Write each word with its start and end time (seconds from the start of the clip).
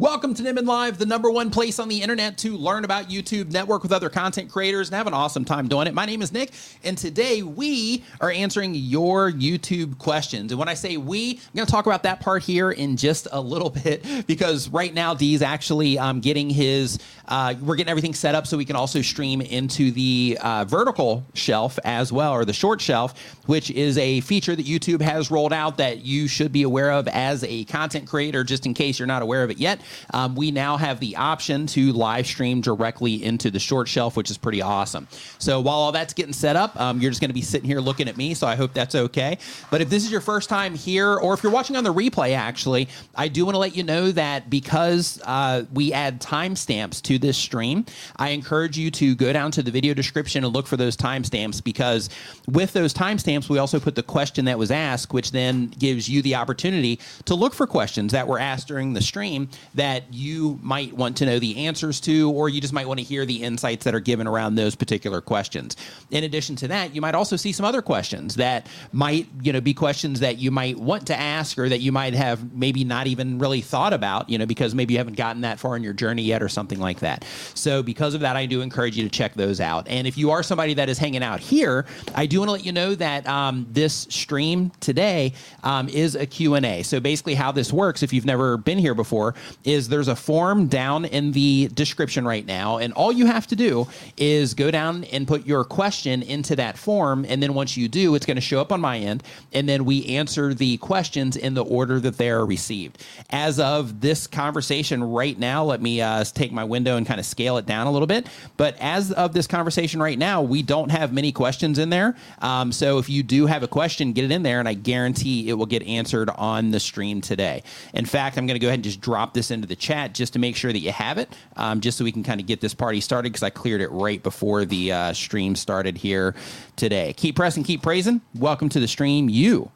Welcome 0.00 0.32
to 0.32 0.42
Nimmin 0.42 0.64
Live, 0.64 0.96
the 0.96 1.04
number 1.04 1.30
one 1.30 1.50
place 1.50 1.78
on 1.78 1.88
the 1.88 2.00
internet 2.00 2.38
to 2.38 2.56
learn 2.56 2.86
about 2.86 3.10
YouTube, 3.10 3.52
network 3.52 3.82
with 3.82 3.92
other 3.92 4.08
content 4.08 4.50
creators, 4.50 4.88
and 4.88 4.96
have 4.96 5.06
an 5.06 5.12
awesome 5.12 5.44
time 5.44 5.68
doing 5.68 5.86
it. 5.88 5.92
My 5.92 6.06
name 6.06 6.22
is 6.22 6.32
Nick, 6.32 6.52
and 6.82 6.96
today 6.96 7.42
we 7.42 8.02
are 8.18 8.30
answering 8.30 8.74
your 8.74 9.30
YouTube 9.30 9.98
questions. 9.98 10.52
And 10.52 10.58
when 10.58 10.70
I 10.70 10.72
say 10.72 10.96
we, 10.96 11.32
I'm 11.32 11.54
going 11.54 11.66
to 11.66 11.70
talk 11.70 11.84
about 11.84 12.04
that 12.04 12.20
part 12.20 12.42
here 12.42 12.70
in 12.70 12.96
just 12.96 13.28
a 13.30 13.38
little 13.38 13.68
bit 13.84 14.26
because 14.26 14.70
right 14.70 14.94
now 14.94 15.12
Dee's 15.12 15.42
actually 15.42 15.98
um, 15.98 16.20
getting 16.20 16.48
his, 16.48 16.98
uh, 17.28 17.52
we're 17.60 17.76
getting 17.76 17.90
everything 17.90 18.14
set 18.14 18.34
up 18.34 18.46
so 18.46 18.56
we 18.56 18.64
can 18.64 18.76
also 18.76 19.02
stream 19.02 19.42
into 19.42 19.90
the 19.90 20.38
uh, 20.40 20.64
vertical 20.64 21.26
shelf 21.34 21.78
as 21.84 22.10
well, 22.10 22.32
or 22.32 22.46
the 22.46 22.54
short 22.54 22.80
shelf, 22.80 23.36
which 23.44 23.70
is 23.70 23.98
a 23.98 24.22
feature 24.22 24.56
that 24.56 24.64
YouTube 24.64 25.02
has 25.02 25.30
rolled 25.30 25.52
out 25.52 25.76
that 25.76 26.06
you 26.06 26.26
should 26.26 26.52
be 26.52 26.62
aware 26.62 26.90
of 26.90 27.06
as 27.08 27.44
a 27.44 27.64
content 27.64 28.08
creator, 28.08 28.44
just 28.44 28.64
in 28.64 28.72
case 28.72 28.98
you're 28.98 29.06
not 29.06 29.20
aware 29.20 29.44
of 29.44 29.50
it 29.50 29.58
yet 29.58 29.78
um, 30.12 30.34
we 30.34 30.50
now 30.50 30.76
have 30.76 31.00
the 31.00 31.16
option 31.16 31.66
to 31.68 31.92
live 31.92 32.26
stream 32.26 32.60
directly 32.60 33.22
into 33.22 33.50
the 33.50 33.58
short 33.58 33.88
shelf, 33.88 34.16
which 34.16 34.30
is 34.30 34.38
pretty 34.38 34.62
awesome. 34.62 35.08
So 35.38 35.60
while 35.60 35.76
all 35.76 35.92
that's 35.92 36.14
getting 36.14 36.32
set 36.32 36.56
up, 36.56 36.78
um, 36.80 37.00
you're 37.00 37.10
just 37.10 37.20
going 37.20 37.30
to 37.30 37.34
be 37.34 37.42
sitting 37.42 37.68
here 37.68 37.80
looking 37.80 38.08
at 38.08 38.16
me. 38.16 38.34
So 38.34 38.46
I 38.46 38.56
hope 38.56 38.72
that's 38.72 38.94
okay. 38.94 39.38
But 39.70 39.80
if 39.80 39.90
this 39.90 40.04
is 40.04 40.10
your 40.10 40.20
first 40.20 40.48
time 40.48 40.74
here, 40.74 41.16
or 41.16 41.34
if 41.34 41.42
you're 41.42 41.52
watching 41.52 41.76
on 41.76 41.84
the 41.84 41.92
replay, 41.92 42.34
actually, 42.34 42.88
I 43.14 43.28
do 43.28 43.44
want 43.44 43.54
to 43.54 43.58
let 43.58 43.76
you 43.76 43.82
know 43.82 44.10
that 44.12 44.50
because 44.50 45.20
uh, 45.24 45.64
we 45.72 45.92
add 45.92 46.20
timestamps 46.20 47.02
to 47.02 47.18
this 47.18 47.36
stream, 47.36 47.86
I 48.16 48.30
encourage 48.30 48.78
you 48.78 48.90
to 48.92 49.14
go 49.14 49.32
down 49.32 49.50
to 49.52 49.62
the 49.62 49.70
video 49.70 49.94
description 49.94 50.44
and 50.44 50.52
look 50.52 50.66
for 50.66 50.76
those 50.76 50.96
timestamps 50.96 51.62
because 51.62 52.10
with 52.48 52.72
those 52.72 52.92
timestamps, 52.94 53.48
we 53.48 53.58
also 53.58 53.80
put 53.80 53.94
the 53.94 54.02
question 54.02 54.44
that 54.46 54.58
was 54.58 54.70
asked, 54.70 55.12
which 55.12 55.32
then 55.32 55.68
gives 55.78 56.08
you 56.08 56.22
the 56.22 56.34
opportunity 56.34 56.98
to 57.24 57.34
look 57.34 57.54
for 57.54 57.66
questions 57.66 58.12
that 58.12 58.26
were 58.26 58.38
asked 58.38 58.68
during 58.68 58.92
the 58.92 59.00
stream 59.00 59.48
that 59.80 60.12
you 60.12 60.58
might 60.62 60.92
want 60.92 61.16
to 61.16 61.24
know 61.24 61.38
the 61.38 61.64
answers 61.64 62.00
to, 62.00 62.30
or 62.32 62.50
you 62.50 62.60
just 62.60 62.74
might 62.74 62.86
want 62.86 63.00
to 63.00 63.04
hear 63.04 63.24
the 63.24 63.42
insights 63.42 63.82
that 63.86 63.94
are 63.94 64.00
given 64.00 64.26
around 64.26 64.54
those 64.54 64.74
particular 64.74 65.22
questions. 65.22 65.74
In 66.10 66.22
addition 66.24 66.54
to 66.56 66.68
that, 66.68 66.94
you 66.94 67.00
might 67.00 67.14
also 67.14 67.34
see 67.34 67.50
some 67.50 67.64
other 67.64 67.80
questions 67.80 68.34
that 68.34 68.66
might, 68.92 69.26
you 69.40 69.54
know, 69.54 69.60
be 69.62 69.72
questions 69.72 70.20
that 70.20 70.36
you 70.36 70.50
might 70.50 70.76
want 70.76 71.06
to 71.06 71.18
ask 71.18 71.58
or 71.58 71.70
that 71.70 71.80
you 71.80 71.92
might 71.92 72.12
have 72.12 72.52
maybe 72.52 72.84
not 72.84 73.06
even 73.06 73.38
really 73.38 73.62
thought 73.62 73.94
about, 73.94 74.28
you 74.28 74.36
know, 74.36 74.44
because 74.44 74.74
maybe 74.74 74.92
you 74.92 74.98
haven't 74.98 75.16
gotten 75.16 75.40
that 75.40 75.58
far 75.58 75.76
in 75.76 75.82
your 75.82 75.94
journey 75.94 76.24
yet 76.24 76.42
or 76.42 76.50
something 76.50 76.78
like 76.78 77.00
that. 77.00 77.24
So 77.54 77.82
because 77.82 78.12
of 78.12 78.20
that, 78.20 78.36
I 78.36 78.44
do 78.44 78.60
encourage 78.60 78.98
you 78.98 79.04
to 79.04 79.08
check 79.08 79.32
those 79.32 79.62
out. 79.62 79.88
And 79.88 80.06
if 80.06 80.18
you 80.18 80.30
are 80.30 80.42
somebody 80.42 80.74
that 80.74 80.90
is 80.90 80.98
hanging 80.98 81.22
out 81.22 81.40
here, 81.40 81.86
I 82.14 82.26
do 82.26 82.40
want 82.40 82.48
to 82.48 82.52
let 82.52 82.66
you 82.66 82.72
know 82.72 82.94
that 82.96 83.26
um, 83.26 83.66
this 83.70 84.06
stream 84.10 84.72
today 84.80 85.32
um, 85.62 85.88
is 85.88 86.16
a 86.16 86.26
Q&A. 86.26 86.82
So 86.82 87.00
basically 87.00 87.34
how 87.34 87.50
this 87.50 87.72
works, 87.72 88.02
if 88.02 88.12
you've 88.12 88.26
never 88.26 88.58
been 88.58 88.76
here 88.76 88.94
before, 88.94 89.34
is 89.64 89.88
there's 89.88 90.08
a 90.08 90.16
form 90.16 90.66
down 90.66 91.04
in 91.04 91.32
the 91.32 91.68
description 91.68 92.26
right 92.26 92.46
now, 92.46 92.78
and 92.78 92.92
all 92.94 93.12
you 93.12 93.26
have 93.26 93.46
to 93.48 93.56
do 93.56 93.86
is 94.16 94.54
go 94.54 94.70
down 94.70 95.04
and 95.04 95.26
put 95.26 95.46
your 95.46 95.64
question 95.64 96.22
into 96.22 96.56
that 96.56 96.78
form, 96.78 97.24
and 97.28 97.42
then 97.42 97.54
once 97.54 97.76
you 97.76 97.88
do, 97.88 98.14
it's 98.14 98.26
going 98.26 98.36
to 98.36 98.40
show 98.40 98.60
up 98.60 98.72
on 98.72 98.80
my 98.80 98.98
end, 98.98 99.22
and 99.52 99.68
then 99.68 99.84
we 99.84 100.06
answer 100.06 100.54
the 100.54 100.76
questions 100.78 101.36
in 101.36 101.54
the 101.54 101.64
order 101.64 102.00
that 102.00 102.16
they 102.16 102.30
are 102.30 102.46
received. 102.46 103.04
As 103.30 103.60
of 103.60 104.00
this 104.00 104.26
conversation 104.26 105.02
right 105.04 105.38
now, 105.38 105.64
let 105.64 105.82
me 105.82 106.00
uh, 106.00 106.24
take 106.24 106.52
my 106.52 106.64
window 106.64 106.96
and 106.96 107.06
kind 107.06 107.20
of 107.20 107.26
scale 107.26 107.56
it 107.56 107.66
down 107.66 107.86
a 107.86 107.92
little 107.92 108.06
bit. 108.06 108.28
But 108.56 108.76
as 108.80 109.12
of 109.12 109.32
this 109.32 109.46
conversation 109.46 110.00
right 110.00 110.18
now, 110.18 110.42
we 110.42 110.62
don't 110.62 110.90
have 110.90 111.12
many 111.12 111.32
questions 111.32 111.78
in 111.78 111.90
there. 111.90 112.16
Um, 112.40 112.72
so 112.72 112.98
if 112.98 113.08
you 113.08 113.22
do 113.22 113.46
have 113.46 113.62
a 113.62 113.68
question, 113.68 114.12
get 114.12 114.24
it 114.24 114.32
in 114.32 114.42
there, 114.42 114.58
and 114.58 114.68
I 114.68 114.74
guarantee 114.74 115.48
it 115.48 115.54
will 115.54 115.66
get 115.66 115.82
answered 115.82 116.30
on 116.30 116.70
the 116.70 116.80
stream 116.80 117.20
today. 117.20 117.62
In 117.94 118.06
fact, 118.06 118.38
I'm 118.38 118.46
going 118.46 118.54
to 118.54 118.60
go 118.60 118.68
ahead 118.68 118.78
and 118.78 118.84
just 118.84 119.00
drop 119.00 119.34
this 119.34 119.49
into 119.50 119.66
the 119.66 119.76
chat 119.76 120.14
just 120.14 120.32
to 120.34 120.38
make 120.38 120.56
sure 120.56 120.72
that 120.72 120.78
you 120.78 120.92
have 120.92 121.18
it, 121.18 121.28
um, 121.56 121.80
just 121.80 121.98
so 121.98 122.04
we 122.04 122.12
can 122.12 122.22
kind 122.22 122.40
of 122.40 122.46
get 122.46 122.60
this 122.60 122.74
party 122.74 123.00
started 123.00 123.32
because 123.32 123.42
I 123.42 123.50
cleared 123.50 123.80
it 123.80 123.90
right 123.90 124.22
before 124.22 124.64
the 124.64 124.92
uh, 124.92 125.12
stream 125.12 125.56
started 125.56 125.98
here 125.98 126.34
today. 126.76 127.12
Keep 127.16 127.36
pressing, 127.36 127.64
keep 127.64 127.82
praising. 127.82 128.20
Welcome 128.34 128.68
to 128.70 128.80
the 128.80 128.88
stream. 128.88 129.28
You 129.28 129.70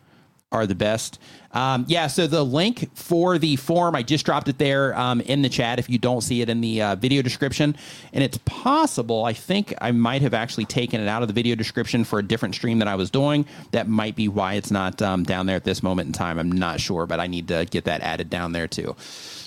are 0.54 0.66
the 0.66 0.74
best. 0.74 1.18
Um, 1.50 1.84
yeah, 1.88 2.06
so 2.06 2.26
the 2.26 2.44
link 2.44 2.96
for 2.96 3.38
the 3.38 3.56
form, 3.56 3.94
I 3.94 4.02
just 4.02 4.24
dropped 4.24 4.48
it 4.48 4.58
there 4.58 4.96
um, 4.98 5.20
in 5.20 5.42
the 5.42 5.48
chat 5.48 5.78
if 5.78 5.90
you 5.90 5.98
don't 5.98 6.20
see 6.20 6.40
it 6.40 6.48
in 6.48 6.60
the 6.60 6.82
uh, 6.82 6.94
video 6.96 7.22
description. 7.22 7.76
And 8.12 8.24
it's 8.24 8.38
possible, 8.38 9.24
I 9.24 9.32
think 9.32 9.74
I 9.80 9.92
might 9.92 10.22
have 10.22 10.34
actually 10.34 10.64
taken 10.64 11.00
it 11.00 11.08
out 11.08 11.22
of 11.22 11.28
the 11.28 11.34
video 11.34 11.54
description 11.54 12.04
for 12.04 12.18
a 12.18 12.22
different 12.22 12.54
stream 12.54 12.78
that 12.78 12.88
I 12.88 12.94
was 12.94 13.10
doing. 13.10 13.46
That 13.72 13.88
might 13.88 14.16
be 14.16 14.28
why 14.28 14.54
it's 14.54 14.70
not 14.70 15.02
um, 15.02 15.24
down 15.24 15.46
there 15.46 15.56
at 15.56 15.64
this 15.64 15.82
moment 15.82 16.06
in 16.06 16.12
time. 16.12 16.38
I'm 16.38 16.50
not 16.50 16.80
sure, 16.80 17.06
but 17.06 17.20
I 17.20 17.26
need 17.26 17.48
to 17.48 17.66
get 17.66 17.84
that 17.84 18.00
added 18.00 18.30
down 18.30 18.52
there 18.52 18.68
too. 18.68 18.96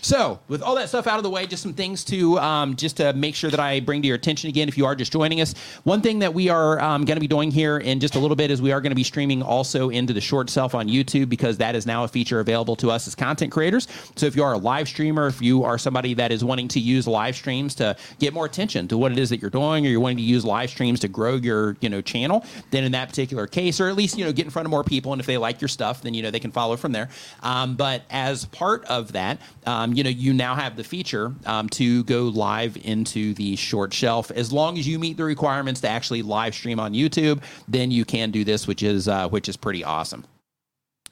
So, 0.07 0.40
with 0.47 0.62
all 0.62 0.75
that 0.75 0.88
stuff 0.88 1.06
out 1.06 1.18
of 1.18 1.23
the 1.23 1.29
way, 1.29 1.45
just 1.47 1.62
some 1.62 1.73
things 1.73 2.06
to 2.06 2.40
um, 2.40 2.78
just 2.78 2.95
to 2.95 3.12
make 3.12 3.35
sure 3.35 3.50
that 3.50 3.59
I 3.59 3.81
bring 3.81 4.01
to 4.03 4.07
your 4.07 4.16
attention 4.16 4.47
again. 4.47 4.69
If 4.69 4.78
you 4.78 4.85
are 4.85 4.95
just 4.95 5.12
joining 5.12 5.41
us, 5.41 5.53
one 5.84 6.01
thing 6.01 6.19
that 6.19 6.34
we 6.34 6.47
are 6.47 6.79
um, 6.79 7.03
going 7.03 7.18
to 7.18 7.19
be 7.19 7.28
doing 7.28 7.51
here 7.51 7.79
in 7.79 8.00
just 8.00 8.16
a 8.16 8.19
little 8.19 8.38
bit 8.38 8.50
is 8.50 8.62
we 8.62 8.72
are 8.72 8.79
going 8.79 8.91
to 8.91 8.96
be 8.96 9.03
streaming 9.03 9.41
also 9.41 9.90
into 9.90 10.13
the 10.13 10.22
short 10.22 10.50
shelf 10.50 10.73
on 10.73 10.88
YouTube 10.88 11.28
because 11.28 11.57
that 11.57 11.75
is 11.75 11.85
now 11.85 12.06
a 12.06 12.07
feature 12.07 12.40
available 12.40 12.78
to 12.78 12.90
us 12.90 13.06
as 13.06 13.16
content 13.16 13.51
creators. 13.51 13.90
So, 14.16 14.28
if 14.28 14.34
you 14.38 14.46
are 14.46 14.53
a 14.53 14.57
live 14.57 14.88
streamer, 14.88 15.28
if 15.28 15.41
you 15.41 15.66
are 15.66 15.78
somebody 15.78 16.13
that 16.13 16.31
is 16.31 16.41
wanting 16.41 16.69
to 16.69 16.79
use 16.79 17.06
live 17.06 17.35
streams 17.35 17.75
to 17.75 17.97
get 18.17 18.34
more 18.34 18.46
attention 18.46 18.88
to 18.88 18.97
what 18.97 19.12
it 19.12 19.19
is 19.19 19.29
that 19.31 19.41
you're 19.41 19.51
doing, 19.51 19.85
or 19.85 19.90
you're 19.90 20.00
wanting 20.00 20.19
to 20.19 20.23
use 20.23 20.46
live 20.46 20.69
streams 20.69 21.01
to 21.01 21.09
grow 21.09 21.35
your 21.35 21.75
you 21.81 21.90
know 21.90 22.00
channel, 22.00 22.46
then 22.72 22.85
in 22.85 22.94
that 22.94 23.09
particular 23.09 23.46
case, 23.46 23.81
or 23.81 23.90
at 23.90 23.97
least 23.97 24.17
you 24.17 24.23
know 24.23 24.31
get 24.31 24.46
in 24.46 24.51
front 24.51 24.67
of 24.67 24.69
more 24.69 24.85
people, 24.85 25.12
and 25.12 25.19
if 25.19 25.25
they 25.25 25.38
like 25.38 25.59
your 25.59 25.67
stuff, 25.67 26.01
then 26.01 26.13
you 26.13 26.23
know 26.23 26.31
they 26.31 26.40
can 26.40 26.53
follow 26.53 26.78
from 26.78 26.94
there. 26.94 27.09
Um, 27.44 27.75
but 27.75 28.03
as 28.09 28.46
part 28.46 28.85
of 28.85 29.12
that, 29.12 29.41
um, 29.66 29.97
you 29.97 30.03
know, 30.03 30.12
you 30.12 30.31
now 30.31 30.53
have 30.53 30.75
the 30.75 30.84
feature 30.84 31.34
um, 31.47 31.68
to 31.69 32.03
go 32.03 32.25
live 32.25 32.78
into 32.78 33.34
the 33.34 33.56
short 33.56 33.91
shelf. 33.91 34.30
As 34.30 34.53
long 34.53 34.78
as 34.78 34.88
you 34.88 35.00
meet 35.00 35.18
the 35.18 35.24
requirements 35.24 35.81
to 35.81 35.90
actually 35.90 36.22
live 36.22 36.53
stream 36.53 36.80
on 36.80 36.94
YouTube, 36.94 37.41
then 37.68 37.90
you 37.90 38.06
can 38.06 38.30
do 38.30 38.44
this, 38.44 38.68
which 38.68 38.84
is 38.84 39.08
uh, 39.08 39.28
which 39.30 39.50
is 39.50 39.58
pretty 39.58 39.84
awesome. 39.84 40.24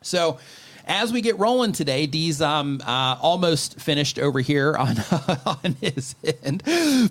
So 0.04 0.38
as 0.86 1.12
we 1.12 1.22
get 1.22 1.38
rolling 1.40 1.72
today, 1.72 2.06
Dee's 2.06 2.42
um, 2.42 2.82
uh, 2.86 3.18
almost 3.22 3.80
finished 3.80 4.20
over 4.20 4.40
here 4.40 4.76
on 4.76 4.98
on 5.46 5.76
his 5.82 6.16
end. 6.44 6.64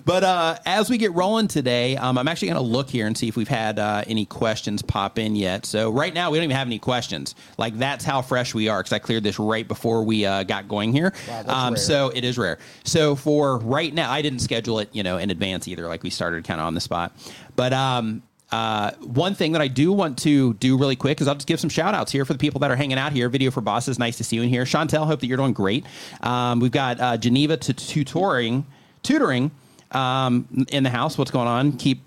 But 0.05 0.23
uh, 0.23 0.57
as 0.65 0.89
we 0.89 0.97
get 0.97 1.13
rolling 1.13 1.47
today, 1.47 1.97
um, 1.97 2.17
I'm 2.17 2.27
actually 2.27 2.49
going 2.49 2.63
to 2.63 2.69
look 2.69 2.89
here 2.89 3.07
and 3.07 3.17
see 3.17 3.27
if 3.27 3.35
we've 3.35 3.47
had 3.47 3.79
uh, 3.79 4.03
any 4.07 4.25
questions 4.25 4.81
pop 4.81 5.19
in 5.19 5.35
yet. 5.35 5.65
So 5.65 5.91
right 5.91 6.13
now 6.13 6.31
we 6.31 6.37
don't 6.37 6.45
even 6.45 6.55
have 6.55 6.67
any 6.67 6.79
questions. 6.79 7.35
Like 7.57 7.77
that's 7.77 8.05
how 8.05 8.21
fresh 8.21 8.53
we 8.53 8.69
are 8.69 8.79
because 8.79 8.93
I 8.93 8.99
cleared 8.99 9.23
this 9.23 9.39
right 9.39 9.67
before 9.67 10.03
we 10.03 10.25
uh, 10.25 10.43
got 10.43 10.67
going 10.67 10.93
here. 10.93 11.13
Wow, 11.27 11.43
um, 11.47 11.77
so 11.77 12.09
it 12.09 12.23
is 12.23 12.37
rare. 12.37 12.57
So 12.83 13.15
for 13.15 13.57
right 13.59 13.93
now, 13.93 14.11
I 14.11 14.21
didn't 14.21 14.39
schedule 14.39 14.79
it, 14.79 14.89
you 14.93 15.03
know, 15.03 15.17
in 15.17 15.29
advance 15.29 15.67
either. 15.67 15.87
Like 15.87 16.03
we 16.03 16.09
started 16.09 16.43
kind 16.45 16.59
of 16.59 16.67
on 16.67 16.73
the 16.73 16.81
spot. 16.81 17.15
But 17.55 17.73
um, 17.73 18.23
uh, 18.51 18.91
one 19.01 19.33
thing 19.33 19.51
that 19.53 19.61
I 19.61 19.67
do 19.67 19.91
want 19.91 20.17
to 20.19 20.53
do 20.55 20.77
really 20.77 20.95
quick 20.95 21.19
is 21.19 21.27
I'll 21.27 21.35
just 21.35 21.47
give 21.47 21.59
some 21.59 21.69
shout 21.69 21.93
outs 21.95 22.11
here 22.11 22.25
for 22.25 22.33
the 22.33 22.39
people 22.39 22.59
that 22.59 22.71
are 22.71 22.75
hanging 22.75 22.97
out 22.97 23.11
here. 23.11 23.27
Video 23.29 23.51
for 23.51 23.61
Bosses, 23.61 23.97
nice 23.97 24.17
to 24.17 24.23
see 24.23 24.35
you 24.35 24.43
in 24.43 24.49
here. 24.49 24.63
Chantel, 24.63 25.05
hope 25.05 25.19
that 25.19 25.27
you're 25.27 25.37
doing 25.37 25.53
great. 25.53 25.85
Um, 26.21 26.59
we've 26.59 26.71
got 26.71 26.99
uh, 26.99 27.17
Geneva 27.17 27.57
to 27.57 27.73
tutoring, 27.73 28.65
tutoring 29.03 29.51
um, 29.91 30.65
in 30.69 30.83
the 30.83 30.89
house. 30.89 31.17
What's 31.17 31.31
going 31.31 31.47
on? 31.47 31.73
Keep 31.73 32.03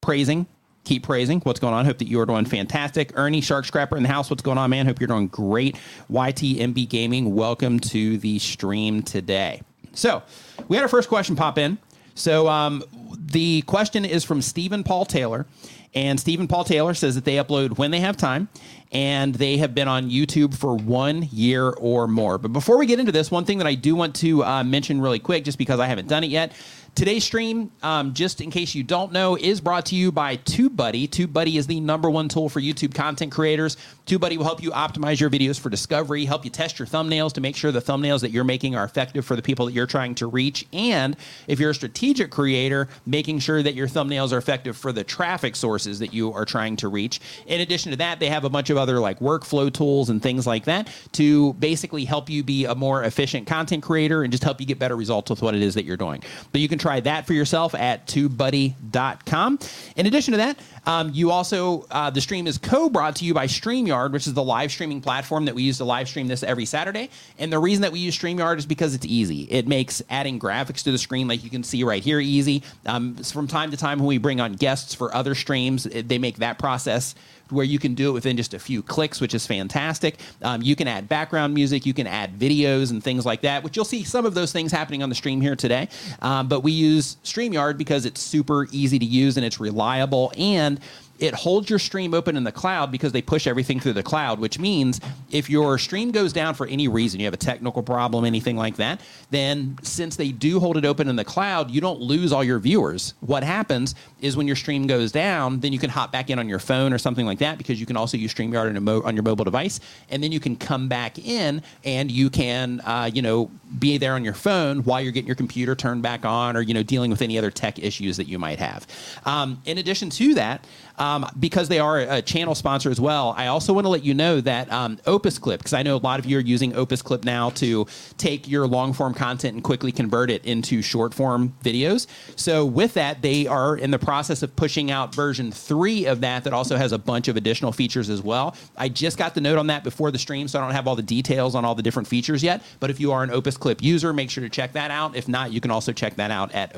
praising. 0.00 0.46
Keep 0.84 1.04
praising. 1.04 1.40
What's 1.40 1.60
going 1.60 1.74
on? 1.74 1.84
Hope 1.84 1.98
that 1.98 2.08
you're 2.08 2.26
doing 2.26 2.46
fantastic. 2.46 3.12
Ernie 3.14 3.40
Shark 3.40 3.64
Scrapper 3.66 3.96
in 3.96 4.02
the 4.02 4.08
house. 4.08 4.30
What's 4.30 4.42
going 4.42 4.58
on, 4.58 4.70
man? 4.70 4.86
Hope 4.86 5.00
you're 5.00 5.06
doing 5.06 5.28
great. 5.28 5.76
YTMB 6.10 6.88
Gaming, 6.88 7.34
welcome 7.34 7.78
to 7.80 8.18
the 8.18 8.38
stream 8.38 9.02
today. 9.02 9.60
So, 9.92 10.22
we 10.68 10.76
had 10.76 10.82
our 10.82 10.88
first 10.88 11.08
question 11.08 11.36
pop 11.36 11.58
in. 11.58 11.78
So, 12.14 12.48
um, 12.48 12.82
the 13.30 13.62
question 13.62 14.04
is 14.04 14.24
from 14.24 14.42
Stephen 14.42 14.82
Paul 14.84 15.04
Taylor. 15.04 15.46
And 15.94 16.20
Stephen 16.20 16.48
Paul 16.48 16.64
Taylor 16.64 16.92
says 16.94 17.14
that 17.14 17.24
they 17.24 17.36
upload 17.36 17.78
when 17.78 17.90
they 17.90 18.00
have 18.00 18.16
time 18.16 18.48
and 18.92 19.34
they 19.34 19.56
have 19.56 19.74
been 19.74 19.88
on 19.88 20.10
YouTube 20.10 20.54
for 20.54 20.74
one 20.76 21.28
year 21.32 21.70
or 21.70 22.06
more. 22.06 22.36
But 22.38 22.52
before 22.52 22.76
we 22.78 22.86
get 22.86 23.00
into 23.00 23.12
this, 23.12 23.30
one 23.30 23.44
thing 23.44 23.58
that 23.58 23.66
I 23.66 23.74
do 23.74 23.94
want 23.94 24.14
to 24.16 24.44
uh, 24.44 24.64
mention 24.64 25.00
really 25.00 25.18
quick, 25.18 25.44
just 25.44 25.58
because 25.58 25.80
I 25.80 25.86
haven't 25.86 26.08
done 26.08 26.24
it 26.24 26.30
yet, 26.30 26.52
Today's 26.98 27.22
stream, 27.22 27.70
um, 27.84 28.12
just 28.12 28.40
in 28.40 28.50
case 28.50 28.74
you 28.74 28.82
don't 28.82 29.12
know, 29.12 29.36
is 29.36 29.60
brought 29.60 29.86
to 29.86 29.94
you 29.94 30.10
by 30.10 30.36
TubeBuddy. 30.36 31.08
TubeBuddy 31.08 31.54
is 31.54 31.68
the 31.68 31.78
number 31.78 32.10
one 32.10 32.28
tool 32.28 32.48
for 32.48 32.60
YouTube 32.60 32.92
content 32.92 33.30
creators. 33.30 33.76
TubeBuddy 34.06 34.36
will 34.36 34.44
help 34.44 34.60
you 34.60 34.72
optimize 34.72 35.20
your 35.20 35.30
videos 35.30 35.60
for 35.60 35.70
discovery, 35.70 36.24
help 36.24 36.44
you 36.44 36.50
test 36.50 36.80
your 36.80 36.88
thumbnails 36.88 37.32
to 37.34 37.40
make 37.40 37.54
sure 37.54 37.70
the 37.70 37.80
thumbnails 37.80 38.22
that 38.22 38.32
you're 38.32 38.42
making 38.42 38.74
are 38.74 38.82
effective 38.82 39.24
for 39.24 39.36
the 39.36 39.42
people 39.42 39.66
that 39.66 39.72
you're 39.74 39.86
trying 39.86 40.16
to 40.16 40.26
reach. 40.26 40.66
And 40.72 41.16
if 41.46 41.60
you're 41.60 41.70
a 41.70 41.74
strategic 41.74 42.32
creator, 42.32 42.88
making 43.06 43.38
sure 43.38 43.62
that 43.62 43.76
your 43.76 43.86
thumbnails 43.86 44.32
are 44.32 44.38
effective 44.38 44.76
for 44.76 44.90
the 44.90 45.04
traffic 45.04 45.54
sources 45.54 46.00
that 46.00 46.12
you 46.12 46.32
are 46.32 46.44
trying 46.44 46.74
to 46.78 46.88
reach. 46.88 47.20
In 47.46 47.60
addition 47.60 47.92
to 47.92 47.98
that, 47.98 48.18
they 48.18 48.28
have 48.28 48.42
a 48.44 48.50
bunch 48.50 48.70
of 48.70 48.76
other 48.76 48.98
like 48.98 49.20
workflow 49.20 49.72
tools 49.72 50.10
and 50.10 50.20
things 50.20 50.48
like 50.48 50.64
that 50.64 50.88
to 51.12 51.52
basically 51.52 52.04
help 52.06 52.28
you 52.28 52.42
be 52.42 52.64
a 52.64 52.74
more 52.74 53.04
efficient 53.04 53.46
content 53.46 53.84
creator 53.84 54.24
and 54.24 54.32
just 54.32 54.42
help 54.42 54.58
you 54.58 54.66
get 54.66 54.80
better 54.80 54.96
results 54.96 55.30
with 55.30 55.42
what 55.42 55.54
it 55.54 55.62
is 55.62 55.74
that 55.74 55.84
you're 55.84 55.96
doing. 55.96 56.24
But 56.50 56.60
you 56.60 56.68
can 56.68 56.78
try 56.78 56.87
that 56.96 57.26
for 57.26 57.32
yourself 57.32 57.74
at 57.74 58.06
tubebuddy.com. 58.06 59.58
In 59.96 60.06
addition 60.06 60.32
to 60.32 60.38
that, 60.38 60.58
um, 60.86 61.10
you 61.12 61.30
also, 61.30 61.86
uh, 61.90 62.08
the 62.08 62.20
stream 62.20 62.46
is 62.46 62.56
co 62.56 62.88
brought 62.88 63.16
to 63.16 63.24
you 63.24 63.34
by 63.34 63.46
StreamYard, 63.46 64.12
which 64.12 64.26
is 64.26 64.32
the 64.32 64.42
live 64.42 64.72
streaming 64.72 65.02
platform 65.02 65.44
that 65.44 65.54
we 65.54 65.62
use 65.62 65.76
to 65.78 65.84
live 65.84 66.08
stream 66.08 66.28
this 66.28 66.42
every 66.42 66.64
Saturday. 66.64 67.10
And 67.38 67.52
the 67.52 67.58
reason 67.58 67.82
that 67.82 67.92
we 67.92 67.98
use 67.98 68.18
StreamYard 68.18 68.56
is 68.56 68.66
because 68.66 68.94
it's 68.94 69.04
easy. 69.04 69.42
It 69.50 69.68
makes 69.68 70.02
adding 70.08 70.40
graphics 70.40 70.82
to 70.84 70.90
the 70.90 70.98
screen, 70.98 71.28
like 71.28 71.44
you 71.44 71.50
can 71.50 71.62
see 71.62 71.84
right 71.84 72.02
here, 72.02 72.20
easy. 72.20 72.62
Um, 72.86 73.16
from 73.16 73.46
time 73.46 73.70
to 73.70 73.76
time, 73.76 73.98
when 73.98 74.08
we 74.08 74.18
bring 74.18 74.40
on 74.40 74.54
guests 74.54 74.94
for 74.94 75.14
other 75.14 75.34
streams, 75.34 75.84
they 75.84 76.18
make 76.18 76.38
that 76.38 76.58
process 76.58 77.14
where 77.50 77.64
you 77.64 77.78
can 77.78 77.94
do 77.94 78.10
it 78.10 78.12
within 78.12 78.36
just 78.36 78.54
a 78.54 78.58
few 78.58 78.82
clicks, 78.82 79.20
which 79.20 79.34
is 79.34 79.46
fantastic. 79.46 80.18
Um, 80.42 80.62
you 80.62 80.76
can 80.76 80.88
add 80.88 81.08
background 81.08 81.54
music, 81.54 81.86
you 81.86 81.94
can 81.94 82.06
add 82.06 82.38
videos 82.38 82.90
and 82.90 83.02
things 83.02 83.24
like 83.26 83.42
that, 83.42 83.62
which 83.62 83.76
you'll 83.76 83.84
see 83.84 84.04
some 84.04 84.26
of 84.26 84.34
those 84.34 84.52
things 84.52 84.72
happening 84.72 85.02
on 85.02 85.08
the 85.08 85.14
stream 85.14 85.40
here 85.40 85.56
today. 85.56 85.88
Um, 86.20 86.48
but 86.48 86.60
we 86.60 86.72
use 86.72 87.16
StreamYard 87.24 87.78
because 87.78 88.04
it's 88.04 88.20
super 88.20 88.66
easy 88.72 88.98
to 88.98 89.06
use 89.06 89.36
and 89.36 89.44
it's 89.44 89.60
reliable 89.60 90.32
and 90.36 90.80
it 91.18 91.34
holds 91.34 91.68
your 91.68 91.78
stream 91.78 92.14
open 92.14 92.36
in 92.36 92.44
the 92.44 92.52
cloud 92.52 92.92
because 92.92 93.12
they 93.12 93.22
push 93.22 93.46
everything 93.46 93.80
through 93.80 93.94
the 93.94 94.02
cloud, 94.02 94.38
which 94.38 94.58
means 94.58 95.00
if 95.30 95.50
your 95.50 95.78
stream 95.78 96.10
goes 96.10 96.32
down 96.32 96.54
for 96.54 96.66
any 96.66 96.88
reason, 96.88 97.20
you 97.20 97.26
have 97.26 97.34
a 97.34 97.38
technical 97.38 97.82
problem, 97.82 98.24
anything 98.24 98.56
like 98.56 98.76
that, 98.76 99.00
then 99.30 99.76
since 99.82 100.16
they 100.16 100.30
do 100.30 100.60
hold 100.60 100.76
it 100.76 100.84
open 100.84 101.08
in 101.08 101.16
the 101.16 101.24
cloud, 101.24 101.70
you 101.70 101.80
don't 101.80 102.00
lose 102.00 102.32
all 102.32 102.44
your 102.44 102.58
viewers. 102.58 103.14
What 103.20 103.42
happens 103.42 103.94
is 104.20 104.36
when 104.36 104.46
your 104.46 104.56
stream 104.56 104.86
goes 104.86 105.12
down, 105.12 105.60
then 105.60 105.72
you 105.72 105.78
can 105.78 105.90
hop 105.90 106.12
back 106.12 106.30
in 106.30 106.38
on 106.38 106.48
your 106.48 106.58
phone 106.58 106.92
or 106.92 106.98
something 106.98 107.26
like 107.26 107.38
that 107.38 107.58
because 107.58 107.80
you 107.80 107.86
can 107.86 107.96
also 107.96 108.16
use 108.16 108.32
StreamYard 108.32 108.76
on, 108.76 108.82
mo- 108.82 109.02
on 109.02 109.14
your 109.14 109.24
mobile 109.24 109.44
device. 109.44 109.80
And 110.10 110.22
then 110.22 110.32
you 110.32 110.40
can 110.40 110.56
come 110.56 110.88
back 110.88 111.18
in 111.18 111.62
and 111.84 112.10
you 112.10 112.30
can, 112.30 112.80
uh, 112.84 113.10
you 113.12 113.22
know, 113.22 113.50
be 113.78 113.98
there 113.98 114.14
on 114.14 114.24
your 114.24 114.34
phone 114.34 114.84
while 114.84 115.00
you're 115.00 115.12
getting 115.12 115.26
your 115.26 115.36
computer 115.36 115.74
turned 115.74 116.02
back 116.02 116.24
on 116.24 116.56
or, 116.56 116.62
you 116.62 116.74
know, 116.74 116.82
dealing 116.82 117.10
with 117.10 117.22
any 117.22 117.36
other 117.36 117.50
tech 117.50 117.78
issues 117.78 118.16
that 118.16 118.28
you 118.28 118.38
might 118.38 118.58
have. 118.58 118.86
Um, 119.24 119.60
in 119.66 119.78
addition 119.78 120.10
to 120.10 120.34
that, 120.34 120.64
um, 121.08 121.26
because 121.38 121.68
they 121.68 121.78
are 121.78 121.98
a 121.98 122.20
channel 122.20 122.54
sponsor 122.54 122.90
as 122.90 123.00
well, 123.00 123.34
I 123.36 123.46
also 123.46 123.72
want 123.72 123.86
to 123.86 123.88
let 123.88 124.04
you 124.04 124.14
know 124.14 124.40
that 124.42 124.70
um, 124.70 124.98
Opus 125.06 125.38
Clip, 125.38 125.58
because 125.58 125.72
I 125.72 125.82
know 125.82 125.96
a 125.96 125.98
lot 125.98 126.18
of 126.18 126.26
you 126.26 126.36
are 126.36 126.40
using 126.40 126.74
Opus 126.74 127.00
Clip 127.00 127.24
now 127.24 127.50
to 127.50 127.86
take 128.18 128.46
your 128.46 128.66
long 128.66 128.92
form 128.92 129.14
content 129.14 129.54
and 129.54 129.64
quickly 129.64 129.90
convert 129.90 130.30
it 130.30 130.44
into 130.44 130.82
short 130.82 131.14
form 131.14 131.54
videos. 131.64 132.06
So 132.36 132.64
with 132.66 132.94
that, 132.94 133.22
they 133.22 133.46
are 133.46 133.76
in 133.76 133.90
the 133.90 133.98
process 133.98 134.42
of 134.42 134.54
pushing 134.54 134.90
out 134.90 135.14
version 135.14 135.50
three 135.50 136.04
of 136.04 136.20
that 136.20 136.44
that 136.44 136.52
also 136.52 136.76
has 136.76 136.92
a 136.92 136.98
bunch 136.98 137.28
of 137.28 137.36
additional 137.36 137.72
features 137.72 138.10
as 138.10 138.20
well. 138.22 138.54
I 138.76 138.88
just 138.90 139.16
got 139.16 139.34
the 139.34 139.40
note 139.40 139.58
on 139.58 139.68
that 139.68 139.84
before 139.84 140.10
the 140.10 140.18
stream, 140.18 140.46
so 140.46 140.58
I 140.58 140.62
don't 140.62 140.74
have 140.74 140.86
all 140.86 140.96
the 140.96 141.02
details 141.02 141.54
on 141.54 141.64
all 141.64 141.74
the 141.74 141.82
different 141.82 142.08
features 142.08 142.42
yet. 142.42 142.62
But 142.80 142.90
if 142.90 143.00
you 143.00 143.12
are 143.12 143.22
an 143.22 143.30
Opus 143.30 143.56
Clip 143.56 143.82
user, 143.82 144.12
make 144.12 144.30
sure 144.30 144.44
to 144.44 144.50
check 144.50 144.72
that 144.72 144.90
out. 144.90 145.16
If 145.16 145.26
not, 145.26 145.52
you 145.52 145.60
can 145.60 145.70
also 145.70 145.92
check 145.92 146.16
that 146.16 146.30
out 146.30 146.52
at 146.54 146.76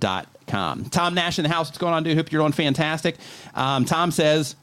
opusclip.com. 0.00 0.84
Tom 0.86 1.14
Nash 1.14 1.38
in 1.38 1.42
the 1.42 1.48
house, 1.48 1.68
what's 1.68 1.78
going 1.78 1.94
on, 1.94 2.02
dude? 2.02 2.16
Hope 2.16 2.32
you're 2.32 2.42
doing 2.42 2.52
fantastic. 2.52 3.16
Um, 3.54 3.84
Tom 3.84 4.10
says, 4.10 4.56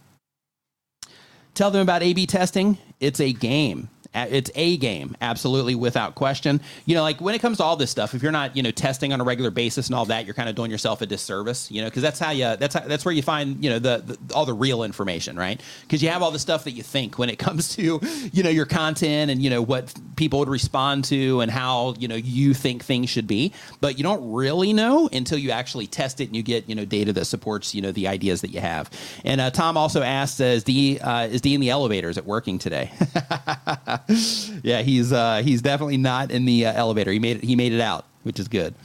tell 1.53 1.71
them 1.71 1.81
about 1.81 2.03
A 2.03 2.13
B 2.13 2.25
testing. 2.25 2.77
It's 2.99 3.19
a 3.19 3.33
game 3.33 3.89
it's 4.13 4.51
a 4.55 4.75
game, 4.77 5.15
absolutely 5.21 5.73
without 5.73 6.15
question. 6.15 6.59
You 6.85 6.95
know, 6.95 7.01
like 7.01 7.21
when 7.21 7.33
it 7.33 7.39
comes 7.39 7.57
to 7.57 7.63
all 7.63 7.77
this 7.77 7.91
stuff, 7.91 8.13
if 8.13 8.21
you're 8.21 8.31
not, 8.31 8.57
you 8.57 8.63
know, 8.63 8.71
testing 8.71 9.13
on 9.13 9.21
a 9.21 9.23
regular 9.23 9.51
basis 9.51 9.87
and 9.87 9.95
all 9.95 10.05
that, 10.05 10.25
you're 10.25 10.33
kind 10.33 10.49
of 10.49 10.55
doing 10.55 10.69
yourself 10.69 11.01
a 11.01 11.05
disservice. 11.05 11.71
You 11.71 11.81
know, 11.81 11.87
because 11.87 12.01
that's 12.01 12.19
how 12.19 12.31
you 12.31 12.57
that's 12.57 12.75
how, 12.75 12.81
that's 12.81 13.05
where 13.05 13.13
you 13.13 13.21
find 13.21 13.63
you 13.63 13.69
know 13.69 13.79
the, 13.79 14.03
the 14.05 14.33
all 14.35 14.45
the 14.45 14.53
real 14.53 14.83
information, 14.83 15.37
right? 15.37 15.61
Because 15.83 16.03
you 16.03 16.09
have 16.09 16.21
all 16.21 16.31
the 16.31 16.39
stuff 16.39 16.65
that 16.65 16.71
you 16.71 16.83
think 16.83 17.17
when 17.17 17.29
it 17.29 17.39
comes 17.39 17.75
to 17.75 18.01
you 18.33 18.43
know 18.43 18.49
your 18.49 18.65
content 18.65 19.31
and 19.31 19.41
you 19.41 19.49
know 19.49 19.61
what 19.61 19.93
people 20.17 20.39
would 20.39 20.49
respond 20.49 21.05
to 21.05 21.39
and 21.39 21.49
how 21.49 21.95
you 21.97 22.07
know 22.09 22.15
you 22.15 22.53
think 22.53 22.83
things 22.83 23.09
should 23.09 23.27
be, 23.27 23.53
but 23.79 23.97
you 23.97 24.03
don't 24.03 24.33
really 24.33 24.73
know 24.73 25.09
until 25.13 25.37
you 25.37 25.51
actually 25.51 25.87
test 25.87 26.19
it 26.19 26.25
and 26.25 26.35
you 26.35 26.43
get 26.43 26.67
you 26.67 26.75
know 26.75 26.83
data 26.83 27.13
that 27.13 27.25
supports 27.25 27.73
you 27.73 27.81
know 27.81 27.93
the 27.93 28.09
ideas 28.09 28.41
that 28.41 28.49
you 28.49 28.59
have. 28.59 28.89
And 29.23 29.39
uh, 29.39 29.51
Tom 29.51 29.77
also 29.77 30.01
asked, 30.01 30.41
uh, 30.41 30.45
"Is 30.45 30.65
D 30.65 30.99
uh, 30.99 31.27
is 31.27 31.39
D 31.39 31.55
in 31.55 31.61
the 31.61 31.69
elevator? 31.69 32.09
Is 32.09 32.17
it 32.17 32.25
working 32.25 32.59
today?" 32.59 32.91
yeah, 34.63 34.81
he's 34.81 35.11
uh, 35.11 35.41
he's 35.43 35.61
definitely 35.61 35.97
not 35.97 36.31
in 36.31 36.45
the 36.45 36.65
uh, 36.65 36.73
elevator. 36.73 37.11
He 37.11 37.19
made 37.19 37.37
it. 37.37 37.43
He 37.43 37.55
made 37.55 37.73
it 37.73 37.81
out, 37.81 38.05
which 38.23 38.39
is 38.39 38.47
good. 38.47 38.75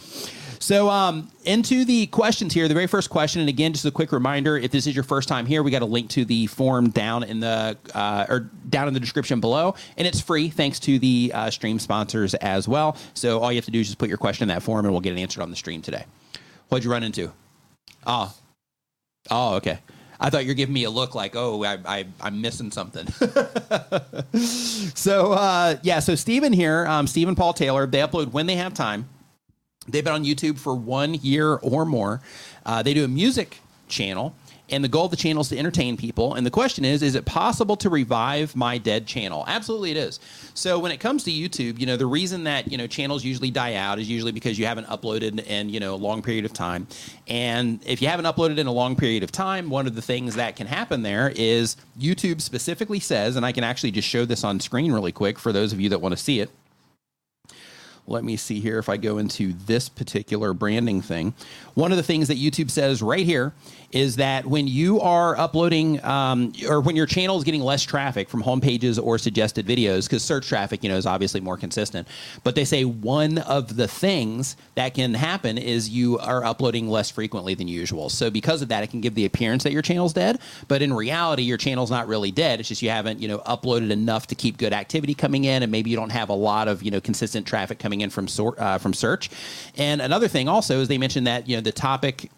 So, 0.59 0.89
um, 0.89 1.31
into 1.45 1.85
the 1.85 2.07
questions 2.07 2.53
here. 2.53 2.67
The 2.67 2.75
very 2.75 2.87
first 2.87 3.11
question, 3.11 3.41
and 3.41 3.49
again, 3.49 3.73
just 3.73 3.85
a 3.85 3.91
quick 3.91 4.13
reminder: 4.13 4.57
if 4.57 4.71
this 4.71 4.87
is 4.87 4.95
your 4.95 5.05
first 5.05 5.29
time 5.29 5.47
here, 5.47 5.63
we 5.63 5.71
got 5.71 5.83
a 5.83 5.87
link 5.87 6.11
to 6.11 6.25
the 6.25 6.47
form 6.49 6.91
down 6.91 7.23
in 7.23 7.41
the 7.41 7.77
uh, 7.95 8.27
or 8.29 8.51
down 8.69 8.89
in 8.89 8.95
the 8.95 9.01
description 9.01 9.41
below, 9.41 9.75
and 9.97 10.07
it's 10.07 10.21
free 10.21 10.49
thanks 10.49 10.81
to 10.81 10.99
the 10.99 11.31
uh, 11.35 11.51
stream 11.51 11.79
sponsors 11.79 12.35
as 12.35 12.67
well. 12.67 12.97
So, 13.15 13.39
all 13.41 13.53
you 13.53 13.59
have 13.59 13.65
to 13.67 13.71
do 13.71 13.81
is 13.81 13.87
just 13.87 13.99
put 13.99 14.09
your 14.09 14.19
question 14.19 14.45
in 14.45 14.49
that 14.49 14.63
form, 14.63 14.85
and 14.87 14.93
we'll 14.93 15.01
get 15.01 15.17
it 15.17 15.21
answered 15.21 15.43
on 15.43 15.51
the 15.51 15.57
stream 15.57 15.83
today. 15.83 16.05
What'd 16.69 16.85
you 16.85 16.91
run 16.91 17.03
into? 17.03 17.33
Oh, 18.07 18.35
oh, 19.31 19.55
okay. 19.57 19.79
I 20.19 20.31
thought 20.31 20.45
you're 20.47 20.55
giving 20.55 20.73
me 20.73 20.85
a 20.85 20.91
look 20.91 21.15
like, 21.15 21.37
oh, 21.37 21.65
I, 21.65 21.79
I, 21.85 22.07
am 22.27 22.41
missing 22.41 22.71
something. 22.71 23.07
so, 24.39 25.33
uh, 25.33 25.77
yeah, 25.83 25.99
so 26.01 26.15
Stephen 26.15 26.53
here, 26.53 26.87
um, 26.87 27.07
Stephen 27.07 27.35
Paul 27.35 27.53
Taylor, 27.53 27.87
they 27.87 27.99
upload 27.99 28.33
when 28.33 28.47
they 28.47 28.57
have 28.57 28.73
time. 28.73 29.09
They've 29.89 30.05
been 30.05 30.15
on 30.15 30.25
YouTube 30.25 30.59
for 30.59 30.75
one 30.75 31.15
year 31.15 31.55
or 31.55 31.85
more. 31.85 32.23
Uh, 32.65 32.83
they 32.83 32.95
do 32.95 33.05
a 33.05 33.09
music 33.09 33.59
channel 33.89 34.35
and 34.69 34.83
the 34.83 34.89
goal 34.89 35.05
of 35.05 35.11
the 35.11 35.17
channel 35.17 35.43
is 35.43 35.49
to 35.49 35.59
entertain 35.59 35.97
people. 35.97 36.35
And 36.35 36.45
the 36.45 36.51
question 36.51 36.85
is, 36.85 37.03
is 37.03 37.15
it 37.15 37.25
possible 37.25 37.77
to 37.77 37.89
revive 37.89 38.57
my 38.57 38.79
dead 38.79 39.07
channel? 39.07 39.45
Absolutely, 39.47 39.93
it 39.93 39.97
is. 39.97 40.19
So 40.55 40.79
when 40.79 40.93
it 40.93 40.99
comes 40.99 41.25
to 41.25 41.31
YouTube, 41.31 41.79
you 41.79 41.87
know, 41.87 41.97
the 41.97 42.07
reason 42.07 42.45
that 42.45 42.71
you 42.71 42.79
know 42.79 42.87
channels 42.87 43.25
usually 43.25 43.51
die 43.51 43.75
out 43.75 43.99
is 43.99 44.09
usually 44.09 44.33
because 44.33 44.59
you 44.59 44.67
haven't 44.67 44.87
uploaded 44.89 45.45
in 45.47 45.69
you 45.69 45.81
know 45.81 45.95
a 45.95 45.97
long 45.97 46.23
period 46.23 46.45
of 46.45 46.53
time. 46.53 46.87
And 47.29 47.81
if 47.87 48.03
you 48.03 48.09
haven't 48.09 48.27
uploaded 48.27 48.59
in 48.59 48.67
a 48.67 48.73
long 48.73 48.97
period 48.97 49.23
of 49.23 49.33
time, 49.33 49.71
one 49.71 49.87
of 49.87 49.95
the 49.95 50.03
things 50.03 50.35
that 50.37 50.57
can 50.57 50.67
happen 50.67 51.03
there 51.03 51.33
is 51.37 51.77
YouTube 51.99 52.41
specifically 52.41 53.01
says, 53.01 53.37
and 53.37 53.47
I 53.47 53.53
can 53.53 53.65
actually 53.65 53.91
just 53.93 54.09
show 54.09 54.25
this 54.25 54.45
on 54.45 54.61
screen 54.61 54.93
really 54.93 55.13
quick 55.13 55.39
for 55.39 55.53
those 55.53 55.73
of 55.73 55.81
you 55.81 55.89
that 55.91 56.01
want 56.01 56.13
to 56.13 56.17
see 56.17 56.41
it 56.41 56.51
let 58.07 58.25
me 58.25 58.37
see 58.37 58.61
here 58.61 58.79
if 58.79 58.89
I 58.89 58.97
go 58.97 59.19
into 59.19 59.53
this 59.53 59.89
particular 59.89 60.53
branding 60.53 61.03
thing. 61.03 61.35
One 61.75 61.91
of 61.91 61.97
the 61.97 62.03
things 62.03 62.29
that 62.29 62.39
YouTube 62.39 62.71
says 62.71 63.03
right 63.03 63.27
here 63.27 63.53
is 63.93 64.17
that 64.17 64.47
when 64.47 64.67
you 64.67 65.01
are 65.01 65.37
uploading 65.39 66.03
um, 66.05 66.53
or 66.69 66.81
when 66.81 66.97
your 66.97 67.07
channel 67.07 67.37
is 67.39 67.45
getting 67.45 67.61
less 67.61 67.83
traffic 67.83 68.29
from 68.29 68.41
home 68.41 68.61
pages 68.61 68.99
or 68.99 69.19
suggested 69.19 69.67
videos, 69.67 70.05
because 70.05 70.23
search 70.23 70.47
traffic, 70.49 70.83
you 70.83 70.89
know, 70.89 70.97
is 70.97 71.07
obviously 71.07 71.41
more 71.41 71.57
consistent. 71.57 72.07
But 72.45 72.55
they 72.55 72.65
say 72.65 72.85
one 72.85 73.39
of 73.39 73.77
the 73.77 73.89
things 73.89 74.57
that 74.75 74.95
can 74.95 75.15
happen 75.15 75.59
is 75.59 75.89
you 75.89 76.19
are 76.19 76.45
uploading 76.45 76.89
less 76.89 77.11
frequently 77.11 77.55
than 77.55 77.69
usual. 77.69 78.09
So 78.09 78.31
because 78.31 78.63
of 78.63 78.69
that, 78.69 78.83
it 78.83 78.91
can 78.91 79.01
give 79.01 79.15
the 79.15 79.25
appearance 79.25 79.63
that 79.65 79.73
your 79.73 79.83
channel's 79.83 80.13
dead. 80.13 80.41
But 80.69 80.83
in 80.83 80.93
reality, 80.93 81.43
your 81.43 81.59
channel's 81.59 81.91
not 81.91 82.09
really 82.09 82.31
dead. 82.31 82.61
It's 82.61 82.69
just 82.69 82.83
you 82.83 82.91
haven't, 82.91 83.21
you 83.21 83.29
know, 83.29 83.39
uploaded 83.39 83.91
enough 83.91 84.27
to 84.29 84.35
keep 84.35 84.59
good 84.59 84.73
activity 84.73 85.15
coming 85.15 85.45
in, 85.45 85.63
and 85.63 85.73
maybe 85.73 85.91
you 85.91 85.97
don't 85.97 86.11
have 86.11 86.29
a 86.29 86.35
lot 86.35 86.69
of, 86.69 86.83
you 86.83 86.91
know, 86.91 87.01
consistent 87.01 87.47
traffic 87.47 87.79
coming 87.79 88.01
in 88.01 88.11
from 88.11 88.29
sort 88.29 88.59
uh, 88.59 88.79
from 88.79 88.93
search. 88.93 89.31
And 89.77 90.01
another 90.01 90.29
thing 90.29 90.49
also 90.49 90.81
is 90.81 90.89
they 90.89 90.99
mentioned 90.99 91.27
that 91.27 91.49
you 91.49 91.57
know 91.57 91.63
the 91.63 91.73
topic 91.73 92.31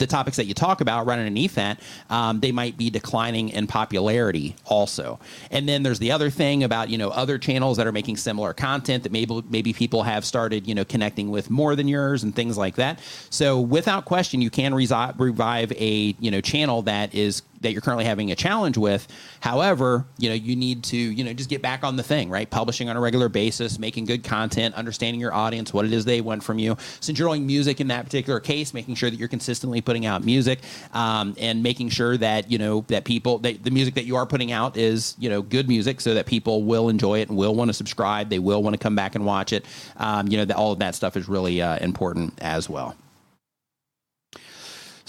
the 0.00 0.06
topics 0.08 0.36
that 0.36 0.46
you 0.46 0.54
talk 0.54 0.80
about 0.80 1.06
running 1.06 1.26
underneath 1.26 1.54
that, 1.54 1.80
um, 2.08 2.40
they 2.40 2.50
might 2.50 2.76
be 2.76 2.90
declining 2.90 3.50
in 3.50 3.68
popularity 3.68 4.56
also. 4.64 5.20
And 5.52 5.68
then 5.68 5.84
there's 5.84 6.00
the 6.00 6.10
other 6.10 6.30
thing 6.30 6.64
about 6.64 6.88
you 6.88 6.98
know 6.98 7.10
other 7.10 7.38
channels 7.38 7.76
that 7.76 7.86
are 7.86 7.92
making 7.92 8.16
similar 8.16 8.52
content 8.52 9.04
that 9.04 9.12
maybe 9.12 9.42
maybe 9.48 9.72
people 9.72 10.02
have 10.02 10.24
started 10.24 10.66
you 10.66 10.74
know 10.74 10.84
connecting 10.84 11.30
with 11.30 11.50
more 11.50 11.76
than 11.76 11.86
yours 11.86 12.24
and 12.24 12.34
things 12.34 12.58
like 12.58 12.74
that. 12.76 12.98
So 13.30 13.60
without 13.60 14.04
question, 14.04 14.42
you 14.42 14.50
can 14.50 14.72
resi- 14.72 15.18
revive 15.18 15.70
a 15.72 16.16
you 16.18 16.30
know 16.30 16.40
channel 16.40 16.82
that 16.82 17.14
is 17.14 17.42
that 17.60 17.72
you're 17.72 17.80
currently 17.80 18.04
having 18.04 18.30
a 18.30 18.36
challenge 18.36 18.78
with. 18.78 19.06
However, 19.40 20.06
you 20.18 20.28
know, 20.28 20.34
you 20.34 20.56
need 20.56 20.82
to, 20.84 20.96
you 20.96 21.24
know, 21.24 21.32
just 21.32 21.50
get 21.50 21.62
back 21.62 21.84
on 21.84 21.96
the 21.96 22.02
thing, 22.02 22.30
right? 22.30 22.48
Publishing 22.48 22.88
on 22.88 22.96
a 22.96 23.00
regular 23.00 23.28
basis, 23.28 23.78
making 23.78 24.06
good 24.06 24.24
content, 24.24 24.74
understanding 24.74 25.20
your 25.20 25.34
audience, 25.34 25.72
what 25.72 25.84
it 25.84 25.92
is 25.92 26.04
they 26.04 26.20
want 26.20 26.42
from 26.42 26.58
you. 26.58 26.76
Since 27.00 27.18
you're 27.18 27.28
doing 27.28 27.46
music 27.46 27.80
in 27.80 27.88
that 27.88 28.04
particular 28.04 28.40
case, 28.40 28.72
making 28.72 28.94
sure 28.94 29.10
that 29.10 29.16
you're 29.16 29.28
consistently 29.28 29.80
putting 29.80 30.06
out 30.06 30.24
music 30.24 30.60
um, 30.92 31.34
and 31.38 31.62
making 31.62 31.90
sure 31.90 32.16
that, 32.16 32.50
you 32.50 32.58
know, 32.58 32.84
that 32.88 33.04
people, 33.04 33.38
that 33.38 33.62
the 33.62 33.70
music 33.70 33.94
that 33.94 34.04
you 34.04 34.16
are 34.16 34.26
putting 34.26 34.52
out 34.52 34.76
is, 34.76 35.14
you 35.18 35.28
know, 35.28 35.42
good 35.42 35.68
music 35.68 36.00
so 36.00 36.14
that 36.14 36.26
people 36.26 36.64
will 36.64 36.88
enjoy 36.88 37.20
it 37.20 37.28
and 37.28 37.36
will 37.36 37.54
want 37.54 37.68
to 37.68 37.74
subscribe. 37.74 38.30
They 38.30 38.38
will 38.38 38.62
want 38.62 38.74
to 38.74 38.78
come 38.78 38.96
back 38.96 39.14
and 39.14 39.26
watch 39.26 39.52
it. 39.52 39.66
Um, 39.96 40.28
you 40.28 40.38
know, 40.38 40.44
that 40.46 40.56
all 40.56 40.72
of 40.72 40.78
that 40.78 40.94
stuff 40.94 41.16
is 41.16 41.28
really 41.28 41.60
uh, 41.60 41.76
important 41.78 42.34
as 42.40 42.68
well. 42.68 42.96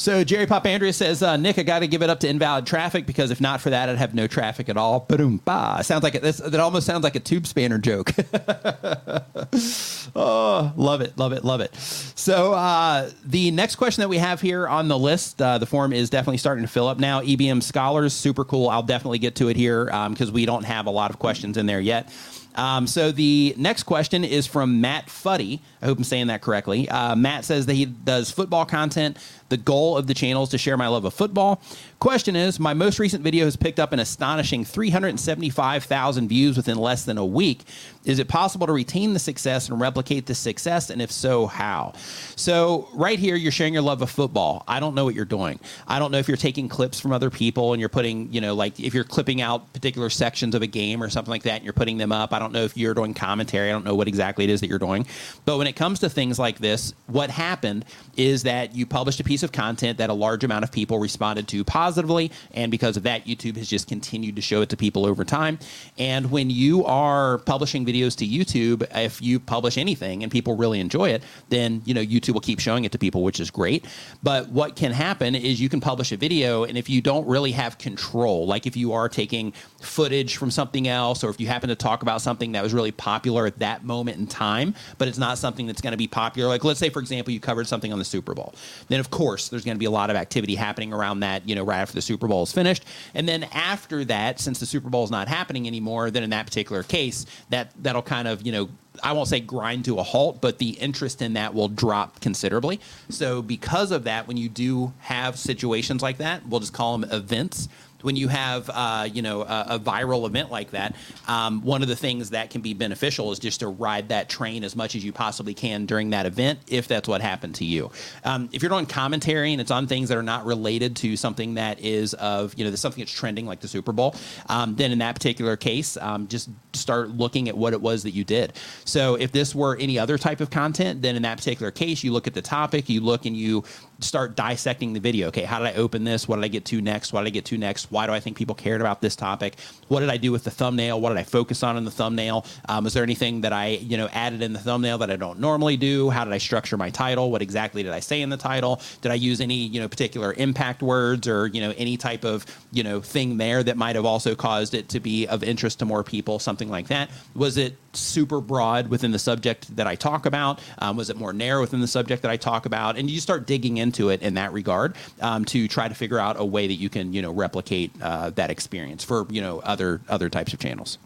So 0.02 0.24
Jerry 0.24 0.48
Pop 0.48 0.66
Andrea 0.66 0.94
says, 0.94 1.22
uh, 1.22 1.38
Nick, 1.38 1.60
I 1.60 1.64
got 1.64 1.80
to 1.80 1.88
give 1.88 2.02
it 2.02 2.10
up 2.10 2.22
to 2.22 2.28
invalid 2.28 2.66
traffic 2.66 3.06
because 3.06 3.30
if 3.30 3.40
not 3.40 3.62
for 3.62 3.70
that, 3.70 3.88
I'd 3.88 4.00
have 4.00 4.16
no 4.16 4.26
traffic 4.26 4.68
at 4.68 4.76
all. 4.76 5.02
Boom, 5.02 5.40
ba. 5.46 5.84
Sounds 5.84 6.02
like 6.02 6.16
it. 6.16 6.24
That 6.24 6.60
almost 6.60 6.88
sounds 6.88 7.04
like 7.04 7.16
a 7.16 7.20
tube 7.20 7.46
spanner 7.46 7.78
joke. 7.78 8.10
oh, 10.16 10.74
love 10.76 11.02
it, 11.02 11.16
love 11.20 11.34
it, 11.34 11.46
love 11.46 11.62
it. 11.62 11.76
So 11.76 12.54
uh, 12.54 13.12
the 13.24 13.52
next 13.52 13.76
question 13.76 14.02
that 14.02 14.10
we 14.10 14.18
have 14.18 14.42
here 14.42 14.68
on 14.68 14.88
the 14.88 14.98
list, 14.98 15.40
uh, 15.40 15.60
the 15.60 15.68
form 15.68 15.94
is 15.94 16.10
definitely 16.10 16.40
starting 16.40 16.64
to 16.64 16.72
fill 16.72 16.88
up 16.88 16.98
now. 16.98 17.22
EBM 17.22 17.62
scholars, 17.62 18.12
super 18.12 18.44
cool. 18.44 18.70
I'll 18.70 18.82
definitely 18.82 19.20
get 19.20 19.36
to 19.36 19.50
it 19.50 19.56
here 19.56 19.86
because 19.86 20.30
um, 20.30 20.34
we 20.34 20.48
don't 20.48 20.64
have 20.64 20.88
a 20.88 20.92
lot 20.92 21.12
of 21.12 21.20
questions 21.20 21.58
in 21.58 21.68
there 21.68 21.80
yet. 21.80 22.12
Um, 22.56 22.88
so 22.88 23.12
the 23.12 23.54
next 23.58 23.84
question 23.84 24.24
is 24.24 24.48
from 24.48 24.82
Matt 24.82 25.10
Fuddy. 25.10 25.62
I 25.82 25.86
hope 25.86 26.00
I'm 26.00 26.04
saying 26.04 26.28
that 26.28 26.42
correctly. 26.42 26.90
Uh, 26.90 27.16
Matt 27.16 27.46
says 27.46 27.66
that 27.68 27.74
he 27.74 27.86
does 27.86 28.32
football 28.32 28.66
content. 28.66 29.18
The 29.52 29.58
goal 29.58 29.98
of 29.98 30.08
the 30.08 30.14
channel 30.14 30.44
is 30.44 30.50
to 30.50 30.58
share 30.58 30.78
my 30.78 30.88
love 30.88 31.04
of 31.04 31.14
football. 31.14 31.62
Question 32.00 32.38
is 32.38 32.58
My 32.58 32.74
most 32.74 33.00
recent 33.00 33.22
video 33.22 33.44
has 33.44 33.58
picked 33.58 33.82
up 33.82 33.92
an 33.92 34.00
astonishing 34.00 34.64
375,000 34.64 36.30
views 36.30 36.56
within 36.56 36.78
less 36.78 37.04
than 37.04 37.18
a 37.18 37.26
week. 37.26 37.66
Is 38.06 38.18
it 38.18 38.30
possible 38.30 38.66
to 38.66 38.74
retain 38.74 39.14
the 39.14 39.20
success 39.20 39.70
and 39.70 39.80
replicate 39.80 40.26
the 40.26 40.34
success? 40.34 40.90
And 40.90 41.02
if 41.02 41.12
so, 41.12 41.48
how? 41.48 41.94
So, 42.36 42.88
right 42.94 43.20
here, 43.20 43.36
you're 43.36 43.52
sharing 43.52 43.74
your 43.74 43.84
love 43.84 44.02
of 44.02 44.10
football. 44.10 44.64
I 44.70 44.80
don't 44.80 44.96
know 44.96 45.04
what 45.04 45.14
you're 45.14 45.26
doing. 45.26 45.60
I 45.86 46.00
don't 46.00 46.12
know 46.12 46.18
if 46.18 46.30
you're 46.30 46.38
taking 46.38 46.70
clips 46.70 47.00
from 47.00 47.12
other 47.12 47.30
people 47.30 47.74
and 47.74 47.80
you're 47.80 47.90
putting, 47.90 48.32
you 48.34 48.40
know, 48.40 48.56
like 48.56 48.80
if 48.80 48.94
you're 48.94 49.04
clipping 49.04 49.42
out 49.42 49.72
particular 49.74 50.10
sections 50.10 50.56
of 50.56 50.62
a 50.62 50.68
game 50.68 51.04
or 51.04 51.10
something 51.10 51.30
like 51.30 51.44
that 51.44 51.58
and 51.58 51.64
you're 51.66 51.74
putting 51.74 51.98
them 51.98 52.14
up. 52.14 52.34
I 52.34 52.40
don't 52.40 52.54
know 52.54 52.64
if 52.64 52.78
you're 52.78 52.94
doing 52.94 53.14
commentary. 53.14 53.70
I 53.70 53.74
don't 53.74 53.86
know 53.86 53.96
what 53.96 54.08
exactly 54.08 54.46
it 54.46 54.50
is 54.50 54.62
that 54.62 54.68
you're 54.68 54.80
doing. 54.80 55.06
But 55.44 55.58
when 55.58 55.68
it 55.68 55.76
comes 55.76 56.00
to 56.00 56.10
things 56.10 56.40
like 56.40 56.58
this, 56.58 56.94
what 57.08 57.30
happened 57.30 57.84
is 58.16 58.44
that 58.44 58.74
you 58.74 58.86
published 58.86 59.20
a 59.20 59.24
piece 59.24 59.41
of 59.44 59.52
content 59.52 59.98
that 59.98 60.10
a 60.10 60.14
large 60.14 60.44
amount 60.44 60.64
of 60.64 60.72
people 60.72 61.00
responded 61.00 61.48
to 61.50 61.64
positively. 61.64 62.32
And 62.54 62.72
because 62.72 62.98
of 62.98 63.04
that, 63.04 63.26
YouTube 63.26 63.58
has 63.58 63.70
just 63.70 63.88
continued 63.88 64.36
to 64.36 64.42
show 64.42 64.62
it 64.62 64.70
to 64.70 64.78
people 64.78 65.06
over 65.06 65.24
time. 65.24 65.60
And 65.98 66.32
when 66.32 66.50
you 66.50 66.86
are 66.86 67.40
publishing 67.40 67.86
videos 67.86 68.16
to 68.18 68.28
YouTube, 68.28 68.88
if 68.96 69.22
you 69.22 69.40
publish 69.40 69.78
anything 69.78 70.24
and 70.24 70.32
people 70.32 70.56
really 70.56 70.80
enjoy 70.80 71.10
it, 71.10 71.24
then 71.50 71.82
you 71.86 71.94
know 71.94 72.02
YouTube 72.02 72.34
will 72.34 72.42
keep 72.42 72.60
showing 72.60 72.86
it 72.86 72.92
to 72.92 72.98
people, 72.98 73.24
which 73.24 73.40
is 73.40 73.52
great. 73.52 73.86
But 74.24 74.50
what 74.50 74.76
can 74.76 74.92
happen 74.92 75.36
is 75.36 75.60
you 75.62 75.70
can 75.70 75.82
publish 75.82 76.12
a 76.12 76.18
video, 76.18 76.64
and 76.64 76.78
if 76.78 76.90
you 76.90 77.02
don't 77.02 77.28
really 77.28 77.52
have 77.52 77.78
control, 77.78 78.46
like 78.46 78.66
if 78.66 78.76
you 78.76 78.94
are 78.94 79.10
taking 79.10 79.54
footage 79.84 80.38
from 80.38 80.52
something 80.52 80.88
else, 80.88 81.24
or 81.24 81.30
if 81.30 81.40
you 81.40 81.48
happen 81.48 81.70
to 81.70 81.76
talk 81.76 82.02
about 82.02 82.22
something 82.22 82.54
that 82.54 82.64
was 82.64 82.74
really 82.74 82.92
popular 82.92 83.46
at 83.46 83.60
that 83.60 83.84
moment 83.84 84.18
in 84.18 84.28
time, 84.28 84.76
but 84.98 85.08
it's 85.08 85.18
not 85.18 85.38
something 85.38 85.68
that's 85.68 85.82
going 85.82 85.92
to 85.92 85.98
be 85.98 86.08
popular. 86.08 86.48
Like 86.48 86.64
let's 86.64 86.80
say, 86.80 86.90
for 86.90 87.00
example, 87.00 87.34
you 87.34 87.40
covered 87.40 87.68
something 87.68 87.92
on 87.92 88.00
the 88.00 88.06
Super 88.06 88.34
Bowl, 88.34 88.54
then 88.88 89.00
of 89.00 89.12
course 89.12 89.50
there's 89.50 89.66
going 89.66 89.76
to 89.76 89.80
be 89.80 89.86
a 89.86 89.92
lot 89.92 90.10
of 90.10 90.16
activity 90.16 90.56
happening 90.56 90.94
around 90.94 91.22
that, 91.22 91.48
you 91.48 91.56
know, 91.56 91.64
right 91.64 91.80
after 91.80 91.96
the 91.96 92.02
Super 92.02 92.28
Bowl 92.28 92.44
is 92.44 92.52
finished, 92.52 92.86
and 93.14 93.28
then 93.28 93.44
after 93.54 94.06
that, 94.06 94.40
since 94.40 94.60
the 94.60 94.66
Super 94.66 94.90
Bowl 94.90 95.04
is 95.04 95.12
not 95.12 95.28
happening 95.28 95.68
anymore, 95.68 96.12
then 96.12 96.24
in 96.24 96.30
that 96.32 96.46
particular 96.46 96.84
case, 96.84 97.26
that 97.50 97.72
that'll 97.82 98.02
kind 98.02 98.28
of 98.28 98.46
you 98.46 98.52
know 98.52 98.70
I 99.04 99.14
won't 99.14 99.28
say 99.28 99.40
grind 99.40 99.86
to 99.86 100.00
a 100.00 100.04
halt, 100.04 100.42
but 100.42 100.58
the 100.58 100.72
interest 100.72 101.22
in 101.22 101.34
that 101.34 101.54
will 101.54 101.70
drop 101.70 102.20
considerably. 102.20 102.80
So, 103.10 103.42
because 103.42 103.92
of 103.92 104.04
that, 104.04 104.28
when 104.28 104.38
you 104.38 104.50
do 104.50 104.94
have 105.00 105.38
situations 105.38 106.02
like 106.02 106.18
that, 106.18 106.48
we'll 106.48 106.60
just 106.60 106.74
call 106.74 106.98
them 106.98 107.10
events 107.10 107.70
when 108.02 108.16
you 108.16 108.28
have 108.28 108.70
uh, 108.74 109.08
you 109.12 109.22
know 109.22 109.42
a, 109.42 109.66
a, 109.70 109.80
viral 109.80 110.26
event 110.26 110.52
like 110.52 110.72
that, 110.72 110.96
um, 111.28 111.62
one 111.64 111.82
of 111.82 111.88
the 111.88 111.96
things 111.96 112.32
that 112.32 112.50
can 112.50 112.62
be 112.62 112.74
beneficial 112.74 113.32
is 113.32 113.40
just 113.40 113.60
to 113.62 113.68
ride 113.68 114.10
that 114.10 114.30
train 114.30 114.64
as 114.64 114.76
much 114.76 114.96
as 114.96 115.04
you 115.04 115.12
possibly 115.12 115.54
can 115.54 115.86
during 115.86 116.12
that 116.12 116.26
event, 116.26 116.60
if 116.68 116.88
that's 116.88 117.08
what 117.08 117.22
happened 117.22 117.56
to 117.56 117.66
you. 117.66 117.92
Um, 118.24 118.50
if 118.52 118.62
you're 118.62 118.70
doing 118.70 118.86
commentary 118.86 119.52
and 119.52 119.62
it's 119.62 119.72
on 119.72 119.88
things 119.88 120.10
that 120.10 120.18
are 120.18 120.24
not 120.24 120.46
related 120.46 120.96
to 120.98 121.16
something 121.18 121.56
that 121.56 121.80
is 121.80 122.14
of 122.16 122.54
you 122.58 122.66
know 122.66 122.76
something 122.76 123.02
that's 123.02 123.12
trending 123.12 123.46
like 123.46 123.60
the 123.60 123.68
Super 123.68 123.92
Bowl, 123.92 124.16
um, 124.48 124.76
then 124.76 124.92
in 124.92 125.00
that 125.00 125.16
particular 125.16 125.56
case, 125.58 125.98
um, 125.98 126.28
just 126.28 126.50
start 126.74 127.10
looking 127.10 127.50
at 127.50 127.58
what 127.58 127.74
it 127.74 127.82
was 127.82 128.04
that 128.04 128.12
you 128.12 128.24
did. 128.24 128.54
So 128.86 129.16
if 129.16 129.32
this 129.32 129.54
were 129.54 129.78
any 129.78 130.00
other 130.00 130.18
type 130.18 130.42
of 130.42 130.50
content, 130.50 131.02
then 131.02 131.16
in 131.16 131.24
that 131.24 131.38
particular 131.38 131.72
case, 131.72 132.04
you 132.04 132.12
look 132.12 132.28
at 132.28 132.34
the 132.34 132.42
topic, 132.42 132.90
you 132.90 133.02
look 133.02 133.26
and 133.26 133.36
you 133.36 133.64
start 134.04 134.36
dissecting 134.36 134.94
the 134.94 135.00
video. 135.00 135.28
Okay, 135.28 135.44
how 135.44 135.60
did 135.60 135.68
I 135.68 135.74
open 135.74 136.04
this? 136.04 136.28
What 136.28 136.38
did 136.38 136.46
I 136.46 136.48
get 136.48 136.66
to 136.66 136.82
next? 136.82 137.14
What 137.14 137.22
did 137.22 137.28
I 137.28 137.30
get 137.32 137.46
to 137.46 137.58
next? 137.58 137.92
Why 137.92 138.08
do 138.08 138.14
I 138.14 138.20
think 138.20 138.38
people 138.38 138.56
cared 138.56 138.82
about 138.82 139.02
this 139.02 139.16
topic? 139.16 139.60
What 139.88 140.00
did 140.00 140.10
I 140.10 140.18
do 140.18 140.32
with 140.32 140.44
the 140.44 140.52
thumbnail? 140.52 141.00
What 141.00 141.10
did 141.10 141.18
I 141.18 141.24
focus 141.24 141.64
on 141.64 141.78
in 141.78 141.86
the 141.86 141.92
thumbnail? 141.92 142.46
Um, 142.68 142.86
is 142.86 142.94
there 142.94 143.04
anything 143.04 143.42
that 143.42 143.54
I 143.54 143.68
you 143.68 143.98
know 143.98 144.08
added 144.12 144.42
in 144.42 144.54
the 144.54 144.60
thumbnail 144.60 144.98
that 145.00 145.12
I 145.12 145.16
don't 145.16 145.40
normally 145.40 145.78
do? 145.78 146.10
How 146.10 146.24
did 146.24 146.34
I 146.34 146.38
structure 146.38 146.78
my 146.78 146.90
title? 146.90 147.32
What 147.32 147.42
exactly 147.42 147.84
did 147.84 147.92
I 147.92 148.00
say 148.00 148.22
in 148.22 148.30
the 148.30 148.38
title? 148.38 148.82
Did 149.02 149.12
I 149.12 149.16
use 149.16 149.42
any 149.42 149.56
you 149.56 149.80
know 149.80 149.88
particular 149.88 150.34
impact 150.34 150.82
words 150.82 151.28
or 151.28 151.48
you 151.48 151.62
know 151.62 151.74
any 151.78 151.98
type 151.98 152.24
of 152.24 152.46
you 152.72 152.84
know 152.84 153.02
thing 153.02 153.38
there 153.38 153.64
that 153.64 153.78
might 153.78 153.96
have 153.96 154.06
also 154.06 154.36
caused 154.36 154.74
it 154.74 154.90
to 154.90 155.00
be 155.00 155.28
of 155.28 155.44
interest 155.44 155.80
to 155.80 155.86
more 155.86 156.04
people? 156.04 156.40
Something 156.40 156.70
like 156.70 156.88
that. 156.88 157.10
Was 157.36 157.58
it 157.58 157.78
super 157.94 158.42
broad 158.42 158.88
within 158.88 159.12
the 159.12 159.20
subject 159.20 159.76
that 159.76 159.88
I 159.88 159.96
talk 159.96 160.26
about? 160.26 160.60
Um, 160.80 160.98
was 160.98 161.10
it 161.10 161.18
more 161.18 161.34
narrow 161.34 161.62
within 161.62 161.82
the 161.82 161.88
subject 161.88 162.22
that 162.22 162.32
I 162.32 162.38
talk 162.38 162.66
about? 162.66 162.98
And 162.98 163.10
you 163.10 163.20
start 163.20 163.46
digging 163.46 163.78
into 163.92 164.10
it 164.10 164.22
in 164.22 164.36
that 164.36 164.54
regard 164.54 164.96
um, 165.20 165.44
to 165.46 165.68
try 165.68 165.88
to 165.90 165.94
figure 165.94 166.18
out 166.18 166.40
a 166.40 166.46
way 166.46 166.68
that 166.68 166.76
you 166.76 166.90
can, 166.90 167.12
you 167.12 167.22
know, 167.22 167.32
replicate 167.32 167.92
uh, 168.02 168.30
that 168.32 168.50
experience 168.50 169.04
for, 169.04 169.28
you 169.30 169.42
know, 169.42 169.60
other 169.60 170.00
other 170.08 170.30
types 170.30 170.54
of 170.54 170.60
channels. 170.60 170.98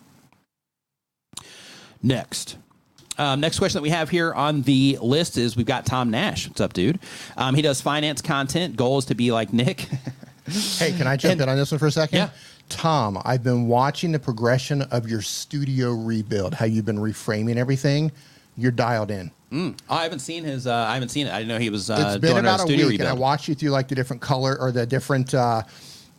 Next. 2.04 2.58
Um, 3.18 3.40
next 3.40 3.58
question 3.60 3.78
that 3.80 3.82
we 3.82 3.90
have 3.90 4.10
here 4.10 4.34
on 4.34 4.62
the 4.64 5.00
list 5.02 5.38
is 5.38 5.56
we've 5.56 5.66
got 5.66 5.86
Tom 5.86 6.12
Nash. 6.12 6.48
What's 6.48 6.62
up, 6.62 6.74
dude? 6.74 7.00
Um, 7.38 7.56
he 7.56 7.62
does 7.62 7.82
finance 7.82 8.22
content. 8.22 8.76
Goal 8.76 8.98
is 9.00 9.06
to 9.06 9.16
be 9.16 9.32
like 9.32 9.54
Nick. 9.54 9.80
hey, 10.78 10.92
can 10.92 11.08
I 11.08 11.16
jump 11.16 11.32
and, 11.32 11.42
in 11.42 11.50
on 11.50 11.58
this 11.58 11.72
one 11.72 11.80
for 11.80 11.88
a 11.88 11.92
second? 11.92 12.18
Yeah. 12.18 12.30
Tom, 12.68 13.20
I've 13.24 13.44
been 13.44 13.68
watching 13.68 14.12
the 14.12 14.20
progression 14.20 14.82
of 14.84 15.10
your 15.10 15.22
studio 15.22 15.94
rebuild, 15.94 16.54
how 16.56 16.66
you've 16.66 16.86
been 16.86 16.98
reframing 16.98 17.56
everything. 17.56 18.12
You're 18.58 18.72
dialed 18.72 19.12
in. 19.12 19.32
Mm. 19.56 19.80
Oh, 19.90 19.96
I 19.96 20.04
haven't 20.04 20.20
seen 20.20 20.44
his. 20.44 20.68
Uh, 20.68 20.74
I 20.74 20.96
haven't 20.96 21.10
seen 21.10 21.28
it. 21.28 21.34
I 21.34 21.38
didn't 21.38 21.48
know 21.48 21.60
he 21.60 21.70
was. 21.70 21.90
Uh, 21.90 21.96
it's 22.14 22.18
been 22.18 22.38
about 22.38 22.62
a, 22.62 22.66
week, 22.66 22.78
rebuild. 22.78 23.00
and 23.00 23.10
I 23.10 23.14
watched 23.14 23.48
you 23.48 23.56
through 23.56 23.70
like 23.70 23.88
the 23.88 23.96
different 23.96 24.22
color 24.22 24.58
or 24.60 24.72
the 24.72 24.86
different. 24.86 25.34
Uh, 25.34 25.64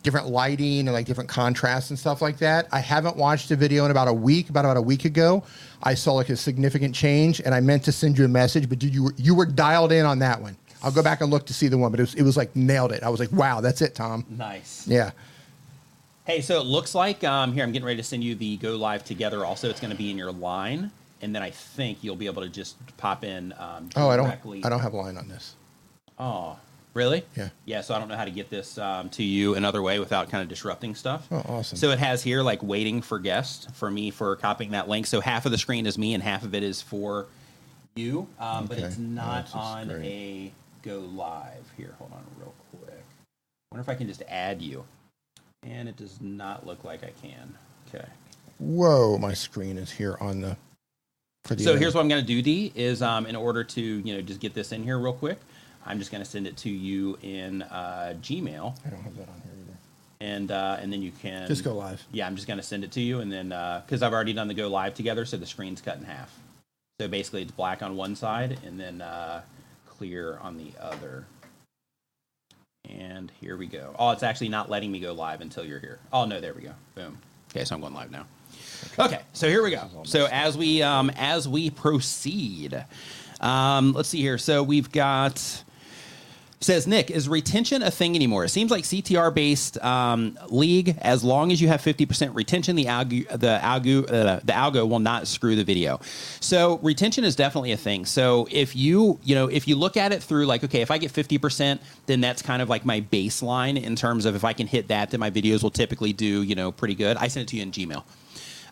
different 0.03 0.27
lighting 0.27 0.87
and 0.87 0.93
like 0.93 1.05
different 1.05 1.29
contrasts 1.29 1.89
and 1.89 1.99
stuff 1.99 2.21
like 2.21 2.37
that. 2.37 2.65
I 2.71 2.79
haven't 2.79 3.17
watched 3.17 3.51
a 3.51 3.57
video 3.57 3.83
in 3.83 3.91
about 3.91 4.07
a 4.07 4.13
week. 4.13 4.49
About 4.49 4.63
about 4.63 4.77
a 4.77 4.81
week 4.81 5.03
ago, 5.03 5.43
I 5.83 5.95
saw 5.95 6.13
like 6.13 6.29
a 6.29 6.37
significant 6.37 6.95
change, 6.95 7.41
and 7.41 7.53
I 7.53 7.59
meant 7.59 7.83
to 7.85 7.91
send 7.91 8.17
you 8.17 8.23
a 8.23 8.29
message, 8.29 8.69
but 8.69 8.79
dude, 8.79 8.93
you 8.93 9.03
were 9.03 9.13
you 9.17 9.35
were 9.35 9.45
dialed 9.45 9.91
in 9.91 10.05
on 10.05 10.19
that 10.19 10.41
one. 10.41 10.55
I'll 10.81 10.91
go 10.91 11.03
back 11.03 11.21
and 11.21 11.29
look 11.29 11.45
to 11.47 11.53
see 11.53 11.67
the 11.67 11.77
one, 11.77 11.91
but 11.91 11.99
it 11.99 12.03
was, 12.03 12.15
it 12.15 12.23
was 12.23 12.37
like 12.37 12.55
nailed 12.55 12.91
it. 12.91 13.03
I 13.03 13.09
was 13.09 13.19
like, 13.19 13.31
wow, 13.31 13.61
that's 13.61 13.81
it, 13.81 13.95
Tom. 13.95 14.25
Nice. 14.29 14.87
Yeah. 14.87 15.11
Hey, 16.25 16.41
so 16.41 16.61
it 16.61 16.65
looks 16.65 16.93
like 16.93 17.23
um, 17.23 17.51
here 17.51 17.63
I'm 17.63 17.71
getting 17.71 17.85
ready 17.85 17.97
to 17.97 18.03
send 18.03 18.23
you 18.23 18.35
the 18.35 18.57
go 18.57 18.75
live 18.75 19.03
together. 19.03 19.43
Also, 19.43 19.69
it's 19.69 19.79
going 19.79 19.91
to 19.91 19.97
be 19.97 20.11
in 20.11 20.17
your 20.17 20.31
line, 20.31 20.91
and 21.21 21.33
then 21.33 21.41
I 21.41 21.49
think 21.49 22.03
you'll 22.03 22.15
be 22.15 22.27
able 22.27 22.41
to 22.41 22.49
just 22.49 22.77
pop 22.97 23.23
in. 23.23 23.53
Um, 23.57 23.89
oh, 23.95 24.09
I 24.09 24.17
don't. 24.17 24.65
I 24.65 24.69
don't 24.69 24.79
have 24.79 24.93
line 24.93 25.17
on 25.17 25.27
this. 25.27 25.55
Oh, 26.19 26.57
really? 26.93 27.23
Yeah. 27.35 27.49
Yeah. 27.65 27.81
So 27.81 27.95
I 27.95 27.99
don't 27.99 28.07
know 28.07 28.15
how 28.15 28.25
to 28.25 28.31
get 28.31 28.49
this 28.49 28.77
um, 28.77 29.09
to 29.09 29.23
you 29.23 29.55
another 29.55 29.81
way 29.81 29.99
without 29.99 30.29
kind 30.29 30.41
of 30.41 30.49
disrupting 30.49 30.95
stuff. 30.95 31.27
Oh, 31.31 31.43
awesome. 31.47 31.77
So 31.77 31.91
it 31.91 31.99
has 31.99 32.23
here 32.23 32.41
like 32.41 32.61
waiting 32.63 33.01
for 33.01 33.19
guests 33.19 33.67
for 33.73 33.89
me 33.89 34.11
for 34.11 34.35
copying 34.35 34.71
that 34.71 34.87
link. 34.87 35.05
So 35.07 35.21
half 35.21 35.45
of 35.45 35.51
the 35.51 35.57
screen 35.57 35.85
is 35.85 35.97
me, 35.97 36.13
and 36.13 36.23
half 36.23 36.43
of 36.43 36.53
it 36.55 36.63
is 36.63 36.81
for 36.81 37.27
you. 37.95 38.27
Um, 38.39 38.65
okay. 38.65 38.67
But 38.67 38.77
it's 38.79 38.97
not 38.97 39.49
oh, 39.53 39.59
on 39.59 39.91
a 39.91 40.51
go 40.81 40.99
live. 40.99 41.71
Here, 41.77 41.95
hold 41.97 42.11
on 42.13 42.23
real 42.39 42.53
quick. 42.71 43.03
I 43.71 43.75
wonder 43.75 43.81
if 43.81 43.89
I 43.89 43.95
can 43.95 44.07
just 44.07 44.23
add 44.27 44.61
you. 44.61 44.85
And 45.63 45.89
it 45.89 45.97
does 45.97 46.21
not 46.21 46.65
look 46.65 46.83
like 46.83 47.03
I 47.03 47.11
can. 47.21 47.57
Okay. 47.87 48.05
Whoa, 48.59 49.17
my 49.17 49.33
screen 49.33 49.77
is 49.77 49.91
here 49.91 50.17
on 50.19 50.41
the. 50.41 50.57
So 51.55 51.77
here's 51.77 51.95
what 51.95 52.01
I'm 52.01 52.07
going 52.07 52.21
to 52.21 52.27
do, 52.27 52.41
D, 52.41 52.73
is 52.75 53.01
um, 53.01 53.25
in 53.25 53.35
order 53.35 53.63
to, 53.63 53.81
you 53.81 54.15
know, 54.15 54.21
just 54.21 54.39
get 54.39 54.53
this 54.53 54.71
in 54.71 54.83
here 54.83 54.99
real 54.99 55.13
quick, 55.13 55.39
I'm 55.85 55.99
just 55.99 56.11
going 56.11 56.23
to 56.23 56.29
send 56.29 56.45
it 56.45 56.57
to 56.57 56.69
you 56.69 57.17
in 57.21 57.61
uh, 57.61 58.15
Gmail. 58.21 58.77
I 58.85 58.89
don't 58.89 59.01
have 59.01 59.15
that 59.15 59.29
on 59.29 59.41
here 59.43 59.53
either. 59.61 59.77
And 60.19 60.51
uh, 60.51 60.77
and 60.81 60.91
then 60.91 61.01
you 61.01 61.11
can 61.11 61.47
just 61.47 61.63
go 61.63 61.73
live. 61.75 62.03
Yeah, 62.11 62.27
I'm 62.27 62.35
just 62.35 62.47
going 62.47 62.57
to 62.57 62.63
send 62.63 62.83
it 62.83 62.91
to 62.93 63.01
you, 63.01 63.19
and 63.21 63.31
then 63.31 63.49
because 63.49 64.03
uh, 64.03 64.07
I've 64.07 64.13
already 64.13 64.33
done 64.33 64.47
the 64.47 64.53
go 64.53 64.67
live 64.67 64.93
together, 64.93 65.25
so 65.25 65.37
the 65.37 65.45
screen's 65.45 65.79
cut 65.79 65.97
in 65.97 66.03
half. 66.03 66.37
So 66.99 67.07
basically, 67.07 67.43
it's 67.43 67.51
black 67.51 67.83
on 67.83 67.95
one 67.95 68.15
side 68.15 68.59
and 68.65 68.79
then 68.79 69.01
uh, 69.01 69.43
clear 69.87 70.39
on 70.41 70.57
the 70.57 70.71
other. 70.81 71.25
And 72.89 73.31
here 73.39 73.55
we 73.55 73.67
go. 73.67 73.95
Oh, 73.99 74.09
it's 74.11 74.23
actually 74.23 74.49
not 74.49 74.69
letting 74.69 74.91
me 74.91 74.99
go 74.99 75.13
live 75.13 75.41
until 75.41 75.63
you're 75.63 75.79
here. 75.79 75.99
Oh 76.11 76.25
no, 76.25 76.41
there 76.41 76.53
we 76.53 76.63
go. 76.63 76.73
Boom. 76.95 77.19
Okay, 77.51 77.65
so 77.65 77.75
I'm 77.75 77.81
going 77.81 77.93
live 77.93 78.09
now. 78.09 78.25
Okay, 78.99 79.19
so 79.33 79.47
here 79.47 79.63
we 79.63 79.71
go. 79.71 79.87
So 80.03 80.27
as 80.31 80.57
we 80.57 80.81
um, 80.81 81.11
as 81.15 81.47
we 81.47 81.69
proceed, 81.69 82.85
um, 83.39 83.93
let's 83.93 84.09
see 84.09 84.21
here. 84.21 84.37
So 84.37 84.63
we've 84.63 84.91
got 84.91 85.63
Says 86.59 86.87
Nick, 86.87 87.11
is 87.11 87.29
retention 87.29 87.83
a 87.83 87.91
thing 87.91 88.15
anymore? 88.15 88.43
It 88.43 88.49
seems 88.49 88.71
like 88.71 88.83
CTR 88.83 89.31
based 89.31 89.77
um, 89.83 90.39
league. 90.49 90.97
As 91.01 91.23
long 91.23 91.51
as 91.51 91.61
you 91.61 91.67
have 91.67 91.81
fifty 91.81 92.07
percent 92.07 92.33
retention, 92.33 92.75
the 92.75 92.85
algo 92.85 93.27
the 93.29 93.59
algo 93.61 94.11
uh, 94.11 94.39
the 94.43 94.53
algo 94.53 94.89
will 94.89 94.97
not 94.97 95.27
screw 95.27 95.55
the 95.55 95.63
video. 95.63 95.99
So 96.39 96.79
retention 96.79 97.23
is 97.23 97.35
definitely 97.35 97.73
a 97.73 97.77
thing. 97.77 98.05
So 98.05 98.47
if 98.49 98.75
you 98.75 99.19
you 99.23 99.35
know 99.35 99.47
if 99.47 99.67
you 99.67 99.75
look 99.75 99.97
at 99.97 100.11
it 100.11 100.23
through 100.23 100.47
like 100.47 100.63
okay, 100.63 100.81
if 100.81 100.89
I 100.89 100.97
get 100.97 101.11
fifty 101.11 101.37
percent, 101.37 101.79
then 102.07 102.21
that's 102.21 102.41
kind 102.41 102.63
of 102.63 102.69
like 102.69 102.85
my 102.85 103.01
baseline 103.01 103.79
in 103.79 103.95
terms 103.95 104.25
of 104.25 104.35
if 104.35 104.43
I 104.43 104.53
can 104.53 104.65
hit 104.65 104.87
that, 104.87 105.11
then 105.11 105.19
my 105.19 105.29
videos 105.29 105.61
will 105.61 105.69
typically 105.69 106.11
do 106.11 106.41
you 106.41 106.55
know 106.55 106.71
pretty 106.71 106.95
good. 106.95 107.17
I 107.17 107.27
send 107.27 107.43
it 107.43 107.49
to 107.49 107.57
you 107.57 107.61
in 107.61 107.71
Gmail. 107.71 108.03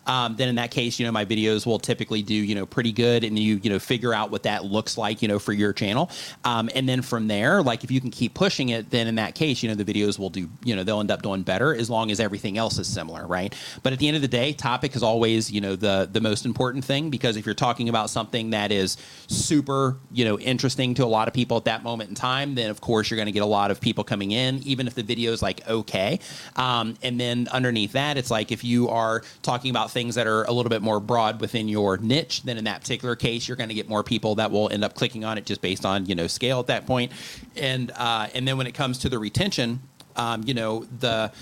Um, 0.06 0.36
then 0.36 0.48
in 0.48 0.54
that 0.56 0.70
case, 0.70 0.98
you 0.98 1.06
know, 1.06 1.12
my 1.12 1.24
videos 1.24 1.66
will 1.66 1.78
typically 1.78 2.22
do, 2.22 2.34
you 2.34 2.54
know, 2.54 2.66
pretty 2.66 2.92
good 2.92 3.24
and 3.24 3.38
you, 3.38 3.60
you 3.62 3.70
know, 3.70 3.78
figure 3.78 4.14
out 4.14 4.30
what 4.30 4.44
that 4.44 4.64
looks 4.64 4.96
like, 4.96 5.22
you 5.22 5.28
know, 5.28 5.38
for 5.38 5.52
your 5.52 5.72
channel. 5.72 6.10
Um, 6.44 6.70
and 6.74 6.88
then 6.88 7.02
from 7.02 7.28
there, 7.28 7.62
like 7.62 7.84
if 7.84 7.90
you 7.90 8.00
can 8.00 8.10
keep 8.10 8.34
pushing 8.34 8.70
it, 8.70 8.90
then 8.90 9.06
in 9.06 9.16
that 9.16 9.34
case, 9.34 9.62
you 9.62 9.68
know, 9.68 9.74
the 9.74 9.84
videos 9.84 10.18
will 10.18 10.30
do, 10.30 10.48
you 10.64 10.76
know, 10.76 10.84
they'll 10.84 11.00
end 11.00 11.10
up 11.10 11.22
doing 11.22 11.42
better 11.42 11.74
as 11.74 11.90
long 11.90 12.10
as 12.10 12.20
everything 12.20 12.58
else 12.58 12.78
is 12.78 12.86
similar, 12.86 13.26
right? 13.26 13.54
But 13.82 13.92
at 13.92 13.98
the 13.98 14.08
end 14.08 14.16
of 14.16 14.22
the 14.22 14.28
day, 14.28 14.52
topic 14.52 14.94
is 14.94 15.02
always, 15.02 15.50
you 15.50 15.60
know, 15.60 15.76
the 15.76 16.08
the 16.10 16.20
most 16.20 16.46
important 16.46 16.84
thing 16.84 17.10
because 17.10 17.36
if 17.36 17.44
you're 17.44 17.54
talking 17.54 17.88
about 17.88 18.10
something 18.10 18.50
that 18.50 18.70
is 18.70 18.96
super, 19.26 19.96
you 20.12 20.24
know, 20.24 20.38
interesting 20.38 20.94
to 20.94 21.04
a 21.04 21.06
lot 21.06 21.28
of 21.28 21.34
people 21.34 21.56
at 21.56 21.64
that 21.64 21.82
moment 21.82 22.10
in 22.10 22.14
time, 22.14 22.54
then 22.54 22.70
of 22.70 22.80
course 22.80 23.10
you're 23.10 23.16
going 23.16 23.26
to 23.26 23.32
get 23.32 23.42
a 23.42 23.46
lot 23.46 23.70
of 23.70 23.80
people 23.80 24.04
coming 24.04 24.30
in, 24.30 24.58
even 24.64 24.86
if 24.86 24.94
the 24.94 25.02
video 25.02 25.32
is 25.32 25.42
like 25.42 25.66
okay. 25.68 26.20
Um, 26.54 26.96
and 27.02 27.18
then 27.20 27.48
underneath 27.50 27.92
that, 27.92 28.16
it's 28.16 28.30
like 28.30 28.52
if 28.52 28.62
you 28.62 28.88
are 28.88 29.22
talking 29.42 29.70
about 29.70 29.90
things 29.96 30.14
that 30.16 30.26
are 30.26 30.44
a 30.44 30.52
little 30.52 30.68
bit 30.68 30.82
more 30.82 31.00
broad 31.00 31.40
within 31.40 31.68
your 31.68 31.96
niche, 31.96 32.42
then 32.42 32.58
in 32.58 32.64
that 32.64 32.82
particular 32.82 33.16
case, 33.16 33.48
you're 33.48 33.56
going 33.56 33.70
to 33.70 33.74
get 33.74 33.88
more 33.88 34.02
people 34.02 34.34
that 34.34 34.50
will 34.50 34.68
end 34.68 34.84
up 34.84 34.94
clicking 34.94 35.24
on 35.24 35.38
it 35.38 35.46
just 35.46 35.62
based 35.62 35.86
on 35.86 36.04
you 36.04 36.14
know 36.14 36.26
scale 36.26 36.60
at 36.60 36.66
that 36.66 36.86
point. 36.86 37.10
And 37.56 37.90
uh, 37.96 38.28
and 38.34 38.46
then 38.46 38.58
when 38.58 38.66
it 38.66 38.74
comes 38.74 38.98
to 38.98 39.08
the 39.08 39.18
retention, 39.18 39.80
um, 40.14 40.42
you 40.44 40.52
know 40.52 40.84
the 41.00 41.32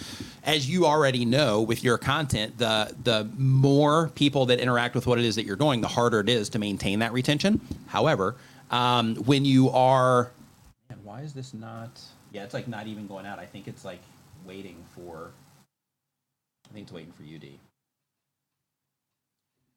as 0.44 0.70
you 0.70 0.86
already 0.86 1.24
know 1.24 1.62
with 1.62 1.82
your 1.82 1.98
content 1.98 2.56
the 2.58 2.94
the 3.02 3.28
more 3.36 4.10
people 4.14 4.46
that 4.46 4.60
interact 4.60 4.94
with 4.94 5.04
what 5.04 5.18
it 5.18 5.24
is 5.24 5.34
that 5.34 5.44
you're 5.44 5.56
doing 5.56 5.80
the 5.80 5.88
harder 5.88 6.20
it 6.20 6.28
is 6.28 6.48
to 6.50 6.60
maintain 6.60 7.00
that 7.00 7.12
retention. 7.12 7.60
However 7.88 8.36
um, 8.70 9.16
when 9.16 9.44
you 9.44 9.70
are 9.70 10.30
why 11.02 11.22
is 11.22 11.32
this 11.32 11.52
not 11.54 12.00
yeah 12.30 12.44
it's 12.44 12.54
like 12.54 12.68
not 12.68 12.86
even 12.86 13.08
going 13.08 13.26
out. 13.26 13.40
I 13.40 13.46
think 13.46 13.66
it's 13.66 13.84
like 13.84 14.00
waiting 14.46 14.76
for 14.94 15.32
i 16.70 16.74
think 16.74 16.84
it's 16.84 16.92
waiting 16.92 17.12
for 17.12 17.22
ud 17.22 17.63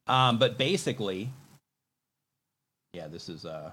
um, 0.08 0.38
but 0.38 0.58
basically 0.58 1.30
yeah 2.92 3.06
this 3.06 3.28
is 3.28 3.44
a 3.44 3.72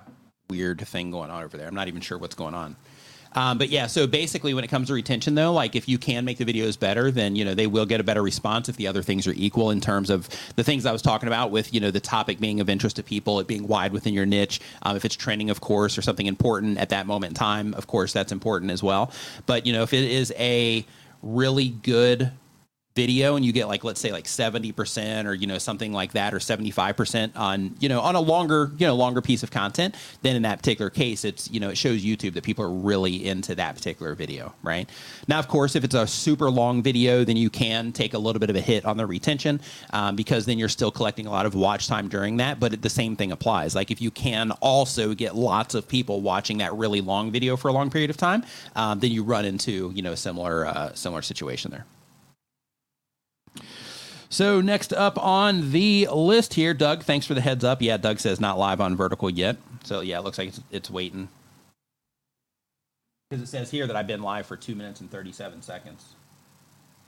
weird 0.50 0.80
thing 0.82 1.12
going 1.12 1.32
on 1.32 1.44
over 1.44 1.58
there 1.58 1.68
i'm 1.68 1.76
not 1.76 1.88
even 1.88 2.02
sure 2.02 2.18
what's 2.18 2.36
going 2.36 2.54
on 2.54 2.76
um, 3.36 3.58
but 3.58 3.70
yeah, 3.70 3.88
so 3.88 4.08
basically, 4.08 4.54
when 4.54 4.64
it 4.64 4.70
comes 4.70 4.88
to 4.88 4.94
retention, 4.94 5.36
though, 5.36 5.52
like 5.52 5.76
if 5.76 5.90
you 5.90 5.98
can 5.98 6.24
make 6.24 6.38
the 6.38 6.46
videos 6.46 6.80
better, 6.80 7.12
then 7.12 7.36
you 7.36 7.44
know 7.44 7.54
they 7.54 7.68
will 7.68 7.86
get 7.86 8.00
a 8.00 8.04
better 8.04 8.24
response 8.24 8.70
if 8.70 8.78
the 8.78 8.88
other 8.88 9.04
things 9.04 9.28
are 9.28 9.34
equal 9.36 9.72
in 9.72 9.82
terms 9.82 10.10
of 10.10 10.30
the 10.56 10.64
things 10.64 10.86
I 10.86 10.94
was 10.94 11.02
talking 11.02 11.28
about 11.28 11.52
with 11.52 11.74
you 11.74 11.82
know 11.82 11.92
the 11.92 12.00
topic 12.00 12.40
being 12.40 12.62
of 12.62 12.70
interest 12.70 12.96
to 12.96 13.04
people, 13.04 13.40
it 13.42 13.48
being 13.48 13.68
wide 13.68 13.92
within 13.92 14.14
your 14.14 14.26
niche. 14.26 14.62
Um, 14.84 14.96
if 14.96 15.04
it's 15.04 15.16
trending, 15.16 15.50
of 15.50 15.60
course, 15.60 15.98
or 15.98 16.02
something 16.02 16.26
important 16.26 16.78
at 16.78 16.90
that 16.90 17.08
moment 17.08 17.32
in 17.32 17.36
time, 17.36 17.74
of 17.74 17.88
course, 17.88 18.14
that's 18.14 18.32
important 18.32 18.72
as 18.72 18.82
well. 18.82 19.12
But 19.46 19.66
you 19.66 19.74
know, 19.74 19.84
if 19.84 19.94
it 19.94 20.10
is 20.10 20.34
a 20.38 20.86
really 21.22 21.70
good 21.70 22.32
video 22.96 23.36
and 23.36 23.44
you 23.44 23.52
get 23.52 23.68
like 23.68 23.84
let's 23.84 24.00
say 24.00 24.12
like 24.12 24.24
70% 24.24 25.26
or 25.26 25.34
you 25.34 25.48
know 25.48 25.58
something 25.58 25.92
like 25.92 26.14
that 26.14 26.34
or 26.34 26.40
75% 26.40 27.36
on 27.36 27.76
you 27.80 27.90
know 27.90 28.00
on 28.00 28.16
a 28.16 28.22
longer 28.22 28.72
you 28.78 28.88
know 28.88 28.96
longer 28.96 29.22
piece 29.22 29.44
of 29.44 29.52
content 29.52 29.96
then 30.22 30.36
in 30.38 30.44
that 30.44 30.60
particular 30.60 30.90
case 30.90 31.26
it's 31.26 31.52
you 31.52 31.60
know 31.60 31.70
it 31.70 31.78
shows 31.78 32.04
youtube 32.04 32.34
that 32.34 32.44
people 32.44 32.64
are 32.64 32.70
really 32.72 33.28
into 33.28 33.54
that 33.56 33.76
particular 33.76 34.16
video 34.16 34.54
right? 34.64 34.90
Now 35.28 35.40
of 35.40 35.48
course 35.48 35.76
if 35.76 35.84
it's 35.84 35.94
a 35.94 36.08
super 36.08 36.50
long 36.50 36.82
video 36.82 37.26
then 37.26 37.36
you 37.36 37.50
can 37.50 37.92
take 37.92 38.14
a 38.14 38.18
little 38.18 38.40
bit 38.40 38.50
of 38.50 38.56
a 38.56 38.62
hit 38.62 38.86
on 38.86 38.96
the 38.96 39.06
retention 39.06 39.60
um, 39.92 40.16
because 40.16 40.46
then 40.46 40.58
you're 40.58 40.70
still 40.70 40.92
collecting 40.92 41.28
a 41.28 41.32
lot 41.32 41.46
of 41.46 41.54
watch 41.54 41.88
time 41.88 42.08
during 42.08 42.38
that 42.38 42.60
but 42.60 42.82
the 42.82 42.90
same 42.90 43.16
thing 43.16 43.32
applies. 43.32 43.76
Like 43.76 43.92
if 43.92 44.02
you 44.02 44.12
can 44.12 44.52
also 44.52 45.14
get 45.14 45.36
lots 45.36 45.76
of 45.76 45.88
people 45.88 46.22
watching 46.22 46.60
that 46.60 46.74
really 46.74 47.02
long 47.02 47.32
video 47.32 47.58
for 47.58 47.68
a 47.68 47.74
long 47.74 47.90
period 47.90 48.10
of 48.10 48.18
time 48.18 48.46
um, 48.76 49.00
then 49.00 49.12
you 49.12 49.24
run 49.24 49.44
into 49.44 49.92
you 49.94 50.02
know 50.02 50.14
a 50.14 50.18
similar 50.18 50.66
uh, 50.66 50.94
similar 50.94 51.22
situation 51.22 51.72
there 51.72 51.86
so 54.30 54.62
next 54.62 54.94
up 54.94 55.18
on 55.18 55.72
the 55.72 56.08
list 56.12 56.54
here, 56.54 56.74
Doug. 56.74 57.04
Thanks 57.04 57.26
for 57.26 57.34
the 57.34 57.42
heads 57.42 57.64
up. 57.64 57.82
Yeah, 57.82 57.98
Doug 57.98 58.20
says 58.20 58.40
not 58.40 58.58
live 58.58 58.82
on 58.82 58.96
vertical 58.96 59.30
yet. 59.30 59.58
So 59.84 60.02
yeah, 60.02 60.20
it 60.20 60.24
looks 60.24 60.38
like 60.38 60.50
it's, 60.50 60.62
it's 60.72 60.90
waiting 60.90 61.30
because 63.30 63.44
it 63.44 63.48
says 63.48 63.72
here 63.72 63.88
that 63.88 63.96
I've 63.96 64.08
been 64.08 64.22
live 64.22 64.46
for 64.46 64.58
two 64.58 64.76
minutes 64.76 65.02
and 65.02 65.10
thirty-seven 65.12 65.62
seconds. 65.62 66.16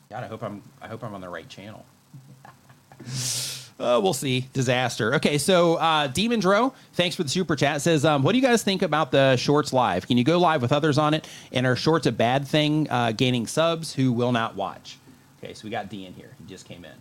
God, 0.09 0.23
I 0.23 0.27
hope 0.27 0.43
I'm 0.43 0.63
I 0.81 0.87
hope 0.87 1.03
I'm 1.03 1.13
on 1.13 1.21
the 1.21 1.29
right 1.29 1.49
channel. 1.49 1.85
Uh, 3.79 3.99
we'll 4.01 4.13
see. 4.13 4.47
Disaster. 4.53 5.13
Okay, 5.13 5.37
so 5.37 5.75
uh, 5.75 6.07
Demon 6.07 6.39
Dro, 6.39 6.73
thanks 6.93 7.15
for 7.15 7.21
the 7.21 7.29
super 7.29 7.55
chat. 7.55 7.79
Says, 7.79 8.05
um, 8.05 8.23
what 8.23 8.31
do 8.31 8.39
you 8.39 8.43
guys 8.43 8.63
think 8.63 8.81
about 8.81 9.11
the 9.11 9.35
Shorts 9.35 9.71
live? 9.71 10.07
Can 10.07 10.17
you 10.17 10.23
go 10.23 10.39
live 10.39 10.63
with 10.63 10.71
others 10.71 10.97
on 10.97 11.13
it? 11.13 11.27
And 11.51 11.67
are 11.67 11.75
Shorts 11.75 12.07
a 12.07 12.11
bad 12.11 12.47
thing? 12.47 12.89
Uh, 12.89 13.11
gaining 13.11 13.45
subs 13.45 13.93
who 13.93 14.11
will 14.11 14.31
not 14.31 14.55
watch. 14.55 14.97
Okay, 15.43 15.53
so 15.53 15.65
we 15.65 15.69
got 15.69 15.89
D 15.89 16.05
in 16.05 16.13
here. 16.13 16.31
He 16.39 16.45
just 16.45 16.65
came 16.65 16.83
in. 16.85 16.95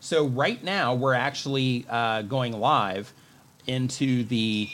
So 0.00 0.26
right 0.26 0.62
now 0.64 0.94
we're 0.94 1.14
actually 1.14 1.86
uh, 1.88 2.22
going 2.22 2.52
live 2.52 3.12
into 3.66 4.24
the. 4.24 4.68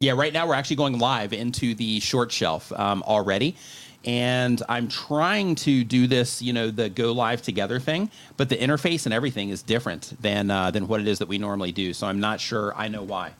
Yeah, 0.00 0.12
right 0.12 0.32
now 0.32 0.46
we're 0.46 0.54
actually 0.54 0.76
going 0.76 0.98
live 0.98 1.32
into 1.32 1.74
the 1.74 2.00
short 2.00 2.30
shelf 2.30 2.70
um, 2.72 3.02
already. 3.04 3.56
And 4.04 4.62
I'm 4.68 4.88
trying 4.88 5.56
to 5.56 5.82
do 5.82 6.06
this, 6.06 6.40
you 6.40 6.52
know, 6.52 6.70
the 6.70 6.88
go 6.88 7.12
live 7.12 7.42
together 7.42 7.80
thing, 7.80 8.10
but 8.36 8.48
the 8.48 8.56
interface 8.56 9.06
and 9.06 9.12
everything 9.12 9.48
is 9.48 9.62
different 9.62 10.12
than 10.20 10.50
uh, 10.50 10.70
than 10.70 10.86
what 10.86 11.00
it 11.00 11.08
is 11.08 11.18
that 11.18 11.28
we 11.28 11.38
normally 11.38 11.72
do. 11.72 11.92
So 11.92 12.06
I'm 12.06 12.20
not 12.20 12.40
sure 12.40 12.74
I 12.76 12.88
know 12.88 13.02
why. 13.02 13.32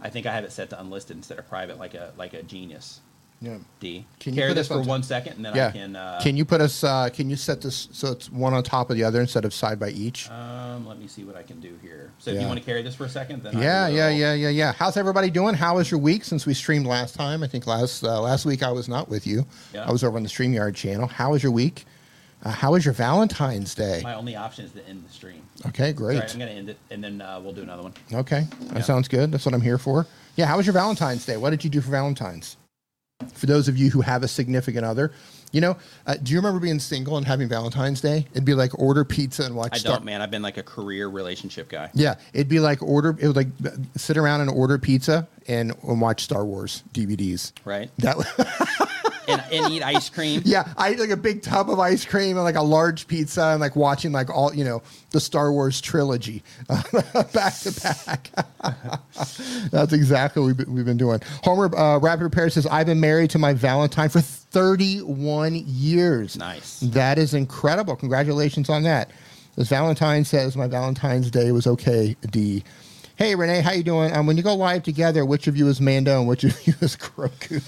I 0.00 0.08
think 0.08 0.26
I 0.26 0.32
have 0.32 0.44
it 0.44 0.52
set 0.52 0.70
to 0.70 0.80
unlisted 0.80 1.16
instead 1.16 1.38
of 1.38 1.48
private, 1.48 1.78
like 1.78 1.94
a 1.94 2.12
like 2.16 2.34
a 2.34 2.42
genius. 2.42 3.00
Yeah. 3.42 3.56
D. 3.80 4.06
Can 4.20 4.34
you 4.34 4.40
Carry 4.40 4.54
this 4.54 4.68
for 4.68 4.74
on- 4.78 4.86
one 4.86 5.02
second, 5.02 5.32
and 5.34 5.44
then 5.44 5.56
Yeah. 5.56 5.66
I 5.68 5.70
can. 5.72 5.96
Uh, 5.96 6.20
can 6.22 6.36
you 6.36 6.44
put 6.44 6.60
us? 6.60 6.84
Uh, 6.84 7.08
can 7.12 7.28
you 7.28 7.34
set 7.34 7.60
this 7.60 7.88
so 7.92 8.12
it's 8.12 8.30
one 8.30 8.54
on 8.54 8.62
top 8.62 8.88
of 8.88 8.96
the 8.96 9.02
other 9.02 9.20
instead 9.20 9.44
of 9.44 9.52
side 9.52 9.80
by 9.80 9.88
each? 9.90 10.30
Um, 10.30 10.86
let 10.86 10.98
me 10.98 11.08
see 11.08 11.24
what 11.24 11.34
I 11.36 11.42
can 11.42 11.58
do 11.60 11.76
here. 11.82 12.12
So 12.20 12.30
if 12.30 12.40
you 12.40 12.46
want 12.46 12.60
to 12.60 12.64
carry 12.64 12.82
this 12.82 12.94
for 12.94 13.04
a 13.04 13.08
second, 13.08 13.42
then 13.42 13.58
yeah, 13.58 13.88
yeah, 13.88 14.08
yeah, 14.10 14.32
yeah, 14.34 14.48
yeah. 14.48 14.72
How's 14.72 14.96
everybody 14.96 15.28
doing? 15.28 15.54
How 15.56 15.74
was 15.76 15.90
your 15.90 15.98
week 15.98 16.24
since 16.24 16.46
we 16.46 16.54
streamed 16.54 16.86
last 16.86 17.16
time? 17.16 17.42
I 17.42 17.48
think 17.48 17.66
last 17.66 18.04
uh, 18.04 18.20
last 18.20 18.46
week 18.46 18.62
I 18.62 18.70
was 18.70 18.88
not 18.88 19.08
with 19.08 19.26
you. 19.26 19.44
Yeah. 19.74 19.88
I 19.88 19.90
was 19.90 20.04
over 20.04 20.16
on 20.16 20.22
the 20.22 20.28
Streamyard 20.28 20.76
channel. 20.76 21.08
How 21.08 21.32
was 21.32 21.42
your 21.42 21.52
week? 21.52 21.84
Uh, 22.44 22.50
how 22.50 22.72
was 22.72 22.84
your 22.84 22.94
Valentine's 22.94 23.74
Day? 23.74 24.00
My 24.02 24.14
only 24.14 24.34
option 24.36 24.64
is 24.64 24.72
to 24.72 24.88
end 24.88 25.04
the 25.08 25.12
stream. 25.12 25.42
Okay, 25.66 25.92
great. 25.92 26.18
right, 26.18 26.32
I'm 26.32 26.38
going 26.40 26.50
to 26.50 26.56
end 26.56 26.70
it, 26.70 26.76
and 26.90 27.02
then 27.02 27.20
uh, 27.20 27.38
we'll 27.40 27.52
do 27.52 27.62
another 27.62 27.82
one. 27.84 27.94
Okay, 28.12 28.46
that 28.62 28.76
Yeah. 28.78 28.82
sounds 28.82 29.06
good. 29.06 29.30
That's 29.30 29.46
what 29.46 29.54
I'm 29.54 29.60
here 29.60 29.78
for. 29.78 30.06
Yeah, 30.34 30.46
how 30.46 30.56
was 30.56 30.66
your 30.66 30.72
Valentine's 30.72 31.24
Day? 31.24 31.36
What 31.36 31.50
did 31.50 31.62
you 31.62 31.70
do 31.70 31.80
for 31.80 31.90
Valentine's? 31.92 32.56
For 33.34 33.46
those 33.46 33.68
of 33.68 33.76
you 33.76 33.90
who 33.90 34.00
have 34.00 34.22
a 34.22 34.28
significant 34.28 34.84
other, 34.84 35.12
you 35.52 35.60
know, 35.60 35.76
uh, 36.06 36.14
do 36.14 36.32
you 36.32 36.38
remember 36.38 36.58
being 36.60 36.78
single 36.78 37.18
and 37.18 37.26
having 37.26 37.46
Valentine's 37.48 38.00
Day? 38.00 38.26
It'd 38.32 38.44
be 38.44 38.54
like 38.54 38.78
order 38.78 39.04
pizza 39.04 39.44
and 39.44 39.54
watch. 39.54 39.70
I 39.74 39.78
Star- 39.78 39.96
don't, 39.96 40.04
man. 40.04 40.22
I've 40.22 40.30
been 40.30 40.42
like 40.42 40.56
a 40.56 40.62
career 40.62 41.08
relationship 41.08 41.68
guy. 41.68 41.90
Yeah, 41.92 42.14
it'd 42.32 42.48
be 42.48 42.58
like 42.60 42.82
order. 42.82 43.16
It 43.20 43.26
would 43.26 43.36
like 43.36 43.48
sit 43.96 44.16
around 44.16 44.40
and 44.40 44.50
order 44.50 44.78
pizza 44.78 45.28
and, 45.48 45.72
and 45.82 46.00
watch 46.00 46.22
Star 46.24 46.44
Wars 46.44 46.82
DVDs. 46.92 47.52
Right? 47.64 47.90
That 47.98 48.16
And, 49.28 49.42
and 49.52 49.72
eat 49.72 49.82
ice 49.82 50.08
cream. 50.08 50.42
yeah, 50.44 50.72
I 50.76 50.88
ate 50.88 50.98
like 50.98 51.10
a 51.10 51.16
big 51.16 51.42
tub 51.42 51.70
of 51.70 51.78
ice 51.78 52.04
cream 52.04 52.36
and 52.36 52.44
like 52.44 52.56
a 52.56 52.62
large 52.62 53.06
pizza 53.06 53.44
and 53.46 53.60
like 53.60 53.76
watching 53.76 54.10
like 54.10 54.28
all 54.28 54.52
you 54.52 54.64
know 54.64 54.82
the 55.10 55.20
Star 55.20 55.52
Wars 55.52 55.80
trilogy 55.80 56.42
back 56.68 57.54
to 57.60 57.80
back. 57.82 58.30
That's 59.70 59.92
exactly 59.92 60.42
what 60.42 60.66
we've 60.66 60.84
been, 60.84 60.96
doing. 60.96 61.20
Homer 61.44 61.74
uh, 61.76 61.98
Rapid 61.98 62.24
Repair 62.24 62.50
says 62.50 62.66
I've 62.66 62.86
been 62.86 63.00
married 63.00 63.30
to 63.30 63.38
my 63.38 63.54
Valentine 63.54 64.08
for 64.08 64.20
31 64.20 65.54
years. 65.66 66.36
Nice. 66.36 66.80
That 66.80 67.16
is 67.16 67.32
incredible. 67.32 67.94
Congratulations 67.96 68.68
on 68.68 68.82
that. 68.82 69.10
This 69.56 69.68
Valentine 69.68 70.24
says 70.24 70.56
my 70.56 70.66
Valentine's 70.66 71.30
Day 71.30 71.52
was 71.52 71.66
okay. 71.66 72.16
D. 72.30 72.64
Hey 73.22 73.36
Renee, 73.36 73.60
how 73.60 73.70
you 73.70 73.84
doing? 73.84 74.12
Um, 74.16 74.26
when 74.26 74.36
you 74.36 74.42
go 74.42 74.52
live 74.56 74.82
together, 74.82 75.24
which 75.24 75.46
of 75.46 75.56
you 75.56 75.68
is 75.68 75.80
Mando 75.80 76.18
and 76.18 76.26
which 76.26 76.42
of 76.42 76.66
you 76.66 76.74
is 76.80 76.96
Grogu? 76.96 77.62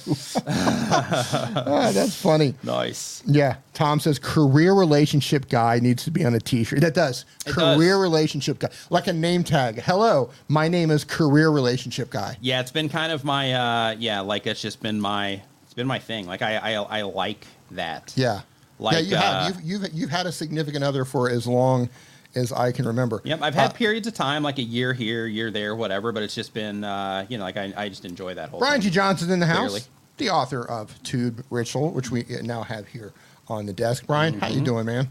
Ah, 1.66 1.92
that's 1.94 2.16
funny. 2.20 2.56
Nice. 2.64 3.22
Yeah, 3.24 3.58
Tom 3.72 4.00
says 4.00 4.18
career 4.18 4.74
relationship 4.74 5.48
guy 5.48 5.78
needs 5.78 6.02
to 6.06 6.10
be 6.10 6.24
on 6.24 6.34
a 6.34 6.40
T-shirt. 6.40 6.80
That 6.80 6.94
does 6.94 7.24
It 7.46 7.52
career 7.52 7.92
does. 7.92 8.00
relationship 8.00 8.58
guy, 8.58 8.70
like 8.90 9.06
a 9.06 9.12
name 9.12 9.44
tag. 9.44 9.80
Hello, 9.80 10.30
my 10.48 10.66
name 10.66 10.90
is 10.90 11.04
career 11.04 11.50
relationship 11.50 12.10
guy. 12.10 12.36
Yeah, 12.40 12.58
it's 12.58 12.72
been 12.72 12.88
kind 12.88 13.12
of 13.12 13.22
my 13.22 13.52
uh 13.52 13.94
yeah, 13.96 14.22
like 14.22 14.48
it's 14.48 14.60
just 14.60 14.82
been 14.82 15.00
my 15.00 15.40
it's 15.62 15.74
been 15.74 15.86
my 15.86 16.00
thing. 16.00 16.26
Like 16.26 16.42
I 16.42 16.56
I, 16.56 16.98
I 16.98 17.02
like 17.02 17.46
that. 17.70 18.12
Yeah, 18.16 18.40
Like, 18.80 19.04
yeah. 19.04 19.08
You 19.08 19.16
uh, 19.16 19.20
have 19.20 19.46
you've, 19.54 19.82
you've 19.82 19.94
you've 19.94 20.10
had 20.10 20.26
a 20.26 20.32
significant 20.32 20.82
other 20.82 21.04
for 21.04 21.30
as 21.30 21.46
long 21.46 21.90
as 22.34 22.52
I 22.52 22.72
can 22.72 22.86
remember. 22.86 23.20
Yep, 23.24 23.40
I've 23.42 23.54
had 23.54 23.70
Uh, 23.70 23.74
periods 23.74 24.06
of 24.06 24.14
time, 24.14 24.42
like 24.42 24.58
a 24.58 24.62
year 24.62 24.92
here, 24.92 25.26
year 25.26 25.50
there, 25.50 25.74
whatever. 25.76 26.12
But 26.12 26.22
it's 26.22 26.34
just 26.34 26.52
been, 26.54 26.84
uh, 26.84 27.26
you 27.28 27.38
know, 27.38 27.44
like 27.44 27.56
I, 27.56 27.72
I 27.76 27.88
just 27.88 28.04
enjoy 28.04 28.34
that 28.34 28.48
whole. 28.50 28.60
Brian 28.60 28.80
G. 28.80 28.88
thing. 28.88 28.94
Johnson 28.94 29.30
in 29.30 29.40
the 29.40 29.46
house, 29.46 29.70
Clearly. 29.70 29.86
the 30.18 30.30
author 30.30 30.64
of 30.68 31.00
Tube 31.02 31.44
Ritual, 31.50 31.90
which 31.90 32.10
we 32.10 32.24
now 32.42 32.62
have 32.62 32.86
here 32.88 33.12
on 33.48 33.66
the 33.66 33.72
desk. 33.72 34.06
Brian, 34.06 34.38
how 34.40 34.48
you 34.48 34.56
Mm-hmm. 34.56 34.64
doing, 34.64 34.86
man? 34.86 35.08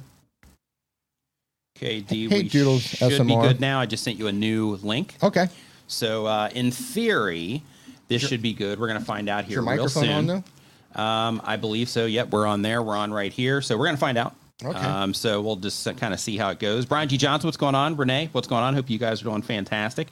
Okay, 1.77 2.01
D, 2.01 2.29
Hey, 2.29 2.43
we 2.43 2.49
Doodles, 2.49 2.81
should 2.83 3.25
be 3.27 3.36
good 3.36 3.59
now. 3.59 3.79
I 3.79 3.86
just 3.86 4.03
sent 4.03 4.17
you 4.19 4.27
a 4.27 4.31
new 4.31 4.75
link. 4.83 5.15
Okay, 5.23 5.47
So 5.88 6.25
uh, 6.27 6.49
in 6.53 6.71
theory, 6.71 7.63
this 8.07 8.21
Your- 8.21 8.29
should 8.29 8.41
be 8.41 8.53
good. 8.53 8.79
We're 8.79 8.88
gonna 8.88 8.99
find 9.01 9.27
out 9.27 9.45
here 9.45 9.53
your 9.55 9.62
real 9.63 9.77
microphone 9.77 10.03
soon. 10.03 10.12
on 10.13 10.27
though? 10.27 11.01
Um, 11.01 11.41
I 11.43 11.55
believe 11.57 11.89
so. 11.89 12.05
Yep, 12.05 12.29
we're 12.29 12.45
on 12.45 12.62
there. 12.62 12.83
We're 12.83 12.95
on 12.95 13.12
right 13.12 13.33
here. 13.33 13.62
So 13.62 13.77
we're 13.77 13.86
gonna 13.86 13.97
find 13.97 14.17
out. 14.17 14.36
Okay. 14.63 14.77
Um, 14.77 15.13
so 15.13 15.41
we'll 15.41 15.55
just 15.55 15.85
kind 15.97 16.13
of 16.13 16.19
see 16.19 16.37
how 16.37 16.49
it 16.49 16.59
goes. 16.59 16.85
Brian 16.85 17.09
G. 17.09 17.17
Johnson, 17.17 17.47
what's 17.47 17.57
going 17.57 17.75
on? 17.75 17.95
Renee, 17.97 18.29
what's 18.31 18.47
going 18.47 18.63
on? 18.63 18.73
Hope 18.73 18.89
you 18.89 18.99
guys 18.99 19.21
are 19.21 19.25
doing 19.25 19.41
fantastic. 19.41 20.09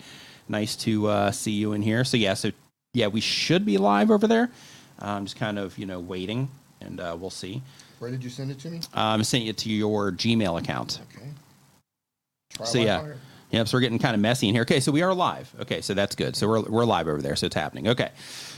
Nice 0.49 0.75
to 0.77 1.07
uh, 1.07 1.31
see 1.31 1.51
you 1.51 1.73
in 1.73 1.81
here. 1.81 2.03
So 2.03 2.17
yeah, 2.17 2.33
so 2.33 2.51
yeah, 2.93 3.07
we 3.07 3.21
should 3.21 3.65
be 3.65 3.77
live 3.77 4.11
over 4.11 4.27
there. 4.27 4.49
I'm 4.99 5.25
just 5.25 5.37
kind 5.37 5.57
of 5.57 5.77
you 5.77 5.85
know 5.85 5.99
waiting, 5.99 6.49
and 6.81 6.99
uh, 6.99 7.15
we'll 7.19 7.29
see. 7.29 7.61
Where 7.99 8.11
did 8.11 8.23
you 8.23 8.29
send 8.29 8.51
it 8.51 8.59
to 8.59 8.69
me? 8.69 8.81
I'm 8.93 9.23
sending 9.23 9.47
it 9.47 9.57
to 9.59 9.69
your 9.69 10.11
Gmail 10.11 10.59
account. 10.59 10.99
Okay. 11.15 11.27
Try 12.53 12.65
So 12.65 12.79
yeah, 12.79 12.97
Wi-Fi. 12.97 13.19
yep. 13.51 13.67
So 13.67 13.77
we're 13.77 13.81
getting 13.81 13.99
kind 13.99 14.15
of 14.15 14.21
messy 14.21 14.49
in 14.49 14.55
here. 14.55 14.63
Okay, 14.63 14.79
so 14.79 14.91
we 14.91 15.01
are 15.03 15.13
live. 15.13 15.53
Okay, 15.61 15.81
so 15.81 15.93
that's 15.93 16.15
good. 16.15 16.35
So 16.35 16.47
we're 16.49 16.61
we're 16.63 16.85
live 16.85 17.07
over 17.07 17.21
there. 17.21 17.35
So 17.35 17.45
it's 17.45 17.55
happening. 17.55 17.87
Okay. 17.87 18.09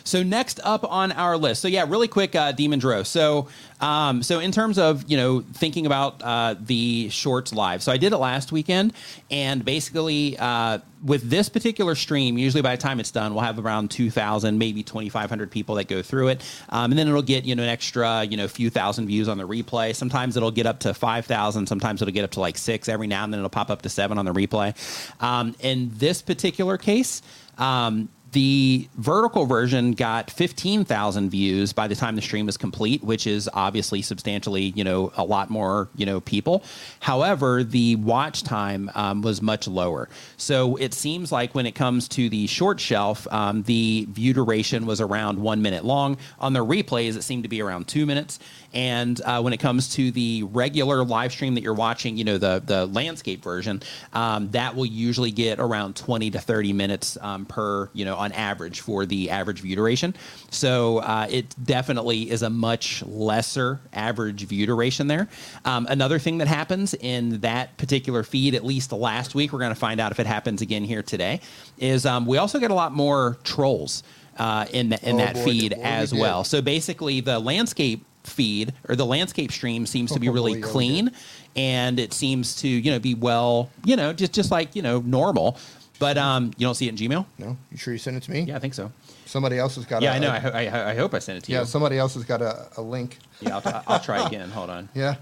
So 0.04 0.24
next 0.24 0.60
up 0.64 0.84
on 0.84 1.12
our 1.12 1.38
list. 1.38 1.62
So 1.62 1.68
yeah, 1.68 1.86
really 1.88 2.08
quick, 2.08 2.36
uh, 2.36 2.52
Demon's 2.52 2.84
Row. 2.84 3.04
So 3.04 3.48
um, 3.80 4.24
so 4.24 4.40
in 4.40 4.52
terms 4.52 4.78
of 4.78 5.10
you 5.10 5.18
know 5.18 5.42
thinking 5.54 5.86
about 5.86 6.22
uh, 6.24 6.56
the 6.60 7.10
shorts 7.10 7.54
live. 7.54 7.84
So 7.84 7.92
I 7.92 7.98
did 7.98 8.14
it 8.14 8.18
last 8.18 8.52
weekend, 8.52 8.94
and 9.30 9.66
basically 9.66 10.38
uh, 10.40 10.80
with 11.04 11.30
this 11.30 11.50
particular 11.50 11.96
stream, 11.96 12.38
usually 12.38 12.62
by 12.62 12.76
the 12.76 12.82
time 12.82 13.00
it's 13.00 13.12
done, 13.12 13.34
we'll 13.34 13.44
have 13.44 13.60
around 13.60 13.92
two 13.92 14.10
thousand, 14.10 14.58
maybe 14.58 14.84
twenty 14.84 15.10
five 15.10 15.30
hundred 15.30 15.52
people 15.52 15.76
that 15.76 15.88
go 15.88 16.02
through 16.02 16.30
it, 16.30 16.42
um, 16.70 16.92
and 16.92 17.00
then 17.00 17.08
it'll 17.08 17.22
get 17.22 17.46
you 17.46 17.56
know 17.56 17.64
an 17.64 17.70
extra 17.70 18.24
you 18.24 18.38
know 18.38 18.48
few 18.48 18.70
thousand 18.70 19.08
views 19.08 19.28
on 19.28 19.38
the 19.38 19.48
replay. 19.48 19.96
Sometimes 19.96 20.38
it'll 20.38 20.52
get 20.52 20.66
up 20.66 20.80
to 20.80 20.94
five 20.94 21.26
thousand. 21.26 21.68
Sometimes 21.68 22.02
it'll 22.02 22.14
get 22.14 22.24
up 22.24 22.32
to 22.32 22.40
like 22.40 22.58
six. 22.58 22.88
Every 22.88 23.08
now 23.08 23.24
and 23.24 23.34
then 23.34 23.40
it'll 23.40 23.50
pop 23.50 23.70
up 23.70 23.82
to 23.82 23.90
seven 23.90 24.18
on 24.18 24.26
the 24.26 24.34
replay. 24.34 24.74
Um, 25.22 25.56
in 25.60 25.92
this 25.96 26.22
particular 26.22 26.78
case. 26.78 27.22
Um, 27.58 28.10
the 28.34 28.88
vertical 28.98 29.46
version 29.46 29.94
got 29.94 30.30
15,000 30.30 31.30
views 31.30 31.72
by 31.72 31.88
the 31.88 31.96
time 31.96 32.16
the 32.16 32.22
stream 32.22 32.46
was 32.46 32.58
complete, 32.58 33.04
which 33.04 33.28
is 33.28 33.50
obviously 33.54 34.02
substantially, 34.02 34.74
you 34.76 34.84
know, 34.84 35.12
a 35.16 35.24
lot 35.24 35.50
more, 35.50 35.88
you 35.96 36.06
know, 36.06 36.20
people. 36.20 36.64
However, 37.00 37.64
the 37.64 37.96
watch 37.98 38.44
time 38.44 38.92
um, 38.96 39.22
was 39.22 39.42
much 39.42 39.68
lower. 39.68 40.10
So 40.38 40.76
it 40.78 40.94
seems 40.94 41.32
like 41.32 41.56
when 41.56 41.66
it 41.66 41.74
comes 41.76 42.08
to 42.10 42.30
the 42.30 42.48
short 42.48 42.80
shelf, 42.80 43.28
um, 43.32 43.64
the 43.64 44.08
view 44.10 44.34
duration 44.34 44.86
was 44.86 45.00
around 45.00 45.40
one 45.40 45.62
minute 45.62 45.86
long. 45.86 46.18
On 46.40 46.54
the 46.54 46.66
replays, 46.66 47.16
it 47.16 47.24
seemed 47.24 47.44
to 47.44 47.50
be 47.50 47.62
around 47.62 47.88
two 47.88 48.06
minutes. 48.06 48.40
And 48.74 49.22
uh, 49.22 49.42
when 49.42 49.54
it 49.54 49.60
comes 49.60 49.94
to 49.96 50.12
the 50.12 50.44
regular 50.44 51.04
live 51.04 51.32
stream 51.32 51.54
that 51.56 51.62
you're 51.62 51.74
watching, 51.74 52.18
you 52.18 52.24
know, 52.24 52.38
the 52.38 52.62
the 52.66 52.88
landscape 52.88 53.44
version, 53.44 53.84
um, 54.14 54.50
that 54.52 54.76
will 54.76 54.86
usually 54.86 55.32
get 55.32 55.60
around 55.60 55.96
20 55.96 56.32
to 56.32 56.40
30 56.40 56.74
minutes 56.74 57.18
um, 57.22 57.46
per, 57.46 57.90
you 57.94 58.06
know, 58.06 58.18
on 58.24 58.32
average 58.32 58.80
for 58.82 59.06
the 59.06 59.30
average 59.30 59.60
view 59.62 59.76
duration. 59.76 60.16
So 60.50 61.00
uh, 61.00 61.28
it 61.30 61.54
definitely 61.64 62.30
is 62.32 62.42
a 62.42 62.50
much 62.50 63.04
lesser 63.06 63.80
average 63.94 64.42
view 64.48 64.66
duration 64.66 65.08
there. 65.08 65.28
Um, 65.66 65.86
another 65.90 66.20
thing 66.20 66.38
that 66.40 66.48
happens 66.48 66.94
in 66.96 67.40
that 67.42 67.76
particular 67.78 68.24
feed, 68.24 68.56
at 68.56 68.64
least 68.66 68.92
last 68.92 69.36
week, 69.36 69.52
we're 69.54 69.60
going 69.60 69.74
to 69.74 69.80
find 69.80 70.00
out 70.00 70.12
if 70.12 70.20
it 70.20 70.28
happens 70.28 70.62
again 70.62 70.84
here 70.84 71.04
today, 71.04 71.42
is 71.78 72.06
um, 72.06 72.26
we 72.26 72.38
also 72.38 72.60
get 72.60 72.72
a 72.72 72.74
lot 72.74 72.92
more 72.94 73.38
trolls 73.44 74.04
uh, 74.38 74.66
in, 74.72 74.90
the, 74.90 75.08
in 75.10 75.16
Oh, 75.16 75.18
that 75.20 75.34
boy, 75.36 75.44
feed 75.46 75.74
we 75.78 75.84
as 75.84 76.12
did. 76.12 76.20
well. 76.20 76.44
So 76.44 76.62
basically, 76.62 77.22
the 77.22 77.38
landscape 77.40 78.06
feed 78.24 78.74
or 78.88 78.96
the 78.96 79.06
landscape 79.06 79.52
stream 79.52 79.86
seems 79.86 80.12
to 80.14 80.20
be 80.20 80.30
Oh, 80.30 80.32
really 80.32 80.56
we 80.56 80.62
clean, 80.62 81.12
and 81.56 82.00
it 82.00 82.14
seems 82.14 82.56
to 82.62 82.68
you 82.68 82.90
know 82.92 83.00
be 83.00 83.14
well, 83.16 83.70
you 83.86 83.96
know, 83.96 84.14
just 84.14 84.34
just 84.34 84.50
like 84.50 84.76
you 84.76 84.82
know 84.82 85.02
normal. 85.02 85.58
But 86.04 86.18
um, 86.18 86.52
you 86.58 86.68
don't 86.68 86.76
see 86.76 86.90
it 86.90 87.02
in 87.02 87.10
Gmail? 87.10 87.26
No, 87.40 87.56
you 87.72 87.78
sure 87.78 87.94
you 87.94 87.98
sent 87.98 88.18
it 88.18 88.24
to 88.24 88.32
me? 88.32 88.42
Yeah, 88.42 88.58
I 88.58 88.60
think 88.60 88.74
so. 88.74 88.92
Somebody 89.26 89.58
else 89.58 89.76
has 89.76 89.86
got. 89.86 90.04
It. 90.04 90.08
Yeah, 90.08 90.12
a, 90.12 90.16
I 90.16 90.20
know. 90.20 90.32
I, 90.32 90.40
ho- 90.40 90.52
I, 90.54 90.66
ho- 90.66 90.86
I 90.90 90.96
hope 90.96 91.14
I 91.14 91.20
sent 91.20 91.38
it 91.38 91.46
to 91.46 91.52
you. 91.54 91.56
yeah, 91.60 91.62
you. 91.62 91.66
somebody 91.66 91.98
else 91.98 92.16
has 92.16 92.26
got 92.26 92.42
a, 92.42 92.68
a 92.76 92.82
link. 92.82 93.20
Yeah, 93.40 93.62
I'll, 93.64 93.84
I'll 93.88 94.00
try 94.02 94.28
again. 94.28 94.50
Hold 94.50 94.70
on. 94.70 94.90
Yeah, 94.94 95.16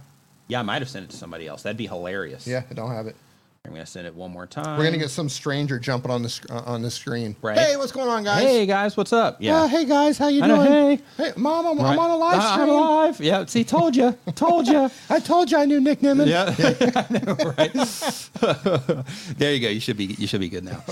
Yeah, 0.47 0.59
I 0.59 0.63
might 0.63 0.81
have 0.81 0.89
sent 0.89 1.05
it 1.05 1.11
to 1.11 1.17
somebody 1.17 1.45
else. 1.45 1.61
That'd 1.61 1.77
be 1.77 1.85
hilarious. 1.85 2.47
yeah, 2.47 2.63
I 2.67 2.73
don't 2.73 2.89
have 2.89 3.05
it. 3.05 3.15
I'm 3.63 3.73
gonna 3.73 3.85
send 3.85 4.07
it 4.07 4.15
one 4.15 4.31
more 4.31 4.47
time. 4.47 4.75
We're 4.79 4.85
gonna 4.85 4.97
get 4.97 5.11
some 5.11 5.29
stranger 5.29 5.77
jumping 5.77 6.09
on 6.09 6.23
the 6.23 6.29
sc- 6.29 6.49
uh, 6.51 6.63
on 6.65 6.81
the 6.81 6.89
screen. 6.89 7.35
Right. 7.43 7.55
Hey, 7.55 7.77
what's 7.77 7.91
going 7.91 8.09
on, 8.09 8.23
guys? 8.23 8.41
Hey 8.41 8.65
guys, 8.65 8.97
what's 8.97 9.13
up? 9.13 9.37
Yeah. 9.39 9.61
Uh, 9.61 9.67
hey 9.67 9.85
guys, 9.85 10.17
how 10.17 10.29
you 10.29 10.41
I 10.41 10.47
know, 10.47 10.55
doing? 10.65 10.97
hey. 10.97 11.03
hey, 11.17 11.31
mom, 11.37 11.67
I'm, 11.67 11.77
Right. 11.77 11.91
I'm 11.93 11.99
on 11.99 12.09
a 12.09 12.15
live 12.15 12.39
Uh, 12.41 12.53
stream. 12.53 12.69
I'm 12.69 12.75
live. 12.75 13.19
Yeah. 13.21 13.45
See, 13.45 13.63
told 13.63 13.95
you. 13.95 14.17
Told 14.35 14.67
you. 14.67 14.89
I 15.11 15.19
told 15.19 15.51
you 15.51 15.59
I 15.59 15.65
knew 15.65 15.79
Nick 15.79 15.99
Nimmin. 15.99 16.25
Yeah, 16.27 16.55
I 16.95 17.23
know, 17.23 17.35
right? 17.55 19.37
there 19.37 19.53
you 19.53 19.59
go. 19.59 19.69
You 19.69 19.79
should 19.79 19.97
be 19.97 20.05
you 20.05 20.25
should 20.25 20.41
be 20.41 20.49
good 20.49 20.63
now. 20.63 20.83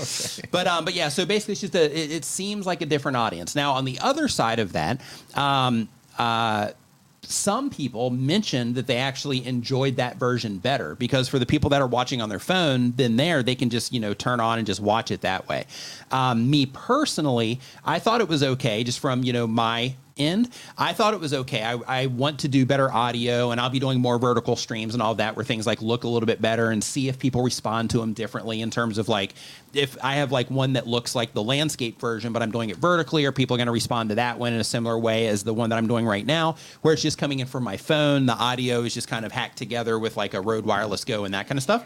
But 0.52 0.68
um, 0.68 0.84
but 0.84 0.94
yeah. 0.94 1.08
So 1.08 1.26
basically, 1.26 1.52
it's 1.52 1.62
just 1.62 1.74
a. 1.74 1.84
It, 1.86 2.12
it 2.12 2.24
seems 2.24 2.66
like 2.66 2.82
a 2.82 2.86
different 2.86 3.16
audience. 3.16 3.56
Now, 3.56 3.72
on 3.72 3.84
the 3.84 3.98
other 3.98 4.28
side 4.28 4.60
of 4.60 4.72
that, 4.74 5.00
um, 5.34 5.88
uh, 6.18 6.70
some 7.30 7.70
people 7.70 8.10
mentioned 8.10 8.74
that 8.74 8.86
they 8.86 8.96
actually 8.96 9.46
enjoyed 9.46 9.96
that 9.96 10.16
version 10.16 10.58
better 10.58 10.94
because 10.96 11.28
for 11.28 11.38
the 11.38 11.46
people 11.46 11.70
that 11.70 11.80
are 11.80 11.86
watching 11.86 12.20
on 12.20 12.28
their 12.28 12.38
phone, 12.38 12.92
then 12.96 13.16
there 13.16 13.42
they 13.42 13.54
can 13.54 13.70
just 13.70 13.92
you 13.92 14.00
know 14.00 14.14
turn 14.14 14.40
on 14.40 14.58
and 14.58 14.66
just 14.66 14.80
watch 14.80 15.10
it 15.10 15.20
that 15.22 15.48
way. 15.48 15.64
Um, 16.10 16.50
me 16.50 16.66
personally, 16.66 17.60
I 17.84 17.98
thought 17.98 18.20
it 18.20 18.28
was 18.28 18.42
okay 18.42 18.84
just 18.84 18.98
from 18.98 19.22
you 19.22 19.32
know 19.32 19.46
my 19.46 19.94
end. 20.20 20.50
I 20.76 20.92
thought 20.92 21.14
it 21.14 21.20
was 21.20 21.34
okay. 21.34 21.64
I, 21.64 22.02
I 22.02 22.06
want 22.06 22.40
to 22.40 22.48
do 22.48 22.66
better 22.66 22.92
audio, 22.92 23.50
and 23.50 23.60
I'll 23.60 23.70
be 23.70 23.80
doing 23.80 24.00
more 24.00 24.18
vertical 24.18 24.56
streams 24.56 24.94
and 24.94 25.02
all 25.02 25.14
that, 25.16 25.36
where 25.36 25.44
things 25.44 25.66
like 25.66 25.80
look 25.82 26.04
a 26.04 26.08
little 26.08 26.26
bit 26.26 26.40
better 26.42 26.70
and 26.70 26.84
see 26.84 27.08
if 27.08 27.18
people 27.18 27.42
respond 27.42 27.90
to 27.90 27.98
them 27.98 28.12
differently 28.12 28.60
in 28.60 28.70
terms 28.70 28.98
of 28.98 29.08
like 29.08 29.34
if 29.72 29.96
I 30.02 30.16
have 30.16 30.32
like 30.32 30.50
one 30.50 30.74
that 30.74 30.86
looks 30.86 31.14
like 31.14 31.32
the 31.32 31.42
landscape 31.42 32.00
version, 32.00 32.32
but 32.32 32.42
I'm 32.42 32.50
doing 32.50 32.70
it 32.70 32.76
vertically, 32.76 33.24
are 33.24 33.32
people 33.32 33.56
going 33.56 33.66
to 33.66 33.72
respond 33.72 34.10
to 34.10 34.14
that 34.16 34.38
one 34.38 34.52
in 34.52 34.60
a 34.60 34.64
similar 34.64 34.98
way 34.98 35.28
as 35.28 35.42
the 35.44 35.54
one 35.54 35.70
that 35.70 35.76
I'm 35.76 35.86
doing 35.86 36.06
right 36.06 36.26
now, 36.26 36.56
where 36.82 36.92
it's 36.92 37.02
just 37.02 37.18
coming 37.18 37.38
in 37.40 37.46
from 37.46 37.64
my 37.64 37.76
phone, 37.76 38.26
the 38.26 38.34
audio 38.34 38.82
is 38.82 38.94
just 38.94 39.08
kind 39.08 39.24
of 39.24 39.32
hacked 39.32 39.58
together 39.58 39.98
with 39.98 40.16
like 40.16 40.34
a 40.34 40.40
Rode 40.40 40.66
Wireless 40.66 41.04
Go 41.04 41.24
and 41.24 41.34
that 41.34 41.46
kind 41.48 41.58
of 41.58 41.62
stuff. 41.62 41.84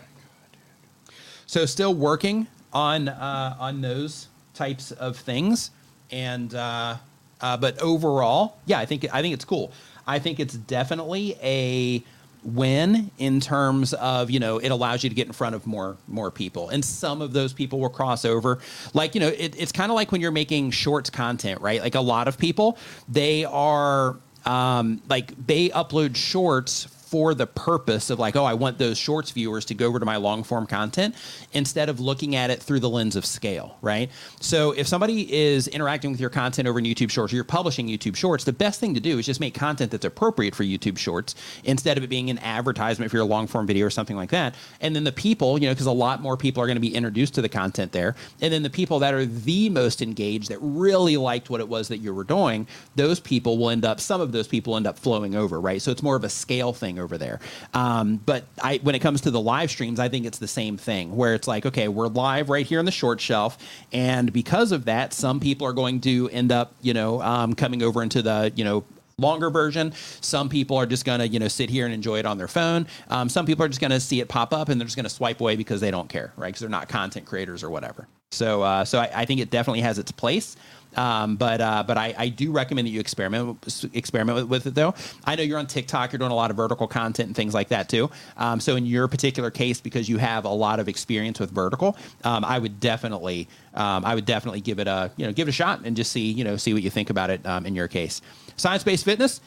So 1.46 1.66
still 1.66 1.94
working 1.94 2.46
on 2.72 3.08
uh, 3.08 3.56
on 3.60 3.80
those 3.80 4.28
types 4.54 4.92
of 4.92 5.16
things, 5.16 5.70
and 6.10 6.54
uh, 6.54 6.96
uh, 7.40 7.56
but 7.56 7.78
overall, 7.80 8.58
yeah, 8.66 8.78
I 8.78 8.86
think 8.86 9.06
I 9.12 9.22
think 9.22 9.34
it's 9.34 9.44
cool. 9.44 9.72
I 10.06 10.18
think 10.18 10.40
it's 10.40 10.54
definitely 10.54 11.36
a 11.42 12.02
win 12.44 13.10
in 13.16 13.40
terms 13.40 13.94
of 13.94 14.30
you 14.30 14.38
know 14.38 14.58
it 14.58 14.68
allows 14.68 15.02
you 15.02 15.08
to 15.08 15.14
get 15.14 15.26
in 15.26 15.32
front 15.32 15.54
of 15.54 15.66
more 15.66 15.96
more 16.06 16.30
people. 16.30 16.68
And 16.68 16.84
some 16.84 17.22
of 17.22 17.32
those 17.32 17.52
people 17.52 17.80
will 17.80 17.88
cross 17.88 18.24
over. 18.24 18.58
Like 18.92 19.14
you 19.14 19.20
know 19.20 19.28
it, 19.28 19.54
it's 19.58 19.72
kind 19.72 19.90
of 19.90 19.96
like 19.96 20.12
when 20.12 20.20
you're 20.20 20.30
making 20.30 20.70
shorts 20.70 21.10
content 21.10 21.60
right? 21.60 21.80
Like 21.80 21.94
a 21.94 22.00
lot 22.00 22.28
of 22.28 22.38
people 22.38 22.78
they 23.08 23.44
are 23.44 24.16
um, 24.44 25.00
like 25.08 25.32
they 25.46 25.70
upload 25.70 26.16
shorts 26.16 26.84
for 27.14 27.33
the 27.33 27.46
purpose 27.46 28.11
of 28.11 28.18
like, 28.18 28.35
oh, 28.35 28.44
I 28.44 28.55
want 28.55 28.77
those 28.79 28.98
shorts 28.98 29.31
viewers 29.31 29.64
to 29.66 29.74
go 29.74 29.87
over 29.87 30.00
to 30.00 30.05
my 30.05 30.16
long 30.16 30.42
form 30.42 30.66
content 30.66 31.14
instead 31.53 31.88
of 31.88 32.00
looking 32.00 32.35
at 32.35 32.50
it 32.50 32.61
through 32.61 32.81
the 32.81 32.90
lens 32.90 33.14
of 33.14 33.24
scale, 33.24 33.79
right? 33.83 34.11
So 34.40 34.72
if 34.72 34.88
somebody 34.88 35.33
is 35.33 35.68
interacting 35.68 36.11
with 36.11 36.18
your 36.18 36.29
content 36.29 36.66
over 36.66 36.81
in 36.81 36.85
YouTube 36.85 37.12
Shorts 37.12 37.33
or 37.33 37.37
you're 37.37 37.44
publishing 37.44 37.87
YouTube 37.87 38.16
Shorts, 38.16 38.42
the 38.42 38.53
best 38.53 38.81
thing 38.81 38.94
to 38.94 39.00
do 39.00 39.16
is 39.16 39.27
just 39.27 39.38
make 39.38 39.55
content 39.55 39.92
that's 39.92 40.05
appropriate 40.05 40.57
for 40.57 40.64
YouTube 40.64 40.98
Shorts 40.98 41.37
instead 41.62 41.96
of 41.96 42.03
it 42.03 42.09
being 42.09 42.31
an 42.31 42.38
advertisement 42.38 43.12
for 43.12 43.16
your 43.16 43.27
long 43.27 43.46
form 43.46 43.64
video 43.64 43.87
or 43.87 43.90
something 43.90 44.16
like 44.16 44.31
that. 44.31 44.57
And 44.81 44.96
then 44.96 45.05
the 45.05 45.12
people, 45.12 45.57
you 45.57 45.68
know, 45.68 45.72
because 45.72 45.87
a 45.87 45.92
lot 45.92 46.20
more 46.20 46.37
people 46.37 46.64
are 46.64 46.66
going 46.66 46.74
to 46.74 46.81
be 46.81 46.96
introduced 46.96 47.35
to 47.35 47.42
the 47.42 47.48
content 47.48 47.92
there. 47.92 48.16
And 48.40 48.53
then 48.53 48.64
the 48.64 48.70
people 48.70 48.98
that 48.98 49.14
are 49.14 49.24
the 49.24 49.68
most 49.68 50.03
engaged, 50.03 50.48
that 50.48 50.59
really 50.61 51.16
liked 51.16 51.48
what 51.48 51.61
it 51.61 51.68
was 51.68 51.87
that 51.87 51.98
you 51.98 52.12
were 52.12 52.24
doing, 52.24 52.66
those 52.96 53.20
people 53.20 53.57
will 53.57 53.70
end 53.70 53.85
up, 53.85 54.00
some 54.00 54.20
of 54.20 54.33
those 54.33 54.48
people 54.48 54.77
end 54.77 54.88
up 54.88 54.98
flowing 54.98 55.37
over, 55.37 55.61
right? 55.61 55.81
So 55.81 55.92
it's 55.92 56.03
more 56.03 56.16
of 56.16 56.24
a 56.24 56.29
scale 56.29 56.72
thing 56.72 56.98
over 57.04 57.16
there. 57.18 57.38
Um, 57.74 58.16
but 58.16 58.44
I, 58.62 58.78
when 58.82 58.94
it 58.96 59.00
comes 59.00 59.20
to 59.22 59.30
the 59.30 59.40
live 59.40 59.70
streams, 59.70 60.00
I 60.00 60.08
think 60.08 60.26
it's 60.26 60.38
the 60.38 60.48
same 60.48 60.76
thing 60.76 61.14
where 61.14 61.34
it's 61.34 61.46
like, 61.46 61.66
okay, 61.66 61.86
we're 61.86 62.08
live 62.08 62.48
right 62.50 62.66
here 62.66 62.80
on 62.80 62.84
the 62.84 62.90
short 62.90 63.20
shelf. 63.20 63.58
And 63.92 64.32
because 64.32 64.72
of 64.72 64.86
that, 64.86 65.12
some 65.12 65.38
people 65.38 65.66
are 65.66 65.72
going 65.72 66.00
to 66.00 66.28
end 66.30 66.50
up, 66.50 66.74
you 66.82 66.94
know, 66.94 67.22
um, 67.22 67.54
coming 67.54 67.82
over 67.82 68.02
into 68.02 68.22
the, 68.22 68.52
you 68.56 68.64
know, 68.64 68.84
longer 69.18 69.50
version. 69.50 69.92
Some 70.20 70.48
people 70.48 70.76
are 70.76 70.86
just 70.86 71.04
going 71.04 71.20
to, 71.20 71.28
you 71.28 71.38
know, 71.38 71.48
sit 71.48 71.70
here 71.70 71.84
and 71.84 71.94
enjoy 71.94 72.18
it 72.18 72.26
on 72.26 72.38
their 72.38 72.48
phone. 72.48 72.86
Um, 73.08 73.28
some 73.28 73.46
people 73.46 73.64
are 73.64 73.68
just 73.68 73.80
going 73.80 73.90
to 73.92 74.00
see 74.00 74.20
it 74.20 74.28
pop 74.28 74.52
up 74.52 74.68
and 74.68 74.80
they're 74.80 74.86
just 74.86 74.96
going 74.96 75.04
to 75.04 75.10
swipe 75.10 75.40
away 75.40 75.56
because 75.56 75.80
they 75.80 75.90
don't 75.90 76.08
care, 76.08 76.32
right? 76.36 76.48
Because 76.48 76.60
they're 76.60 76.68
not 76.68 76.88
content 76.88 77.26
creators 77.26 77.62
or 77.62 77.70
whatever. 77.70 78.08
So, 78.32 78.62
uh, 78.62 78.84
so 78.84 78.98
I, 78.98 79.10
I 79.14 79.24
think 79.24 79.40
it 79.40 79.50
definitely 79.50 79.82
has 79.82 79.98
its 79.98 80.10
place. 80.10 80.56
Um, 80.96 81.37
but 81.37 81.61
uh, 81.61 81.85
but 81.87 81.98
I, 81.98 82.14
I 82.16 82.28
do 82.28 82.52
recommend 82.52 82.87
that 82.87 82.90
you 82.90 83.00
experiment 83.00 83.64
experiment 83.92 84.37
with, 84.37 84.48
with 84.48 84.66
it 84.66 84.74
though. 84.74 84.94
I 85.24 85.37
know 85.37 85.42
you're 85.42 85.59
on 85.59 85.66
TikTok, 85.66 86.12
you're 86.12 86.18
doing 86.18 86.30
a 86.30 86.37
lot 86.37 86.50
of 86.50 86.57
vertical 86.57 86.87
content 86.87 87.28
and 87.28 87.37
things 87.37 87.54
like 87.54 87.68
that 87.68 87.88
too. 87.88 88.11
Um, 88.37 88.61
so 88.61 88.76
in 88.76 88.87
your 88.87 89.09
particular 89.09 89.50
case, 89.50 89.80
because 89.80 90.09
you 90.09 90.18
have 90.18 90.44
a 90.44 90.50
lot 90.50 90.80
of 90.80 90.88
experience 90.88 91.40
with 91.40 91.50
vertical, 91.50 91.96
um, 92.24 92.44
I 92.44 92.59
would 92.59 92.80
definitely 92.80 93.48
um, 93.74 94.04
I 94.04 94.14
would 94.14 94.24
definitely 94.24 94.61
give 94.61 94.78
it 94.78 94.87
a 94.87 95.11
you 95.16 95.26
know 95.26 95.33
give 95.33 95.48
it 95.48 95.50
a 95.50 95.52
shot 95.52 95.80
and 95.85 95.96
just 95.96 96.12
see 96.12 96.30
you 96.30 96.44
know 96.44 96.57
see 96.57 96.72
what 96.72 96.83
you 96.83 96.90
think 96.90 97.11
about 97.11 97.30
it 97.30 97.44
um, 97.46 97.66
in 97.66 97.74
your 97.74 97.88
case. 97.88 98.20
Science 98.57 98.85
based 98.85 99.04
fitness. 99.04 99.40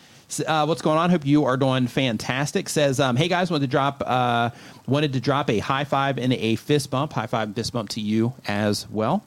Uh, 0.46 0.66
what's 0.66 0.82
going 0.82 0.98
on? 0.98 1.10
Hope 1.10 1.26
you 1.26 1.46
are 1.46 1.56
doing 1.56 1.88
fantastic. 1.88 2.68
Says, 2.68 3.00
um, 3.00 3.16
hey 3.16 3.30
guys, 3.30 3.50
wanted 3.50 3.68
to 3.68 3.72
drop 3.72 4.04
uh, 4.06 4.50
wanted 4.86 5.14
to 5.14 5.22
drop 5.22 5.50
a 5.50 5.60
high 5.60 5.86
five 5.86 6.18
and 6.18 6.34
a 6.34 6.56
fist 6.58 6.92
bump. 6.92 7.14
High 7.14 7.28
five, 7.28 7.48
and 7.48 7.56
fist 7.56 7.72
bump 7.72 7.90
to 7.90 8.02
you 8.02 8.34
as 8.46 8.90
well. 8.90 9.24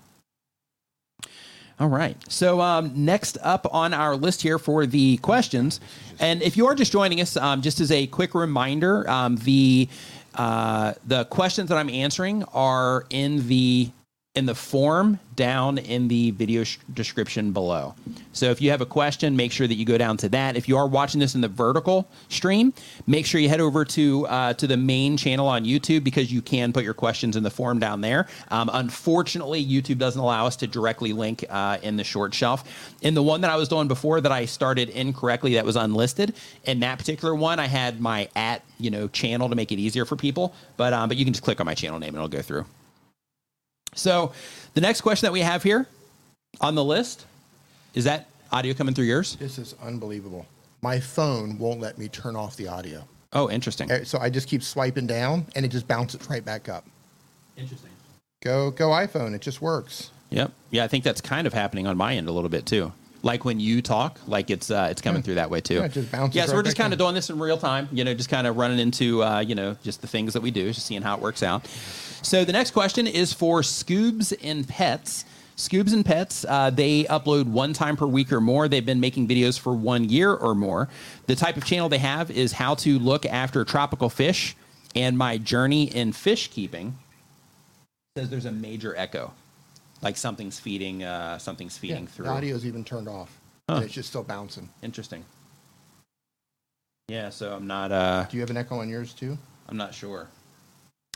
All 1.81 1.89
right. 1.89 2.15
So 2.31 2.61
um, 2.61 2.93
next 2.95 3.39
up 3.41 3.67
on 3.73 3.95
our 3.95 4.15
list 4.15 4.43
here 4.43 4.59
for 4.59 4.85
the 4.85 5.17
questions, 5.19 5.81
and 6.19 6.43
if 6.43 6.55
you 6.55 6.67
are 6.67 6.75
just 6.75 6.93
joining 6.93 7.23
us, 7.23 7.39
um, 7.39 7.63
just 7.63 7.81
as 7.81 7.91
a 7.91 8.07
quick 8.09 8.35
reminder, 8.35 9.09
um, 9.09 9.37
the 9.37 9.89
uh, 10.35 10.93
the 11.07 11.25
questions 11.25 11.71
that 11.71 11.79
I'm 11.79 11.89
answering 11.89 12.45
are 12.53 13.07
in 13.09 13.49
the 13.49 13.91
in 14.41 14.47
the 14.47 14.55
form 14.55 15.21
down 15.37 15.77
in 15.77 16.09
the 16.09 16.31
video 16.31 16.65
sh- 16.65 16.79
description 16.95 17.53
below. 17.53 17.95
So 18.33 18.51
if 18.51 18.63
you 18.63 18.71
have 18.71 18.81
a 18.81 18.87
question, 18.87 19.37
make 19.37 19.53
sure 19.53 19.67
that 19.67 19.75
you 19.75 19.85
go 19.85 19.99
down 19.99 20.17
to 20.17 20.31
that. 20.31 20.57
If 20.57 20.67
you 20.67 20.79
are 20.79 20.87
watching 20.87 21.21
this 21.21 21.35
in 21.35 21.43
the 21.43 21.49
vertical 21.49 22.09
stream, 22.31 22.73
make 23.07 23.27
sure 23.27 23.39
you 23.39 23.51
head 23.51 23.61
over 23.61 23.85
to 23.85 24.27
uh, 24.29 24.55
to 24.55 24.67
the 24.67 24.79
main 24.79 25.19
channel 25.19 25.47
on 25.47 25.67
YouTube 25.67 26.05
because 26.05 26.33
you 26.33 26.41
can 26.41 26.73
put 26.73 26.85
your 26.85 26.95
questions 26.95 27.37
in 27.37 27.43
the 27.43 27.51
form 27.51 27.79
down 27.79 28.01
there. 28.01 28.29
Um, 28.51 28.71
unfortunately, 28.73 29.63
YouTube 29.63 29.99
doesn't 29.99 30.21
allow 30.21 30.47
us 30.47 30.57
to 30.57 30.67
directly 30.67 31.13
link 31.13 31.45
uh, 31.51 31.77
in 31.83 31.99
the 31.99 32.05
short 32.05 32.33
shelf. 32.33 32.65
In 33.03 33.13
the 33.13 33.23
one 33.23 33.43
that 33.43 33.51
I 33.51 33.57
was 33.57 33.69
doing 33.69 33.89
before 33.89 34.23
that 34.23 34.33
I 34.33 34.47
started 34.47 34.89
incorrectly, 34.89 35.55
that 35.55 35.67
was 35.67 35.77
unlisted. 35.77 36.35
In 36.65 36.81
that 36.81 36.99
particular 36.99 37.35
one, 37.35 37.61
I 37.61 37.67
had 37.67 38.01
my 38.01 38.31
at 38.35 38.63
you 38.79 38.91
know 38.91 39.07
channel 39.09 39.51
to 39.51 39.55
make 39.55 39.71
it 39.71 39.79
easier 39.79 40.07
for 40.07 40.17
people, 40.17 40.55
but 40.79 40.95
um, 40.95 41.11
but 41.11 41.19
you 41.19 41.27
can 41.27 41.35
just 41.35 41.45
click 41.45 41.61
on 41.61 41.67
my 41.67 41.75
channel 41.75 41.99
name 41.99 42.15
and 42.15 42.17
it'll 42.17 42.29
go 42.29 42.41
through. 42.41 42.65
So 43.95 44.33
the 44.75 44.81
next 44.81 45.01
question 45.01 45.27
that 45.27 45.33
we 45.33 45.41
have 45.41 45.63
here 45.63 45.87
on 46.61 46.75
the 46.75 46.85
list 46.85 47.27
is 47.95 48.05
that 48.05 48.29
audio 48.53 48.75
coming 48.75 48.95
through 48.95 49.07
yours? 49.07 49.37
This 49.37 49.59
is 49.59 49.75
unbelievable. 49.83 50.47
My 50.83 51.01
phone 51.01 51.59
won't 51.59 51.81
let 51.81 51.99
me 51.99 52.09
turn 52.09 52.37
off 52.37 52.57
the 52.57 52.69
audio. 52.69 53.05
Oh, 53.33 53.51
interesting. 53.51 53.91
Uh, 53.91 54.05
So 54.05 54.19
I 54.19 54.31
just 54.31 54.49
keep 54.49 54.63
swiping 54.63 55.07
down 55.07 55.47
and 55.55 55.65
it 55.65 55.69
just 55.69 55.87
bounces 55.87 56.29
right 56.29 56.45
back 56.45 56.69
up. 56.69 56.85
Interesting. 57.57 57.91
Go 58.43 58.71
go 58.71 58.89
iPhone, 58.89 59.35
it 59.35 59.43
just 59.43 59.61
works. 59.61 60.11
Yep. 60.31 60.53
Yeah, 60.71 60.85
I 60.85 60.89
think 60.89 61.05
that's 61.05 61.21
kind 61.21 61.47
of 61.47 61.53
happening 61.53 61.87
on 61.87 61.97
my 61.97 62.15
end 62.17 62.29
a 62.29 62.33
little 62.33 62.49
bit 62.49 62.65
too. 62.65 62.93
Like 63.23 63.45
when 63.45 63.61
you 63.61 63.83
talk, 63.83 64.19
like 64.27 64.49
it's 64.49 64.71
uh, 64.71 64.89
it's 64.91 65.03
coming 65.03 65.21
through 65.23 65.35
that 65.35 65.51
way 65.51 65.61
too. 65.61 65.75
Yeah, 65.75 65.85
it 65.85 65.93
just 65.93 66.11
bounces 66.11 66.37
Yeah, 66.37 66.47
so 66.47 66.53
right 66.53 66.57
we're 66.57 66.63
just 66.63 66.79
kind 66.79 66.95
of 66.95 66.99
doing 66.99 67.15
this 67.15 67.29
in 67.29 67.39
real 67.39 67.59
time. 67.59 67.87
You 67.93 68.05
know, 68.05 68.15
just 68.15 68.31
kind 68.31 68.47
of 68.47 68.57
running 68.57 68.79
into 68.79 69.23
uh, 69.23 69.41
you 69.41 69.55
know 69.55 69.77
just 69.83 70.01
the 70.01 70.07
things 70.07 70.33
that 70.33 70.41
we 70.41 70.51
do, 70.51 70.73
just 70.73 70.87
seeing 70.87 71.03
how 71.03 71.17
it 71.17 71.21
works 71.21 71.43
out. 71.43 71.69
So 72.23 72.45
the 72.45 72.53
next 72.53 72.73
question 72.73 73.07
is 73.07 73.33
for 73.33 73.61
Scoobs 73.63 74.33
and 74.43 74.67
Pets. 74.69 75.25
Scoobs 75.57 75.93
and 75.93 76.05
Pets, 76.05 76.45
uh, 76.49 76.71
they 76.71 77.05
upload 77.05 77.45
one 77.47 77.73
time 77.73 77.97
per 77.97 78.07
week 78.07 78.33
or 78.33 78.41
more. 78.41 78.69
They've 78.69 78.85
been 78.85 79.01
making 79.01 79.29
videos 79.29 79.59
for 79.59 79.75
one 79.75 80.09
year 80.09 80.33
or 80.33 80.55
more. 80.55 80.89
The 81.27 81.37
type 81.37 81.57
of 81.57 81.65
channel 81.65 81.89
they 81.89 81.99
have 81.99 82.31
is 82.31 82.53
how 82.53 82.75
to 82.77 82.99
look 82.99 83.27
after 83.27 83.65
tropical 83.65 84.09
fish 84.09 84.57
and 84.95 85.17
my 85.19 85.39
journey 85.39 85.85
in 85.85 86.13
fish 86.13 86.49
keeping. 86.49 86.99
Says 88.17 88.31
there's 88.31 88.47
a 88.47 88.53
major 88.53 88.97
echo, 88.97 89.33
like 90.03 90.17
something's 90.17 90.59
feeding, 90.59 91.05
uh, 91.05 91.39
something's 91.39 91.77
feeding 91.79 92.05
Yeah, 92.05 92.09
through. 92.09 92.25
the 92.27 92.31
audio's 92.33 92.67
even 92.67 92.83
turned 92.85 93.09
off. 93.09 93.39
Huh. 93.69 93.83
It's 93.85 93.93
just 93.95 94.09
still 94.09 94.25
bouncing. 94.25 94.69
Interesting. 94.83 95.25
Yeah, 97.09 97.29
so 97.31 97.55
I'm 97.55 97.67
not. 97.67 97.93
Uh, 97.93 98.25
Do 98.31 98.37
you 98.37 98.41
have 98.41 98.51
an 98.51 98.57
echo 98.57 98.79
on 98.81 98.89
yours 98.89 99.13
too? 99.13 99.37
I'm 99.69 99.77
not 99.77 99.95
sure. 99.95 100.29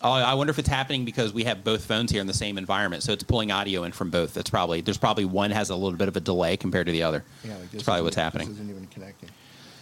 Oh, 0.03 0.11
I 0.11 0.35
wonder 0.35 0.51
if 0.51 0.59
it's 0.59 0.69
happening 0.69 1.05
because 1.05 1.33
we 1.33 1.45
have 1.45 1.63
both 1.63 1.85
phones 1.85 2.11
here 2.11 2.21
in 2.21 2.27
the 2.27 2.35
same 2.35 2.59
environment, 2.59 3.03
so 3.05 3.13
it's 3.13 3.23
pulling 3.23 3.53
audio 3.53 3.85
in 3.85 3.93
from 3.93 4.11
both. 4.11 4.35
That's 4.35 4.51
probably 4.51 4.81
there's 4.81 4.99
probably 4.99 5.25
one 5.25 5.51
has 5.53 5.71
a 5.71 5.77
little 5.77 5.97
bit 5.97 6.09
of 6.09 6.17
a 6.17 6.21
delay 6.21 6.57
compared 6.57 6.87
to 6.87 6.93
the 6.93 7.05
other. 7.05 7.25
Yeah, 7.45 7.53
like 7.53 7.61
this 7.63 7.71
That's 7.71 7.83
probably 7.85 8.03
what's 8.03 8.17
happening. 8.17 8.49
This 8.49 8.57
isn't 8.57 8.71
even 8.71 8.87
connecting. 8.89 9.31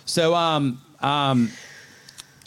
So 0.04 0.34
um 0.34 0.82
um 1.00 1.50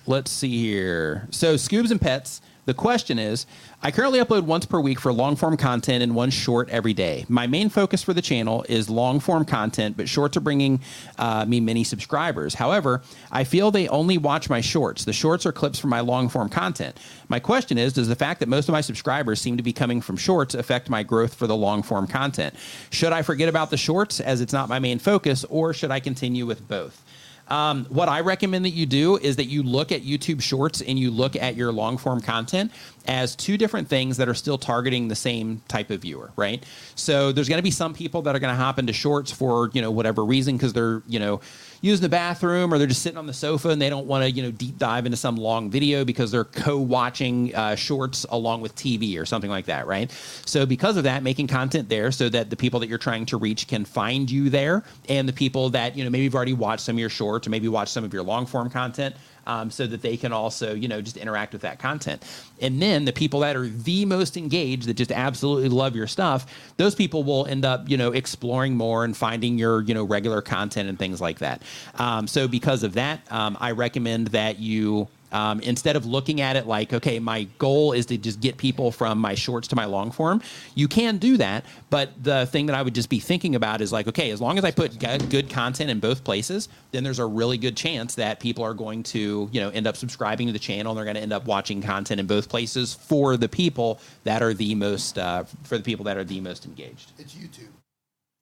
let's 0.06 0.30
see 0.32 0.60
here. 0.60 1.28
So 1.32 1.56
Scoobs 1.56 1.90
and 1.90 2.00
Pets, 2.00 2.42
the 2.66 2.74
question 2.74 3.20
is 3.20 3.46
I 3.82 3.92
currently 3.92 4.20
upload 4.20 4.44
once 4.44 4.66
per 4.66 4.80
week 4.80 5.00
for 5.00 5.14
long 5.14 5.36
form 5.36 5.56
content 5.58 6.02
and 6.02 6.16
one 6.16 6.32
short 6.32 6.70
every 6.70 6.94
day. 6.94 7.26
My 7.30 7.48
main 7.48 7.70
focus 7.70 8.04
for 8.04 8.14
the 8.14 8.22
channel 8.22 8.66
is 8.68 8.90
long 8.90 9.20
form 9.20 9.46
content, 9.46 9.96
but 9.98 10.10
shorts 10.10 10.36
are 10.36 10.42
bringing 10.42 10.82
uh, 11.20 11.46
me 11.46 11.60
many 11.60 11.84
subscribers. 11.84 12.56
However, 12.56 13.04
I 13.32 13.44
feel 13.44 13.70
they 13.70 13.88
only 13.88 14.18
watch 14.18 14.50
my 14.50 14.62
shorts. 14.62 15.06
The 15.06 15.14
shorts 15.14 15.46
are 15.46 15.52
clips 15.52 15.80
from 15.80 15.92
my 15.92 16.00
long 16.00 16.28
form 16.28 16.50
content. 16.50 17.00
My 17.30 17.40
question 17.40 17.78
is 17.78 17.94
Does 17.94 18.08
the 18.08 18.16
fact 18.16 18.40
that 18.40 18.50
most 18.50 18.68
of 18.68 18.74
my 18.74 18.82
subscribers 18.82 19.40
seem 19.40 19.58
to 19.58 19.64
be 19.64 19.74
coming 19.74 20.02
from 20.02 20.18
shorts 20.18 20.56
affect 20.56 20.90
my 20.90 21.04
growth 21.04 21.36
for 21.36 21.46
the 21.46 21.56
long 21.56 21.84
form 21.84 22.08
content? 22.08 22.56
Should 22.90 23.14
I 23.14 23.22
forget 23.22 23.50
about 23.50 23.70
the 23.70 23.78
shorts 23.78 24.20
as 24.20 24.42
it's 24.42 24.54
not 24.54 24.70
my 24.70 24.80
main 24.80 24.98
focus, 24.98 25.46
or 25.50 25.74
should 25.74 25.92
I 25.92 26.00
continue 26.00 26.46
with 26.48 26.68
both? 26.68 27.05
Um, 27.48 27.86
what 27.90 28.10
I 28.10 28.22
recommend 28.22 28.66
that 28.66 28.72
you 28.72 28.86
do 28.86 29.18
is 29.18 29.36
that 29.36 29.46
you 29.46 29.64
look 29.64 29.92
at 29.92 30.02
YouTube 30.02 30.42
Shorts 30.42 30.82
and 30.82 30.98
you 30.98 31.12
look 31.12 31.36
at 31.36 31.56
your 31.56 31.72
long 31.72 31.98
form 31.98 32.22
content 32.22 32.72
as 33.08 33.36
two 33.36 33.58
different 33.58 33.88
things 33.88 34.18
that 34.18 34.28
are 34.28 34.34
still 34.34 34.58
targeting 34.58 35.08
the 35.08 35.16
same 35.16 35.62
type 35.68 35.92
of 35.92 36.02
viewer, 36.02 36.32
right? 36.36 36.66
So 36.96 37.32
there's 37.32 37.48
going 37.48 37.60
to 37.60 37.64
be 37.64 37.72
some 37.72 37.94
people 37.94 38.24
that 38.24 38.36
are 38.36 38.40
going 38.40 38.54
to 38.54 38.60
hop 38.60 38.80
into 38.80 38.94
Shorts 38.94 39.32
for 39.32 39.70
you 39.74 39.82
know 39.82 39.92
whatever 39.92 40.26
reason 40.26 40.58
because 40.58 40.74
they're 40.74 41.04
you 41.08 41.20
know 41.20 41.42
using 41.86 42.02
the 42.02 42.10
bathroom 42.10 42.74
or 42.74 42.80
they're 42.80 42.88
just 42.88 43.04
sitting 43.04 43.18
on 43.18 43.28
the 43.28 43.34
sofa 43.34 43.70
and 43.70 43.80
they 43.80 43.90
don't 43.90 44.08
want 44.08 44.24
to 44.24 44.32
you 44.32 44.42
know 44.42 44.50
deep 44.50 44.78
dive 44.80 45.06
into 45.06 45.16
some 45.18 45.36
long 45.36 45.70
video 45.70 46.04
because 46.04 46.32
they're 46.32 46.44
co-watching 46.44 47.54
uh, 47.54 47.76
Shorts 47.76 48.26
along 48.30 48.62
with 48.62 48.76
TV 48.76 49.20
or 49.20 49.26
something 49.26 49.52
like 49.52 49.66
that, 49.66 49.86
right? 49.86 50.12
So 50.46 50.66
because 50.66 50.98
of 50.98 51.04
that, 51.04 51.22
making 51.22 51.48
content 51.48 51.88
there 51.88 52.12
so 52.12 52.28
that 52.30 52.50
the 52.50 52.56
people 52.56 52.80
that 52.80 52.90
you're 52.90 52.98
trying 52.98 53.28
to 53.28 53.38
reach 53.38 53.68
can 53.68 53.86
find 53.86 54.30
you 54.30 54.50
there, 54.50 54.84
and 55.10 55.30
the 55.30 55.34
people 55.34 55.70
that 55.70 55.96
you 55.96 56.04
know 56.04 56.10
maybe 56.10 56.24
you've 56.24 56.36
already 56.36 56.54
watched 56.54 56.82
some 56.82 56.96
of 56.96 57.00
your 57.00 57.10
shorts 57.10 57.46
or 57.46 57.52
maybe 57.52 57.68
watched 57.68 57.92
some 57.92 58.04
of 58.04 58.14
your 58.14 58.24
long 58.24 58.46
form 58.46 58.70
content. 58.70 59.16
Um, 59.48 59.70
so 59.70 59.86
that 59.86 60.02
they 60.02 60.18
can 60.18 60.34
also, 60.34 60.74
you 60.74 60.88
know, 60.88 61.02
just 61.02 61.18
interact 61.18 61.54
with 61.54 61.62
that 61.62 61.78
content. 61.78 62.24
And 62.62 62.82
then 62.82 63.06
the 63.06 63.14
people 63.14 63.42
that 63.42 63.56
are 63.56 63.68
the 63.68 64.04
most 64.06 64.38
engaged, 64.38 64.88
that 64.88 64.96
just 64.96 65.12
absolutely 65.12 65.70
love 65.70 65.96
your 65.96 66.08
stuff, 66.08 66.48
those 66.78 66.96
people 66.96 67.24
will 67.24 67.46
end 67.46 67.64
up, 67.64 67.88
you 67.88 67.96
know, 67.96 68.12
exploring 68.12 68.76
more 68.76 69.04
and 69.04 69.16
finding 69.16 69.60
your, 69.60 69.84
you 69.84 69.94
know, 69.94 70.04
regular 70.04 70.42
content 70.42 70.90
and 70.90 70.98
things 70.98 71.22
like 71.22 71.40
that. 71.40 71.62
Um, 72.00 72.28
so 72.28 72.48
because 72.48 72.82
of 72.82 72.94
that, 72.94 73.22
um, 73.32 73.56
I 73.60 73.72
recommend 73.72 74.30
that 74.30 74.58
you 74.58 75.08
um, 75.36 75.60
instead 75.60 75.96
of 75.98 76.06
looking 76.06 76.40
at 76.40 76.56
it 76.56 76.66
like, 76.66 76.94
okay, 76.94 77.20
my 77.20 77.44
goal 77.58 77.92
is 77.92 78.06
to 78.06 78.18
just 78.18 78.40
get 78.40 78.56
people 78.56 78.90
from 78.90 79.20
my 79.20 79.36
shorts 79.36 79.68
to 79.68 79.76
my 79.76 79.84
long 79.84 80.10
form, 80.12 80.42
you 80.76 80.88
can 80.88 81.18
do 81.18 81.36
that. 81.38 81.66
But 81.90 82.12
the 82.24 82.46
thing 82.46 82.68
that 82.68 82.76
I 82.76 82.82
would 82.82 82.96
just 82.96 83.10
be 83.10 83.20
thinking 83.20 83.56
about 83.56 83.82
is 83.82 83.92
like, 83.92 84.08
okay, 84.08 84.32
as 84.32 84.40
long 84.40 84.58
as 84.58 84.64
I 84.64 84.72
put 84.72 84.98
good 85.30 85.50
content 85.50 85.90
in 85.90 86.00
both 86.00 86.24
places, 86.24 86.70
then 86.92 87.04
there's 87.04 87.20
a 87.20 87.26
really 87.26 87.58
good 87.58 87.76
chance 87.76 88.16
that 88.16 88.40
people 88.40 88.64
are 88.64 88.74
going 88.74 89.04
to, 89.04 89.50
you 89.52 89.60
know, 89.60 89.70
end 89.70 89.88
up 89.88 89.98
subscribing 89.98 90.48
to 90.48 90.54
the 90.54 90.60
channel. 90.60 90.92
And 90.92 90.98
they're 90.98 91.06
going 91.06 91.18
to 91.18 91.22
end 91.22 91.34
up 91.34 91.46
watching 91.46 91.82
content 91.82 92.20
in 92.22 92.28
both 92.28 92.48
places 92.48 92.94
for 92.94 93.36
the 93.36 93.50
people 93.50 94.00
that 94.24 94.42
are 94.42 94.54
the 94.54 94.74
most, 94.74 95.18
uh, 95.18 95.44
for 95.64 95.78
the 95.78 95.84
people 95.84 96.06
that 96.06 96.16
are 96.16 96.24
the 96.24 96.40
most 96.40 96.66
engaged. 96.66 97.12
It's 97.20 97.34
YouTube. 97.36 97.74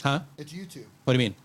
Huh? 0.04 0.20
It's 0.38 0.54
YouTube. 0.54 0.86
What 1.06 1.14
do 1.14 1.20
you 1.20 1.30
mean? 1.30 1.36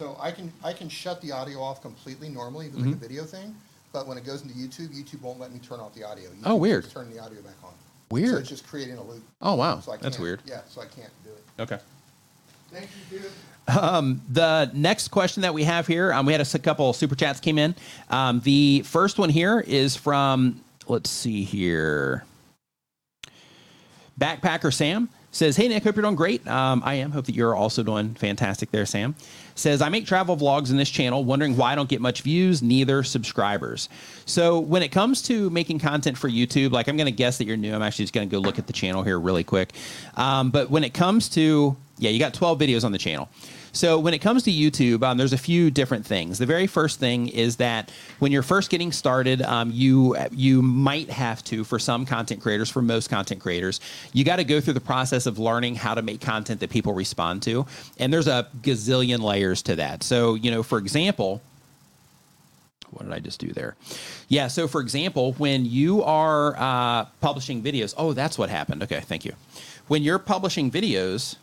So 0.00 0.16
I 0.20 0.30
can 0.30 0.52
I 0.62 0.72
can 0.72 0.88
shut 0.88 1.20
the 1.20 1.32
audio 1.32 1.60
off 1.60 1.82
completely 1.82 2.28
normally, 2.28 2.66
if 2.66 2.72
Mm-hmm. 2.72 2.86
like 2.86 2.94
a 2.94 2.98
video 2.98 3.24
thing. 3.24 3.54
But 3.92 4.06
when 4.06 4.18
it 4.18 4.24
goes 4.24 4.42
into 4.42 4.54
YouTube, 4.54 4.88
YouTube 4.94 5.22
won't 5.22 5.40
let 5.40 5.52
me 5.52 5.58
turn 5.58 5.80
off 5.80 5.94
the 5.94 6.04
audio. 6.04 6.28
YouTube 6.30 6.42
Oh, 6.44 6.56
weird. 6.56 6.84
keeps 6.84 6.94
Turning 6.94 7.14
the 7.14 7.20
audio 7.22 7.40
back 7.42 7.54
on. 7.64 7.72
Weird. 8.10 8.30
So 8.30 8.38
it's 8.38 8.48
just 8.48 8.66
creating 8.66 8.96
a 8.96 9.02
loop. 9.02 9.22
Oh, 9.40 9.54
wow. 9.54 9.80
So 9.80 9.96
That's 10.00 10.18
weird. 10.18 10.40
Yeah, 10.46 10.60
so 10.68 10.80
I 10.80 10.86
can't 10.86 11.10
do 11.24 11.30
it. 11.30 11.62
Okay. 11.62 11.78
Thank 12.70 12.88
you, 13.10 13.18
dude. 13.18 13.30
the 14.30 14.70
next 14.74 15.08
question 15.08 15.42
that 15.42 15.52
we 15.52 15.64
have 15.64 15.86
here, 15.86 16.12
um, 16.12 16.26
we 16.26 16.32
had 16.32 16.40
a 16.40 16.58
couple 16.58 16.92
super 16.92 17.14
chats 17.14 17.40
came 17.40 17.58
in. 17.58 17.74
Um, 18.10 18.40
the 18.40 18.82
first 18.82 19.18
one 19.18 19.28
here 19.30 19.60
is 19.60 19.96
from, 19.96 20.60
let's 20.86 21.10
see 21.10 21.44
here, 21.44 22.24
Backpacker 24.18 24.72
Sam 24.72 25.08
says, 25.38 25.56
"Hey 25.56 25.68
Nick, 25.68 25.84
hope 25.84 25.96
you're 25.96 26.02
doing 26.02 26.16
great. 26.16 26.46
Um, 26.46 26.82
I 26.84 26.94
am. 26.94 27.12
Hope 27.12 27.26
that 27.26 27.34
you're 27.34 27.54
also 27.54 27.82
doing 27.82 28.14
fantastic 28.14 28.70
there, 28.70 28.84
Sam." 28.84 29.14
Says, 29.54 29.80
"I 29.80 29.88
make 29.88 30.06
travel 30.06 30.36
vlogs 30.36 30.70
in 30.70 30.76
this 30.76 30.90
channel. 30.90 31.24
Wondering 31.24 31.56
why 31.56 31.72
I 31.72 31.74
don't 31.74 31.88
get 31.88 32.00
much 32.00 32.22
views, 32.22 32.62
neither 32.62 33.02
subscribers." 33.02 33.88
So 34.26 34.58
when 34.58 34.82
it 34.82 34.88
comes 34.88 35.22
to 35.22 35.48
making 35.50 35.78
content 35.78 36.18
for 36.18 36.28
YouTube, 36.28 36.72
like 36.72 36.88
I'm 36.88 36.96
going 36.96 37.06
to 37.06 37.12
guess 37.12 37.38
that 37.38 37.46
you're 37.46 37.56
new. 37.56 37.74
I'm 37.74 37.82
actually 37.82 38.04
just 38.04 38.14
going 38.14 38.28
to 38.28 38.32
go 38.32 38.40
look 38.40 38.58
at 38.58 38.66
the 38.66 38.72
channel 38.72 39.02
here 39.02 39.18
really 39.18 39.44
quick. 39.44 39.72
Um, 40.16 40.50
but 40.50 40.70
when 40.70 40.84
it 40.84 40.92
comes 40.92 41.28
to 41.30 41.76
yeah, 41.98 42.10
you 42.10 42.18
got 42.18 42.34
12 42.34 42.58
videos 42.58 42.84
on 42.84 42.92
the 42.92 42.98
channel. 42.98 43.28
So 43.78 44.00
when 44.00 44.12
it 44.12 44.18
comes 44.18 44.42
to 44.42 44.50
YouTube, 44.50 45.04
um, 45.04 45.18
there's 45.18 45.32
a 45.32 45.38
few 45.38 45.70
different 45.70 46.04
things. 46.04 46.38
The 46.38 46.46
very 46.46 46.66
first 46.66 46.98
thing 46.98 47.28
is 47.28 47.58
that 47.58 47.92
when 48.18 48.32
you're 48.32 48.42
first 48.42 48.70
getting 48.70 48.90
started, 48.90 49.40
um, 49.42 49.70
you 49.72 50.16
you 50.32 50.62
might 50.62 51.08
have 51.10 51.44
to, 51.44 51.62
for 51.62 51.78
some 51.78 52.04
content 52.04 52.42
creators, 52.42 52.68
for 52.68 52.82
most 52.82 53.08
content 53.08 53.40
creators, 53.40 53.80
you 54.12 54.24
got 54.24 54.36
to 54.36 54.44
go 54.44 54.60
through 54.60 54.72
the 54.72 54.80
process 54.80 55.26
of 55.26 55.38
learning 55.38 55.76
how 55.76 55.94
to 55.94 56.02
make 56.02 56.20
content 56.20 56.58
that 56.58 56.70
people 56.70 56.92
respond 56.92 57.40
to, 57.44 57.66
and 57.98 58.12
there's 58.12 58.26
a 58.26 58.48
gazillion 58.62 59.20
layers 59.20 59.62
to 59.62 59.76
that. 59.76 60.02
So 60.02 60.34
you 60.34 60.50
know, 60.50 60.64
for 60.64 60.78
example, 60.78 61.40
what 62.90 63.04
did 63.04 63.12
I 63.12 63.20
just 63.20 63.38
do 63.38 63.52
there? 63.52 63.76
Yeah. 64.26 64.48
So, 64.48 64.66
for 64.66 64.80
example, 64.80 65.34
when 65.34 65.64
you 65.64 66.02
are 66.02 66.56
uh, 66.58 67.04
publishing 67.20 67.62
videos, 67.62 67.94
oh, 67.96 68.12
that's 68.12 68.36
what 68.36 68.50
happened. 68.50 68.82
Okay, 68.82 68.98
thank 69.02 69.24
you. 69.24 69.34
When 69.86 70.02
you're 70.02 70.18
publishing 70.18 70.68
videos, 70.68 71.36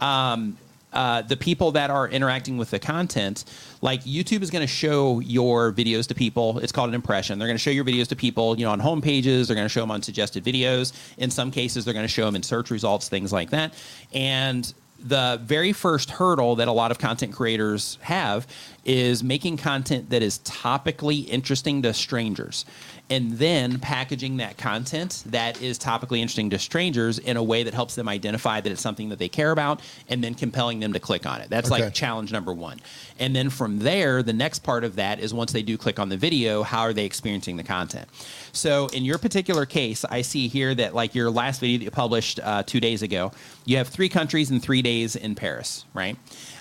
um, 0.00 0.56
uh, 0.92 1.22
the 1.22 1.36
people 1.36 1.72
that 1.72 1.90
are 1.90 2.08
interacting 2.08 2.58
with 2.58 2.70
the 2.70 2.78
content, 2.78 3.44
like 3.80 4.02
YouTube 4.04 4.42
is 4.42 4.50
going 4.50 4.62
to 4.62 4.72
show 4.72 5.20
your 5.20 5.72
videos 5.72 6.06
to 6.08 6.14
people. 6.14 6.58
It's 6.58 6.72
called 6.72 6.88
an 6.88 6.94
impression. 6.94 7.38
They're 7.38 7.48
going 7.48 7.58
to 7.58 7.62
show 7.62 7.70
your 7.70 7.84
videos 7.84 8.08
to 8.08 8.16
people, 8.16 8.58
you 8.58 8.64
know, 8.64 8.72
on 8.72 8.80
home 8.80 9.00
pages. 9.00 9.48
They're 9.48 9.54
going 9.54 9.66
to 9.66 9.72
show 9.72 9.80
them 9.80 9.90
on 9.92 10.02
suggested 10.02 10.44
videos. 10.44 10.92
In 11.16 11.30
some 11.30 11.50
cases, 11.50 11.84
they're 11.84 11.94
going 11.94 12.04
to 12.04 12.12
show 12.12 12.24
them 12.24 12.34
in 12.34 12.42
search 12.42 12.70
results, 12.70 13.08
things 13.08 13.32
like 13.32 13.50
that. 13.50 13.74
And 14.12 14.72
the 15.02 15.40
very 15.42 15.72
first 15.72 16.10
hurdle 16.10 16.56
that 16.56 16.68
a 16.68 16.72
lot 16.72 16.90
of 16.90 16.98
content 16.98 17.32
creators 17.32 17.96
have 18.02 18.46
is 18.84 19.22
making 19.22 19.56
content 19.56 20.10
that 20.10 20.22
is 20.22 20.40
topically 20.40 21.26
interesting 21.28 21.82
to 21.82 21.94
strangers 21.94 22.64
and 23.10 23.32
then 23.32 23.78
packaging 23.80 24.36
that 24.38 24.56
content 24.56 25.24
that 25.26 25.60
is 25.60 25.78
topically 25.78 26.18
interesting 26.20 26.48
to 26.50 26.58
strangers 26.58 27.18
in 27.18 27.36
a 27.36 27.42
way 27.42 27.64
that 27.64 27.74
helps 27.74 27.96
them 27.96 28.08
identify 28.08 28.60
that 28.60 28.70
it's 28.70 28.80
something 28.80 29.08
that 29.08 29.18
they 29.18 29.28
care 29.28 29.50
about 29.50 29.82
and 30.08 30.22
then 30.22 30.32
compelling 30.32 30.78
them 30.80 30.92
to 30.92 31.00
click 31.00 31.26
on 31.26 31.40
it. 31.40 31.50
That's 31.50 31.70
Okay. 31.70 31.82
like 31.84 31.92
challenge 31.94 32.30
number 32.32 32.52
one. 32.52 32.78
And 33.18 33.34
then 33.34 33.50
from 33.50 33.80
there, 33.80 34.22
the 34.22 34.32
next 34.32 34.60
part 34.60 34.84
of 34.84 34.96
that 34.96 35.18
is 35.18 35.34
once 35.34 35.52
they 35.52 35.62
do 35.62 35.76
click 35.76 35.98
on 35.98 36.08
the 36.08 36.16
video, 36.16 36.62
how 36.62 36.82
are 36.82 36.92
they 36.92 37.04
experiencing 37.04 37.56
the 37.56 37.64
content? 37.64 38.08
So 38.52 38.86
in 38.88 39.04
your 39.04 39.18
particular 39.18 39.66
case, 39.66 40.04
I 40.04 40.22
see 40.22 40.46
here 40.48 40.74
that 40.76 40.94
like 40.94 41.14
your 41.14 41.30
last 41.30 41.60
video 41.60 41.78
that 41.78 41.84
you 41.84 41.90
published 41.90 42.38
uh, 42.42 42.62
two 42.62 42.78
days 42.80 43.02
ago, 43.02 43.32
you 43.64 43.76
have 43.76 43.88
three 43.88 44.08
countries 44.08 44.50
and 44.50 44.62
three 44.62 44.82
days 44.82 45.16
in 45.16 45.34
Paris, 45.34 45.84
right? 45.94 46.16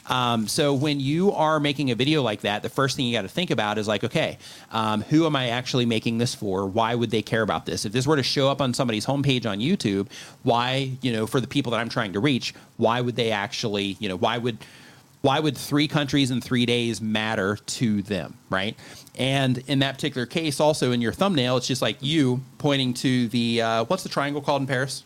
Um, 0.09 0.47
so 0.47 0.73
when 0.73 0.99
you 0.99 1.31
are 1.31 1.59
making 1.59 1.91
a 1.91 1.95
video 1.95 2.21
like 2.21 2.41
that, 2.41 2.63
the 2.63 2.69
first 2.69 2.95
thing 2.95 3.05
you 3.05 3.13
got 3.13 3.21
to 3.21 3.27
think 3.27 3.51
about 3.51 3.77
is 3.77 3.87
like, 3.87 4.03
okay, 4.03 4.37
um, 4.71 5.01
who 5.03 5.25
am 5.25 5.35
I 5.35 5.49
actually 5.49 5.85
making 5.85 6.17
this 6.17 6.33
for? 6.33 6.65
Why 6.65 6.95
would 6.95 7.11
they 7.11 7.21
care 7.21 7.43
about 7.43 7.65
this? 7.65 7.85
If 7.85 7.93
this 7.93 8.07
were 8.07 8.15
to 8.15 8.23
show 8.23 8.49
up 8.49 8.61
on 8.61 8.73
somebody's 8.73 9.05
homepage 9.05 9.45
on 9.45 9.59
YouTube, 9.59 10.07
why, 10.43 10.91
you 11.01 11.13
know, 11.13 11.27
for 11.27 11.39
the 11.39 11.47
people 11.47 11.71
that 11.71 11.79
I'm 11.79 11.89
trying 11.89 12.13
to 12.13 12.19
reach, 12.19 12.53
why 12.77 13.01
would 13.01 13.15
they 13.15 13.31
actually, 13.31 13.97
you 13.99 14.09
know, 14.09 14.17
why 14.17 14.37
would 14.37 14.57
why 15.21 15.39
would 15.39 15.57
three 15.57 15.87
countries 15.87 16.31
in 16.31 16.39
three 16.39 16.65
days 16.65 17.01
matter 17.01 17.57
to 17.57 18.01
them, 18.03 18.37
right? 18.49 18.77
And 19.17 19.57
in 19.67 19.79
that 19.79 19.95
particular 19.95 20.25
case, 20.25 20.61
also 20.61 20.93
in 20.93 21.01
your 21.01 21.11
thumbnail, 21.11 21.57
it's 21.57 21.67
just 21.67 21.81
like 21.81 21.97
you 21.99 22.41
pointing 22.57 22.93
to 22.95 23.27
the 23.27 23.61
uh, 23.61 23.83
what's 23.85 24.03
the 24.03 24.09
triangle 24.09 24.41
called 24.41 24.61
in 24.61 24.67
Paris? 24.67 25.03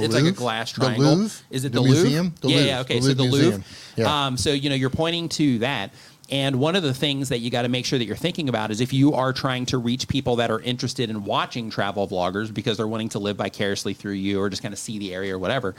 The 0.00 0.04
it's 0.06 0.14
like 0.14 0.22
a 0.22 0.26
Louvre? 0.26 0.38
glass 0.38 0.72
The 0.72 0.80
triangle. 0.80 1.14
Louvre? 1.16 1.42
Is 1.50 1.64
it 1.64 1.72
The 1.72 1.76
the, 1.76 1.80
Louvre? 1.82 2.02
museum? 2.02 2.34
The 2.40 2.48
yeah, 2.48 2.56
Louvre. 2.56 2.68
yeah. 2.68 2.80
Okay, 2.80 2.94
The 2.98 3.02
so 3.02 3.08
Louvre 3.08 3.16
the 3.24 3.30
Museum. 3.30 3.52
Louvre. 3.52 3.64
Yeah. 3.96 4.26
Um, 4.26 4.36
so 4.36 4.52
you 4.52 4.68
know 4.70 4.76
you're 4.76 4.90
pointing 4.90 5.28
to 5.30 5.58
that. 5.58 5.90
And 6.30 6.58
one 6.58 6.74
of 6.74 6.82
the 6.82 6.94
things 6.94 7.28
that 7.28 7.40
you 7.40 7.50
got 7.50 7.62
to 7.62 7.68
make 7.68 7.84
sure 7.84 7.98
that 7.98 8.06
you're 8.06 8.16
thinking 8.16 8.48
about 8.48 8.70
is 8.70 8.80
if 8.80 8.94
you 8.94 9.12
are 9.12 9.30
trying 9.34 9.66
to 9.66 9.76
reach 9.76 10.08
people 10.08 10.36
that 10.36 10.50
are 10.50 10.58
interested 10.60 11.10
in 11.10 11.22
watching 11.24 11.68
travel 11.68 12.08
vloggers 12.08 12.52
because 12.52 12.78
they're 12.78 12.88
wanting 12.88 13.10
to 13.10 13.18
live 13.18 13.36
vicariously 13.36 13.92
through 13.92 14.14
you 14.14 14.40
or 14.40 14.48
just 14.48 14.62
kind 14.62 14.72
of 14.72 14.78
see 14.78 14.98
the 14.98 15.12
area 15.12 15.34
or 15.36 15.38
whatever. 15.38 15.74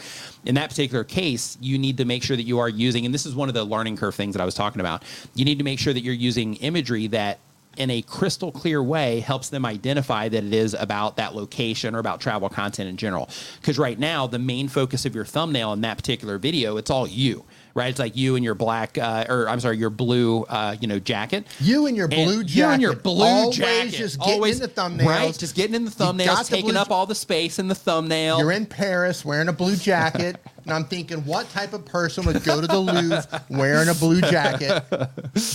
In 0.46 0.54
that 0.54 0.70
particular 0.70 1.04
case, 1.04 1.58
you 1.62 1.80
need 1.80 1.98
to 1.98 2.06
make 2.06 2.22
sure 2.22 2.38
that 2.38 2.44
you 2.44 2.60
are 2.60 2.70
using, 2.70 3.06
and 3.06 3.14
this 3.14 3.26
is 3.26 3.34
one 3.34 3.48
of 3.50 3.56
the 3.56 3.64
learning 3.64 3.98
curve 3.98 4.14
things 4.14 4.36
that 4.36 4.42
I 4.42 4.46
was 4.46 4.54
talking 4.54 4.82
about. 4.82 5.02
You 5.34 5.46
need 5.46 5.58
to 5.58 5.64
make 5.64 5.80
sure 5.80 5.94
that 5.94 6.02
you're 6.04 6.14
using 6.14 6.54
imagery 6.58 7.08
that 7.08 7.40
in 7.78 7.90
a 7.90 8.02
crystal 8.02 8.52
clear 8.52 8.82
way 8.82 9.20
helps 9.20 9.50
them 9.50 9.66
identify 9.66 10.30
that 10.30 10.44
it 10.44 10.54
is 10.54 10.74
about 10.74 11.18
that 11.18 11.36
location 11.36 11.96
or 11.96 12.00
about 12.00 12.22
travel 12.22 12.50
content 12.50 12.90
in 12.90 12.98
general. 12.98 13.30
Because 13.60 13.78
right 13.78 13.98
now, 13.98 14.28
the 14.28 14.40
main 14.40 14.68
focus 14.68 15.06
of 15.06 15.16
your 15.16 15.26
thumbnail 15.26 15.74
in 15.74 15.82
that 15.82 15.98
particular 15.98 16.38
video, 16.38 16.78
it's 16.78 16.90
all 16.90 17.08
you, 17.08 17.46
right? 17.76 17.90
It's 17.90 18.00
like 18.00 18.16
you 18.16 18.36
and 18.36 18.44
your 18.44 18.56
black, 18.56 18.98
uh, 18.98 19.26
or 19.30 19.48
I'm 19.48 19.60
sorry, 19.60 19.78
your 19.78 19.90
blue, 19.92 20.44
uh, 20.44 20.76
you 20.82 20.88
know, 20.88 20.98
jacket. 20.98 21.46
You 21.60 21.86
and 21.86 21.96
your 21.96 22.06
And 22.12 22.14
blue 22.26 22.44
jacket. 22.44 22.56
You 22.58 22.66
and 22.66 22.82
your 22.82 22.96
blue 22.96 23.24
Always 23.26 23.56
jacket. 23.58 23.92
just 23.92 24.20
getting 24.20 24.44
in 24.44 24.60
the 24.60 24.68
thumbnails. 24.68 25.06
Right, 25.06 25.38
just 25.38 25.56
getting 25.56 25.76
in 25.76 25.86
the 25.86 25.92
thumbnails, 25.92 26.26
got 26.26 26.46
the 26.46 26.56
taking 26.56 26.72
blue- 26.72 26.80
up 26.80 26.90
all 26.90 27.06
the 27.06 27.14
space 27.16 27.60
in 27.60 27.68
the 27.68 27.76
thumbnail. 27.76 28.40
You're 28.40 28.52
in 28.54 28.66
Paris 28.66 29.24
wearing 29.24 29.50
a 29.50 29.54
blue 29.54 29.76
jacket, 29.76 30.38
and 30.64 30.74
I'm 30.74 30.86
thinking, 30.86 31.26
what 31.26 31.50
type 31.52 31.74
of 31.74 31.86
person 31.86 32.26
would 32.26 32.44
go 32.44 32.62
to 32.62 32.68
the 32.68 32.80
Louvre 32.80 33.44
wearing 33.50 33.90
a 33.90 33.94
blue 33.94 34.22
jacket? 34.22 34.84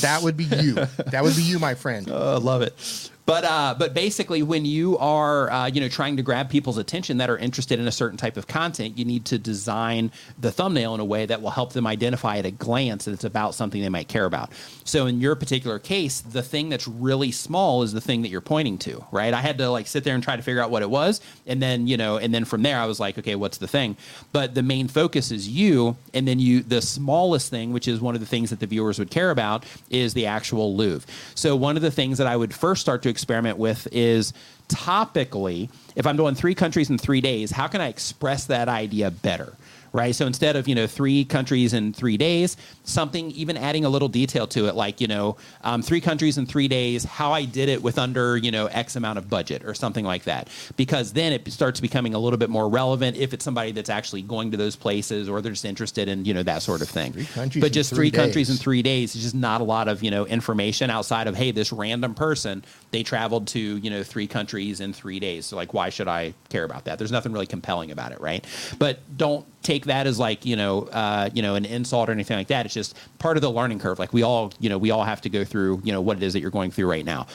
That 0.02 0.20
would 0.22 0.36
be 0.36 0.44
you. 0.44 0.74
That 0.74 1.22
would 1.22 1.34
be 1.34 1.42
you, 1.42 1.58
my 1.58 1.74
friend. 1.74 2.08
Oh, 2.10 2.34
I 2.34 2.38
love 2.38 2.62
it. 2.62 3.10
But 3.30 3.44
uh, 3.44 3.76
but 3.78 3.94
basically, 3.94 4.42
when 4.42 4.64
you 4.64 4.98
are 4.98 5.48
uh, 5.52 5.66
you 5.68 5.80
know 5.80 5.88
trying 5.88 6.16
to 6.16 6.22
grab 6.24 6.50
people's 6.50 6.78
attention 6.78 7.18
that 7.18 7.30
are 7.30 7.38
interested 7.38 7.78
in 7.78 7.86
a 7.86 7.92
certain 7.92 8.18
type 8.18 8.36
of 8.36 8.48
content, 8.48 8.98
you 8.98 9.04
need 9.04 9.24
to 9.26 9.38
design 9.38 10.10
the 10.40 10.50
thumbnail 10.50 10.94
in 10.94 11.00
a 11.00 11.04
way 11.04 11.26
that 11.26 11.40
will 11.40 11.50
help 11.50 11.72
them 11.72 11.86
identify 11.86 12.38
at 12.38 12.44
a 12.44 12.50
glance 12.50 13.04
that 13.04 13.12
it's 13.12 13.22
about 13.22 13.54
something 13.54 13.82
they 13.82 13.88
might 13.88 14.08
care 14.08 14.24
about. 14.24 14.50
So 14.82 15.06
in 15.06 15.20
your 15.20 15.36
particular 15.36 15.78
case, 15.78 16.22
the 16.22 16.42
thing 16.42 16.70
that's 16.70 16.88
really 16.88 17.30
small 17.30 17.84
is 17.84 17.92
the 17.92 18.00
thing 18.00 18.22
that 18.22 18.30
you're 18.30 18.40
pointing 18.40 18.78
to, 18.78 19.04
right? 19.12 19.32
I 19.32 19.40
had 19.40 19.58
to 19.58 19.70
like 19.70 19.86
sit 19.86 20.02
there 20.02 20.16
and 20.16 20.24
try 20.24 20.34
to 20.34 20.42
figure 20.42 20.60
out 20.60 20.72
what 20.72 20.82
it 20.82 20.90
was, 20.90 21.20
and 21.46 21.62
then 21.62 21.86
you 21.86 21.96
know, 21.96 22.16
and 22.16 22.34
then 22.34 22.44
from 22.44 22.62
there 22.62 22.80
I 22.80 22.86
was 22.86 22.98
like, 22.98 23.16
okay, 23.16 23.36
what's 23.36 23.58
the 23.58 23.68
thing? 23.68 23.96
But 24.32 24.56
the 24.56 24.64
main 24.64 24.88
focus 24.88 25.30
is 25.30 25.48
you, 25.48 25.96
and 26.12 26.26
then 26.26 26.40
you 26.40 26.64
the 26.64 26.82
smallest 26.82 27.48
thing, 27.48 27.72
which 27.72 27.86
is 27.86 28.00
one 28.00 28.16
of 28.16 28.20
the 28.20 28.26
things 28.26 28.50
that 28.50 28.58
the 28.58 28.66
viewers 28.66 28.98
would 28.98 29.12
care 29.12 29.30
about, 29.30 29.64
is 29.88 30.14
the 30.14 30.26
actual 30.26 30.74
Louvre. 30.74 31.08
So 31.36 31.54
one 31.54 31.76
of 31.76 31.82
the 31.82 31.92
things 31.92 32.18
that 32.18 32.26
I 32.26 32.36
would 32.36 32.52
first 32.52 32.80
start 32.80 33.02
to 33.02 33.19
experiment 33.20 33.58
with 33.58 33.86
is 33.92 34.32
topically, 34.68 35.68
if 35.94 36.06
I'm 36.06 36.16
doing 36.16 36.34
three 36.34 36.54
countries 36.54 36.88
in 36.90 36.96
three 36.96 37.20
days, 37.20 37.50
how 37.50 37.66
can 37.66 37.80
I 37.80 37.88
express 37.88 38.46
that 38.46 38.68
idea 38.68 39.10
better? 39.10 39.54
Right. 39.92 40.14
So 40.14 40.24
instead 40.24 40.54
of, 40.54 40.68
you 40.68 40.76
know, 40.76 40.86
three 40.86 41.24
countries 41.24 41.74
in 41.74 41.92
three 41.92 42.16
days, 42.16 42.56
something 42.84 43.32
even 43.32 43.56
adding 43.56 43.84
a 43.84 43.88
little 43.88 44.06
detail 44.06 44.46
to 44.46 44.68
it, 44.68 44.76
like, 44.76 45.00
you 45.00 45.08
know, 45.08 45.36
um, 45.64 45.82
three 45.82 46.00
countries 46.00 46.38
in 46.38 46.46
three 46.46 46.68
days, 46.68 47.02
how 47.02 47.32
I 47.32 47.44
did 47.44 47.68
it 47.68 47.82
with 47.82 47.98
under, 47.98 48.36
you 48.36 48.52
know, 48.52 48.66
X 48.66 48.94
amount 48.94 49.18
of 49.18 49.28
budget 49.28 49.64
or 49.64 49.74
something 49.74 50.04
like 50.04 50.22
that. 50.24 50.46
Because 50.76 51.12
then 51.12 51.32
it 51.32 51.50
starts 51.50 51.80
becoming 51.80 52.14
a 52.14 52.20
little 52.20 52.38
bit 52.38 52.50
more 52.50 52.68
relevant 52.68 53.16
if 53.16 53.34
it's 53.34 53.44
somebody 53.44 53.72
that's 53.72 53.90
actually 53.90 54.22
going 54.22 54.52
to 54.52 54.56
those 54.56 54.76
places 54.76 55.28
or 55.28 55.42
they're 55.42 55.50
just 55.50 55.64
interested 55.64 56.08
in, 56.08 56.24
you 56.24 56.34
know, 56.34 56.44
that 56.44 56.62
sort 56.62 56.82
of 56.82 56.88
thing. 56.88 57.12
Three 57.12 57.60
but 57.60 57.72
just 57.72 57.90
three 57.90 58.10
three 58.10 58.10
countries 58.12 58.48
in 58.48 58.58
three 58.58 58.82
days 58.82 59.16
is 59.16 59.22
just 59.22 59.34
not 59.34 59.60
a 59.60 59.64
lot 59.64 59.88
of, 59.88 60.04
you 60.04 60.12
know, 60.12 60.24
information 60.24 60.88
outside 60.88 61.26
of, 61.26 61.34
hey, 61.34 61.50
this 61.50 61.72
random 61.72 62.14
person, 62.14 62.64
they 62.90 63.02
traveled 63.02 63.46
to, 63.48 63.60
you 63.60 63.90
know, 63.90 64.02
three 64.02 64.26
countries 64.26 64.80
in 64.80 64.92
three 64.92 65.20
days. 65.20 65.46
So 65.46 65.56
like, 65.56 65.72
why 65.74 65.90
should 65.90 66.08
I 66.08 66.34
care 66.48 66.64
about 66.64 66.84
that? 66.86 66.98
There's 66.98 67.12
nothing 67.12 67.32
really 67.32 67.46
compelling 67.46 67.90
about 67.90 68.12
it, 68.12 68.20
right? 68.20 68.44
But 68.78 69.00
don't 69.16 69.46
take 69.62 69.86
that 69.86 70.06
as 70.06 70.18
like, 70.18 70.44
you 70.44 70.56
know, 70.56 70.82
uh, 70.92 71.30
you 71.32 71.42
know, 71.42 71.54
an 71.54 71.64
insult 71.64 72.08
or 72.08 72.12
anything 72.12 72.36
like 72.36 72.48
that. 72.48 72.66
It's 72.66 72.74
just 72.74 72.96
part 73.18 73.36
of 73.36 73.42
the 73.42 73.50
learning 73.50 73.78
curve. 73.78 73.98
Like 73.98 74.12
we 74.12 74.22
all, 74.22 74.52
you 74.58 74.68
know, 74.68 74.78
we 74.78 74.90
all 74.90 75.04
have 75.04 75.20
to 75.22 75.28
go 75.28 75.44
through, 75.44 75.82
you 75.84 75.92
know, 75.92 76.00
what 76.00 76.16
it 76.16 76.22
is 76.22 76.32
that 76.32 76.40
you're 76.40 76.50
going 76.50 76.70
through 76.70 76.90
right 76.90 77.04
now. 77.04 77.26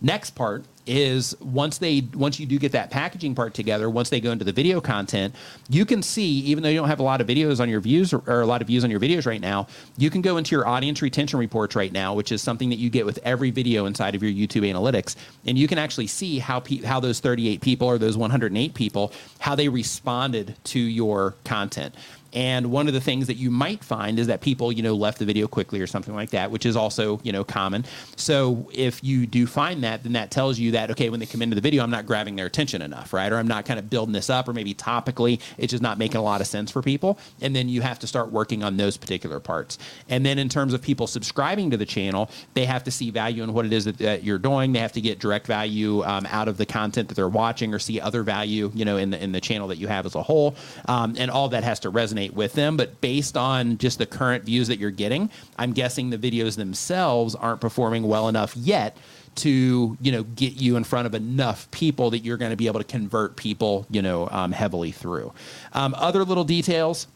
Next 0.00 0.30
part 0.30 0.64
is 0.86 1.38
once 1.40 1.78
they 1.78 2.08
once 2.14 2.38
you 2.38 2.46
do 2.46 2.58
get 2.58 2.72
that 2.72 2.90
packaging 2.90 3.34
part 3.34 3.54
together, 3.54 3.90
once 3.90 4.10
they 4.10 4.20
go 4.20 4.30
into 4.30 4.44
the 4.44 4.52
video 4.52 4.80
content, 4.80 5.34
you 5.68 5.84
can 5.84 6.02
see 6.02 6.40
even 6.40 6.62
though 6.62 6.68
you 6.68 6.78
don't 6.78 6.88
have 6.88 7.00
a 7.00 7.04
lot 7.04 7.20
of 7.20 7.26
videos 7.26 7.60
on 7.60 7.68
your 7.68 7.80
views 7.80 8.12
or, 8.12 8.22
or 8.26 8.40
a 8.40 8.46
lot 8.46 8.60
of 8.60 8.68
views 8.68 8.84
on 8.84 8.90
your 8.90 9.00
videos 9.00 9.26
right 9.26 9.40
now, 9.40 9.66
you 9.96 10.10
can 10.10 10.22
go 10.22 10.36
into 10.36 10.54
your 10.54 10.66
audience 10.66 11.02
retention 11.02 11.38
reports 11.38 11.76
right 11.76 11.92
now, 11.92 12.14
which 12.14 12.32
is 12.32 12.42
something 12.42 12.70
that 12.70 12.78
you 12.78 12.90
get 12.90 13.04
with 13.04 13.18
every 13.24 13.50
video 13.50 13.86
inside 13.86 14.14
of 14.14 14.22
your 14.22 14.32
YouTube 14.32 14.62
analytics, 14.62 15.16
and 15.46 15.58
you 15.58 15.68
can 15.68 15.78
actually 15.78 16.06
see 16.06 16.38
how 16.38 16.60
pe- 16.60 16.82
how 16.82 17.00
those 17.00 17.20
38 17.20 17.60
people 17.60 17.88
or 17.88 17.98
those 17.98 18.16
108 18.16 18.74
people 18.74 19.12
how 19.38 19.54
they 19.54 19.68
responded 19.68 20.56
to 20.64 20.78
your 20.78 21.34
content. 21.44 21.94
And 22.36 22.70
one 22.70 22.86
of 22.86 22.92
the 22.92 23.00
things 23.00 23.28
that 23.28 23.38
you 23.38 23.50
might 23.50 23.82
find 23.82 24.18
is 24.18 24.26
that 24.26 24.42
people, 24.42 24.70
you 24.70 24.82
know, 24.82 24.94
left 24.94 25.18
the 25.18 25.24
video 25.24 25.48
quickly 25.48 25.80
or 25.80 25.86
something 25.86 26.14
like 26.14 26.30
that, 26.30 26.50
which 26.50 26.66
is 26.66 26.76
also, 26.76 27.18
you 27.22 27.32
know, 27.32 27.42
common. 27.42 27.86
So 28.14 28.68
if 28.74 29.02
you 29.02 29.26
do 29.26 29.46
find 29.46 29.82
that, 29.84 30.02
then 30.02 30.12
that 30.12 30.30
tells 30.30 30.58
you 30.58 30.72
that, 30.72 30.90
okay, 30.90 31.08
when 31.08 31.18
they 31.18 31.24
come 31.24 31.40
into 31.40 31.54
the 31.54 31.62
video, 31.62 31.82
I'm 31.82 31.90
not 31.90 32.04
grabbing 32.04 32.36
their 32.36 32.44
attention 32.44 32.82
enough, 32.82 33.14
right? 33.14 33.32
Or 33.32 33.38
I'm 33.38 33.48
not 33.48 33.64
kind 33.64 33.78
of 33.78 33.88
building 33.88 34.12
this 34.12 34.28
up, 34.28 34.48
or 34.48 34.52
maybe 34.52 34.74
topically, 34.74 35.40
it's 35.56 35.70
just 35.70 35.82
not 35.82 35.96
making 35.96 36.18
a 36.18 36.22
lot 36.22 36.42
of 36.42 36.46
sense 36.46 36.70
for 36.70 36.82
people. 36.82 37.18
And 37.40 37.56
then 37.56 37.70
you 37.70 37.80
have 37.80 37.98
to 38.00 38.06
start 38.06 38.30
working 38.30 38.62
on 38.62 38.76
those 38.76 38.98
particular 38.98 39.40
parts. 39.40 39.78
And 40.10 40.26
then 40.26 40.38
in 40.38 40.50
terms 40.50 40.74
of 40.74 40.82
people 40.82 41.06
subscribing 41.06 41.70
to 41.70 41.78
the 41.78 41.86
channel, 41.86 42.28
they 42.52 42.66
have 42.66 42.84
to 42.84 42.90
see 42.90 43.10
value 43.10 43.44
in 43.44 43.54
what 43.54 43.64
it 43.64 43.72
is 43.72 43.86
that, 43.86 43.96
that 43.96 44.24
you're 44.24 44.36
doing. 44.38 44.74
They 44.74 44.80
have 44.80 44.92
to 44.92 45.00
get 45.00 45.20
direct 45.20 45.46
value 45.46 46.04
um, 46.04 46.26
out 46.26 46.48
of 46.48 46.58
the 46.58 46.66
content 46.66 47.08
that 47.08 47.14
they're 47.14 47.30
watching 47.30 47.72
or 47.72 47.78
see 47.78 47.98
other 47.98 48.22
value, 48.22 48.70
you 48.74 48.84
know, 48.84 48.98
in 48.98 49.08
the, 49.08 49.24
in 49.24 49.32
the 49.32 49.40
channel 49.40 49.68
that 49.68 49.78
you 49.78 49.88
have 49.88 50.04
as 50.04 50.14
a 50.14 50.22
whole. 50.22 50.54
Um, 50.84 51.14
and 51.16 51.30
all 51.30 51.48
that 51.48 51.64
has 51.64 51.80
to 51.80 51.90
resonate 51.90 52.25
with 52.34 52.54
them. 52.54 52.76
But 52.76 53.00
based 53.00 53.36
on 53.36 53.78
just 53.78 53.98
the 53.98 54.06
current 54.06 54.44
views 54.44 54.68
that 54.68 54.78
you're 54.78 54.90
getting, 54.90 55.30
I'm 55.58 55.72
guessing 55.72 56.10
the 56.10 56.18
videos 56.18 56.56
themselves 56.56 57.34
aren't 57.34 57.60
performing 57.60 58.04
well 58.04 58.28
enough 58.28 58.56
yet 58.56 58.96
to 59.36 59.98
you 60.00 60.12
know 60.12 60.22
get 60.22 60.54
you 60.54 60.76
in 60.76 60.84
front 60.84 61.06
of 61.06 61.14
enough 61.14 61.70
people 61.70 62.08
that 62.10 62.20
you're 62.20 62.38
going 62.38 62.52
to 62.52 62.56
be 62.56 62.68
able 62.68 62.80
to 62.80 62.86
convert 62.86 63.36
people 63.36 63.86
you 63.90 64.00
know 64.00 64.28
um, 64.30 64.50
heavily 64.50 64.90
through 64.92 65.30
um, 65.74 65.94
other 65.98 66.24
little 66.24 66.44
details 66.44 67.06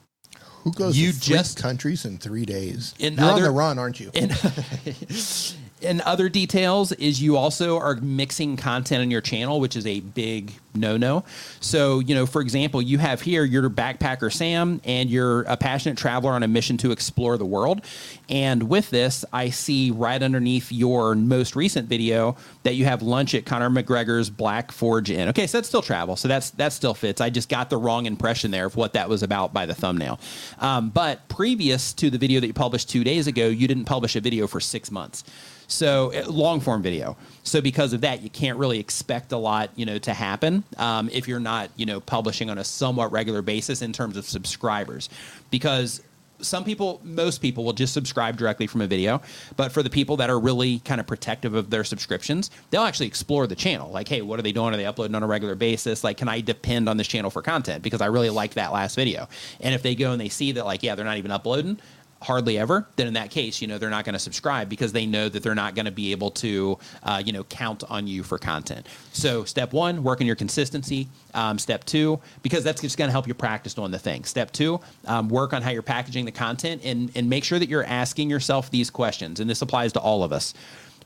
Who 0.64 0.73
goes 0.73 0.99
You 0.99 1.12
to 1.12 1.18
just- 1.20 1.62
countries 1.62 2.05
in 2.05 2.18
three 2.18 2.44
days? 2.44 2.94
In 2.99 3.14
You're 3.14 3.25
on 3.25 3.40
the 3.40 3.51
run, 3.51 3.79
aren't 3.79 4.01
you? 4.01 4.11
in 4.12 4.29
and 5.83 6.01
other 6.03 6.29
details 6.29 6.93
is 6.93 7.23
you 7.23 7.37
also 7.37 7.79
are 7.79 7.97
mixing 7.97 8.57
content 8.57 9.03
on 9.03 9.11
your 9.11 9.21
channel, 9.21 9.61
which 9.61 9.77
is 9.77 9.87
a 9.87 10.01
big 10.01 10.53
no 10.75 10.97
no. 10.97 11.25
So, 11.61 11.99
you 11.99 12.14
know, 12.14 12.27
for 12.27 12.40
example, 12.40 12.81
you 12.81 12.99
have 12.99 13.21
here 13.21 13.45
your 13.45 13.69
backpacker 13.69 14.33
Sam, 14.33 14.81
and 14.85 15.11
you're 15.11 15.43
a 15.43 15.57
passionate 15.57 15.99
traveler 15.99 16.33
on 16.33 16.43
a 16.43 16.49
mission 16.49 16.77
to 16.79 16.93
explore 16.93 17.37
the 17.37 17.45
world. 17.45 17.85
And 18.29 18.69
with 18.69 18.90
this, 18.90 19.25
I 19.33 19.51
see 19.51 19.90
right 19.90 20.23
underneath 20.23 20.71
your 20.71 21.14
most 21.14 21.57
recent 21.57 21.88
video 21.88 22.37
that 22.62 22.75
you 22.75 22.85
have 22.85 23.03
lunch 23.03 23.35
at 23.35 23.45
Conor 23.45 23.71
McGregor's 23.71 24.31
Black 24.31 24.71
Forge 24.71 25.11
Inn. 25.11 25.29
Okay, 25.29 25.47
so 25.47 25.59
that's 25.59 25.69
still 25.69 25.83
travel. 25.83 26.16
So 26.16 26.29
that's 26.29 26.51
that 26.51 26.73
still 26.73 26.95
fits. 26.95 27.21
I 27.21 27.31
just 27.31 27.49
got 27.49 27.71
the 27.71 27.77
wrong 27.77 28.07
impression 28.07 28.51
there 28.51 28.66
of 28.66 28.77
what 28.77 28.93
that 28.93 29.09
was 29.09 29.23
about 29.23 29.53
by 29.53 29.66
the 29.66 29.75
thumbnail. 29.75 30.21
Um, 30.61 30.90
but 30.90 31.29
previous 31.29 31.93
to 31.95 32.11
the 32.11 32.19
video 32.19 32.40
that 32.40 32.47
you 32.47 32.53
published 32.53 32.88
two 32.88 33.03
days 33.03 33.27
ago, 33.27 33.49
you 33.49 33.66
didn't 33.66 33.87
publish 33.87 34.14
a 34.14 34.21
video 34.21 34.47
for 34.47 34.61
six 34.61 34.90
months. 34.90 35.25
So 35.70 36.12
uh, 36.12 36.28
long 36.28 36.61
form 36.61 36.82
video. 36.82 37.16
So 37.45 37.61
because 37.61 37.92
of 37.92 38.01
that, 38.03 38.22
you 38.22 38.28
can't 38.28 38.59
really 38.59 38.80
expect 38.80 39.32
a 39.32 39.36
lot, 39.36 39.70
you 39.76 39.86
know, 39.86 39.99
to 39.99 40.12
happen 40.12 40.64
um, 40.76 41.09
if 41.12 41.28
you're 41.28 41.40
not, 41.40 41.70
you 41.76 41.86
know, 41.86 42.01
publishing 42.01 42.51
on 42.51 42.59
a 42.59 42.64
somewhat 42.64 43.12
regular 43.12 43.40
basis 43.40 43.80
in 43.80 43.92
terms 43.92 44.16
of 44.16 44.24
subscribers, 44.24 45.09
because 45.51 46.03
some 46.42 46.64
people, 46.64 47.01
most 47.05 47.42
people 47.42 47.64
will 47.64 47.74
just 47.74 47.92
subscribe 47.92 48.36
directly 48.36 48.66
from 48.66 48.80
a 48.80 48.86
video. 48.86 49.20
But 49.57 49.72
for 49.72 49.82
the 49.82 49.90
people 49.90 50.16
that 50.16 50.30
are 50.30 50.40
really 50.40 50.78
kind 50.80 50.99
of 50.99 51.07
protective 51.07 51.55
of 51.55 51.68
their 51.68 51.84
subscriptions, 51.84 52.51
they'll 52.70 52.82
actually 52.82 53.09
explore 53.09 53.47
the 53.47 53.55
channel. 53.55 53.90
Like, 53.90 54.09
hey, 54.09 54.22
what 54.22 54.38
are 54.38 54.42
they 54.42 54.53
doing? 54.53 54.72
Are 54.72 54.76
they 54.76 54.86
uploading 54.86 55.14
on 55.14 55.22
a 55.22 55.26
regular 55.26 55.55
basis? 55.55 56.03
Like, 56.03 56.16
can 56.16 56.28
I 56.28 56.40
depend 56.40 56.88
on 56.88 56.97
this 56.97 57.07
channel 57.07 57.30
for 57.30 57.42
content? 57.42 57.82
Because 57.82 58.01
I 58.01 58.07
really 58.07 58.30
like 58.30 58.55
that 58.55 58.72
last 58.72 58.95
video. 58.95 59.28
And 59.61 59.74
if 59.74 59.82
they 59.82 59.95
go 59.95 60.12
and 60.12 60.20
they 60.20 60.30
see 60.30 60.53
that, 60.53 60.64
like, 60.64 60.82
yeah, 60.82 60.95
they're 60.95 61.05
not 61.05 61.18
even 61.18 61.30
uploading, 61.30 61.78
hardly 62.23 62.59
ever, 62.59 62.87
then 62.97 63.07
in 63.07 63.14
that 63.14 63.31
case, 63.31 63.62
you 63.62 63.66
know, 63.66 63.79
they're 63.79 63.91
not 63.91 64.05
going 64.05 64.12
to 64.12 64.18
subscribe 64.18 64.68
because 64.68 64.93
they 64.93 65.07
know 65.07 65.29
that 65.29 65.43
they're 65.43 65.55
not 65.55 65.75
going 65.75 65.87
to 65.87 65.91
be 65.91 66.12
able 66.12 66.31
to, 66.31 66.79
uh, 67.03 67.23
you 67.25 67.33
know, 67.33 67.45
count 67.45 67.83
on 67.89 68.07
you 68.07 68.23
for 68.23 68.39
content. 68.39 68.87
So 69.12 69.45
step 69.45 69.73
one, 69.73 70.03
work 70.03 70.21
on 70.21 70.27
your 70.27 70.37
consistency. 70.37 71.09
Um, 71.33 71.59
step 71.59 71.85
two, 71.85 72.21
because 72.43 72.62
that's 72.62 72.83
just 72.83 72.99
going 72.99 73.09
to 73.09 73.12
help 73.12 73.27
you 73.27 73.35
practice 73.35 73.79
on 73.79 73.91
the 73.91 73.99
thing. 73.99 74.25
Step 74.25 74.51
two, 74.53 74.81
um, 75.07 75.29
work 75.29 75.53
on 75.53 75.62
how 75.62 75.71
you're 75.71 75.83
packaging 75.83 76.25
the 76.25 76.33
content 76.33 76.83
and, 76.85 77.11
and 77.14 77.31
make 77.31 77.45
sure 77.45 77.59
that 77.59 77.68
you're 77.68 77.85
asking 77.85 78.29
yourself 78.29 78.71
these 78.71 78.91
questions. 78.91 79.41
And 79.41 79.49
this 79.49 79.62
applies 79.62 79.93
to 79.95 80.01
all 80.01 80.23
of 80.23 80.33
us. 80.33 80.53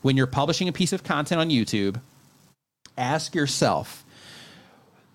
When 0.03 0.17
you're 0.17 0.27
publishing 0.27 0.69
a 0.69 0.73
piece 0.73 0.93
of 0.93 1.05
content 1.05 1.41
on 1.41 1.49
YouTube, 1.49 2.01
ask 2.99 3.35
yourself, 3.35 4.04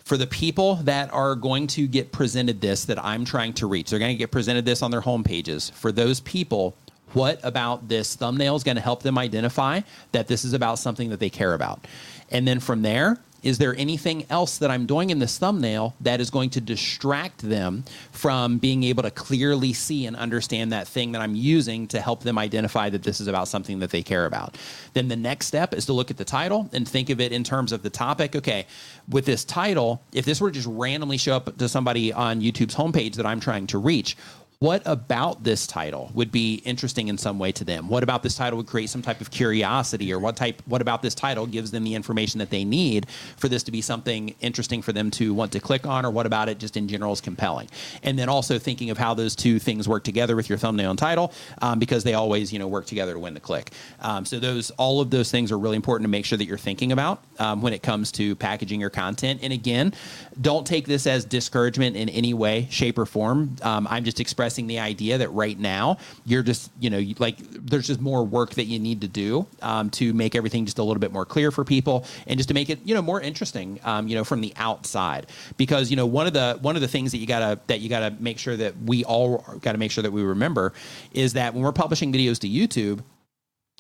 for 0.09 0.17
the 0.17 0.25
people 0.25 0.77
that 0.77 1.13
are 1.13 1.35
going 1.35 1.67
to 1.67 1.87
get 1.87 2.11
presented 2.11 2.59
this 2.61 2.85
that 2.85 2.97
I'm 3.05 3.25
trying 3.25 3.53
to 3.53 3.67
reach, 3.67 3.91
they're 3.91 3.99
going 3.99 4.15
to 4.15 4.17
get 4.17 4.31
presented 4.31 4.65
this 4.65 4.81
on 4.81 4.89
their 4.89 5.01
home 5.01 5.23
pages. 5.23 5.69
For 5.69 5.91
those 5.91 6.19
people, 6.21 6.75
what 7.13 7.39
about 7.43 7.89
this 7.89 8.15
thumbnail 8.15 8.55
is 8.55 8.63
going 8.63 8.77
to 8.77 8.81
help 8.81 9.03
them 9.03 9.19
identify 9.19 9.81
that 10.11 10.27
this 10.27 10.43
is 10.43 10.53
about 10.53 10.79
something 10.79 11.11
that 11.11 11.19
they 11.19 11.29
care 11.29 11.53
about? 11.53 11.85
And 12.31 12.47
then 12.47 12.59
from 12.59 12.81
there, 12.81 13.19
is 13.43 13.57
there 13.57 13.75
anything 13.75 14.25
else 14.29 14.57
that 14.57 14.71
I'm 14.71 14.85
doing 14.85 15.09
in 15.09 15.19
this 15.19 15.37
thumbnail 15.37 15.95
that 16.01 16.19
is 16.19 16.29
going 16.29 16.49
to 16.51 16.61
distract 16.61 17.41
them 17.41 17.83
from 18.11 18.57
being 18.57 18.83
able 18.83 19.03
to 19.03 19.11
clearly 19.11 19.73
see 19.73 20.05
and 20.05 20.15
understand 20.15 20.71
that 20.71 20.87
thing 20.87 21.11
that 21.13 21.21
I'm 21.21 21.35
using 21.35 21.87
to 21.87 22.01
help 22.01 22.23
them 22.23 22.37
identify 22.37 22.89
that 22.89 23.03
this 23.03 23.21
is 23.21 23.27
about 23.27 23.47
something 23.47 23.79
that 23.79 23.91
they 23.91 24.03
care 24.03 24.25
about? 24.25 24.57
Then 24.93 25.07
the 25.07 25.15
next 25.15 25.47
step 25.47 25.73
is 25.73 25.85
to 25.85 25.93
look 25.93 26.11
at 26.11 26.17
the 26.17 26.25
title 26.25 26.69
and 26.73 26.87
think 26.87 27.09
of 27.09 27.21
it 27.21 27.31
in 27.31 27.43
terms 27.43 27.71
of 27.71 27.83
the 27.83 27.89
topic. 27.89 28.35
Okay, 28.35 28.65
with 29.07 29.25
this 29.25 29.43
title, 29.43 30.01
if 30.13 30.25
this 30.25 30.41
were 30.41 30.49
to 30.49 30.55
just 30.55 30.67
randomly 30.67 31.17
show 31.17 31.35
up 31.35 31.57
to 31.57 31.69
somebody 31.69 32.11
on 32.13 32.41
YouTube's 32.41 32.75
homepage 32.75 33.15
that 33.15 33.25
I'm 33.25 33.39
trying 33.39 33.67
to 33.67 33.77
reach, 33.77 34.17
what 34.61 34.81
about 34.85 35.41
this 35.41 35.65
title 35.65 36.11
would 36.13 36.33
be 36.33 36.55
interesting 36.65 37.07
in 37.07 37.17
some 37.17 37.39
way 37.39 37.49
to 37.49 37.63
them? 37.63 37.87
What 37.87 38.03
about 38.03 38.23
this 38.23 38.35
title 38.35 38.57
would 38.57 38.67
create 38.67 38.89
some 38.89 39.01
type 39.01 39.21
of 39.21 39.31
curiosity, 39.31 40.11
or 40.11 40.19
what 40.19 40.35
type? 40.35 40.61
What 40.65 40.81
about 40.81 41.01
this 41.01 41.15
title 41.15 41.47
gives 41.47 41.71
them 41.71 41.85
the 41.85 41.95
information 41.95 42.39
that 42.39 42.49
they 42.49 42.65
need 42.65 43.07
for 43.37 43.47
this 43.47 43.63
to 43.63 43.71
be 43.71 43.79
something 43.79 44.35
interesting 44.41 44.81
for 44.81 44.91
them 44.91 45.11
to 45.11 45.33
want 45.33 45.53
to 45.53 45.61
click 45.61 45.87
on, 45.87 46.05
or 46.05 46.11
what 46.11 46.25
about 46.25 46.49
it 46.49 46.59
just 46.59 46.75
in 46.75 46.89
general 46.89 47.13
is 47.13 47.21
compelling? 47.21 47.69
And 48.03 48.19
then 48.19 48.27
also 48.27 48.59
thinking 48.59 48.89
of 48.89 48.97
how 48.97 49.13
those 49.13 49.33
two 49.33 49.59
things 49.59 49.87
work 49.87 50.03
together 50.03 50.35
with 50.35 50.49
your 50.49 50.57
thumbnail 50.57 50.89
and 50.89 50.99
title, 50.99 51.31
um, 51.61 51.79
because 51.79 52.03
they 52.03 52.15
always 52.15 52.51
you 52.51 52.59
know 52.59 52.67
work 52.67 52.85
together 52.85 53.13
to 53.13 53.19
win 53.19 53.35
the 53.35 53.39
click. 53.39 53.71
Um, 54.01 54.25
so 54.25 54.39
those 54.41 54.71
all 54.71 54.99
of 54.99 55.09
those 55.09 55.31
things 55.31 55.53
are 55.53 55.57
really 55.57 55.77
important 55.77 56.03
to 56.03 56.11
make 56.11 56.25
sure 56.25 56.37
that 56.37 56.47
you're 56.47 56.57
thinking 56.57 56.91
about 56.91 57.23
um, 57.39 57.61
when 57.61 57.71
it 57.71 57.81
comes 57.81 58.11
to 58.11 58.35
packaging 58.35 58.81
your 58.81 58.89
content. 58.89 59.39
And 59.41 59.53
again, 59.53 59.93
don't 60.41 60.67
take 60.67 60.85
this 60.85 61.07
as 61.07 61.23
discouragement 61.23 61.95
in 61.95 62.09
any 62.09 62.33
way, 62.33 62.67
shape, 62.69 62.97
or 62.97 63.05
form. 63.05 63.55
Um, 63.61 63.87
I'm 63.89 64.03
just 64.03 64.19
expressing 64.19 64.48
expressing 64.49 64.65
the 64.65 64.79
idea 64.79 65.19
that 65.19 65.29
right 65.29 65.59
now 65.59 65.95
you're 66.25 66.41
just 66.41 66.71
you 66.79 66.89
know 66.89 66.99
like 67.19 67.37
there's 67.37 67.85
just 67.85 68.01
more 68.01 68.23
work 68.23 68.55
that 68.55 68.65
you 68.65 68.79
need 68.79 69.01
to 69.01 69.07
do 69.07 69.45
um, 69.61 69.91
to 69.91 70.11
make 70.13 70.33
everything 70.33 70.65
just 70.65 70.79
a 70.79 70.83
little 70.83 70.99
bit 70.99 71.11
more 71.11 71.23
clear 71.23 71.51
for 71.51 71.63
people 71.63 72.03
and 72.25 72.39
just 72.39 72.49
to 72.49 72.55
make 72.55 72.67
it 72.71 72.79
you 72.83 72.95
know 72.95 73.01
more 73.01 73.21
interesting 73.21 73.79
um, 73.83 74.07
you 74.07 74.15
know 74.15 74.23
from 74.23 74.41
the 74.41 74.51
outside. 74.55 75.27
Because 75.57 75.91
you 75.91 75.95
know 75.95 76.07
one 76.07 76.25
of 76.25 76.33
the 76.33 76.57
one 76.61 76.75
of 76.75 76.81
the 76.81 76.87
things 76.87 77.11
that 77.11 77.19
you 77.19 77.27
gotta 77.27 77.59
that 77.67 77.79
you 77.79 77.89
gotta 77.89 78.15
make 78.19 78.39
sure 78.39 78.57
that 78.57 78.73
we 78.81 79.05
all 79.05 79.45
gotta 79.61 79.77
make 79.77 79.91
sure 79.91 80.01
that 80.01 80.11
we 80.11 80.23
remember 80.23 80.73
is 81.13 81.33
that 81.33 81.53
when 81.53 81.61
we're 81.61 81.71
publishing 81.71 82.11
videos 82.11 82.39
to 82.39 82.49
YouTube 82.49 83.03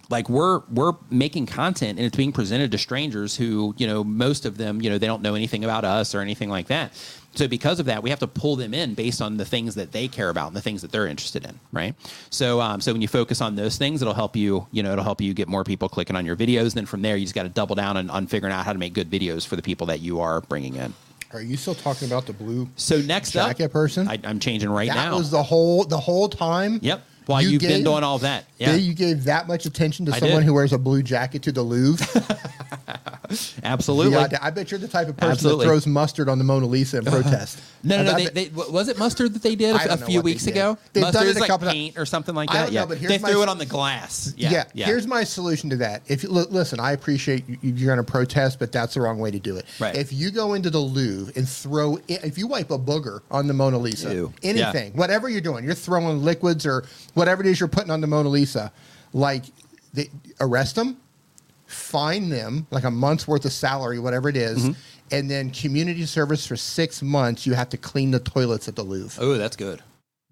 like 0.09 0.29
we're 0.29 0.61
we're 0.71 0.93
making 1.09 1.45
content 1.45 1.97
and 1.97 2.05
it's 2.05 2.17
being 2.17 2.31
presented 2.31 2.71
to 2.71 2.77
strangers 2.77 3.35
who 3.35 3.73
you 3.77 3.87
know 3.87 4.03
most 4.03 4.45
of 4.45 4.57
them 4.57 4.81
you 4.81 4.89
know 4.89 4.97
they 4.97 5.07
don't 5.07 5.21
know 5.21 5.35
anything 5.35 5.63
about 5.63 5.85
us 5.85 6.15
or 6.15 6.19
anything 6.21 6.49
like 6.49 6.67
that 6.67 6.91
so 7.35 7.47
because 7.47 7.79
of 7.79 7.85
that, 7.85 8.01
we 8.03 8.09
have 8.09 8.19
to 8.19 8.27
pull 8.27 8.55
them 8.55 8.73
in 8.73 8.93
based 8.95 9.21
on 9.21 9.37
the 9.37 9.45
things 9.45 9.75
that 9.75 9.91
they 9.91 10.07
care 10.07 10.29
about 10.29 10.47
and 10.47 10.55
the 10.55 10.61
things 10.61 10.81
that 10.81 10.91
they're 10.91 11.07
interested 11.07 11.45
in, 11.45 11.59
right? 11.71 11.95
So 12.29 12.59
um, 12.61 12.81
so 12.81 12.91
when 12.91 13.01
you 13.01 13.07
focus 13.07 13.41
on 13.41 13.55
those 13.55 13.77
things, 13.77 14.01
it'll 14.01 14.13
help 14.13 14.35
you, 14.35 14.67
you 14.71 14.83
know, 14.83 14.91
it'll 14.91 15.03
help 15.03 15.21
you 15.21 15.33
get 15.33 15.47
more 15.47 15.63
people 15.63 15.89
clicking 15.89 16.15
on 16.15 16.25
your 16.25 16.35
videos. 16.35 16.63
And 16.63 16.71
then 16.71 16.85
from 16.85 17.01
there, 17.01 17.15
you 17.15 17.25
just 17.25 17.35
got 17.35 17.43
to 17.43 17.49
double 17.49 17.75
down 17.75 17.97
on, 17.97 18.09
on 18.09 18.27
figuring 18.27 18.53
out 18.53 18.65
how 18.65 18.73
to 18.73 18.79
make 18.79 18.93
good 18.93 19.09
videos 19.09 19.45
for 19.45 19.55
the 19.55 19.61
people 19.61 19.87
that 19.87 19.99
you 19.99 20.19
are 20.19 20.41
bringing 20.41 20.75
in. 20.75 20.93
Are 21.31 21.41
you 21.41 21.57
still 21.57 21.75
talking 21.75 22.07
about 22.07 22.25
the 22.25 22.33
blue? 22.33 22.67
So 22.75 22.99
next 23.01 23.31
jacket 23.31 23.65
up, 23.65 23.71
person, 23.71 24.07
I, 24.07 24.15
am 24.23 24.39
changing 24.39 24.69
right 24.69 24.87
that 24.87 24.95
now. 24.95 25.11
That 25.11 25.17
was 25.17 25.29
the 25.29 25.43
whole 25.43 25.83
the 25.83 25.99
whole 25.99 26.27
time. 26.27 26.79
Yep. 26.81 27.03
While 27.29 27.43
you 27.43 27.51
have 27.51 27.61
been 27.61 27.83
doing 27.83 28.03
all 28.03 28.17
that, 28.19 28.45
yeah. 28.57 28.75
You 28.75 28.93
gave 28.93 29.25
that 29.25 29.47
much 29.47 29.65
attention 29.65 30.07
to 30.07 30.13
I 30.13 30.19
someone 30.19 30.41
did. 30.41 30.47
who 30.47 30.53
wears 30.55 30.73
a 30.73 30.79
blue 30.79 31.03
jacket 31.03 31.43
to 31.43 31.51
the 31.51 31.61
Louvre. 31.61 32.05
Absolutely. 33.63 34.13
Yeah, 34.13 34.39
I 34.41 34.49
bet 34.49 34.71
you're 34.71 34.79
the 34.79 34.87
type 34.87 35.07
of 35.07 35.17
person 35.17 35.31
Absolutely. 35.31 35.65
that 35.65 35.69
throws 35.69 35.87
mustard 35.87 36.29
on 36.29 36.37
the 36.37 36.43
Mona 36.43 36.65
Lisa 36.65 36.97
in 36.97 37.05
protest. 37.05 37.61
no, 37.83 37.97
no, 37.97 38.11
no. 38.11 38.17
They, 38.17 38.45
they, 38.45 38.49
was 38.49 38.87
it 38.89 38.97
mustard 38.97 39.33
that 39.33 39.43
they 39.43 39.55
did 39.55 39.75
a, 39.75 39.93
a 39.93 39.97
few 39.97 40.21
weeks 40.21 40.47
ago? 40.47 40.77
They've 40.93 41.03
mustard 41.03 41.21
done 41.21 41.29
it 41.29 41.37
a 41.37 41.39
like 41.39 41.49
couple 41.49 41.69
paint 41.69 41.97
or 41.97 42.05
something 42.05 42.33
like 42.33 42.49
that. 42.49 42.71
yeah, 42.71 42.81
know, 42.81 42.87
but 42.87 42.99
they 42.99 43.17
threw 43.17 43.43
it 43.43 43.49
on 43.49 43.57
the 43.57 43.65
glass. 43.65 44.33
Yeah, 44.35 44.51
yeah, 44.51 44.63
yeah, 44.73 44.85
Here's 44.87 45.05
my 45.05 45.23
solution 45.23 45.69
to 45.69 45.75
that. 45.77 46.01
If 46.07 46.23
you 46.23 46.29
listen, 46.29 46.79
I 46.79 46.93
appreciate 46.93 47.47
you, 47.47 47.57
you're 47.61 47.93
going 47.93 48.03
to 48.03 48.11
protest, 48.11 48.59
but 48.59 48.71
that's 48.71 48.95
the 48.95 49.01
wrong 49.01 49.19
way 49.19 49.31
to 49.31 49.39
do 49.39 49.57
it. 49.57 49.65
Right. 49.79 49.95
If 49.95 50.11
you 50.11 50.31
go 50.31 50.53
into 50.53 50.69
the 50.69 50.79
Louvre 50.79 51.33
and 51.35 51.47
throw, 51.47 51.99
if 52.07 52.37
you 52.37 52.47
wipe 52.47 52.71
a 52.71 52.79
booger 52.79 53.21
on 53.29 53.47
the 53.47 53.53
Mona 53.53 53.77
Lisa, 53.77 54.13
Ew. 54.13 54.33
anything, 54.43 54.91
yeah. 54.91 54.99
whatever 54.99 55.29
you're 55.29 55.41
doing, 55.41 55.63
you're 55.63 55.75
throwing 55.75 56.23
liquids 56.23 56.65
or 56.65 56.85
whatever 57.19 57.41
it 57.43 57.47
is 57.47 57.59
you're 57.59 57.69
putting 57.69 57.91
on 57.91 58.01
the 58.01 58.07
Mona 58.07 58.29
Lisa, 58.29 58.71
like 59.13 59.43
they, 59.93 60.09
arrest 60.39 60.75
them 60.75 60.97
fine 61.69 62.29
them 62.29 62.65
like 62.71 62.83
a 62.83 62.91
month's 62.91 63.27
worth 63.27 63.45
of 63.45 63.53
salary, 63.53 63.99
whatever 63.99 64.27
it 64.27 64.35
is, 64.35 64.63
mm-hmm. 64.63 64.71
and 65.11 65.29
then 65.29 65.51
community 65.51 66.05
service 66.05 66.45
for 66.45 66.55
six 66.55 67.01
months. 67.01 67.45
You 67.45 67.53
have 67.53 67.69
to 67.69 67.77
clean 67.77 68.11
the 68.11 68.19
toilets 68.19 68.67
at 68.67 68.75
the 68.75 68.83
Louvre. 68.83 69.23
Oh, 69.23 69.37
that's 69.37 69.55
good. 69.55 69.81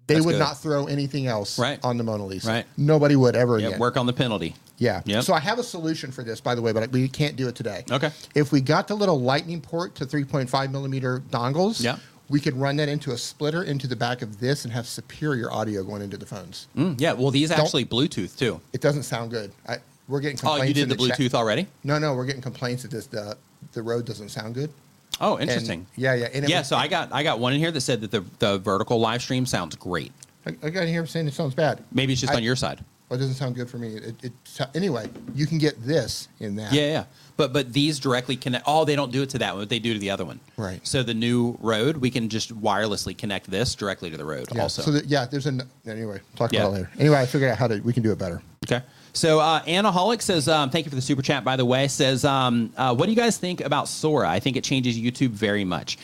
They 0.08 0.14
that's 0.14 0.26
would 0.26 0.32
good. 0.32 0.38
not 0.40 0.58
throw 0.58 0.86
anything 0.86 1.26
else 1.26 1.58
right. 1.58 1.78
on 1.84 1.96
the 1.96 2.02
Mona 2.02 2.26
Lisa. 2.26 2.48
Right. 2.48 2.66
Nobody 2.76 3.14
would 3.14 3.36
ever 3.36 3.58
yeah, 3.58 3.68
again. 3.68 3.78
Work 3.78 3.96
on 3.96 4.06
the 4.06 4.12
penalty. 4.12 4.56
Yeah. 4.78 5.02
Yep. 5.04 5.24
So 5.24 5.34
I 5.34 5.38
have 5.40 5.58
a 5.58 5.62
solution 5.62 6.10
for 6.10 6.24
this, 6.24 6.40
by 6.40 6.54
the 6.54 6.62
way, 6.62 6.72
but 6.72 6.90
we 6.90 7.08
can't 7.08 7.36
do 7.36 7.46
it 7.46 7.54
today. 7.54 7.84
Okay. 7.90 8.10
If 8.34 8.50
we 8.50 8.60
got 8.60 8.88
the 8.88 8.94
little 8.94 9.20
lightning 9.20 9.60
port 9.60 9.94
to 9.96 10.06
3.5 10.06 10.70
millimeter 10.72 11.20
dongles, 11.30 11.82
yeah. 11.82 11.98
We 12.28 12.40
could 12.40 12.56
run 12.56 12.76
that 12.76 12.88
into 12.88 13.12
a 13.12 13.18
splitter 13.18 13.62
into 13.62 13.86
the 13.86 13.96
back 13.96 14.22
of 14.22 14.40
this 14.40 14.64
and 14.64 14.72
have 14.72 14.86
superior 14.86 15.50
audio 15.52 15.82
going 15.82 16.02
into 16.02 16.16
the 16.16 16.26
phones. 16.26 16.68
Mm, 16.76 17.00
yeah. 17.00 17.12
Well, 17.12 17.30
these 17.30 17.50
Don't, 17.50 17.60
actually 17.60 17.84
Bluetooth 17.84 18.36
too. 18.36 18.60
It 18.72 18.80
doesn't 18.80 19.04
sound 19.04 19.30
good. 19.30 19.52
I, 19.66 19.78
we're 20.08 20.20
getting 20.20 20.38
complaints. 20.38 20.64
Oh, 20.64 20.68
you 20.68 20.74
did 20.74 20.88
the, 20.88 20.94
the 20.94 21.02
Bluetooth 21.02 21.34
already? 21.34 21.66
No, 21.84 21.98
no, 21.98 22.14
we're 22.14 22.26
getting 22.26 22.42
complaints 22.42 22.82
that 22.82 22.90
this 22.90 23.06
the 23.06 23.36
the 23.72 23.82
Rode 23.82 24.04
doesn't 24.04 24.30
sound 24.30 24.54
good. 24.54 24.72
Oh, 25.20 25.38
interesting. 25.38 25.80
And, 25.80 25.88
yeah, 25.96 26.14
yeah, 26.14 26.28
yeah. 26.32 26.58
Was, 26.58 26.68
so 26.68 26.76
I 26.76 26.86
got 26.88 27.12
I 27.12 27.22
got 27.22 27.38
one 27.40 27.52
in 27.52 27.58
here 27.58 27.70
that 27.70 27.80
said 27.80 28.00
that 28.02 28.10
the 28.10 28.24
the 28.38 28.58
vertical 28.58 29.00
live 29.00 29.22
stream 29.22 29.46
sounds 29.46 29.74
great. 29.76 30.12
I, 30.46 30.56
I 30.62 30.70
got 30.70 30.86
here 30.86 31.04
saying 31.06 31.26
it 31.26 31.34
sounds 31.34 31.54
bad. 31.54 31.82
Maybe 31.92 32.12
it's 32.12 32.20
just 32.20 32.32
I, 32.32 32.36
on 32.36 32.42
your 32.42 32.56
side. 32.56 32.84
Well, 33.08 33.18
it 33.18 33.20
doesn't 33.20 33.36
sound 33.36 33.54
good 33.54 33.70
for 33.70 33.78
me. 33.78 33.96
It, 33.96 34.24
it, 34.24 34.32
anyway, 34.74 35.08
you 35.34 35.46
can 35.46 35.58
get 35.58 35.82
this 35.82 36.28
in 36.40 36.56
that. 36.56 36.72
Yeah, 36.72 36.86
yeah. 36.86 37.04
But 37.38 37.54
but 37.54 37.72
these 37.72 37.98
directly 37.98 38.36
connect. 38.36 38.64
Oh, 38.66 38.84
they 38.84 38.96
don't 38.96 39.12
do 39.12 39.22
it 39.22 39.30
to 39.30 39.38
that 39.38 39.54
one. 39.54 39.62
But 39.62 39.70
they 39.70 39.78
do 39.78 39.94
to 39.94 39.98
the 39.98 40.10
other 40.10 40.26
one. 40.26 40.40
Right. 40.58 40.86
So 40.86 41.02
the 41.02 41.14
new 41.14 41.56
Rode, 41.62 41.96
we 41.96 42.10
can 42.10 42.28
just 42.28 42.54
wirelessly 42.60 43.16
connect 43.16 43.50
this 43.50 43.74
directly 43.74 44.10
to 44.10 44.16
the 44.16 44.24
Rode. 44.24 44.48
Yeah. 44.52 44.62
Also. 44.62 44.82
So 44.82 45.00
yeah, 45.06 45.24
there's 45.24 45.46
an 45.46 45.62
anyway. 45.86 46.20
Talk 46.36 46.52
yeah. 46.52 46.62
about 46.62 46.70
it 46.70 46.74
later. 46.74 46.90
Anyway, 46.98 47.16
I 47.16 47.26
figured 47.26 47.50
out 47.50 47.56
how 47.56 47.68
to 47.68 47.80
we 47.80 47.94
can 47.94 48.02
do 48.02 48.12
it 48.12 48.18
better. 48.18 48.42
Okay. 48.66 48.84
So 49.12 49.40
uh, 49.40 49.62
Anaholic 49.62 50.20
says, 50.20 50.48
um, 50.48 50.70
thank 50.70 50.84
you 50.84 50.90
for 50.90 50.96
the 50.96 51.02
super 51.02 51.22
chat. 51.22 51.42
By 51.42 51.56
the 51.56 51.64
way, 51.64 51.88
says, 51.88 52.24
um, 52.24 52.72
uh, 52.76 52.94
what 52.94 53.06
do 53.06 53.12
you 53.12 53.16
guys 53.16 53.38
think 53.38 53.60
about 53.60 53.88
Sora? 53.88 54.28
I 54.28 54.38
think 54.38 54.56
it 54.56 54.64
changes 54.64 54.98
YouTube 54.98 55.30
very 55.30 55.64
much. 55.64 55.96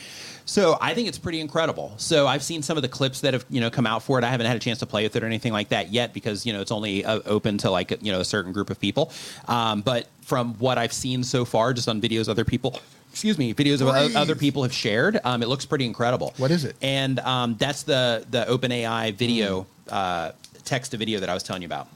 So 0.45 0.77
I 0.79 0.93
think 0.93 1.07
it's 1.07 1.17
pretty 1.17 1.39
incredible. 1.39 1.93
So 1.97 2.27
I've 2.27 2.43
seen 2.43 2.61
some 2.61 2.77
of 2.77 2.83
the 2.83 2.89
clips 2.89 3.21
that 3.21 3.33
have 3.33 3.45
you 3.49 3.59
know 3.59 3.69
come 3.69 3.87
out 3.87 4.03
for 4.03 4.17
it. 4.19 4.23
I 4.23 4.29
haven't 4.29 4.45
had 4.45 4.55
a 4.55 4.59
chance 4.59 4.79
to 4.79 4.85
play 4.85 5.03
with 5.03 5.15
it 5.15 5.23
or 5.23 5.25
anything 5.25 5.51
like 5.51 5.69
that 5.69 5.91
yet 5.91 6.13
because 6.13 6.45
you 6.45 6.53
know 6.53 6.61
it's 6.61 6.71
only 6.71 7.03
uh, 7.03 7.19
open 7.25 7.57
to 7.59 7.71
like 7.71 7.91
you 8.01 8.11
know 8.11 8.19
a 8.19 8.25
certain 8.25 8.53
group 8.53 8.69
of 8.69 8.79
people. 8.79 9.11
Um, 9.47 9.81
but 9.81 10.07
from 10.21 10.53
what 10.55 10.77
I've 10.77 10.93
seen 10.93 11.23
so 11.23 11.45
far, 11.45 11.73
just 11.73 11.89
on 11.89 11.99
videos 12.01 12.29
other 12.29 12.45
people, 12.45 12.79
excuse 13.11 13.37
me, 13.37 13.53
videos 13.53 13.81
of 13.81 14.15
other 14.15 14.35
people 14.35 14.63
have 14.63 14.73
shared, 14.73 15.19
um, 15.23 15.41
it 15.41 15.47
looks 15.47 15.65
pretty 15.65 15.85
incredible. 15.85 16.33
What 16.37 16.51
is 16.51 16.63
it? 16.63 16.75
And 16.81 17.19
um, 17.19 17.55
that's 17.55 17.83
the 17.83 18.25
the 18.29 18.45
OpenAI 18.45 19.13
video 19.15 19.65
uh, 19.89 20.31
text 20.63 20.91
to 20.91 20.97
video 20.97 21.19
that 21.19 21.29
I 21.29 21.33
was 21.33 21.43
telling 21.43 21.61
you 21.61 21.67
about. 21.67 21.87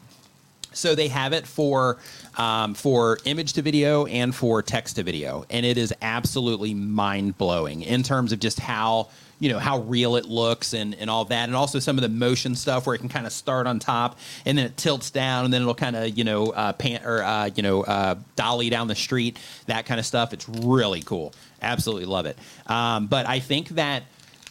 So 0.72 0.95
they 0.95 1.07
have 1.07 1.34
it 1.34 1.47
for 1.47 1.97
um, 2.38 2.74
for 2.74 3.17
image 3.26 3.53
to 3.53 3.61
video 3.61 4.05
and 4.05 4.34
for 4.34 4.61
text 4.61 4.95
to 4.97 5.03
video, 5.03 5.45
and 5.49 5.65
it 5.65 5.78
is 5.78 5.93
absolutely 6.01 6.74
mind 6.74 7.38
blowing 7.38 7.82
in 7.82 8.03
terms 8.03 8.32
of 8.32 8.39
just 8.39 8.59
how 8.59 9.09
you 9.39 9.49
know 9.49 9.59
how 9.59 9.80
real 9.80 10.15
it 10.15 10.26
looks 10.26 10.74
and 10.74 10.93
and 10.95 11.09
all 11.09 11.26
that, 11.26 11.49
and 11.49 11.55
also 11.55 11.80
some 11.80 11.97
of 11.97 12.01
the 12.01 12.09
motion 12.09 12.55
stuff 12.55 12.86
where 12.86 12.95
it 12.95 12.99
can 12.99 13.09
kind 13.09 13.26
of 13.26 13.32
start 13.32 13.67
on 13.67 13.80
top 13.80 14.20
and 14.45 14.57
then 14.57 14.65
it 14.65 14.78
tilts 14.78 15.09
down 15.11 15.45
and 15.45 15.53
then 15.53 15.61
it'll 15.61 15.74
kind 15.74 15.95
of 15.95 16.17
you 16.17 16.24
know 16.24 16.47
uh, 16.47 16.74
pan 16.74 17.01
or 17.03 17.24
uh, 17.24 17.49
you 17.55 17.63
know 17.63 17.84
uh, 17.84 18.15
dolly 18.36 18.70
down 18.70 18.88
the 18.88 18.95
street, 18.95 19.39
that 19.65 19.86
kind 19.86 19.99
of 19.99 20.05
stuff. 20.05 20.34
It's 20.34 20.47
really 20.47 21.01
cool. 21.01 21.34
Absolutely 21.61 22.05
love 22.05 22.26
it. 22.26 22.38
Um, 22.67 23.07
but 23.07 23.28
I 23.28 23.39
think 23.39 23.70
that 23.70 24.03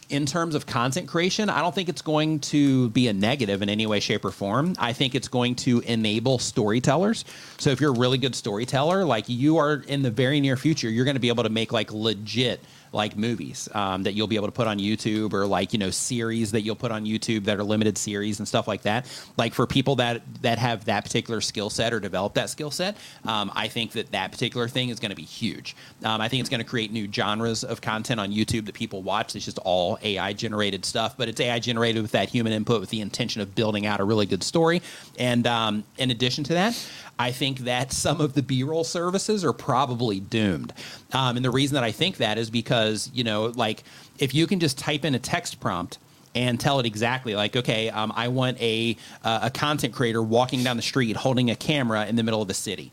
in 0.09 0.25
terms 0.27 0.55
of 0.55 0.67
content 0.67 1.09
creation, 1.09 1.51
I 1.51 1.61
don't 1.61 1.75
think 1.75 1.89
it's 1.89 2.03
going 2.03 2.41
to 2.41 2.89
be 2.91 3.09
a 3.09 3.13
negative 3.13 3.63
in 3.63 3.69
any 3.69 3.87
way, 3.87 4.01
shape, 4.01 4.25
or 4.25 4.31
form. 4.31 4.75
I 4.79 4.93
think 4.93 5.15
it's 5.15 5.29
going 5.29 5.55
to 5.57 5.81
enable 5.81 6.39
storytellers. 6.39 7.25
So 7.59 7.71
if 7.71 7.81
you're 7.81 7.95
a 7.95 7.99
really 7.99 8.19
good 8.19 8.35
storyteller, 8.35 9.05
like 9.05 9.29
you 9.29 9.59
are 9.59 9.75
in 9.87 10.03
the 10.03 10.11
very 10.11 10.41
near 10.41 10.57
future, 10.57 10.89
you're 10.89 11.05
going 11.05 11.17
to 11.17 11.21
be 11.21 11.29
able 11.29 11.43
to 11.45 11.51
make 11.51 11.73
like 11.73 11.93
legit 11.93 12.61
like 12.93 13.17
movies 13.17 13.69
um, 13.75 14.03
that 14.03 14.13
you'll 14.13 14.27
be 14.27 14.37
able 14.37 14.49
to 14.49 14.53
put 14.53 14.67
on 14.67 14.79
YouTube 14.79 15.33
or 15.33 15.47
like 15.47 15.73
you 15.73 15.79
know 15.79 15.91
series 15.91 16.53
that 16.53 16.63
you'll 16.63 16.77
put 16.77 16.91
on 16.91 17.05
YouTube 17.05 17.45
that 17.45 17.59
are 17.59 17.65
limited 17.65 17.99
series 17.99 18.39
and 18.39 18.49
stuff 18.49 18.69
like 18.69 18.83
that. 18.83 19.07
Like 19.37 19.55
for 19.55 19.67
people 19.67 19.97
that 19.97 20.23
that 20.43 20.59
have 20.59 20.85
that 20.87 21.05
particular 21.05 21.41
skill 21.41 21.71
set 21.71 21.93
or 21.93 22.01
develop 22.01 22.35
that 22.35 22.51
skill 22.51 22.71
set, 22.71 22.97
um, 23.25 23.51
I 23.55 23.69
think 23.69 23.93
that 23.93 24.13
that 24.13 24.33
particular 24.33 24.69
thing 24.69 24.89
is 24.89 25.01
going 25.01 25.11
to 25.11 25.17
be 25.17 25.23
huge. 25.23 25.77
Um, 26.05 26.21
I 26.21 26.29
think 26.29 26.41
it's 26.41 26.51
going 26.51 26.63
to 26.63 26.69
create 26.69 26.93
new 26.93 27.11
genres 27.13 27.65
of 27.65 27.81
content 27.81 28.21
on 28.21 28.33
YouTube 28.33 28.67
that 28.67 28.75
people 28.75 29.03
watch. 29.03 29.35
It's 29.37 29.45
just 29.45 29.59
all 29.59 29.99
AI 30.03 30.33
generated 30.33 30.85
stuff, 30.85 31.17
but 31.17 31.29
it's 31.29 31.41
AI 31.41 31.59
generated 31.59 32.03
with 32.03 32.13
that 32.13 32.29
human 32.29 32.53
input 32.53 32.81
with 32.81 32.91
the 32.91 33.01
intention 33.01 33.41
of 33.41 33.55
building 33.55 33.87
out 33.87 34.01
a 34.01 34.05
really 34.05 34.27
good 34.27 34.43
story. 34.43 34.83
And 35.19 35.47
um, 35.47 35.85
in 35.97 36.11
addition 36.11 36.45
to 36.45 36.55
that, 36.55 36.89
I 37.19 37.33
think 37.33 37.61
that 37.61 37.93
some 37.93 38.21
of 38.21 38.35
the 38.35 38.43
B-roll 38.43 38.85
services 38.85 39.45
are 39.45 39.53
probably 39.53 40.21
doomed. 40.21 40.73
Um, 41.13 41.37
and 41.37 41.45
the 41.45 41.51
reason 41.51 41.75
that 41.75 41.83
I 41.83 41.91
think 41.91 42.19
that 42.19 42.39
is 42.39 42.49
because 42.49 42.78
you 43.13 43.25
know, 43.25 43.47
like 43.47 43.85
if 44.19 44.35
you 44.35 44.47
can 44.47 44.61
just 44.61 44.79
type 44.79 45.05
in 45.05 45.15
a 45.15 45.19
text 45.19 45.61
prompt 45.61 45.99
and 46.35 46.61
tell 46.61 46.79
it 46.79 46.85
exactly 46.85 47.35
like 47.35 47.57
okay 47.57 47.89
um, 47.89 48.13
i 48.15 48.29
want 48.29 48.61
a, 48.61 48.95
uh, 49.25 49.41
a 49.45 49.51
content 49.51 49.95
creator 49.95 50.23
walking 50.23 50.63
down 50.63 50.77
the 50.77 50.83
street 50.83 51.17
holding 51.17 51.51
a 51.51 51.57
camera 51.57 52.05
in 52.07 52.17
the 52.17 52.23
middle 52.23 52.43
of 52.43 52.49
the 52.49 52.55
city 52.55 52.93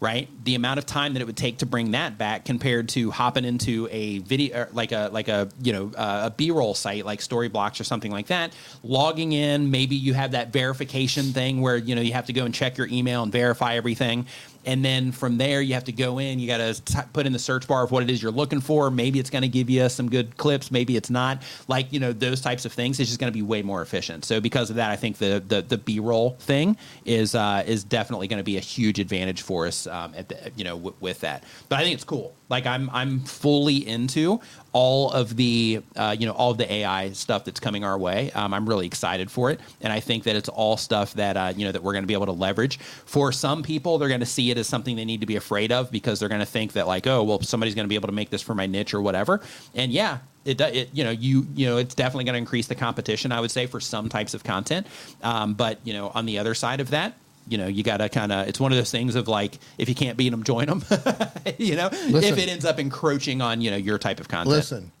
right? 0.00 0.28
The 0.44 0.54
amount 0.54 0.78
of 0.78 0.84
time 0.84 1.14
that 1.14 1.22
it 1.22 1.24
would 1.24 1.36
take 1.36 1.58
to 1.58 1.66
bring 1.66 1.92
that 1.92 2.18
back 2.18 2.44
compared 2.44 2.90
to 2.90 3.10
hopping 3.10 3.46
into 3.46 3.88
a 3.90 4.18
video 4.18 4.62
er, 4.62 4.68
like 4.72 4.92
a 4.92 5.08
like 5.12 5.28
a 5.28 5.48
you 5.62 5.72
know 5.72 5.92
uh, 5.96 6.24
a 6.26 6.30
b-roll 6.30 6.74
site 6.74 7.06
like 7.06 7.20
storyblocks 7.20 7.80
or 7.80 7.84
something 7.84 8.12
like 8.12 8.26
that 8.26 8.52
logging 8.82 9.32
in 9.32 9.70
maybe 9.70 9.96
you 9.96 10.12
have 10.12 10.32
that 10.32 10.52
verification 10.52 11.26
thing 11.32 11.62
where 11.62 11.76
you 11.76 11.94
know 11.94 12.02
you 12.02 12.12
have 12.12 12.26
to 12.26 12.32
go 12.32 12.44
and 12.44 12.54
check 12.54 12.76
your 12.76 12.86
email 12.88 13.22
and 13.22 13.32
verify 13.32 13.76
everything 13.76 14.26
and 14.66 14.84
then 14.84 15.12
from 15.12 15.38
there 15.38 15.60
you 15.60 15.74
have 15.74 15.84
to 15.84 15.92
go 15.92 16.18
in 16.18 16.38
you 16.38 16.46
got 16.46 16.58
to 16.58 17.06
put 17.12 17.26
in 17.26 17.32
the 17.32 17.38
search 17.38 17.66
bar 17.68 17.84
of 17.84 17.90
what 17.90 18.02
it 18.02 18.10
is 18.10 18.22
you're 18.22 18.32
looking 18.32 18.60
for. 18.60 18.90
Maybe 18.90 19.18
it's 19.18 19.30
going 19.30 19.42
to 19.42 19.48
give 19.48 19.70
you 19.70 19.88
some 19.88 20.08
good 20.08 20.36
clips 20.36 20.70
maybe 20.70 20.96
it's 20.96 21.10
not. 21.10 21.42
Like 21.68 21.92
you 21.92 22.00
know 22.00 22.12
those 22.12 22.40
types 22.40 22.64
of 22.64 22.72
things 22.72 23.00
it's 23.00 23.08
just 23.08 23.20
going 23.20 23.32
to 23.32 23.36
be 23.36 23.42
way 23.42 23.62
more 23.62 23.82
efficient. 23.82 24.24
So 24.24 24.40
because 24.40 24.70
of 24.70 24.76
that 24.76 24.90
i 24.90 24.96
think 24.96 25.18
the 25.18 25.42
the, 25.46 25.62
the 25.62 25.78
b-roll 25.78 26.30
thing 26.40 26.76
is 27.04 27.34
uh, 27.34 27.62
is 27.66 27.84
definitely 27.84 28.28
going 28.28 28.38
to 28.38 28.44
be 28.44 28.56
a 28.56 28.60
huge 28.60 28.98
advantage 28.98 29.42
for 29.42 29.66
us 29.66 29.86
um, 29.86 30.14
at 30.16 30.28
the, 30.28 30.52
you 30.56 30.64
know 30.64 30.76
w- 30.76 30.96
with 31.00 31.20
that. 31.20 31.44
But 31.68 31.78
i 31.78 31.82
think 31.82 31.94
it's 31.94 32.04
cool 32.04 32.34
like 32.48 32.66
i'm 32.66 32.90
i'm 32.92 33.20
fully 33.20 33.86
into 33.86 34.40
all 34.74 35.12
of 35.12 35.36
the 35.36 35.80
uh, 35.96 36.14
you 36.18 36.26
know 36.26 36.32
all 36.32 36.50
of 36.50 36.58
the 36.58 36.70
AI 36.70 37.12
stuff 37.12 37.44
that's 37.44 37.60
coming 37.60 37.84
our 37.84 37.96
way. 37.96 38.30
Um, 38.32 38.52
I'm 38.52 38.68
really 38.68 38.86
excited 38.86 39.30
for 39.30 39.50
it, 39.50 39.60
and 39.80 39.92
I 39.92 40.00
think 40.00 40.24
that 40.24 40.36
it's 40.36 40.48
all 40.48 40.76
stuff 40.76 41.14
that 41.14 41.36
uh, 41.36 41.52
you 41.56 41.64
know 41.64 41.72
that 41.72 41.82
we're 41.82 41.92
going 41.92 42.02
to 42.02 42.08
be 42.08 42.14
able 42.14 42.26
to 42.26 42.32
leverage. 42.32 42.78
For 42.78 43.32
some 43.32 43.62
people, 43.62 43.96
they're 43.96 44.08
going 44.08 44.20
to 44.20 44.26
see 44.26 44.50
it 44.50 44.58
as 44.58 44.66
something 44.66 44.96
they 44.96 45.04
need 45.04 45.20
to 45.20 45.26
be 45.26 45.36
afraid 45.36 45.70
of 45.70 45.90
because 45.90 46.18
they're 46.18 46.28
going 46.28 46.40
to 46.40 46.46
think 46.46 46.72
that 46.72 46.88
like, 46.88 47.06
oh, 47.06 47.22
well, 47.22 47.40
somebody's 47.40 47.76
going 47.76 47.84
to 47.84 47.88
be 47.88 47.94
able 47.94 48.08
to 48.08 48.14
make 48.14 48.30
this 48.30 48.42
for 48.42 48.54
my 48.54 48.66
niche 48.66 48.92
or 48.92 49.00
whatever. 49.00 49.40
And 49.74 49.92
yeah, 49.92 50.18
it, 50.44 50.60
it 50.60 50.90
you 50.92 51.04
know 51.04 51.12
you 51.12 51.46
you 51.54 51.66
know 51.66 51.76
it's 51.76 51.94
definitely 51.94 52.24
going 52.24 52.34
to 52.34 52.38
increase 52.38 52.66
the 52.66 52.74
competition. 52.74 53.30
I 53.30 53.40
would 53.40 53.52
say 53.52 53.66
for 53.66 53.78
some 53.78 54.08
types 54.08 54.34
of 54.34 54.42
content, 54.42 54.88
um, 55.22 55.54
but 55.54 55.78
you 55.84 55.92
know 55.92 56.10
on 56.14 56.26
the 56.26 56.40
other 56.40 56.54
side 56.54 56.80
of 56.80 56.90
that, 56.90 57.14
you 57.48 57.58
know, 57.58 57.66
you 57.66 57.82
got 57.82 57.98
to 57.98 58.08
kind 58.08 58.32
of, 58.32 58.48
it's 58.48 58.58
one 58.60 58.72
of 58.72 58.78
those 58.78 58.90
things 58.90 59.14
of 59.14 59.28
like, 59.28 59.58
if 59.78 59.88
you 59.88 59.94
can't 59.94 60.16
beat 60.16 60.30
them, 60.30 60.42
join 60.44 60.66
them, 60.66 60.82
you 61.58 61.76
know, 61.76 61.88
Listen. 62.08 62.24
if 62.24 62.38
it 62.38 62.48
ends 62.48 62.64
up 62.64 62.78
encroaching 62.78 63.40
on, 63.42 63.60
you 63.60 63.70
know, 63.70 63.76
your 63.76 63.98
type 63.98 64.20
of 64.20 64.28
content. 64.28 64.50
Listen, 64.50 64.92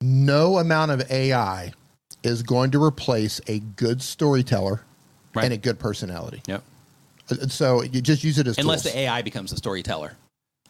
no 0.00 0.58
amount 0.58 0.90
of 0.90 1.10
AI 1.10 1.72
is 2.22 2.42
going 2.42 2.70
to 2.72 2.82
replace 2.82 3.40
a 3.46 3.58
good 3.60 4.02
storyteller 4.02 4.82
Right. 5.34 5.44
and 5.44 5.52
a 5.52 5.56
good 5.56 5.78
personality. 5.78 6.42
Yep. 6.46 6.62
Uh, 7.30 7.34
So 7.48 7.82
you 7.82 8.00
just 8.00 8.22
use 8.24 8.38
it 8.38 8.46
as 8.46 8.56
Unless 8.58 8.82
tools. 8.82 8.94
the 8.94 9.00
AI 9.00 9.22
becomes 9.22 9.52
a 9.52 9.56
storyteller. 9.56 10.16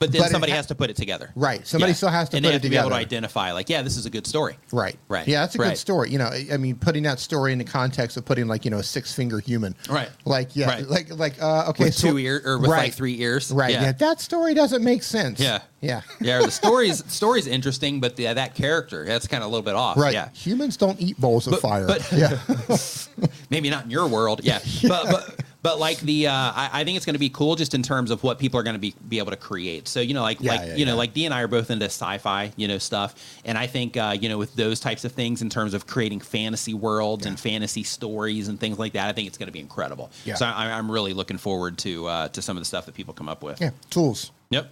But 0.00 0.10
then 0.10 0.22
But 0.22 0.30
somebody 0.32 0.50
ha- 0.50 0.56
has 0.56 0.66
to 0.66 0.74
put 0.74 0.90
it 0.90 0.96
together. 0.96 1.30
Right. 1.36 1.64
Somebody 1.66 1.92
Yeah. 1.92 1.96
still 1.96 2.08
has 2.08 2.28
to 2.30 2.36
and 2.36 2.42
put 2.44 2.48
they 2.48 2.50
it 2.50 2.52
have 2.54 2.62
to 2.62 2.68
be 2.68 2.76
able 2.76 2.88
to 2.90 2.96
identify, 2.96 3.52
like, 3.52 3.70
yeah, 3.70 3.80
this 3.80 3.96
is 3.96 4.06
a 4.06 4.10
good 4.10 4.26
story. 4.26 4.56
Right. 4.72 4.98
Right. 5.08 5.26
Yeah, 5.28 5.42
that's 5.42 5.54
a 5.54 5.58
Right. 5.58 5.68
good 5.70 5.78
story. 5.78 6.10
You 6.10 6.18
know, 6.18 6.26
I- 6.52 6.56
mean, 6.56 6.74
putting 6.74 7.04
that 7.04 7.20
story 7.20 7.52
in 7.52 7.58
the 7.58 7.64
context 7.64 8.16
of 8.16 8.24
putting 8.24 8.48
like 8.48 8.64
you 8.64 8.72
know 8.72 8.78
a 8.78 8.82
six 8.82 9.12
finger 9.14 9.38
human. 9.38 9.76
Right. 9.88 10.08
Like 10.24 10.56
yeah, 10.56 10.66
Right. 10.68 10.88
like 10.88 11.16
like 11.16 11.40
uh, 11.40 11.66
okay, 11.68 11.84
With 11.84 11.94
so- 11.94 12.08
two 12.10 12.18
ears 12.18 12.42
or 12.44 12.58
with 12.58 12.70
right. 12.70 12.78
like 12.84 12.94
three 12.94 13.20
ears. 13.20 13.52
Right. 13.52 13.70
Yeah. 13.72 13.82
Yeah. 13.84 13.92
that 13.92 14.20
story 14.20 14.52
doesn't 14.52 14.82
make 14.82 15.04
sense. 15.04 15.38
Yeah. 15.38 15.60
Yeah. 15.80 16.00
yeah. 16.20 16.40
The 16.40 16.50
story's 16.62 17.02
story's 17.06 17.46
interesting, 17.46 18.00
but 18.00 18.16
the, 18.16 18.24
that 18.34 18.56
character, 18.56 19.04
that's 19.06 19.28
kind 19.28 19.44
of 19.44 19.48
a 19.48 19.50
little 19.50 19.64
bit 19.64 19.76
off. 19.76 19.96
Right. 19.96 20.12
Yeah. 20.12 20.28
Humans 20.34 20.76
don't 20.76 21.00
eat 21.00 21.20
bowls 21.20 21.46
of 21.46 21.60
fire. 21.60 21.86
but- 21.86 22.10
yeah. 22.12 22.38
maybe 23.50 23.70
not 23.70 23.84
in 23.84 23.90
your 23.90 24.08
world 24.08 24.40
yeah, 24.42 24.58
but 24.88 25.06
but 25.08 25.40
but 25.64 25.80
like 25.80 25.98
the 26.00 26.28
uh 26.28 26.32
I, 26.32 26.70
I 26.72 26.84
think 26.84 26.96
it's 26.96 27.06
going 27.06 27.14
to 27.14 27.18
be 27.20 27.30
cool 27.30 27.56
just 27.56 27.74
in 27.74 27.82
terms 27.82 28.10
of 28.12 28.22
what 28.22 28.38
people 28.38 28.60
are 28.60 28.62
going 28.62 28.74
to 28.76 28.80
be 28.80 28.94
be 29.08 29.18
able 29.18 29.30
to 29.32 29.36
create 29.36 29.88
so 29.88 29.98
you 30.00 30.14
know 30.14 30.22
like 30.22 30.38
Yeah, 30.40 30.52
like 30.52 30.60
yeah, 30.68 30.74
you 30.76 30.84
know 30.86 30.92
yeah. 30.92 30.98
like 30.98 31.14
d 31.14 31.24
and 31.24 31.32
i 31.34 31.40
are 31.40 31.48
both 31.48 31.70
into 31.70 31.86
sci-fi 31.86 32.52
you 32.56 32.68
know 32.68 32.78
stuff 32.78 33.14
and 33.44 33.56
i 33.58 33.66
think 33.66 33.96
uh 33.96 34.14
you 34.20 34.28
know 34.28 34.38
with 34.38 34.54
those 34.54 34.78
types 34.78 35.04
of 35.04 35.12
things 35.12 35.42
in 35.42 35.48
terms 35.50 35.72
of 35.74 35.86
creating 35.86 36.20
fantasy 36.20 36.74
worlds 36.74 37.24
and 37.26 37.40
fantasy 37.40 37.82
stories 37.82 38.46
and 38.48 38.60
things 38.60 38.78
like 38.78 38.92
that 38.92 39.08
i 39.08 39.12
think 39.12 39.26
it's 39.26 39.38
going 39.38 39.48
to 39.48 39.52
be 39.52 39.60
incredible 39.60 40.10
Yeah. 40.24 40.34
so 40.36 40.46
I, 40.46 40.70
i'm 40.78 40.90
really 40.90 41.14
looking 41.14 41.38
forward 41.38 41.78
to 41.78 42.06
uh 42.06 42.28
to 42.28 42.42
some 42.42 42.56
of 42.56 42.60
the 42.60 42.66
stuff 42.66 42.84
that 42.86 42.94
people 42.94 43.14
come 43.14 43.28
up 43.28 43.42
with 43.42 43.60
yeah. 43.60 43.70
Tools. 43.90 44.30
yep 44.50 44.70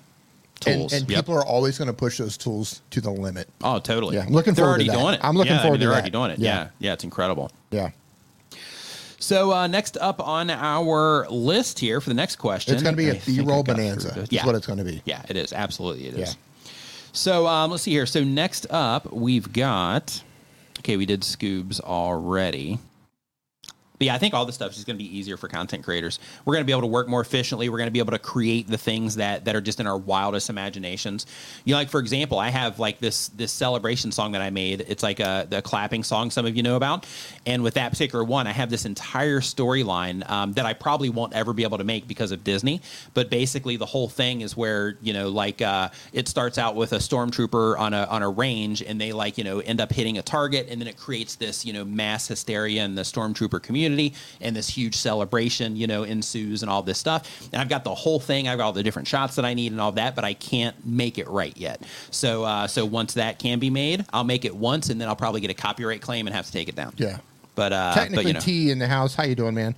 And, 0.67 0.77
tools 0.81 0.93
and 0.93 1.09
yep. 1.11 1.21
people 1.25 1.35
are 1.37 1.45
always 1.47 1.79
going 1.79 1.89
to 1.89 1.97
push 2.05 2.19
those 2.19 2.37
tools 2.37 2.83
to 2.91 3.01
the 3.01 3.11
limit. 3.11 3.49
Oh, 3.65 3.81
totally. 3.81 4.15
Yeah, 4.17 4.27
I'm 4.27 4.33
looking 4.33 4.55
they're 4.55 4.65
forward 4.65 4.79
to 4.79 4.87
already 4.87 4.97
that. 4.97 5.03
doing 5.03 5.15
it. 5.15 5.21
I'm 5.25 5.37
looking 5.37 5.55
Yeah, 5.55 5.59
I 5.59 5.63
forward 5.63 5.81
mean, 5.81 5.81
to 5.81 5.87
They're 5.87 6.03
that. 6.03 6.03
already 6.03 6.11
doing 6.11 6.31
it. 6.31 6.39
Yeah. 6.39 6.55
Yeah. 6.55 6.69
yeah, 6.79 6.93
it's 6.93 7.03
incredible. 7.03 7.51
Yeah. 7.73 7.91
So 9.23 9.53
uh, 9.53 9.69
next 9.69 9.97
up 9.99 10.21
on 10.21 10.51
our 10.51 11.29
list 11.31 11.79
here 11.79 12.01
for 12.01 12.11
the 12.11 12.15
next 12.15 12.37
question, 12.37 12.75
It's 12.75 12.83
going 12.83 12.97
to 12.97 12.97
be 12.97 13.09
a 13.09 13.15
think 13.15 13.39
I 13.39 13.43
B-roll 13.43 13.63
got 13.63 13.77
through 13.77 13.85
bonanza. 13.85 14.27
Is 14.29 14.45
what 14.45 14.57
it's 14.57 14.67
going 14.67 14.81
to 14.81 14.85
be. 14.85 15.01
Yeah, 15.05 15.23
it 15.29 15.37
is. 15.37 15.53
Absolutely, 15.53 16.09
it 16.09 16.15
is. 16.15 16.37
Yeah. 16.37 16.71
So 17.13 17.47
um, 17.47 17.71
let's 17.71 17.85
see 17.85 17.93
here. 17.93 18.05
So 18.05 18.25
next 18.25 18.67
up, 18.69 19.13
we've 19.13 19.53
got. 19.53 20.25
Okay, 20.81 20.97
we 20.97 21.07
did 21.07 21.21
Scoobs 21.21 21.81
already. 21.81 22.81
But 23.99 24.07
yeah, 24.07 24.15
I 24.15 24.19
think 24.19 24.35
all 24.35 24.45
this 24.45 24.55
stuff 24.55 24.77
is 24.77 24.85
going 24.85 24.97
to 24.97 25.03
be 25.03 25.17
easier 25.17 25.37
for 25.37 25.49
content 25.49 25.85
creators. 25.85 26.19
We're 26.45 26.55
going 26.55 26.65
to 26.65 26.67
be 26.67 26.73
able 26.73 26.83
to 26.83 26.89
work 26.89 27.09
more 27.09 27.21
efficiently. 27.21 27.69
We're 27.69 27.79
going 27.79 27.89
to 27.89 27.93
be 27.93 28.01
able 28.01 28.13
to 28.13 28.19
create 28.19 28.67
the 28.67 28.79
things 28.79 29.17
that 29.17 29.45
that 29.45 29.55
are 29.55 29.61
just 29.61 29.81
in 29.81 29.87
our 29.87 29.97
wildest 29.97 30.51
imaginations. 30.51 31.27
You 31.65 31.75
know, 31.75 31.79
like 31.79 31.91
for 31.91 32.01
example, 32.01 32.39
I 32.39 32.49
have 32.49 32.79
like 32.79 32.99
this 32.99 33.29
this 33.29 33.53
celebration 33.53 34.11
song 34.11 34.33
that 34.33 34.43
I 34.43 34.51
made. 34.51 34.85
It's 34.89 35.03
like 35.03 35.21
a 35.21 35.47
the 35.49 35.63
clapping 35.63 36.03
song 36.03 36.31
some 36.31 36.47
of 36.47 36.57
you 36.57 36.63
know 36.63 36.77
about. 36.77 37.07
And 37.47 37.63
with 37.63 37.75
that 37.75 37.91
particular 37.91 38.25
one, 38.25 38.47
I 38.47 38.53
have 38.53 38.71
this 38.71 38.85
entire 38.85 39.41
storyline 39.41 40.29
um, 40.29 40.53
that 40.55 40.67
I 40.67 40.73
probably 40.73 41.11
won't 41.11 41.33
ever 41.35 41.53
be 41.53 41.63
able 41.63 41.79
to 41.79 41.85
make 41.85 42.09
because 42.09 42.33
of 42.33 42.43
Disney. 42.45 42.81
But 43.15 43.31
basically, 43.31 43.77
the 43.77 43.87
whole 43.87 44.09
thing 44.09 44.41
is 44.41 44.57
where 44.57 44.97
you 45.01 45.13
know, 45.13 45.29
like 45.29 45.63
uh, 45.63 45.91
it 46.13 46.29
starts 46.29 46.59
out 46.59 46.75
with 46.75 46.93
a 46.93 46.99
stormtrooper 46.99 47.79
on 47.79 47.95
a 47.95 48.05
on 48.05 48.23
a 48.23 48.29
range, 48.29 48.83
and 48.83 49.01
they 49.01 49.13
like 49.13 49.39
you 49.39 49.45
know 49.45 49.61
end 49.61 49.81
up 49.81 49.93
hitting 49.93 50.19
a 50.19 50.23
target, 50.23 50.69
and 50.71 50.81
then 50.81 50.89
it 50.89 50.97
creates 50.97 51.37
this 51.37 51.65
you 51.65 51.73
know 51.73 51.85
mass 51.85 52.29
hysteria 52.29 52.85
in 52.85 52.95
the 52.95 53.03
stormtrooper 53.03 53.63
community, 53.63 53.92
and 54.41 54.57
this 54.57 54.69
huge 54.69 54.97
celebration 54.97 55.77
you 55.77 55.87
know 55.87 56.03
ensues, 56.03 56.63
and 56.63 56.71
all 56.71 56.83
this 56.83 56.99
stuff. 56.99 57.49
And 57.53 57.61
I've 57.61 57.69
got 57.69 57.85
the 57.85 57.95
whole 57.95 58.21
thing. 58.21 58.49
I've 58.49 58.59
got 58.59 58.65
all 58.65 58.73
the 58.73 58.83
different 58.83 59.09
shots 59.09 59.37
that 59.37 59.45
I 59.45 59.55
need 59.55 59.73
and 59.73 59.81
all 59.81 59.93
that, 59.93 60.15
but 60.15 60.25
I 60.25 60.35
can't 60.35 60.77
make 60.87 61.19
it 61.19 61.29
right 61.29 61.57
yet. 61.57 61.83
So 62.11 62.45
uh, 62.45 62.67
so 62.67 62.85
once 62.87 63.15
that 63.15 63.39
can 63.39 63.59
be 63.59 63.71
made, 63.71 64.05
I'll 64.13 64.25
make 64.25 64.45
it 64.45 64.55
once, 64.55 64.91
and 64.91 65.01
then 65.01 65.09
I'll 65.09 65.17
probably 65.17 65.41
get 65.41 65.51
a 65.51 65.55
copyright 65.55 66.01
claim 66.01 66.27
and 66.27 66.35
have 66.35 66.47
to 66.47 66.53
take 66.53 66.69
it 66.69 66.75
down. 66.77 66.95
Yeah. 66.97 67.19
But 67.55 67.73
uh, 67.73 67.95
Technically, 67.95 68.25
but, 68.25 68.29
you 68.29 68.35
know. 68.35 68.41
T 68.41 68.71
in 68.71 68.79
the 68.79 68.89
house. 68.89 69.15
How 69.15 69.25
you 69.25 69.35
doing, 69.35 69.55
man? 69.55 69.75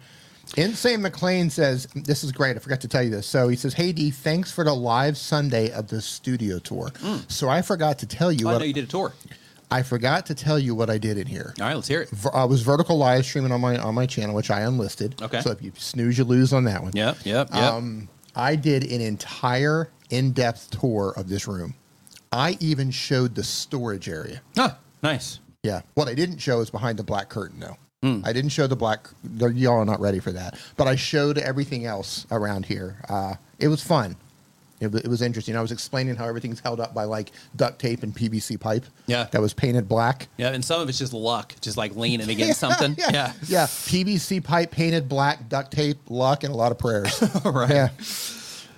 Insane 0.56 1.02
McLean 1.02 1.50
says, 1.50 1.88
"This 1.94 2.22
is 2.22 2.30
great. 2.30 2.54
I 2.56 2.60
forgot 2.60 2.80
to 2.82 2.88
tell 2.88 3.02
you 3.02 3.10
this." 3.10 3.26
So 3.26 3.48
he 3.48 3.56
says, 3.56 3.74
"Hey 3.74 3.92
D, 3.92 4.10
thanks 4.10 4.52
for 4.52 4.62
the 4.62 4.74
live 4.74 5.16
Sunday 5.16 5.70
of 5.72 5.88
the 5.88 6.00
studio 6.00 6.58
tour." 6.58 6.92
So 7.28 7.48
I 7.48 7.62
forgot 7.62 7.98
to 8.00 8.06
tell 8.06 8.30
you 8.30 8.46
Oh, 8.46 8.50
I 8.50 8.52
what 8.52 8.58
know 8.60 8.64
you 8.66 8.74
did 8.74 8.84
a 8.84 8.88
tour. 8.88 9.12
I 9.70 9.82
forgot 9.82 10.26
to 10.26 10.34
tell 10.34 10.58
you 10.58 10.74
what 10.74 10.88
I 10.90 10.98
did 10.98 11.18
in 11.18 11.26
here. 11.26 11.54
All 11.60 11.66
right, 11.66 11.74
let's 11.74 11.88
hear 11.88 12.02
it. 12.02 12.10
Ver- 12.10 12.34
I 12.34 12.44
was 12.44 12.62
vertical 12.62 12.96
live 12.98 13.24
streaming 13.24 13.50
on 13.52 13.60
my 13.60 13.76
on 13.78 13.94
my 13.94 14.06
channel, 14.06 14.34
which 14.34 14.50
I 14.50 14.60
unlisted. 14.60 15.20
Okay. 15.20 15.40
So 15.40 15.50
if 15.50 15.62
you 15.62 15.72
snooze, 15.76 16.16
you 16.18 16.24
lose 16.24 16.52
on 16.52 16.64
that 16.64 16.82
one. 16.82 16.92
Yep, 16.94 17.18
yep, 17.24 17.48
yep. 17.52 17.62
Um, 17.72 18.08
I 18.36 18.56
did 18.56 18.84
an 18.84 19.00
entire 19.00 19.88
in-depth 20.10 20.70
tour 20.78 21.12
of 21.16 21.28
this 21.28 21.46
room. 21.48 21.74
I 22.32 22.56
even 22.60 22.90
showed 22.90 23.34
the 23.34 23.44
storage 23.44 24.08
area. 24.08 24.42
ah, 24.58 24.76
nice. 25.02 25.40
Yeah. 25.62 25.80
What 25.94 26.08
I 26.08 26.14
didn't 26.14 26.38
show 26.38 26.60
is 26.60 26.68
behind 26.70 26.98
the 26.98 27.04
black 27.04 27.28
curtain, 27.28 27.60
though. 27.60 27.76
Hmm. 28.02 28.20
I 28.24 28.32
didn't 28.34 28.50
show 28.50 28.66
the 28.66 28.76
black. 28.76 29.08
Y'all 29.38 29.78
are 29.78 29.84
not 29.84 29.98
ready 30.00 30.18
for 30.20 30.30
that. 30.32 30.58
But 30.76 30.88
I 30.88 30.94
showed 30.96 31.38
everything 31.38 31.86
else 31.86 32.26
around 32.30 32.66
here. 32.66 32.96
Uh, 33.08 33.34
it 33.58 33.68
was 33.68 33.82
fun. 33.82 34.16
It, 34.84 35.08
was 35.08 35.22
interesting. 35.22 35.56
I 35.56 35.60
was 35.60 35.72
explaining 35.72 36.16
how 36.16 36.26
everything's 36.26 36.60
held 36.60 36.80
up 36.80 36.94
by 36.94 37.04
like 37.04 37.30
duct 37.56 37.78
tape 37.78 38.02
and 38.02 38.14
PVC 38.14 38.58
pipe. 38.60 38.84
Yeah. 39.06 39.28
That 39.30 39.40
was 39.40 39.54
painted 39.54 39.88
black. 39.88 40.28
Yeah, 40.36 40.50
and 40.50 40.64
some 40.64 40.80
of 40.80 40.88
it's 40.88 40.98
just 40.98 41.12
luck, 41.12 41.54
just 41.60 41.76
like 41.76 41.94
leaning 41.96 42.28
against 42.30 42.60
something. 42.60 42.94
Yeah. 42.98 43.32
Yeah. 43.46 43.66
PVC 43.66 44.42
pipe 44.42 44.70
painted 44.70 45.08
black, 45.08 45.48
duct 45.48 45.72
tape, 45.72 45.98
luck, 46.08 46.44
and 46.44 46.52
a 46.52 46.56
lot 46.56 46.72
of 46.72 46.78
prayers. 46.78 47.22
Right. 47.44 47.70
Yeah. 47.70 47.88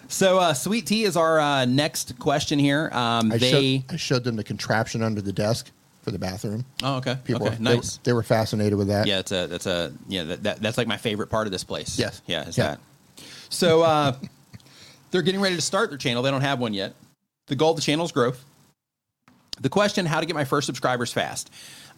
So, 0.08 0.38
uh, 0.38 0.54
Sweet 0.54 0.86
Tea 0.86 1.02
is 1.04 1.16
our 1.16 1.40
uh, 1.40 1.64
next 1.64 2.18
question 2.18 2.58
here. 2.58 2.88
Um, 2.92 3.32
I, 3.32 3.38
they. 3.38 3.50
showed, 3.50 3.94
I 3.94 3.96
showed 3.96 4.24
them 4.24 4.36
the 4.36 4.44
contraption 4.44 5.02
under 5.02 5.20
the 5.20 5.32
desk 5.32 5.70
for 6.02 6.12
the 6.12 6.18
bathroom. 6.18 6.64
oh, 6.84 6.98
okay. 6.98 7.16
People, 7.24 7.48
okay. 7.48 7.56
they, 7.56 7.62
Nice. 7.76 7.96
they 8.04 8.12
were 8.12 8.22
fascinated 8.22 8.78
with 8.78 8.86
that. 8.88 9.08
Yeah, 9.08 9.18
it's 9.18 9.32
a 9.32 9.48
that's 9.48 9.66
a 9.66 9.92
yeah 10.06 10.22
that, 10.22 10.42
that 10.44 10.60
that's 10.62 10.78
like 10.78 10.86
my 10.86 10.96
favorite 10.96 11.26
part 11.28 11.48
of 11.48 11.52
this 11.52 11.64
place. 11.64 11.98
Yes. 11.98 12.22
Yeah, 12.26 12.46
is 12.46 12.56
Yeah. 12.56 12.76
that. 13.16 13.24
So 13.48 13.82
uh, 13.82 14.16
they're 15.10 15.22
getting 15.22 15.40
ready 15.40 15.56
to 15.56 15.62
start 15.62 15.90
their 15.90 15.98
channel. 15.98 16.22
They 16.22 16.30
don't 16.30 16.40
have 16.40 16.58
one 16.58 16.74
yet. 16.74 16.94
The 17.46 17.56
goal 17.56 17.70
of 17.70 17.76
the 17.76 17.82
channel 17.82 18.04
is 18.04 18.12
growth. 18.12 18.44
The 19.60 19.68
question: 19.68 20.06
How 20.06 20.20
to 20.20 20.26
get 20.26 20.34
my 20.34 20.44
first 20.44 20.66
subscribers 20.66 21.12
fast? 21.12 21.50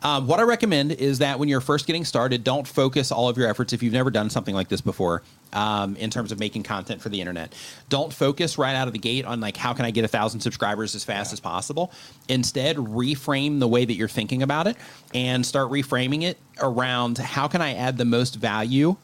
Um, 0.02 0.28
what 0.28 0.38
I 0.38 0.42
recommend 0.42 0.92
is 0.92 1.18
that 1.18 1.38
when 1.38 1.48
you're 1.48 1.60
first 1.60 1.86
getting 1.86 2.04
started, 2.04 2.44
don't 2.44 2.68
focus 2.68 3.10
all 3.10 3.28
of 3.28 3.36
your 3.36 3.48
efforts 3.48 3.72
if 3.72 3.82
you've 3.82 3.92
never 3.92 4.10
done 4.10 4.30
something 4.30 4.54
like 4.54 4.68
this 4.68 4.80
before. 4.80 5.22
Um, 5.52 5.96
in 5.96 6.10
terms 6.10 6.30
of 6.30 6.38
making 6.38 6.62
content 6.62 7.00
for 7.00 7.08
the 7.08 7.20
internet, 7.20 7.54
don't 7.88 8.12
focus 8.12 8.58
right 8.58 8.74
out 8.74 8.86
of 8.86 8.92
the 8.92 8.98
gate 8.98 9.24
on 9.24 9.40
like 9.40 9.56
how 9.56 9.72
can 9.72 9.86
I 9.86 9.90
get 9.90 10.04
a 10.04 10.08
thousand 10.08 10.40
subscribers 10.40 10.94
as 10.94 11.04
fast 11.04 11.32
as 11.32 11.40
possible. 11.40 11.90
Instead, 12.28 12.76
reframe 12.76 13.58
the 13.58 13.66
way 13.66 13.84
that 13.86 13.94
you're 13.94 14.08
thinking 14.08 14.42
about 14.42 14.66
it 14.66 14.76
and 15.14 15.44
start 15.44 15.70
reframing 15.70 16.22
it 16.22 16.38
around 16.60 17.16
how 17.18 17.48
can 17.48 17.62
I 17.62 17.74
add 17.74 17.96
the 17.96 18.04
most 18.04 18.36
value 18.36 18.96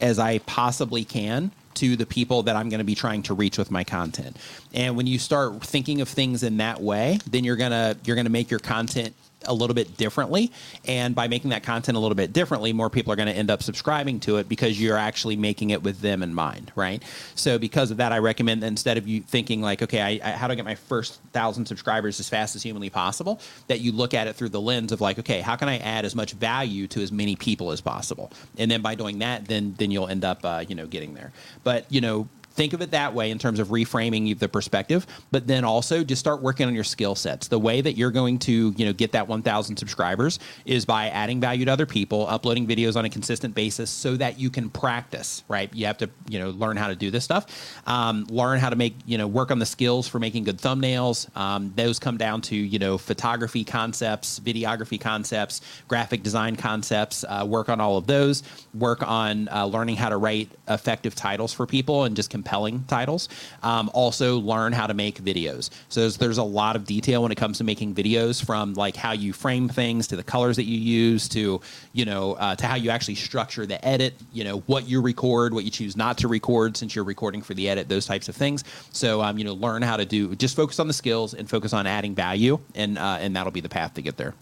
as 0.00 0.18
I 0.18 0.38
possibly 0.38 1.04
can 1.04 1.52
to 1.74 1.96
the 1.96 2.06
people 2.06 2.42
that 2.44 2.56
I'm 2.56 2.68
going 2.68 2.78
to 2.78 2.84
be 2.84 2.94
trying 2.94 3.22
to 3.24 3.34
reach 3.34 3.58
with 3.58 3.70
my 3.70 3.84
content. 3.84 4.36
And 4.72 4.96
when 4.96 5.06
you 5.06 5.18
start 5.18 5.62
thinking 5.62 6.00
of 6.00 6.08
things 6.08 6.42
in 6.42 6.56
that 6.58 6.80
way, 6.80 7.18
then 7.26 7.44
you're 7.44 7.56
going 7.56 7.70
to 7.70 7.96
you're 8.04 8.16
going 8.16 8.26
to 8.26 8.32
make 8.32 8.50
your 8.50 8.60
content 8.60 9.14
a 9.50 9.54
little 9.54 9.74
bit 9.74 9.96
differently. 9.96 10.50
And 10.86 11.14
by 11.14 11.28
making 11.28 11.50
that 11.50 11.62
content 11.62 11.96
a 11.96 12.00
little 12.00 12.14
bit 12.14 12.32
differently 12.32 12.72
more 12.72 12.90
people 12.90 13.12
are 13.12 13.16
going 13.16 13.28
to 13.28 13.34
end 13.34 13.50
up 13.50 13.62
subscribing 13.62 14.20
to 14.20 14.36
it 14.38 14.48
because 14.48 14.80
you're 14.80 14.96
actually 14.96 15.36
making 15.36 15.70
it 15.70 15.82
with 15.82 16.00
them 16.00 16.22
in 16.22 16.34
mind 16.34 16.72
right? 16.76 17.02
So 17.34 17.58
because 17.58 17.90
of 17.90 17.98
that 17.98 18.12
i 18.12 18.18
recommend 18.18 18.62
that 18.62 18.68
instead 18.68 18.96
of 18.96 19.06
you 19.06 19.20
thinking 19.20 19.60
like 19.60 19.82
okay 19.82 20.00
I, 20.00 20.28
I, 20.28 20.32
how 20.32 20.46
do 20.46 20.52
i 20.52 20.54
get 20.54 20.64
my 20.64 20.74
first 20.74 21.20
thousand 21.32 21.66
subscribers 21.66 22.20
as 22.20 22.28
fast 22.28 22.56
as 22.56 22.62
humanly 22.62 22.90
possible 22.90 23.40
that 23.68 23.80
you 23.80 23.92
look 23.92 24.14
at 24.14 24.26
it 24.26 24.36
through 24.36 24.50
the 24.50 24.60
lens 24.60 24.92
of 24.92 25.00
like 25.00 25.18
okay 25.18 25.40
how 25.40 25.56
can 25.56 25.68
i 25.68 25.78
add 25.78 26.04
as 26.04 26.14
much 26.14 26.32
value 26.32 26.86
to 26.88 27.02
as 27.02 27.12
many 27.12 27.36
people 27.36 27.70
as 27.70 27.80
possible? 27.80 28.32
And 28.58 28.70
then 28.70 28.82
by 28.82 28.94
doing 28.94 29.18
that 29.20 29.46
then 29.46 29.74
then 29.78 29.90
you'll 29.90 30.08
end 30.08 30.24
up 30.24 30.44
uh, 30.44 30.64
you 30.66 30.74
know 30.74 30.86
getting 30.86 31.14
there. 31.14 31.32
But 31.64 31.90
you 31.90 32.00
know 32.00 32.28
think 32.60 32.74
of 32.74 32.82
it 32.82 32.90
that 32.90 33.14
way 33.14 33.30
in 33.30 33.38
terms 33.38 33.58
of 33.58 33.68
reframing 33.68 34.38
the 34.38 34.46
perspective 34.46 35.06
but 35.30 35.46
then 35.46 35.64
also 35.64 36.04
just 36.04 36.20
start 36.20 36.42
working 36.42 36.66
on 36.66 36.74
your 36.74 36.84
skill 36.84 37.14
sets. 37.14 37.48
The 37.48 37.58
way 37.58 37.80
that 37.80 37.96
you're 37.96 38.10
going 38.10 38.38
to 38.40 38.74
you 38.76 38.84
know 38.84 38.92
get 38.92 39.12
that 39.12 39.26
1000 39.26 39.76
subscribers 39.76 40.38
is 40.66 40.84
by 40.84 41.08
adding 41.08 41.40
value 41.40 41.64
to 41.64 41.72
other 41.72 41.86
people 41.86 42.26
uploading 42.28 42.66
videos 42.66 42.96
on 42.96 43.06
a 43.06 43.08
consistent 43.08 43.54
basis 43.54 43.88
so 43.90 44.14
that 44.16 44.38
you 44.38 44.50
can 44.50 44.68
practice 44.68 45.42
right? 45.48 45.72
You 45.72 45.86
have 45.86 45.98
to 45.98 46.10
you 46.28 46.38
know 46.38 46.50
learn 46.50 46.76
how 46.76 46.88
to 46.88 46.94
do 46.94 47.10
this 47.10 47.24
stuff. 47.24 47.46
Um, 47.86 48.26
learn 48.28 48.58
how 48.58 48.70
to 48.70 48.76
make 48.76 48.94
you 49.06 49.16
know 49.16 49.26
work 49.26 49.50
on 49.50 49.58
the 49.58 49.66
skills 49.66 50.06
for 50.06 50.18
making 50.18 50.44
good 50.44 50.58
thumbnails. 50.58 51.34
Um, 51.36 51.72
those 51.76 51.98
come 51.98 52.18
down 52.18 52.42
to 52.42 52.56
you 52.56 52.78
know 52.78 52.98
photography 52.98 53.64
concepts 53.64 54.38
videography 54.40 55.00
concepts 55.00 55.62
graphic 55.88 56.22
design 56.22 56.56
concepts 56.56 57.24
uh, 57.24 57.44
work 57.46 57.68
on 57.68 57.80
all 57.80 57.96
of 57.96 58.06
those. 58.06 58.42
Work 58.74 59.02
on 59.02 59.48
uh, 59.48 59.64
learning 59.64 59.96
how 59.96 60.10
to 60.10 60.18
write 60.18 60.50
effective 60.68 61.14
titles 61.14 61.52
for 61.52 61.66
people 61.66 62.04
and 62.04 62.14
just 62.14 62.30
compelling 62.50 62.84
titles. 62.84 63.28
Um, 63.62 63.90
also, 63.94 64.38
learn 64.38 64.72
how 64.72 64.86
to 64.86 64.94
make 64.94 65.22
videos. 65.22 65.70
So 65.88 66.00
there's, 66.00 66.16
there's 66.16 66.38
a 66.38 66.42
lot 66.42 66.74
of 66.74 66.84
detail 66.84 67.22
when 67.22 67.30
it 67.30 67.36
comes 67.36 67.58
to 67.58 67.64
making 67.64 67.94
videos, 67.94 68.44
from 68.44 68.74
like 68.74 68.96
how 68.96 69.12
you 69.12 69.32
frame 69.32 69.68
things 69.68 70.08
to 70.08 70.16
the 70.16 70.22
colors 70.24 70.56
that 70.56 70.64
you 70.64 70.78
use 70.78 71.28
to 71.28 71.60
you 71.92 72.04
know 72.04 72.34
uh, 72.34 72.56
to 72.56 72.66
how 72.66 72.74
you 72.74 72.90
actually 72.90 73.14
structure 73.14 73.66
the 73.66 73.82
edit. 73.86 74.14
You 74.32 74.44
know 74.44 74.58
what 74.66 74.88
you 74.88 75.00
record, 75.00 75.54
what 75.54 75.64
you 75.64 75.70
choose 75.70 75.96
not 75.96 76.18
to 76.18 76.28
record, 76.28 76.76
since 76.76 76.94
you're 76.94 77.04
recording 77.04 77.42
for 77.42 77.54
the 77.54 77.68
edit, 77.68 77.88
those 77.88 78.06
types 78.06 78.28
of 78.28 78.34
things. 78.34 78.64
So 78.90 79.22
um, 79.22 79.38
you 79.38 79.44
know, 79.44 79.54
learn 79.54 79.82
how 79.82 79.96
to 79.96 80.04
do. 80.04 80.34
Just 80.34 80.56
focus 80.56 80.80
on 80.80 80.88
the 80.88 80.94
skills 80.94 81.34
and 81.34 81.48
focus 81.48 81.72
on 81.72 81.86
adding 81.86 82.14
value, 82.14 82.58
and 82.74 82.98
uh, 82.98 83.18
and 83.20 83.36
that'll 83.36 83.52
be 83.52 83.60
the 83.60 83.68
path 83.68 83.94
to 83.94 84.02
get 84.02 84.16
there. 84.16 84.34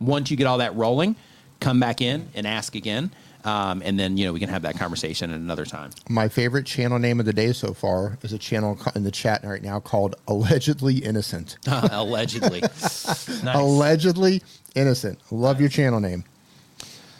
Once 0.00 0.30
you 0.30 0.36
get 0.36 0.46
all 0.46 0.58
that 0.58 0.74
rolling, 0.74 1.14
come 1.60 1.78
back 1.78 2.00
in 2.00 2.28
and 2.34 2.46
ask 2.46 2.74
again. 2.74 3.10
Um, 3.44 3.82
and 3.84 3.98
then 3.98 4.16
you 4.16 4.24
know 4.24 4.32
we 4.32 4.40
can 4.40 4.48
have 4.48 4.62
that 4.62 4.76
conversation 4.76 5.30
at 5.30 5.36
another 5.36 5.64
time. 5.64 5.90
My 6.08 6.28
favorite 6.28 6.66
channel 6.66 6.98
name 6.98 7.20
of 7.20 7.26
the 7.26 7.32
day 7.32 7.52
so 7.52 7.74
far 7.74 8.18
is 8.22 8.32
a 8.32 8.38
channel 8.38 8.78
in 8.94 9.04
the 9.04 9.10
chat 9.10 9.44
right 9.44 9.62
now 9.62 9.80
called 9.80 10.16
Allegedly 10.28 10.98
Innocent. 10.98 11.56
Allegedly. 11.66 12.60
nice. 12.62 13.26
Allegedly 13.44 14.42
Innocent. 14.74 15.18
Love 15.30 15.60
your 15.60 15.68
channel 15.68 16.00
name. 16.00 16.24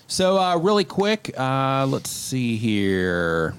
So 0.07 0.39
uh, 0.39 0.59
really 0.59 0.85
quick, 0.85 1.33
uh, 1.39 1.87
let's 1.89 2.11
see 2.11 2.57
here. 2.57 3.55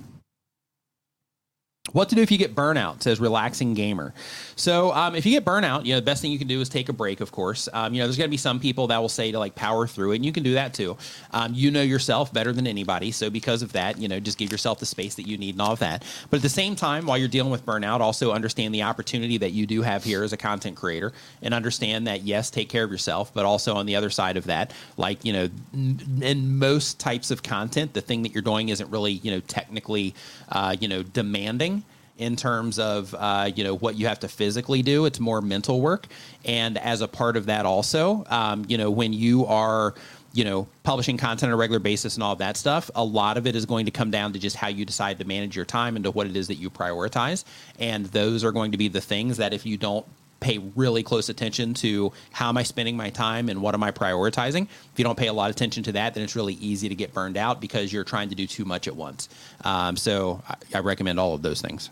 What 1.92 2.10
to 2.10 2.16
do 2.16 2.22
if 2.22 2.32
you 2.32 2.38
get 2.38 2.56
burnout? 2.56 3.04
Says 3.04 3.20
relaxing 3.20 3.74
gamer. 3.74 4.14
So 4.56 4.92
um, 4.94 5.16
if 5.16 5.26
you 5.26 5.32
get 5.32 5.46
burnout, 5.46 5.86
you 5.86 5.94
know 5.94 6.00
the 6.00 6.06
best 6.06 6.22
thing 6.22 6.32
you 6.32 6.40
can 6.40 6.48
do 6.48 6.62
is 6.62 6.70
take 6.70 6.90
a 6.90 6.94
break. 6.94 7.22
Of 7.22 7.32
course, 7.32 7.68
um, 7.74 7.94
you 7.94 8.00
know 8.00 8.08
there's 8.08 8.18
going 8.18 8.28
to 8.28 8.32
be 8.32 8.38
some 8.38 8.60
people 8.60 8.88
that 8.88 9.00
will 9.00 9.10
say 9.10 9.32
to 9.32 9.40
like 9.40 9.56
power 9.56 9.88
through 9.88 10.12
it, 10.12 10.18
and 10.18 10.26
you 10.26 10.32
can 10.32 10.44
do 10.44 10.54
that 10.54 10.74
too. 10.74 10.98
Um, 11.32 11.54
you 11.54 11.72
know 11.72 11.82
yourself 11.82 12.34
better 12.34 12.52
than 12.52 12.68
anybody, 12.68 13.12
so 13.12 13.30
because 13.30 13.62
of 13.62 13.74
that, 13.74 13.98
you 13.98 14.08
know 14.08 14.20
just 14.20 14.38
give 14.38 14.52
yourself 14.52 14.80
the 14.80 14.86
space 14.86 15.16
that 15.16 15.28
you 15.28 15.38
need 15.38 15.56
and 15.56 15.62
all 15.62 15.74
of 15.74 15.80
that. 15.80 16.04
But 16.30 16.38
at 16.38 16.44
the 16.44 16.50
same 16.50 16.76
time, 16.76 17.06
while 17.06 17.18
you're 17.18 17.28
dealing 17.28 17.52
with 17.52 17.66
burnout, 17.66 18.00
also 18.00 18.32
understand 18.32 18.74
the 18.74 18.84
opportunity 18.84 19.38
that 19.40 19.52
you 19.52 19.66
do 19.66 19.82
have 19.82 20.04
here 20.04 20.24
as 20.24 20.34
a 20.34 20.38
content 20.38 20.76
creator, 20.76 21.14
and 21.42 21.54
understand 21.54 22.08
that 22.08 22.24
yes, 22.24 22.50
take 22.50 22.70
care 22.70 22.84
of 22.84 22.92
yourself, 22.92 23.34
but 23.34 23.46
also 23.46 23.76
on 23.76 23.86
the 23.86 23.96
other 23.96 24.10
side 24.10 24.38
of 24.38 24.46
that, 24.46 24.74
like 24.98 25.24
you 25.26 25.34
know, 25.34 25.50
in 25.74 26.58
most 26.58 27.00
types 27.00 27.32
of 27.32 27.44
content, 27.44 27.94
the 27.94 28.02
thing 28.02 28.24
that 28.24 28.34
you're 28.34 28.42
doing 28.42 28.70
isn't 28.70 28.90
really 28.90 29.14
you 29.14 29.32
know 29.32 29.40
technically 29.42 30.14
uh, 30.50 30.76
you 30.80 30.88
know 30.88 31.04
demanding 31.04 31.84
in 32.24 32.36
terms 32.36 32.80
of 32.80 33.14
uh, 33.18 33.52
you 33.56 33.64
know 33.64 33.76
what 33.76 33.96
you 33.96 34.08
have 34.08 34.20
to 34.22 34.28
physically 34.28 34.82
do. 34.82 35.06
It's 35.06 35.20
more 35.20 35.42
mental 35.42 35.82
work, 35.82 36.08
and 36.46 36.78
as 36.78 37.02
a 37.02 37.08
part 37.08 37.38
of 37.38 37.48
that, 37.48 37.66
also, 37.66 38.24
um, 38.30 38.66
you 38.68 38.78
know, 38.78 38.90
when 38.90 39.14
you 39.14 39.46
are 39.46 39.94
you 40.34 40.44
know 40.44 40.68
publishing 40.82 41.18
content 41.18 41.50
on 41.50 41.54
a 41.54 41.58
regular 41.58 41.80
basis 41.80 42.16
and 42.16 42.24
all 42.24 42.34
of 42.34 42.40
that 42.40 42.58
stuff 42.58 42.90
a 42.96 43.04
lot 43.04 43.38
of 43.38 43.46
it 43.46 43.56
is 43.56 43.68
going 43.68 43.86
to 43.86 43.92
come 43.92 44.10
down 44.10 44.34
to 44.34 44.40
just 44.40 44.56
how 44.56 44.68
you 44.68 44.84
decide 44.84 45.20
to 45.20 45.26
manage 45.26 45.56
your 45.56 45.64
time 45.64 45.96
and 45.96 46.06
to 46.06 46.10
what 46.10 46.26
it 46.26 46.36
is 46.36 46.48
that 46.48 46.56
you 46.56 46.72
prioritize 46.72 47.46
and 47.78 48.08
those 48.08 48.44
are 48.44 48.52
going 48.52 48.72
to 48.72 48.78
be 48.80 48.88
the 48.88 49.00
things 49.00 49.38
that 49.38 49.54
if 49.54 49.64
you 49.64 49.78
don't 49.78 50.08
pay 50.44 50.60
really 50.76 51.02
close 51.02 51.30
attention 51.30 51.74
to 51.74 52.12
how 52.32 52.50
am 52.50 52.58
I 52.58 52.64
spending 52.64 52.98
my 52.98 53.10
time 53.10 53.50
and 53.50 53.62
what 53.62 53.74
am 53.74 53.82
I 53.82 53.92
prioritizing. 53.92 54.64
If 54.64 54.98
you 54.98 55.06
don't 55.06 55.18
pay 55.18 55.28
a 55.28 55.34
lot 55.34 55.50
of 55.50 55.56
attention 55.56 55.84
to 55.84 55.94
that, 55.94 56.14
then 56.14 56.24
it's 56.24 56.36
really 56.36 56.56
easy 56.56 56.90
to 56.90 56.96
get 56.96 57.14
burned 57.14 57.38
out 57.38 57.62
because 57.62 57.92
you're 57.94 58.04
trying 58.04 58.30
to 58.30 58.36
do 58.36 58.46
too 58.46 58.66
much 58.66 58.88
at 58.88 58.96
once. 58.96 59.30
Um, 59.64 59.96
so 59.96 60.44
I, 60.48 60.56
I 60.76 60.80
recommend 60.80 61.20
all 61.20 61.34
of 61.34 61.42
those 61.42 61.62
things. 61.62 61.90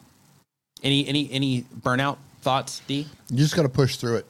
Any 0.84 1.07
any 1.07 1.32
any 1.32 1.61
burnout 1.82 2.17
thoughts, 2.41 2.82
D? 2.88 3.07
You 3.29 3.38
just 3.38 3.55
got 3.55 3.63
to 3.63 3.69
push 3.69 3.97
through 3.97 4.17
it. 4.17 4.25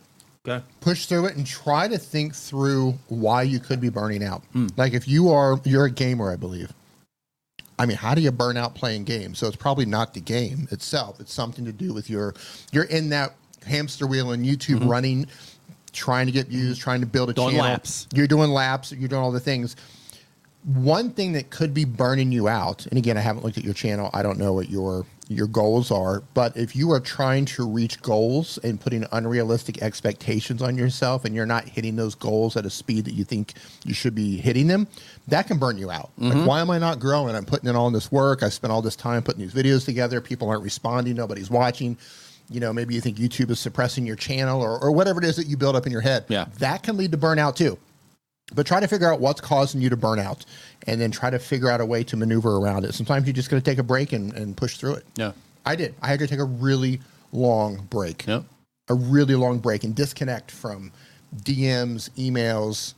Okay. 0.48 0.64
Push 0.80 1.06
through 1.06 1.28
it 1.28 1.36
and 1.38 1.46
try 1.46 1.88
to 1.88 1.98
think 2.00 2.34
through 2.34 2.96
why 3.10 3.44
you 3.44 3.60
could 3.60 3.80
be 3.80 3.90
burning 3.90 4.24
out. 4.24 4.42
Hmm. 4.54 4.68
Like 4.76 4.94
if 4.94 5.08
you 5.08 5.30
are, 5.30 5.60
you're 5.64 5.86
a 5.86 5.92
gamer, 5.92 6.32
I 6.32 6.36
believe. 6.36 6.74
I 7.78 7.86
mean, 7.86 7.98
how 7.98 8.14
do 8.16 8.22
you 8.22 8.32
burn 8.32 8.58
out 8.58 8.74
playing 8.76 9.04
games? 9.06 9.38
So 9.40 9.48
it's 9.48 9.56
probably 9.56 9.86
not 9.86 10.14
the 10.14 10.20
game 10.20 10.68
itself. 10.72 11.20
It's 11.20 11.34
something 11.34 11.64
to 11.66 11.72
do 11.72 11.94
with 11.94 12.10
your, 12.10 12.34
you're 12.72 12.84
in 12.86 13.10
that 13.10 13.36
hamster 13.66 14.06
wheel 14.08 14.32
and 14.32 14.44
YouTube 14.46 14.88
running, 14.90 15.28
trying 15.94 16.26
to 16.26 16.32
get 16.32 16.48
views, 16.48 16.78
trying 16.78 17.02
to 17.02 17.08
build 17.08 17.30
a 17.30 17.34
Mm-hmm. 17.34 17.42
Doing 17.44 17.56
channel. 17.56 17.72
laps. 17.72 18.08
You're 18.14 18.28
doing 18.28 18.52
laps. 18.52 18.92
You're 18.92 19.10
doing 19.10 19.22
all 19.22 19.32
the 19.32 19.40
things. 19.40 19.76
One 20.64 21.10
thing 21.10 21.32
that 21.34 21.50
could 21.50 21.74
be 21.74 21.86
burning 21.86 22.32
you 22.32 22.48
out, 22.48 22.86
and 22.86 22.98
again, 22.98 23.18
I 23.18 23.22
haven't 23.22 23.44
looked 23.44 23.58
at 23.58 23.64
your 23.64 23.74
channel. 23.74 24.12
I 24.14 24.22
don't 24.22 24.38
know 24.38 24.54
what 24.54 24.70
your 24.70 25.06
your 25.28 25.48
goals 25.48 25.92
are, 25.92 26.22
but 26.34 26.58
if 26.58 26.76
you 26.76 26.92
are 26.92 27.00
trying 27.00 27.46
to 27.46 27.66
reach 27.66 28.02
goals 28.02 28.60
and 28.64 28.80
putting 28.82 29.06
unrealistic 29.14 29.82
expectations 29.82 30.62
on 30.62 30.78
yourself, 30.78 31.24
and 31.24 31.34
you're 31.34 31.46
not 31.46 31.64
hitting 31.64 31.96
those 31.96 32.16
goals 32.16 32.58
at 32.58 32.66
a 32.66 32.70
speed 32.70 33.06
that 33.06 33.14
you 33.14 33.24
think 33.24 33.54
you 33.86 33.94
should 33.94 34.14
be 34.14 34.38
hitting 34.38 34.68
them, 34.68 34.88
that 35.30 35.48
can 35.48 35.58
burn 35.58 35.78
you 35.78 35.90
out. 35.90 36.12
Like, 36.18 36.34
mm-hmm. 36.34 36.46
why 36.46 36.60
am 36.60 36.70
I 36.70 36.78
not 36.80 37.00
growing? 37.00 37.34
I'm 37.34 37.46
putting 37.46 37.70
in 37.70 37.76
all 37.78 37.90
this 37.90 38.12
work. 38.12 38.44
I 38.44 38.50
spent 38.50 38.72
all 38.74 38.82
this 38.82 38.98
time 38.98 39.24
putting 39.24 39.42
these 39.42 39.54
videos 39.54 39.86
together. 39.86 40.20
People 40.20 40.50
aren't 40.50 40.64
responding. 40.64 41.16
Nobody's 41.16 41.50
watching. 41.50 41.98
you 42.52 42.60
know, 42.60 42.74
maybe 42.74 42.94
you 42.94 43.02
think 43.02 43.18
YouTube 43.18 43.50
is 43.50 43.60
suppressing 43.60 44.06
your 44.06 44.18
channel 44.18 44.62
or, 44.62 44.78
or 44.80 44.92
whatever 44.92 45.20
it 45.20 45.26
is 45.26 45.38
that 45.38 45.48
you 45.48 45.56
build 45.56 45.76
up 45.76 45.86
in 45.86 45.92
your 45.92 46.02
head. 46.02 46.26
Yeah. 46.28 46.46
That 46.60 46.84
can 46.84 46.98
lead 46.98 47.14
to 47.14 47.18
burnout 47.18 47.56
too. 47.56 47.80
But 48.54 48.68
try 48.68 48.80
to 48.80 48.88
figure 48.88 49.12
out 49.12 49.20
what's 49.22 49.40
causing 49.42 49.82
you 49.82 49.90
to 49.90 49.98
burn 49.98 50.20
out 50.20 50.46
and 50.88 51.00
then 51.00 51.12
try 51.12 51.30
to 51.30 51.40
figure 51.40 51.70
out 51.70 51.80
a 51.82 51.86
way 51.86 52.04
to 52.06 52.18
maneuver 52.18 52.58
around 52.58 52.84
it. 52.86 52.94
Sometimes 52.94 53.26
you 53.28 53.34
just 53.34 53.50
got 53.50 53.58
to 53.58 53.62
take 53.62 53.78
a 53.78 53.84
break 53.84 54.12
and, 54.14 54.34
and 54.34 54.58
push 54.58 54.78
through 54.78 54.96
it. 54.96 55.06
Yeah. 55.16 55.32
I 55.66 55.76
did. 55.76 55.96
I 56.02 56.08
had 56.08 56.20
to 56.20 56.28
take 56.28 56.40
a 56.40 56.44
really 56.44 57.00
long 57.32 57.86
break, 57.90 58.26
Yep. 58.28 58.44
a 58.90 58.94
really 58.94 59.36
long 59.36 59.60
break 59.60 59.84
and 59.84 59.96
disconnect 59.96 60.52
from 60.52 60.92
DMs, 61.36 62.10
emails, 62.18 62.94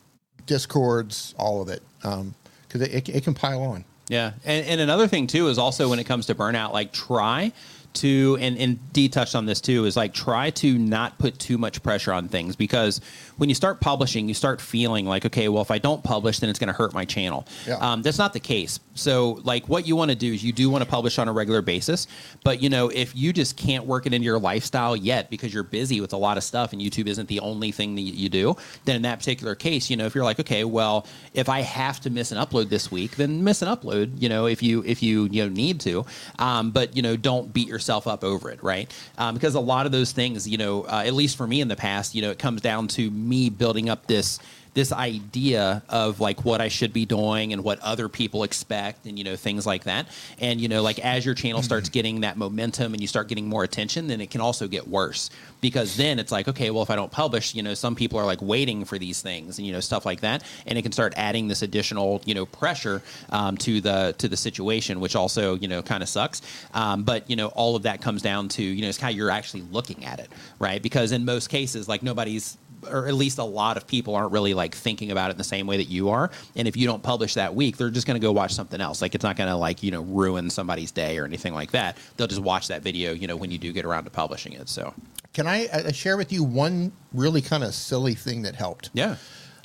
discords, 0.46 1.36
all 1.38 1.62
of 1.62 1.70
it. 1.70 1.84
Um, 2.04 2.34
because 2.68 2.82
it, 2.82 2.94
it, 3.10 3.10
it 3.18 3.24
can 3.24 3.34
pile 3.34 3.62
on. 3.62 3.86
Yeah, 4.10 4.34
and, 4.44 4.66
and 4.66 4.82
another 4.82 5.08
thing 5.08 5.28
too 5.28 5.48
is 5.48 5.58
also 5.58 5.90
when 5.90 6.00
it 6.00 6.06
comes 6.06 6.26
to 6.28 6.36
burnout, 6.36 6.74
like 6.74 6.92
try 6.92 7.52
to 7.94 8.38
and 8.42 8.58
and 8.58 8.92
D 8.92 9.08
touched 9.08 9.36
on 9.36 9.46
this 9.46 9.62
too 9.62 9.86
is 9.86 9.96
like 9.96 10.14
try 10.16 10.50
to 10.50 10.78
not 10.80 11.20
put 11.20 11.38
too 11.38 11.60
much 11.60 11.84
pressure 11.84 12.12
on 12.12 12.28
things 12.28 12.56
because 12.56 13.00
when 13.44 13.50
you 13.50 13.56
start 13.56 13.82
publishing, 13.82 14.30
you 14.30 14.34
start 14.34 14.62
feeling 14.62 15.06
like 15.06 15.26
okay, 15.26 15.50
well 15.50 15.62
if 15.62 15.70
I 15.70 15.78
don't 15.78 16.02
publish, 16.02 16.40
then 16.40 16.50
it's 16.50 16.60
going 16.60 16.70
to 16.70 16.74
hurt 16.74 16.94
my 16.94 17.04
channel. 17.04 17.46
Yeah. 17.68 17.76
Um, 17.76 18.02
that's 18.02 18.18
not 18.18 18.32
the 18.32 18.40
case. 18.40 18.80
So 18.94 19.42
like 19.44 19.68
what 19.68 19.86
you 19.86 19.98
want 19.98 20.12
to 20.12 20.16
do 20.16 20.32
is 20.32 20.42
you 20.46 20.54
do 20.54 20.70
want 20.70 20.82
to 20.82 20.90
publish 20.90 21.20
on 21.20 21.28
a 21.28 21.34
regular 21.34 21.62
basis, 21.62 22.08
but 22.46 22.64
you 22.64 22.70
know 22.70 22.88
if 22.88 23.14
you 23.14 23.34
just 23.34 23.58
can't 23.58 23.86
work 23.86 24.06
it 24.06 24.14
into 24.14 24.24
your 24.24 24.40
lifestyle 24.40 24.96
yet 24.96 25.30
because 25.30 25.54
you're 25.54 25.64
busy 25.64 26.00
with 26.00 26.14
a 26.14 26.18
lot 26.18 26.38
of 26.38 26.44
stuff 26.46 26.72
and 26.72 26.82
YouTube 26.82 27.08
isn't 27.08 27.28
the 27.28 27.42
only 27.42 27.74
thing 27.74 27.96
that 27.96 28.02
you 28.02 28.30
do, 28.30 28.56
then 28.86 28.96
in 28.96 29.02
that 29.02 29.20
particular 29.20 29.56
case, 29.56 29.90
you 29.90 29.98
know 29.98 30.06
if 30.06 30.16
you're 30.16 30.24
like 30.24 30.40
okay, 30.40 30.64
well 30.64 31.06
if 31.34 31.50
I 31.50 31.60
have 31.60 32.00
to 32.02 32.10
miss 32.10 32.32
an 32.32 32.38
upload 32.38 32.70
this 32.70 32.92
week, 32.92 33.18
then 33.18 33.44
miss 33.44 33.62
an 33.62 33.68
upload. 33.68 34.22
You 34.22 34.30
know 34.30 34.46
if 34.46 34.64
you 34.64 34.86
if 34.86 35.04
you 35.04 35.26
you 35.26 35.44
know 35.44 35.50
need 35.50 35.82
to, 35.82 36.06
um, 36.40 36.72
but 36.72 36.96
you 36.96 37.02
know 37.02 37.18
don't 37.18 37.52
beat 37.52 37.68
yourself 37.68 38.08
up 38.08 38.24
over 38.24 38.50
it, 38.52 38.64
right? 38.64 38.90
Um, 39.18 39.34
because 39.34 39.56
a 39.56 39.60
lot 39.60 39.86
of 39.86 39.92
those 39.92 40.14
things, 40.14 40.48
you 40.48 40.58
know, 40.58 40.84
uh, 40.84 41.04
at 41.06 41.14
least 41.14 41.36
for 41.36 41.46
me 41.46 41.60
in 41.60 41.68
the 41.68 41.76
past, 41.76 42.16
you 42.16 42.22
know, 42.22 42.32
it 42.32 42.40
comes 42.40 42.62
down 42.62 42.88
to 42.88 43.12
me 43.12 43.33
building 43.50 43.90
up 43.90 44.08
this 44.08 44.40
this 44.74 44.92
idea 44.92 45.84
of 45.90 46.20
like 46.20 46.44
what 46.46 46.60
I 46.60 46.68
should 46.68 46.94
be 46.94 47.06
doing 47.06 47.54
and 47.54 47.64
what 47.64 47.80
other 47.80 48.10
people 48.10 48.44
expect 48.44 49.06
and 49.06 49.18
you 49.18 49.24
know 49.24 49.36
things 49.36 49.66
like 49.66 49.84
that. 49.84 50.08
And 50.40 50.60
you 50.60 50.68
know 50.68 50.82
like 50.82 51.00
as 51.00 51.26
your 51.26 51.36
channel 51.36 51.62
starts 51.62 51.90
getting 51.90 52.22
that 52.22 52.38
momentum 52.38 52.94
and 52.94 53.02
you 53.02 53.08
start 53.08 53.28
getting 53.28 53.48
more 53.48 53.64
attention, 53.64 54.08
then 54.08 54.22
it 54.22 54.32
can 54.32 54.42
also 54.42 54.68
get 54.68 54.88
worse 54.88 55.30
because 55.62 55.96
then 55.96 56.20
it's 56.20 56.32
like 56.32 56.48
okay, 56.48 56.72
well 56.72 56.84
if 56.84 56.90
I 56.90 56.96
don't 56.96 57.12
publish, 57.12 57.54
you 57.54 57.64
know 57.64 57.74
some 57.74 57.96
people 57.96 58.20
are 58.20 58.26
like 58.26 58.42
waiting 58.42 58.86
for 58.86 58.98
these 58.98 59.22
things 59.22 59.58
and 59.58 59.68
you 59.68 59.74
know 59.74 59.80
stuff 59.80 60.06
like 60.06 60.22
that, 60.22 60.44
and 60.66 60.78
it 60.78 60.82
can 60.82 60.92
start 60.92 61.14
adding 61.16 61.48
this 61.48 61.62
additional 61.62 62.22
you 62.26 62.34
know 62.34 62.46
pressure 62.46 63.02
um, 63.30 63.58
to 63.58 63.82
the 63.82 64.16
to 64.18 64.28
the 64.28 64.38
situation, 64.38 65.00
which 65.00 65.16
also 65.16 65.56
you 65.56 65.68
know 65.68 65.82
kind 65.82 66.02
of 66.02 66.10
sucks. 66.10 66.42
Um, 66.74 67.04
but 67.04 67.30
you 67.30 67.36
know 67.36 67.48
all 67.50 67.76
of 67.76 67.84
that 67.84 68.02
comes 68.02 68.22
down 68.22 68.50
to 68.50 68.64
you 68.64 68.82
know 68.82 68.90
it's 68.90 69.00
how 69.00 69.10
you're 69.10 69.32
actually 69.32 69.64
looking 69.72 70.06
at 70.06 70.20
it, 70.20 70.30
right? 70.58 70.82
Because 70.82 71.12
in 71.12 71.26
most 71.26 71.50
cases, 71.50 71.88
like 71.88 72.02
nobody's 72.02 72.58
or 72.88 73.08
at 73.08 73.14
least 73.14 73.38
a 73.38 73.44
lot 73.44 73.78
of 73.78 73.88
people 73.88 74.16
aren't 74.16 74.32
really 74.32 74.54
like 74.54 74.76
thinking 74.76 75.12
about 75.12 75.30
it 75.30 75.34
in 75.34 75.38
the 75.38 75.44
same 75.44 75.68
way 75.68 75.78
that 75.78 75.90
you 75.90 76.10
are. 76.10 76.32
And 76.56 76.68
if 76.68 76.76
you 76.78 76.86
don't 76.88 77.02
publish 77.04 77.34
that 77.36 77.54
week, 77.56 77.78
they're 77.78 77.90
just 77.90 78.08
going 78.08 78.20
to 78.20 78.26
go 78.26 78.32
watch 78.32 78.54
something 78.54 78.80
else. 78.82 79.02
Like 79.02 79.16
it's 79.16 79.24
not 79.24 79.36
going 79.36 79.50
to 79.50 79.56
like, 79.56 79.84
you 79.84 79.92
know, 79.92 80.02
ruin 80.02 80.50
somebody's 80.50 80.92
day 80.92 81.18
or 81.18 81.26
anything 81.26 81.54
like 81.54 81.72
that. 81.72 81.98
They'll 82.18 82.28
just 82.28 82.42
watch 82.42 82.68
that 82.68 82.82
video, 82.82 83.14
you 83.14 83.28
know, 83.28 83.36
when 83.36 83.52
you 83.52 83.58
do 83.58 83.72
get 83.72 83.86
around 83.86 84.04
to 84.06 84.10
publishing 84.10 84.54
it. 84.54 84.70
So, 84.70 84.94
Can 85.34 85.48
I 85.48 85.68
uh, 85.68 85.92
share 85.92 86.18
with 86.18 86.32
you 86.32 86.44
one 86.44 86.92
really 87.14 87.42
kind 87.42 87.64
of 87.64 87.74
silly 87.74 88.14
thing 88.16 88.42
that 88.44 88.56
helped? 88.56 88.90
yeah. 88.94 89.16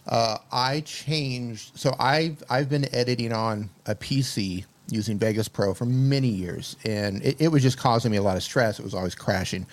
Uh, 0.07 0.39
I 0.51 0.81
changed. 0.81 1.77
So 1.77 1.95
I've 1.99 2.43
I've 2.49 2.71
been 2.71 2.87
editing 2.95 3.31
on 3.31 3.69
a 3.85 3.95
PC 3.95 4.65
using 4.91 5.19
Vegas 5.19 5.49
Pro 5.49 5.75
for 5.75 5.85
many 5.85 6.29
years, 6.29 6.77
and 6.87 7.23
it, 7.23 7.39
it 7.43 7.49
was 7.49 7.63
just 7.63 7.77
causing 7.77 8.11
me 8.11 8.17
a 8.17 8.23
lot 8.23 8.37
of 8.39 8.43
stress. 8.43 8.79
It 8.79 8.85
was 8.85 8.95
always 8.95 9.15
crashing. 9.15 9.67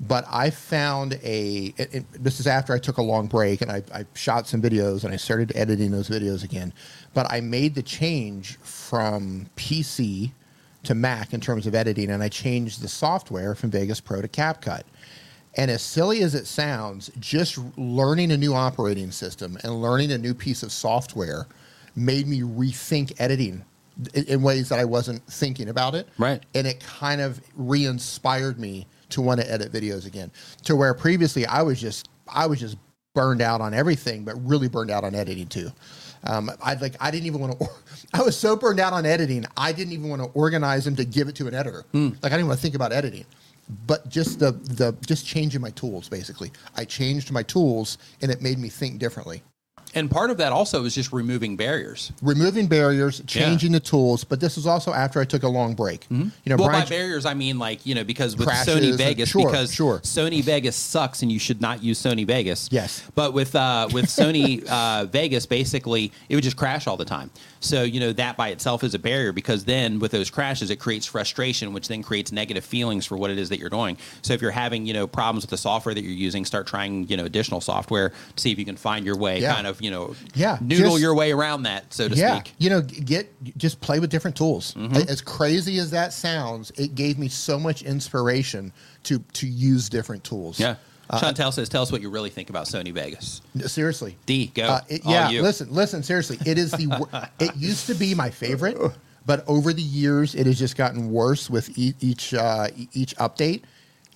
But 0.00 0.24
I 0.30 0.50
found 0.50 1.14
a. 1.22 1.74
It, 1.76 1.94
it- 1.94 2.22
this 2.24 2.38
is 2.40 2.46
after 2.46 2.74
I 2.74 2.78
took 2.78 2.98
a 2.98 3.02
long 3.02 3.26
break, 3.26 3.62
and 3.62 3.70
I, 3.72 3.82
I 3.94 4.04
shot 4.14 4.46
some 4.46 4.60
videos, 4.60 5.04
and 5.04 5.12
I 5.12 5.16
started 5.16 5.52
editing 5.54 5.90
those 5.90 6.08
videos 6.08 6.44
again. 6.44 6.72
But 7.14 7.30
I 7.32 7.40
made 7.40 7.74
the 7.74 7.82
change 7.82 8.58
from 8.58 9.48
PC 9.56 10.32
to 10.84 10.94
Mac 10.94 11.32
in 11.32 11.40
terms 11.40 11.66
of 11.66 11.74
editing, 11.74 12.10
and 12.10 12.22
I 12.22 12.28
changed 12.28 12.82
the 12.82 12.88
software 12.88 13.54
from 13.54 13.70
Vegas 13.70 14.00
Pro 14.00 14.20
to 14.20 14.28
CapCut. 14.28 14.82
And 15.58 15.70
as 15.70 15.80
silly 15.80 16.22
as 16.22 16.34
it 16.34 16.46
sounds, 16.46 17.10
just 17.18 17.58
learning 17.78 18.30
a 18.30 18.36
new 18.36 18.52
operating 18.52 19.10
system 19.10 19.56
and 19.64 19.80
learning 19.80 20.12
a 20.12 20.18
new 20.18 20.34
piece 20.34 20.62
of 20.62 20.70
software 20.70 21.46
made 21.96 22.26
me 22.26 22.42
rethink 22.42 23.14
editing 23.18 23.64
in, 24.12 24.24
in 24.24 24.42
ways 24.42 24.68
that 24.68 24.78
I 24.78 24.84
wasn't 24.84 25.24
thinking 25.26 25.70
about 25.70 25.94
it. 25.94 26.06
Right. 26.18 26.44
And 26.54 26.66
it 26.66 26.80
kind 26.80 27.22
of 27.22 27.40
re 27.56 27.86
inspired 27.86 28.60
me 28.60 28.86
to 29.10 29.20
want 29.20 29.40
to 29.40 29.50
edit 29.50 29.72
videos 29.72 30.06
again. 30.06 30.30
To 30.64 30.76
where 30.76 30.94
previously 30.94 31.46
I 31.46 31.62
was 31.62 31.80
just 31.80 32.08
I 32.28 32.46
was 32.46 32.60
just 32.60 32.76
burned 33.14 33.40
out 33.40 33.60
on 33.60 33.74
everything, 33.74 34.24
but 34.24 34.34
really 34.46 34.68
burned 34.68 34.90
out 34.90 35.04
on 35.04 35.14
editing 35.14 35.46
too. 35.46 35.70
Um, 36.24 36.50
I 36.62 36.74
like 36.74 36.96
I 37.00 37.10
didn't 37.10 37.26
even 37.26 37.40
want 37.40 37.58
to. 37.58 37.68
I 38.14 38.22
was 38.22 38.36
so 38.36 38.56
burned 38.56 38.80
out 38.80 38.92
on 38.92 39.06
editing, 39.06 39.46
I 39.56 39.72
didn't 39.72 39.92
even 39.92 40.08
want 40.08 40.22
to 40.22 40.28
organize 40.28 40.84
them 40.84 40.96
to 40.96 41.04
give 41.04 41.28
it 41.28 41.34
to 41.36 41.46
an 41.46 41.54
editor. 41.54 41.84
Like 42.22 42.32
I 42.32 42.36
didn't 42.36 42.48
want 42.48 42.58
to 42.58 42.62
think 42.62 42.74
about 42.74 42.92
editing, 42.92 43.24
but 43.86 44.08
just 44.08 44.38
the 44.38 44.52
the 44.52 44.94
just 45.06 45.26
changing 45.26 45.60
my 45.60 45.70
tools. 45.70 46.08
Basically, 46.08 46.52
I 46.76 46.84
changed 46.84 47.30
my 47.32 47.42
tools, 47.42 47.98
and 48.22 48.30
it 48.30 48.42
made 48.42 48.58
me 48.58 48.68
think 48.68 48.98
differently. 48.98 49.42
And 49.96 50.10
part 50.10 50.30
of 50.30 50.36
that 50.36 50.52
also 50.52 50.84
is 50.84 50.94
just 50.94 51.10
removing 51.10 51.56
barriers. 51.56 52.12
Removing 52.20 52.66
barriers, 52.66 53.22
changing 53.26 53.72
the 53.72 53.80
tools, 53.80 54.24
but 54.24 54.40
this 54.40 54.56
was 54.56 54.66
also 54.66 54.92
after 54.92 55.20
I 55.20 55.24
took 55.24 55.42
a 55.42 55.48
long 55.48 55.74
break. 55.74 56.06
You 56.10 56.30
know, 56.44 56.56
well, 56.56 56.68
Brian, 56.68 56.84
by 56.84 56.88
barriers, 56.88 57.24
I 57.24 57.32
mean 57.32 57.58
like 57.58 57.84
you 57.86 57.94
know 57.94 58.04
because 58.04 58.36
with 58.36 58.46
Sony 58.46 58.94
Vegas, 58.94 59.30
sure, 59.30 59.46
because 59.46 59.72
sure. 59.72 60.00
Sony 60.00 60.42
Vegas 60.42 60.76
sucks 60.76 61.22
and 61.22 61.32
you 61.32 61.38
should 61.38 61.62
not 61.62 61.82
use 61.82 62.00
Sony 62.00 62.26
Vegas. 62.26 62.68
Yes. 62.70 63.02
but 63.14 63.32
with 63.32 63.56
uh, 63.56 63.88
with 63.92 64.04
Sony 64.04 64.66
uh, 64.70 65.06
Vegas, 65.06 65.46
basically 65.46 66.12
it 66.28 66.34
would 66.34 66.44
just 66.44 66.58
crash 66.58 66.86
all 66.86 66.98
the 66.98 67.04
time. 67.06 67.30
So 67.66 67.82
you 67.82 68.00
know 68.00 68.12
that 68.12 68.36
by 68.36 68.48
itself 68.48 68.84
is 68.84 68.94
a 68.94 68.98
barrier 68.98 69.32
because 69.32 69.64
then 69.64 69.98
with 69.98 70.12
those 70.12 70.30
crashes, 70.30 70.70
it 70.70 70.76
creates 70.76 71.06
frustration, 71.06 71.72
which 71.72 71.88
then 71.88 72.02
creates 72.02 72.30
negative 72.32 72.64
feelings 72.64 73.04
for 73.06 73.16
what 73.16 73.30
it 73.30 73.38
is 73.38 73.48
that 73.48 73.58
you're 73.58 73.70
doing. 73.70 73.98
So 74.22 74.32
if 74.34 74.40
you're 74.40 74.50
having 74.52 74.86
you 74.86 74.94
know 74.94 75.06
problems 75.06 75.42
with 75.44 75.50
the 75.50 75.56
software 75.56 75.94
that 75.94 76.02
you're 76.02 76.12
using, 76.12 76.44
start 76.44 76.66
trying 76.66 77.08
you 77.08 77.16
know 77.16 77.24
additional 77.24 77.60
software 77.60 78.10
to 78.10 78.14
see 78.36 78.52
if 78.52 78.58
you 78.58 78.64
can 78.64 78.76
find 78.76 79.04
your 79.04 79.16
way, 79.16 79.40
Yeah. 79.40 79.54
kind 79.54 79.66
of 79.66 79.82
you 79.82 79.90
know 79.90 80.14
Yeah, 80.34 80.58
noodle 80.60 80.90
just- 80.92 81.00
your 81.02 81.14
way 81.14 81.32
around 81.32 81.64
that, 81.64 81.92
so 81.92 82.08
to 82.08 82.14
yeah, 82.14 82.38
speak. 82.40 82.54
you 82.58 82.70
know, 82.70 82.80
get 82.82 83.32
just 83.58 83.80
play 83.80 83.98
with 83.98 84.10
different 84.10 84.36
tools. 84.36 84.74
Mm-hmm. 84.74 85.08
As 85.08 85.20
crazy 85.20 85.78
as 85.78 85.90
that 85.90 86.12
sounds, 86.12 86.70
it 86.76 86.94
gave 86.94 87.18
me 87.18 87.28
so 87.28 87.58
much 87.58 87.82
inspiration 87.82 88.72
to 89.04 89.18
to 89.34 89.46
use 89.46 89.88
different 89.88 90.22
tools. 90.24 90.60
Yeah. 90.60 90.76
Uh, 91.08 91.20
Chantel 91.20 91.52
says, 91.52 91.68
"Tell 91.68 91.82
us 91.82 91.92
what 91.92 92.02
you 92.02 92.10
really 92.10 92.30
think 92.30 92.50
about 92.50 92.66
Sony 92.66 92.92
Vegas." 92.92 93.40
seriously. 93.66 94.16
D, 94.26 94.48
go. 94.54 94.64
Uh, 94.64 94.80
it- 94.88 95.04
yeah, 95.04 95.28
listen, 95.28 95.72
listen. 95.72 96.02
Seriously, 96.02 96.38
it 96.44 96.58
is 96.58 96.72
the. 96.72 97.28
it 97.38 97.54
used 97.56 97.86
to 97.86 97.94
be 97.94 98.14
my 98.14 98.30
favorite, 98.30 98.76
but 99.24 99.44
over 99.46 99.72
the 99.72 99.82
years, 99.82 100.34
it 100.34 100.46
has 100.46 100.58
just 100.58 100.76
gotten 100.76 101.10
worse 101.12 101.48
with 101.48 101.76
e- 101.78 101.94
each 102.00 102.34
uh, 102.34 102.68
each 102.92 103.14
update. 103.16 103.62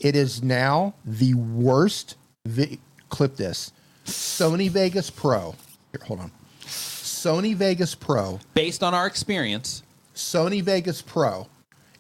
It 0.01 0.17
is 0.17 0.43
now 0.43 0.95
the 1.05 1.35
worst. 1.35 2.17
Vi- 2.47 2.79
clip 3.11 3.37
this. 3.37 3.73
Sony 4.07 4.69
Vegas 4.71 5.11
Pro. 5.11 5.55
Here, 5.93 6.01
hold 6.07 6.21
on. 6.21 6.33
Sony 6.65 7.55
Vegas 7.55 7.95
Pro. 7.95 8.41
based 8.55 8.83
on 8.83 8.95
our 8.95 9.07
experience, 9.07 9.83
Sony 10.15 10.63
Vegas 10.63 11.03
Pro 11.03 11.47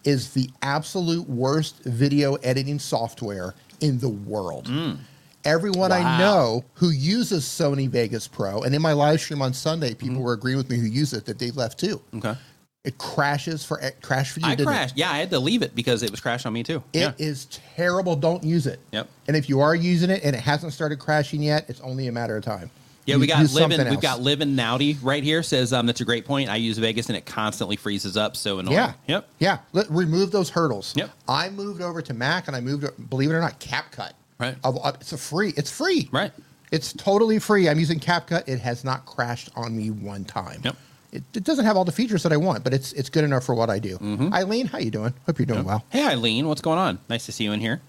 is 0.05 0.33
the 0.33 0.49
absolute 0.63 1.29
worst 1.29 1.83
video 1.85 2.37
editing 2.37 2.79
software 2.79 3.55
in 3.81 3.99
the 3.99 4.09
world. 4.09 4.67
Mm. 4.67 4.99
Everyone 5.45 5.91
I 5.91 6.19
know 6.19 6.65
who 6.75 6.91
uses 6.91 7.45
Sony 7.45 7.89
Vegas 7.89 8.29
Pro, 8.29 8.63
and 8.63 8.75
in 8.75 8.83
my 8.83 8.93
live 8.93 9.21
stream 9.21 9.41
on 9.41 9.55
Sunday, 9.55 9.95
people 9.95 10.17
mm-hmm. 10.17 10.25
were 10.25 10.35
agreeing 10.35 10.59
with 10.59 10.69
me 10.69 10.77
who 10.77 10.87
use 10.87 11.15
it 11.15 11.25
that 11.25 11.39
they 11.39 11.51
left 11.51 11.81
too. 11.81 12.01
okay. 12.15 12.37
It 12.83 12.97
crashes 12.97 13.63
for 13.63 13.79
it 13.79 14.01
crashed 14.01 14.33
for 14.33 14.41
you. 14.41 14.47
I 14.47 14.55
didn't 14.55 14.69
it? 14.69 14.73
crashed. 14.73 14.97
Yeah, 14.97 15.11
I 15.11 15.19
had 15.19 15.29
to 15.31 15.39
leave 15.39 15.61
it 15.61 15.75
because 15.75 16.03
it 16.03 16.11
was 16.11 16.19
crashed 16.19 16.47
on 16.47 16.55
me 16.55 16.63
too. 16.63 16.83
It 16.95 17.01
yeah. 17.01 17.13
is 17.19 17.45
terrible. 17.77 18.17
Don't 18.17 18.43
use 18.43 18.67
it. 18.67 18.81
Yep. 18.93 19.07
And 19.29 19.37
if 19.37 19.51
you 19.51 19.61
are 19.61 19.75
using 19.75 20.09
it 20.09 20.25
and 20.25 20.35
it 20.35 20.41
hasn't 20.41 20.73
started 20.73 20.99
crashing 20.99 21.43
yet, 21.43 21.69
it's 21.69 21.81
only 21.83 22.07
a 22.07 22.13
matter 22.13 22.39
of 22.39 22.45
time. 22.45 22.71
Yeah, 23.07 23.17
we 23.17 23.27
got 23.27 23.51
living. 23.53 23.89
We've 23.89 24.01
got 24.01 24.21
living 24.21 24.55
Nowdy 24.55 24.99
right 25.03 25.23
here. 25.23 25.43
Says 25.43 25.73
um, 25.73 25.87
that's 25.87 26.01
a 26.01 26.05
great 26.05 26.25
point. 26.25 26.49
I 26.49 26.57
use 26.57 26.79
Vegas 26.79 27.09
and 27.09 27.17
it 27.17 27.27
constantly 27.27 27.77
freezes 27.77 28.17
up. 28.17 28.37
So 28.37 28.59
annoying. 28.59 28.77
Yeah. 28.77 28.93
Yep. 29.09 29.29
Yeah. 29.39 29.59
Let, 29.73 29.91
remove 29.91 30.31
those 30.31 30.51
hurdles. 30.51 30.95
Yep. 30.97 31.11
I 31.29 31.49
moved 31.51 31.81
over 31.83 32.03
to 32.03 32.15
Mac 32.15 32.47
and 32.47 32.57
I 32.57 32.61
moved, 32.61 32.85
believe 33.11 33.31
it 33.31 33.35
or 33.35 33.41
not, 33.41 33.59
CapCut. 33.59 34.13
Right. 34.39 34.57
Of- 34.65 34.79
uh, 34.85 34.93
It's 35.01 35.13
a 35.13 35.19
free. 35.19 35.53
It's 35.57 35.71
free. 35.71 36.09
Right. 36.13 36.33
It's 36.71 36.93
totally 36.93 37.39
free. 37.41 37.69
I'm 37.69 37.79
using 37.81 37.99
CapCut. 37.99 38.49
It 38.49 38.61
has 38.61 38.85
not 38.85 39.05
crashed 39.07 39.51
on 39.57 39.77
me 39.77 39.91
one 39.91 40.25
time. 40.25 40.61
Yep. 40.65 40.77
It, 41.13 41.25
it 41.35 41.43
doesn't 41.45 41.65
have 41.65 41.77
all 41.77 41.85
the 41.85 41.91
features 41.91 42.23
that 42.23 42.33
I 42.33 42.37
want, 42.37 42.63
but 42.63 42.73
it's 42.73 42.93
it's 42.93 43.11
good 43.11 43.25
enough 43.25 43.43
for 43.45 43.53
what 43.57 43.69
I 43.69 43.81
do. 43.81 43.97
Mm-hmm. 43.99 44.33
Eileen, 44.33 44.67
how 44.67 44.79
you 44.79 44.93
doing? 44.93 45.13
Hope 45.27 45.41
you're 45.41 45.47
doing 45.47 45.65
well. 45.65 45.85
Hey, 45.91 46.07
Eileen, 46.07 46.47
what's 46.47 46.61
going 46.61 46.79
on? 46.79 47.01
Nice 47.09 47.27
to 47.27 47.33
see 47.33 47.43
you 47.43 47.51
in 47.51 47.59
here. 47.59 47.81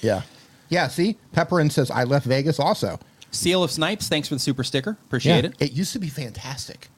Yeah. 0.00 0.22
Yeah. 0.70 0.88
See, 0.88 1.18
Pepperin 1.34 1.70
says 1.70 1.90
I 1.90 2.04
left 2.04 2.24
Vegas 2.24 2.58
also. 2.58 2.98
Seal 3.30 3.62
of 3.62 3.70
Snipes, 3.70 4.08
thanks 4.08 4.28
for 4.28 4.34
the 4.34 4.40
super 4.40 4.64
sticker. 4.64 4.96
Appreciate 5.06 5.44
it. 5.44 5.54
It 5.60 5.72
used 5.72 5.92
to 5.92 5.98
be 5.98 6.08
fantastic. 6.08 6.88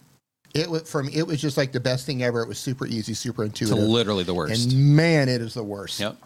It 0.55 0.69
was 0.69 0.83
for 0.91 1.03
me. 1.03 1.13
It 1.15 1.27
was 1.27 1.41
just 1.41 1.57
like 1.57 1.73
the 1.73 1.81
best 1.81 2.05
thing 2.05 2.23
ever. 2.23 2.43
It 2.43 2.49
was 2.49 2.59
super 2.59 2.87
easy, 2.87 3.15
super 3.15 3.45
intuitive. 3.45 3.79
It's 3.79 3.87
literally 3.87 4.25
the 4.25 4.35
worst. 4.35 4.73
And 4.73 4.97
man, 4.97 5.29
it 5.29 5.41
is 5.41 5.55
the 5.55 5.65
worst. 5.65 5.99
yep. 6.01 6.17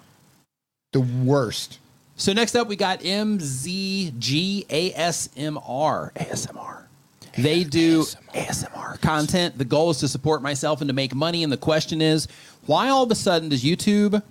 The 0.92 1.00
worst. 1.00 1.78
So 2.16 2.32
next 2.32 2.56
up, 2.56 2.66
we 2.66 2.76
got 2.76 3.00
MZGASMR. 3.00 4.66
ASMR. 4.68 6.12
ASMR. 6.14 6.82
They 7.36 7.64
do 7.64 8.02
ASMR 8.34 8.98
content. 9.00 9.58
The 9.58 9.64
goal 9.66 9.90
is 9.90 9.98
to 9.98 10.08
support 10.08 10.40
myself 10.42 10.80
and 10.80 10.88
to 10.88 10.94
make 10.94 11.14
money. 11.14 11.42
And 11.44 11.52
the 11.52 11.58
question 11.58 12.00
is, 12.00 12.26
why 12.64 12.88
all 12.88 13.02
of 13.02 13.10
a 13.10 13.14
sudden 13.14 13.50
does 13.50 13.62
YouTube 13.62 14.22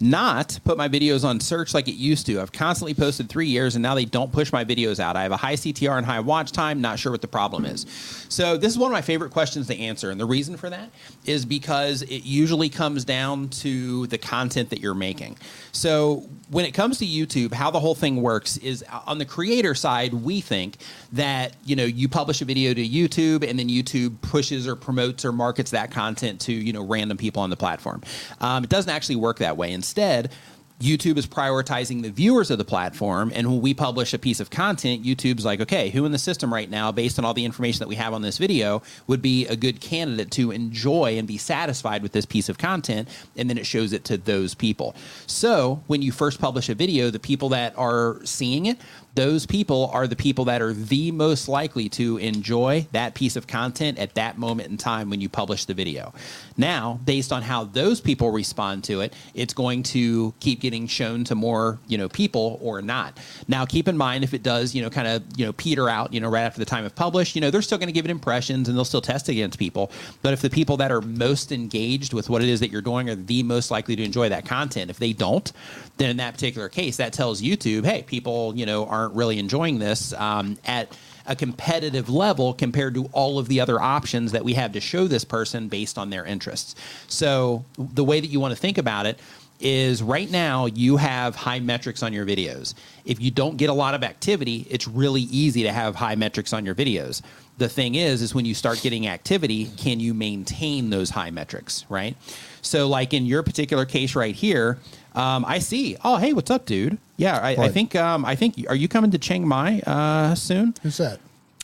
not 0.00 0.58
put 0.64 0.76
my 0.76 0.88
videos 0.88 1.24
on 1.24 1.40
search 1.40 1.72
like 1.72 1.88
it 1.88 1.94
used 1.94 2.26
to. 2.26 2.40
I've 2.40 2.52
constantly 2.52 2.94
posted 2.94 3.28
three 3.28 3.46
years 3.46 3.76
and 3.76 3.82
now 3.82 3.94
they 3.94 4.04
don't 4.04 4.32
push 4.32 4.52
my 4.52 4.64
videos 4.64 5.00
out. 5.00 5.16
I 5.16 5.22
have 5.22 5.32
a 5.32 5.36
high 5.36 5.54
CTR 5.54 5.96
and 5.96 6.04
high 6.04 6.20
watch 6.20 6.52
time, 6.52 6.80
not 6.80 6.98
sure 6.98 7.12
what 7.12 7.22
the 7.22 7.28
problem 7.28 7.64
is. 7.64 7.86
So, 8.28 8.56
this 8.56 8.72
is 8.72 8.78
one 8.78 8.90
of 8.90 8.92
my 8.92 9.02
favorite 9.02 9.30
questions 9.32 9.66
to 9.68 9.78
answer. 9.78 10.10
And 10.10 10.20
the 10.20 10.26
reason 10.26 10.56
for 10.56 10.68
that 10.70 10.90
is 11.24 11.44
because 11.44 12.02
it 12.02 12.24
usually 12.24 12.68
comes 12.68 13.04
down 13.04 13.48
to 13.48 14.06
the 14.08 14.18
content 14.18 14.70
that 14.70 14.80
you're 14.80 14.94
making. 14.94 15.38
So, 15.72 16.28
when 16.50 16.64
it 16.64 16.72
comes 16.72 16.98
to 16.98 17.06
YouTube, 17.06 17.52
how 17.52 17.70
the 17.70 17.80
whole 17.80 17.94
thing 17.94 18.22
works 18.22 18.56
is 18.58 18.84
uh, 18.90 19.00
on 19.06 19.18
the 19.18 19.24
creator 19.24 19.74
side, 19.74 20.12
we 20.12 20.40
think 20.40 20.76
that, 21.12 21.54
you 21.64 21.76
know, 21.76 21.84
you 21.84 22.08
publish 22.08 22.40
a 22.42 22.44
video 22.44 22.74
to 22.74 22.86
YouTube 22.86 23.48
and 23.48 23.58
then 23.58 23.68
YouTube 23.68 24.20
pushes 24.20 24.68
or 24.68 24.76
promotes 24.76 25.24
or 25.24 25.32
markets 25.32 25.70
that 25.70 25.90
content 25.90 26.40
to, 26.42 26.52
you 26.52 26.72
know, 26.72 26.84
random 26.84 27.16
people 27.16 27.42
on 27.42 27.50
the 27.50 27.56
platform. 27.56 28.02
Um, 28.40 28.64
it 28.64 28.70
doesn't 28.70 28.90
actually 28.90 29.16
work 29.16 29.38
that 29.38 29.56
way. 29.56 29.72
Instead, 29.86 30.32
YouTube 30.80 31.16
is 31.16 31.28
prioritizing 31.28 32.02
the 32.02 32.10
viewers 32.10 32.50
of 32.50 32.58
the 32.58 32.64
platform. 32.64 33.30
And 33.32 33.48
when 33.48 33.60
we 33.62 33.72
publish 33.72 34.12
a 34.12 34.18
piece 34.18 34.40
of 34.40 34.50
content, 34.50 35.04
YouTube's 35.04 35.44
like, 35.44 35.60
okay, 35.60 35.90
who 35.90 36.04
in 36.04 36.12
the 36.12 36.18
system 36.18 36.52
right 36.52 36.68
now, 36.68 36.90
based 36.90 37.18
on 37.18 37.24
all 37.24 37.32
the 37.32 37.44
information 37.44 37.78
that 37.78 37.88
we 37.88 37.94
have 37.94 38.12
on 38.12 38.20
this 38.20 38.36
video, 38.36 38.82
would 39.06 39.22
be 39.22 39.46
a 39.46 39.54
good 39.54 39.80
candidate 39.80 40.32
to 40.32 40.50
enjoy 40.50 41.16
and 41.16 41.26
be 41.28 41.38
satisfied 41.38 42.02
with 42.02 42.10
this 42.10 42.26
piece 42.26 42.48
of 42.48 42.58
content? 42.58 43.08
And 43.36 43.48
then 43.48 43.58
it 43.58 43.64
shows 43.64 43.92
it 43.92 44.04
to 44.06 44.18
those 44.18 44.54
people. 44.54 44.96
So 45.28 45.82
when 45.86 46.02
you 46.02 46.10
first 46.10 46.40
publish 46.40 46.68
a 46.68 46.74
video, 46.74 47.10
the 47.10 47.20
people 47.20 47.48
that 47.50 47.72
are 47.78 48.20
seeing 48.24 48.66
it, 48.66 48.78
those 49.16 49.46
people 49.46 49.90
are 49.92 50.06
the 50.06 50.14
people 50.14 50.44
that 50.44 50.62
are 50.62 50.74
the 50.74 51.10
most 51.10 51.48
likely 51.48 51.88
to 51.88 52.18
enjoy 52.18 52.86
that 52.92 53.14
piece 53.14 53.34
of 53.34 53.46
content 53.46 53.98
at 53.98 54.14
that 54.14 54.38
moment 54.38 54.70
in 54.70 54.76
time 54.76 55.10
when 55.10 55.20
you 55.20 55.28
publish 55.28 55.64
the 55.64 55.74
video. 55.74 56.12
Now, 56.56 57.00
based 57.04 57.32
on 57.32 57.42
how 57.42 57.64
those 57.64 58.00
people 58.00 58.30
respond 58.30 58.84
to 58.84 59.00
it, 59.00 59.14
it's 59.34 59.54
going 59.54 59.82
to 59.84 60.34
keep 60.38 60.60
getting 60.60 60.86
shown 60.86 61.24
to 61.24 61.34
more, 61.34 61.78
you 61.88 61.96
know, 61.96 62.08
people 62.10 62.58
or 62.62 62.82
not. 62.82 63.18
Now, 63.48 63.64
keep 63.64 63.88
in 63.88 63.96
mind 63.96 64.22
if 64.22 64.34
it 64.34 64.42
does, 64.42 64.74
you 64.74 64.82
know, 64.82 64.90
kind 64.90 65.08
of, 65.08 65.22
you 65.36 65.46
know, 65.46 65.54
peter 65.54 65.88
out, 65.88 66.12
you 66.12 66.20
know, 66.20 66.28
right 66.28 66.42
after 66.42 66.58
the 66.58 66.66
time 66.66 66.84
of 66.84 66.94
publish, 66.94 67.34
you 67.34 67.40
know, 67.40 67.50
they're 67.50 67.62
still 67.62 67.78
going 67.78 67.88
to 67.88 67.92
give 67.92 68.04
it 68.04 68.10
impressions 68.10 68.68
and 68.68 68.76
they'll 68.76 68.84
still 68.84 69.00
test 69.00 69.30
against 69.30 69.58
people. 69.58 69.90
But 70.20 70.34
if 70.34 70.42
the 70.42 70.50
people 70.50 70.76
that 70.76 70.92
are 70.92 71.00
most 71.00 71.52
engaged 71.52 72.12
with 72.12 72.28
what 72.28 72.42
it 72.42 72.50
is 72.50 72.60
that 72.60 72.70
you're 72.70 72.82
doing 72.82 73.08
are 73.08 73.14
the 73.14 73.42
most 73.42 73.70
likely 73.70 73.96
to 73.96 74.02
enjoy 74.02 74.28
that 74.28 74.44
content, 74.44 74.90
if 74.90 74.98
they 74.98 75.14
don't, 75.14 75.50
then 75.96 76.10
in 76.10 76.18
that 76.18 76.34
particular 76.34 76.68
case, 76.68 76.98
that 76.98 77.14
tells 77.14 77.40
YouTube, 77.40 77.86
hey, 77.86 78.02
people, 78.02 78.54
you 78.54 78.66
know, 78.66 78.84
aren't 79.06 79.16
really 79.16 79.38
enjoying 79.38 79.78
this 79.78 80.12
um, 80.14 80.58
at 80.64 80.96
a 81.26 81.36
competitive 81.36 82.08
level 82.08 82.52
compared 82.52 82.94
to 82.94 83.06
all 83.12 83.38
of 83.38 83.48
the 83.48 83.60
other 83.60 83.80
options 83.80 84.32
that 84.32 84.44
we 84.44 84.54
have 84.54 84.72
to 84.72 84.80
show 84.80 85.06
this 85.06 85.24
person 85.24 85.68
based 85.68 85.96
on 85.96 86.10
their 86.10 86.24
interests. 86.24 86.74
So 87.08 87.64
the 87.78 88.04
way 88.04 88.20
that 88.20 88.26
you 88.26 88.40
want 88.40 88.52
to 88.52 88.60
think 88.60 88.78
about 88.78 89.06
it 89.06 89.18
is 89.58 90.02
right 90.02 90.30
now 90.30 90.66
you 90.66 90.98
have 90.98 91.34
high 91.34 91.60
metrics 91.60 92.02
on 92.02 92.12
your 92.12 92.26
videos. 92.26 92.74
If 93.04 93.20
you 93.20 93.30
don't 93.30 93.56
get 93.56 93.70
a 93.70 93.72
lot 93.72 93.94
of 93.94 94.02
activity, 94.02 94.66
it's 94.68 94.86
really 94.86 95.22
easy 95.22 95.62
to 95.62 95.72
have 95.72 95.94
high 95.94 96.14
metrics 96.14 96.52
on 96.52 96.66
your 96.66 96.74
videos. 96.74 97.22
The 97.58 97.68
thing 97.68 97.94
is 97.94 98.22
is 98.22 98.34
when 98.34 98.44
you 98.44 98.54
start 98.54 98.82
getting 98.82 99.06
activity, 99.06 99.70
can 99.78 99.98
you 99.98 100.12
maintain 100.14 100.90
those 100.90 101.10
high 101.10 101.30
metrics, 101.30 101.86
right? 101.88 102.16
So 102.60 102.86
like 102.86 103.14
in 103.14 103.24
your 103.24 103.42
particular 103.42 103.86
case 103.86 104.14
right 104.14 104.34
here, 104.34 104.78
um, 105.16 105.44
I 105.46 105.58
see. 105.58 105.96
Oh, 106.04 106.16
hey, 106.16 106.32
what's 106.32 106.50
up, 106.50 106.66
dude? 106.66 106.98
Yeah, 107.16 107.38
I, 107.38 107.50
I 107.56 107.68
think 107.68 107.96
um, 107.96 108.24
I 108.24 108.34
think 108.36 108.66
are 108.68 108.74
you 108.76 108.88
coming 108.88 109.10
to 109.12 109.18
Chiang 109.18 109.48
Mai 109.48 109.80
uh, 109.86 110.34
soon? 110.34 110.74
Who's 110.82 110.98
that? 110.98 111.18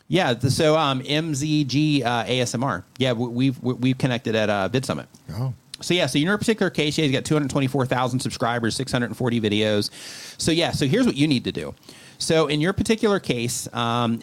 Yeah, 0.09 0.35
the, 0.35 0.51
so 0.51 0.77
um, 0.77 1.03
MZG 1.03 2.05
uh, 2.05 2.25
ASMR. 2.25 2.83
Yeah, 2.99 3.13
we- 3.13 3.29
we've 3.29 3.63
we- 3.63 3.75
we've 3.75 3.99
connected 3.99 4.35
at 4.35 4.51
uh, 4.51 4.69
VidSummit. 4.71 5.07
Oh, 5.35 5.55
So 5.81 5.95
yeah, 5.95 6.07
so 6.07 6.19
in 6.19 6.25
your 6.25 6.39
particular 6.39 6.71
case, 6.71 6.97
yeah, 6.99 7.05
he's 7.05 7.13
got 7.13 7.25
224,000 7.25 8.21
subscribers, 8.21 8.75
640 8.77 9.41
videos. 9.41 9.91
So 10.41 10.51
yeah, 10.53 10.73
so 10.73 10.87
here's 10.87 11.07
what 11.07 11.17
you 11.17 11.27
need 11.29 11.45
to 11.45 11.53
do. 11.53 11.75
So 12.19 12.47
in 12.47 12.61
your 12.61 12.73
particular 12.73 13.19
case, 13.21 13.69
um, 13.75 14.21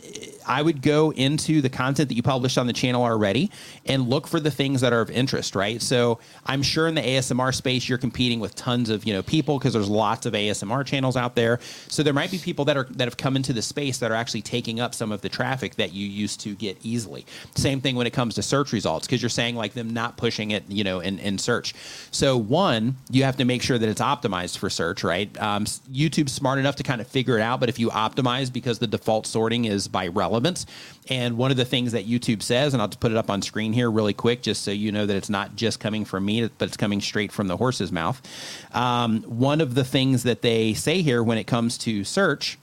I 0.50 0.64
would 0.64 0.82
go 0.82 1.12
into 1.14 1.62
the 1.62 1.70
content 1.70 2.10
that 2.10 2.16
you 2.16 2.24
published 2.24 2.58
on 2.58 2.68
the 2.68 2.74
channel 2.74 3.04
already 3.04 3.52
and 3.86 4.10
look 4.10 4.28
for 4.28 4.40
the 4.40 4.50
things 4.50 4.82
that 4.82 4.92
are 4.92 5.02
of 5.02 5.12
interest, 5.12 5.56
right? 5.56 5.80
So 5.82 6.20
I'm 6.46 6.64
sure 6.64 6.88
in 6.88 6.96
the 6.96 7.02
ASMR 7.02 7.54
space 7.54 7.88
you're 7.88 8.00
competing 8.00 8.40
with 8.40 8.56
tons 8.56 8.90
of 8.90 9.06
you 9.06 9.14
know 9.14 9.22
people 9.22 9.60
because 9.60 9.74
there's 9.74 9.90
lots 9.90 10.26
of 10.26 10.34
ASMR 10.34 10.86
channels 10.86 11.16
out 11.16 11.36
there. 11.36 11.60
So 11.88 12.02
there 12.02 12.14
might 12.14 12.32
be 12.32 12.40
people 12.40 12.66
that 12.66 12.76
are 12.76 12.88
that 12.92 13.06
have 13.06 13.18
come 13.18 13.36
into 13.36 13.54
the 13.54 13.62
space 13.62 14.00
that 14.00 14.12
are 14.12 14.16
actually 14.16 14.42
taking 14.42 14.80
up 14.80 14.96
some 14.96 15.12
of 15.12 15.22
the 15.22 15.30
traffic 15.30 15.76
that 15.76 15.94
you 15.94 16.08
used 16.08 16.40
to 16.42 16.56
get 16.56 16.78
easily. 16.84 17.26
Same 17.56 17.80
thing 17.80 17.96
when 17.96 18.08
it 18.08 18.14
comes 18.14 18.36
to 18.36 18.42
search 18.42 18.74
results 18.74 19.06
because 19.06 19.22
you're 19.22 19.30
saying 19.30 19.56
like 19.56 19.74
them 19.74 19.92
not 19.92 20.18
pushing 20.18 20.52
it, 20.52 20.64
you 20.68 20.84
know, 20.84 21.00
in, 21.00 21.20
in 21.20 21.38
search. 21.38 21.76
So 22.10 22.38
one, 22.38 22.96
you 23.12 23.24
have 23.24 23.38
to 23.38 23.46
make 23.46 23.62
sure 23.62 23.78
that 23.78 23.88
it's 23.88 24.02
optimized 24.02 24.58
for 24.58 24.70
search, 24.70 25.04
right? 25.04 25.30
Um, 25.40 25.66
YouTube's 25.66 26.32
smart 26.32 26.58
enough 26.58 26.76
to 26.78 26.84
kind 26.84 27.02
of 27.02 27.08
figure 27.08 27.38
it 27.38 27.42
out, 27.42 27.60
but 27.60 27.70
if 27.70 27.78
you 27.78 27.90
optimize 27.90 28.52
because 28.52 28.80
the 28.80 28.88
default 28.88 29.28
sorting 29.28 29.66
is 29.66 29.88
by 29.88 30.08
relevance, 30.08 30.39
and 31.10 31.38
one 31.38 31.52
of 31.52 31.58
the 31.58 31.66
things 31.66 31.92
that 31.92 32.08
YouTube 32.08 32.42
says, 32.42 32.74
and 32.74 32.82
I'll 32.82 32.88
just 32.88 33.00
put 33.00 33.12
it 33.12 33.18
up 33.18 33.30
on 33.30 33.42
screen 33.42 33.74
here 33.74 33.90
really 33.90 34.14
quick, 34.14 34.42
just 34.42 34.64
so 34.64 34.72
you 34.72 34.92
know 34.92 35.06
that 35.06 35.16
it's 35.16 35.30
not 35.30 35.56
just 35.56 35.80
coming 35.80 36.06
from 36.06 36.26
me, 36.26 36.50
but 36.58 36.68
it's 36.68 36.78
coming 36.78 37.02
straight 37.02 37.32
from 37.32 37.48
the 37.48 37.58
horse's 37.58 37.92
mouth. 37.92 38.22
Um, 38.74 39.24
one 39.24 39.62
of 39.62 39.76
the 39.76 39.84
things 39.84 40.24
that 40.24 40.42
they 40.42 40.74
say 40.74 41.02
here 41.02 41.24
when 41.24 41.38
it 41.38 41.48
comes 41.48 41.78
to 41.80 42.04
search 42.04 42.58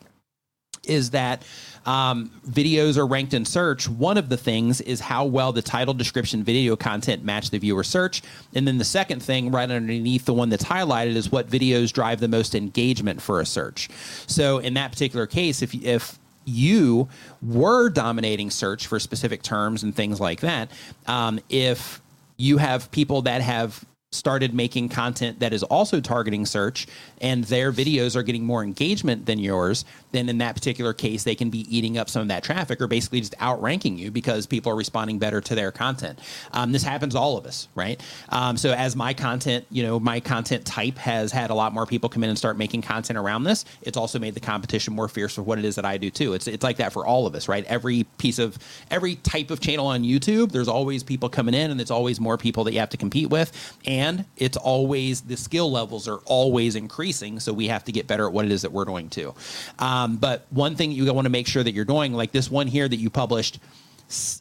is 0.87 1.11
that 1.11 1.43
um, 1.85 2.31
videos 2.49 2.97
are 2.97 3.07
ranked 3.07 3.33
in 3.35 3.45
search. 3.45 3.89
One 3.89 4.19
of 4.19 4.29
the 4.29 4.37
things 4.37 4.81
is 4.81 5.01
how 5.01 5.25
well 5.25 5.53
the 5.53 5.63
title, 5.63 5.95
description, 5.95 6.43
video 6.43 6.77
content 6.77 7.25
match 7.25 7.51
the 7.51 7.59
viewer 7.59 7.85
search. 7.85 8.23
And 8.55 8.67
then 8.67 8.79
the 8.79 8.85
second 8.85 9.23
thing, 9.23 9.51
right 9.51 9.71
underneath 9.71 10.25
the 10.25 10.35
one 10.35 10.49
that's 10.49 10.65
highlighted, 10.65 11.15
is 11.15 11.31
what 11.31 11.49
videos 11.49 11.93
drive 11.93 12.21
the 12.21 12.29
most 12.29 12.55
engagement 12.55 13.23
for 13.23 13.41
a 13.41 13.47
search. 13.47 13.89
So 14.27 14.59
in 14.59 14.75
that 14.75 14.93
particular 14.93 15.27
case, 15.27 15.63
if 15.63 15.75
if 15.75 16.19
you 16.47 17.09
were 17.43 17.91
dominating 17.91 18.51
search 18.51 18.87
for 18.87 18.99
specific 18.99 19.43
terms 19.43 19.83
and 19.83 19.95
things 19.95 20.21
like 20.21 20.41
that, 20.41 20.71
um, 21.07 21.41
if 21.51 22.01
you 22.37 22.59
have 22.59 22.91
people 22.91 23.23
that 23.23 23.41
have 23.43 23.85
started 24.17 24.55
making 24.55 24.89
content 24.89 25.41
that 25.41 25.53
is 25.53 25.63
also 25.63 26.01
targeting 26.01 26.47
search 26.47 26.87
and 27.21 27.45
their 27.45 27.73
videos 27.73 28.17
are 28.17 28.23
getting 28.23 28.45
more 28.45 28.63
engagement 28.63 29.27
than 29.27 29.39
yours, 29.39 29.85
then 30.13 30.29
in 30.29 30.39
that 30.39 30.55
particular 30.55 30.93
case, 30.93 31.25
they 31.25 31.35
can 31.35 31.51
be 31.51 31.61
eating 31.75 31.99
up 31.99 32.09
some 32.09 32.23
of 32.23 32.29
that 32.29 32.43
traffic 32.43 32.81
or 32.81 32.87
basically 32.87 33.21
just 33.21 33.35
outranking 33.41 33.99
you 33.99 34.11
because 34.11 34.47
people 34.47 34.73
are 34.73 34.77
responding 34.77 35.19
better 35.19 35.41
to 35.41 35.55
their 35.55 35.71
content. 35.73 36.19
Um, 36.53 36.73
this 36.73 36.83
happens 36.83 37.15
to 37.15 37.21
all 37.21 37.37
of 37.37 37.47
us, 37.47 37.69
right? 37.75 38.01
Um, 38.31 38.57
so 38.57 38.73
as 38.73 38.97
my 38.97 39.15
content, 39.15 39.67
you 39.71 39.83
know, 39.83 40.01
my 40.01 40.21
content 40.21 40.65
type 40.65 40.99
has 40.99 41.33
had 41.33 41.51
a 41.51 41.55
lot 41.55 41.73
more 41.73 41.87
people 41.87 42.09
come 42.09 42.25
in 42.25 42.31
and 42.31 42.39
start 42.39 42.57
making 42.57 42.83
content 42.83 43.19
around 43.19 43.45
this. 43.45 43.65
It's 43.83 43.97
also 43.97 44.19
made 44.19 44.35
the 44.35 44.41
competition 44.41 44.95
more 44.95 45.09
fierce 45.09 45.35
for 45.35 45.43
what 45.43 45.59
it 45.59 45.65
is 45.65 45.77
that 45.77 45.85
I 45.85 45.99
do 45.99 46.11
too. 46.11 46.35
It's 46.35 46.47
it's 46.47 46.65
like 46.65 46.77
that 46.79 46.93
for 46.93 47.07
all 47.07 47.27
of 47.27 47.35
us, 47.35 47.49
right? 47.49 47.65
Every 47.67 48.05
piece 48.19 48.39
of 48.39 48.59
every 48.91 49.17
type 49.17 49.51
of 49.51 49.61
channel 49.61 49.87
on 49.87 50.03
YouTube, 50.03 50.53
there's 50.53 50.69
always 50.69 51.03
people 51.03 51.29
coming 51.29 51.55
in, 51.55 51.71
and 51.71 51.81
it's 51.81 51.91
always 51.91 52.21
more 52.21 52.37
people 52.37 52.65
that 52.65 52.73
you 52.73 52.81
have 52.81 52.91
to 52.91 52.97
compete 52.97 53.31
with, 53.31 53.53
and 53.85 54.06
it's 54.37 54.57
always 54.57 55.21
the 55.23 55.37
skill 55.37 55.71
levels 55.71 56.09
are 56.09 56.21
always 56.25 56.77
increasing. 56.77 57.41
So 57.41 57.53
we 57.53 57.69
have 57.69 57.85
to 57.85 57.93
get 57.93 58.07
better 58.07 58.27
at 58.27 58.33
what 58.33 58.45
it 58.45 58.53
is 58.53 58.63
that 58.63 58.73
we're 58.73 58.85
doing 58.85 59.09
too. 59.09 59.35
Um, 59.79 60.17
but 60.17 60.47
one 60.51 60.77
thing 60.77 60.93
you 60.93 61.13
want 61.13 61.27
to 61.27 61.31
make 61.31 61.47
sure 61.47 61.63
that 61.63 61.73
you're 61.73 61.85
doing, 61.85 62.13
like 62.13 62.33
this 62.33 62.51
one 62.51 62.67
here 62.67 62.89
that 62.89 62.97
you 62.97 63.11
published 63.11 63.59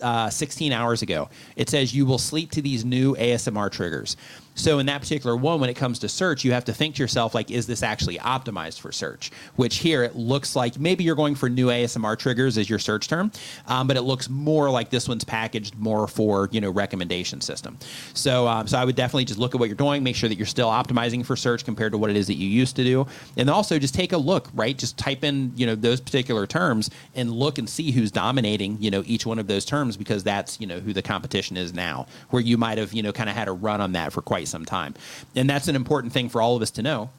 uh, 0.01 0.29
16 0.29 0.71
hours 0.71 1.01
ago. 1.01 1.29
It 1.55 1.69
says 1.69 1.93
you 1.93 2.05
will 2.05 2.17
sleep 2.17 2.51
to 2.51 2.61
these 2.61 2.85
new 2.85 3.15
ASMR 3.15 3.71
triggers. 3.71 4.15
So 4.55 4.79
in 4.79 4.85
that 4.87 5.01
particular 5.01 5.35
one, 5.35 5.59
when 5.59 5.69
it 5.69 5.75
comes 5.75 5.99
to 5.99 6.09
search, 6.09 6.43
you 6.43 6.53
have 6.53 6.65
to 6.65 6.73
think 6.73 6.95
to 6.95 7.03
yourself, 7.03 7.35
like, 7.35 7.51
is 7.51 7.67
this 7.67 7.83
actually 7.83 8.17
optimized 8.17 8.79
for 8.79 8.91
search? 8.91 9.31
Which 9.57 9.77
here 9.77 10.03
it 10.03 10.15
looks 10.15 10.55
like 10.55 10.79
maybe 10.79 11.03
you're 11.03 11.15
going 11.15 11.35
for 11.35 11.49
new 11.49 11.67
ASMR 11.67 12.17
triggers 12.17 12.57
as 12.57 12.69
your 12.69 12.79
search 12.79 13.07
term, 13.07 13.31
um, 13.67 13.87
but 13.87 13.97
it 13.97 14.01
looks 14.01 14.29
more 14.29 14.69
like 14.69 14.89
this 14.89 15.07
one's 15.09 15.25
packaged 15.25 15.77
more 15.77 16.07
for 16.07 16.49
you 16.51 16.61
know 16.61 16.71
recommendation 16.71 17.41
system. 17.41 17.77
So 18.13 18.47
um, 18.47 18.67
so 18.67 18.77
I 18.77 18.85
would 18.85 18.95
definitely 18.95 19.25
just 19.25 19.39
look 19.39 19.53
at 19.53 19.59
what 19.59 19.67
you're 19.67 19.75
doing, 19.75 20.03
make 20.03 20.15
sure 20.15 20.29
that 20.29 20.35
you're 20.35 20.45
still 20.45 20.69
optimizing 20.69 21.25
for 21.25 21.35
search 21.35 21.65
compared 21.65 21.91
to 21.91 21.97
what 21.97 22.09
it 22.09 22.15
is 22.15 22.27
that 22.27 22.35
you 22.35 22.47
used 22.47 22.77
to 22.77 22.83
do, 22.83 23.07
and 23.35 23.49
also 23.49 23.77
just 23.77 23.93
take 23.93 24.13
a 24.13 24.17
look, 24.17 24.49
right? 24.53 24.77
Just 24.77 24.97
type 24.97 25.23
in 25.23 25.51
you 25.55 25.65
know 25.65 25.75
those 25.75 25.99
particular 25.99 26.47
terms 26.47 26.89
and 27.13 27.31
look 27.31 27.57
and 27.57 27.69
see 27.69 27.91
who's 27.91 28.11
dominating 28.11 28.77
you 28.79 28.89
know 28.89 29.03
each 29.05 29.25
one 29.25 29.37
of 29.37 29.47
those 29.47 29.65
terms 29.65 29.97
because 29.97 30.23
that's 30.23 30.59
you 30.61 30.67
know 30.67 30.79
who 30.79 30.93
the 30.93 31.01
competition 31.01 31.57
is 31.57 31.73
now. 31.73 32.07
Where 32.29 32.41
you 32.41 32.57
might 32.57 32.77
have 32.77 32.93
you 32.93 33.03
know 33.03 33.11
kind 33.11 33.29
of 33.29 33.35
had 33.35 33.49
a 33.49 33.51
run 33.53 33.81
on 33.81 33.91
that 33.93 34.13
for 34.13 34.21
quite 34.21 34.44
some 34.45 34.65
time, 34.65 34.93
and 35.35 35.49
that's 35.49 35.67
an 35.67 35.75
important 35.75 36.13
thing 36.13 36.29
for 36.29 36.41
all 36.41 36.55
of 36.55 36.61
us 36.61 36.71
to 36.71 36.81
know 36.81 37.09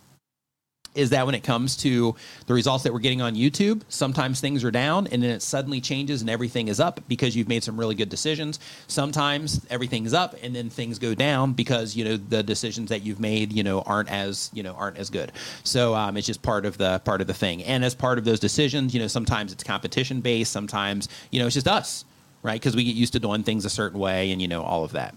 is 0.97 1.11
that 1.11 1.27
when 1.27 1.35
it 1.35 1.45
comes 1.45 1.77
to 1.77 2.17
the 2.47 2.55
results 2.55 2.83
that 2.85 2.93
we're 2.93 2.99
getting 2.99 3.23
on 3.23 3.35
YouTube, 3.35 3.83
sometimes 3.89 4.41
things 4.41 4.65
are 4.65 4.71
down 4.71 5.07
and 5.09 5.23
then 5.23 5.31
it 5.31 5.43
suddenly 5.43 5.81
changes 5.81 6.23
and 6.23 6.31
everything 6.31 6.69
is 6.69 6.81
up 6.81 7.01
because 7.07 7.37
you've 7.37 7.49
made 7.49 7.63
some 7.63 7.79
really 7.79 7.95
good 7.95 8.09
decisions. 8.09 8.59
Sometimes 8.89 9.65
everything's 9.71 10.15
up 10.15 10.35
and 10.43 10.57
then 10.57 10.71
things 10.71 10.99
go 10.99 11.15
down 11.15 11.53
because 11.53 11.95
you 11.95 12.05
know 12.05 12.17
the 12.17 12.43
decisions 12.43 12.89
that 12.89 13.03
you've 13.03 13.21
made 13.21 13.53
you 13.53 13.63
know 13.63 13.83
aren't 13.83 14.11
as 14.11 14.51
you 14.55 14.63
know 14.63 14.73
aren't 14.73 14.97
as 14.97 15.11
good. 15.11 15.31
So 15.63 15.95
um, 15.95 16.17
it's 16.17 16.27
just 16.27 16.43
part 16.43 16.65
of 16.65 16.79
the 16.79 16.99
part 17.01 17.21
of 17.21 17.27
the 17.27 17.35
thing. 17.35 17.63
And 17.63 17.85
as 17.85 17.95
part 17.95 18.19
of 18.19 18.25
those 18.25 18.41
decisions, 18.41 18.95
you 18.95 19.01
know 19.01 19.07
sometimes 19.07 19.53
it's 19.53 19.63
competition 19.63 20.23
based, 20.23 20.51
sometimes 20.51 21.09
you 21.31 21.39
know 21.39 21.47
it's 21.47 21.55
just 21.55 21.69
us, 21.69 22.05
right? 22.43 22.59
Because 22.59 22.75
we 22.75 22.85
get 22.85 22.95
used 22.95 23.13
to 23.13 23.21
doing 23.21 23.43
things 23.43 23.65
a 23.65 23.71
certain 23.71 24.01
way 24.01 24.33
and 24.33 24.41
you 24.41 24.49
know 24.49 24.63
all 24.63 24.85
of 24.85 24.93
that. 24.93 25.15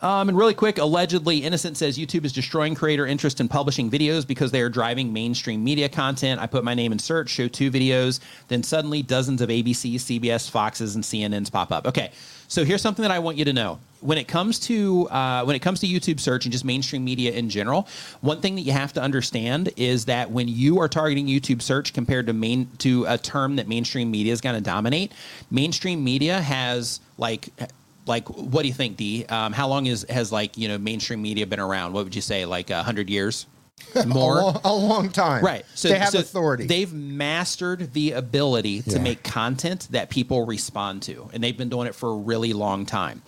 Um, 0.00 0.28
and 0.28 0.36
really 0.36 0.54
quick, 0.54 0.78
allegedly, 0.78 1.38
Innocent 1.38 1.76
says 1.76 1.96
YouTube 1.98 2.24
is 2.24 2.32
destroying 2.32 2.74
creator 2.74 3.06
interest 3.06 3.40
in 3.40 3.48
publishing 3.48 3.90
videos 3.90 4.26
because 4.26 4.50
they 4.50 4.60
are 4.60 4.68
driving 4.68 5.12
mainstream 5.12 5.62
media 5.64 5.88
content. 5.88 6.40
I 6.40 6.46
put 6.46 6.64
my 6.64 6.74
name 6.74 6.92
in 6.92 6.98
search, 6.98 7.30
show 7.30 7.48
two 7.48 7.70
videos, 7.70 8.20
then 8.48 8.62
suddenly 8.62 9.02
dozens 9.02 9.40
of 9.40 9.48
ABC, 9.48 9.94
CBS, 9.94 10.50
Foxes, 10.50 10.94
and 10.94 11.04
CNNs 11.04 11.50
pop 11.50 11.72
up. 11.72 11.86
Okay, 11.86 12.10
so 12.48 12.64
here's 12.64 12.82
something 12.82 13.02
that 13.02 13.10
I 13.10 13.18
want 13.18 13.36
you 13.36 13.44
to 13.46 13.52
know. 13.52 13.78
When 14.00 14.18
it 14.18 14.28
comes 14.28 14.58
to 14.60 15.08
uh, 15.08 15.44
when 15.44 15.56
it 15.56 15.60
comes 15.60 15.80
to 15.80 15.86
YouTube 15.86 16.20
search 16.20 16.44
and 16.44 16.52
just 16.52 16.64
mainstream 16.64 17.02
media 17.04 17.32
in 17.32 17.48
general, 17.48 17.88
one 18.20 18.42
thing 18.42 18.54
that 18.56 18.60
you 18.62 18.72
have 18.72 18.92
to 18.94 19.00
understand 19.00 19.70
is 19.76 20.04
that 20.04 20.30
when 20.30 20.46
you 20.46 20.78
are 20.78 20.88
targeting 20.88 21.26
YouTube 21.26 21.62
search 21.62 21.94
compared 21.94 22.26
to 22.26 22.34
main 22.34 22.68
to 22.78 23.06
a 23.06 23.16
term 23.16 23.56
that 23.56 23.66
mainstream 23.66 24.10
media 24.10 24.32
is 24.32 24.42
going 24.42 24.56
to 24.56 24.60
dominate, 24.60 25.12
mainstream 25.50 26.04
media 26.04 26.40
has 26.40 27.00
like 27.16 27.48
like 28.06 28.28
what 28.28 28.62
do 28.62 28.68
you 28.68 28.74
think 28.74 28.96
d 28.96 29.24
um, 29.26 29.52
how 29.52 29.68
long 29.68 29.86
is 29.86 30.04
has 30.08 30.30
like 30.32 30.56
you 30.58 30.68
know 30.68 30.78
mainstream 30.78 31.22
media 31.22 31.46
been 31.46 31.60
around 31.60 31.92
what 31.92 32.04
would 32.04 32.14
you 32.14 32.20
say 32.22 32.44
like 32.44 32.70
a 32.70 32.74
100 32.74 33.08
years 33.10 33.46
more 34.06 34.38
a, 34.38 34.44
long, 34.44 34.60
a 34.64 34.74
long 34.74 35.10
time. 35.10 35.44
right 35.44 35.64
so 35.74 35.88
they 35.88 35.98
have 35.98 36.10
so 36.10 36.20
authority. 36.20 36.66
they've 36.66 36.92
mastered 36.92 37.92
the 37.92 38.12
ability 38.12 38.82
to 38.82 38.92
Yeah. 38.92 38.98
make 38.98 39.22
content 39.22 39.88
that 39.90 40.10
people 40.10 40.46
respond 40.46 41.02
to 41.02 41.28
and 41.32 41.42
they've 41.42 41.56
been 41.56 41.68
doing 41.68 41.86
it 41.86 41.94
for 41.94 42.10
a 42.10 42.16
really 42.16 42.52
long 42.52 42.86
time 42.86 43.22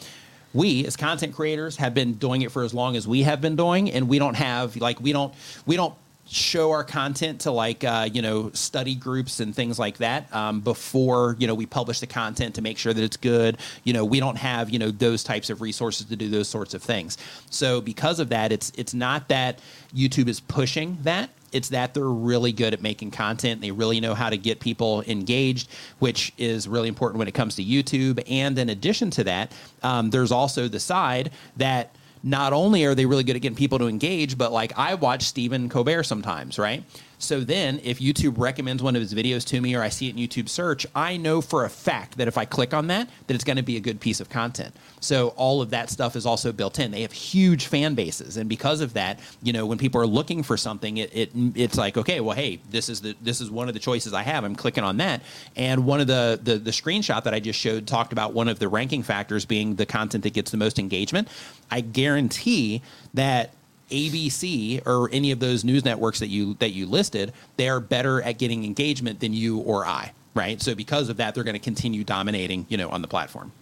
we 0.55 0.87
as 0.87 0.97
content 0.97 1.35
creators 1.35 1.77
have 1.77 1.95
been 1.95 2.15
doing 2.15 2.43
it 2.43 2.51
for 2.53 2.63
as 2.63 2.73
long 2.73 2.97
as 2.97 3.07
we 3.09 3.23
have 3.25 3.41
been 3.41 3.57
doing 3.57 3.91
and 3.91 4.09
we 4.09 4.19
don't 4.19 4.35
have 4.35 4.77
like 4.77 5.01
we 5.01 5.13
don't 5.13 5.35
we 5.67 5.77
don't 5.77 5.95
show 6.29 6.73
our 6.73 6.85
content 6.85 7.43
to 7.43 7.51
like 7.51 7.85
uh, 7.85 8.09
you 8.13 8.21
know 8.21 8.51
study 8.53 8.95
groups 8.95 9.41
and 9.41 9.55
things 9.55 9.79
like 9.79 9.99
that 9.99 10.33
um, 10.35 10.61
before 10.61 11.37
you 11.39 11.47
know 11.47 11.55
we 11.55 11.67
publish 11.67 12.01
the 12.01 12.07
content 12.07 12.55
to 12.57 12.63
make 12.63 12.79
sure 12.79 12.93
that 12.93 13.03
it's 13.03 13.17
good. 13.17 13.59
You 13.85 13.93
know 13.93 14.05
we 14.05 14.21
don't 14.21 14.37
have 14.37 14.71
you 14.71 14.79
know 14.79 14.91
those 14.91 15.23
types 15.23 15.51
of 15.51 15.61
resources 15.61 16.07
to 16.07 16.17
do 16.17 16.29
those 16.29 16.49
sorts 16.49 16.75
of 16.75 16.83
things. 16.83 17.19
So 17.51 17.81
because 17.81 18.21
of 18.21 18.29
that 18.31 18.53
it's 18.53 18.73
it's 18.77 18.95
not 18.95 19.29
that 19.29 19.61
youtube 19.95 20.29
is 20.29 20.41
pushing 20.41 20.99
that. 21.03 21.31
It's 21.53 21.69
that 21.71 21.95
they're 21.95 22.05
really 22.05 22.53
good 22.53 22.75
at 22.75 22.83
making 22.83 23.13
content. 23.13 23.61
They 23.61 23.71
really 23.71 24.01
know 24.01 24.15
how 24.15 24.29
to 24.29 24.37
get 24.37 24.61
people 24.61 25.03
engaged 25.03 25.71
which 26.01 26.33
is 26.37 26.67
really 26.67 26.89
important 26.89 27.19
when 27.19 27.29
it 27.29 27.35
comes 27.35 27.55
to 27.57 27.65
youtube. 27.65 28.23
And 28.29 28.59
in 28.59 28.69
addition 28.69 29.11
to 29.13 29.25
that 29.25 29.53
um, 29.83 30.11
there's 30.11 30.33
also 30.33 30.67
the 30.69 30.81
side 30.81 31.31
that 31.57 31.95
not 32.27 32.53
only 32.53 32.85
are 32.85 32.95
they 32.95 33.07
really 33.07 33.23
good 33.23 33.37
at 33.37 33.43
getting 33.43 33.57
people 33.57 33.79
to 33.79 33.87
engage, 33.87 34.37
but 34.37 34.53
like 34.53 34.77
I 34.77 34.97
watch 34.97 35.23
Stephen 35.23 35.69
Colbert 35.69 36.03
sometimes, 36.03 36.59
right? 36.59 36.83
So 37.19 37.41
then 37.41 37.81
if 37.83 37.99
YouTube 37.99 38.39
recommends 38.39 38.83
one 38.83 38.95
of 38.95 39.01
his 39.01 39.15
videos 39.15 39.45
to 39.47 39.61
me 39.61 39.75
or 39.75 39.83
I 39.83 39.89
see 39.89 40.09
it 40.09 40.17
in 40.17 40.23
YouTube 40.23 40.49
search, 40.49 40.87
I 40.95 41.17
know 41.17 41.41
for 41.41 41.65
a 41.65 41.71
fact 41.71 42.19
that 42.19 42.29
if 42.29 42.37
I 42.37 42.45
click 42.45 42.75
on 42.75 42.89
that, 42.89 43.09
that 43.27 43.35
it's 43.35 43.45
going 43.45 43.57
to 43.57 43.63
be 43.63 43.77
a 43.77 43.81
good 43.81 44.01
piece 44.01 44.21
of 44.21 44.29
content. 44.29 44.75
So 45.01 45.29
all 45.29 45.63
of 45.63 45.71
that 45.71 45.91
stuff 45.91 46.17
is 46.17 46.27
also 46.27 46.53
built 46.53 46.79
in. 46.79 46.91
They 46.91 47.03
have 47.03 47.13
huge 47.13 47.67
fan 47.67 47.95
bases. 47.95 48.37
And 48.37 48.49
because 48.49 48.81
of 48.81 48.95
that, 48.95 49.21
you 49.43 49.53
know, 49.53 49.65
when 49.67 49.79
people 49.79 50.01
are 50.01 50.07
looking 50.07 50.43
for 50.43 50.57
something, 50.57 50.99
it, 50.99 51.11
it 51.15 51.31
it's 51.55 51.79
like, 51.79 51.97
okay, 51.97 52.21
well, 52.21 52.37
hey, 52.37 52.61
this 52.71 52.89
is 52.89 53.01
the 53.01 53.17
this 53.23 53.41
is 53.41 53.51
one 53.51 53.69
of 53.69 53.75
the 53.75 53.81
choices 53.81 54.13
I 54.13 54.23
have. 54.23 54.45
I'm 54.45 54.57
clicking 54.57 54.85
on 54.85 54.99
that. 54.99 55.23
And 55.55 55.87
one 55.87 56.01
of 56.01 56.07
the 56.07 56.39
the, 56.43 56.59
the 56.59 56.71
screenshot 56.71 57.25
that 57.25 57.35
I 57.35 57.41
just 57.41 57.59
showed 57.59 57.87
talked 57.87 58.13
about 58.13 58.35
one 58.35 58.49
of 58.49 58.59
the 58.59 58.69
ranking 58.69 59.03
factors 59.03 59.45
being 59.45 59.77
the 59.77 59.87
content 59.87 60.25
that 60.25 60.35
gets 60.35 60.51
the 60.51 60.57
most 60.59 60.79
engagement. 60.79 61.29
I 61.71 61.81
guarantee 61.81 62.83
that 63.15 63.53
ABC 63.91 64.85
or 64.87 65.09
any 65.13 65.31
of 65.31 65.39
those 65.41 65.65
news 65.65 65.85
networks 65.85 66.19
that 66.19 66.29
you 66.29 66.55
that 66.55 66.71
you 66.71 66.87
listed, 66.87 67.33
they 67.57 67.69
are 67.69 67.81
better 67.81 68.23
at 68.23 68.39
getting 68.39 68.65
engagement 68.65 69.21
than 69.21 69.33
you 69.33 69.59
or 69.59 69.87
I, 69.87 70.13
right? 70.35 70.61
So 70.61 70.75
because 70.75 71.09
of 71.09 71.17
that, 71.19 71.35
they're 71.35 71.45
going 71.45 71.55
to 71.55 71.61
continue 71.61 72.05
dominating, 72.05 72.67
you 72.69 72.77
know, 72.77 72.89
on 72.91 73.03
the 73.03 73.09
platform. 73.09 73.53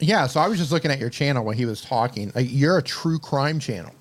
Yeah, 0.00 0.26
so 0.26 0.40
I 0.40 0.48
was 0.48 0.58
just 0.58 0.72
looking 0.72 0.90
at 0.90 0.98
your 0.98 1.10
channel 1.10 1.44
when 1.44 1.56
he 1.56 1.66
was 1.66 1.80
talking. 1.80 2.32
Like, 2.34 2.48
you're 2.50 2.78
a 2.78 2.82
true 2.82 3.18
crime 3.18 3.60
channel. 3.60 3.92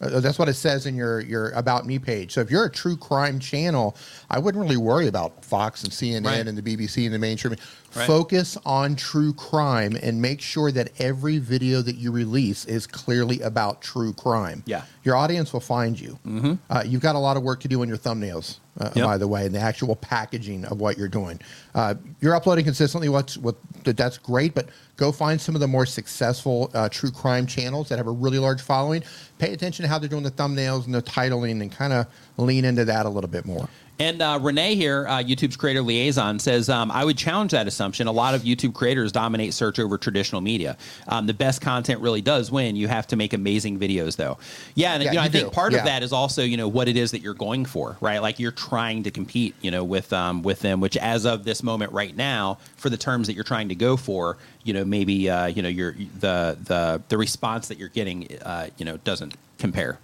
Uh, 0.00 0.20
that's 0.20 0.38
what 0.38 0.48
it 0.48 0.54
says 0.54 0.86
in 0.86 0.94
your 0.94 1.18
your 1.20 1.50
about 1.50 1.84
me 1.84 1.98
page. 1.98 2.32
So 2.34 2.40
if 2.40 2.50
you're 2.52 2.66
a 2.66 2.70
true 2.70 2.96
crime 2.96 3.40
channel, 3.40 3.96
I 4.30 4.38
wouldn't 4.38 4.62
really 4.62 4.76
worry 4.76 5.08
about 5.08 5.44
Fox 5.44 5.82
and 5.82 5.90
CNN 5.92 6.24
Right. 6.24 6.46
and 6.46 6.56
the 6.56 6.62
BBC 6.62 7.06
and 7.06 7.12
the 7.14 7.18
mainstream. 7.18 7.56
Right. 7.96 8.06
Focus 8.06 8.58
on 8.66 8.96
true 8.96 9.32
crime 9.32 9.96
and 10.02 10.20
make 10.20 10.40
sure 10.42 10.70
that 10.72 10.90
every 11.00 11.38
video 11.38 11.80
that 11.80 11.96
you 11.96 12.12
release 12.12 12.66
is 12.66 12.86
clearly 12.86 13.40
about 13.40 13.80
true 13.80 14.12
crime. 14.12 14.62
Yeah. 14.66 14.82
your 15.04 15.16
audience 15.16 15.54
will 15.54 15.60
find 15.60 15.98
you. 15.98 16.18
Mm-hmm. 16.26 16.54
Uh, 16.68 16.82
you've 16.84 17.00
got 17.00 17.14
a 17.16 17.18
lot 17.18 17.38
of 17.38 17.42
work 17.42 17.60
to 17.60 17.68
do 17.68 17.80
on 17.80 17.88
your 17.88 17.96
thumbnails, 17.96 18.58
uh, 18.78 18.90
Yep. 18.94 19.04
by 19.06 19.16
the 19.16 19.26
way, 19.26 19.46
and 19.46 19.54
the 19.54 19.58
actual 19.58 19.96
packaging 19.96 20.66
of 20.66 20.80
what 20.80 20.98
you're 20.98 21.08
doing. 21.08 21.40
Uh, 21.74 21.94
you're 22.20 22.34
uploading 22.34 22.64
consistently. 22.66 23.08
What's 23.08 23.38
what? 23.38 23.56
That's 23.84 24.18
great, 24.18 24.54
but 24.54 24.68
go 24.96 25.10
find 25.10 25.40
some 25.40 25.54
of 25.54 25.62
the 25.62 25.66
more 25.68 25.86
successful 25.86 26.70
uh, 26.74 26.90
true 26.90 27.10
crime 27.10 27.46
channels 27.46 27.88
that 27.88 27.96
have 27.96 28.06
a 28.06 28.10
really 28.12 28.38
large 28.38 28.60
following. 28.60 29.02
Pay 29.38 29.54
attention 29.54 29.84
to 29.84 29.88
how 29.88 29.98
they're 29.98 30.10
doing 30.10 30.24
the 30.24 30.30
thumbnails 30.30 30.84
and 30.84 30.94
the 30.94 31.00
titling, 31.02 31.62
and 31.62 31.72
kind 31.72 31.94
of 31.94 32.06
lean 32.36 32.66
into 32.66 32.84
that 32.84 33.06
a 33.06 33.08
little 33.08 33.30
bit 33.30 33.46
more. 33.46 33.66
And 34.00 34.22
uh, 34.22 34.38
Rene 34.40 34.76
here, 34.76 35.06
uh, 35.08 35.18
YouTube's 35.18 35.56
creator 35.56 35.82
liaison, 35.82 36.38
says, 36.38 36.68
um, 36.68 36.90
I 36.92 37.04
would 37.04 37.18
challenge 37.18 37.50
that 37.50 37.66
assumption. 37.66 38.06
A 38.06 38.12
lot 38.12 38.34
of 38.34 38.42
YouTube 38.42 38.72
creators 38.72 39.10
dominate 39.10 39.54
search 39.54 39.80
over 39.80 39.98
traditional 39.98 40.40
media. 40.40 40.76
Um, 41.08 41.26
the 41.26 41.34
best 41.34 41.60
content 41.60 42.00
really 42.00 42.20
does 42.20 42.50
win. 42.50 42.76
You 42.76 42.86
have 42.86 43.08
to 43.08 43.16
make 43.16 43.32
amazing 43.32 43.80
videos, 43.80 44.14
though. 44.14 44.38
Yeah, 44.76 44.94
and 44.94 45.02
Yeah, 45.02 45.10
you 45.10 45.16
know, 45.16 45.22
I 45.22 45.24
you 45.24 45.30
think 45.32 45.44
do. 45.46 45.50
part 45.50 45.72
Yeah. 45.72 45.80
of 45.80 45.84
that 45.86 46.02
is 46.04 46.12
also, 46.12 46.42
you 46.44 46.56
know, 46.56 46.68
what 46.68 46.86
it 46.86 46.96
is 46.96 47.10
that 47.10 47.22
you're 47.22 47.34
going 47.34 47.64
for, 47.64 47.96
right? 48.00 48.22
Like 48.22 48.38
you're 48.38 48.52
trying 48.52 49.02
to 49.02 49.10
compete, 49.10 49.56
you 49.62 49.72
know, 49.72 49.82
with 49.82 50.12
um, 50.12 50.42
with 50.42 50.60
them. 50.60 50.80
Which, 50.80 50.96
as 50.96 51.26
of 51.26 51.42
this 51.44 51.64
moment 51.64 51.92
right 51.92 52.16
now, 52.16 52.58
for 52.76 52.90
the 52.90 52.96
terms 52.96 53.26
that 53.26 53.34
you're 53.34 53.42
trying 53.44 53.68
to 53.70 53.74
go 53.74 53.96
for, 53.96 54.36
you 54.62 54.74
know, 54.74 54.84
maybe 54.84 55.28
uh, 55.28 55.46
you 55.46 55.60
know, 55.62 55.68
your 55.68 55.92
the 56.20 56.56
the 56.62 57.02
the 57.08 57.18
response 57.18 57.66
that 57.66 57.78
you're 57.78 57.88
getting, 57.88 58.28
uh, 58.42 58.68
you 58.78 58.84
know, 58.84 58.96
doesn't 58.98 59.34
compare. 59.58 59.98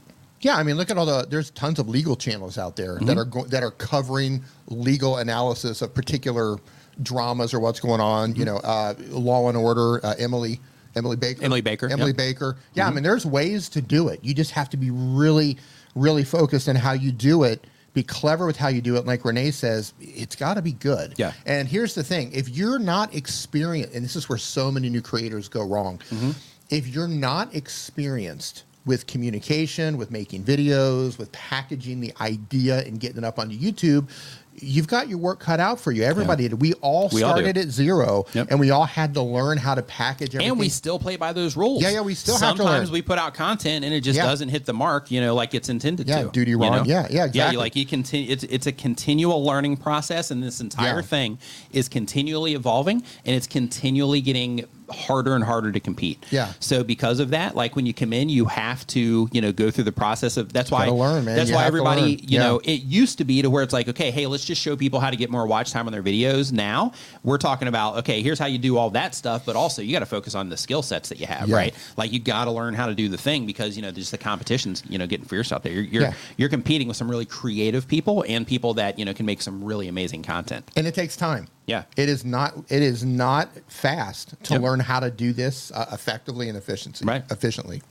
Yeah, 0.45 0.57
I 0.57 0.63
mean, 0.63 0.77
look 0.77 0.91
at 0.91 0.99
all 0.99 1.07
the. 1.07 1.27
There's 1.29 1.51
tons 1.51 1.79
of 1.79 1.89
legal 1.89 2.17
channels 2.17 2.59
out 2.59 2.77
there 2.77 2.97
Mm-hmm. 2.97 3.07
that 3.07 3.17
are 3.17 3.25
go, 3.25 3.45
that 3.47 3.63
are 3.63 3.71
covering 3.71 4.45
legal 4.69 5.17
analysis 5.17 5.81
of 5.83 5.95
particular 5.95 6.59
dramas 7.03 7.55
or 7.55 7.61
what's 7.61 7.81
going 7.81 8.01
on. 8.01 8.31
Mm-hmm. 8.31 8.39
You 8.41 8.45
know, 8.45 8.57
uh, 8.59 8.95
Law 9.09 9.49
and 9.49 9.57
Order, 9.57 10.05
uh, 10.05 10.15
Emily, 10.19 10.61
Emily 10.95 11.17
Baker, 11.17 11.43
Emily 11.43 11.61
Baker, 11.63 11.89
Emily 11.89 12.11
yep. 12.11 12.17
Baker. 12.19 12.57
Yeah, 12.75 12.87
I 12.87 12.91
mean, 12.91 13.03
there's 13.03 13.25
ways 13.25 13.69
to 13.71 13.81
do 13.81 14.09
it. 14.09 14.21
You 14.23 14.35
just 14.35 14.51
have 14.53 14.69
to 14.71 14.77
be 14.77 14.91
really, 14.91 15.57
really 15.95 16.25
focused 16.25 16.69
on 16.69 16.77
how 16.77 16.93
you 16.93 17.11
do 17.11 17.43
it. 17.45 17.67
Be 17.95 18.03
clever 18.03 18.45
with 18.45 18.57
how 18.57 18.69
you 18.69 18.81
do 18.83 18.97
it. 18.97 19.07
Like 19.07 19.25
Rene 19.25 19.51
says, 19.53 19.95
it's 20.01 20.35
got 20.37 20.55
to 20.55 20.63
be 20.63 20.73
good. 20.73 21.15
Yeah. 21.17 21.33
And 21.47 21.67
here's 21.69 21.95
the 21.95 22.03
thing: 22.05 22.33
if 22.33 22.49
you're 22.49 22.79
not 22.81 23.15
experienced, 23.15 23.95
and 23.95 24.05
this 24.05 24.15
is 24.17 24.29
where 24.29 24.37
so 24.39 24.71
many 24.71 24.91
new 24.91 25.01
creators 25.01 25.49
go 25.49 25.63
wrong, 25.67 25.99
Mm-hmm. 26.11 26.33
if 26.71 26.87
you're 26.89 27.09
not 27.09 27.55
experienced 27.55 28.65
with 28.87 29.07
communication, 29.07 29.97
with 29.97 30.11
making 30.11 30.45
videos, 30.45 31.19
with 31.19 31.33
packaging 31.33 32.01
the 32.01 32.13
idea 32.21 32.81
and 32.81 33.01
getting 33.01 33.19
it 33.19 33.25
up 33.25 33.39
onto 33.39 33.59
YouTube, 33.59 34.09
you've 34.57 34.87
got 34.87 35.09
your 35.09 35.19
work 35.19 35.41
cut 35.41 35.59
out 35.59 35.81
for 35.81 35.91
you. 35.91 36.05
Everybody, 36.05 36.49
did. 36.49 36.61
we 36.61 36.75
all 36.75 37.09
We 37.13 37.23
all 37.25 37.33
started 37.33 37.57
at 37.59 37.71
zero, 37.71 38.25
Yep. 38.35 38.49
and 38.51 38.61
we 38.61 38.71
all 38.71 38.85
had 38.85 39.15
to 39.15 39.23
learn 39.23 39.59
how 39.59 39.75
to 39.75 39.83
package 39.83 40.29
everything. 40.35 40.51
and 40.51 40.59
we 40.61 40.69
still 40.69 40.99
play 40.99 41.17
by 41.17 41.33
those 41.33 41.57
rules. 41.57 41.83
Yeah, 41.83 41.91
yeah, 41.91 42.01
we 42.03 42.15
still 42.15 42.35
have 42.39 42.53
to 42.57 42.59
Sometimes 42.59 42.89
learn. 42.91 42.93
we 42.93 43.03
put 43.03 43.19
out 43.19 43.35
content 43.35 43.85
and 43.85 43.93
it 43.93 44.03
just 44.03 44.17
Yeah. 44.19 44.27
doesn't 44.27 44.51
hit 44.51 44.65
the 44.65 44.73
mark, 44.73 45.11
you 45.11 45.21
know, 45.21 45.35
like 45.35 45.55
it's 45.55 45.69
intended 45.71 46.07
to. 46.07 46.13
Yeah, 46.13 46.23
to. 46.25 46.31
duty 46.31 46.53
you 46.53 46.59
wrong. 46.61 46.71
know? 46.77 46.85
Yeah, 46.85 47.07
yeah, 47.11 47.17
Yeah, 47.17 47.25
exactly. 47.25 47.53
you 47.55 47.59
like 47.59 47.75
you 47.75 47.85
continue. 47.87 48.31
It's 48.31 48.45
it's 48.45 48.67
a 48.69 48.73
continual 48.73 49.43
learning 49.45 49.79
process, 49.79 50.31
and 50.31 50.41
this 50.43 50.61
entire 50.61 50.97
Yeah. 51.01 51.03
thing 51.03 51.39
is 51.73 51.89
continually 51.89 52.55
evolving, 52.55 53.03
and 53.25 53.35
it's 53.35 53.49
continually 53.49 54.21
getting 54.21 54.67
harder 54.95 55.35
and 55.35 55.45
harder 55.45 55.71
to 55.73 55.81
compete. 55.81 56.25
Yeah. 56.31 56.53
So 56.61 56.85
because 56.85 57.21
of 57.21 57.31
that, 57.31 57.55
like 57.55 57.77
when 57.77 57.87
you 57.87 57.93
come 57.95 58.13
in, 58.13 58.29
you 58.29 58.47
have 58.47 58.87
to 58.89 59.29
you 59.33 59.41
know 59.41 59.53
go 59.53 59.71
through 59.71 59.85
the 59.85 59.93
process 59.93 60.37
of. 60.37 60.53
That's 60.53 60.71
why 60.71 60.87
learn, 60.89 61.25
man. 61.25 61.37
That's 61.37 61.51
You 61.51 61.57
why 61.57 61.65
everybody 61.67 62.13
you 62.23 62.39
Yeah. 62.39 62.41
know 62.41 62.61
it 62.65 62.83
used 62.83 63.19
to 63.19 63.25
be 63.25 63.43
to 63.43 63.51
where 63.51 63.63
it's 63.63 63.73
like 63.73 63.89
okay, 63.89 64.11
hey, 64.11 64.27
let's 64.27 64.45
just 64.45 64.61
show 64.63 64.77
people 64.77 65.01
how 65.01 65.11
to 65.11 65.17
get 65.17 65.31
more 65.31 65.47
watch 65.47 65.71
time 65.73 65.87
on 65.87 65.93
their 65.93 66.03
videos. 66.03 66.53
Now 66.53 66.93
we're 67.23 67.39
talking 67.39 67.69
about 67.69 67.97
okay, 67.99 68.23
here's 68.23 68.39
how 68.39 68.47
you 68.47 68.59
do 68.59 68.77
all 68.79 68.91
that 68.91 69.15
stuff, 69.15 69.45
but 69.45 69.57
also 69.57 69.83
you 69.83 69.93
got 69.93 70.01
to 70.01 70.07
focus 70.07 70.35
on 70.35 70.49
the 70.49 70.57
skill 70.57 70.83
sets 70.83 71.09
that 71.09 71.19
you 71.21 71.27
have, 71.27 71.49
Yeah. 71.49 71.57
right? 71.57 71.75
Like 71.97 72.13
you 72.13 72.19
got 72.21 72.45
to 72.47 72.51
learn 72.51 72.75
how 72.75 72.87
to 72.87 72.95
do 72.95 73.09
the 73.09 73.19
thing 73.19 73.47
because 73.47 73.77
you 73.77 73.83
know 73.83 73.91
just 73.91 74.11
the 74.11 74.19
competition's 74.19 74.83
you 74.89 74.99
know 74.99 75.07
getting 75.07 75.27
fierce 75.27 75.53
out 75.53 75.63
there. 75.63 75.73
You're 75.73 75.83
you're, 75.85 76.03
Yeah. 76.03 76.15
you're 76.37 76.49
competing 76.49 76.89
with 76.89 76.97
some 76.97 77.11
really 77.11 77.25
creative 77.27 77.87
people 77.89 78.25
and 78.29 78.47
people 78.47 78.75
that 78.75 78.99
you 78.99 79.05
know 79.05 79.15
can 79.15 79.27
make 79.27 79.43
some 79.43 79.63
really 79.65 79.89
amazing 79.89 80.23
content. 80.23 80.65
and 80.77 80.87
it 80.87 80.95
takes 80.95 81.17
time. 81.17 81.47
Yeah. 81.67 81.85
It 81.97 82.09
is 82.09 82.25
not. 82.25 82.55
It 82.69 82.83
is 82.83 83.05
not 83.05 83.49
fast 83.69 84.35
to 84.45 84.55
Yep. 84.55 84.63
learn 84.63 84.81
how 84.81 85.01
to 85.01 85.11
do 85.11 85.33
this 85.33 85.71
uh, 85.73 85.87
effectively 85.93 86.49
and 86.49 86.59
efficiency. 86.59 87.05
Right. 87.05 87.25
Efficiently. 87.31 87.83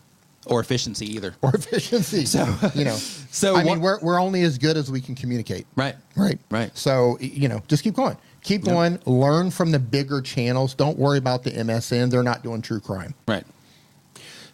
or 0.45 0.59
efficiency 0.59 1.05
either. 1.15 1.33
or 1.41 1.55
efficiency. 1.55 2.25
So 2.27 2.45
you 2.75 2.83
know, 2.85 2.95
so 3.31 3.51
I 3.55 3.63
what- 3.63 3.65
mean, 3.65 3.81
we're 3.81 3.99
we're 4.01 4.19
only 4.21 4.41
as 4.43 4.57
good 4.57 4.77
as 4.77 4.91
we 4.91 5.01
can 5.01 5.15
communicate. 5.15 5.65
Right. 5.75 5.95
Right. 6.15 6.39
Right. 6.51 6.77
So 6.77 7.17
you 7.19 7.47
know, 7.47 7.63
just 7.67 7.83
keep 7.83 7.93
going. 7.95 8.17
Keep 8.43 8.65
going. 8.65 8.99
Learn 9.05 9.51
from 9.51 9.71
the 9.71 9.79
bigger 9.79 10.21
channels. 10.21 10.73
Don't 10.75 10.97
worry 10.99 11.17
about 11.17 11.43
the 11.43 11.51
MSN. 11.51 12.11
They're 12.11 12.23
not 12.23 12.43
doing 12.43 12.61
true 12.61 12.81
crime. 12.81 13.13
Right. 13.27 13.45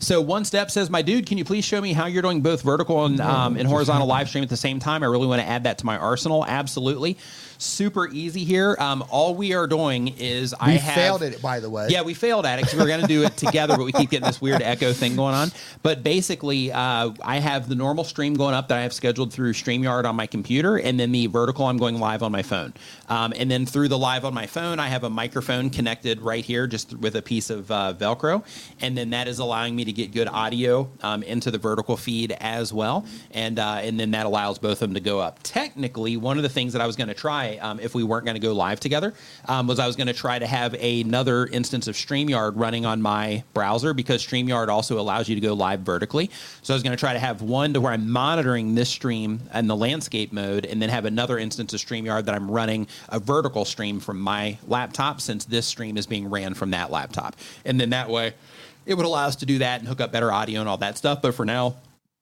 So 0.01 0.21
one 0.21 0.45
step 0.45 0.71
says, 0.71 0.89
"My 0.89 1.01
dude, 1.01 1.25
can 1.25 1.37
you 1.37 1.43
please 1.43 1.65
show 1.65 1.81
me 1.81 1.91
how 1.91 2.05
you're 2.05 2.21
doing 2.21 2.39
both 2.41 2.61
vertical 2.61 3.03
and, 3.05 3.19
um, 3.19 3.57
and 3.57 3.67
horizontal 3.67 4.07
live 4.07 4.29
stream 4.29 4.43
at 4.43 4.49
the 4.49 4.55
same 4.55 4.79
time? 4.79 5.03
I 5.03 5.07
really 5.07 5.27
want 5.27 5.41
to 5.41 5.47
add 5.47 5.65
that 5.65 5.79
to 5.79 5.85
my 5.85 5.97
arsenal. 5.97 6.45
Absolutely, 6.45 7.17
super 7.59 8.07
easy 8.07 8.43
here. 8.43 8.75
Um, 8.79 9.03
all 9.09 9.35
we 9.35 9.53
are 9.53 9.67
doing 9.67 10.15
is 10.17 10.55
I 10.59 10.71
have 10.71 10.95
failed 10.95 11.23
at 11.23 11.33
it, 11.33 11.41
by 11.41 11.59
the 11.59 11.69
way. 11.69 11.87
Yeah, 11.89 12.01
we 12.01 12.13
failed 12.13 12.45
at 12.45 12.57
it 12.57 12.63
because 12.63 12.75
we 12.75 12.81
were 12.81 12.87
going 12.87 13.01
to 13.01 13.07
do 13.07 13.23
it 13.23 13.35
together, 13.37 13.75
but 13.77 13.85
we 13.85 13.91
keep 13.91 14.09
getting 14.09 14.25
this 14.25 14.41
weird 14.41 14.61
echo 14.61 14.93
thing 14.93 15.15
going 15.15 15.35
on. 15.35 15.51
But 15.83 16.01
basically, 16.01 16.71
uh, 16.71 17.11
I 17.21 17.39
have 17.39 17.67
the 17.69 17.75
normal 17.75 18.03
stream 18.03 18.33
going 18.33 18.55
up 18.55 18.69
that 18.69 18.77
I 18.77 18.81
have 18.81 18.93
scheduled 18.93 19.33
through 19.33 19.53
StreamYard 19.53 20.05
on 20.05 20.15
my 20.15 20.25
computer, 20.25 20.77
and 20.77 20.99
then 20.99 21.11
the 21.11 21.27
vertical 21.27 21.65
I'm 21.65 21.77
going 21.77 21.99
live 21.99 22.23
on 22.23 22.31
my 22.31 22.43
phone. 22.43 22.73
Um, 23.09 23.33
and 23.35 23.51
then 23.51 23.65
through 23.65 23.89
the 23.89 23.97
live 23.97 24.23
on 24.23 24.33
my 24.33 24.47
phone, 24.47 24.79
I 24.79 24.87
have 24.87 25.03
a 25.03 25.09
microphone 25.09 25.69
connected 25.69 26.21
right 26.21 26.45
here, 26.45 26.65
just 26.65 26.97
with 26.97 27.15
a 27.15 27.21
piece 27.21 27.49
of 27.49 27.69
uh, 27.69 27.93
Velcro, 27.97 28.45
and 28.79 28.97
then 28.97 29.09
that 29.09 29.27
is 29.27 29.39
allowing 29.39 29.75
me 29.75 29.83
to 29.85 29.91
get 29.91 30.13
good 30.13 30.27
audio 30.27 30.89
um, 31.01 31.23
into 31.23 31.51
the 31.51 31.57
vertical 31.57 31.97
feed 31.97 32.31
as 32.39 32.71
well, 32.71 33.05
and 33.31 33.59
uh, 33.59 33.79
and 33.81 33.99
then 33.99 34.11
that 34.11 34.25
allows 34.25 34.59
both 34.59 34.73
of 34.73 34.79
them 34.79 34.93
to 34.93 34.99
go 34.99 35.19
up. 35.19 35.39
Technically, 35.43 36.15
one 36.15 36.37
of 36.37 36.43
the 36.43 36.49
things 36.49 36.73
that 36.73 36.81
I 36.81 36.87
was 36.87 36.95
going 36.95 37.09
to 37.09 37.13
try 37.13 37.48
um, 37.57 37.79
if 37.79 37.95
we 37.95 38.03
weren't 38.03 38.25
going 38.25 38.35
to 38.35 38.41
go 38.41 38.53
live 38.53 38.79
together 38.79 39.13
um, 39.47 39.67
was 39.67 39.79
I 39.79 39.87
was 39.87 39.95
going 39.95 40.07
to 40.07 40.13
try 40.13 40.39
to 40.39 40.47
have 40.47 40.73
another 40.75 41.47
instance 41.47 41.87
of 41.87 41.95
StreamYard 41.95 42.53
running 42.55 42.85
on 42.85 43.01
my 43.01 43.43
browser 43.53 43.93
because 43.93 44.25
StreamYard 44.25 44.67
also 44.67 44.99
allows 44.99 45.27
you 45.27 45.35
to 45.35 45.41
go 45.41 45.53
live 45.53 45.81
vertically. 45.81 46.29
So 46.61 46.73
I 46.73 46.75
was 46.75 46.83
going 46.83 46.95
to 46.95 46.99
try 46.99 47.13
to 47.13 47.19
have 47.19 47.41
one 47.41 47.73
to 47.73 47.81
where 47.81 47.91
I'm 47.91 48.09
monitoring 48.09 48.75
this 48.75 48.89
stream 48.89 49.41
in 49.53 49.67
the 49.67 49.75
landscape 49.75 50.31
mode, 50.31 50.65
and 50.65 50.81
then 50.81 50.89
have 50.89 51.05
another 51.05 51.37
instance 51.37 51.73
of 51.73 51.79
StreamYard 51.79 52.25
that 52.25 52.35
I'm 52.35 52.49
running 52.49 52.87
a 53.09 53.19
vertical 53.19 53.65
stream 53.65 53.99
from 53.99 54.19
my 54.19 54.57
laptop 54.67 55.21
since 55.21 55.45
this 55.45 55.65
stream 55.65 55.97
is 55.97 56.05
being 56.05 56.29
ran 56.29 56.53
from 56.53 56.71
that 56.71 56.91
laptop, 56.91 57.35
and 57.65 57.79
then 57.79 57.89
that 57.91 58.09
way 58.09 58.33
it 58.85 58.95
would 58.95 59.05
allow 59.05 59.27
us 59.27 59.35
to 59.37 59.45
do 59.45 59.59
that 59.59 59.79
and 59.79 59.87
hook 59.87 60.01
up 60.01 60.11
better 60.11 60.31
audio 60.31 60.59
and 60.59 60.69
all 60.69 60.77
that 60.77 60.97
stuff. 60.97 61.21
But 61.21 61.35
for 61.35 61.45
now, 61.45 61.75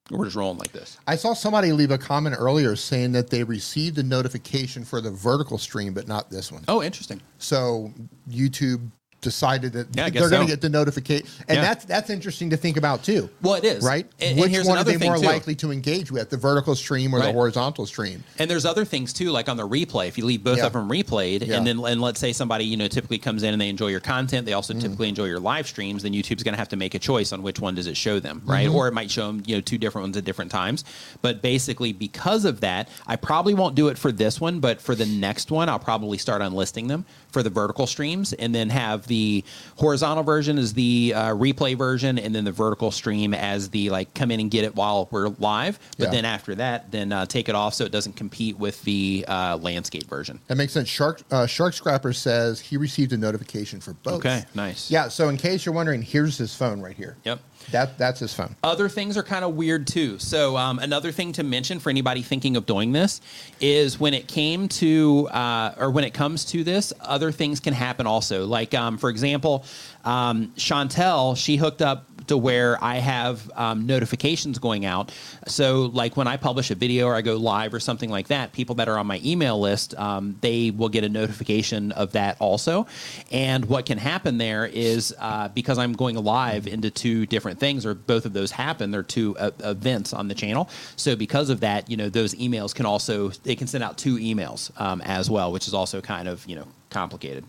we're 0.10 0.26
just 0.26 0.36
rolling 0.36 0.58
like 0.58 0.72
this. 0.72 0.98
I 1.08 1.16
saw 1.16 1.34
somebody 1.34 1.72
leave 1.72 1.92
a 1.92 1.98
comment 1.98 2.36
earlier 2.38 2.76
saying 2.76 3.12
that 3.14 3.30
they 3.30 3.44
received 3.44 3.98
a 3.98 4.04
notification 4.04 4.86
for 4.86 5.02
the 5.02 5.12
vertical 5.12 5.58
stream, 5.58 5.94
but 5.94 6.08
not 6.08 6.30
this 6.30 6.52
one. 6.52 6.64
Oh, 6.68 6.82
interesting. 6.82 7.22
So 7.38 7.92
YouTube 8.30 8.92
decided 9.22 9.74
that 9.74 9.88
Yeah, 9.96 10.10
they're 10.10 10.30
going 10.30 10.46
to 10.46 10.52
get 10.52 10.62
the 10.62 10.70
notification, 10.70 11.28
and 11.48 11.56
Yeah. 11.58 11.62
that's 11.62 11.86
that's 11.86 12.10
interesting 12.10 12.50
to 12.52 12.58
think 12.58 12.78
about 12.78 13.04
too. 13.04 13.30
Well, 13.42 13.56
it 13.56 13.64
is 13.64 13.84
right? 13.84 14.06
And, 14.20 14.32
and 14.32 14.40
Which 14.40 14.52
here's 14.52 14.68
one 14.68 14.78
are 14.78 14.84
they 14.84 14.98
more 14.98 15.18
too. 15.18 15.24
likely 15.26 15.56
to 15.56 15.72
engage 15.72 16.12
with, 16.12 16.30
the 16.30 16.38
vertical 16.38 16.76
stream 16.76 17.14
or 17.16 17.20
the 17.22 17.32
horizontal 17.32 17.86
stream? 17.86 18.24
And 18.40 18.50
there's 18.50 18.66
other 18.66 18.86
things 18.86 19.14
too, 19.14 19.32
like 19.32 19.50
on 19.50 19.58
the 19.58 19.68
replay. 19.68 20.08
If 20.08 20.18
you 20.18 20.26
leave 20.26 20.44
both 20.44 20.58
Yeah. 20.60 20.68
of 20.68 20.74
them 20.74 20.88
replayed, 20.90 21.42
and 21.50 21.66
then 21.66 21.80
and 21.84 22.02
let's 22.02 22.20
say 22.20 22.32
somebody 22.34 22.66
you 22.66 22.78
know 22.78 22.88
typically 22.88 23.18
comes 23.18 23.44
in 23.44 23.54
and 23.54 23.62
they 23.62 23.70
enjoy 23.70 23.88
your 23.88 24.00
content, 24.00 24.46
they 24.46 24.52
Mm. 24.52 24.58
also 24.58 24.74
typically 24.74 25.10
enjoy 25.10 25.26
your 25.26 25.40
live 25.40 25.68
streams. 25.68 26.04
Then 26.04 26.14
YouTube's 26.14 26.44
going 26.44 26.54
to 26.54 26.60
have 26.60 26.70
to 26.70 26.76
make 26.78 26.94
a 26.96 27.00
choice 27.00 27.34
on 27.34 27.42
which 27.42 27.60
one 27.60 27.76
does 27.76 27.88
it 27.88 27.98
show 27.98 28.20
them, 28.20 28.42
right? 28.46 28.68
Mm-hmm. 28.68 28.76
Or 28.76 28.88
it 28.88 28.94
might 28.94 29.10
show 29.12 29.28
them 29.28 29.44
you 29.46 29.56
know 29.56 29.62
two 29.62 29.78
different 29.78 30.04
ones 30.04 30.18
at 30.18 30.26
different 30.26 30.52
times. 30.52 30.84
But 31.22 31.42
basically, 31.42 31.92
because 31.92 32.46
of 32.46 32.60
that, 32.62 32.88
I 33.08 33.16
probably 33.16 33.54
won't 33.56 33.76
do 33.76 33.88
it 33.88 33.98
for 33.98 34.12
this 34.12 34.40
one, 34.40 34.60
but 34.60 34.80
for 34.82 34.94
the 34.96 35.06
next 35.06 35.50
one, 35.52 35.70
I'll 35.70 35.80
probably 35.80 36.18
start 36.18 36.42
unlisting 36.42 36.88
them 36.88 37.06
for 37.32 37.42
the 37.44 37.50
vertical 37.50 37.88
streams, 37.88 38.34
and 38.34 38.54
then 38.56 38.70
have 38.70 39.07
the 39.08 39.44
horizontal 39.78 40.24
version 40.24 40.58
is 40.58 40.74
the 40.74 41.14
uh, 41.16 41.30
replay 41.34 41.78
version, 41.78 42.20
and 42.20 42.34
then 42.36 42.44
the 42.44 42.52
vertical 42.52 42.92
stream 42.92 43.34
as 43.34 43.70
the 43.70 43.90
like 43.90 44.14
come 44.14 44.32
in 44.32 44.40
and 44.40 44.52
get 44.52 44.64
it 44.64 44.76
while 44.76 45.08
we're 45.12 45.30
live. 45.40 45.80
But 45.98 46.06
Yeah. 46.06 46.12
then 46.12 46.26
after 46.26 46.56
that, 46.56 46.92
then 46.92 47.12
uh, 47.12 47.26
take 47.26 47.50
it 47.50 47.56
off 47.56 47.74
so 47.74 47.86
it 47.86 47.92
doesn't 47.92 48.16
compete 48.16 48.58
with 48.58 48.82
the 48.84 49.26
uh, 49.28 49.58
landscape 49.62 50.08
version. 50.08 50.40
That 50.48 50.56
makes 50.58 50.74
sense. 50.74 50.88
Shark 50.90 51.22
uh, 51.32 51.46
Shark 51.48 51.74
Scrapper 51.74 52.14
says 52.14 52.60
he 52.60 52.78
received 52.78 53.14
a 53.14 53.18
notification 53.18 53.80
for 53.80 53.94
both. 53.94 54.16
Okay, 54.16 54.44
nice. 54.54 54.92
Yeah. 54.92 55.08
So 55.08 55.30
in 55.30 55.38
case 55.38 55.66
you're 55.66 55.76
wondering, 55.76 56.02
here's 56.02 56.38
his 56.38 56.54
phone 56.56 56.82
right 56.82 56.96
here. 56.96 57.18
Yep. 57.24 57.40
That 57.72 57.98
that's 57.98 58.20
his 58.20 58.34
phone. 58.34 58.56
Other 58.64 58.88
things 58.88 59.18
are 59.18 59.24
kind 59.24 59.44
of 59.44 59.56
weird 59.56 59.88
too. 59.88 60.20
So 60.20 60.56
um, 60.56 60.80
another 60.80 61.12
thing 61.12 61.34
to 61.34 61.44
mention 61.44 61.80
for 61.80 61.90
anybody 61.90 62.22
thinking 62.22 62.56
of 62.56 62.66
doing 62.66 62.94
this 62.94 63.20
is 63.60 64.00
when 64.00 64.14
it 64.14 64.28
came 64.28 64.68
to 64.70 65.28
uh, 65.30 65.76
or 65.78 65.92
when 65.92 66.04
it 66.04 66.14
comes 66.14 66.46
to 66.46 66.64
this, 66.64 66.94
other 67.02 67.32
things 67.32 67.60
can 67.60 67.74
happen 67.74 68.08
also. 68.08 68.46
Like 68.46 68.74
um, 68.74 68.98
for 68.98 69.10
example, 69.10 69.66
um, 70.06 70.54
Chantel, 70.56 71.36
she 71.36 71.58
hooked 71.58 71.82
up 71.82 72.06
to 72.28 72.38
where 72.38 72.82
I 72.84 72.96
have 72.96 73.50
um, 73.56 73.86
notifications 73.86 74.60
going 74.60 74.86
out. 74.86 75.12
So, 75.48 75.86
like 75.94 76.18
when 76.18 76.28
I 76.28 76.38
publish 76.38 76.72
a 76.72 76.76
video 76.76 77.08
or 77.08 77.16
I 77.16 77.22
go 77.22 77.38
live 77.38 77.74
or 77.74 77.80
something 77.80 78.10
like 78.10 78.28
that, 78.28 78.54
people 78.54 78.76
that 78.76 78.88
are 78.88 78.98
on 78.98 79.08
my 79.08 79.22
email 79.24 79.60
list, 79.60 79.98
um, 79.98 80.38
they 80.42 80.72
will 80.72 80.90
get 80.90 81.04
a 81.04 81.10
notification 81.10 81.92
of 81.94 82.12
that 82.14 82.38
also. 82.40 82.88
And 83.32 83.66
what 83.66 83.86
can 83.86 83.98
happen 83.98 84.38
there 84.38 84.66
is 84.66 85.16
uh, 85.20 85.50
because 85.50 85.78
I'm 85.78 85.94
going 85.94 86.16
live 86.16 86.68
into 86.68 86.90
two 86.90 87.26
different 87.26 87.60
things, 87.60 87.86
or 87.86 87.94
both 87.94 88.26
of 88.26 88.34
those 88.34 88.52
happen, 88.52 88.92
they're 88.92 89.04
two 89.04 89.38
uh, 89.38 89.52
events 89.60 90.14
on 90.14 90.28
the 90.28 90.36
channel. 90.36 90.70
So, 90.96 91.16
because 91.16 91.50
of 91.50 91.62
that, 91.62 91.90
you 91.90 91.98
know, 91.98 92.10
those 92.10 92.36
emails 92.36 92.74
can 92.74 92.86
also 92.86 93.30
they 93.30 93.56
can 93.56 93.68
send 93.68 93.84
out 93.84 93.98
two 93.98 94.18
emails 94.18 94.70
um, 94.80 95.02
as 95.02 95.30
well, 95.30 95.52
which 95.52 95.68
is 95.68 95.74
also 95.74 96.02
kind 96.02 96.28
of 96.28 96.46
you 96.46 96.56
know 96.56 96.68
complicated. 96.90 97.44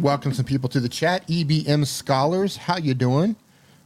Welcome 0.00 0.34
some 0.34 0.44
people 0.44 0.68
to 0.70 0.80
the 0.80 0.88
chat. 0.88 1.26
EBM 1.28 1.86
Scholars, 1.86 2.56
how 2.56 2.78
you 2.78 2.94
doing? 2.94 3.36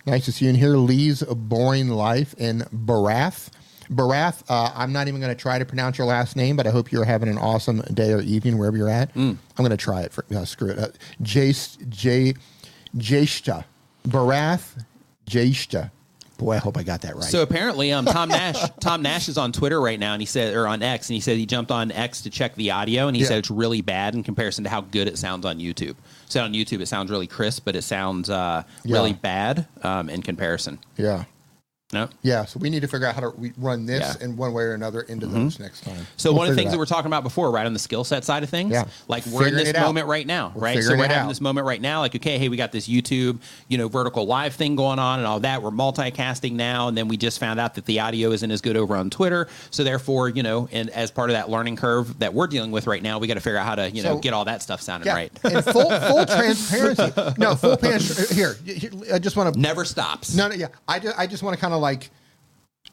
Nice 0.06 0.24
to 0.24 0.32
see 0.32 0.46
you 0.46 0.50
in 0.50 0.56
here. 0.56 0.70
Lee's 0.70 1.22
Boring 1.22 1.90
Life 1.90 2.34
in 2.38 2.60
Barath. 2.74 3.50
Barath, 3.90 4.42
uh, 4.48 4.72
I'm 4.74 4.90
not 4.92 5.06
even 5.08 5.20
going 5.20 5.34
to 5.34 5.40
try 5.40 5.58
to 5.58 5.66
pronounce 5.66 5.98
your 5.98 6.06
last 6.06 6.34
name, 6.34 6.56
but 6.56 6.66
I 6.66 6.70
hope 6.70 6.90
you're 6.90 7.04
having 7.04 7.28
an 7.28 7.36
awesome 7.36 7.80
day 7.92 8.12
or 8.12 8.20
evening 8.22 8.56
wherever 8.56 8.76
you're 8.76 8.88
at. 8.88 9.14
I'm 9.14 9.38
going 9.56 9.70
to 9.70 9.76
try 9.76 10.00
it. 10.02 10.12
For, 10.12 10.24
uh, 10.34 10.44
screw 10.46 10.70
it. 10.70 10.78
Uh, 10.78 10.88
Jace, 11.22 11.76
J, 11.90 12.34
Jeshta. 12.96 13.64
Barath, 14.06 14.82
Jeshta. 15.28 15.90
Boy, 16.38 16.54
I 16.54 16.58
hope 16.58 16.76
I 16.78 16.84
got 16.84 17.02
that 17.02 17.14
right. 17.16 17.24
So 17.24 17.42
apparently, 17.42 17.92
um, 17.92 18.04
Tom 18.06 18.28
Nash, 18.28 18.56
Tom 18.80 19.02
Nash 19.02 19.28
is 19.28 19.36
on 19.36 19.50
Twitter 19.52 19.80
right 19.80 19.98
now, 19.98 20.12
and 20.12 20.22
he 20.22 20.26
said, 20.26 20.54
or 20.54 20.66
on 20.68 20.82
X, 20.82 21.08
and 21.10 21.14
he 21.14 21.20
said 21.20 21.36
he 21.36 21.46
jumped 21.46 21.70
on 21.72 21.90
X 21.90 22.22
to 22.22 22.30
check 22.30 22.54
the 22.54 22.70
audio, 22.70 23.08
and 23.08 23.16
he 23.16 23.22
Yeah. 23.22 23.28
said 23.28 23.38
it's 23.38 23.50
really 23.50 23.80
bad 23.82 24.14
in 24.14 24.22
comparison 24.22 24.62
to 24.64 24.70
how 24.70 24.80
good 24.82 25.08
it 25.08 25.18
sounds 25.18 25.44
on 25.44 25.58
YouTube. 25.58 25.96
So 26.28 26.42
on 26.44 26.52
YouTube, 26.54 26.80
it 26.80 26.86
sounds 26.86 27.10
really 27.10 27.26
crisp, 27.26 27.64
but 27.64 27.74
it 27.74 27.82
sounds 27.82 28.30
uh, 28.30 28.62
really 28.84 29.12
bad 29.14 29.66
um, 29.82 30.08
in 30.08 30.22
comparison. 30.22 30.78
yeah. 30.96 31.24
No. 31.90 32.06
Yeah, 32.20 32.44
so 32.44 32.58
we 32.60 32.68
need 32.68 32.80
to 32.82 32.86
figure 32.86 33.06
out 33.06 33.14
how 33.14 33.22
to 33.22 33.52
run 33.56 33.86
this 33.86 34.00
Yeah. 34.02 34.08
Mm-hmm. 34.12 34.24
in 34.24 34.36
one 34.36 34.52
way 34.52 34.64
or 34.64 34.74
another 34.74 35.00
into 35.02 35.24
those 35.26 35.58
next 35.58 35.84
time. 35.84 36.06
So 36.18 36.30
We'll 36.30 36.40
one 36.40 36.48
of 36.50 36.54
the 36.54 36.60
things 36.60 36.72
that 36.72 36.78
we're 36.78 36.84
talking 36.84 37.06
about 37.06 37.22
before, 37.22 37.50
right 37.50 37.64
on 37.64 37.72
the 37.72 37.78
skill 37.78 38.04
set 38.04 38.24
side 38.24 38.42
of 38.42 38.50
things, 38.50 38.72
Yeah. 38.72 38.84
like 39.08 39.24
we're 39.24 39.48
in 39.48 39.54
this 39.54 39.68
it 39.68 39.76
out. 39.76 39.86
moment 39.86 40.06
right 40.06 40.26
now, 40.26 40.52
We're 40.54 40.60
right? 40.60 40.82
So 40.82 40.90
we're 40.90 41.04
having 41.06 41.16
out. 41.16 41.28
this 41.28 41.40
moment 41.40 41.66
right 41.66 41.80
now, 41.80 42.00
like 42.00 42.14
okay, 42.14 42.36
hey, 42.38 42.50
we 42.50 42.58
got 42.58 42.72
this 42.72 42.86
YouTube, 42.88 43.38
you 43.68 43.78
know, 43.78 43.88
vertical 43.88 44.26
live 44.26 44.54
thing 44.54 44.76
going 44.76 44.98
on 44.98 45.18
and 45.18 45.26
all 45.26 45.40
that. 45.40 45.62
We're 45.62 45.70
multicasting 45.70 46.52
now, 46.52 46.88
and 46.88 46.96
then 46.98 47.08
we 47.08 47.16
just 47.16 47.38
found 47.40 47.58
out 47.58 47.74
that 47.76 47.86
the 47.86 48.00
audio 48.00 48.32
isn't 48.32 48.50
as 48.50 48.60
good 48.60 48.76
over 48.76 48.94
on 48.94 49.08
Twitter. 49.08 49.48
So 49.70 49.82
therefore, 49.82 50.28
you 50.28 50.42
know, 50.42 50.68
and 50.70 50.90
as 50.90 51.10
part 51.10 51.30
of 51.30 51.34
that 51.36 51.48
learning 51.48 51.76
curve 51.76 52.18
that 52.18 52.34
we're 52.34 52.48
dealing 52.48 52.70
with 52.70 52.86
right 52.86 53.02
now, 53.02 53.18
we 53.18 53.26
got 53.28 53.34
to 53.34 53.40
figure 53.40 53.56
out 53.58 53.64
how 53.64 53.76
to, 53.76 53.90
you 53.90 54.02
know, 54.02 54.16
So- 54.16 54.20
get 54.20 54.34
all 54.34 54.44
that 54.44 54.60
stuff 54.62 54.82
sounding 54.82 55.06
Yeah, 55.06 55.14
right. 55.14 55.32
and 55.42 55.64
full 55.64 55.88
full 55.88 56.26
transparency. 56.26 57.12
No, 57.38 57.54
full 57.54 57.78
trans- 57.78 58.28
here, 58.30 58.56
here. 58.66 58.90
I 59.10 59.18
just 59.18 59.36
want 59.36 59.54
to 59.54 59.58
Never 59.58 59.86
stops. 59.86 60.34
No, 60.34 60.48
no, 60.48 60.54
yeah. 60.54 60.66
I 60.86 60.98
just, 60.98 61.18
I 61.18 61.26
just 61.26 61.42
want 61.42 61.56
to 61.56 61.60
kind 61.60 61.72
of 61.72 61.77
like 61.78 62.10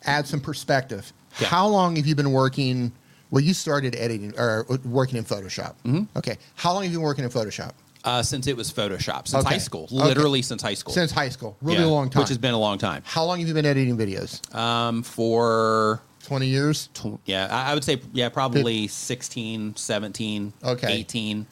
add 0.06 0.28
some 0.28 0.40
perspective. 0.40 1.12
Yeah. 1.40 1.48
How 1.48 1.68
long 1.68 1.96
have 1.98 2.06
you 2.08 2.16
been 2.16 2.32
working? 2.32 2.92
Well, 3.32 3.42
you 3.44 3.54
started 3.54 3.96
editing 3.96 4.34
or 4.38 4.66
working 4.86 5.18
in 5.18 5.26
Photoshop. 5.26 5.74
Mm-hmm. 5.84 6.04
Okay. 6.18 6.38
How 6.56 6.74
long 6.74 6.84
have 6.84 6.92
you 6.92 7.00
been 7.00 7.06
working 7.06 7.24
in 7.24 7.30
Photoshop? 7.30 7.72
Uh, 8.04 8.22
since 8.22 8.46
it 8.46 8.56
was 8.56 8.72
Photoshop, 8.72 9.28
since 9.28 9.44
Okay. 9.44 9.56
high 9.56 9.58
school, 9.58 9.86
Okay. 9.86 9.96
literally 9.96 10.44
since 10.44 10.62
high 10.62 10.76
school, 10.76 10.94
Since 10.94 11.12
high 11.12 11.30
school. 11.30 11.58
Really 11.62 11.80
Yeah, 11.80 11.86
long 11.88 12.10
time. 12.12 12.22
which 12.22 12.30
has 12.30 12.38
been 12.38 12.54
a 12.54 12.60
long 12.60 12.78
time. 12.78 13.02
How 13.04 13.26
long 13.26 13.40
have 13.40 13.48
you 13.48 13.54
been 13.56 13.66
editing 13.66 13.98
videos? 13.98 14.40
Um, 14.56 15.02
for 15.02 16.02
20 16.24 16.46
years? 16.46 16.90
tw- 16.94 17.20
yeah, 17.26 17.48
I, 17.50 17.72
I 17.72 17.74
would 17.74 17.84
say 17.84 18.00
yeah, 18.14 18.30
probably 18.30 18.88
16, 18.88 19.76
17, 19.76 20.54
Okay. 20.64 20.94
18, 20.94 21.48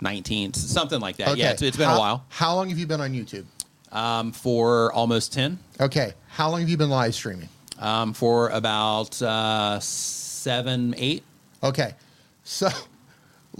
19, 0.00 0.52
s- 0.54 0.60
something 0.60 1.00
like 1.00 1.16
that. 1.16 1.30
Okay. 1.30 1.40
Yeah, 1.40 1.50
it's, 1.50 1.62
it's 1.62 1.76
been 1.76 1.88
How- 1.88 1.96
a 1.96 1.98
while. 1.98 2.24
How 2.28 2.54
long 2.54 2.68
have 2.68 2.78
you 2.78 2.86
been 2.86 3.00
on 3.00 3.12
YouTube? 3.12 3.44
Um, 3.90 4.32
for 4.32 4.92
almost 4.92 5.32
10, 5.32 5.58
Okay. 5.80 6.12
How 6.28 6.50
long 6.50 6.60
have 6.60 6.68
you 6.68 6.76
been 6.76 6.90
live 6.90 7.14
streaming? 7.14 7.48
um, 7.78 8.12
for 8.12 8.48
about 8.50 9.20
uh, 9.22 9.78
seven, 9.80 10.94
eight. 10.98 11.22
Okay. 11.62 11.94
So, 12.44 12.68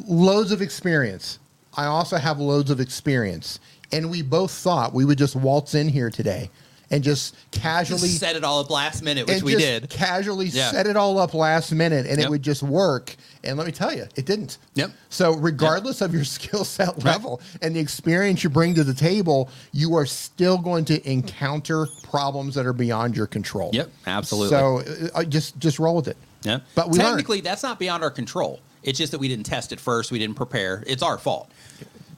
loads 0.07 0.51
of 0.53 0.61
experience. 0.61 1.39
I 1.77 1.85
also 1.87 2.17
have 2.17 2.39
loads 2.41 2.71
of 2.71 2.81
experience. 2.81 3.61
And 3.93 4.11
we 4.11 4.23
both 4.23 4.51
thought 4.51 4.93
we 4.93 5.05
would 5.05 5.19
just 5.19 5.35
waltz 5.37 5.75
in 5.75 5.89
here 5.89 6.11
today 6.11 6.51
and 6.91 7.03
just 7.05 7.35
casually 7.51 8.09
set 8.09 8.35
it 8.37 8.45
all 8.45 8.61
up 8.61 8.71
last 8.71 9.03
minute, 9.03 9.27
which 9.27 9.37
and 9.37 9.45
we 9.45 9.53
just 9.53 9.65
did. 9.65 9.91
casually 9.91 10.47
Yeah. 10.47 10.71
set 10.71 10.87
it 10.87 10.97
all 10.97 11.19
up 11.19 11.35
last 11.35 11.73
minute 11.73 12.07
and 12.07 12.19
Yep. 12.19 12.27
it 12.27 12.31
would 12.31 12.43
just 12.43 12.63
work. 12.63 13.15
And 13.45 13.57
let 13.59 13.67
me 13.67 13.73
tell 13.73 13.95
you, 13.95 14.07
it 14.17 14.25
didn't. 14.25 14.59
Yep. 14.75 14.91
So 15.11 15.33
regardless 15.35 16.01
of 16.01 16.15
your 16.15 16.25
skill 16.37 16.65
set 16.65 17.05
level 17.05 17.41
and 17.63 17.77
the 17.77 17.81
experience 17.81 18.43
you 18.43 18.51
bring 18.51 18.75
to 18.75 18.85
the 18.85 18.95
table, 18.95 19.51
you 19.73 19.95
are 19.97 20.07
still 20.07 20.59
going 20.59 20.85
to 20.87 21.11
encounter 21.11 21.87
problems 22.03 22.55
that 22.55 22.67
are 22.67 22.73
beyond 22.73 23.17
your 23.17 23.27
control. 23.27 23.71
Yep, 23.73 23.91
absolutely. 24.07 24.51
So 24.57 25.11
uh, 25.15 25.25
just 25.25 25.59
just 25.59 25.79
roll 25.79 25.97
with 25.97 26.09
it. 26.09 26.17
Yeah. 26.43 26.61
But 26.75 26.89
we 26.91 26.99
learned. 26.99 27.11
technically 27.11 27.41
that's 27.43 27.63
not 27.63 27.79
beyond 27.79 28.03
our 28.03 28.11
control. 28.11 28.61
It's 28.83 28.97
just 28.97 29.11
that 29.13 29.19
we 29.19 29.29
didn't 29.29 29.45
test 29.45 29.73
it 29.73 29.81
first. 29.81 30.11
We 30.13 30.19
didn't 30.19 30.37
prepare. 30.37 30.85
It's 30.87 31.03
our 31.03 31.19
fault. 31.19 31.51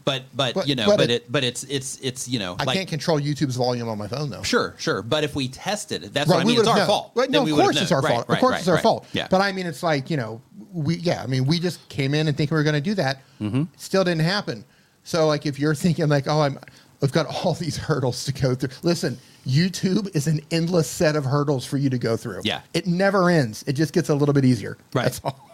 But 0.04 0.24
but, 0.34 0.54
But- 0.54 0.66
you 0.68 0.74
know, 0.74 0.86
but 0.86 0.96
but, 0.98 1.10
it- 1.10 1.22
it, 1.22 1.32
but 1.32 1.44
it's 1.44 1.64
it's 1.64 1.98
it's 2.00 2.26
you 2.28 2.38
know 2.38 2.56
I 2.58 2.64
like 2.64 2.76
can't 2.76 2.88
control 2.88 3.20
YouTube's 3.20 3.56
volume 3.56 3.88
on 3.88 3.98
my 3.98 4.08
phone 4.08 4.30
though. 4.30 4.42
sure 4.42 4.74
sure. 4.78 5.02
But 5.02 5.24
if 5.24 5.34
we 5.34 5.48
tested 5.48 6.04
it, 6.04 6.14
that's 6.14 6.28
Right, 6.30 6.36
what 6.36 6.42
I 6.42 6.44
mean. 6.46 6.58
It's 6.58 6.68
our 6.68 6.76
known. 6.78 6.86
fault. 6.86 7.12
Right, 7.14 7.30
no, 7.30 7.42
we 7.44 7.52
of 7.52 7.58
course 7.58 7.80
it's 7.80 7.92
our 7.92 8.00
Right, 8.00 8.14
fault. 8.14 8.28
right, 8.28 8.36
of 8.36 8.40
course 8.40 8.58
it's 8.60 8.68
our 8.68 8.78
fault. 8.78 9.06
Yeah. 9.12 9.28
But 9.30 9.40
I 9.42 9.52
mean, 9.52 9.66
it's 9.66 9.82
like 9.82 10.08
you 10.10 10.16
know, 10.16 10.40
we 10.72 10.96
yeah. 10.96 11.22
I 11.22 11.26
mean, 11.26 11.44
we 11.46 11.60
just 11.60 11.86
came 11.88 12.14
in 12.14 12.28
and 12.28 12.36
think 12.36 12.50
we 12.50 12.56
were 12.56 12.62
going 12.62 12.74
to 12.74 12.80
do 12.80 12.94
that. 12.94 13.18
Mm-hmm. 13.40 13.64
Still 13.76 14.04
didn't 14.04 14.22
happen. 14.22 14.64
So 15.04 15.26
like, 15.26 15.44
if 15.46 15.58
you're 15.58 15.74
thinking 15.74 16.08
like, 16.08 16.26
oh, 16.28 16.40
I'm, 16.40 16.58
I've 17.02 17.12
got 17.12 17.26
all 17.44 17.54
these 17.54 17.76
hurdles 17.76 18.24
to 18.26 18.32
go 18.32 18.54
through. 18.54 18.68
Listen, 18.82 19.18
YouTube 19.46 20.14
is 20.14 20.26
an 20.26 20.40
endless 20.50 20.88
set 20.88 21.16
of 21.16 21.24
hurdles 21.24 21.64
for 21.66 21.76
you 21.78 21.88
to 21.90 21.98
go 21.98 22.16
through. 22.16 22.42
Yeah. 22.44 22.60
it 22.74 22.86
never 22.86 23.30
ends. 23.30 23.64
It 23.66 23.72
just 23.74 23.92
gets 23.92 24.08
a 24.10 24.14
little 24.14 24.34
bit 24.34 24.44
easier. 24.44 24.76
Right. 24.94 25.04
That's 25.04 25.20
all. 25.24 25.49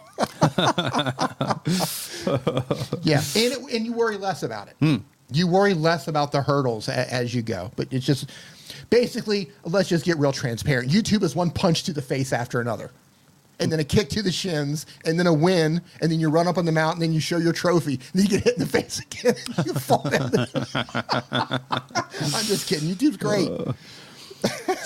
yeah, 3.03 3.21
and 3.35 3.53
it, 3.53 3.59
and 3.73 3.85
you 3.85 3.93
worry 3.93 4.17
less 4.17 4.43
about 4.43 4.67
it. 4.67 4.75
Hmm. 4.79 4.97
You 5.31 5.47
worry 5.47 5.73
less 5.73 6.07
about 6.07 6.31
the 6.31 6.41
hurdles 6.41 6.87
a, 6.87 7.13
as 7.13 7.35
you 7.35 7.41
go. 7.41 7.71
But 7.75 7.91
it's 7.91 8.05
just 8.05 8.29
basically, 8.89 9.51
let's 9.65 9.89
just 9.89 10.05
get 10.05 10.17
real 10.17 10.31
transparent. 10.31 10.89
YouTube 10.89 11.23
is 11.23 11.35
one 11.35 11.51
punch 11.51 11.83
to 11.83 11.93
the 11.93 12.01
face 12.01 12.33
after 12.33 12.59
another, 12.59 12.91
and 13.59 13.71
then 13.71 13.79
a 13.79 13.83
kick 13.83 14.09
to 14.09 14.21
the 14.21 14.31
shins, 14.31 14.85
and 15.05 15.19
then 15.19 15.27
a 15.27 15.33
win, 15.33 15.81
and 16.01 16.11
then 16.11 16.19
you 16.19 16.29
run 16.29 16.47
up 16.47 16.57
on 16.57 16.65
the 16.65 16.71
mountain, 16.71 17.03
and 17.03 17.13
you 17.13 17.19
show 17.19 17.37
your 17.37 17.53
trophy, 17.53 17.93
and 17.93 18.01
then 18.13 18.23
you 18.23 18.29
get 18.29 18.43
hit 18.43 18.53
in 18.55 18.59
the 18.59 18.65
face 18.65 18.99
again. 18.99 19.35
you 19.65 19.73
fall 19.73 20.09
down. 20.09 20.31
I'm 22.33 22.45
just 22.45 22.67
kidding. 22.67 22.89
YouTube's 22.89 23.17
great. 23.17 23.49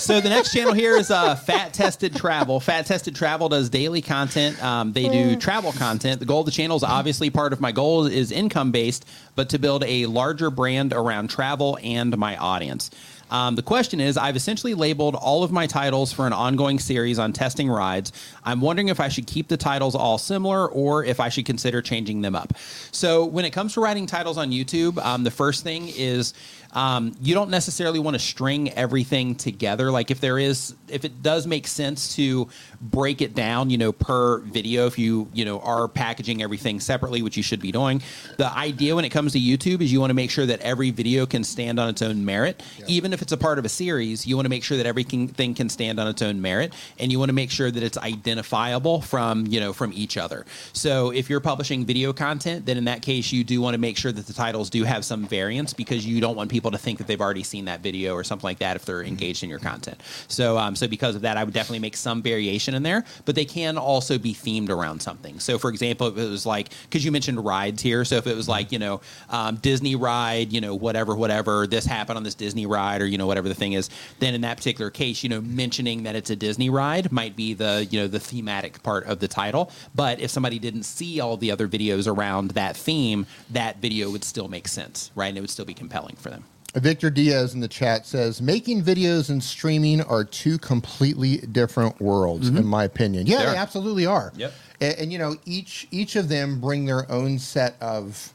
So 0.02 0.20
the 0.20 0.30
next 0.30 0.52
channel 0.52 0.74
here 0.74 0.98
is 0.98 1.12
uh, 1.12 1.36
Fat 1.36 1.74
Tested 1.74 2.16
Travel. 2.16 2.60
Fat 2.60 2.88
Tested 2.88 3.16
Travel 3.16 3.50
does 3.50 3.70
daily 3.70 4.02
content. 4.02 4.62
Um, 4.64 4.94
they 4.94 5.08
do 5.08 5.36
travel 5.36 5.72
content. 5.74 6.20
The 6.20 6.26
goal 6.26 6.40
of 6.40 6.48
the 6.48 6.52
channel 6.52 6.76
is 6.76 6.84
obviously 6.84 7.30
part 7.30 7.54
of 7.54 7.62
my 7.62 7.72
goal 7.72 8.08
is 8.08 8.32
income 8.32 8.72
based, 8.72 9.06
but 9.36 9.50
to 9.50 9.60
build 9.60 9.84
a 9.84 10.08
larger 10.08 10.50
brand 10.50 10.92
around 10.92 11.30
travel 11.30 11.78
and 11.84 12.18
my 12.18 12.36
audience. 12.38 12.90
Um, 13.32 13.56
the 13.56 13.64
question 13.64 14.02
is 14.02 14.18
I've 14.18 14.36
essentially 14.36 14.74
labeled 14.74 15.16
all 15.16 15.44
of 15.44 15.52
my 15.52 15.66
titles 15.66 16.12
for 16.12 16.28
an 16.28 16.34
ongoing 16.34 16.80
series 16.80 17.18
on 17.18 17.32
testing 17.32 17.70
rides. 17.70 18.12
I'm 18.44 18.60
wondering 18.60 18.90
if 18.90 19.00
I 19.00 19.08
should 19.08 19.26
keep 19.26 19.48
the 19.48 19.58
titles 19.58 19.96
all 19.96 20.18
similar 20.18 20.68
or 20.68 21.06
if 21.06 21.20
I 21.20 21.30
should 21.30 21.46
consider 21.46 21.82
changing 21.82 22.22
them 22.22 22.36
up. 22.36 22.54
So, 22.92 23.26
when 23.26 23.46
it 23.46 23.52
comes 23.52 23.74
to 23.76 23.82
writing 23.82 24.06
titles 24.06 24.38
on 24.38 24.52
YouTube, 24.52 25.04
um, 25.04 25.24
the 25.24 25.32
first 25.32 25.64
thing 25.64 25.88
is 25.88 26.34
um, 26.74 27.14
you 27.22 27.34
don't 27.34 27.50
necessarily 27.50 28.00
want 28.00 28.16
to 28.16 28.20
string 28.20 28.70
everything 28.72 29.36
together. 29.36 29.92
Like, 29.92 30.12
if 30.12 30.22
there 30.22 30.40
is, 30.40 30.76
if 30.88 31.06
it 31.06 31.22
does 31.22 31.48
make 31.48 31.68
sense 31.68 32.16
to 32.16 32.48
break 32.80 33.22
it 33.22 33.34
down, 33.36 33.70
you 33.70 33.78
know, 33.78 33.92
per 33.92 34.40
video, 34.40 34.88
if 34.88 34.98
you, 34.98 35.30
you 35.34 35.46
know, 35.46 35.60
are 35.60 35.88
packaging 35.88 36.42
everything 36.42 36.80
separately, 36.80 37.22
which 37.22 37.38
you 37.38 37.44
should 37.44 37.62
be 37.62 37.72
doing, 37.72 38.02
the 38.38 38.52
idea 38.56 38.96
when 38.96 39.06
it 39.06 39.10
comes 39.10 39.34
to 39.34 39.40
YouTube 39.40 39.82
is 39.82 39.92
you 39.92 40.00
want 40.00 40.10
to 40.10 40.16
make 40.16 40.32
sure 40.32 40.46
that 40.46 40.60
every 40.62 40.92
video 40.92 41.26
can 41.26 41.44
stand 41.44 41.80
on 41.80 41.90
its 41.90 42.02
own 42.02 42.24
merit. 42.26 42.64
Even 42.88 43.14
if 43.14 43.22
it's 43.22 43.32
a 43.32 43.38
part 43.38 43.60
of 43.60 43.66
a 43.66 43.70
series, 43.70 44.26
you 44.26 44.36
want 44.36 44.46
to 44.46 44.50
make 44.50 44.64
sure 44.64 44.78
that 44.78 44.86
everything 44.86 45.54
can 45.54 45.70
stand 45.70 46.00
on 46.00 46.08
its 46.08 46.22
own 46.22 46.42
merit, 46.42 46.74
and 47.00 47.12
you 47.12 47.20
want 47.20 47.30
to 47.30 47.34
make 47.34 47.52
sure 47.52 47.72
that 47.72 47.84
it's 47.84 47.98
identifiable 47.98 49.02
from 49.02 49.46
you 49.48 49.60
know 49.60 49.74
from 49.74 49.92
each 49.94 50.18
other. 50.18 50.46
So 50.74 51.12
if 51.12 51.30
you're 51.30 51.40
publishing 51.40 51.86
video 51.86 52.14
content, 52.14 52.66
then 52.66 52.78
in 52.78 52.86
that 52.86 53.02
case 53.02 53.32
you 53.32 53.44
do 53.44 53.62
want 53.62 53.74
to 53.74 53.80
make 53.80 53.98
sure 53.98 54.12
that 54.12 54.28
the 54.28 54.34
titles 54.34 54.70
do 54.70 54.84
have 54.84 55.04
some 55.04 55.26
variance 55.26 55.74
because 55.74 56.06
you 56.06 56.22
don't 56.22 56.36
want 56.36 56.52
people 56.52 56.61
to 56.70 56.78
think 56.78 57.00
that 57.00 57.08
they've 57.08 57.20
already 57.20 57.42
seen 57.42 57.66
that 57.66 57.80
video 57.80 58.14
or 58.14 58.24
something 58.24 58.48
like 58.48 58.60
that 58.60 58.76
if 58.76 58.86
they're 58.86 59.02
engaged 59.02 59.42
in 59.42 59.50
your 59.50 59.58
content. 59.58 60.00
So 60.28 60.60
um, 60.60 60.76
so 60.76 60.88
because 60.88 61.16
of 61.16 61.24
that, 61.24 61.38
I 61.38 61.44
would 61.44 61.54
definitely 61.54 61.80
make 61.80 61.98
some 61.98 62.22
variation 62.22 62.76
in 62.76 62.84
there, 62.84 63.04
but 63.26 63.34
they 63.34 63.46
can 63.46 63.78
also 63.78 64.20
be 64.20 64.34
themed 64.34 64.70
around 64.70 65.02
something. 65.02 65.40
So 65.40 65.58
for 65.58 65.70
example, 65.70 66.08
if 66.08 66.18
it 66.18 66.30
was 66.30 66.46
like 66.46 66.70
because 66.84 67.04
you 67.04 67.12
mentioned 67.12 67.44
rides 67.44 67.82
here, 67.82 68.06
so 68.06 68.18
if 68.18 68.28
it 68.28 68.36
was 68.36 68.48
like 68.48 68.72
you 68.72 68.80
know 68.80 69.02
um, 69.30 69.56
Disney 69.56 69.96
ride, 69.96 70.54
you 70.54 70.62
know 70.62 70.76
whatever 70.76 71.16
whatever 71.16 71.66
this 71.66 71.86
happened 71.86 72.18
on 72.18 72.24
this 72.24 72.36
Disney 72.36 72.66
ride 72.66 73.02
or 73.02 73.06
you 73.06 73.18
know 73.18 73.28
whatever 73.28 73.50
the 73.50 73.56
thing 73.56 73.74
is, 73.74 73.90
then 74.20 74.36
in 74.36 74.42
that 74.42 74.58
particular 74.58 74.92
case, 74.92 75.24
you 75.24 75.30
know 75.30 75.42
mentioning 75.42 76.04
that 76.04 76.16
it's 76.16 76.30
a 76.30 76.36
Disney 76.36 76.70
ride 76.70 77.12
might 77.12 77.36
be 77.36 77.54
the 77.54 77.88
you 77.90 78.00
know 78.00 78.08
the 78.08 78.20
thematic 78.20 78.84
part 78.84 79.06
of 79.06 79.20
the 79.20 79.28
title. 79.28 79.72
But 79.96 80.20
if 80.20 80.30
somebody 80.30 80.60
didn't 80.60 80.84
see 80.84 81.20
all 81.20 81.38
the 81.38 81.52
other 81.52 81.68
videos 81.68 82.08
around 82.08 82.52
that 82.52 82.76
theme, 82.76 83.26
that 83.50 83.82
video 83.82 84.10
would 84.12 84.24
still 84.24 84.48
make 84.48 84.68
sense, 84.68 85.12
right? 85.16 85.28
And 85.28 85.38
it 85.38 85.42
would 85.42 85.50
still 85.50 85.66
be 85.66 85.74
compelling 85.74 86.16
for 86.16 86.30
them. 86.30 86.44
Victor 86.76 87.10
Diaz 87.10 87.54
in 87.54 87.60
the 87.60 87.68
chat 87.68 88.06
says 88.06 88.42
making 88.42 88.82
videos 88.84 89.30
and 89.30 89.44
streaming 89.44 90.02
are 90.02 90.24
two 90.24 90.58
completely 90.58 91.38
different 91.38 92.00
worlds, 92.00 92.48
in 92.48 92.66
my 92.66 92.86
opinion. 92.86 93.28
Yeah, 93.28 93.40
They 93.40 93.46
they, 93.52 93.58
absolutely 93.58 94.06
are. 94.06 94.32
Yep. 94.38 94.54
And, 94.80 94.96
and 95.00 95.12
you 95.12 95.20
know, 95.20 95.36
each 95.46 95.88
each 95.92 96.16
of 96.16 96.30
them 96.30 96.62
bring 96.62 96.86
their 96.86 97.10
own 97.12 97.40
set 97.40 97.76
of 97.82 98.32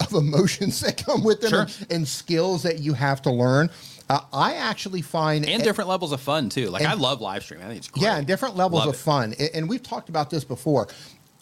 of 0.00 0.12
emotions 0.14 0.80
that 0.84 1.02
come 1.04 1.22
with 1.24 1.40
them 1.42 1.50
Sure. 1.50 1.60
and, 1.62 1.86
and 1.90 2.08
skills 2.08 2.62
that 2.62 2.78
you 2.78 2.94
have 2.94 3.20
to 3.22 3.30
learn. 3.30 3.68
Uh, 4.08 4.20
I 4.32 4.54
actually 4.54 5.02
find 5.02 5.46
And 5.46 5.62
different 5.62 5.90
levels 5.90 6.12
of 6.12 6.20
fun 6.22 6.48
too. 6.48 6.70
Like 6.70 6.80
And- 6.82 6.90
I 6.90 6.94
love 6.94 7.20
live 7.20 7.42
streaming. 7.42 7.66
I 7.66 7.68
think 7.68 7.78
it's 7.80 7.88
great. 7.88 8.04
yeah, 8.04 8.16
and 8.16 8.26
different 8.26 8.56
levels 8.56 8.80
Love 8.86 8.88
of 8.88 8.94
it. 8.94 8.98
fun. 8.98 9.34
And 9.52 9.68
we've 9.68 9.82
talked 9.82 10.08
about 10.08 10.30
this 10.30 10.44
before. 10.44 10.88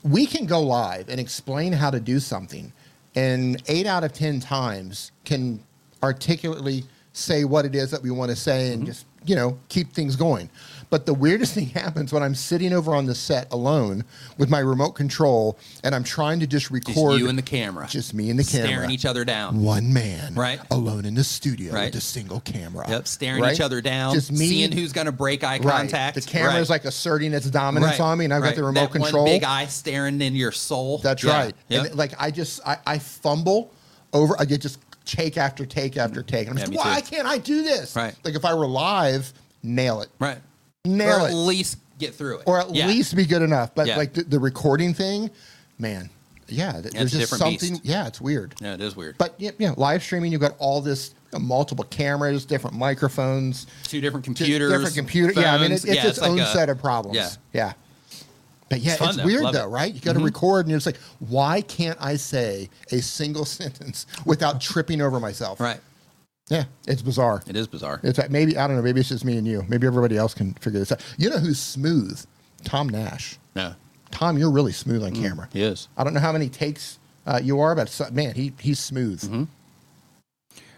We 0.02 0.26
can 0.26 0.46
go 0.46 0.60
live 0.60 1.08
and 1.08 1.20
explain 1.20 1.72
how 1.72 1.90
to 1.90 2.00
do 2.00 2.18
something, 2.18 2.72
and 3.14 3.62
eight 3.68 3.86
out 3.86 4.02
of 4.04 4.12
10 4.12 4.40
times 4.40 5.12
can 5.24 5.60
articulately 6.02 6.84
say 7.12 7.44
what 7.44 7.64
it 7.64 7.74
is 7.74 7.90
that 7.90 8.02
we 8.02 8.10
want 8.10 8.30
to 8.30 8.36
say 8.36 8.72
and 8.72 8.82
Mm-hmm. 8.82 8.86
just, 8.86 9.06
you 9.24 9.34
know, 9.34 9.58
keep 9.70 9.92
things 9.92 10.14
going. 10.16 10.50
But 10.90 11.06
the 11.06 11.14
weirdest 11.14 11.54
thing 11.56 11.66
happens 11.68 12.12
when 12.12 12.22
I'm 12.22 12.34
sitting 12.34 12.72
over 12.74 12.94
on 12.94 13.06
the 13.06 13.14
set 13.14 13.50
alone 13.52 14.04
with 14.36 14.50
my 14.50 14.58
remote 14.58 14.90
control 14.92 15.58
and 15.82 15.94
I'm 15.94 16.04
trying 16.04 16.40
to 16.40 16.46
just 16.46 16.70
Just 16.70 16.70
record 16.70 17.18
you 17.18 17.28
and 17.30 17.36
the 17.38 17.42
camera. 17.42 17.86
just 17.90 18.12
me 18.12 18.28
and 18.28 18.38
the 18.38 18.44
staring 18.44 18.66
camera. 18.68 18.78
Staring 18.82 18.90
each 18.94 19.06
other 19.06 19.24
down. 19.24 19.62
one 19.62 19.92
man 19.94 20.34
Right. 20.34 20.60
alone 20.70 21.06
in 21.06 21.14
the 21.14 21.24
studio 21.24 21.72
Right. 21.72 21.86
with 21.86 22.02
a 22.02 22.04
single 22.04 22.40
camera. 22.40 22.84
Yep, 22.88 23.08
staring 23.08 23.42
right? 23.42 23.54
each 23.54 23.60
other 23.62 23.80
down, 23.80 24.12
Just 24.14 24.30
me 24.30 24.46
seeing 24.48 24.70
who's 24.70 24.92
going 24.92 25.06
to 25.06 25.12
break 25.12 25.42
eye 25.42 25.54
Right. 25.56 25.62
contact. 25.62 26.16
The 26.16 26.20
camera's 26.20 26.68
Right. 26.68 26.76
like 26.76 26.84
asserting 26.84 27.32
its 27.32 27.46
dominance 27.50 27.98
on 27.98 28.18
me, 28.18 28.26
and 28.26 28.34
I've 28.34 28.42
got 28.42 28.54
the 28.56 28.62
remote 28.62 28.92
That 28.92 29.00
control. 29.00 29.24
One 29.24 29.32
big 29.32 29.42
eye 29.44 29.66
staring 29.66 30.20
in 30.20 30.34
your 30.36 30.52
soul. 30.52 30.98
That's 30.98 31.24
Yeah, 31.24 31.32
right. 31.38 31.54
yep. 31.68 31.86
And 31.86 31.94
like 31.96 32.12
I 32.18 32.30
just 32.30 32.60
I, 32.64 32.76
I 32.86 32.98
fumble 32.98 33.72
over. 34.12 34.36
I 34.38 34.44
get 34.44 34.60
just 34.60 34.78
take 35.06 35.38
after 35.38 35.64
take 35.64 35.96
after 35.96 36.22
take. 36.22 36.48
And 36.48 36.58
I'm 36.58 36.72
Yeah, 36.72 36.74
just, 36.76 36.84
why 36.86 37.00
too. 37.00 37.14
can't 37.16 37.26
I 37.28 37.38
do 37.38 37.62
this? 37.62 37.96
Right. 37.96 38.14
Like 38.24 38.34
if 38.34 38.44
I 38.44 38.52
were 38.54 38.66
live, 38.66 39.32
nail 39.62 40.02
it, 40.02 40.08
right. 40.18 40.38
nail 40.84 41.20
or 41.22 41.26
at 41.26 41.30
it, 41.30 41.34
least 41.34 41.78
get 41.98 42.14
through 42.14 42.38
it. 42.38 42.42
or 42.46 42.60
at 42.60 42.74
Yeah. 42.74 42.88
least 42.88 43.16
be 43.16 43.24
good 43.24 43.42
enough. 43.42 43.74
But 43.74 43.86
Yeah. 43.86 43.96
like 43.96 44.12
the, 44.12 44.24
the 44.24 44.38
recording 44.38 44.92
thing, 44.92 45.30
man, 45.78 46.10
yeah, 46.48 46.72
th- 46.72 46.86
it's 46.86 46.94
there's 46.94 47.12
just 47.12 47.36
something. 47.38 47.70
beast. 47.74 47.84
Yeah, 47.84 48.06
it's 48.06 48.20
weird. 48.20 48.54
Yeah, 48.60 48.74
it 48.74 48.80
is 48.80 48.94
weird. 48.94 49.16
But 49.18 49.34
yeah, 49.38 49.52
yeah, 49.58 49.72
live 49.76 50.02
streaming, 50.02 50.30
you've 50.32 50.40
got 50.40 50.54
all 50.58 50.80
this 50.80 51.14
you 51.32 51.38
know, 51.38 51.44
multiple 51.44 51.84
cameras, 51.84 52.44
different 52.44 52.76
microphones, 52.76 53.66
Two 53.84 54.00
different 54.00 54.24
Di- 54.26 54.34
computers. 54.34 54.70
different 54.72 54.94
computer. 54.94 55.40
Yeah, 55.40 55.54
I 55.54 55.58
mean, 55.58 55.72
it, 55.72 55.84
it's 55.84 55.86
Yeah, 55.86 56.06
its 56.06 56.20
like 56.20 56.30
own 56.30 56.38
a- 56.40 56.46
set 56.52 56.68
of 56.68 56.78
problems. 56.80 57.16
Yeah. 57.16 57.30
yeah. 57.52 57.72
But 58.68 58.80
yeah, 58.80 58.94
It's 58.94 59.02
it's, 59.02 59.16
though. 59.16 59.24
weird 59.24 59.42
Love 59.42 59.52
though. 59.54 59.60
Mm-hmm. 59.66 59.74
right? 59.74 59.94
You 59.94 60.00
got 60.00 60.14
to 60.14 60.20
record, 60.20 60.66
and 60.66 60.70
you're 60.70 60.78
just 60.78 60.86
like, 60.86 60.96
why 61.20 61.60
can't 61.60 61.96
I 62.00 62.16
say 62.16 62.68
a 62.90 63.00
single 63.00 63.44
sentence 63.60 64.06
without 64.24 64.60
tripping 64.60 65.00
over 65.00 65.20
myself? 65.20 65.60
Right. 65.60 65.80
Yeah, 66.48 66.64
it's 66.86 67.02
bizarre. 67.02 67.42
It 67.48 67.56
is 67.56 67.66
bizarre. 67.66 68.00
It's 68.04 68.18
like 68.18 68.30
maybe 68.30 68.56
I 68.56 68.66
don't 68.66 68.76
know. 68.76 68.82
Maybe 68.82 69.00
it's 69.00 69.08
just 69.08 69.24
me 69.24 69.36
and 69.36 69.46
you. 69.46 69.64
Maybe 69.68 69.86
everybody 69.86 70.16
else 70.16 70.32
can 70.34 70.54
figure 70.54 70.78
this 70.78 70.92
out. 70.92 71.04
You 71.18 71.28
know 71.30 71.38
who's 71.38 71.58
smooth? 71.58 72.24
Tom 72.64 72.88
Nash. 72.88 73.36
no, 73.56 73.74
Tom, 74.12 74.38
you're 74.38 74.50
really 74.50 74.72
smooth 74.72 75.02
on 75.04 75.12
camera. 75.14 75.48
he 75.52 75.62
is. 75.62 75.88
I 75.96 76.04
don't 76.04 76.14
know 76.14 76.20
how 76.20 76.32
many 76.32 76.48
takes 76.48 76.98
uh, 77.26 77.40
you 77.42 77.58
are, 77.60 77.74
but 77.74 78.10
man, 78.12 78.34
he 78.34 78.52
he's 78.60 78.78
smooth. 78.78 79.20
Mm-hmm. 79.22 79.44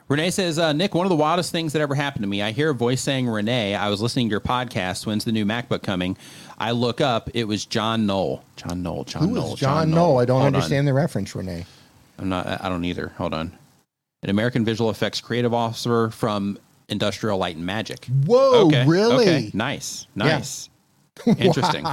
Rene 0.08 0.30
says, 0.30 0.58
uh, 0.58 0.72
Nick, 0.72 0.94
one 0.94 1.04
of 1.04 1.10
the 1.10 1.16
wildest 1.16 1.52
things 1.52 1.74
that 1.74 1.82
ever 1.82 1.94
happened 1.94 2.22
to 2.22 2.28
me. 2.28 2.40
I 2.40 2.50
hear 2.52 2.70
a 2.70 2.74
voice 2.74 3.02
saying, 3.02 3.28
Rene, 3.28 3.74
I 3.74 3.90
was 3.90 4.00
listening 4.00 4.28
to 4.28 4.30
your 4.30 4.40
podcast. 4.40 5.04
When's 5.06 5.24
the 5.24 5.32
new 5.32 5.44
MacBook 5.44 5.82
coming? 5.82 6.16
I 6.56 6.70
look 6.70 7.02
up. 7.02 7.28
It 7.34 7.44
was 7.44 7.66
John 7.66 8.06
Knoll. 8.06 8.42
John 8.56 8.82
Knoll. 8.82 9.04
John 9.04 9.28
Who 9.28 9.34
Knoll. 9.34 9.52
is 9.54 9.60
John 9.60 9.90
Knoll? 9.90 10.18
I 10.18 10.24
don't 10.24 10.40
Hold 10.40 10.46
on. 10.48 10.54
understand 10.54 10.88
the 10.88 10.94
reference, 10.94 11.34
Rene. 11.34 11.66
I'm 12.18 12.30
not. 12.30 12.46
I 12.64 12.68
don't 12.70 12.84
either. 12.86 13.08
Hold 13.18 13.34
on. 13.34 13.52
An 14.22 14.30
American 14.30 14.64
visual 14.64 14.88
effects 14.90 15.20
creative 15.20 15.52
officer 15.52 16.10
from 16.10 16.58
Industrial 16.88 17.36
Light 17.36 17.56
and 17.56 17.66
Magic. 17.66 18.06
Whoa, 18.26 18.66
okay. 18.66 18.86
really? 18.86 19.24
Okay. 19.28 19.50
Nice. 19.52 20.06
Nice. 20.14 20.70
Interesting. 21.26 21.84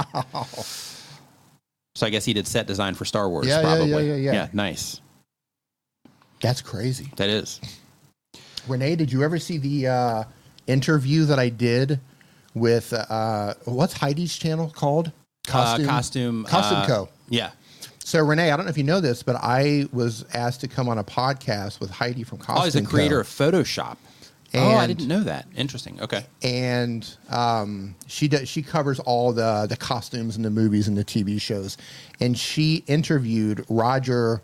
So 1.94 2.06
I 2.06 2.10
guess 2.10 2.24
he 2.24 2.32
did 2.32 2.46
set 2.46 2.66
design 2.66 2.94
for 2.94 3.04
Star 3.04 3.28
Wars. 3.28 3.46
Yeah, 3.46 3.60
yeah, 3.60 3.68
yeah, 3.68 3.76
probably. 3.76 4.08
yeah, 4.08 4.16
yeah. 4.16 4.32
Yeah. 4.32 4.48
Nice. 4.52 5.00
That's 6.40 6.62
crazy. 6.62 7.10
That 7.16 7.28
is. 7.28 7.60
Rene, 8.68 8.96
did 8.96 9.12
you 9.12 9.22
ever 9.22 9.38
see 9.38 9.58
the 9.58 9.86
uh, 9.86 10.24
interview 10.66 11.24
that 11.26 11.38
I 11.38 11.48
did 11.48 12.00
with 12.54 12.92
uh, 12.92 13.54
what's 13.64 13.94
Heidi's 13.94 14.36
channel 14.36 14.70
called? 14.70 15.12
Costume, 15.46 15.88
uh, 15.88 15.92
costume, 15.92 16.44
Costume 16.44 16.78
uh, 16.78 16.86
Co. 16.86 17.08
Yeah. 17.28 17.50
So 18.00 18.24
Rene, 18.24 18.50
I 18.50 18.56
don't 18.56 18.66
know 18.66 18.70
if 18.70 18.78
you 18.78 18.84
know 18.84 19.00
this, 19.00 19.22
but 19.22 19.36
I 19.36 19.86
was 19.92 20.24
asked 20.32 20.60
to 20.60 20.68
come 20.68 20.88
on 20.88 20.98
a 20.98 21.04
podcast 21.04 21.80
with 21.80 21.90
Heidi 21.90 22.22
from 22.22 22.38
Costume. 22.38 22.56
Oh, 22.58 22.64
he's 22.64 22.76
a 22.76 22.82
creator 22.82 23.16
Co. 23.16 23.20
of 23.20 23.26
Photoshop. 23.26 23.96
And, 24.52 24.64
oh, 24.64 24.76
I 24.76 24.86
didn't 24.86 25.08
know 25.08 25.24
that. 25.24 25.46
Interesting. 25.56 26.00
Okay. 26.00 26.24
And 26.42 27.08
um, 27.30 27.94
she 28.06 28.28
does. 28.28 28.48
She 28.48 28.62
covers 28.62 29.00
all 29.00 29.32
the 29.32 29.66
the 29.68 29.76
costumes 29.76 30.36
in 30.36 30.42
the 30.42 30.50
movies 30.50 30.88
and 30.88 30.96
the 30.96 31.04
TV 31.04 31.40
shows, 31.40 31.76
and 32.20 32.38
she 32.38 32.84
interviewed 32.86 33.64
Roger. 33.68 34.40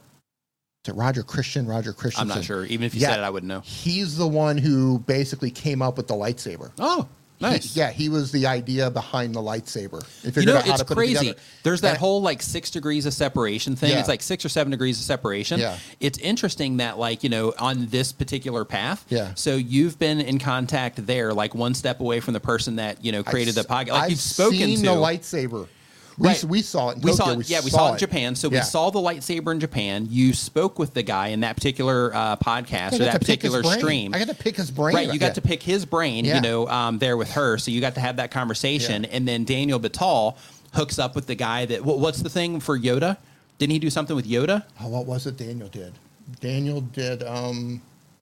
Is 0.84 0.88
it 0.92 0.96
Roger 0.96 1.22
Christian? 1.22 1.66
Roger 1.66 1.92
Christian. 1.92 2.22
I'm 2.22 2.28
not 2.28 2.42
sure. 2.42 2.64
Even 2.64 2.84
if 2.84 2.92
you 2.94 3.02
Yeah. 3.02 3.10
said 3.10 3.20
it, 3.20 3.22
I 3.22 3.30
wouldn't 3.30 3.48
know. 3.48 3.60
He's 3.60 4.16
the 4.16 4.26
one 4.26 4.58
who 4.58 4.98
basically 4.98 5.50
came 5.52 5.80
up 5.80 5.96
with 5.96 6.08
the 6.08 6.14
lightsaber. 6.14 6.72
Oh, 6.80 7.06
He- 7.38 7.46
nice. 7.46 7.76
yeah, 7.76 7.92
he 7.92 8.08
was 8.08 8.32
the 8.32 8.48
idea 8.48 8.90
behind 8.90 9.32
the 9.36 9.40
lightsaber. 9.40 10.02
He 10.24 10.40
You 10.40 10.46
know, 10.46 10.56
it's 10.58 10.78
to 10.80 10.84
put 10.84 10.94
it 10.94 10.94
crazy. 10.96 11.34
There's 11.62 11.82
that 11.82 11.90
And- 11.90 11.98
whole 11.98 12.20
like 12.20 12.42
six 12.42 12.68
degrees 12.68 13.06
of 13.06 13.14
separation 13.14 13.76
thing. 13.76 13.92
Yeah. 13.92 14.00
It's 14.00 14.08
like 14.08 14.22
six 14.22 14.44
or 14.44 14.48
seven 14.48 14.72
degrees 14.72 14.98
of 14.98 15.04
separation. 15.04 15.60
Yeah. 15.60 15.76
It's 16.00 16.18
interesting 16.18 16.78
that 16.78 16.98
like, 16.98 17.22
you 17.22 17.30
know, 17.30 17.54
on 17.60 17.86
this 17.86 18.10
particular 18.10 18.64
path. 18.64 19.04
Yeah. 19.08 19.34
So 19.36 19.54
you've 19.54 20.00
been 20.00 20.20
in 20.20 20.40
contact 20.40 21.06
there, 21.06 21.32
like 21.32 21.54
one 21.54 21.74
step 21.74 22.00
away 22.00 22.18
from 22.18 22.34
the 22.34 22.40
person 22.40 22.74
that, 22.76 23.04
you 23.04 23.12
know, 23.12 23.22
created 23.22 23.54
the 23.54 23.62
podcast. 23.62 23.90
Like 23.90 24.02
I've 24.02 24.10
you've 24.10 24.20
spoken 24.20 24.58
seen 24.58 24.76
to 24.78 24.82
the 24.82 24.96
lightsaber. 24.96 25.68
We, 26.18 26.28
Right. 26.28 26.44
we 26.44 26.62
saw 26.62 26.90
it. 26.90 26.96
In 26.96 27.02
we 27.02 27.10
Tokyo. 27.12 27.24
saw 27.34 27.40
it. 27.40 27.48
yeah, 27.50 27.60
we 27.64 27.70
saw, 27.70 27.88
it 27.90 27.92
in 27.92 27.98
Japan. 27.98 28.34
So 28.34 28.48
we 28.48 28.60
saw 28.60 28.90
the 28.90 28.98
lightsaber 28.98 29.50
in 29.52 29.60
Japan. 29.60 30.06
You 30.10 30.32
spoke 30.34 30.78
with 30.78 30.92
the 30.94 31.02
guy 31.02 31.28
in 31.28 31.40
that 31.40 31.56
particular 31.56 32.14
uh, 32.14 32.36
podcast 32.36 32.94
or 32.94 32.98
that 32.98 33.12
to 33.12 33.18
pick 33.26 33.42
his 33.42 33.52
particular 33.52 33.62
stream. 33.78 34.14
I 34.14 34.18
got 34.18 34.28
to 34.28 34.34
pick 34.34 34.56
his 34.56 34.70
brain. 34.70 34.94
Right, 34.94 35.12
you 35.12 35.18
got 35.18 35.28
Yeah. 35.28 35.32
to 35.34 35.40
pick 35.42 35.62
his 35.62 35.84
brain, 35.86 36.24
Yeah. 36.24 36.34
you 36.36 36.40
know, 36.42 36.68
um, 36.68 36.98
there 36.98 37.16
with 37.16 37.30
her. 37.32 37.56
So 37.58 37.70
you 37.70 37.80
got 37.80 37.94
to 37.94 38.00
have 38.00 38.16
that 38.16 38.30
conversation, 38.30 39.04
Yeah. 39.04 39.10
and 39.12 39.26
then 39.26 39.44
Daniel 39.44 39.80
Batal 39.80 40.36
hooks 40.74 40.98
up 40.98 41.14
with 41.14 41.26
the 41.26 41.34
guy 41.34 41.64
that. 41.66 41.84
What, 41.84 41.98
what's 41.98 42.20
the 42.22 42.30
thing 42.30 42.60
for 42.60 42.78
Yoda? 42.78 43.16
Didn't 43.58 43.72
he 43.72 43.78
do 43.78 43.90
something 43.90 44.16
with 44.16 44.26
Yoda? 44.28 44.64
Oh, 44.80 44.88
what 44.88 45.06
was 45.06 45.26
it? 45.26 45.36
Daniel 45.36 45.68
did. 45.68 45.92
Daniel 46.40 46.80
did. 46.80 47.22
Um, 47.22 47.80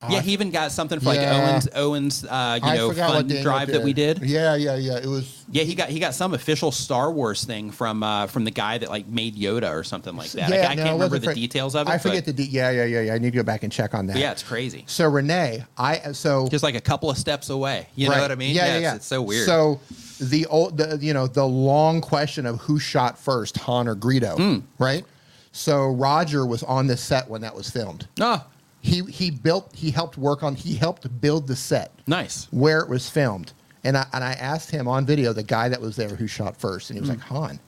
yeah, 0.09 0.23
he 0.23 0.33
even 0.33 0.51
got 0.51 0.73
something 0.73 0.99
for 0.99 1.07
like 1.07 1.21
Yeah. 1.21 1.51
Owens 1.51 1.69
Owens, 1.75 2.25
uh, 2.25 2.59
you 2.63 2.69
I 2.71 2.77
know, 2.77 2.91
fun 2.93 3.29
drive 3.29 3.69
that 3.69 3.83
we 3.83 3.93
did. 3.93 4.21
Yeah, 4.23 4.55
yeah, 4.55 4.77
yeah. 4.77 4.97
It 4.97 5.07
was. 5.07 5.45
Yeah, 5.51 5.65
he 5.65 5.75
got 5.75 5.91
he 5.91 5.99
got 6.01 6.15
some 6.15 6.33
official 6.33 6.73
Star 6.73 7.13
Wars 7.13 7.45
thing 7.45 7.71
from 7.71 8.03
uh, 8.03 8.27
from 8.27 8.45
the 8.45 8.51
guy 8.51 8.79
that 8.79 8.89
like 8.89 9.07
made 9.07 9.37
Yoda 9.37 9.71
or 9.71 9.85
something 9.85 10.17
like 10.17 10.31
that. 10.33 10.51
I- 10.51 10.57
Yeah, 10.57 10.69
I, 10.71 10.75
no, 10.75 10.83
can't 10.85 10.95
remember 10.95 11.19
the 11.19 11.35
details 11.35 11.75
of 11.75 11.87
it. 11.87 11.91
I 11.91 11.99
forget 11.99 12.25
but, 12.25 12.37
the. 12.37 12.45
De- 12.45 12.51
yeah, 12.51 12.71
yeah, 12.71 12.85
yeah, 12.85 13.01
yeah. 13.03 13.15
I 13.15 13.19
need 13.19 13.33
to 13.33 13.37
go 13.39 13.43
back 13.43 13.63
and 13.63 13.71
check 13.71 13.93
on 13.95 14.07
that. 14.07 14.17
yeah, 14.17 14.33
it's 14.33 14.43
crazy. 14.43 14.85
So 14.87 15.07
Rene, 15.09 15.65
I 15.77 16.13
so 16.13 16.49
Just 16.49 16.65
like 16.65 16.77
a 16.77 16.81
couple 16.81 17.11
of 17.11 17.19
steps 17.19 17.51
away. 17.51 17.87
You 17.95 18.09
know 18.09 18.19
what 18.21 18.31
I 18.33 18.37
mean? 18.37 18.55
Yeah, 18.55 18.67
yeah, 18.67 18.75
it's, 18.77 18.83
yeah. 18.83 18.95
it's 18.95 19.07
so 19.07 19.21
weird. 19.21 19.45
So 19.45 19.81
the 20.19 20.47
old, 20.47 20.79
the, 20.79 20.99
you 21.01 21.13
know, 21.13 21.27
the 21.27 21.47
long 21.47 22.01
question 22.01 22.47
of 22.47 22.59
who 22.61 22.79
shot 22.79 23.19
first, 23.19 23.59
Han 23.59 23.87
or 23.87 23.97
Greedo, 23.97 24.37
Hmm. 24.37 24.59
right? 24.83 25.05
So 25.53 25.89
Roger 25.89 26.47
was 26.47 26.63
on 26.63 26.87
the 26.87 26.97
set 26.97 27.29
when 27.29 27.43
that 27.43 27.55
was 27.55 27.69
filmed. 27.69 28.07
oh, 28.21 28.43
He 28.81 29.03
he 29.05 29.31
built, 29.31 29.75
he 29.75 29.91
helped 29.91 30.17
work 30.17 30.43
on, 30.43 30.55
he 30.55 30.75
helped 30.75 31.21
build 31.21 31.47
the 31.47 31.57
set 31.57 31.93
nice. 32.07 32.49
where 32.51 32.81
it 32.81 32.89
was 32.89 33.09
filmed. 33.11 33.53
And 33.85 33.97
I 33.97 34.07
and 34.13 34.25
I 34.25 34.33
asked 34.33 34.71
him 34.71 34.89
on 34.89 35.07
video, 35.07 35.33
the 35.33 35.43
guy 35.43 35.69
that 35.69 35.81
was 35.81 35.97
there 35.97 36.09
who 36.09 36.27
shot 36.27 36.57
first, 36.57 36.91
and 36.91 36.97
he 36.97 37.01
was 37.01 37.11
hmm. 37.11 37.17
like 37.17 37.25
Han. 37.27 37.61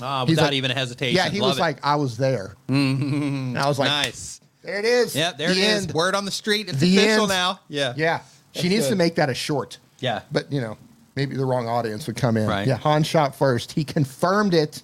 Ah, 0.00 0.24
He's 0.24 0.36
without 0.36 0.46
like- 0.46 0.54
even 0.54 0.70
a 0.70 0.74
hesitation. 0.74 1.14
Yeah, 1.16 1.28
he 1.28 1.40
Love 1.40 1.50
was 1.50 1.58
it. 1.58 1.60
like, 1.60 1.84
I 1.84 1.96
was 1.96 2.16
there. 2.16 2.56
And 2.68 2.98
mm-hmm. 3.00 3.58
I 3.58 3.68
was 3.68 3.78
like, 3.78 3.88
nice. 3.88 4.40
there 4.62 4.78
it 4.78 4.84
is. 4.84 5.14
Yeah, 5.14 5.32
there 5.32 5.48
The 5.48 5.54
it 5.54 5.58
is. 5.58 5.84
end. 5.84 5.92
Word 5.92 6.14
on 6.14 6.24
the 6.24 6.30
street. 6.30 6.68
It's 6.68 6.78
The 6.78 6.96
official 6.96 7.22
end. 7.22 7.28
now. 7.28 7.60
Yeah. 7.68 7.92
Yeah, 7.96 8.20
she 8.52 8.68
needs 8.68 8.84
to 8.84 8.90
good. 8.90 8.98
make 8.98 9.14
that 9.16 9.28
a 9.28 9.34
short. 9.34 9.78
Yeah. 10.00 10.22
but 10.32 10.50
you 10.52 10.60
know, 10.60 10.76
maybe 11.16 11.36
the 11.36 11.44
wrong 11.44 11.68
audience 11.68 12.06
would 12.06 12.16
come 12.16 12.36
in. 12.36 12.46
Right. 12.48 12.66
Yeah, 12.66 12.76
Han 12.78 13.02
shot 13.04 13.34
first. 13.34 13.72
He 13.72 13.84
confirmed 13.84 14.54
it. 14.54 14.82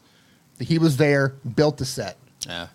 that 0.58 0.64
He 0.64 0.78
was 0.78 0.96
there, 0.96 1.30
built 1.56 1.78
the 1.78 1.84
set. 1.84 2.16
Yeah. 2.46 2.68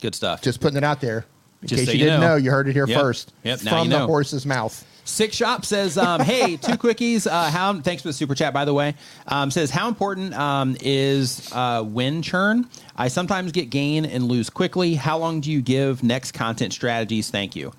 Good 0.00 0.14
stuff. 0.14 0.42
Just 0.42 0.60
putting 0.60 0.76
it 0.78 0.84
out 0.84 1.00
there. 1.00 1.26
In 1.62 1.68
Just 1.68 1.80
case 1.80 1.86
so 1.88 1.92
you 1.92 1.98
you 1.98 2.04
didn't 2.04 2.20
know. 2.20 2.28
know. 2.30 2.36
you 2.36 2.50
heard 2.50 2.68
it 2.68 2.72
here 2.72 2.86
Yep. 2.86 3.00
first. 3.00 3.32
Yep, 3.44 3.60
From 3.60 3.88
the 3.90 3.98
know. 4.00 4.06
horse's 4.06 4.46
mouth. 4.46 4.84
Six 5.04 5.34
Shop 5.36 5.64
says, 5.64 5.98
um, 5.98 6.20
"Hey, 6.24 6.56
two 6.56 6.72
quickies. 6.78 7.26
Uh, 7.26 7.50
how? 7.50 7.78
Thanks 7.80 8.02
for 8.02 8.08
the 8.08 8.12
super 8.12 8.34
chat, 8.34 8.54
by 8.54 8.64
the 8.64 8.72
way. 8.72 8.94
Um, 9.26 9.50
says 9.50 9.70
how 9.70 9.88
important 9.88 10.32
um, 10.34 10.76
is 10.80 11.50
uh, 11.52 11.82
win 11.86 12.22
churn? 12.22 12.66
I 12.96 13.08
sometimes 13.08 13.50
get 13.52 13.70
gain 13.70 14.04
and 14.06 14.24
lose 14.24 14.48
quickly. 14.50 14.94
How 14.94 15.18
long 15.18 15.40
do 15.40 15.50
you 15.50 15.60
give 15.62 16.02
next 16.02 16.32
content 16.32 16.72
strategies? 16.72 17.28
Thank 17.30 17.56
you." 17.56 17.72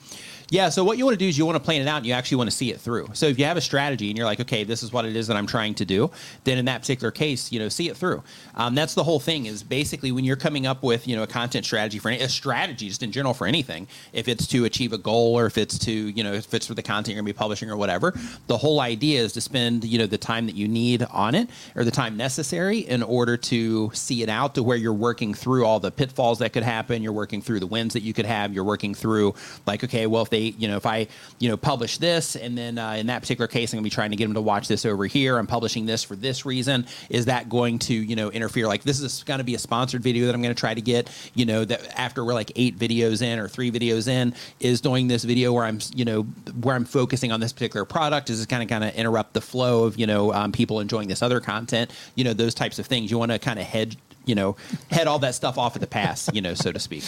Yeah, 0.51 0.67
so 0.67 0.83
what 0.83 0.97
you 0.97 1.05
want 1.05 1.17
to 1.17 1.17
do 1.17 1.29
is 1.29 1.37
you 1.37 1.45
want 1.45 1.55
to 1.55 1.63
plan 1.63 1.81
it 1.81 1.87
out 1.87 1.95
and 1.95 2.05
you 2.05 2.11
actually 2.11 2.35
want 2.35 2.49
to 2.49 2.55
see 2.55 2.73
it 2.73 2.81
through. 2.81 3.07
So 3.13 3.25
if 3.27 3.39
you 3.39 3.45
have 3.45 3.55
a 3.55 3.61
strategy 3.61 4.09
and 4.09 4.17
you're 4.17 4.25
like, 4.25 4.41
okay, 4.41 4.65
this 4.65 4.83
is 4.83 4.91
what 4.91 5.05
it 5.05 5.15
is 5.15 5.27
that 5.27 5.37
I'm 5.37 5.47
trying 5.47 5.75
to 5.75 5.85
do, 5.85 6.11
then 6.43 6.57
in 6.57 6.65
that 6.65 6.81
particular 6.81 7.09
case, 7.09 7.53
you 7.53 7.59
know, 7.59 7.69
see 7.69 7.87
it 7.87 7.95
through. 7.95 8.21
Um, 8.55 8.75
that's 8.75 8.93
the 8.93 9.03
whole 9.05 9.21
thing 9.21 9.45
is 9.45 9.63
basically 9.63 10.11
when 10.11 10.25
you're 10.25 10.35
coming 10.35 10.67
up 10.67 10.83
with, 10.83 11.07
you 11.07 11.15
know, 11.15 11.23
a 11.23 11.27
content 11.27 11.63
strategy 11.63 11.99
for 11.99 12.09
any, 12.09 12.21
a 12.21 12.27
strategy 12.27 12.89
just 12.89 13.01
in 13.01 13.13
general 13.13 13.33
for 13.33 13.47
anything, 13.47 13.87
if 14.11 14.27
it's 14.27 14.45
to 14.47 14.65
achieve 14.65 14.91
a 14.91 14.97
goal 14.97 15.39
or 15.39 15.45
if 15.45 15.57
it's 15.57 15.79
to, 15.79 15.91
you 15.93 16.21
know, 16.21 16.33
if 16.33 16.53
it's 16.53 16.67
for 16.67 16.73
the 16.73 16.83
content 16.83 17.15
you're 17.15 17.23
going 17.23 17.27
to 17.27 17.33
be 17.33 17.37
publishing 17.39 17.71
or 17.71 17.77
whatever, 17.77 18.13
the 18.47 18.57
whole 18.57 18.81
idea 18.81 19.21
is 19.21 19.31
to 19.31 19.39
spend, 19.39 19.85
you 19.85 19.97
know, 19.97 20.05
the 20.05 20.17
time 20.17 20.47
that 20.47 20.55
you 20.55 20.67
need 20.67 21.01
on 21.11 21.33
it 21.33 21.49
or 21.77 21.85
the 21.85 21.91
time 21.91 22.17
necessary 22.17 22.79
in 22.79 23.03
order 23.03 23.37
to 23.37 23.89
see 23.93 24.21
it 24.21 24.27
out 24.27 24.53
to 24.55 24.63
where 24.63 24.75
you're 24.75 24.91
working 24.91 25.33
through 25.33 25.63
all 25.65 25.79
the 25.79 25.91
pitfalls 25.91 26.39
that 26.39 26.51
could 26.51 26.63
happen. 26.63 27.01
You're 27.01 27.13
working 27.13 27.41
through 27.41 27.61
the 27.61 27.67
wins 27.67 27.93
that 27.93 28.01
you 28.01 28.11
could 28.11 28.25
have. 28.25 28.53
You're 28.53 28.65
working 28.65 28.93
through 28.93 29.33
like, 29.65 29.85
okay, 29.85 30.07
well, 30.07 30.23
if 30.23 30.29
they, 30.29 30.40
you 30.49 30.67
know, 30.67 30.77
if 30.77 30.85
I, 30.85 31.07
you 31.39 31.49
know, 31.49 31.57
publish 31.57 31.97
this 31.97 32.35
and 32.35 32.57
then 32.57 32.77
uh, 32.77 32.93
in 32.93 33.07
that 33.07 33.21
particular 33.21 33.47
case, 33.47 33.73
I'm 33.73 33.77
gonna 33.77 33.83
be 33.83 33.89
trying 33.89 34.11
to 34.11 34.17
get 34.17 34.25
them 34.25 34.33
to 34.33 34.41
watch 34.41 34.67
this 34.67 34.85
over 34.85 35.05
here. 35.05 35.37
I'm 35.37 35.47
publishing 35.47 35.85
this 35.85 36.03
for 36.03 36.15
this 36.15 36.45
reason. 36.45 36.85
Is 37.09 37.25
that 37.25 37.49
going 37.49 37.79
to, 37.79 37.93
you 37.93 38.15
know, 38.15 38.29
interfere? 38.29 38.67
Like 38.67 38.83
this 38.83 38.99
is 38.99 39.23
going 39.23 39.39
to 39.39 39.43
be 39.43 39.55
a 39.55 39.59
sponsored 39.59 40.03
video 40.03 40.25
that 40.25 40.35
I'm 40.35 40.41
going 40.41 40.53
to 40.53 40.59
try 40.59 40.73
to 40.73 40.81
get, 40.81 41.09
you 41.33 41.45
know, 41.45 41.65
that 41.65 41.99
after 41.99 42.23
we're 42.23 42.33
like 42.33 42.51
eight 42.55 42.77
videos 42.77 43.21
in 43.21 43.39
or 43.39 43.47
three 43.47 43.71
videos 43.71 44.07
in 44.07 44.33
is 44.59 44.81
doing 44.81 45.07
this 45.07 45.23
video 45.23 45.53
where 45.53 45.65
I'm, 45.65 45.79
you 45.93 46.05
know, 46.05 46.23
where 46.61 46.75
I'm 46.75 46.85
focusing 46.85 47.31
on 47.31 47.39
this 47.39 47.53
particular 47.53 47.85
product. 47.85 48.29
Is 48.29 48.37
this 48.39 48.45
kind 48.45 48.63
of 48.63 48.69
kind 48.69 48.83
of 48.83 48.93
interrupt 48.95 49.33
the 49.33 49.41
flow 49.41 49.83
of, 49.83 49.99
you 49.99 50.07
know, 50.07 50.33
um, 50.33 50.51
people 50.51 50.79
enjoying 50.79 51.07
this 51.07 51.21
other 51.21 51.39
content, 51.39 51.91
you 52.15 52.23
know, 52.23 52.33
those 52.33 52.53
types 52.53 52.79
of 52.79 52.85
things. 52.85 53.11
You 53.11 53.17
want 53.17 53.31
to 53.31 53.39
kind 53.39 53.59
of 53.59 53.65
head, 53.65 53.95
you 54.25 54.35
know, 54.35 54.55
head 54.91 55.07
all 55.07 55.19
that 55.19 55.35
stuff 55.35 55.57
off 55.57 55.75
at 55.75 55.81
the 55.81 55.87
pass, 55.87 56.29
you 56.33 56.41
know, 56.41 56.53
so 56.53 56.71
to 56.71 56.79
speak. 56.79 57.03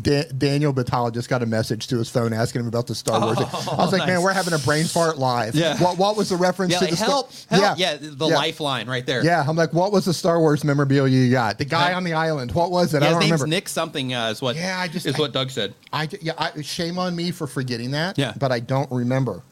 Da- 0.00 0.28
Daniel 0.36 0.72
Batala 0.72 1.12
just 1.12 1.28
got 1.28 1.42
a 1.42 1.46
message 1.46 1.86
to 1.88 1.98
his 1.98 2.08
phone 2.08 2.32
asking 2.32 2.60
him 2.62 2.68
about 2.68 2.86
the 2.86 2.94
Star 2.94 3.20
Wars. 3.20 3.36
thing. 3.38 3.46
I 3.46 3.76
was 3.76 3.92
like, 3.92 4.06
man, 4.06 4.22
we're 4.22 4.32
having 4.32 4.54
a 4.54 4.58
brain 4.58 4.84
fart 4.84 5.18
live. 5.18 5.54
Yeah. 5.56 5.76
What, 5.82 5.98
what 5.98 6.16
was 6.16 6.28
the 6.28 6.36
reference 6.36 6.72
Yeah, 6.72 6.78
to 6.78 6.84
like, 6.84 6.90
the 6.92 6.96
Star- 6.96 7.08
help, 7.08 7.32
help. 7.50 7.78
Yeah, 7.78 7.96
the 8.00 8.26
lifeline 8.26 8.86
right 8.88 9.04
there. 9.04 9.24
Yeah, 9.24 9.44
I'm 9.46 9.56
like, 9.56 9.72
what 9.72 9.90
was 9.92 10.04
the 10.04 10.14
Star 10.14 10.38
Wars 10.40 10.62
memorabilia 10.64 11.16
you 11.16 11.30
got? 11.30 11.58
The 11.58 11.64
guy 11.64 11.90
Yeah. 11.90 11.96
on 11.96 12.04
the 12.04 12.12
island. 12.12 12.52
What 12.52 12.70
was 12.70 12.94
it? 12.94 13.02
Yeah, 13.02 13.06
I 13.06 13.08
his 13.08 13.14
don't 13.14 13.20
name's 13.20 13.32
remember. 13.32 13.46
Nick 13.48 13.68
something 13.68 14.14
uh, 14.14 14.28
is 14.30 14.40
what 14.42 14.54
Yeah, 14.56 14.78
I 14.78 14.86
just- 14.88 15.06
is 15.06 15.16
I- 15.16 15.18
what 15.18 15.32
Doug 15.32 15.50
said. 15.50 15.74
I 15.92 16.08
yeah, 16.20 16.32
I, 16.38 16.60
shame 16.62 16.98
on 16.98 17.16
me 17.16 17.30
for 17.32 17.46
forgetting 17.46 17.90
that. 17.92 18.18
Yeah. 18.18 18.34
but 18.38 18.52
I 18.52 18.60
don't 18.60 18.90
remember, 18.92 19.42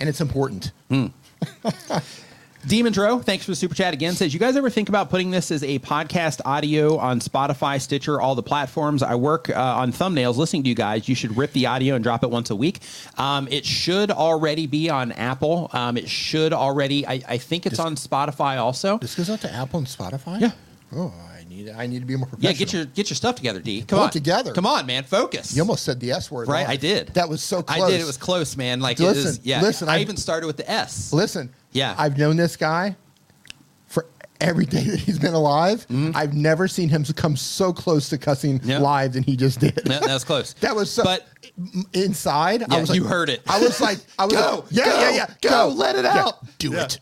and 0.00 0.08
it's 0.08 0.20
important. 0.20 0.72
Demon 2.66 2.92
Dro, 2.92 3.20
thanks 3.20 3.44
for 3.44 3.52
the 3.52 3.56
super 3.56 3.74
chat 3.74 3.94
again. 3.94 4.14
Says, 4.14 4.34
you 4.34 4.40
guys 4.40 4.56
ever 4.56 4.68
think 4.68 4.88
about 4.88 5.10
putting 5.10 5.30
this 5.30 5.50
as 5.50 5.62
a 5.62 5.78
podcast 5.78 6.40
audio 6.44 6.98
on 6.98 7.20
Spotify, 7.20 7.80
Stitcher, 7.80 8.20
all 8.20 8.34
the 8.34 8.42
platforms? 8.42 9.02
I 9.02 9.14
work 9.14 9.48
uh, 9.48 9.54
on 9.54 9.92
thumbnails 9.92 10.36
listening 10.36 10.64
to 10.64 10.68
you 10.68 10.74
guys. 10.74 11.08
You 11.08 11.14
should 11.14 11.36
rip 11.36 11.52
the 11.52 11.66
audio 11.66 11.94
and 11.94 12.02
drop 12.02 12.24
it 12.24 12.30
once 12.30 12.50
a 12.50 12.56
week. 12.56 12.80
Um, 13.16 13.46
it 13.50 13.64
should 13.64 14.10
already 14.10 14.66
be 14.66 14.90
on 14.90 15.12
Apple. 15.12 15.70
Um, 15.72 15.96
it 15.96 16.08
should 16.08 16.52
already, 16.52 17.06
I, 17.06 17.22
I 17.28 17.38
think 17.38 17.64
it's 17.64 17.78
on 17.78 17.94
Spotify 17.94 18.58
also. 18.58 18.98
This 18.98 19.14
goes 19.14 19.30
out 19.30 19.40
to 19.42 19.52
Apple 19.52 19.78
and 19.78 19.86
Spotify. 19.86 20.40
Yeah. 20.40 20.50
Oh, 20.92 21.14
I 21.32 21.37
need 21.48 21.68
I 21.70 21.86
need 21.86 22.00
to 22.00 22.06
be 22.06 22.16
more 22.16 22.28
Yeah, 22.38 22.52
get 22.52 22.72
your 22.72 22.84
get 22.84 23.10
your 23.10 23.16
stuff 23.16 23.36
together, 23.36 23.60
D. 23.60 23.80
Come 23.80 23.86
Pull 23.86 23.98
it 24.00 24.02
on, 24.04 24.10
together. 24.10 24.52
Come 24.52 24.66
on, 24.66 24.86
man, 24.86 25.04
focus. 25.04 25.54
You 25.56 25.62
almost 25.62 25.84
said 25.84 26.00
the 26.00 26.12
S 26.12 26.30
word. 26.30 26.48
right, 26.48 26.68
I 26.68 26.76
did. 26.76 27.08
That 27.08 27.28
was 27.28 27.42
so 27.42 27.62
close. 27.62 27.82
I 27.82 27.90
did. 27.90 28.00
It 28.00 28.06
was 28.06 28.16
close, 28.16 28.56
man. 28.56 28.80
Like 28.80 28.98
Listen, 28.98 29.28
is. 29.30 29.40
Yeah. 29.42 29.62
listen, 29.62 29.88
I, 29.88 29.96
I- 29.96 29.98
even 30.00 30.16
started 30.16 30.46
with 30.46 30.56
the 30.56 30.70
S. 30.70 31.12
Listen. 31.12 31.50
Yeah. 31.72 31.94
I've 31.98 32.16
known 32.18 32.36
this 32.36 32.56
guy 32.56 32.96
for 33.86 34.06
every 34.40 34.64
day 34.66 34.82
that 34.84 35.00
he's 35.00 35.18
been 35.18 35.34
alive. 35.34 35.86
I've 36.14 36.32
never 36.34 36.68
seen 36.68 36.88
him 36.88 37.04
come 37.04 37.36
so 37.36 37.72
close 37.72 38.08
to 38.10 38.18
cussing 38.18 38.60
Mm-hmm. 38.60 38.82
Live 38.82 39.12
than 39.14 39.22
he 39.22 39.36
just 39.36 39.60
did. 39.60 39.74
that, 39.76 40.02
that 40.02 40.08
was 40.14 40.24
close. 40.24 40.54
That 40.60 40.74
was 40.76 40.90
so. 40.90 41.02
But 41.04 41.26
inside, 41.92 42.60
Yeah, 42.60 42.66
I 42.70 42.80
was 42.80 42.88
like, 42.90 42.96
you 42.96 43.04
heard 43.04 43.28
it. 43.30 43.42
I 43.48 43.60
was 43.60 43.80
like, 43.80 43.98
I 44.18 44.24
was 44.24 44.32
Go, 44.34 44.56
like, 44.56 44.64
yeah, 44.70 44.84
go, 44.84 45.00
yeah, 45.00 45.10
yeah, 45.10 45.34
go, 45.42 45.68
let 45.68 45.96
it 45.96 46.04
Yeah, 46.04 46.24
out. 46.26 46.58
do 46.58 46.72
it, 46.74 47.00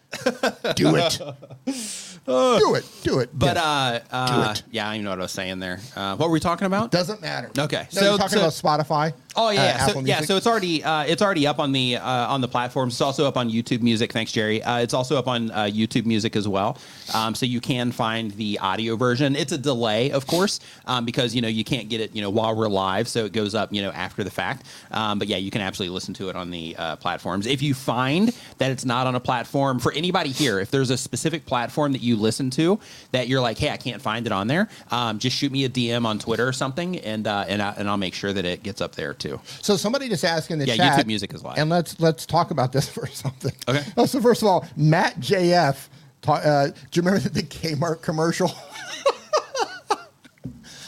do 0.76 0.96
it, 0.96 1.20
do 2.26 2.74
it, 2.74 2.84
do 3.02 3.18
it. 3.20 3.30
But 3.32 3.56
Yeah. 3.56 3.62
uh, 3.62 4.00
uh 4.10 4.54
it. 4.56 4.62
yeah, 4.70 4.84
I 4.84 4.88
don't 4.88 4.94
even 4.96 5.04
know 5.04 5.10
what 5.10 5.18
I 5.20 5.22
was 5.22 5.32
saying 5.32 5.58
there. 5.60 5.80
Uh, 5.94 6.16
what 6.16 6.28
were 6.28 6.32
we 6.32 6.40
talking 6.40 6.66
about? 6.66 6.90
doesn't 6.90 7.20
matter. 7.20 7.50
Okay, 7.58 7.86
No, 7.94 8.00
so- 8.00 8.08
you're 8.08 8.18
talking 8.18 8.38
so- 8.38 8.40
about 8.40 8.52
Spotify. 8.86 9.12
Oh 9.38 9.50
yeah, 9.50 9.60
Uh, 9.60 9.64
yeah. 9.64 9.76
so 9.76 9.90
Apple 9.90 10.08
yeah, 10.08 10.14
Music? 10.14 10.28
so 10.28 10.36
it's 10.38 10.46
already 10.46 10.82
uh, 10.82 11.02
it's 11.04 11.20
already 11.20 11.46
up 11.46 11.58
on 11.58 11.70
the 11.72 11.96
uh, 11.96 12.02
on 12.32 12.40
the 12.40 12.48
platforms. 12.48 12.94
It's 12.94 13.02
also 13.02 13.26
up 13.28 13.36
on 13.36 13.50
YouTube 13.50 13.82
Music. 13.82 14.10
Thanks, 14.10 14.32
Jerry. 14.32 14.62
Uh, 14.62 14.78
it's 14.78 14.94
also 14.94 15.18
up 15.18 15.28
on 15.28 15.50
uh, 15.50 15.64
YouTube 15.64 16.06
Music 16.06 16.36
as 16.36 16.48
well. 16.48 16.78
Um, 17.12 17.34
so 17.34 17.44
you 17.44 17.60
can 17.60 17.92
find 17.92 18.30
the 18.32 18.58
audio 18.60 18.96
version. 18.96 19.36
It's 19.36 19.52
a 19.52 19.58
delay, 19.58 20.10
of 20.10 20.26
course, 20.26 20.58
um, 20.86 21.04
because 21.04 21.34
you 21.34 21.42
know 21.42 21.48
you 21.48 21.64
can't 21.64 21.90
get 21.90 22.00
it 22.00 22.16
you 22.16 22.22
know 22.22 22.30
while 22.30 22.56
we're 22.56 22.66
live, 22.68 23.08
so 23.08 23.26
it 23.26 23.32
goes 23.32 23.54
up 23.54 23.74
you 23.74 23.82
know 23.82 23.90
after 23.90 24.24
the 24.24 24.30
fact. 24.30 24.64
Um, 24.90 25.18
but 25.18 25.28
yeah, 25.28 25.36
you 25.36 25.50
can 25.50 25.60
absolutely 25.60 25.92
listen 25.92 26.14
to 26.14 26.30
it 26.30 26.36
on 26.36 26.50
the 26.50 26.74
uh, 26.78 26.96
platforms. 26.96 27.46
If 27.46 27.60
you 27.60 27.74
find 27.74 28.34
that 28.56 28.70
it's 28.70 28.86
not 28.86 29.06
on 29.06 29.16
a 29.16 29.20
platform 29.20 29.80
for 29.80 29.92
anybody 29.92 30.30
here, 30.30 30.60
if 30.60 30.70
there's 30.70 30.88
a 30.88 30.96
specific 30.96 31.44
platform 31.44 31.92
that 31.92 32.00
you 32.16 32.22
listen 32.22 32.50
to 32.50 32.78
that 33.12 33.28
you're 33.28 33.40
like, 33.40 33.58
hey, 33.58 33.70
I 33.70 33.76
can't 33.76 34.02
find 34.02 34.26
it 34.26 34.32
on 34.32 34.46
there, 34.46 34.68
um, 34.90 35.18
just 35.18 35.36
shoot 35.36 35.52
me 35.52 35.64
a 35.64 35.68
DM 35.68 36.06
on 36.06 36.18
Twitter 36.18 36.46
or 36.46 36.52
something, 36.52 36.98
and 36.98 37.26
uh, 37.26 37.44
and 37.48 37.62
I, 37.62 37.74
and 37.76 37.88
I'll 37.88 37.96
make 37.96 38.14
sure 38.14 38.32
that 38.32 38.44
it 38.44 38.62
gets 38.62 38.80
up 38.80 38.94
there 38.94 39.14
too. 39.14 39.40
So 39.62 39.76
somebody 39.76 40.08
just 40.08 40.24
asked 40.24 40.50
in 40.50 40.58
the 40.58 40.66
Yeah, 40.66 40.76
chat. 40.76 41.04
YouTube 41.04 41.06
Music 41.06 41.34
is 41.34 41.44
live. 41.44 41.58
And 41.58 41.70
let's 41.70 41.98
let's 42.00 42.26
talk 42.26 42.50
about 42.50 42.72
this 42.72 42.88
for 42.94 43.06
something. 43.06 43.52
Okay. 43.68 43.84
Oh, 43.96 44.06
so 44.06 44.20
first 44.20 44.42
of 44.42 44.48
all, 44.48 44.66
Matt 44.76 45.18
JF. 45.20 45.88
Uh, 46.28 46.66
do 46.66 46.72
you 46.92 47.02
remember 47.02 47.20
the 47.28 47.42
Kmart 47.42 48.02
commercial? 48.02 48.50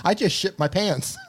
I 0.05 0.15
just 0.15 0.35
shipped 0.35 0.59
my 0.59 0.69
pants. 0.69 1.17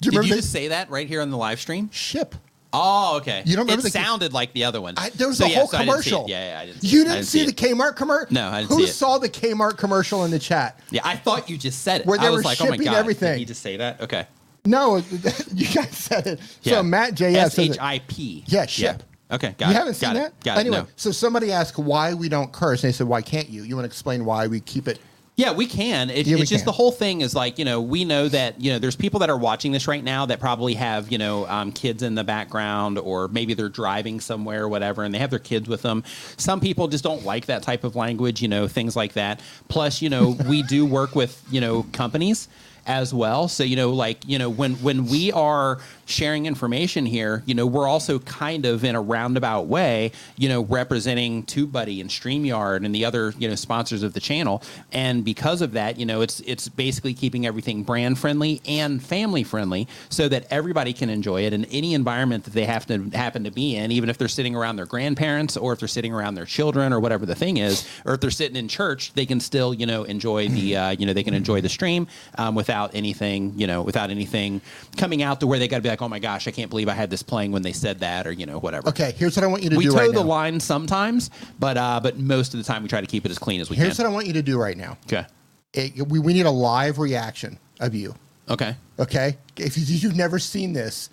Do 0.00 0.06
you 0.06 0.10
Did 0.12 0.16
remember 0.18 0.34
you 0.36 0.40
just 0.40 0.52
say 0.52 0.68
that 0.68 0.90
right 0.90 1.08
here 1.08 1.20
on 1.22 1.30
the 1.30 1.36
live 1.38 1.58
stream? 1.60 1.88
ship? 1.90 2.34
Oh, 2.78 3.16
okay. 3.18 3.42
You 3.46 3.56
don't 3.56 3.64
remember 3.64 3.80
It 3.86 3.92
the- 3.92 3.98
sounded 3.98 4.32
like 4.32 4.52
the 4.52 4.64
other 4.64 4.80
one. 4.80 4.94
I, 4.96 5.10
there 5.10 5.28
was 5.28 5.38
So, 5.38 5.46
a 5.46 5.48
yeah, 5.48 5.56
whole 5.56 5.68
so 5.68 5.76
I 5.78 5.80
didn't 5.80 5.90
commercial. 5.92 6.26
Yeah, 6.28 6.52
yeah, 6.54 6.60
I 6.60 6.66
didn't. 6.66 6.80
See 6.82 6.88
you 6.88 7.02
it. 7.02 7.08
I 7.08 7.14
didn't 7.14 7.26
see, 7.26 7.46
the. 7.46 7.52
Kmart 7.52 7.96
commercial? 7.96 8.34
No, 8.34 8.48
I 8.48 8.60
didn't 8.60 8.70
Who 8.72 8.78
see 8.84 8.90
it. 8.90 8.92
saw 8.92 9.18
the 9.18 9.28
Kmart 9.28 9.78
commercial 9.78 10.24
in 10.24 10.30
the 10.30 10.38
chat? 10.38 10.78
Yeah, 10.90 11.00
I 11.04 11.16
thought 11.16 11.48
you 11.48 11.56
just 11.56 11.82
said 11.82 12.02
it. 12.02 12.06
Where 12.06 12.18
they 12.18 12.26
I 12.26 12.30
was 12.30 12.38
were 12.38 12.42
like, 12.44 12.60
oh 12.60 12.64
my 12.66 12.70
shipping 12.72 12.84
god, 12.86 12.96
everything. 12.96 13.32
Did 13.32 13.38
he 13.38 13.44
just 13.46 13.62
say 13.62 13.76
that? 13.78 14.00
Okay. 14.02 14.26
No, 14.64 14.96
you 15.54 15.66
guys 15.74 15.96
said 15.96 16.26
it. 16.26 16.40
Yeah. 16.62 16.74
So 16.74 16.82
Matt 16.82 17.14
JF 17.14 17.34
S 17.36 17.58
H 17.58 17.70
it. 17.72 17.82
I 17.82 18.00
P. 18.00 18.44
Yeah, 18.46 18.66
ship. 18.66 19.02
Okay, 19.30 19.54
got 19.58 19.66
you 19.68 19.74
it. 19.74 19.76
haven't 19.78 19.94
seen 19.94 20.08
got 20.10 20.14
that? 20.14 20.26
It. 20.28 20.44
Got 20.44 20.58
anyway, 20.58 20.76
it. 20.78 20.82
No. 20.82 20.88
so 20.96 21.10
somebody 21.12 21.50
asked 21.52 21.78
why 21.78 22.14
we 22.14 22.28
don't 22.28 22.52
curse, 22.52 22.82
and 22.84 22.88
they 22.88 22.92
said, 22.96 23.06
"Why 23.08 23.22
can't 23.22 23.48
you?" 23.48 23.62
You 23.62 23.74
want 23.74 23.84
to 23.84 23.88
explain 23.88 24.24
why 24.24 24.46
we 24.46 24.60
keep 24.60 24.86
it? 24.88 24.98
Yeah, 25.36 25.52
we 25.52 25.66
can. 25.66 26.08
It, 26.08 26.26
Yeah, 26.26 26.36
we 26.36 26.40
it's 26.42 26.50
just 26.50 26.62
can. 26.64 26.66
the 26.66 26.72
whole 26.72 26.90
thing 26.90 27.20
is 27.20 27.34
like, 27.34 27.58
you 27.58 27.66
know, 27.66 27.82
we 27.82 28.06
know 28.06 28.26
that, 28.26 28.58
you 28.58 28.72
know, 28.72 28.78
there's 28.78 28.96
people 28.96 29.20
that 29.20 29.28
are 29.28 29.36
watching 29.36 29.70
this 29.70 29.86
right 29.86 30.02
now 30.02 30.24
that 30.26 30.40
probably 30.40 30.72
have, 30.74 31.12
you 31.12 31.18
know, 31.18 31.46
um, 31.46 31.72
kids 31.72 32.02
in 32.02 32.14
the 32.14 32.24
background 32.24 32.98
or 32.98 33.28
maybe 33.28 33.52
they're 33.52 33.68
driving 33.68 34.18
somewhere 34.18 34.62
or 34.62 34.68
whatever 34.68 35.04
and 35.04 35.14
they 35.14 35.18
have 35.18 35.28
their 35.28 35.38
kids 35.38 35.68
with 35.68 35.82
them. 35.82 36.04
Some 36.38 36.58
people 36.58 36.88
just 36.88 37.04
don't 37.04 37.22
like 37.24 37.46
that 37.46 37.62
type 37.62 37.84
of 37.84 37.94
language, 37.94 38.40
you 38.40 38.48
know, 38.48 38.66
things 38.66 38.96
like 38.96 39.12
that. 39.12 39.40
Plus, 39.68 40.00
you 40.00 40.08
know, 40.08 40.38
we 40.48 40.62
do 40.62 40.86
work 40.86 41.14
with, 41.14 41.44
you 41.50 41.60
know, 41.60 41.82
companies 41.92 42.48
as 42.86 43.12
well. 43.12 43.48
So, 43.48 43.64
you 43.64 43.76
know, 43.76 43.90
like, 43.90 44.18
you 44.26 44.38
know, 44.38 44.48
when 44.48 44.74
when 44.74 45.06
we 45.06 45.32
are 45.32 45.78
sharing 46.06 46.46
information 46.46 47.04
here, 47.04 47.42
you 47.46 47.54
know, 47.54 47.66
we're 47.66 47.88
also 47.88 48.20
kind 48.20 48.64
of 48.64 48.84
in 48.84 48.94
a 48.94 49.00
roundabout 49.00 49.66
way, 49.66 50.12
you 50.36 50.48
know, 50.48 50.62
representing 50.62 51.42
TubeBuddy 51.42 52.00
and 52.00 52.08
StreamYard 52.08 52.84
and 52.84 52.94
the 52.94 53.04
other, 53.04 53.34
you 53.38 53.48
know, 53.48 53.56
sponsors 53.56 54.04
of 54.04 54.12
the 54.12 54.20
channel. 54.20 54.62
And 54.92 55.24
because 55.24 55.62
of 55.62 55.72
that, 55.72 55.98
you 55.98 56.06
know, 56.06 56.20
it's 56.20 56.40
it's 56.40 56.68
basically 56.68 57.12
keeping 57.12 57.44
everything 57.44 57.82
brand 57.82 58.18
friendly 58.18 58.62
and 58.66 59.02
family 59.02 59.42
friendly 59.42 59.88
so 60.08 60.28
that 60.28 60.46
everybody 60.50 60.92
can 60.92 61.10
enjoy 61.10 61.42
it 61.42 61.52
in 61.52 61.64
any 61.66 61.92
environment 61.94 62.44
that 62.44 62.52
they 62.52 62.66
have 62.66 62.86
to 62.86 63.10
happen 63.10 63.42
to 63.44 63.50
be 63.50 63.74
in, 63.74 63.90
even 63.90 64.08
if 64.08 64.16
they're 64.16 64.28
sitting 64.28 64.54
around 64.54 64.76
their 64.76 64.86
grandparents 64.86 65.56
or 65.56 65.72
if 65.72 65.80
they're 65.80 65.88
sitting 65.88 66.12
around 66.12 66.36
their 66.36 66.44
children 66.44 66.92
or 66.92 67.00
whatever 67.00 67.26
the 67.26 67.34
thing 67.34 67.56
is, 67.56 67.88
or 68.04 68.14
if 68.14 68.20
they're 68.20 68.30
sitting 68.30 68.56
in 68.56 68.68
church, 68.68 69.12
they 69.14 69.26
can 69.26 69.40
still, 69.40 69.74
you 69.74 69.86
know, 69.86 70.04
enjoy 70.04 70.48
the, 70.48 70.76
uh, 70.76 70.90
you 70.90 71.04
know, 71.04 71.12
they 71.12 71.24
can 71.24 71.34
enjoy 71.34 71.60
the 71.60 71.68
stream 71.68 72.06
um, 72.38 72.54
without 72.54 72.75
anything, 72.84 73.52
you 73.56 73.66
know, 73.66 73.82
without 73.82 74.10
anything 74.10 74.60
coming 74.96 75.22
out 75.22 75.40
to 75.40 75.46
where 75.46 75.58
they 75.58 75.68
got 75.68 75.76
to 75.78 75.82
be 75.82 75.88
like, 75.88 76.02
oh 76.02 76.08
my 76.08 76.18
gosh, 76.18 76.46
I 76.46 76.50
can't 76.50 76.70
believe 76.70 76.88
I 76.88 76.92
had 76.94 77.10
this 77.10 77.22
playing 77.22 77.52
when 77.52 77.62
they 77.62 77.72
said 77.72 78.00
that, 78.00 78.26
or 78.26 78.32
you 78.32 78.46
know, 78.46 78.58
whatever. 78.58 78.88
Okay, 78.88 79.12
here's 79.16 79.36
what 79.36 79.44
I 79.44 79.46
want 79.46 79.62
you 79.62 79.70
to 79.70 79.76
We 79.76 79.84
do 79.84 79.90
We 79.90 79.94
toe 79.94 80.00
right 80.02 80.12
the 80.14 80.22
now. 80.22 80.28
line 80.28 80.60
sometimes, 80.60 81.30
but 81.58 81.76
uh, 81.76 82.00
but 82.02 82.18
most 82.18 82.54
of 82.54 82.58
the 82.58 82.64
time 82.64 82.82
we 82.82 82.88
try 82.88 83.00
to 83.00 83.06
keep 83.06 83.24
it 83.24 83.30
as 83.30 83.38
clean 83.38 83.60
as 83.60 83.70
we 83.70 83.76
Here's 83.76 83.84
can. 83.84 83.86
Here's 83.90 83.98
what 83.98 84.06
I 84.06 84.14
want 84.14 84.26
you 84.26 84.32
to 84.34 84.42
do 84.42 84.58
right 84.58 84.76
now. 84.76 84.96
okay. 85.06 85.26
It- 85.72 86.08
we, 86.08 86.18
we 86.18 86.32
need 86.32 86.46
a 86.46 86.50
live 86.50 86.98
reaction 86.98 87.58
of 87.80 87.94
you. 87.94 88.14
Okay. 88.48 88.74
Okay, 88.98 89.36
if 89.56 89.76
you, 89.76 89.84
you've 89.84 90.16
never 90.16 90.38
seen 90.38 90.72
this, 90.72 91.10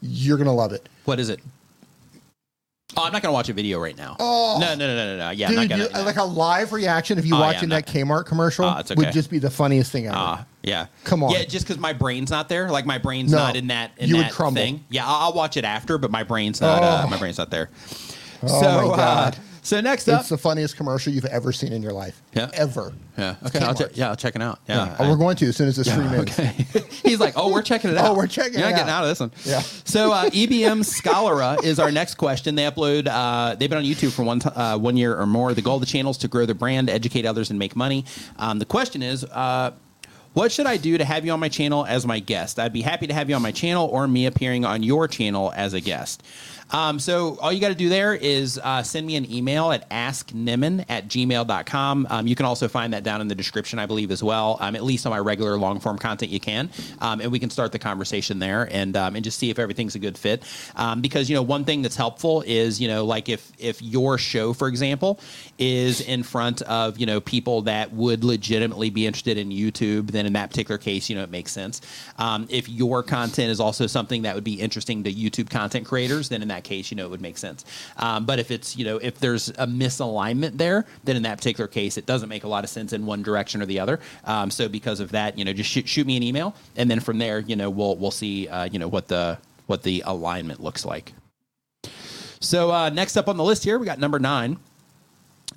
you're 0.00 0.38
gonna 0.38 0.54
love 0.54 0.72
it. 0.72 0.88
What 1.04 1.18
is 1.20 1.28
it? 1.28 1.40
Oh, 2.96 3.04
I'm 3.04 3.12
not 3.12 3.22
gonna 3.22 3.32
watch 3.32 3.48
a 3.48 3.52
video 3.52 3.78
right 3.78 3.96
now. 3.96 4.16
Oh. 4.18 4.58
no, 4.60 4.74
no, 4.74 4.86
no, 4.86 4.96
no, 4.96 5.16
no. 5.18 5.30
Yeah, 5.30 5.48
I'm 5.48 5.54
not 5.54 5.60
Dude, 5.62 5.70
gonna. 5.70 5.98
you- 6.00 6.04
like 6.04 6.16
a 6.16 6.24
live 6.24 6.72
reaction 6.72 7.18
of 7.18 7.24
you 7.26 7.34
Oh, 7.34 7.38
yeah, 7.38 7.44
watching 7.46 7.62
I'm 7.64 7.68
that 7.70 7.94
not- 7.94 8.06
Kmart 8.06 8.26
commercial 8.26 8.64
Oh, 8.64 8.78
it's 8.78 8.94
would 8.94 9.12
just 9.12 9.30
be 9.30 9.38
the 9.38 9.50
funniest 9.50 9.92
thing 9.92 10.06
ever. 10.06 10.16
Ah, 10.18 10.46
yeah. 10.62 10.86
Come 11.04 11.22
on. 11.22 11.30
Yeah, 11.30 11.44
just 11.44 11.66
because 11.66 11.80
my 11.80 11.92
brain's 11.92 12.30
not 12.30 12.48
there. 12.48 12.68
Like 12.70 12.86
my 12.86 12.98
brain's 12.98 13.30
No, 13.30 13.38
not 13.38 13.56
in 13.56 13.68
that 13.68 13.92
in 13.96 14.08
you 14.08 14.16
would 14.16 14.26
that 14.26 14.32
crumble. 14.32 14.60
thing. 14.60 14.84
Yeah, 14.90 15.06
I'll, 15.06 15.26
I'll 15.28 15.32
watch 15.34 15.56
it 15.56 15.64
after, 15.64 15.98
but 15.98 16.10
my 16.10 16.24
brain's 16.24 16.60
not. 16.60 16.82
Uh, 16.82 17.02
Oh. 17.04 17.08
my 17.10 17.16
brain's 17.18 17.38
not 17.38 17.50
there. 17.50 17.70
Oh 18.42 18.60
so, 18.60 18.88
my 18.88 18.96
God. 18.96 19.34
Uh, 19.36 19.40
so 19.62 19.80
next 19.80 20.08
up, 20.08 20.20
it's 20.20 20.28
the 20.30 20.38
funniest 20.38 20.76
commercial 20.76 21.12
you've 21.12 21.24
ever 21.26 21.52
seen 21.52 21.72
in 21.72 21.82
your 21.82 21.92
life. 21.92 22.20
Yeah. 22.34 22.50
Ever. 22.54 22.92
yeah, 23.18 23.36
okay, 23.46 23.58
I'll 23.60 23.74
Kmart. 23.74 23.96
yeah, 23.96 24.08
I'll 24.08 24.16
check 24.16 24.34
it 24.36 24.42
out. 24.42 24.60
Yeah, 24.68 24.96
Oh, 24.98 25.10
we're 25.10 25.16
going 25.16 25.36
to 25.36 25.46
as 25.48 25.56
soon 25.56 25.68
as 25.68 25.76
the 25.76 25.84
Yeah, 25.84 25.92
stream 25.92 26.08
ends. 26.08 26.38
okay. 26.38 26.88
He's 27.08 27.20
like, 27.20 27.34
oh, 27.36 27.52
we're 27.52 27.62
checking 27.62 27.90
it 27.90 27.96
Oh, 27.98 28.00
out. 28.12 28.16
we're 28.16 28.26
checking 28.26 28.58
You're 28.58 28.68
it 28.68 28.70
not 28.72 28.76
getting 28.78 28.90
out. 28.92 29.04
out 29.04 29.04
of 29.04 29.08
this 29.10 29.20
one. 29.20 29.32
Yeah. 29.44 29.60
So 29.84 30.12
uh, 30.12 30.24
EBM 30.30 30.80
Scholera 30.84 31.62
is 31.64 31.78
our 31.78 31.90
next 31.90 32.14
question. 32.14 32.54
They 32.54 32.62
upload. 32.64 33.06
Uh, 33.08 33.54
they've 33.56 33.68
been 33.68 33.78
on 33.78 33.84
YouTube 33.84 34.12
for 34.12 34.22
one 34.22 34.40
t- 34.40 34.48
uh, 34.48 34.78
one 34.78 34.96
year 34.96 35.16
or 35.18 35.26
more. 35.26 35.52
The 35.54 35.62
goal 35.62 35.74
of 35.76 35.80
the 35.80 35.86
channel 35.86 36.10
is 36.12 36.18
to 36.18 36.28
grow 36.28 36.46
the 36.46 36.54
brand, 36.54 36.88
educate 36.88 37.26
others, 37.26 37.50
and 37.50 37.58
make 37.58 37.76
money. 37.76 38.04
Um, 38.38 38.58
the 38.58 38.66
question 38.66 39.02
is. 39.02 39.24
Uh, 39.24 39.72
what 40.32 40.52
should 40.52 40.66
I 40.66 40.76
do 40.76 40.96
to 40.96 41.04
have 41.04 41.26
you 41.26 41.32
on 41.32 41.40
my 41.40 41.48
channel 41.48 41.84
as 41.84 42.06
my 42.06 42.20
guest? 42.20 42.60
I'd 42.60 42.72
be 42.72 42.82
happy 42.82 43.08
to 43.08 43.12
have 43.12 43.28
you 43.28 43.34
on 43.34 43.42
my 43.42 43.50
channel 43.50 43.88
or 43.88 44.06
me 44.06 44.26
appearing 44.26 44.64
on 44.64 44.84
your 44.84 45.08
channel 45.08 45.52
as 45.56 45.74
a 45.74 45.80
guest. 45.80 46.22
Um, 46.72 46.98
so 46.98 47.36
all 47.40 47.52
you 47.52 47.60
got 47.60 47.68
to 47.68 47.74
do 47.74 47.88
there 47.88 48.14
is 48.14 48.60
uh, 48.62 48.82
send 48.82 49.06
me 49.06 49.16
an 49.16 49.30
email 49.30 49.72
at 49.72 49.88
asknimmin 49.90 50.84
at 50.88 51.08
gmail.com. 51.08 52.06
Um, 52.10 52.26
you 52.26 52.36
can 52.36 52.46
also 52.46 52.68
find 52.68 52.92
that 52.92 53.02
down 53.02 53.20
in 53.20 53.28
the 53.28 53.34
description, 53.34 53.78
I 53.78 53.86
believe, 53.86 54.10
as 54.10 54.22
well. 54.22 54.56
Um, 54.60 54.76
at 54.76 54.84
least 54.84 55.06
on 55.06 55.10
my 55.10 55.18
regular 55.18 55.56
long 55.58 55.80
form 55.80 55.98
content, 55.98 56.30
you 56.30 56.40
can. 56.40 56.70
Um, 57.00 57.20
and 57.20 57.32
we 57.32 57.38
can 57.38 57.50
start 57.50 57.72
the 57.72 57.78
conversation 57.78 58.38
there 58.38 58.68
and, 58.70 58.96
um, 58.96 59.16
and 59.16 59.24
just 59.24 59.38
see 59.38 59.50
if 59.50 59.58
everything's 59.58 59.94
a 59.94 59.98
good 59.98 60.16
fit. 60.16 60.44
Um, 60.76 61.00
because, 61.00 61.28
you 61.28 61.34
know, 61.34 61.42
one 61.42 61.64
thing 61.64 61.82
that's 61.82 61.96
helpful 61.96 62.42
is, 62.46 62.80
you 62.80 62.88
know, 62.88 63.04
like 63.04 63.28
if, 63.28 63.50
if 63.58 63.82
your 63.82 64.18
show, 64.18 64.52
for 64.52 64.68
example, 64.68 65.20
is 65.58 66.00
in 66.00 66.22
front 66.22 66.62
of, 66.62 66.98
you 66.98 67.06
know, 67.06 67.20
people 67.20 67.62
that 67.62 67.92
would 67.92 68.24
legitimately 68.24 68.90
be 68.90 69.06
interested 69.06 69.38
in 69.38 69.50
YouTube, 69.50 70.10
then 70.10 70.26
in 70.26 70.32
that 70.34 70.50
particular 70.50 70.78
case, 70.78 71.10
you 71.10 71.16
know, 71.16 71.22
it 71.22 71.30
makes 71.30 71.52
sense. 71.52 71.80
If 72.48 72.68
your 72.68 73.02
content 73.02 73.50
is 73.50 73.60
also 73.60 73.86
something 73.86 74.22
that 74.22 74.34
would 74.34 74.44
be 74.44 74.60
interesting 74.60 75.04
to 75.04 75.12
YouTube 75.12 75.50
content 75.50 75.86
creators, 75.86 76.28
then 76.28 76.42
in 76.42 76.48
that 76.48 76.59
case, 76.60 76.90
you 76.90 76.96
know, 76.96 77.04
it 77.04 77.10
would 77.10 77.20
make 77.20 77.38
sense. 77.38 77.64
Um, 77.96 78.24
but 78.24 78.38
if 78.38 78.50
it's, 78.50 78.76
you 78.76 78.84
know, 78.84 78.98
if 78.98 79.18
there's 79.18 79.48
a 79.50 79.66
misalignment 79.66 80.56
there, 80.56 80.86
then 81.04 81.16
in 81.16 81.22
that 81.22 81.38
particular 81.38 81.68
case, 81.68 81.96
it 81.96 82.06
doesn't 82.06 82.28
make 82.28 82.44
a 82.44 82.48
lot 82.48 82.64
of 82.64 82.70
sense 82.70 82.92
in 82.92 83.06
one 83.06 83.22
direction 83.22 83.62
or 83.62 83.66
the 83.66 83.80
other. 83.80 84.00
Um, 84.24 84.50
so 84.50 84.68
because 84.68 85.00
of 85.00 85.12
that, 85.12 85.38
you 85.38 85.44
know, 85.44 85.52
just 85.52 85.70
shoot, 85.70 85.88
shoot 85.88 86.06
me 86.06 86.16
an 86.16 86.22
email, 86.22 86.54
and 86.76 86.90
then 86.90 87.00
from 87.00 87.18
there, 87.18 87.40
you 87.40 87.56
know, 87.56 87.70
we'll 87.70 87.96
we'll 87.96 88.10
see, 88.10 88.48
uh, 88.48 88.64
you 88.64 88.78
know, 88.78 88.88
what 88.88 89.08
the 89.08 89.38
what 89.66 89.82
the 89.82 90.02
alignment 90.06 90.60
looks 90.60 90.84
like. 90.84 91.12
So 92.40 92.70
uh, 92.72 92.88
next 92.90 93.16
up 93.16 93.28
on 93.28 93.36
the 93.36 93.44
list 93.44 93.64
here, 93.64 93.78
we 93.78 93.86
got 93.86 93.98
number 93.98 94.18
nine. 94.18 94.58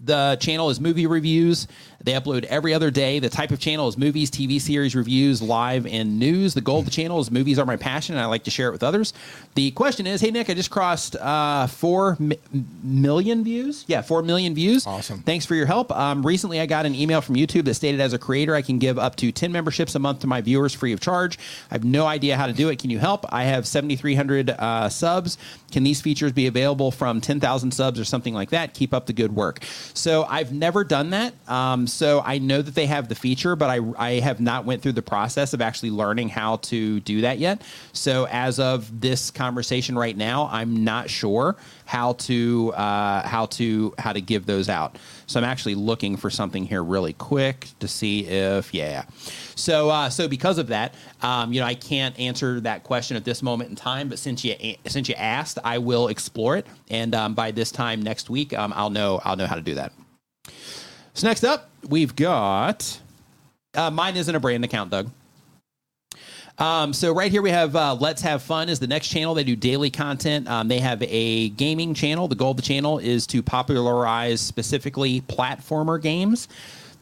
The 0.04 0.38
channel 0.40 0.70
is 0.70 0.82
movie 0.82 1.08
reviews. 1.08 1.68
They 2.04 2.14
upload 2.14 2.44
every 2.46 2.74
other 2.74 2.92
day. 2.92 3.20
The 3.20 3.30
type 3.30 3.52
of 3.52 3.60
channel 3.60 3.88
is 3.88 3.98
movies, 3.98 4.30
TV 4.30 4.60
series, 4.60 4.96
reviews, 4.96 5.42
live, 5.42 5.86
and 5.86 6.20
news. 6.20 6.54
The 6.54 6.62
goal 6.62 6.80
of 6.80 6.86
the 6.86 6.92
channel 6.92 7.20
is 7.20 7.32
movies 7.32 7.58
are 7.60 7.66
my 7.66 7.78
passion, 7.78 8.16
and 8.16 8.22
I 8.22 8.26
like 8.26 8.44
to 8.44 8.52
share 8.52 8.68
it 8.68 8.72
with 8.72 8.84
others. 8.84 9.14
The 9.56 9.72
question 9.72 10.06
is, 10.08 10.20
hey 10.22 10.32
Nick, 10.32 10.50
I 10.50 10.54
just 10.54 10.70
crossed 10.72 11.16
uh, 11.16 11.68
four 11.68 12.18
mi- 12.20 12.40
million 12.84 13.44
views. 13.44 13.86
Yeah, 13.88 14.02
four 14.02 14.22
million 14.22 14.54
views. 14.54 14.86
Awesome. 14.86 15.20
Thanks 15.22 15.46
for 15.46 15.56
your 15.56 15.66
help. 15.66 15.92
Um, 15.92 16.26
recently, 16.26 16.60
I 16.60 16.66
got 16.66 16.86
an 16.86 16.96
email 16.96 17.22
from 17.22 17.36
YouTube 17.36 17.66
that 17.66 17.76
stated, 17.76 18.02
as 18.02 18.14
a 18.14 18.20
creator, 18.20 18.54
I 18.56 18.62
can 18.62 18.80
give 18.80 19.00
up 19.00 19.16
to 19.18 19.32
ten 19.32 19.52
memberships 19.52 19.96
a 19.96 20.00
month 20.00 20.20
to 20.22 20.28
my 20.28 20.42
viewers 20.42 20.74
free 20.74 20.92
of 20.92 21.00
charge. 21.00 21.40
I 21.72 21.76
have 21.76 21.84
no 21.84 22.06
idea 22.06 22.36
how 22.36 22.48
to 22.48 22.54
do 22.54 22.70
it. 22.70 22.80
Can 22.80 22.90
you 22.90 23.00
help? 23.00 23.26
I 23.30 23.44
have 23.46 23.66
seventy 23.66 23.96
three 23.96 24.16
hundred 24.16 24.50
uh, 24.50 24.90
subs. 24.90 25.38
Can 25.72 25.84
these 25.84 26.02
features 26.02 26.32
be 26.32 26.48
available 26.48 26.92
from 26.92 27.22
ten 27.22 27.40
thousand 27.40 27.72
subs 27.72 28.00
or 28.00 28.06
something 28.06 28.34
like 28.34 28.50
that? 28.50 28.74
Keep 28.74 28.94
up 28.94 29.06
the 29.06 29.14
good 29.14 29.34
work. 29.36 29.64
So 29.94 30.26
I've 30.26 30.52
never 30.52 30.84
done 30.84 31.12
that. 31.12 31.34
Um, 31.48 31.88
so 31.94 32.22
I 32.26 32.40
know 32.40 32.61
that 32.61 32.76
they 32.76 32.86
have 32.88 33.07
the 33.07 33.15
feature, 33.15 33.56
but 33.56 33.70
I 33.70 33.80
I 33.98 34.20
have 34.20 34.40
not 34.40 34.65
went 34.65 34.82
through 34.82 34.94
the 34.94 35.02
process 35.02 35.53
of 35.53 35.61
actually 35.61 35.91
learning 35.91 36.30
how 36.30 36.57
to 36.57 36.99
do 37.02 37.22
that 37.22 37.40
yet. 37.40 37.61
So 37.94 38.28
as 38.30 38.60
of 38.60 39.02
this 39.02 39.32
conversation 39.32 39.98
right 39.98 40.15
now, 40.15 40.49
I'm 40.52 40.84
not 40.84 41.10
sure 41.10 41.56
how 41.86 42.14
to 42.14 42.74
uh, 42.74 43.28
how 43.28 43.45
to 43.48 43.94
how 43.98 44.14
to 44.14 44.22
give 44.22 44.45
those 44.45 44.70
out. 44.70 44.98
So 45.28 45.40
I'm 45.40 45.45
actually 45.45 45.76
looking 45.76 46.18
for 46.18 46.30
something 46.30 46.65
here 46.65 46.84
really 46.84 47.14
quick 47.14 47.68
to 47.80 47.88
see 47.88 48.26
if 48.26 48.74
yeah. 48.74 49.06
So 49.56 49.90
uh, 49.90 50.10
so 50.10 50.28
because 50.28 50.57
of 50.57 50.68
that, 50.68 50.95
um, 51.22 51.53
you 51.53 51.60
know, 51.60 51.68
I 51.68 51.76
can't 51.76 52.18
answer 52.20 52.60
that 52.61 52.84
question 52.84 53.18
at 53.18 53.26
this 53.26 53.44
moment 53.44 53.70
in 53.70 53.76
time. 53.76 54.10
But 54.10 54.20
since 54.20 54.44
you 54.44 54.56
since 54.88 55.07
you 55.07 55.15
asked, 55.15 55.60
I 55.64 55.78
will 55.78 56.07
explore 56.07 56.57
it, 56.57 56.68
and 56.90 57.14
um, 57.14 57.34
by 57.34 57.52
this 57.52 57.72
time 57.72 58.02
next 58.02 58.30
week, 58.30 58.53
um, 58.53 58.74
I'll 58.76 58.90
know 58.90 59.22
I'll 59.24 59.36
know 59.36 59.48
how 59.48 59.56
to 59.56 59.61
do 59.61 59.76
that. 59.76 59.94
So 61.14 61.27
next 61.27 61.44
up, 61.44 61.69
we've 61.88 62.15
got 62.15 62.99
uh, 63.76 63.91
mine 63.91 64.18
isn't 64.18 64.34
a 64.34 64.40
brand 64.40 64.65
account, 64.65 64.90
Doug. 64.90 65.11
Um, 66.57 66.94
so 66.94 67.14
right 67.14 67.31
here 67.31 67.41
we 67.41 67.49
have 67.49 67.76
uh, 67.76 67.95
Let's 67.95 68.22
Have 68.22 68.44
Fun 68.44 68.69
is 68.69 68.80
the 68.80 68.88
next 68.88 69.07
channel. 69.07 69.34
They 69.34 69.44
do 69.44 69.56
daily 69.56 69.90
content. 69.90 70.48
Um, 70.48 70.68
they 70.68 70.80
have 70.80 71.02
a 71.02 71.49
gaming 71.49 71.94
channel. 71.94 72.27
The 72.27 72.35
goal 72.35 72.52
of 72.52 72.57
the 72.57 72.64
channel 72.64 72.99
is 72.99 73.26
to 73.27 73.41
popularize 73.41 74.40
specifically 74.40 75.22
platformer 75.22 75.99
games. 76.02 76.48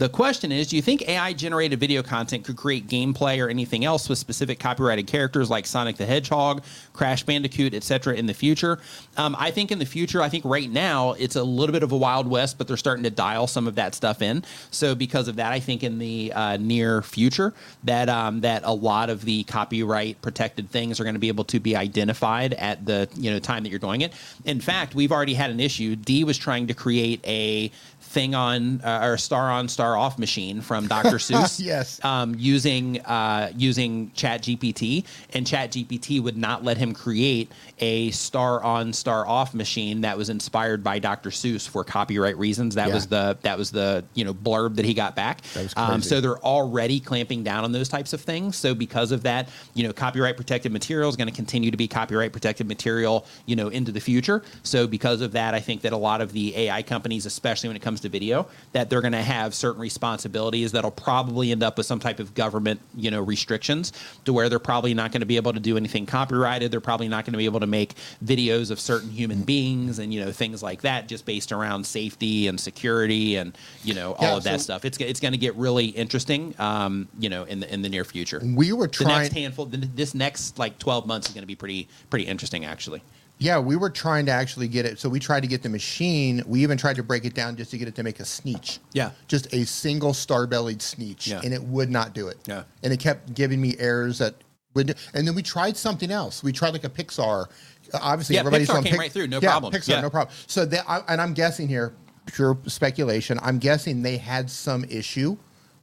The 0.01 0.09
question 0.09 0.51
is 0.51 0.65
Do 0.65 0.75
you 0.77 0.81
think 0.81 1.07
AI 1.07 1.31
generated 1.31 1.79
video 1.79 2.01
content 2.01 2.43
could 2.43 2.57
create 2.57 2.87
gameplay 2.87 3.39
or 3.39 3.49
anything 3.49 3.85
else 3.85 4.09
with 4.09 4.17
specific 4.17 4.57
copyrighted 4.57 5.05
characters 5.05 5.47
like 5.47 5.67
Sonic 5.67 5.97
the 5.97 6.07
Hedgehog, 6.07 6.63
Crash 6.91 7.21
Bandicoot, 7.21 7.75
etc. 7.75 8.15
in 8.15 8.25
the 8.25 8.33
future? 8.33 8.79
Um, 9.15 9.35
I 9.37 9.51
think 9.51 9.71
in 9.71 9.77
the 9.77 9.85
future, 9.85 10.19
I 10.19 10.27
think 10.27 10.43
right 10.43 10.67
now 10.67 11.11
it's 11.11 11.35
a 11.35 11.43
little 11.43 11.71
bit 11.71 11.83
of 11.83 11.91
a 11.91 11.97
wild 11.97 12.25
west, 12.25 12.57
but 12.57 12.67
they're 12.67 12.77
starting 12.77 13.03
to 13.03 13.11
dial 13.11 13.45
some 13.45 13.67
of 13.67 13.75
that 13.75 13.93
stuff 13.93 14.23
in. 14.23 14.43
So 14.71 14.95
because 14.95 15.27
of 15.27 15.35
that, 15.35 15.51
I 15.51 15.59
think 15.59 15.83
in 15.83 15.99
the 15.99 16.33
uh, 16.33 16.57
near 16.57 17.03
future 17.03 17.53
that 17.83 18.09
um, 18.09 18.41
that 18.41 18.63
a 18.65 18.73
lot 18.73 19.11
of 19.11 19.23
the 19.23 19.43
copyright 19.43 20.19
protected 20.23 20.71
things 20.71 20.99
are 20.99 21.03
going 21.03 21.13
to 21.13 21.19
be 21.19 21.27
able 21.27 21.43
to 21.43 21.59
be 21.59 21.75
identified 21.75 22.55
at 22.55 22.87
the 22.87 23.07
you 23.17 23.29
know 23.29 23.37
time 23.37 23.61
that 23.61 23.69
you're 23.69 23.77
doing 23.77 24.01
it. 24.01 24.13
In 24.45 24.61
fact, 24.61 24.95
we've 24.95 25.11
already 25.11 25.35
had 25.35 25.51
an 25.51 25.59
issue. 25.59 25.95
D 25.95 26.23
was 26.23 26.39
trying 26.39 26.65
to 26.65 26.73
create 26.73 27.23
a 27.23 27.71
thing 28.11 28.35
on 28.35 28.81
uh, 28.81 28.99
or 29.03 29.17
star 29.17 29.49
on 29.49 29.67
star 29.69 29.95
off 29.95 30.19
machine 30.19 30.59
from 30.61 30.87
Dr. 30.87 31.11
Seuss. 31.17 31.63
Yes. 31.63 32.03
Um, 32.03 32.35
using 32.37 32.99
uh, 33.01 33.51
using 33.55 34.11
Chat 34.13 34.41
GPT, 34.43 35.05
and 35.33 35.47
Chat 35.47 35.71
GPT 35.71 36.21
would 36.21 36.35
not 36.37 36.63
let 36.63 36.77
him 36.77 36.93
create 36.93 37.49
a 37.79 38.11
star 38.11 38.61
on 38.63 38.91
star 38.93 39.25
off 39.25 39.53
machine 39.53 40.01
that 40.01 40.17
was 40.17 40.29
inspired 40.29 40.83
by 40.83 40.99
Dr. 40.99 41.29
Seuss 41.29 41.67
for 41.67 41.83
copyright 41.83 42.37
reasons. 42.37 42.75
That 42.75 42.89
Yeah. 42.89 42.95
was 42.95 43.07
the 43.07 43.37
that 43.43 43.57
was 43.57 43.71
the 43.71 44.03
you 44.13 44.25
know 44.25 44.33
blurb 44.33 44.75
that 44.75 44.85
he 44.85 44.93
got 44.93 45.15
back. 45.15 45.41
That 45.53 45.63
was 45.63 45.73
Um, 45.77 46.01
so 46.01 46.19
they're 46.19 46.39
already 46.39 46.99
clamping 46.99 47.43
down 47.43 47.63
on 47.63 47.71
those 47.71 47.87
types 47.87 48.11
of 48.13 48.19
things. 48.21 48.57
So 48.57 48.75
because 48.75 49.11
of 49.11 49.23
that, 49.23 49.47
you 49.73 49.83
know, 49.87 49.93
copyright 49.93 50.35
protected 50.35 50.71
material 50.73 51.09
is 51.09 51.15
going 51.15 51.29
to 51.29 51.33
continue 51.35 51.71
to 51.71 51.77
be 51.77 51.87
copyright 51.87 52.33
protected 52.33 52.67
material, 52.67 53.25
you 53.45 53.55
know, 53.55 53.69
into 53.69 53.91
the 53.91 54.01
future. 54.01 54.43
So 54.63 54.85
because 54.85 55.21
of 55.21 55.31
that, 55.31 55.53
I 55.53 55.59
think 55.61 55.81
that 55.81 55.93
a 55.93 55.97
lot 55.97 56.19
of 56.19 56.33
the 56.33 56.55
AI 56.57 56.81
companies, 56.83 57.25
especially 57.25 57.69
when 57.69 57.75
it 57.77 57.81
comes 57.81 58.00
to 58.01 58.09
video, 58.09 58.47
that 58.73 58.89
they're 58.89 59.01
going 59.01 59.11
to 59.13 59.21
have 59.21 59.53
certain 59.53 59.81
responsibilities 59.81 60.71
that'll 60.73 60.91
probably 60.91 61.51
end 61.51 61.63
up 61.63 61.77
with 61.77 61.85
some 61.85 61.99
type 61.99 62.19
of 62.19 62.33
government, 62.33 62.79
you 62.95 63.09
know, 63.11 63.21
restrictions 63.21 63.93
to 64.25 64.33
where 64.33 64.49
they're 64.49 64.59
probably 64.59 64.93
not 64.93 65.11
going 65.11 65.21
to 65.21 65.25
be 65.25 65.37
able 65.37 65.53
to 65.53 65.59
do 65.59 65.77
anything 65.77 66.05
copyrighted. 66.05 66.71
They're 66.71 66.81
probably 66.81 67.07
not 67.07 67.25
going 67.25 67.33
to 67.33 67.37
be 67.37 67.45
able 67.45 67.59
to 67.61 67.67
make 67.67 67.93
videos 68.23 68.71
of 68.71 68.79
certain 68.79 69.09
human 69.09 69.43
beings 69.43 69.99
and 69.99 70.13
you 70.13 70.23
know 70.23 70.31
things 70.31 70.61
like 70.61 70.81
that, 70.81 71.07
just 71.07 71.25
based 71.25 71.51
around 71.51 71.85
safety 71.85 72.47
and 72.47 72.59
security 72.59 73.35
and 73.37 73.57
you 73.83 73.93
know 73.93 74.13
all 74.13 74.23
Yeah, 74.27 74.37
of 74.37 74.43
that 74.43 74.59
so- 74.59 74.63
stuff. 74.63 74.85
It's 74.85 74.97
it's 74.99 75.19
going 75.19 75.31
to 75.33 75.37
get 75.37 75.55
really 75.55 75.85
interesting, 75.87 76.53
um, 76.59 77.07
you 77.19 77.29
know, 77.29 77.43
in 77.45 77.59
the 77.59 77.73
in 77.73 77.81
the 77.81 77.89
near 77.89 78.03
future. 78.03 78.41
We 78.43 78.73
were 78.73 78.87
the 78.87 78.93
trying. 78.93 79.21
next 79.23 79.33
handful, 79.33 79.65
th- 79.67 79.83
this 79.95 80.13
next 80.13 80.57
like 80.59 80.77
twelve 80.79 81.05
months 81.07 81.27
is 81.29 81.33
going 81.33 81.43
to 81.43 81.47
be 81.47 81.55
pretty 81.55 81.87
pretty 82.09 82.25
interesting, 82.25 82.65
actually. 82.65 83.01
Yeah, 83.41 83.57
we 83.57 83.75
were 83.75 83.89
trying 83.89 84.27
to 84.27 84.31
actually 84.31 84.67
get 84.67 84.85
it. 84.85 84.99
So 84.99 85.09
we 85.09 85.19
tried 85.19 85.39
to 85.39 85.47
get 85.47 85.63
the 85.63 85.69
machine. 85.69 86.43
We 86.45 86.61
even 86.61 86.77
tried 86.77 86.95
to 86.97 87.03
break 87.03 87.25
it 87.25 87.33
down 87.33 87.55
just 87.55 87.71
to 87.71 87.77
get 87.79 87.87
it 87.87 87.95
to 87.95 88.03
make 88.03 88.19
a 88.19 88.23
sneetch. 88.23 88.77
Yeah. 88.93 89.11
Just 89.27 89.51
a 89.51 89.65
single 89.65 90.13
star-bellied 90.13 90.79
sneetch, 90.79 91.27
Yeah. 91.27 91.41
and 91.43 91.51
it 91.51 91.63
would 91.63 91.89
not 91.89 92.13
do 92.13 92.27
it. 92.27 92.37
Yeah. 92.45 92.63
And 92.83 92.93
it 92.93 92.99
kept 92.99 93.33
giving 93.33 93.59
me 93.59 93.75
errors 93.79 94.19
that 94.19 94.35
would. 94.75 94.95
And 95.15 95.27
then 95.27 95.33
we 95.33 95.41
tried 95.41 95.75
something 95.75 96.11
else. 96.11 96.43
We 96.43 96.51
tried 96.51 96.73
like 96.73 96.83
a 96.83 96.89
Pixar. 96.89 97.47
Uh, 97.91 97.99
Obviously, 97.99 98.35
Yeah, 98.35 98.41
everybody's 98.41 98.69
Pixar 98.69 98.75
on 98.77 98.83
came 98.83 98.99
right 98.99 99.11
through, 99.11 99.25
no 99.25 99.39
yeah, 99.41 99.49
problem. 99.49 99.73
Pixar, 99.73 99.87
Yeah. 99.89 100.01
no 100.01 100.11
problem. 100.11 100.35
So 100.45 100.63
they, 100.63 100.77
I, 100.77 100.99
and 101.07 101.19
I'm 101.19 101.33
guessing 101.33 101.67
here, 101.67 101.93
pure 102.27 102.55
speculation. 102.67 103.39
I'm 103.41 103.57
guessing 103.57 104.03
they 104.03 104.17
had 104.17 104.51
some 104.51 104.83
issue 104.83 105.35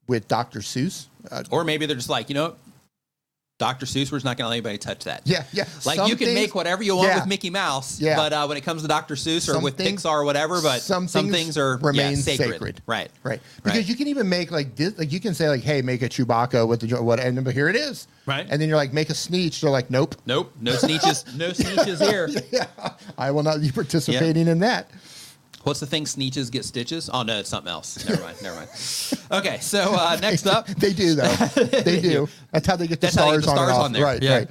with 0.06 0.28
Dr. 0.28 0.60
Seuss. 0.60 1.06
Uh, 1.28 1.42
Or 1.50 1.64
maybe 1.64 1.86
they're 1.86 1.96
just 1.96 2.08
like, 2.08 2.28
you 2.28 2.36
know, 2.36 2.54
Dr. 3.58 3.86
Seuss, 3.86 4.12
we're 4.12 4.18
just 4.18 4.24
not 4.24 4.36
going 4.36 4.44
to 4.46 4.50
let 4.50 4.54
anybody 4.54 4.78
touch 4.78 5.02
that. 5.04 5.22
yeah, 5.24 5.42
yeah. 5.52 5.64
Like 5.84 5.96
Some 5.96 6.08
you 6.08 6.14
can 6.14 6.26
things- 6.28 6.34
make 6.38 6.54
whatever 6.54 6.84
you 6.84 6.94
want 6.94 7.08
yeah. 7.08 7.16
with 7.18 7.26
Mickey 7.26 7.50
Mouse, 7.50 8.00
Yeah. 8.00 8.14
but 8.14 8.32
uh, 8.32 8.46
when 8.46 8.56
it 8.56 8.60
comes 8.60 8.82
to 8.82 8.88
Dr. 8.88 9.16
Seuss 9.16 9.38
or 9.48 9.54
Some 9.54 9.62
with 9.64 9.76
things- 9.76 10.04
Pixar 10.04 10.12
or 10.12 10.24
whatever, 10.24 10.62
but 10.62 10.80
some, 10.80 11.08
things, 11.08 11.58
are 11.58 11.76
remain 11.78 12.12
yeah, 12.12 12.16
sacred. 12.18 12.52
sacred. 12.52 12.82
Right. 12.86 13.10
Right. 13.24 13.40
Because 13.56 13.78
Right. 13.78 13.88
you 13.88 13.96
can 13.96 14.06
even 14.06 14.28
make 14.28 14.52
like 14.52 14.76
this, 14.76 14.96
like 14.96 15.10
you 15.10 15.18
can 15.18 15.34
say 15.34 15.48
like, 15.48 15.62
hey, 15.62 15.82
make 15.82 16.02
a 16.02 16.08
Chewbacca 16.08 16.68
with 16.68 16.80
the 16.88 17.02
what, 17.02 17.18
and 17.18 17.44
but 17.44 17.52
here 17.52 17.68
it 17.68 17.74
is. 17.74 18.06
Right. 18.26 18.46
And 18.48 18.62
then 18.62 18.68
you're 18.68 18.76
like, 18.78 18.92
make 18.92 19.10
a 19.10 19.14
Sneetch. 19.14 19.60
They're 19.60 19.70
like, 19.70 19.90
nope. 19.90 20.14
Nope. 20.24 20.52
No 20.60 20.74
sneetches. 20.74 21.34
no 21.36 21.50
sneetches 21.50 22.00
here. 22.08 22.28
Yeah, 22.52 22.66
I 23.18 23.30
will 23.32 23.42
not 23.42 23.60
be 23.60 23.72
participating 23.72 24.46
in 24.46 24.60
that. 24.60 24.88
What's 25.68 25.80
the 25.80 25.86
thing? 25.86 26.04
Sneetches 26.04 26.50
get 26.50 26.64
stitches? 26.64 27.10
Oh 27.12 27.22
no, 27.24 27.40
it's 27.40 27.50
something 27.50 27.70
else. 27.70 28.08
Never 28.08 28.22
mind. 28.22 28.42
Never 28.42 28.56
mind. 28.56 28.70
Okay, 29.30 29.58
so 29.60 29.94
uh, 29.94 30.16
next 30.22 30.46
up, 30.46 30.66
They 30.66 30.94
do 30.94 31.14
though. 31.14 31.28
They 31.84 32.00
do. 32.00 32.26
That's 32.50 32.66
how 32.66 32.76
they 32.76 32.86
get 32.86 33.02
the 33.02 33.08
that's 33.08 33.16
how 33.16 33.30
they 33.30 33.42
stars, 33.42 33.44
get 33.44 33.50
the 33.50 33.56
stars 33.56 33.72
on, 33.72 33.84
on, 33.84 33.92
there. 33.92 34.02
Right. 34.02 34.22
yeah. 34.22 34.38
Right. 34.38 34.50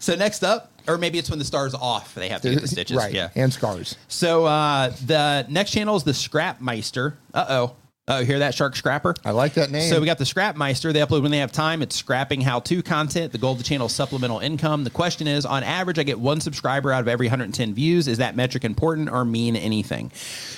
So 0.00 0.16
next 0.16 0.42
up, 0.42 0.72
or 0.88 0.98
maybe 0.98 1.18
it's 1.18 1.30
when 1.30 1.38
the 1.38 1.44
stars 1.44 1.72
off, 1.72 2.16
they 2.16 2.28
have 2.30 2.42
to 2.42 2.50
get 2.50 2.62
the 2.62 2.66
stitches. 2.66 2.96
Right. 2.96 3.14
Yeah. 3.14 3.30
And 3.36 3.52
scars. 3.52 3.96
So 4.08 4.44
uh, 4.44 4.90
the 5.06 5.46
next 5.48 5.70
channel 5.70 5.94
is 5.94 6.02
the 6.02 6.10
Scrapmeister. 6.10 7.14
Uh 7.32 7.46
oh. 7.48 7.76
Oh, 8.08 8.22
hear 8.24 8.38
that 8.38 8.54
shark 8.54 8.76
scrapper? 8.76 9.16
I 9.24 9.32
like 9.32 9.54
that 9.54 9.72
name. 9.72 9.90
So 9.90 9.98
we 9.98 10.06
got 10.06 10.18
the 10.18 10.24
Scrapmeister. 10.24 10.92
They 10.92 11.00
upload 11.00 11.22
when 11.22 11.32
they 11.32 11.38
have 11.38 11.50
time. 11.50 11.82
It's 11.82 11.96
scrapping 11.96 12.40
how-to 12.40 12.80
content. 12.80 13.32
The 13.32 13.38
goal 13.38 13.50
of 13.50 13.58
the 13.58 13.64
channel 13.64 13.88
is 13.88 13.94
supplemental 13.96 14.38
income. 14.38 14.84
The 14.84 14.90
question 14.90 15.26
is, 15.26 15.44
on 15.44 15.64
average, 15.64 15.98
I 15.98 16.04
get 16.04 16.20
one 16.20 16.40
subscriber 16.40 16.92
out 16.92 17.00
of 17.00 17.08
every 17.08 17.26
110 17.26 17.74
views. 17.74 18.06
Is 18.06 18.18
that 18.18 18.36
metric 18.36 18.64
important 18.64 19.10
or 19.10 19.24
mean 19.24 19.56
anything? 19.56 20.12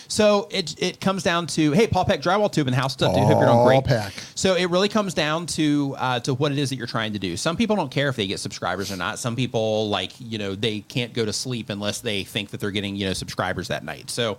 So 0.08 0.48
it 0.50 0.74
it 0.78 1.00
comes 1.00 1.22
down 1.22 1.46
to, 1.48 1.72
hey, 1.72 1.86
Paul 1.86 2.04
Peck 2.04 2.20
Drywall 2.20 2.52
Tube 2.52 2.66
in 2.66 2.72
the 2.72 2.78
house 2.78 2.92
stuff, 2.92 3.14
dude. 3.14 3.24
Hope 3.24 3.38
you're 3.38 3.46
doing 3.46 3.48
Paul 3.50 3.66
great. 3.66 3.84
Peck. 3.84 4.12
So 4.34 4.54
it 4.54 4.66
really 4.66 4.90
comes 4.90 5.14
down 5.14 5.46
to 5.46 5.96
uh, 5.98 6.20
to 6.20 6.34
what 6.34 6.52
it 6.52 6.58
is 6.58 6.68
that 6.68 6.76
you're 6.76 6.86
trying 6.86 7.14
to 7.14 7.18
do. 7.18 7.38
Some 7.38 7.56
people 7.56 7.76
don't 7.76 7.90
care 7.90 8.10
if 8.10 8.16
they 8.16 8.26
get 8.26 8.40
subscribers 8.40 8.92
or 8.92 8.96
not. 8.96 9.18
Some 9.18 9.36
people 9.36 9.88
like 9.88 10.12
you 10.18 10.36
know 10.36 10.54
they 10.54 10.80
can't 10.80 11.14
go 11.14 11.24
to 11.24 11.32
sleep 11.32 11.70
unless 11.70 12.02
they 12.02 12.24
think 12.24 12.50
that 12.50 12.60
they're 12.60 12.70
getting 12.70 12.94
you 12.94 13.06
know 13.06 13.14
subscribers 13.14 13.68
that 13.68 13.84
night. 13.84 14.10
So 14.10 14.38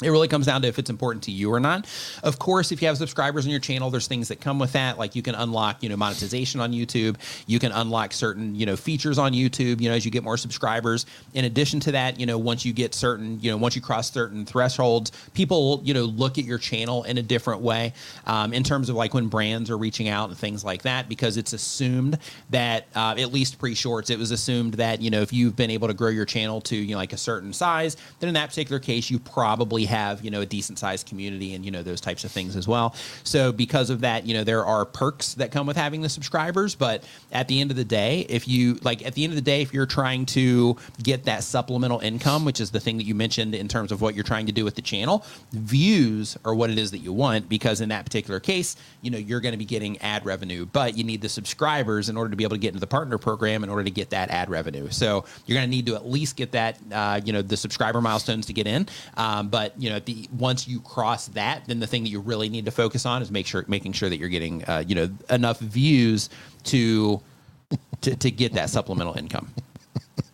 it 0.00 0.10
really 0.10 0.28
comes 0.28 0.46
down 0.46 0.62
to 0.62 0.68
if 0.68 0.78
it's 0.78 0.90
important 0.90 1.24
to 1.24 1.32
you 1.32 1.52
or 1.52 1.58
not. 1.58 1.84
Of 2.22 2.38
course, 2.38 2.70
if 2.70 2.80
you 2.80 2.86
have 2.86 2.96
subscribers 2.96 3.46
on 3.46 3.50
your 3.50 3.58
channel, 3.58 3.90
there's 3.90 4.06
things 4.06 4.28
that 4.28 4.40
come 4.40 4.60
with 4.60 4.70
that. 4.74 4.96
Like 4.96 5.16
you 5.16 5.22
can 5.22 5.34
unlock, 5.34 5.82
you 5.82 5.88
know, 5.88 5.96
monetization 5.96 6.60
on 6.60 6.70
YouTube. 6.70 7.16
You 7.48 7.58
can 7.58 7.72
unlock 7.72 8.12
certain, 8.12 8.54
you 8.54 8.64
know, 8.64 8.76
features 8.76 9.18
on 9.18 9.32
YouTube, 9.32 9.80
you 9.80 9.88
know, 9.88 9.96
as 9.96 10.04
you 10.04 10.12
get 10.12 10.22
more 10.22 10.36
subscribers. 10.36 11.04
In 11.34 11.46
addition 11.46 11.80
to 11.80 11.92
that, 11.92 12.20
you 12.20 12.26
know, 12.26 12.38
once 12.38 12.64
you 12.64 12.72
get 12.72 12.94
certain, 12.94 13.40
you 13.40 13.50
know, 13.50 13.56
once 13.56 13.74
you 13.74 13.82
cross 13.82 14.12
certain 14.12 14.46
thresholds, 14.46 15.10
people, 15.34 15.80
you 15.82 15.94
know, 15.94 16.04
look 16.04 16.38
at 16.38 16.44
your 16.44 16.58
channel 16.58 17.02
in 17.02 17.18
a 17.18 17.22
different 17.22 17.60
way 17.60 17.92
um, 18.24 18.52
in 18.52 18.62
terms 18.62 18.90
of 18.90 18.94
like 18.94 19.14
when 19.14 19.26
brands 19.26 19.68
are 19.68 19.78
reaching 19.78 20.08
out 20.08 20.28
and 20.28 20.38
things 20.38 20.64
like 20.64 20.82
that, 20.82 21.08
because 21.08 21.36
it's 21.36 21.52
assumed 21.52 22.20
that, 22.50 22.86
uh, 22.94 23.16
at 23.18 23.32
least 23.32 23.58
pre 23.58 23.74
shorts, 23.74 24.10
it 24.10 24.18
was 24.20 24.30
assumed 24.30 24.74
that, 24.74 25.02
you 25.02 25.10
know, 25.10 25.22
if 25.22 25.32
you've 25.32 25.56
been 25.56 25.70
able 25.70 25.88
to 25.88 25.94
grow 25.94 26.10
your 26.10 26.24
channel 26.24 26.60
to, 26.60 26.76
you 26.76 26.92
know, 26.92 26.98
like 26.98 27.12
a 27.12 27.16
certain 27.16 27.52
size, 27.52 27.96
then 28.20 28.28
in 28.28 28.34
that 28.34 28.50
particular 28.50 28.78
case, 28.78 29.10
you 29.10 29.18
probably 29.18 29.87
have, 29.88 30.22
you 30.24 30.30
know, 30.30 30.40
a 30.40 30.46
decent 30.46 30.78
sized 30.78 31.06
community 31.06 31.54
and, 31.54 31.64
you 31.64 31.70
know, 31.70 31.82
those 31.82 32.00
types 32.00 32.24
of 32.24 32.30
things 32.30 32.56
as 32.56 32.68
well. 32.68 32.94
So 33.24 33.52
because 33.52 33.90
of 33.90 34.00
that, 34.02 34.26
you 34.26 34.34
know, 34.34 34.44
there 34.44 34.64
are 34.64 34.84
perks 34.84 35.34
that 35.34 35.50
come 35.50 35.66
with 35.66 35.76
having 35.76 36.02
the 36.02 36.08
subscribers. 36.08 36.74
But 36.74 37.04
at 37.32 37.48
the 37.48 37.60
end 37.60 37.70
of 37.70 37.76
the 37.76 37.84
day, 37.84 38.26
if 38.28 38.46
you 38.46 38.78
like, 38.82 39.04
at 39.04 39.14
the 39.14 39.24
end 39.24 39.32
of 39.32 39.36
the 39.36 39.42
day, 39.42 39.62
if 39.62 39.74
you're 39.74 39.86
trying 39.86 40.26
to 40.26 40.76
get 41.02 41.24
that 41.24 41.42
supplemental 41.44 42.00
income, 42.00 42.44
which 42.44 42.60
is 42.60 42.70
the 42.70 42.80
thing 42.80 42.96
that 42.98 43.04
you 43.04 43.14
mentioned 43.14 43.54
in 43.54 43.68
terms 43.68 43.92
of 43.92 44.00
what 44.00 44.14
you're 44.14 44.24
trying 44.24 44.46
to 44.46 44.52
do 44.52 44.64
with 44.64 44.74
the 44.74 44.82
channel, 44.82 45.24
views 45.52 46.36
are 46.44 46.54
what 46.54 46.70
it 46.70 46.78
is 46.78 46.90
that 46.90 46.98
you 46.98 47.12
want 47.12 47.48
because 47.48 47.80
in 47.80 47.88
that 47.88 48.04
particular 48.04 48.40
case, 48.40 48.76
you 49.02 49.10
know, 49.10 49.18
you're 49.18 49.40
going 49.40 49.52
to 49.52 49.58
be 49.58 49.64
getting 49.64 49.98
ad 49.98 50.24
revenue, 50.24 50.66
but 50.66 50.96
you 50.96 51.04
need 51.04 51.20
the 51.20 51.28
subscribers 51.28 52.08
in 52.08 52.16
order 52.16 52.30
to 52.30 52.36
be 52.36 52.44
able 52.44 52.56
to 52.56 52.60
get 52.60 52.68
into 52.68 52.80
the 52.80 52.86
partner 52.86 53.18
program 53.18 53.64
in 53.64 53.70
order 53.70 53.84
to 53.84 53.90
get 53.90 54.10
that 54.10 54.30
ad 54.30 54.50
revenue. 54.50 54.88
So 54.90 55.24
you're 55.46 55.56
going 55.56 55.66
to 55.66 55.70
need 55.70 55.86
to 55.86 55.94
at 55.94 56.06
least 56.06 56.36
get 56.36 56.52
that, 56.52 56.78
uh, 56.92 57.20
you 57.24 57.32
know, 57.32 57.42
the 57.42 57.56
subscriber 57.56 58.00
milestones 58.00 58.46
to 58.46 58.52
get 58.52 58.66
in. 58.66 58.88
Um, 59.16 59.48
but 59.48 59.74
you 59.78 59.90
know, 59.90 60.00
the 60.00 60.28
once 60.36 60.66
you 60.66 60.80
cross 60.80 61.28
that, 61.28 61.66
then 61.66 61.80
the 61.80 61.86
thing 61.86 62.02
that 62.02 62.10
you 62.10 62.20
really 62.20 62.48
need 62.48 62.64
to 62.64 62.70
focus 62.70 63.06
on 63.06 63.22
is 63.22 63.30
make 63.30 63.46
sure 63.46 63.64
making 63.68 63.92
sure 63.92 64.08
that 64.08 64.18
you're 64.18 64.28
getting, 64.28 64.64
uh, 64.64 64.82
you 64.86 64.94
know, 64.94 65.08
enough 65.30 65.60
views 65.60 66.28
to 66.64 67.20
to, 68.00 68.16
to 68.16 68.30
get 68.30 68.54
that 68.54 68.70
supplemental 68.70 69.16
income. 69.16 69.52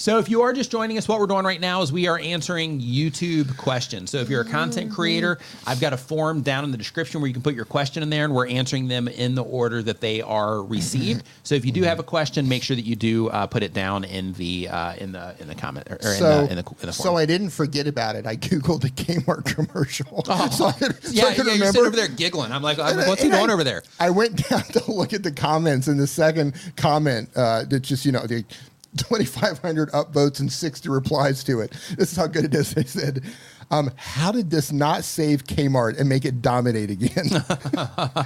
So, 0.00 0.18
if 0.18 0.30
you 0.30 0.40
are 0.40 0.54
just 0.54 0.70
joining 0.70 0.96
us, 0.96 1.06
what 1.06 1.20
we're 1.20 1.26
doing 1.26 1.44
right 1.44 1.60
now 1.60 1.82
is 1.82 1.92
we 1.92 2.08
are 2.08 2.18
answering 2.18 2.80
YouTube 2.80 3.54
questions. 3.58 4.10
So, 4.10 4.16
if 4.16 4.30
you're 4.30 4.40
a 4.40 4.48
content 4.48 4.90
creator, 4.90 5.38
I've 5.66 5.78
got 5.78 5.92
a 5.92 5.98
form 5.98 6.40
down 6.40 6.64
in 6.64 6.70
the 6.70 6.78
description 6.78 7.20
where 7.20 7.28
you 7.28 7.34
can 7.34 7.42
put 7.42 7.54
your 7.54 7.66
question 7.66 8.02
in 8.02 8.08
there, 8.08 8.24
and 8.24 8.34
we're 8.34 8.48
answering 8.48 8.88
them 8.88 9.08
in 9.08 9.34
the 9.34 9.42
order 9.42 9.82
that 9.82 10.00
they 10.00 10.22
are 10.22 10.62
received. 10.62 11.24
So, 11.42 11.54
if 11.54 11.66
you 11.66 11.72
do 11.72 11.82
have 11.82 11.98
a 11.98 12.02
question, 12.02 12.48
make 12.48 12.62
sure 12.62 12.76
that 12.76 12.86
you 12.86 12.96
do 12.96 13.28
uh, 13.28 13.46
put 13.46 13.62
it 13.62 13.74
down 13.74 14.04
in 14.04 14.32
the 14.32 14.70
uh, 14.70 14.94
in 14.94 15.12
the 15.12 15.36
in 15.38 15.48
the 15.48 15.54
comment 15.54 15.86
or, 15.90 15.96
or 15.96 16.14
so, 16.14 16.30
in, 16.30 16.44
the, 16.46 16.50
in 16.52 16.56
the 16.56 16.70
in 16.80 16.86
the 16.86 16.92
so. 16.94 17.16
I 17.18 17.26
didn't 17.26 17.50
forget 17.50 17.86
about 17.86 18.16
it. 18.16 18.26
I 18.26 18.36
googled 18.36 18.80
the 18.80 18.88
Kmart 18.88 19.54
commercial. 19.54 20.24
so 20.50 20.64
I 20.64 20.72
could, 20.72 21.02
so 21.04 21.10
Oh. 21.10 21.12
yeah, 21.12 21.24
I 21.26 21.34
could 21.34 21.46
yeah, 21.46 21.52
you're 21.52 21.66
sitting 21.66 21.86
over 21.86 21.96
there 21.96 22.08
giggling. 22.08 22.52
I'm 22.52 22.62
like, 22.62 22.78
what's 22.78 23.20
he 23.20 23.26
And 23.28 23.34
I- 23.34 23.40
doing 23.40 23.50
over 23.50 23.64
there? 23.64 23.82
I 23.98 24.08
went 24.08 24.48
down 24.48 24.62
to 24.62 24.90
look 24.90 25.12
at 25.12 25.22
the 25.24 25.30
comments, 25.32 25.88
and 25.88 26.00
the 26.00 26.06
second 26.06 26.54
comment 26.76 27.28
uh, 27.36 27.64
that 27.64 27.80
just 27.80 28.06
you 28.06 28.12
know 28.12 28.26
the 28.26 28.46
2,500 28.96 29.90
upvotes 29.92 30.40
and 30.40 30.50
60 30.52 30.88
replies 30.88 31.44
to 31.44 31.60
it. 31.60 31.70
This 31.96 32.12
is 32.12 32.16
how 32.16 32.26
good 32.26 32.44
it 32.44 32.54
is. 32.54 32.74
They 32.74 32.84
said, 32.84 33.22
Um, 33.70 33.90
how 33.96 34.32
did 34.32 34.50
this 34.50 34.72
not 34.72 35.04
save 35.04 35.44
Kmart 35.44 35.98
and 35.98 36.08
make 36.08 36.24
it 36.24 36.42
dominate 36.42 36.90
again? 36.90 37.28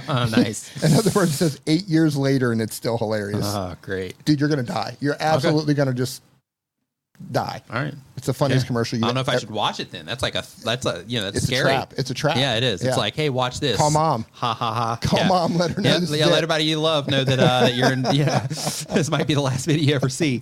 Oh, 0.07 0.29
nice. 0.35 0.83
Another 0.83 1.11
person 1.11 1.31
says 1.33 1.61
eight 1.67 1.87
years 1.87 2.15
later 2.17 2.51
and 2.51 2.61
it's 2.61 2.75
still 2.75 2.97
hilarious. 2.97 3.45
oh, 3.45 3.75
great. 3.81 4.23
Dude, 4.25 4.39
you're 4.39 4.49
gonna 4.49 4.63
die. 4.63 4.97
You're 4.99 5.17
absolutely 5.19 5.73
gonna 5.73 5.93
just 5.93 6.21
die. 7.31 7.61
All 7.71 7.81
right. 7.81 7.93
It's 8.17 8.27
the 8.27 8.33
funniest 8.33 8.63
Yeah. 8.63 8.67
commercial. 8.67 8.97
You 8.97 9.03
I 9.03 9.07
don't 9.09 9.15
know 9.15 9.21
if 9.21 9.29
I 9.29 9.37
should 9.37 9.51
watch 9.51 9.79
it 9.79 9.91
then. 9.91 10.05
That's 10.05 10.23
like 10.23 10.35
a 10.35 10.43
that's 10.63 10.85
a 10.85 11.03
you 11.07 11.19
know 11.19 11.25
that's 11.25 11.37
It's 11.37 11.45
a 11.45 11.47
scary. 11.47 11.63
trap. 11.65 11.93
It's 11.97 12.09
a 12.09 12.13
trap. 12.13 12.37
Yeah, 12.37 12.55
it 12.55 12.63
is. 12.63 12.81
Yeah. 12.81 12.89
It's 12.89 12.97
like, 12.97 13.15
hey, 13.15 13.29
watch 13.29 13.59
this. 13.59 13.77
Call 13.77 13.91
mom. 13.91 14.25
Ha 14.31 14.53
ha 14.53 14.73
ha. 14.73 14.99
Call 15.01 15.19
yeah. 15.19 15.27
mom, 15.27 15.57
let 15.57 15.71
her 15.71 15.81
know 15.81 15.97
Yeah, 15.97 16.15
yeah 16.15 16.25
let 16.27 16.35
everybody 16.37 16.63
you 16.63 16.79
love 16.79 17.07
know 17.09 17.23
that 17.23 17.39
uh, 17.39 17.61
that 17.61 17.75
you're 17.75 17.91
in. 17.91 18.05
Yeah, 18.13 18.39
this 18.47 19.09
might 19.11 19.27
be 19.27 19.33
the 19.33 19.41
last 19.41 19.65
video 19.65 19.83
you 19.89 19.95
ever 19.95 20.07
see. 20.09 20.39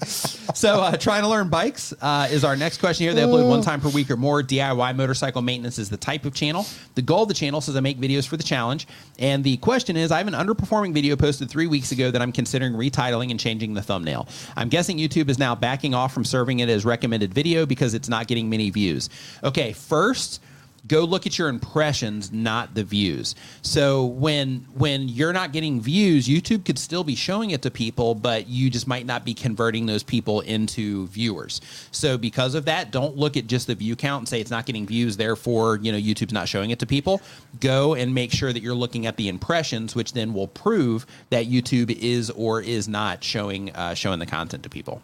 So, 0.53 0.81
uh, 0.81 0.97
trying 0.97 1.23
to 1.23 1.27
learn 1.29 1.49
bikes 1.49 1.93
uh, 2.01 2.27
is 2.29 2.43
our 2.43 2.55
next 2.55 2.77
question 2.77 3.05
here. 3.05 3.13
They 3.13 3.21
upload 3.23 3.49
one 3.49 3.61
time 3.61 3.81
per 3.81 3.89
week 3.89 4.11
or 4.11 4.17
more. 4.17 4.43
DIY 4.43 4.95
motorcycle 4.95 5.41
maintenance 5.41 5.79
is 5.79 5.89
the 5.89 5.97
type 5.97 6.25
of 6.25 6.33
channel. 6.35 6.65
The 6.95 7.01
goal 7.01 7.23
of 7.23 7.27
the 7.27 7.33
channel 7.33 7.59
says 7.59 7.75
I 7.75 7.79
make 7.79 7.97
videos 7.99 8.27
for 8.27 8.37
the 8.37 8.43
challenge, 8.43 8.87
and 9.17 9.43
the 9.43 9.57
question 9.57 9.97
is 9.97 10.11
I 10.11 10.19
have 10.19 10.27
an 10.27 10.33
underperforming 10.35 10.93
video 10.93 11.15
posted 11.15 11.49
three 11.49 11.67
weeks 11.67 11.91
ago 11.91 12.11
that 12.11 12.21
I'm 12.21 12.31
considering 12.31 12.73
retitling 12.73 13.31
and 13.31 13.39
changing 13.39 13.73
the 13.73 13.81
thumbnail. 13.81 14.27
I'm 14.55 14.69
guessing 14.69 14.97
YouTube 14.99 15.29
is 15.29 15.39
now 15.39 15.55
backing 15.55 15.93
off 15.95 16.13
from 16.13 16.23
serving 16.23 16.59
it 16.69 16.73
as 16.73 16.85
recommended 16.85 17.33
video 17.33 17.65
because 17.65 17.93
it's 17.93 18.09
not 18.09 18.27
getting 18.27 18.49
many 18.49 18.69
views. 18.69 19.09
Okay, 19.43 19.73
first 19.73 20.41
go 20.87 21.03
look 21.03 21.25
at 21.25 21.37
your 21.37 21.47
impressions 21.47 22.31
not 22.31 22.75
the 22.75 22.83
views. 22.83 23.35
So 23.61 24.05
when 24.05 24.65
when 24.73 25.07
you're 25.07 25.33
not 25.33 25.53
getting 25.53 25.81
views 25.81 26.27
youtube 26.27 26.65
could 26.65 26.77
still 26.77 27.03
be 27.03 27.15
showing 27.15 27.51
it 27.51 27.61
to 27.61 27.71
people 27.71 28.15
but 28.15 28.47
you 28.47 28.69
just 28.69 28.87
might 28.87 29.05
not 29.05 29.23
be 29.23 29.33
converting 29.33 29.85
those 29.85 30.03
people 30.03 30.41
into 30.41 31.07
viewers. 31.07 31.61
So 31.91 32.17
because 32.17 32.55
of 32.55 32.65
that 32.65 32.91
don't 32.91 33.15
look 33.15 33.37
at 33.37 33.47
just 33.47 33.67
the 33.67 33.75
view 33.75 33.95
count 33.95 34.21
and 34.21 34.27
say 34.27 34.41
it's 34.41 34.51
not 34.51 34.65
getting 34.65 34.85
views 34.85 35.17
therefore 35.17 35.77
you 35.81 35.91
know 35.91 35.97
youtube's 35.97 36.33
not 36.33 36.47
showing 36.47 36.71
it 36.71 36.79
to 36.79 36.85
people. 36.85 37.21
Go 37.59 37.93
and 37.93 38.13
make 38.13 38.31
sure 38.31 38.51
that 38.51 38.61
you're 38.61 38.73
looking 38.73 39.05
at 39.05 39.17
the 39.17 39.29
impressions 39.29 39.95
which 39.95 40.13
then 40.13 40.33
will 40.33 40.47
prove 40.47 41.05
that 41.29 41.45
youtube 41.45 41.91
is 41.91 42.29
or 42.31 42.61
is 42.61 42.87
not 42.87 43.23
showing 43.23 43.71
uh, 43.75 43.93
showing 43.93 44.19
the 44.19 44.25
content 44.25 44.63
to 44.63 44.69
people 44.69 45.01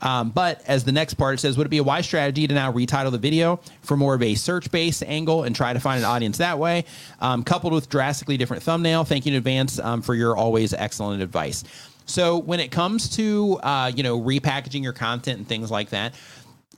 um, 0.00 0.30
but 0.30 0.62
as 0.66 0.84
the 0.84 0.92
next 0.92 1.14
part 1.14 1.40
says, 1.40 1.56
would 1.56 1.66
it 1.66 1.70
be 1.70 1.78
a 1.78 1.82
wise 1.82 2.04
strategy 2.04 2.46
to 2.46 2.54
now 2.54 2.72
retitle 2.72 3.12
the 3.12 3.18
video 3.18 3.60
for 3.82 3.96
more 3.96 4.14
of 4.14 4.22
a 4.22 4.34
search 4.34 4.70
based 4.70 5.02
angle 5.04 5.44
and 5.44 5.54
try 5.54 5.72
to 5.72 5.80
find 5.80 6.00
an 6.00 6.04
audience 6.04 6.38
that 6.38 6.58
way, 6.58 6.84
um, 7.20 7.44
coupled 7.44 7.72
with 7.72 7.88
drastically 7.88 8.36
different 8.36 8.62
thumbnail? 8.62 9.04
Thank 9.04 9.26
you 9.26 9.32
in 9.32 9.38
advance 9.38 9.78
um, 9.78 10.02
for 10.02 10.14
your 10.14 10.36
always 10.36 10.74
excellent 10.74 11.22
advice. 11.22 11.64
So 12.04 12.38
when 12.38 12.58
it 12.58 12.72
comes 12.72 13.08
to 13.16 13.60
uh, 13.62 13.92
you 13.94 14.02
know 14.02 14.20
repackaging 14.20 14.82
your 14.82 14.92
content 14.92 15.38
and 15.38 15.48
things 15.48 15.70
like 15.70 15.90
that, 15.90 16.14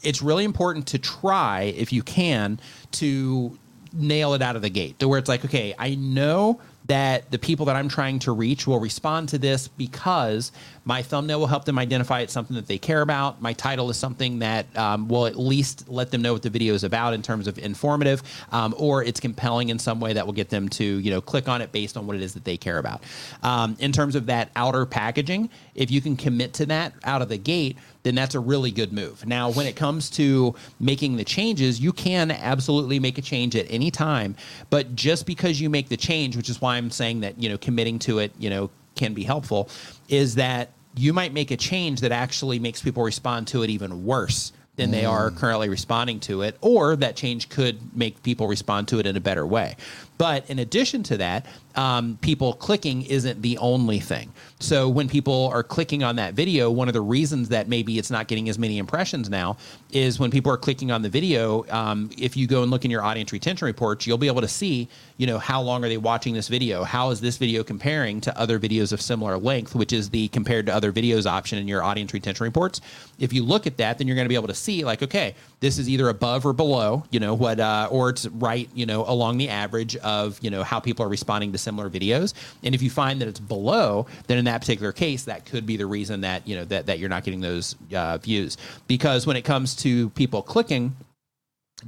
it's 0.03 0.21
really 0.21 0.45
important 0.45 0.87
to 0.89 0.99
try 0.99 1.63
if 1.77 1.93
you 1.93 2.03
can 2.03 2.61
to 2.93 3.59
nail 3.95 4.35
it 4.35 4.43
out 4.43 4.57
of 4.57 4.63
the 4.63 4.71
gate 4.71 4.99
to 4.99 5.07
where 5.07 5.21
it's 5.21 5.29
like 5.29 5.45
okay 5.45 5.73
i 5.79 5.95
know 5.95 6.61
that 6.87 7.31
the 7.31 7.39
people 7.39 7.67
that 7.67 7.77
i'm 7.77 7.89
trying 7.89 8.19
to 8.19 8.33
reach 8.33 8.67
will 8.67 8.81
respond 8.81 9.29
to 9.29 9.39
this 9.39 9.69
because 9.69 10.53
my 10.85 11.03
thumbnail 11.03 11.41
will 11.41 11.47
help 11.47 11.65
them 11.65 11.79
identify 11.79 12.21
it's 12.21 12.33
something 12.33 12.57
that 12.57 12.67
they 12.67 12.79
care 12.79 13.01
about. 13.01 13.41
My 13.41 13.53
title 13.55 13.89
is 13.91 13.97
something 13.97 14.41
that 14.41 14.77
um, 14.77 15.09
will 15.09 15.27
at 15.27 15.37
least 15.37 15.89
let 15.89 16.11
them 16.11 16.23
know 16.23 16.33
what 16.35 16.43
the 16.43 16.51
video 16.51 16.75
is 16.75 16.85
about 16.85 17.15
in 17.15 17.23
terms 17.23 17.47
of 17.47 17.59
informative 17.59 18.23
um, 18.53 18.75
or 18.77 19.03
it's 19.03 19.21
compelling 19.21 19.71
in 19.71 19.79
some 19.79 20.01
way 20.01 20.13
that 20.13 20.27
will 20.27 20.35
get 20.35 20.51
them 20.51 20.69
to 20.71 20.85
you 20.85 21.11
know 21.11 21.21
click 21.21 21.49
on 21.49 21.63
it 21.63 21.73
based 21.73 21.97
on 21.97 22.07
what 22.07 22.17
it 22.17 22.23
is 22.23 22.35
that 22.35 22.45
they 22.45 22.57
care 22.57 22.79
about. 22.79 23.03
Um, 23.43 23.77
in 23.79 23.93
terms 23.93 24.15
of 24.15 24.27
that 24.27 24.51
outer 24.57 24.85
packaging 24.85 25.49
if 25.75 25.91
you 25.91 26.01
can 26.01 26.17
commit 26.17 26.53
to 26.55 26.67
that 26.67 26.93
out 27.05 27.23
of 27.23 27.29
the 27.29 27.39
gate 27.39 27.77
then 28.05 28.15
that's 28.15 28.35
a 28.35 28.41
really 28.41 28.71
good 28.71 28.93
move. 28.93 29.27
Now, 29.27 29.51
when 29.51 29.67
it 29.67 29.75
comes 29.75 30.09
to 30.11 30.55
making 30.79 31.17
the 31.17 31.25
changes, 31.25 31.81
you 31.81 31.93
can 31.93 32.31
absolutely 32.31 33.01
make 33.01 33.19
a 33.19 33.23
change 33.23 33.57
at 33.57 33.67
any 33.69 33.91
time, 33.91 34.37
but 34.71 34.95
just 34.95 35.27
because 35.27 35.61
you 35.61 35.69
make 35.69 35.89
the 35.89 35.97
change, 35.97 36.37
which 36.37 36.49
is 36.49 36.61
why 36.61 36.77
I'm 36.77 36.91
saying 36.91 37.21
that, 37.21 37.43
you 37.43 37.49
know, 37.49 37.59
committing 37.59 37.99
to 38.01 38.21
it, 38.21 38.33
you 38.39 38.51
know, 38.51 38.71
can 38.95 39.15
be 39.15 39.25
helpful, 39.25 39.69
is 40.09 40.37
that 40.37 40.71
you 40.97 41.13
might 41.13 41.33
make 41.33 41.51
a 41.51 41.57
change 41.57 42.01
that 42.03 42.13
actually 42.13 42.59
makes 42.59 42.81
people 42.81 43.03
respond 43.03 43.49
to 43.49 43.63
it 43.65 43.71
even 43.71 44.05
worse 44.05 44.53
than 44.77 44.91
they 44.91 45.03
mm. 45.03 45.11
are 45.11 45.31
currently 45.31 45.69
responding 45.69 46.21
to 46.21 46.43
it, 46.43 46.57
or 46.61 46.97
that 46.97 47.17
change 47.17 47.49
could 47.49 47.79
make 47.97 48.21
people 48.23 48.49
respond 48.49 48.89
to 48.89 48.99
it 48.99 49.07
in 49.07 49.17
a 49.17 49.21
better 49.21 49.47
way. 49.47 49.77
But 50.19 50.49
in 50.49 50.59
addition 50.59 51.03
to 51.05 51.17
that, 51.19 51.47
um, 51.75 52.19
people 52.21 52.53
clicking 52.53 53.03
isn't 53.03 53.43
the 53.43 53.59
only 53.59 53.99
thing. 53.99 54.33
So 54.61 54.89
when 54.89 55.09
people 55.09 55.51
are 55.53 55.63
clicking 55.63 56.05
on 56.05 56.17
that 56.17 56.35
video, 56.35 56.71
one 56.71 56.89
of 56.89 56.95
the 56.95 57.01
reasons 57.01 57.49
that 57.49 57.69
maybe 57.69 57.99
it's 57.99 58.11
not 58.11 58.29
getting 58.29 58.49
as 58.49 58.59
many 58.59 58.79
impressions 58.79 59.29
now 59.29 59.57
is 59.91 60.21
when 60.21 60.31
people 60.31 60.53
are 60.53 60.57
clicking 60.57 60.93
on 60.93 61.03
the 61.03 61.09
video. 61.09 61.67
Um, 61.69 62.11
if 62.17 62.37
you 62.37 62.47
go 62.47 62.63
and 62.63 62.71
look 62.71 62.85
in 62.85 62.91
your 62.91 63.03
audience 63.03 63.33
retention 63.33 63.67
reports, 63.67 64.07
you'll 64.07 64.19
be 64.19 64.29
able 64.29 64.41
to 64.41 64.49
see, 64.49 64.89
you 65.17 65.27
know, 65.27 65.39
how 65.39 65.61
long 65.61 65.85
are 65.85 65.89
they 65.89 65.97
watching 65.97 66.33
this 66.33 66.49
video? 66.49 66.85
How 66.85 67.11
is 67.11 67.21
this 67.21 67.37
video 67.37 67.65
comparing 67.65 68.21
to 68.21 68.39
other 68.39 68.61
videos 68.61 68.93
of 68.93 69.01
similar 69.01 69.37
length, 69.37 69.75
which 69.75 69.93
is 69.93 70.11
the 70.11 70.29
compared 70.29 70.67
to 70.67 70.75
other 70.75 70.93
videos 70.93 71.27
option 71.27 71.59
in 71.59 71.69
your 71.69 71.83
audience 71.83 72.13
retention 72.13 72.45
reports. 72.45 72.81
If 73.19 73.33
you 73.33 73.43
look 73.43 73.67
at 73.67 73.77
that, 73.79 73.99
then 73.99 74.07
you're 74.07 74.17
going 74.17 74.27
to 74.27 74.31
be 74.31 74.35
able 74.35 74.49
to 74.49 74.55
see 74.55 74.85
like, 74.85 75.03
okay, 75.03 75.35
this 75.65 75.79
is 75.79 75.89
either 75.89 76.11
above 76.11 76.45
or 76.45 76.53
below, 76.53 77.05
you 77.11 77.19
know, 77.19 77.33
what, 77.33 77.59
uh, 77.59 77.89
or 77.91 78.11
it's 78.11 78.27
right, 78.27 78.69
you 78.75 78.85
know, 78.85 79.03
along 79.09 79.39
the 79.39 79.49
average 79.49 79.97
of, 79.97 80.39
you 80.43 80.51
know, 80.51 80.63
how 80.63 80.79
people 80.79 81.07
are 81.07 81.09
responding 81.09 81.53
to 81.53 81.57
similar 81.57 81.89
videos. 81.89 82.35
And 82.63 82.75
if 82.75 82.83
you 82.83 82.91
find 82.91 83.19
that 83.23 83.29
it's 83.29 83.41
below, 83.41 84.07
then 84.27 84.37
in 84.37 84.45
that 84.45 84.61
particular 84.61 84.93
case, 84.93 85.25
that 85.25 85.47
could 85.47 85.65
be 85.65 85.79
the 85.79 85.87
reason 85.87 86.21
that, 86.21 86.47
you 86.47 86.55
know, 86.55 86.67
that, 86.67 86.85
that 86.85 86.99
you're 86.99 87.09
not 87.09 87.25
getting 87.25 87.41
those 87.41 87.77
uh, 87.95 88.19
views. 88.19 88.59
Because 88.89 89.27
when 89.27 89.39
it 89.39 89.43
comes 89.43 89.75
to 89.77 90.11
people 90.11 90.43
clicking, 90.43 90.95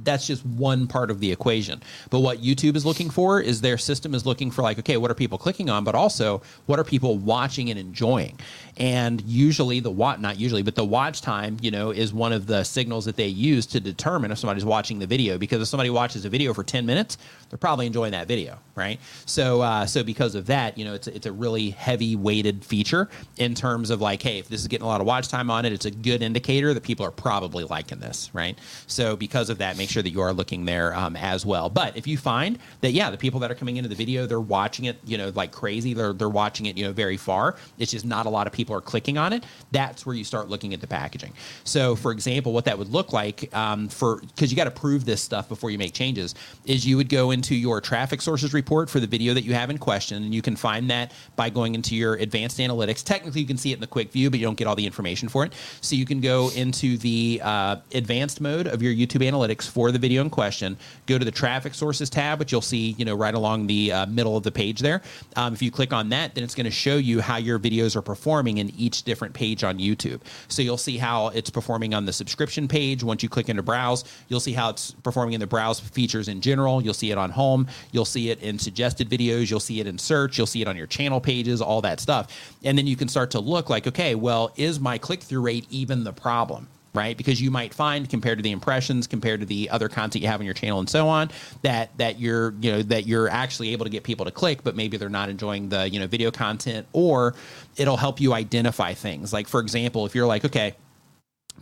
that's 0.03 0.27
just 0.27 0.45
one 0.45 0.87
part 0.87 1.11
of 1.11 1.19
the 1.19 1.31
equation. 1.31 1.81
But 2.09 2.19
what 2.19 2.41
YouTube 2.41 2.75
is 2.75 2.85
looking 2.85 3.09
for 3.09 3.39
is 3.39 3.61
their 3.61 3.77
system 3.77 4.13
is 4.13 4.25
looking 4.25 4.51
for 4.51 4.61
like, 4.61 4.79
okay, 4.79 4.97
what 4.97 5.11
are 5.11 5.15
people 5.15 5.37
clicking 5.37 5.69
on, 5.69 5.83
but 5.83 5.95
also 5.95 6.41
what 6.65 6.79
are 6.79 6.83
people 6.83 7.17
watching 7.17 7.69
and 7.69 7.79
enjoying? 7.79 8.39
And 8.77 9.21
usually 9.21 9.79
the 9.79 9.89
watch, 9.89 10.19
not 10.19 10.39
usually, 10.39 10.61
but 10.61 10.75
the 10.75 10.85
watch 10.85 11.21
time, 11.21 11.57
you 11.61 11.71
know, 11.71 11.89
is 11.89 12.13
one 12.13 12.31
of 12.31 12.45
the 12.45 12.63
signals 12.63 13.05
that 13.05 13.15
they 13.15 13.27
use 13.27 13.65
to 13.67 13.79
determine 13.79 14.31
if 14.31 14.37
somebody's 14.37 14.65
watching 14.65 14.99
the 14.99 15.07
video. 15.07 15.37
Because 15.37 15.61
if 15.61 15.67
somebody 15.67 15.89
watches 15.89 16.25
a 16.25 16.29
video 16.29 16.53
for 16.53 16.63
10 16.63 16.85
minutes, 16.85 17.17
they're 17.49 17.57
probably 17.57 17.87
enjoying 17.87 18.11
that 18.11 18.27
video, 18.27 18.59
right? 18.75 18.99
So, 19.25 19.61
uh, 19.61 19.85
so 19.85 20.03
because 20.03 20.35
of 20.35 20.45
that, 20.47 20.77
you 20.77 20.85
know, 20.85 20.93
it's, 20.93 21.07
it's 21.07 21.25
a 21.25 21.31
really 21.31 21.71
heavy 21.71 22.15
weighted 22.15 22.63
feature 22.63 23.09
in 23.37 23.55
terms 23.55 23.89
of 23.89 23.99
like, 23.99 24.21
hey, 24.21 24.37
if 24.37 24.47
this 24.47 24.61
is 24.61 24.67
getting 24.67 24.85
a 24.85 24.87
lot 24.87 25.01
of 25.01 25.07
watch 25.07 25.27
time 25.27 25.49
on 25.49 25.65
it, 25.65 25.73
it's 25.73 25.85
a 25.85 25.91
good 25.91 26.21
indicator 26.21 26.73
that 26.73 26.83
people 26.83 27.05
are 27.05 27.11
probably 27.11 27.63
liking 27.63 27.99
this, 27.99 28.29
right? 28.33 28.57
So 28.85 29.15
because 29.15 29.49
of 29.49 29.57
that, 29.57 29.77
make 29.77 29.89
sure 29.89 30.03
that 30.03 30.11
you 30.11 30.21
are 30.21 30.33
looking 30.33 30.65
there 30.65 30.95
um, 30.95 31.15
as 31.15 31.45
well. 31.45 31.69
But 31.69 31.97
if 31.97 32.05
you 32.05 32.17
find 32.17 32.59
that, 32.81 32.91
yeah, 32.91 33.09
the 33.09 33.17
people 33.17 33.39
that 33.39 33.49
are 33.49 33.55
coming 33.55 33.77
into 33.77 33.89
the 33.89 33.95
video, 33.95 34.27
they're 34.27 34.39
watching 34.39 34.85
it, 34.85 34.97
you 35.05 35.17
know, 35.17 35.31
like 35.33 35.51
crazy, 35.51 35.95
they're, 35.95 36.13
they're 36.13 36.29
watching 36.29 36.67
it, 36.67 36.77
you 36.77 36.85
know, 36.85 36.91
very 36.91 37.17
far. 37.17 37.55
It's 37.79 37.91
just 37.91 38.05
not 38.05 38.25
a 38.25 38.29
lot 38.29 38.45
of 38.45 38.53
people 38.53 38.66
are 38.75 38.81
clicking 38.81 39.17
on 39.17 39.33
it. 39.33 39.43
That's 39.71 40.05
where 40.05 40.15
you 40.15 40.23
start 40.23 40.49
looking 40.49 40.73
at 40.73 40.81
the 40.81 40.87
packaging. 40.87 41.33
So 41.63 41.95
for 41.95 42.11
example, 42.11 42.53
what 42.53 42.65
that 42.65 42.77
would 42.77 42.89
look 42.89 43.13
like 43.13 43.53
um, 43.55 43.87
for, 43.87 44.21
because 44.21 44.51
you 44.51 44.57
got 44.57 44.65
to 44.65 44.71
prove 44.71 45.05
this 45.05 45.21
stuff 45.21 45.49
before 45.49 45.69
you 45.69 45.77
make 45.77 45.93
changes, 45.93 46.35
is 46.65 46.85
you 46.85 46.97
would 46.97 47.09
go 47.09 47.31
into 47.31 47.55
your 47.55 47.81
traffic 47.81 48.21
sources 48.21 48.53
report 48.53 48.89
for 48.89 48.99
the 48.99 49.07
video 49.07 49.33
that 49.33 49.43
you 49.43 49.53
have 49.53 49.69
in 49.69 49.77
question. 49.77 50.23
And 50.23 50.33
you 50.33 50.41
can 50.41 50.55
find 50.55 50.89
that 50.89 51.11
by 51.35 51.49
going 51.49 51.75
into 51.75 51.95
your 51.95 52.15
advanced 52.15 52.59
analytics. 52.59 53.03
Technically, 53.03 53.41
you 53.41 53.47
can 53.47 53.57
see 53.57 53.71
it 53.71 53.75
in 53.75 53.81
the 53.81 53.87
quick 53.87 54.11
view, 54.11 54.29
but 54.29 54.39
you 54.39 54.45
don't 54.45 54.57
get 54.57 54.67
all 54.67 54.75
the 54.75 54.85
information 54.85 55.29
for 55.29 55.45
it. 55.45 55.53
So 55.81 55.95
you 55.95 56.05
can 56.05 56.21
go 56.21 56.49
into 56.55 56.97
the 56.97 57.41
uh, 57.43 57.77
advanced 57.93 58.41
mode 58.41 58.67
of 58.67 58.81
your 58.81 58.93
YouTube 58.93 59.27
analytics 59.27 59.69
for 59.69 59.91
the 59.91 59.99
video 59.99 60.21
in 60.21 60.29
question. 60.29 60.77
Go 61.05 61.17
to 61.17 61.25
the 61.25 61.31
traffic 61.31 61.73
sources 61.73 62.09
tab, 62.09 62.39
which 62.39 62.51
you'll 62.51 62.61
see, 62.61 62.95
you 62.97 63.05
know, 63.05 63.15
right 63.15 63.33
along 63.33 63.67
the 63.67 63.91
uh, 63.91 64.05
middle 64.07 64.37
of 64.37 64.43
the 64.43 64.51
page 64.51 64.79
there. 64.79 65.01
Um, 65.35 65.53
if 65.53 65.61
you 65.61 65.71
click 65.71 65.93
on 65.93 66.09
that, 66.09 66.35
then 66.35 66.43
it's 66.43 66.55
going 66.55 66.65
to 66.65 66.71
show 66.71 66.97
you 66.97 67.21
how 67.21 67.37
your 67.37 67.59
videos 67.59 67.95
are 67.95 68.01
performing 68.01 68.56
in 68.57 68.69
each 68.77 69.03
different 69.03 69.33
page 69.33 69.63
on 69.63 69.79
YouTube. 69.79 70.21
So 70.47 70.61
you'll 70.61 70.77
see 70.77 70.97
how 70.97 71.27
it's 71.29 71.49
performing 71.49 71.93
on 71.93 72.05
the 72.05 72.13
subscription 72.13 72.67
page. 72.67 73.03
Once 73.03 73.23
you 73.23 73.29
click 73.29 73.49
into 73.49 73.63
browse, 73.63 74.03
you'll 74.27 74.39
see 74.39 74.53
how 74.53 74.69
it's 74.69 74.91
performing 75.03 75.33
in 75.33 75.39
the 75.39 75.47
browse 75.47 75.79
features 75.79 76.27
in 76.27 76.41
general. 76.41 76.81
You'll 76.81 76.93
see 76.93 77.11
it 77.11 77.17
on 77.17 77.31
home. 77.31 77.67
You'll 77.91 78.05
see 78.05 78.29
it 78.29 78.41
in 78.41 78.59
suggested 78.59 79.09
videos. 79.09 79.49
You'll 79.49 79.59
see 79.59 79.79
it 79.79 79.87
in 79.87 79.97
search. 79.97 80.37
You'll 80.37 80.47
see 80.47 80.61
it 80.61 80.67
on 80.67 80.77
your 80.77 80.87
channel 80.87 81.21
pages, 81.21 81.61
all 81.61 81.81
that 81.81 81.99
stuff. 81.99 82.55
And 82.63 82.77
then 82.77 82.87
you 82.87 82.95
can 82.95 83.07
start 83.07 83.31
to 83.31 83.39
look 83.39 83.69
like, 83.69 83.87
okay, 83.87 84.15
well, 84.15 84.51
is 84.55 84.79
my 84.79 84.97
click 84.97 85.21
through 85.21 85.41
rate 85.41 85.67
even 85.69 86.03
the 86.03 86.13
problem? 86.13 86.67
right 86.97 87.15
because 87.15 87.39
you 87.39 87.51
might 87.51 87.73
find 87.73 88.09
compared 88.09 88.39
to 88.39 88.41
the 88.41 88.51
impressions 88.51 89.05
compared 89.07 89.39
to 89.39 89.45
the 89.45 89.69
other 89.69 89.87
content 89.87 90.21
you 90.21 90.27
have 90.27 90.39
on 90.39 90.45
your 90.45 90.53
channel 90.53 90.79
and 90.79 90.89
so 90.89 91.07
on 91.07 91.29
that 91.61 91.95
that 91.97 92.19
you're 92.19 92.53
you 92.59 92.71
know 92.71 92.81
that 92.81 93.05
you're 93.05 93.29
actually 93.29 93.71
able 93.71 93.85
to 93.85 93.91
get 93.91 94.03
people 94.03 94.25
to 94.25 94.31
click 94.31 94.63
but 94.63 94.75
maybe 94.75 94.97
they're 94.97 95.07
not 95.07 95.29
enjoying 95.29 95.69
the 95.69 95.87
you 95.89 95.99
know 95.99 96.07
video 96.07 96.31
content 96.31 96.87
or 96.93 97.35
it'll 97.77 97.97
help 97.97 98.19
you 98.19 98.33
identify 98.33 98.93
things. 98.93 99.31
Like 99.31 99.47
for 99.47 99.59
example 99.59 100.05
if 100.05 100.15
you're 100.15 100.27
like 100.27 100.45
okay 100.45 100.75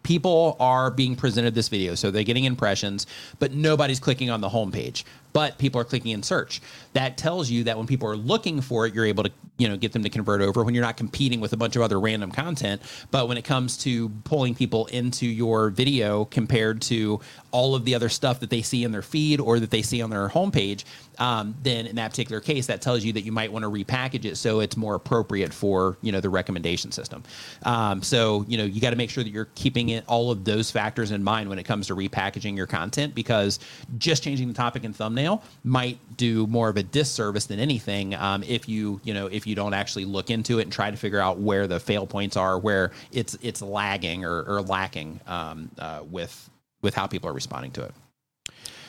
people 0.03 0.55
are 0.59 0.91
being 0.91 1.15
presented 1.15 1.55
this 1.55 1.69
video 1.69 1.95
so 1.95 2.11
they're 2.11 2.23
getting 2.23 2.43
impressions 2.43 3.07
but 3.39 3.53
nobody's 3.53 3.99
clicking 3.99 4.29
on 4.29 4.41
the 4.41 4.49
homepage 4.49 5.03
but 5.35 5.57
people 5.57 5.81
are 5.81 5.83
clicking 5.83 6.11
in 6.11 6.23
search. 6.23 6.61
That 6.93 7.17
tells 7.17 7.49
you 7.49 7.65
that 7.65 7.77
when 7.77 7.87
people 7.87 8.07
are 8.07 8.15
looking 8.15 8.61
for 8.61 8.85
it, 8.85 8.93
you're 8.93 9.05
able 9.05 9.25
to 9.25 9.31
you 9.57 9.67
know 9.67 9.75
get 9.75 9.91
them 9.91 10.03
to 10.03 10.09
convert 10.09 10.41
over 10.41 10.63
when 10.63 10.73
you're 10.73 10.83
not 10.83 10.95
competing 10.95 11.41
with 11.41 11.51
a 11.51 11.57
bunch 11.57 11.75
of 11.75 11.81
other 11.81 11.99
random 11.99 12.31
content. 12.31 12.81
But 13.11 13.27
when 13.27 13.37
it 13.37 13.43
comes 13.43 13.75
to 13.79 14.07
pulling 14.23 14.55
people 14.55 14.85
into 14.85 15.25
your 15.25 15.71
video 15.71 16.23
compared 16.23 16.81
to 16.83 17.19
all 17.51 17.75
of 17.75 17.83
the 17.83 17.95
other 17.95 18.07
stuff 18.07 18.39
that 18.39 18.49
they 18.49 18.61
see 18.61 18.85
in 18.85 18.93
their 18.93 19.01
feed 19.01 19.41
or 19.41 19.59
that 19.59 19.71
they 19.71 19.81
see 19.81 20.01
on 20.01 20.09
their 20.09 20.29
homepage, 20.29 20.85
um, 21.19 21.55
then 21.63 21.85
in 21.85 21.97
that 21.97 22.11
particular 22.11 22.39
case, 22.39 22.67
that 22.67 22.81
tells 22.81 23.03
you 23.03 23.11
that 23.13 23.21
you 23.21 23.33
might 23.33 23.51
want 23.51 23.63
to 23.63 23.69
repackage 23.69 24.23
it 24.23 24.37
so 24.37 24.61
it's 24.61 24.77
more 24.77 24.95
appropriate 24.95 25.53
for 25.53 25.97
you 26.01 26.13
know 26.13 26.21
the 26.21 26.29
recommendation 26.29 26.93
system. 26.93 27.23
Um, 27.63 28.01
so 28.03 28.45
you 28.47 28.57
know 28.57 28.63
you 28.63 28.79
got 28.79 28.91
to 28.91 28.95
make 28.95 29.09
sure 29.09 29.23
that 29.23 29.31
you're 29.31 29.49
keeping 29.55 29.89
it 29.89 30.05
all 30.07 30.31
of 30.31 30.45
those 30.45 30.71
factors 30.71 31.11
in 31.11 31.25
mind 31.25 31.49
when 31.49 31.59
it 31.59 31.63
comes 31.63 31.87
to 31.87 31.95
repackaging 31.95 32.55
your 32.55 32.67
content 32.67 33.13
because 33.13 33.59
just 33.97 34.23
changing 34.23 34.47
the 34.47 34.53
topic 34.53 34.85
and 34.85 34.95
thumbnail 34.95 35.24
might 35.63 35.99
do 36.17 36.47
more 36.47 36.69
of 36.69 36.77
a 36.77 36.83
disservice 36.83 37.45
than 37.45 37.59
anything 37.59 38.15
um, 38.15 38.43
if 38.43 38.69
you 38.69 38.99
you 39.03 39.13
know 39.13 39.27
if 39.27 39.45
you 39.47 39.55
don't 39.55 39.73
actually 39.73 40.05
look 40.05 40.29
into 40.29 40.59
it 40.59 40.63
and 40.63 40.71
try 40.71 40.89
to 40.91 40.97
figure 40.97 41.19
out 41.19 41.39
where 41.39 41.67
the 41.67 41.79
fail 41.79 42.07
points 42.07 42.37
are, 42.37 42.57
where 42.57 42.91
it's 43.11 43.37
it's 43.41 43.61
lagging 43.61 44.25
or, 44.25 44.43
or 44.43 44.61
lacking 44.61 45.19
um, 45.27 45.69
uh, 45.79 46.01
with 46.09 46.49
with 46.81 46.93
how 46.93 47.07
people 47.07 47.29
are 47.29 47.33
responding 47.33 47.71
to 47.71 47.83
it. 47.83 47.93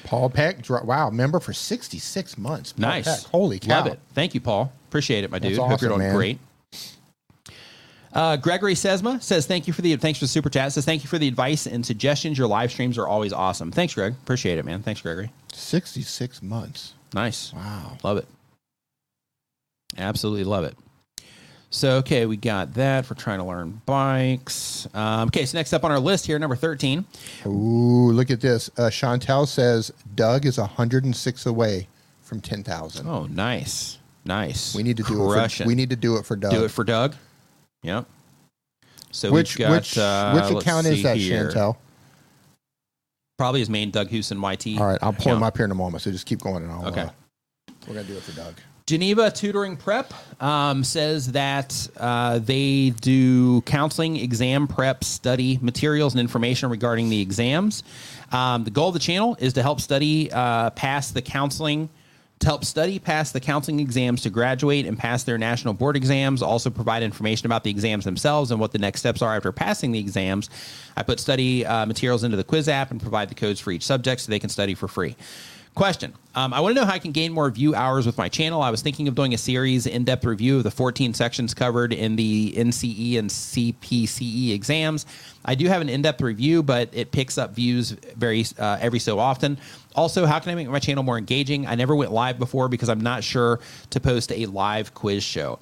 Paul 0.05 0.31
Peck, 0.31 0.69
wow, 0.69 1.11
member 1.11 1.41
for 1.41 1.53
66 1.53 2.39
months. 2.39 2.73
Paul 2.73 2.89
nice. 2.89 3.05
Peck, 3.05 3.31
holy 3.31 3.59
cow. 3.59 3.79
Love 3.79 3.87
it. 3.89 4.01
Thank 4.15 4.35
you, 4.35 4.41
Paul. 4.41 4.73
Appreciate 4.89 5.25
it, 5.25 5.31
my 5.31 5.41
That's 5.41 5.57
dude. 5.57 5.65
Hope 5.65 5.81
you're 5.81 5.91
doing 5.91 6.03
man. 6.03 6.15
great. 6.15 6.39
Uh, 8.13 8.37
Gregory 8.37 8.75
Sesma 8.75 9.21
says, 9.21 9.47
thank 9.47 9.67
you 9.67 9.75
for 9.75 9.83
the, 9.83 9.95
thanks 9.97 10.19
for 10.19 10.25
the 10.25 10.29
super 10.29 10.49
chat. 10.49 10.73
Says, 10.73 10.87
thank 10.87 11.03
you 11.03 11.09
for 11.09 11.19
the 11.19 11.29
advice 11.29 11.67
and 11.67 11.85
suggestions. 11.85 12.39
Your 12.39 12.47
live 12.47 12.71
streams 12.71 12.97
are 12.97 13.07
always 13.07 13.33
awesome. 13.33 13.71
Thanks, 13.71 13.93
Greg. 13.93 14.15
Appreciate 14.23 14.59
it, 14.59 14.65
man. 14.65 14.83
Thanks, 14.83 15.03
Gregory. 15.03 15.31
66 15.57 16.43
months. 16.43 16.95
Nice. 17.15 17.53
Wow. 17.53 17.99
Love 18.03 18.19
it. 18.19 18.27
Absolutely 19.97 20.45
love 20.45 20.65
it. 20.65 20.77
So, 21.71 21.97
okay, 21.97 22.27
we 22.27 22.37
got 22.37 22.75
that 22.75 23.05
for 23.05 23.15
trying 23.15 23.39
to 23.39 23.45
learn 23.45 23.83
bikes. 23.87 24.87
Um, 24.95 25.29
okay, 25.29 25.45
so 25.45 25.59
next 25.59 25.73
up 25.73 25.85
on 25.85 25.91
our 25.91 25.99
list 25.99 26.27
here, 26.27 26.39
number 26.39 26.57
13. 26.57 27.05
Ooh, 27.47 28.13
look 28.13 28.31
at 28.31 28.41
this. 28.41 28.71
Uh, 28.77 28.83
Chantel 28.83 29.49
says 29.49 29.93
Doug 30.15 30.47
is 30.47 30.59
106 30.59 31.47
away 31.47 31.89
from 32.23 32.41
10,000. 32.41 33.07
Oh, 33.07 33.25
nice. 33.27 33.99
Nice. 34.25 34.75
we 34.75 34.83
need 34.83 34.97
to 34.97 35.03
do 35.03 35.31
it. 35.31 35.35
Crushing. 35.35 35.65
For, 35.65 35.69
we 35.69 35.75
need 35.75 35.91
to 35.91 35.97
do 35.97 36.17
it 36.17 36.27
for 36.27 36.37
Doug. 36.37 36.53
do 36.53 36.65
it 36.65 36.71
for 36.71 36.85
Doug. 36.85 37.15
Yep. 37.83 38.07
So 39.11 39.31
which 39.33 39.57
got, 39.57 39.71
which 39.71 39.97
uh, 39.97 40.33
which 40.33 40.63
account 40.63 40.87
is 40.87 41.03
that, 41.03 41.17
here. 41.17 41.49
Chantel? 41.51 41.77
Probably 43.39 43.61
his 43.61 43.69
main 43.71 43.91
Doug 43.91 44.09
Houston 44.09 44.39
YT. 44.39 44.79
All 44.79 44.87
right, 44.87 44.99
I'll 45.03 45.13
pull 45.13 45.35
him 45.35 45.43
up 45.43 45.57
here 45.57 45.67
in 45.67 45.71
a 45.71 45.75
moment. 45.75 46.03
So 46.03 46.11
just 46.11 46.27
keep 46.27 46.41
going, 46.41 46.63
and 46.63 46.73
I'll. 46.73 46.87
Okay. 46.87 47.03
Uh, 47.03 47.11
we're 47.87 47.95
gonna 47.95 48.07
do 48.07 48.17
it 48.17 48.23
for 48.23 48.33
Doug. 48.33 48.55
Geneva 48.87 49.33
Tutoring 49.33 49.77
Prep 49.77 50.13
um, 50.41 50.85
says 50.85 51.33
that 51.33 51.89
uh, 51.97 52.39
they 52.39 52.91
do 52.91 53.61
counseling, 53.63 54.17
exam 54.17 54.69
prep, 54.69 55.03
study 55.03 55.59
materials, 55.61 56.15
and 56.15 56.21
information 56.21 56.71
regarding 56.71 57.11
the 57.11 57.21
exams. 57.21 57.83
Um, 58.31 58.63
the 58.63 58.71
goal 58.71 58.89
of 58.89 58.95
the 58.95 59.01
channel 59.01 59.37
is 59.41 59.55
to 59.55 59.63
help 59.63 59.81
study 59.81 60.31
uh, 60.31 60.71
pass 60.71 61.11
the 61.11 61.21
counseling. 61.21 61.91
To 62.41 62.47
help 62.47 62.65
study 62.65 62.99
pass 62.99 63.33
the 63.33 63.41
counseling 63.41 63.81
exams 63.81 64.23
to 64.23 64.31
graduate 64.31 64.85
and 64.85 64.99
pass 64.99 65.25
their 65.25 65.39
national 65.39 65.73
board 65.73 65.97
exams, 65.97 66.43
also 66.43 66.69
provide 66.69 67.03
information 67.03 67.47
about 67.47 67.65
the 67.65 67.71
exams 67.71 68.05
themselves 68.05 68.51
and 68.51 68.61
what 68.61 68.73
the 68.73 68.79
next 68.79 69.01
steps 69.01 69.23
are 69.23 69.35
after 69.35 69.53
passing 69.53 69.93
the 69.93 69.99
exams. 69.99 70.51
I 70.97 71.03
put 71.03 71.19
study 71.19 71.65
uh, 71.65 71.87
materials 71.87 72.25
into 72.25 72.37
the 72.37 72.45
quiz 72.45 72.69
app 72.69 72.91
and 72.91 73.01
provide 73.01 73.31
the 73.31 73.35
codes 73.35 73.59
for 73.59 73.71
each 73.71 73.85
subject 73.85 74.21
so 74.21 74.31
they 74.31 74.39
can 74.39 74.51
study 74.51 74.75
for 74.75 74.87
free. 74.87 75.17
Question. 75.75 76.13
Um, 76.37 76.53
I 76.53 76.61
want 76.61 76.77
to 76.77 76.81
know 76.83 76.87
how 76.87 76.93
I 76.93 76.99
can 76.99 77.13
gain 77.13 77.33
more 77.33 77.51
view 77.51 77.75
hours 77.75 78.05
with 78.05 78.19
my 78.19 78.29
channel. 78.29 78.61
I 78.61 78.69
was 78.69 78.83
thinking 78.83 79.09
of 79.09 79.15
doing 79.15 79.33
a 79.33 79.39
series 79.39 79.87
in 79.87 80.05
depth 80.05 80.23
review 80.27 80.59
of 80.59 80.65
the 80.65 80.71
14 80.71 81.15
sections 81.15 81.55
covered 81.55 81.95
in 81.95 82.15
the 82.17 82.53
NCE 82.55 83.19
and 83.19 83.31
CPCE 83.31 84.53
exams. 84.53 85.07
I 85.47 85.55
do 85.55 85.67
have 85.69 85.81
an 85.81 85.89
in 85.89 86.03
depth 86.03 86.21
review, 86.21 86.63
but 86.63 86.91
it 86.93 87.11
picks 87.11 87.39
up 87.39 87.55
views 87.55 87.93
very 88.17 88.45
uh, 88.59 88.77
every 88.81 88.99
so 88.99 89.19
often. 89.19 89.57
Also, 89.95 90.27
how 90.27 90.39
can 90.39 90.51
I 90.51 90.55
make 90.55 90.69
my 90.69 90.79
channel 90.79 91.03
more 91.03 91.17
engaging? 91.17 91.67
I 91.67 91.75
never 91.75 91.97
went 91.97 92.13
live 92.13 92.39
before 92.39 92.69
because 92.69 92.91
I'm 92.91 93.01
not 93.01 93.25
sure 93.25 93.61
to 93.91 94.01
post 94.01 94.31
a 94.31 94.45
live 94.45 94.93
quiz 94.93 95.25
show. 95.25 95.59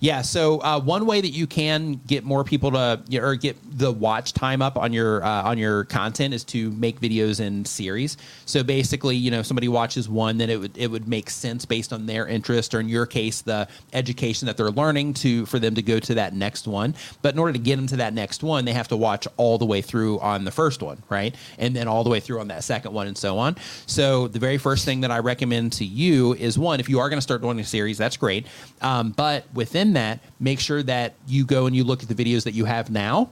Yeah, 0.00 0.20
so 0.20 0.60
uh, 0.60 0.78
one 0.78 1.06
way 1.06 1.22
that 1.22 1.30
you 1.30 1.46
can 1.46 1.94
get 2.06 2.22
more 2.22 2.44
people 2.44 2.72
to 2.72 3.00
or 3.14 3.34
get 3.34 3.56
the 3.78 3.90
watch 3.90 4.34
time 4.34 4.60
up 4.60 4.76
on 4.76 4.92
your 4.92 5.24
uh, 5.24 5.44
on 5.44 5.56
your 5.56 5.84
content 5.84 6.34
is 6.34 6.44
to 6.44 6.70
make 6.72 7.00
videos 7.00 7.40
in 7.40 7.64
series. 7.64 8.18
So 8.44 8.62
basically, 8.62 9.16
you 9.16 9.30
know, 9.30 9.42
somebody 9.42 9.68
watches 9.68 10.08
one, 10.18 10.36
then 10.36 10.50
it 10.50 10.58
would 10.60 10.76
it 10.76 10.88
would 10.88 11.08
make 11.08 11.30
sense 11.30 11.64
based 11.64 11.92
on 11.92 12.06
their 12.06 12.26
interest 12.26 12.74
or 12.74 12.80
in 12.80 12.88
your 12.88 13.06
case 13.06 13.40
the 13.42 13.68
education 13.92 14.46
that 14.46 14.56
they're 14.56 14.70
learning 14.70 15.14
to 15.14 15.46
for 15.46 15.58
them 15.58 15.74
to 15.76 15.82
go 15.82 15.98
to 16.00 16.14
that 16.14 16.34
next 16.34 16.66
one. 16.66 16.94
But 17.22 17.34
in 17.34 17.38
order 17.38 17.52
to 17.52 17.58
get 17.58 17.76
them 17.76 17.86
to 17.88 17.96
that 17.96 18.12
next 18.12 18.42
one, 18.42 18.64
they 18.64 18.72
have 18.72 18.88
to 18.88 18.96
watch 18.96 19.26
all 19.36 19.56
the 19.58 19.66
way 19.66 19.80
through 19.80 20.18
on 20.20 20.44
the 20.44 20.50
first 20.50 20.82
one, 20.82 21.02
right? 21.08 21.34
And 21.58 21.74
then 21.74 21.88
all 21.88 22.04
the 22.04 22.10
way 22.10 22.20
through 22.20 22.40
on 22.40 22.48
that 22.48 22.64
second 22.64 22.92
one 22.92 23.06
and 23.06 23.16
so 23.16 23.38
on. 23.38 23.56
So 23.86 24.28
the 24.28 24.38
very 24.38 24.58
first 24.58 24.84
thing 24.84 25.00
that 25.02 25.10
I 25.10 25.20
recommend 25.20 25.72
to 25.74 25.84
you 25.84 26.34
is 26.34 26.58
one, 26.58 26.80
if 26.80 26.88
you 26.88 26.98
are 26.98 27.08
going 27.08 27.18
to 27.18 27.22
start 27.22 27.40
doing 27.40 27.60
a 27.60 27.64
series, 27.64 27.96
that's 27.96 28.16
great. 28.16 28.46
Um, 28.82 29.12
but 29.12 29.44
within 29.54 29.92
that, 29.94 30.20
make 30.40 30.60
sure 30.60 30.82
that 30.82 31.14
you 31.26 31.44
go 31.44 31.66
and 31.66 31.74
you 31.74 31.84
look 31.84 32.02
at 32.02 32.08
the 32.08 32.14
videos 32.14 32.44
that 32.44 32.54
you 32.54 32.64
have 32.64 32.90
now 32.90 33.30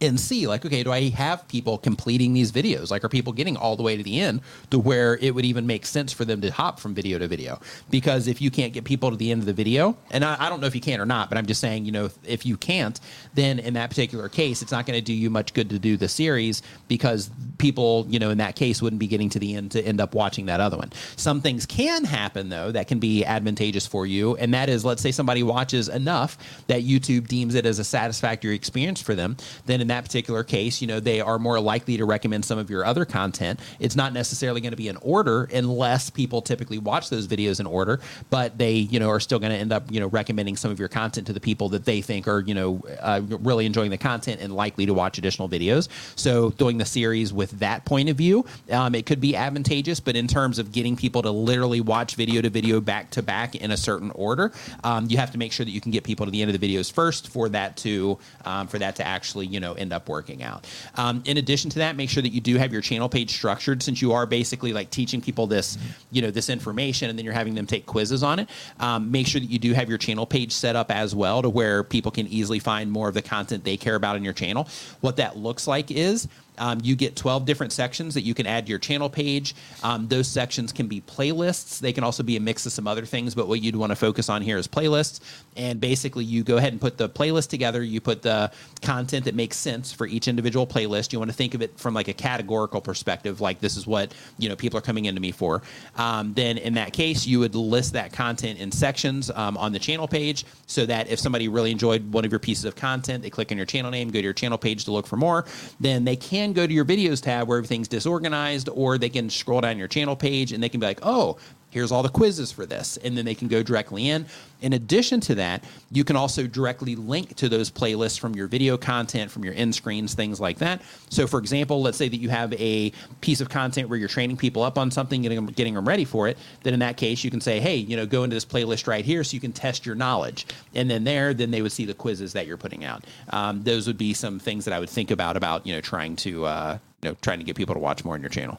and 0.00 0.18
see 0.18 0.46
like 0.46 0.64
okay 0.64 0.82
do 0.82 0.92
i 0.92 1.08
have 1.08 1.46
people 1.48 1.78
completing 1.78 2.34
these 2.34 2.52
videos? 2.52 2.90
Like 2.90 3.04
are 3.04 3.08
people 3.08 3.32
getting 3.32 3.56
all 3.56 3.76
the 3.76 3.82
way 3.82 3.96
to 3.96 4.02
the 4.02 4.20
end 4.20 4.40
to 4.70 4.78
where 4.78 5.16
it 5.16 5.34
would 5.34 5.44
even 5.44 5.66
make 5.66 5.86
sense 5.86 6.12
for 6.12 6.24
them 6.24 6.40
to 6.40 6.50
hop 6.50 6.80
from 6.80 6.94
video 6.94 7.18
to 7.18 7.28
video? 7.28 7.60
Because 7.90 8.28
if 8.28 8.40
you 8.40 8.50
can't 8.50 8.72
get 8.72 8.84
people 8.84 9.10
to 9.10 9.16
the 9.16 9.30
end 9.30 9.40
of 9.40 9.46
the 9.46 9.52
video 9.52 9.96
and 10.10 10.24
i, 10.24 10.36
I 10.38 10.48
don't 10.48 10.60
know 10.60 10.66
if 10.66 10.74
you 10.74 10.80
can 10.80 11.00
or 11.00 11.06
not 11.06 11.28
but 11.28 11.38
i'm 11.38 11.46
just 11.46 11.60
saying 11.60 11.84
you 11.84 11.92
know 11.92 12.06
if, 12.06 12.18
if 12.24 12.46
you 12.46 12.56
can't 12.56 12.98
then 13.34 13.58
in 13.58 13.74
that 13.74 13.90
particular 13.90 14.28
case 14.28 14.62
it's 14.62 14.72
not 14.72 14.86
going 14.86 14.98
to 14.98 15.04
do 15.04 15.12
you 15.12 15.30
much 15.30 15.54
good 15.54 15.70
to 15.70 15.78
do 15.78 15.96
the 15.96 16.08
series 16.08 16.62
because 16.88 17.30
people 17.58 18.06
you 18.08 18.18
know 18.18 18.30
in 18.30 18.38
that 18.38 18.56
case 18.56 18.82
wouldn't 18.82 19.00
be 19.00 19.06
getting 19.06 19.28
to 19.30 19.38
the 19.38 19.54
end 19.54 19.70
to 19.72 19.82
end 19.82 20.00
up 20.00 20.14
watching 20.14 20.46
that 20.46 20.60
other 20.60 20.76
one. 20.76 20.92
Some 21.16 21.40
things 21.40 21.66
can 21.66 22.04
happen 22.04 22.48
though 22.48 22.72
that 22.72 22.88
can 22.88 22.98
be 22.98 23.24
advantageous 23.24 23.86
for 23.86 24.06
you 24.06 24.36
and 24.36 24.52
that 24.54 24.68
is 24.68 24.84
let's 24.84 25.02
say 25.02 25.12
somebody 25.12 25.42
watches 25.42 25.88
enough 25.88 26.38
that 26.66 26.82
youtube 26.82 27.26
deems 27.28 27.54
it 27.54 27.66
as 27.66 27.78
a 27.78 27.84
satisfactory 27.84 28.54
experience 28.54 29.00
for 29.00 29.14
them 29.14 29.36
then 29.66 29.80
in 29.86 29.88
that 29.88 30.04
particular 30.04 30.42
case, 30.42 30.80
you 30.80 30.88
know, 30.88 30.98
they 30.98 31.20
are 31.20 31.38
more 31.38 31.60
likely 31.60 31.96
to 31.96 32.04
recommend 32.04 32.44
some 32.44 32.58
of 32.58 32.68
your 32.68 32.84
other 32.84 33.04
content. 33.04 33.60
It's 33.78 33.94
not 33.94 34.12
necessarily 34.12 34.60
going 34.60 34.72
to 34.72 34.76
be 34.76 34.88
in 34.88 34.96
order 34.96 35.44
unless 35.54 36.10
people 36.10 36.42
typically 36.42 36.78
watch 36.78 37.08
those 37.08 37.28
videos 37.28 37.60
in 37.60 37.66
order, 37.66 38.00
but 38.28 38.58
they, 38.58 38.72
you 38.72 38.98
know, 38.98 39.08
are 39.10 39.20
still 39.20 39.38
going 39.38 39.52
to 39.52 39.56
end 39.56 39.72
up, 39.72 39.84
you 39.88 40.00
know, 40.00 40.08
recommending 40.08 40.56
some 40.56 40.72
of 40.72 40.80
your 40.80 40.88
content 40.88 41.28
to 41.28 41.32
the 41.32 41.38
people 41.38 41.68
that 41.68 41.84
they 41.84 42.00
think 42.02 42.26
are, 42.26 42.40
you 42.40 42.52
know, 42.52 42.82
uh, 43.00 43.20
really 43.28 43.64
enjoying 43.64 43.90
the 43.90 43.96
content 43.96 44.40
and 44.40 44.56
likely 44.56 44.86
to 44.86 44.92
watch 44.92 45.18
additional 45.18 45.48
videos. 45.48 45.88
So 46.16 46.50
doing 46.50 46.78
the 46.78 46.84
series 46.84 47.32
with 47.32 47.52
that 47.60 47.84
point 47.84 48.08
of 48.08 48.16
view, 48.16 48.44
um, 48.72 48.92
it 48.96 49.06
could 49.06 49.20
be 49.20 49.36
advantageous, 49.36 50.00
but 50.00 50.16
in 50.16 50.26
terms 50.26 50.58
of 50.58 50.72
getting 50.72 50.96
people 50.96 51.22
to 51.22 51.30
literally 51.30 51.80
watch 51.80 52.16
video 52.16 52.42
to 52.42 52.50
video 52.50 52.80
back 52.80 53.10
to 53.10 53.22
back 53.22 53.54
in 53.54 53.70
a 53.70 53.76
certain 53.76 54.10
order, 54.16 54.50
um, 54.82 55.06
you 55.08 55.16
have 55.16 55.30
to 55.30 55.38
make 55.38 55.52
sure 55.52 55.64
that 55.64 55.70
you 55.70 55.80
can 55.80 55.92
get 55.92 56.02
people 56.02 56.26
to 56.26 56.32
the 56.32 56.42
end 56.42 56.52
of 56.52 56.60
the 56.60 56.74
videos 56.74 56.90
first 56.90 57.28
for 57.28 57.48
that 57.50 57.76
to, 57.76 58.18
um, 58.44 58.66
for 58.66 58.80
that 58.80 58.96
to 58.96 59.06
actually, 59.06 59.46
you 59.46 59.60
know, 59.60 59.65
end 59.74 59.92
up 59.92 60.08
working 60.08 60.42
out. 60.42 60.66
Um, 60.96 61.22
in 61.24 61.36
addition 61.36 61.70
to 61.70 61.78
that, 61.80 61.96
make 61.96 62.10
sure 62.10 62.22
that 62.22 62.30
you 62.30 62.40
do 62.40 62.56
have 62.56 62.72
your 62.72 62.82
channel 62.82 63.08
page 63.08 63.30
structured 63.30 63.82
since 63.82 64.00
you 64.00 64.12
are 64.12 64.26
basically 64.26 64.72
like 64.72 64.90
teaching 64.90 65.20
people 65.20 65.46
this, 65.46 65.78
you 66.10 66.22
know, 66.22 66.30
this 66.30 66.48
information 66.48 67.10
and 67.10 67.18
then 67.18 67.24
you're 67.24 67.34
having 67.34 67.54
them 67.54 67.66
take 67.66 67.86
quizzes 67.86 68.22
on 68.22 68.38
it. 68.38 68.48
Um, 68.80 69.10
make 69.10 69.26
sure 69.26 69.40
that 69.40 69.50
you 69.50 69.58
do 69.58 69.72
have 69.72 69.88
your 69.88 69.98
channel 69.98 70.26
page 70.26 70.52
set 70.52 70.76
up 70.76 70.90
as 70.90 71.14
well 71.14 71.42
to 71.42 71.48
where 71.48 71.82
people 71.82 72.10
can 72.10 72.26
easily 72.26 72.58
find 72.58 72.90
more 72.90 73.08
of 73.08 73.14
the 73.14 73.22
content 73.22 73.64
they 73.64 73.76
care 73.76 73.94
about 73.94 74.16
in 74.16 74.24
your 74.24 74.32
channel. 74.32 74.68
What 75.00 75.16
that 75.16 75.36
looks 75.36 75.66
like 75.66 75.90
is 75.90 76.28
um, 76.58 76.80
you 76.82 76.96
get 76.96 77.16
12 77.16 77.44
different 77.44 77.72
sections 77.72 78.14
that 78.14 78.22
you 78.22 78.34
can 78.34 78.46
add 78.46 78.66
to 78.66 78.70
your 78.70 78.78
channel 78.78 79.08
page. 79.08 79.54
Um, 79.82 80.08
those 80.08 80.28
sections 80.28 80.72
can 80.72 80.86
be 80.86 81.00
playlists. 81.00 81.78
They 81.78 81.92
can 81.92 82.04
also 82.04 82.22
be 82.22 82.36
a 82.36 82.40
mix 82.40 82.66
of 82.66 82.72
some 82.72 82.86
other 82.86 83.04
things, 83.04 83.34
but 83.34 83.48
what 83.48 83.62
you'd 83.62 83.76
want 83.76 83.90
to 83.90 83.96
focus 83.96 84.28
on 84.28 84.42
here 84.42 84.56
is 84.56 84.68
playlists. 84.68 85.20
And 85.56 85.80
basically, 85.80 86.24
you 86.24 86.44
go 86.44 86.56
ahead 86.56 86.72
and 86.72 86.80
put 86.80 86.98
the 86.98 87.08
playlist 87.08 87.48
together. 87.48 87.82
You 87.82 88.00
put 88.00 88.22
the 88.22 88.50
content 88.82 89.24
that 89.24 89.34
makes 89.34 89.56
sense 89.56 89.92
for 89.92 90.06
each 90.06 90.28
individual 90.28 90.66
playlist. 90.66 91.12
You 91.12 91.18
want 91.18 91.30
to 91.30 91.36
think 91.36 91.54
of 91.54 91.62
it 91.62 91.78
from 91.78 91.94
like 91.94 92.08
a 92.08 92.12
categorical 92.14 92.80
perspective, 92.80 93.40
like 93.40 93.60
this 93.60 93.76
is 93.76 93.86
what 93.86 94.12
you 94.38 94.48
know 94.48 94.56
people 94.56 94.78
are 94.78 94.82
coming 94.82 95.06
into 95.06 95.20
me 95.20 95.32
for. 95.32 95.62
Um, 95.96 96.34
then 96.34 96.58
in 96.58 96.74
that 96.74 96.92
case, 96.92 97.26
you 97.26 97.40
would 97.40 97.54
list 97.54 97.94
that 97.94 98.12
content 98.12 98.58
in 98.58 98.70
sections 98.72 99.30
um, 99.30 99.56
on 99.56 99.72
the 99.72 99.78
channel 99.78 100.08
page, 100.08 100.44
so 100.66 100.86
that 100.86 101.08
if 101.08 101.18
somebody 101.18 101.48
really 101.48 101.70
enjoyed 101.70 102.12
one 102.12 102.24
of 102.24 102.32
your 102.32 102.38
pieces 102.38 102.64
of 102.64 102.76
content, 102.76 103.22
they 103.22 103.30
click 103.30 103.50
on 103.50 103.56
your 103.56 103.66
channel 103.66 103.90
name, 103.90 104.08
go 104.10 104.18
to 104.18 104.24
your 104.24 104.32
channel 104.32 104.58
page 104.58 104.84
to 104.84 104.92
look 104.92 105.06
for 105.06 105.16
more. 105.16 105.46
Then 105.80 106.04
they 106.04 106.16
can 106.16 106.45
go 106.52 106.66
to 106.66 106.72
your 106.72 106.84
videos 106.84 107.22
tab 107.22 107.48
where 107.48 107.58
everything's 107.58 107.88
disorganized, 107.88 108.68
or 108.68 108.98
they 108.98 109.08
can 109.08 109.30
scroll 109.30 109.60
down 109.60 109.78
your 109.78 109.88
channel 109.88 110.16
page 110.16 110.52
and 110.52 110.62
they 110.62 110.68
can 110.68 110.80
be 110.80 110.86
like, 110.86 111.00
oh, 111.02 111.38
here's 111.76 111.92
all 111.92 112.02
the 112.02 112.08
quizzes 112.08 112.50
for 112.50 112.64
this. 112.64 112.96
And 113.04 113.18
then 113.18 113.26
they 113.26 113.34
can 113.34 113.48
go 113.48 113.62
directly 113.62 114.08
in. 114.08 114.24
In 114.62 114.72
addition 114.72 115.20
to 115.20 115.34
that, 115.34 115.62
you 115.90 116.04
can 116.04 116.16
also 116.16 116.46
directly 116.46 116.96
link 116.96 117.36
to 117.36 117.50
those 117.50 117.70
playlists 117.70 118.18
from 118.18 118.34
your 118.34 118.46
video 118.46 118.78
content, 118.78 119.30
from 119.30 119.44
your 119.44 119.52
end 119.52 119.74
screens, 119.74 120.14
things 120.14 120.40
like 120.40 120.56
that. 120.56 120.80
So, 121.10 121.26
for 121.26 121.38
example, 121.38 121.82
let's 121.82 121.98
say 121.98 122.08
that 122.08 122.16
you 122.16 122.30
have 122.30 122.54
a 122.54 122.92
piece 123.20 123.42
of 123.42 123.50
content 123.50 123.90
where 123.90 123.98
you're 123.98 124.08
training 124.08 124.38
people 124.38 124.62
up 124.62 124.78
on 124.78 124.90
something, 124.90 125.20
getting 125.20 125.36
them, 125.36 125.46
getting 125.48 125.74
them 125.74 125.86
ready 125.86 126.06
for 126.06 126.28
it. 126.28 126.38
Then 126.62 126.72
in 126.72 126.80
that 126.80 126.96
case, 126.96 127.22
you 127.22 127.30
can 127.30 127.42
say, 127.42 127.60
hey, 127.60 127.76
you 127.76 127.94
know, 127.94 128.06
go 128.06 128.24
into 128.24 128.32
this 128.32 128.46
playlist 128.46 128.86
right 128.86 129.04
here 129.04 129.22
so 129.22 129.34
you 129.34 129.40
can 129.40 129.52
test 129.52 129.84
your 129.84 129.96
knowledge. 129.96 130.46
And 130.74 130.90
then 130.90 131.04
there, 131.04 131.34
then 131.34 131.50
they 131.50 131.60
would 131.60 131.72
see 131.72 131.84
the 131.84 131.92
quizzes 131.92 132.32
that 132.32 132.46
you're 132.46 132.56
putting 132.56 132.86
out. 132.86 133.04
Um, 133.28 133.62
those 133.64 133.86
would 133.86 133.98
be 133.98 134.14
some 134.14 134.38
things 134.38 134.64
that 134.64 134.72
I 134.72 134.80
would 134.80 134.88
think 134.88 135.10
about 135.10 135.36
about 135.36 135.66
you 135.66 135.74
know 135.74 135.82
trying 135.82 136.16
to 136.16 136.46
uh, 136.46 136.78
you 137.02 137.10
know 137.10 137.16
trying 137.20 137.40
to 137.40 137.44
get 137.44 137.54
people 137.54 137.74
to 137.74 137.80
watch 137.80 138.02
more 138.02 138.14
on 138.14 138.22
your 138.22 138.30
channel. 138.30 138.58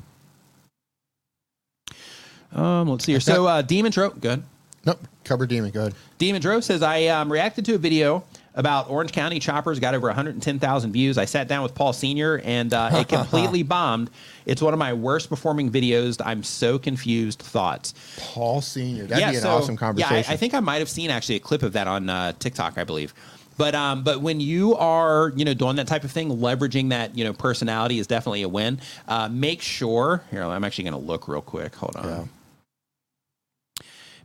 Um, 2.54 2.90
let's 2.90 3.06
see 3.06 3.14
here. 3.14 3.20
So, 3.20 3.46
uh, 3.46 3.62
Demon 3.62 3.92
Tro, 3.92 4.10
good. 4.10 4.44
Nope. 4.86 5.00
Cover 5.24 5.46
Demon. 5.46 5.72
Go 5.72 5.82
ahead. 5.82 5.96
Demon 6.18 6.42
Dro 6.42 6.62
says, 6.62 6.82
I 6.82 7.08
um, 7.08 7.32
reacted 7.32 7.66
to 7.66 7.76
a 7.76 7.78
video 7.78 8.24
about 8.56 8.90
Orange 8.90 9.12
County 9.12 9.40
choppers, 9.40 9.80
got 9.80 9.94
over 9.94 10.08
110,000 10.08 10.92
views. 10.92 11.18
I 11.18 11.26
sat 11.26 11.48
down 11.48 11.62
with 11.62 11.76
Paul 11.76 11.94
Sr., 11.94 12.42
and 12.44 12.74
uh, 12.74 12.90
it 12.94 13.08
completely 13.08 13.62
bombed. 13.64 14.10
It's 14.46 14.62
one 14.62 14.74
of 14.74 14.80
my 14.80 14.94
worst 14.94 15.30
performing 15.30 15.72
videos. 15.72 16.20
I'm 16.26 16.42
so 16.42 16.80
confused. 16.80 17.40
Thoughts? 17.40 17.94
Paul 18.18 18.62
Senior. 18.62 19.06
That'd 19.06 19.30
be 19.30 19.38
an 19.38 19.46
awesome 19.46 19.78
conversation. 19.78 20.16
Yeah, 20.16 20.24
I, 20.28 20.34
I 20.34 20.38
think 20.38 20.56
I 20.56 20.60
might 20.60 20.80
have 20.80 20.90
seen 20.90 21.12
actually 21.12 21.36
a 21.36 21.40
clip 21.40 21.62
of 21.62 21.74
that 21.74 21.88
on 21.88 22.10
uh, 22.10 22.34
TikTok, 22.40 22.78
I 22.78 22.84
believe. 22.84 23.14
But 23.58 23.74
um, 23.74 24.04
but 24.04 24.22
when 24.22 24.40
you 24.40 24.76
are 24.76 25.34
you 25.36 25.44
know 25.44 25.54
doing 25.54 25.78
that 25.78 25.88
type 25.88 26.04
of 26.04 26.12
thing, 26.12 26.30
leveraging 26.30 26.90
that 26.90 27.18
you 27.18 27.24
know 27.24 27.34
personality 27.34 27.98
is 27.98 28.06
definitely 28.06 28.44
a 28.44 28.50
win. 28.50 28.80
Uh, 29.08 29.30
make 29.30 29.62
sure 29.62 30.24
here. 30.30 30.44
I'm 30.44 30.64
actually 30.64 30.84
going 30.84 30.94
to 30.94 31.06
look 31.06 31.28
real 31.28 31.42
quick. 31.42 31.76
Hold 31.76 31.96
on. 31.96 32.06
Yeah. 32.06 32.26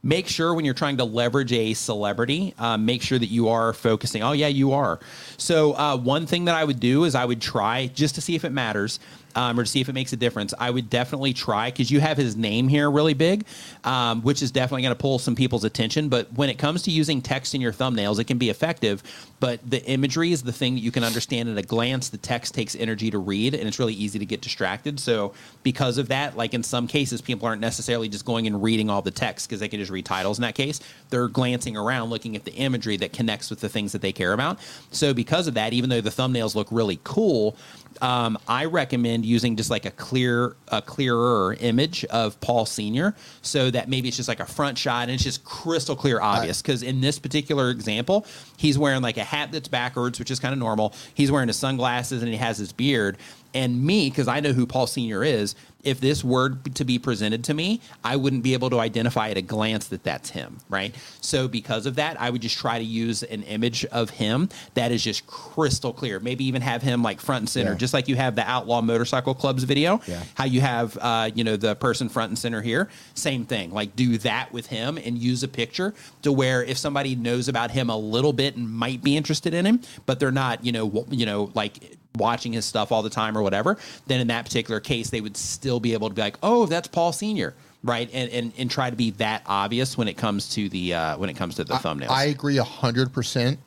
Make 0.04 0.26
sure 0.26 0.52
when 0.52 0.64
you're 0.64 0.74
trying 0.74 0.96
to 0.96 1.04
leverage 1.04 1.52
a 1.52 1.74
celebrity, 1.74 2.54
uh, 2.58 2.76
make 2.76 3.02
sure 3.02 3.20
that 3.20 3.26
you 3.26 3.50
are 3.50 3.72
focusing. 3.72 4.20
Oh 4.22 4.32
yeah, 4.32 4.48
you 4.48 4.72
are. 4.72 4.98
So 5.36 5.74
uh, 5.74 5.96
one 5.96 6.26
thing 6.26 6.46
that 6.46 6.56
I 6.56 6.64
would 6.64 6.80
do 6.80 7.04
is 7.04 7.14
I 7.14 7.24
would 7.24 7.40
try 7.40 7.86
just 7.86 8.16
to 8.16 8.20
see 8.20 8.34
if 8.34 8.44
it 8.44 8.50
matters 8.50 8.98
um, 9.34 9.58
or 9.58 9.64
to 9.64 9.68
see 9.68 9.80
if 9.80 9.88
it 9.88 9.92
makes 9.92 10.12
a 10.12 10.16
difference, 10.16 10.54
I 10.58 10.70
would 10.70 10.90
definitely 10.90 11.32
try 11.32 11.70
because 11.70 11.90
you 11.90 12.00
have 12.00 12.16
his 12.16 12.36
name 12.36 12.68
here 12.68 12.90
really 12.90 13.14
big, 13.14 13.44
um, 13.84 14.22
which 14.22 14.42
is 14.42 14.50
definitely 14.50 14.82
going 14.82 14.94
to 14.94 15.00
pull 15.00 15.18
some 15.18 15.34
people's 15.34 15.64
attention. 15.64 16.08
But 16.08 16.32
when 16.32 16.48
it 16.48 16.58
comes 16.58 16.82
to 16.82 16.90
using 16.90 17.22
text 17.22 17.54
in 17.54 17.60
your 17.60 17.72
thumbnails, 17.72 18.18
it 18.18 18.24
can 18.24 18.38
be 18.38 18.50
effective. 18.50 19.02
But 19.40 19.58
the 19.68 19.84
imagery 19.86 20.32
is 20.32 20.42
the 20.42 20.52
thing 20.52 20.74
that 20.74 20.80
you 20.80 20.92
can 20.92 21.04
understand 21.04 21.48
at 21.48 21.58
a 21.58 21.62
glance. 21.62 22.08
The 22.08 22.18
text 22.18 22.54
takes 22.54 22.76
energy 22.76 23.10
to 23.10 23.18
read, 23.18 23.54
and 23.54 23.66
it's 23.66 23.78
really 23.78 23.94
easy 23.94 24.18
to 24.18 24.26
get 24.26 24.40
distracted. 24.40 25.00
So 25.00 25.34
because 25.62 25.98
of 25.98 26.08
that, 26.08 26.36
like 26.36 26.54
in 26.54 26.62
some 26.62 26.86
cases, 26.86 27.20
people 27.20 27.48
aren't 27.48 27.60
necessarily 27.60 28.08
just 28.08 28.24
going 28.24 28.46
and 28.46 28.62
reading 28.62 28.88
all 28.88 29.02
the 29.02 29.10
text 29.10 29.48
because 29.48 29.60
they 29.60 29.68
can 29.68 29.80
just 29.80 29.90
read 29.90 30.04
titles. 30.04 30.38
In 30.38 30.42
that 30.42 30.54
case, 30.54 30.80
they're 31.10 31.28
glancing 31.28 31.76
around, 31.76 32.10
looking 32.10 32.36
at 32.36 32.44
the 32.44 32.52
imagery 32.52 32.96
that 32.98 33.12
connects 33.12 33.50
with 33.50 33.60
the 33.60 33.68
things 33.68 33.92
that 33.92 34.02
they 34.02 34.12
care 34.12 34.32
about. 34.32 34.58
So 34.90 35.12
because 35.12 35.46
of 35.46 35.54
that, 35.54 35.72
even 35.72 35.90
though 35.90 36.00
the 36.00 36.10
thumbnails 36.10 36.54
look 36.54 36.68
really 36.70 37.00
cool, 37.02 37.56
um, 38.02 38.36
I 38.48 38.64
recommend 38.64 39.24
using 39.24 39.56
just 39.56 39.70
like 39.70 39.86
a 39.86 39.90
clear, 39.92 40.56
a 40.68 40.82
clearer 40.82 41.54
image 41.60 42.04
of 42.06 42.38
Paul 42.40 42.66
Senior, 42.66 43.14
so 43.42 43.70
that 43.70 43.88
maybe 43.88 44.08
it's 44.08 44.16
just 44.16 44.28
like 44.28 44.40
a 44.40 44.46
front 44.46 44.76
shot 44.76 45.02
and 45.04 45.12
it's 45.12 45.22
just 45.22 45.44
crystal 45.44 45.94
clear, 45.94 46.20
obvious. 46.20 46.60
Because 46.60 46.82
in 46.82 47.00
this 47.00 47.20
particular 47.20 47.70
example, 47.70 48.26
he's 48.56 48.76
wearing 48.76 49.02
like 49.02 49.18
a 49.18 49.24
hat 49.24 49.52
that's 49.52 49.68
backwards, 49.68 50.18
which 50.18 50.32
is 50.32 50.40
kind 50.40 50.52
of 50.52 50.58
normal. 50.58 50.92
He's 51.14 51.30
wearing 51.30 51.46
his 51.46 51.56
sunglasses 51.56 52.22
and 52.22 52.30
he 52.32 52.38
has 52.38 52.58
his 52.58 52.72
beard. 52.72 53.18
And 53.54 53.84
me, 53.84 54.08
because 54.08 54.28
I 54.28 54.40
know 54.40 54.52
who 54.52 54.66
Paul 54.66 54.86
Senior 54.86 55.22
is, 55.22 55.54
if 55.84 56.00
this 56.00 56.22
were 56.22 56.50
to 56.74 56.84
be 56.84 56.98
presented 56.98 57.42
to 57.44 57.54
me, 57.54 57.80
I 58.04 58.14
wouldn't 58.14 58.44
be 58.44 58.52
able 58.54 58.70
to 58.70 58.78
identify 58.78 59.30
at 59.30 59.36
a 59.36 59.42
glance 59.42 59.88
that 59.88 60.04
that's 60.04 60.30
him, 60.30 60.58
right? 60.68 60.94
So 61.20 61.48
because 61.48 61.86
of 61.86 61.96
that, 61.96 62.20
I 62.20 62.30
would 62.30 62.40
just 62.40 62.56
try 62.56 62.78
to 62.78 62.84
use 62.84 63.24
an 63.24 63.42
image 63.42 63.84
of 63.86 64.10
him 64.10 64.48
that 64.74 64.92
is 64.92 65.02
just 65.02 65.26
crystal 65.26 65.92
clear. 65.92 66.20
Maybe 66.20 66.44
even 66.44 66.62
have 66.62 66.82
him 66.82 67.02
like 67.02 67.20
front 67.20 67.40
and 67.42 67.48
center, 67.48 67.72
Yeah. 67.72 67.78
just 67.78 67.92
like 67.94 68.06
you 68.06 68.14
have 68.14 68.36
the 68.36 68.48
Outlaw 68.48 68.80
Motorcycle 68.80 69.34
Club's 69.34 69.64
video. 69.64 70.00
Yeah. 70.06 70.22
How 70.34 70.44
you 70.44 70.60
have, 70.60 70.96
uh, 71.00 71.30
you 71.34 71.42
know, 71.42 71.56
the 71.56 71.74
person 71.74 72.08
front 72.08 72.30
and 72.30 72.38
center 72.38 72.62
here. 72.62 72.88
Same 73.14 73.44
thing. 73.44 73.72
Like 73.72 73.96
do 73.96 74.18
that 74.18 74.52
with 74.52 74.68
him 74.68 74.98
and 74.98 75.18
use 75.18 75.42
a 75.42 75.48
picture 75.48 75.94
to 76.22 76.30
where 76.32 76.62
if 76.62 76.78
somebody 76.78 77.16
knows 77.16 77.48
about 77.48 77.72
him 77.72 77.90
a 77.90 77.96
little 77.96 78.32
bit 78.32 78.56
and 78.56 78.70
might 78.70 79.02
be 79.02 79.16
interested 79.16 79.52
in 79.52 79.66
him, 79.66 79.80
but 80.06 80.20
they're 80.20 80.30
not, 80.30 80.64
you 80.64 80.70
know, 80.70 81.04
you 81.10 81.26
know, 81.26 81.50
like 81.54 81.98
watching 82.16 82.52
his 82.52 82.64
stuff 82.64 82.92
all 82.92 83.02
the 83.02 83.10
time 83.10 83.36
or 83.36 83.42
whatever, 83.42 83.78
then 84.06 84.20
in 84.20 84.26
that 84.28 84.44
particular 84.44 84.80
case, 84.80 85.10
they 85.10 85.20
would 85.20 85.36
still 85.36 85.80
be 85.80 85.92
able 85.92 86.08
to 86.08 86.14
be 86.14 86.22
like, 86.22 86.36
oh, 86.42 86.66
that's 86.66 86.88
Paul 86.88 87.12
Senior, 87.12 87.54
right? 87.82 88.08
And 88.12 88.30
and, 88.30 88.52
and 88.58 88.70
try 88.70 88.90
to 88.90 88.96
be 88.96 89.10
that 89.12 89.42
obvious 89.46 89.96
when 89.96 90.08
it 90.08 90.16
comes 90.16 90.48
to 90.54 90.68
the 90.68 90.94
uh, 90.94 91.18
when 91.18 91.30
it 91.30 91.34
comes 91.34 91.54
to 91.56 91.64
the 91.64 91.74
thumbnails. 91.74 92.10
I 92.10 92.24
agree 92.24 92.58
a 92.58 92.64
hundred 92.64 93.12
percent. 93.12 93.58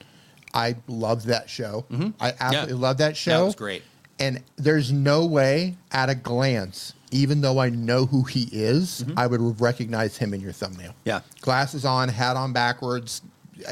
I 0.53 0.75
love 0.87 1.25
that 1.25 1.49
show. 1.49 1.85
I 2.19 2.33
absolutely 2.39 2.75
love 2.75 2.97
that 2.99 3.17
show. 3.17 3.39
That 3.39 3.45
was 3.45 3.55
great. 3.55 3.83
And 4.17 4.41
there's 4.55 4.93
no 4.93 5.25
way 5.25 5.75
at 5.91 6.09
a 6.09 6.15
glance, 6.15 6.93
even 7.11 7.41
though 7.41 7.59
I 7.59 7.69
know 7.69 8.05
who 8.05 8.23
he 8.23 8.47
is, 8.49 9.03
I 9.17 9.27
would 9.27 9.59
recognize 9.59 10.15
him 10.15 10.33
in 10.33 10.39
your 10.39 10.53
thumbnail. 10.53 10.91
Mm-hmm. 10.91 11.09
Yeah. 11.09 11.19
Glasses 11.41 11.83
on, 11.83 12.07
hat 12.07 12.37
on 12.37 12.53
backwards. 12.53 13.21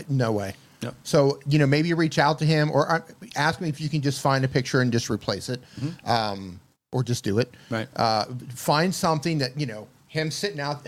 No 0.09 0.33
way. 0.33 0.55
Yep. 0.83 0.95
So, 1.03 1.39
you 1.47 1.59
know, 1.59 1.67
maybe 1.67 1.93
reach 1.93 2.19
out 2.19 2.37
to 2.39 2.45
him 2.45 2.71
or 2.71 2.91
uh, 2.91 3.01
ask 3.35 3.61
me 3.61 3.69
if 3.69 3.81
you 3.81 3.89
can 3.89 4.01
just 4.01 4.21
find 4.21 4.45
a 4.45 4.47
picture 4.47 4.81
and 4.81 4.91
just 4.91 5.09
replace 5.09 5.49
it. 5.49 5.61
Um, 6.05 6.59
or 6.93 7.03
just 7.03 7.23
do 7.23 7.39
it. 7.39 7.51
Mm-hmm. 7.51 7.73
Right. 7.73 7.87
Uh, 7.95 8.25
find 8.53 8.93
something 8.93 9.39
that, 9.39 9.59
you 9.59 9.65
know, 9.65 9.87
him 10.07 10.31
sitting 10.31 10.59
out. 10.59 10.87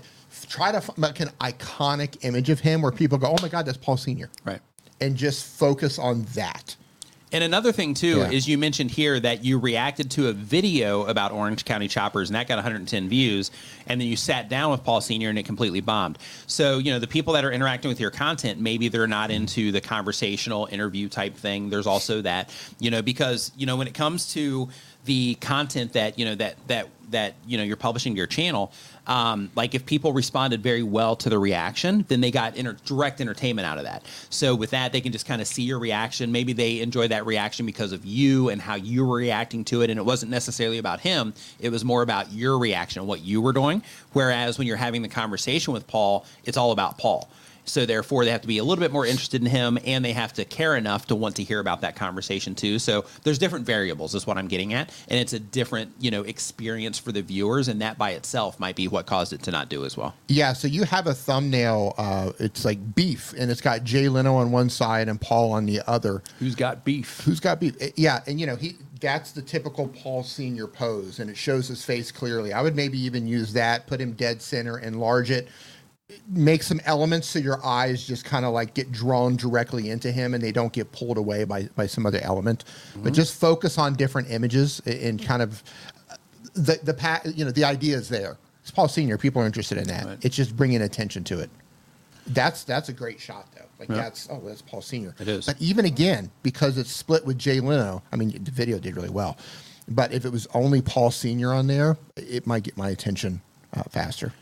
Try 0.49 0.71
to 0.71 0.81
find 0.81 0.99
like 0.99 1.19
an 1.19 1.29
iconic 1.39 2.23
image 2.23 2.49
of 2.49 2.59
him 2.59 2.81
where 2.81 2.91
people 2.91 3.17
go, 3.17 3.27
oh 3.27 3.41
my 3.41 3.47
God, 3.47 3.65
that's 3.65 3.77
Paul 3.77 3.97
Sr. 3.97 4.29
right. 4.43 4.59
And 5.01 5.15
just 5.15 5.45
focus 5.57 5.97
on 5.97 6.23
that. 6.35 6.75
And 7.31 7.43
another 7.43 7.71
thing 7.71 7.93
too 7.95 8.19
Yeah. 8.19 8.29
is 8.29 8.47
you 8.47 8.57
mentioned 8.57 8.91
here 8.91 9.19
that 9.19 9.43
you 9.43 9.57
reacted 9.57 10.11
to 10.11 10.27
a 10.27 10.33
video 10.33 11.05
about 11.05 11.31
Orange 11.31 11.65
County 11.65 11.87
choppers 11.87 12.29
and 12.29 12.35
that 12.35 12.47
got 12.47 12.55
110 12.55 13.09
views, 13.09 13.51
and 13.87 13.99
then 13.99 14.07
you 14.07 14.15
sat 14.15 14.47
down 14.47 14.71
with 14.71 14.83
Paul 14.83 15.01
Senior 15.01 15.29
and 15.29 15.39
it 15.39 15.43
completely 15.43 15.81
bombed. 15.81 16.17
So 16.47 16.77
you 16.77 16.91
know 16.91 16.99
the 16.99 17.07
people 17.07 17.33
that 17.33 17.43
are 17.43 17.51
interacting 17.51 17.89
with 17.89 17.99
your 17.99 18.11
content, 18.11 18.59
maybe 18.59 18.87
they're 18.87 19.07
not 19.07 19.31
into 19.31 19.71
the 19.71 19.81
conversational 19.81 20.67
interview 20.71 21.09
type 21.09 21.35
thing. 21.35 21.69
There's 21.69 21.87
also 21.87 22.21
that 22.21 22.51
you 22.79 22.91
know 22.91 23.01
because 23.01 23.51
you 23.57 23.65
know 23.65 23.75
when 23.75 23.87
it 23.87 23.93
comes 23.93 24.31
to 24.33 24.69
the 25.05 25.35
content 25.35 25.93
that 25.93 26.17
you 26.17 26.25
know 26.25 26.35
that 26.35 26.55
that 26.67 26.89
that 27.11 27.35
you 27.47 27.57
know 27.57 27.63
you're 27.63 27.75
publishing 27.77 28.13
to 28.13 28.17
your 28.17 28.27
channel 28.27 28.71
um, 29.07 29.49
like 29.55 29.75
if 29.75 29.85
people 29.85 30.13
responded 30.13 30.61
very 30.61 30.83
well 30.83 31.15
to 31.15 31.29
the 31.29 31.37
reaction 31.37 32.05
then 32.07 32.21
they 32.21 32.31
got 32.31 32.55
inter- 32.55 32.77
direct 32.85 33.21
entertainment 33.21 33.65
out 33.65 33.77
of 33.77 33.83
that. 33.83 34.03
So 34.29 34.55
with 34.55 34.71
that 34.71 34.91
they 34.91 35.01
can 35.01 35.11
just 35.11 35.25
kind 35.25 35.41
of 35.41 35.47
see 35.47 35.63
your 35.63 35.79
reaction. 35.79 36.31
Maybe 36.31 36.53
they 36.53 36.81
enjoy 36.81 37.07
that 37.09 37.25
reaction 37.25 37.65
because 37.65 37.91
of 37.91 38.05
you 38.05 38.49
and 38.49 38.61
how 38.61 38.75
you 38.75 39.05
were 39.05 39.17
reacting 39.17 39.63
to 39.65 39.81
it 39.81 39.89
and 39.89 39.99
it 39.99 40.03
wasn't 40.03 40.31
necessarily 40.31 40.77
about 40.77 40.99
him. 40.99 41.33
It 41.59 41.69
was 41.69 41.83
more 41.85 42.01
about 42.01 42.31
your 42.31 42.57
reaction 42.57 42.99
and 43.01 43.07
what 43.07 43.21
you 43.21 43.41
were 43.41 43.53
doing. 43.53 43.83
Whereas 44.13 44.57
when 44.57 44.67
you're 44.67 44.77
having 44.77 45.01
the 45.01 45.09
conversation 45.09 45.73
with 45.73 45.87
paul 45.87 46.25
it's 46.45 46.57
all 46.57 46.71
about 46.71 46.97
paul 46.97 47.29
so 47.65 47.85
therefore, 47.85 48.25
they 48.25 48.31
have 48.31 48.41
to 48.41 48.47
be 48.47 48.57
a 48.57 48.63
little 48.63 48.81
bit 48.81 48.91
more 48.91 49.05
interested 49.05 49.41
in 49.41 49.47
him, 49.47 49.77
and 49.85 50.03
they 50.03 50.13
have 50.13 50.33
to 50.33 50.45
care 50.45 50.75
enough 50.75 51.07
to 51.07 51.15
want 51.15 51.35
to 51.37 51.43
hear 51.43 51.59
about 51.59 51.81
that 51.81 51.95
conversation 51.95 52.55
too. 52.55 52.79
So 52.79 53.05
there's 53.23 53.37
different 53.37 53.65
variables, 53.65 54.15
is 54.15 54.25
what 54.25 54.37
I'm 54.37 54.47
getting 54.47 54.73
at, 54.73 54.93
and 55.07 55.19
it's 55.19 55.33
a 55.33 55.39
different, 55.39 55.91
you 55.99 56.11
know, 56.11 56.21
experience 56.23 56.97
for 56.97 57.11
the 57.11 57.21
viewers, 57.21 57.67
and 57.67 57.81
that 57.81 57.97
by 57.97 58.11
itself 58.11 58.59
might 58.59 58.75
be 58.75 58.87
what 58.87 59.05
caused 59.05 59.33
it 59.33 59.41
to 59.43 59.51
not 59.51 59.69
do 59.69 59.85
as 59.85 59.97
well. 59.97 60.15
Yeah, 60.27 60.53
so 60.53 60.67
you 60.67 60.83
have 60.83 61.07
a 61.07 61.13
thumbnail. 61.13 61.95
Uh, 61.97 62.31
it's 62.39 62.65
like 62.65 62.95
beef, 62.95 63.33
and 63.37 63.51
it's 63.51 63.61
got 63.61 63.83
Jay 63.83 64.07
Leno 64.09 64.35
on 64.35 64.51
one 64.51 64.69
side 64.69 65.09
and 65.09 65.19
Paul 65.19 65.51
on 65.51 65.65
the 65.65 65.81
other. 65.87 66.23
Who's 66.39 66.55
got 66.55 66.83
beef? 66.85 67.21
Who's 67.21 67.39
got 67.39 67.59
beef? 67.59 67.75
Eh, 67.79 67.91
Yeah, 67.95 68.21
and 68.27 68.39
you 68.39 68.45
know 68.45 68.55
he 68.55 68.77
that's 69.01 69.31
the 69.31 69.41
typical 69.41 69.87
Paul 69.87 70.23
Senior 70.23 70.67
pose, 70.67 71.19
and 71.19 71.29
it 71.29 71.37
shows 71.37 71.67
his 71.67 71.83
face 71.83 72.11
clearly. 72.11 72.53
I 72.53 72.61
would 72.61 72.75
maybe 72.75 72.97
even 72.99 73.27
use 73.27 73.53
that, 73.53 73.87
put 73.87 73.99
him 73.99 74.13
dead 74.13 74.41
center, 74.41 74.79
enlarge 74.79 75.31
it, 75.31 75.47
make 76.27 76.61
some 76.63 76.79
elements 76.85 77.27
so 77.27 77.39
your 77.39 77.63
eyes 77.65 78.05
just 78.05 78.25
kind 78.25 78.45
of 78.45 78.53
like 78.53 78.73
get 78.73 78.91
drawn 78.91 79.35
directly 79.35 79.89
into 79.89 80.11
him, 80.11 80.33
and 80.33 80.43
they 80.43 80.51
don't 80.51 80.71
get 80.73 80.91
pulled 80.91 81.17
away 81.17 81.43
by 81.43 81.63
by 81.75 81.87
some 81.87 82.05
other 82.05 82.19
element. 82.21 82.63
But 82.97 83.13
just 83.13 83.39
focus 83.39 83.77
on 83.77 83.95
different 83.95 84.29
images 84.29 84.81
and- 84.85 84.95
and 84.99 85.23
kind 85.23 85.41
of 85.41 85.63
the 86.53 86.79
the 86.83 86.93
pa- 86.93 87.21
you 87.25 87.43
know 87.45 87.51
the 87.51 87.63
idea 87.65 87.97
is 87.97 88.09
there. 88.09 88.37
It's 88.61 88.71
Paul 88.71 88.87
Senior. 88.87 89.17
People 89.17 89.41
are 89.41 89.45
interested 89.45 89.77
in 89.77 89.87
that. 89.87 90.05
Right. 90.05 90.17
It's 90.21 90.35
just 90.35 90.55
bringing 90.55 90.81
attention 90.81 91.23
to 91.25 91.39
it. 91.39 91.49
That's 92.27 92.63
that's 92.63 92.89
a 92.89 92.93
great 92.93 93.19
shot 93.19 93.47
though. 93.55 93.65
Like 93.79 93.89
Yeah. 93.89 93.95
that's 93.95 94.27
oh 94.31 94.41
that's 94.45 94.61
Paul 94.61 94.81
Senior. 94.81 95.15
It 95.19 95.27
is. 95.27 95.45
But 95.45 95.59
even 95.61 95.85
again, 95.85 96.31
because 96.43 96.77
it's 96.77 96.91
split 96.91 97.25
with 97.25 97.37
Jay 97.37 97.59
Leno, 97.59 98.01
I 98.11 98.15
mean 98.15 98.43
the 98.43 98.51
video 98.51 98.79
did 98.79 98.95
really 98.95 99.09
well. 99.09 99.37
But 99.87 100.11
if 100.13 100.25
it 100.25 100.31
was 100.31 100.47
only 100.53 100.81
Paul 100.81 101.11
Senior 101.11 101.53
on 101.53 101.67
there, 101.67 101.97
it 102.15 102.47
might 102.47 102.63
get 102.63 102.75
my 102.77 102.89
attention 102.89 103.41
uh, 103.75 103.83
faster. 103.89 104.33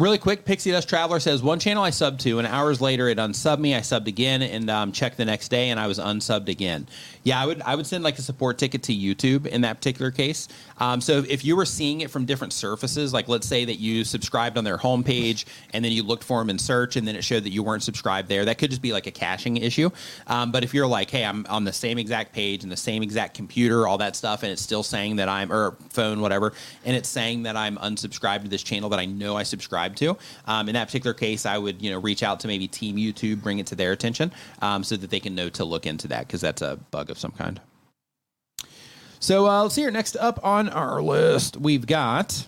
Really 0.00 0.18
quick, 0.18 0.44
Pixie 0.44 0.70
Dust 0.70 0.88
Traveler 0.88 1.18
says 1.18 1.42
one 1.42 1.58
channel 1.58 1.82
I 1.82 1.90
subbed 1.90 2.20
to, 2.20 2.38
and 2.38 2.46
hours 2.46 2.80
later 2.80 3.08
it 3.08 3.18
unsubbed 3.18 3.58
me. 3.58 3.74
I 3.74 3.80
subbed 3.80 4.06
again 4.06 4.42
and 4.42 4.70
um, 4.70 4.92
checked 4.92 5.16
the 5.16 5.24
next 5.24 5.48
day, 5.48 5.70
and 5.70 5.80
I 5.80 5.88
was 5.88 5.98
unsubbed 5.98 6.48
again. 6.48 6.86
Yeah, 7.24 7.42
I 7.42 7.46
would 7.46 7.60
I 7.62 7.74
would 7.74 7.84
send 7.84 8.04
like 8.04 8.16
a 8.16 8.22
support 8.22 8.58
ticket 8.58 8.84
to 8.84 8.94
YouTube 8.94 9.46
in 9.48 9.62
that 9.62 9.78
particular 9.78 10.12
case. 10.12 10.46
Um, 10.78 11.00
so 11.00 11.24
if 11.28 11.44
you 11.44 11.56
were 11.56 11.64
seeing 11.64 12.02
it 12.02 12.12
from 12.12 12.26
different 12.26 12.52
surfaces, 12.52 13.12
like 13.12 13.26
let's 13.26 13.48
say 13.48 13.64
that 13.64 13.80
you 13.80 14.04
subscribed 14.04 14.56
on 14.56 14.62
their 14.62 14.78
homepage 14.78 15.46
and 15.72 15.84
then 15.84 15.90
you 15.90 16.04
looked 16.04 16.22
for 16.22 16.38
them 16.38 16.48
in 16.48 16.60
search, 16.60 16.94
and 16.94 17.06
then 17.06 17.16
it 17.16 17.24
showed 17.24 17.42
that 17.42 17.50
you 17.50 17.64
weren't 17.64 17.82
subscribed 17.82 18.28
there, 18.28 18.44
that 18.44 18.56
could 18.56 18.70
just 18.70 18.82
be 18.82 18.92
like 18.92 19.08
a 19.08 19.10
caching 19.10 19.56
issue. 19.56 19.90
Um, 20.28 20.52
but 20.52 20.62
if 20.62 20.72
you're 20.72 20.86
like, 20.86 21.10
hey, 21.10 21.24
I'm 21.24 21.44
on 21.48 21.64
the 21.64 21.72
same 21.72 21.98
exact 21.98 22.32
page 22.32 22.62
and 22.62 22.70
the 22.70 22.76
same 22.76 23.02
exact 23.02 23.34
computer, 23.34 23.88
all 23.88 23.98
that 23.98 24.14
stuff, 24.14 24.44
and 24.44 24.52
it's 24.52 24.62
still 24.62 24.84
saying 24.84 25.16
that 25.16 25.28
I'm 25.28 25.52
or 25.52 25.76
phone, 25.90 26.20
whatever, 26.20 26.52
and 26.84 26.94
it's 26.94 27.08
saying 27.08 27.42
that 27.42 27.56
I'm 27.56 27.78
unsubscribed 27.78 28.42
to 28.42 28.48
this 28.48 28.62
channel 28.62 28.90
that 28.90 29.00
I 29.00 29.04
know 29.04 29.36
I 29.36 29.42
subscribed 29.42 29.87
to. 29.96 30.16
Um, 30.46 30.68
in 30.68 30.74
that 30.74 30.86
particular 30.86 31.14
case, 31.14 31.46
I 31.46 31.58
would 31.58 31.82
you 31.82 31.90
know 31.90 31.98
reach 31.98 32.22
out 32.22 32.40
to 32.40 32.48
maybe 32.48 32.68
Team 32.68 32.96
YouTube, 32.96 33.42
bring 33.42 33.58
it 33.58 33.66
to 33.68 33.74
their 33.74 33.92
attention, 33.92 34.32
um, 34.62 34.84
so 34.84 34.96
that 34.96 35.10
they 35.10 35.20
can 35.20 35.34
know 35.34 35.48
to 35.50 35.64
look 35.64 35.86
into 35.86 36.08
that 36.08 36.26
because 36.26 36.40
that's 36.40 36.62
a 36.62 36.78
bug 36.90 37.10
of 37.10 37.18
some 37.18 37.32
kind. 37.32 37.60
So 39.20 39.48
uh, 39.48 39.62
let's 39.62 39.74
see 39.74 39.82
here. 39.82 39.90
Next 39.90 40.16
up 40.16 40.44
on 40.44 40.68
our 40.68 41.02
list, 41.02 41.56
we've 41.56 41.86
got. 41.86 42.46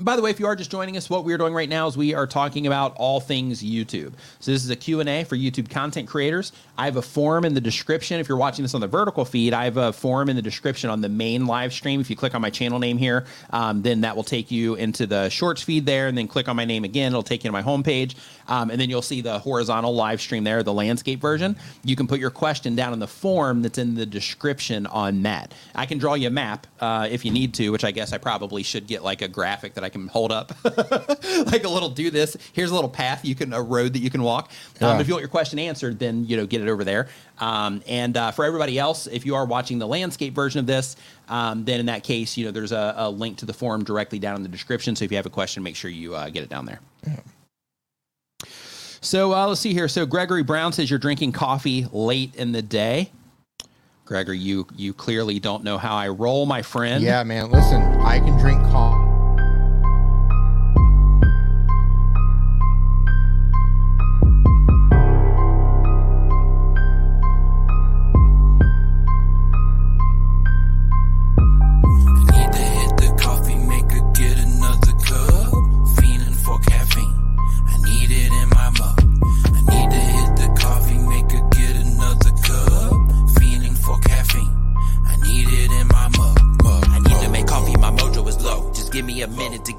By 0.00 0.16
the 0.16 0.22
way, 0.22 0.30
if 0.30 0.40
you 0.40 0.46
are 0.46 0.56
just 0.56 0.70
joining 0.70 0.96
us, 0.96 1.10
what 1.10 1.26
we're 1.26 1.36
doing 1.36 1.52
right 1.52 1.68
now 1.68 1.86
is 1.86 1.94
we 1.94 2.14
are 2.14 2.26
talking 2.26 2.66
about 2.66 2.94
all 2.96 3.20
things 3.20 3.62
YouTube. 3.62 4.14
So 4.38 4.50
this 4.50 4.64
is 4.64 4.70
a 4.70 4.76
Q&A 4.76 5.24
for 5.24 5.36
YouTube 5.36 5.68
content 5.68 6.08
creators. 6.08 6.52
I 6.78 6.86
have 6.86 6.96
a 6.96 7.02
form 7.02 7.44
in 7.44 7.52
the 7.52 7.60
description. 7.60 8.18
If 8.18 8.26
you're 8.26 8.38
watching 8.38 8.62
this 8.62 8.74
on 8.74 8.80
the 8.80 8.86
vertical 8.86 9.26
feed, 9.26 9.52
I 9.52 9.64
have 9.64 9.76
a 9.76 9.92
form 9.92 10.30
in 10.30 10.36
the 10.36 10.42
description 10.42 10.88
on 10.88 11.02
the 11.02 11.10
main 11.10 11.46
live 11.46 11.74
stream. 11.74 12.00
If 12.00 12.08
you 12.08 12.16
click 12.16 12.34
on 12.34 12.40
my 12.40 12.48
channel 12.48 12.78
name 12.78 12.96
here, 12.96 13.26
um, 13.50 13.82
then 13.82 14.00
that 14.00 14.16
will 14.16 14.24
take 14.24 14.50
you 14.50 14.74
into 14.76 15.06
the 15.06 15.28
shorts 15.28 15.60
feed 15.60 15.84
there, 15.84 16.08
and 16.08 16.16
then 16.16 16.26
click 16.26 16.48
on 16.48 16.56
my 16.56 16.64
name 16.64 16.84
again. 16.84 17.12
It'll 17.12 17.22
take 17.22 17.44
you 17.44 17.48
to 17.48 17.52
my 17.52 17.62
homepage, 17.62 18.14
um, 18.48 18.70
and 18.70 18.80
then 18.80 18.88
you'll 18.88 19.02
see 19.02 19.20
the 19.20 19.38
horizontal 19.38 19.94
live 19.94 20.22
stream 20.22 20.44
there, 20.44 20.62
the 20.62 20.72
landscape 20.72 21.20
version. 21.20 21.56
You 21.84 21.94
can 21.94 22.06
put 22.06 22.20
your 22.20 22.30
question 22.30 22.74
down 22.74 22.94
in 22.94 23.00
the 23.00 23.06
form 23.06 23.60
that's 23.60 23.76
in 23.76 23.96
the 23.96 24.06
description 24.06 24.86
on 24.86 25.22
that. 25.24 25.52
I 25.74 25.84
can 25.84 25.98
draw 25.98 26.14
you 26.14 26.28
a 26.28 26.30
map 26.30 26.66
uh, 26.80 27.06
if 27.10 27.26
you 27.26 27.30
need 27.30 27.52
to, 27.54 27.68
which 27.68 27.84
I 27.84 27.90
guess 27.90 28.14
I 28.14 28.18
probably 28.18 28.62
should 28.62 28.86
get 28.86 29.04
like 29.04 29.20
a 29.20 29.28
graphic 29.28 29.74
that 29.74 29.84
I 29.84 29.89
can 29.90 30.08
hold 30.08 30.32
up, 30.32 30.52
like 30.64 31.64
a 31.64 31.68
little 31.68 31.90
do 31.90 32.10
this. 32.10 32.36
Here's 32.52 32.70
a 32.70 32.74
little 32.74 32.88
path 32.90 33.24
you 33.24 33.34
can 33.34 33.52
a 33.52 33.60
road 33.62 33.92
that 33.92 33.98
you 34.00 34.08
can 34.10 34.22
walk. 34.22 34.50
Um, 34.80 34.88
Yeah. 34.96 35.00
if 35.00 35.08
you 35.08 35.14
want 35.14 35.22
your 35.22 35.28
question 35.28 35.58
answered, 35.58 35.98
then 35.98 36.24
you 36.24 36.36
know 36.36 36.46
get 36.46 36.62
it 36.62 36.68
over 36.68 36.82
there. 36.84 37.08
Um, 37.38 37.82
and 37.86 38.16
uh, 38.16 38.30
for 38.30 38.44
everybody 38.44 38.78
else, 38.78 39.06
if 39.06 39.26
you 39.26 39.34
are 39.34 39.44
watching 39.44 39.78
the 39.78 39.86
landscape 39.86 40.34
version 40.34 40.58
of 40.60 40.66
this, 40.66 40.96
um, 41.28 41.64
then 41.64 41.80
in 41.80 41.86
that 41.86 42.02
case, 42.02 42.36
you 42.36 42.44
know 42.46 42.50
there's 42.50 42.72
a, 42.72 42.94
a 42.96 43.10
link 43.10 43.38
to 43.38 43.46
the 43.46 43.52
forum 43.52 43.84
directly 43.84 44.18
down 44.18 44.36
in 44.36 44.42
the 44.42 44.48
description. 44.48 44.96
So 44.96 45.04
if 45.04 45.10
you 45.10 45.16
have 45.18 45.26
a 45.26 45.30
question, 45.30 45.62
make 45.62 45.76
sure 45.76 45.90
you 45.90 46.14
uh, 46.14 46.30
get 46.30 46.42
it 46.42 46.48
down 46.48 46.64
there. 46.66 46.80
So 49.02 49.32
uh, 49.34 49.46
let's 49.48 49.60
see 49.60 49.72
here. 49.72 49.88
So 49.88 50.04
Gregory 50.04 50.42
Brown 50.42 50.72
says 50.72 50.90
you're 50.90 50.98
drinking 50.98 51.32
coffee 51.32 51.86
late 51.92 52.34
in 52.34 52.52
the 52.52 52.62
day. 52.62 53.10
Gregory, 54.04 54.38
you 54.38 54.66
you 54.76 54.92
clearly 54.92 55.38
don't 55.38 55.62
know 55.62 55.78
how 55.78 55.94
I 55.94 56.08
roll, 56.08 56.44
my 56.44 56.62
friend. 56.62 57.02
Yeah, 57.02 57.22
man. 57.22 57.50
Listen, 57.50 57.80
I 57.80 58.18
can 58.18 58.36
drink 58.38 58.60
coffee. 58.64 58.89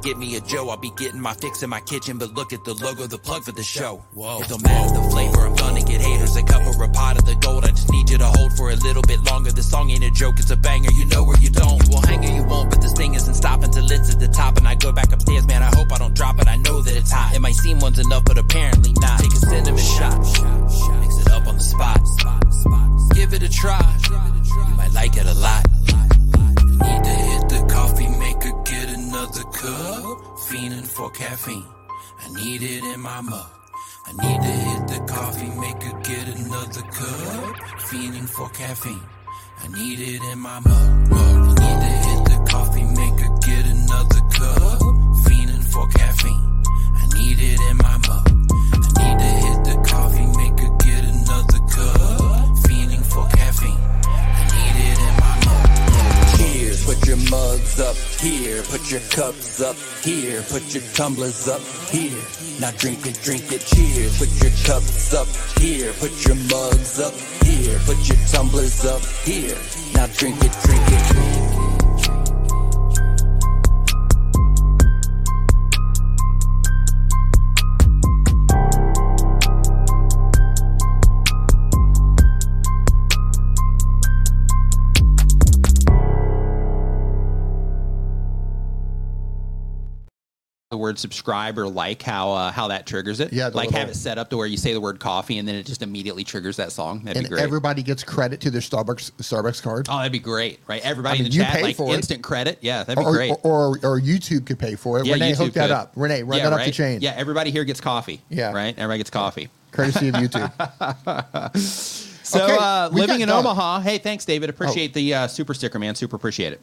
Me 0.03 0.11
a 0.11 0.17
minute 0.17 0.31
to 0.31 0.31
get 0.31 0.31
me 0.31 0.35
a 0.35 0.41
Joe. 0.41 0.69
I'll 0.69 0.77
be 0.77 0.91
getting 0.91 1.21
my 1.21 1.33
fix 1.33 1.63
in 1.63 1.69
my 1.69 1.79
kitchen, 1.81 2.17
but 2.17 2.33
look 2.33 2.53
at 2.53 2.63
the 2.63 2.73
logo, 2.73 3.07
the 3.07 3.17
plug 3.17 3.43
for 3.43 3.51
the 3.51 3.63
show. 3.63 4.01
It 4.15 4.49
don't 4.49 4.63
matter 4.63 4.93
the 4.93 5.09
flavor, 5.09 5.47
I'm 5.47 5.55
gonna 5.55 5.81
get 5.81 6.01
haters. 6.01 6.35
A 6.35 6.43
cup 6.43 6.61
or 6.65 6.83
a 6.83 6.89
pot 6.89 7.17
of 7.17 7.25
the 7.25 7.35
gold. 7.35 7.65
I 7.65 7.69
just 7.69 7.91
need 7.91 8.09
you 8.09 8.17
to 8.17 8.25
hold 8.25 8.53
for 8.53 8.71
a 8.71 8.75
little 8.75 9.03
bit 9.03 9.19
longer. 9.23 9.51
The 9.51 9.63
song 9.63 9.89
ain't 9.91 10.03
a 10.03 10.11
joke, 10.11 10.35
it's 10.39 10.51
a 10.51 10.55
banger. 10.55 10.91
You 10.91 11.05
know 11.05 11.23
where 11.23 11.37
you 11.39 11.49
don't. 11.49 11.83
You 11.83 11.89
will 11.89 12.01
hang 12.01 12.25
or 12.25 12.31
you 12.31 12.43
won't, 12.43 12.69
but 12.69 12.81
this 12.81 12.93
thing 12.93 13.15
isn't 13.15 13.35
stopping 13.35 13.71
till 13.71 13.89
it's 13.91 14.13
at 14.13 14.19
the 14.19 14.27
top. 14.27 14.57
And 14.57 14.67
I 14.67 14.75
go 14.75 14.91
back 14.91 15.11
upstairs, 15.11 15.45
man. 15.47 15.63
I 15.63 15.71
hope 15.75 15.91
I 15.91 15.97
don't 15.97 16.15
drop 16.15 16.39
it. 16.41 16.47
I 16.47 16.57
know 16.57 16.81
that 16.81 16.95
it's 16.95 17.11
hot. 17.11 17.35
It 17.35 17.39
might 17.39 17.55
seem 17.55 17.79
one's 17.79 17.99
enough, 17.99 18.25
but 18.25 18.37
apparently 18.37 18.93
not. 18.99 19.19
Take 19.19 19.33
a 19.33 19.37
cinnamon 19.37 19.77
shot, 19.77 20.17
mix 21.01 21.17
it 21.19 21.29
up 21.31 21.47
on 21.47 21.55
the 21.55 21.63
spot. 21.63 21.99
Give 23.13 23.33
it 23.33 23.43
a 23.43 23.49
try. 23.49 23.97
You 24.09 24.75
might 24.75 24.93
like 24.93 25.17
it 25.17 25.25
a 25.25 25.33
lot. 25.33 25.65
Need 26.81 27.03
to 27.03 27.09
hit 27.09 27.49
the 27.49 27.67
coffee 27.69 28.07
maker, 28.07 28.51
another 29.31 29.49
cup. 29.51 30.37
Fiending 30.37 30.87
for 30.87 31.09
caffeine. 31.11 31.65
I 32.19 32.29
need 32.33 32.61
it 32.61 32.83
in 32.83 32.99
my 32.99 33.21
mug. 33.21 33.49
I 34.05 34.11
need 34.11 34.41
to 34.41 34.51
hit 34.51 34.87
the 34.87 35.13
coffee 35.13 35.49
maker, 35.49 35.99
get 36.03 36.27
another 36.27 36.81
cup. 36.81 37.55
Fiending 37.87 38.27
for 38.27 38.49
caffeine. 38.49 39.01
I 39.63 39.67
need 39.67 39.99
it 39.99 40.21
in 40.23 40.39
my 40.39 40.59
mug. 40.59 41.09
mug. 41.09 41.59
I 41.59 41.63
need 41.63 41.79
to 41.81 41.91
hit 42.07 42.25
the 42.25 42.51
coffee 42.51 42.83
maker, 42.83 43.29
get 43.47 43.65
another 43.65 44.21
cup. 44.37 44.79
Fiending 45.23 45.63
for 45.71 45.87
caffeine. 45.89 46.63
I 46.95 47.05
need 47.17 47.39
it 47.39 47.59
in 47.69 47.77
my 47.77 47.97
mug. 48.07 48.27
I 48.83 48.99
need 48.99 49.19
to 49.19 49.31
hit 49.43 49.63
the 49.65 49.87
coffee 49.87 50.30
put 56.85 57.05
your 57.07 57.17
mugs 57.29 57.79
up 57.79 57.95
here, 58.19 58.61
put 58.63 58.91
your 58.91 59.01
cups 59.11 59.61
up 59.61 59.75
here, 60.03 60.41
put 60.43 60.73
your 60.73 60.83
tumblers 60.93 61.47
up 61.47 61.61
here. 61.89 62.23
Now 62.59 62.71
drink 62.71 63.05
it, 63.05 63.19
drink 63.23 63.51
it, 63.51 63.61
cheers. 63.61 64.17
Put 64.17 64.29
your 64.41 64.51
cups 64.65 65.13
up 65.13 65.27
here, 65.59 65.91
put 65.93 66.25
your 66.25 66.35
mugs 66.35 66.99
up 66.99 67.13
here, 67.43 67.79
put 67.85 67.97
your 68.07 68.17
tumblers 68.27 68.85
up 68.85 69.01
here. 69.23 69.57
Now 69.93 70.07
drink 70.07 70.37
it, 70.43 70.51
drink 70.63 70.83
it, 70.87 71.50
word 90.91 90.99
subscribe 90.99 91.57
or 91.57 91.67
like 91.67 92.01
how 92.01 92.31
uh, 92.31 92.51
how 92.51 92.67
that 92.67 92.85
triggers 92.85 93.19
it. 93.19 93.31
Yeah, 93.33 93.47
like 93.53 93.71
have 93.71 93.89
it 93.89 93.95
set 93.95 94.17
up 94.17 94.29
to 94.29 94.37
where 94.37 94.47
you 94.47 94.57
say 94.57 94.73
the 94.73 94.81
word 94.81 94.99
coffee 94.99 95.37
and 95.37 95.47
then 95.47 95.55
it 95.55 95.65
just 95.65 95.81
immediately 95.81 96.23
triggers 96.23 96.57
that 96.57 96.71
song. 96.71 96.99
That'd 97.03 97.17
And 97.17 97.25
be 97.25 97.29
great. 97.35 97.43
everybody 97.43 97.83
gets 97.83 98.03
credit 98.03 98.41
to 98.41 98.51
their 98.51 98.61
Starbucks 98.61 99.11
Starbucks 99.13 99.61
card. 99.63 99.87
oh, 99.89 99.97
that'd 99.97 100.11
be 100.11 100.19
great, 100.19 100.59
right? 100.67 100.81
Everybody 100.83 101.13
I 101.13 101.17
mean, 101.19 101.25
in 101.27 101.31
the 101.31 101.37
you 101.37 101.43
chat 101.43 101.53
pay 101.53 101.63
like 101.63 101.75
for 101.75 101.91
it. 101.91 101.95
instant 101.95 102.21
credit. 102.23 102.57
Yeah, 102.61 102.83
that'd 102.83 103.01
be 103.01 103.05
or, 103.09 103.13
great. 103.13 103.31
or, 103.31 103.37
or 103.43 103.67
or 103.83 103.99
YouTube 104.01 104.45
could 104.45 104.59
pay 104.59 104.75
for 104.75 104.99
it. 104.99 105.05
yeah, 105.05 105.13
Rene, 105.13 105.31
YouTube 105.31 105.37
hook 105.37 105.53
that 105.53 105.61
could. 105.67 105.71
up. 105.71 105.93
Rene, 105.95 106.23
run 106.23 106.37
Yeah, 106.37 106.43
that 106.45 106.53
up 106.53 106.59
right? 106.59 106.65
the 106.65 106.71
chain. 106.71 107.01
Yeah, 107.01 107.13
everybody 107.17 107.51
here 107.51 107.63
gets 107.63 107.81
coffee. 107.81 108.21
Yeah. 108.29 108.51
right. 108.51 108.73
Everybody 108.77 108.97
gets 108.99 109.09
coffee. 109.09 109.49
Courtesy 109.71 110.09
of 110.09 110.15
YouTube. 110.15 111.51
So 112.23 112.45
Okay, 112.45 112.57
uh, 112.57 112.87
living 112.89 113.19
in 113.19 113.27
Doug. 113.27 113.43
Omaha. 113.45 113.81
Hey, 113.81 113.97
thanks, 113.97 114.23
David. 114.23 114.49
Appreciate 114.49 114.93
the 114.93 115.13
uh, 115.13 115.27
super 115.27 115.53
sticker, 115.53 115.79
man. 115.79 115.95
Super 115.95 116.15
appreciate 116.15 116.53
it. 116.53 116.61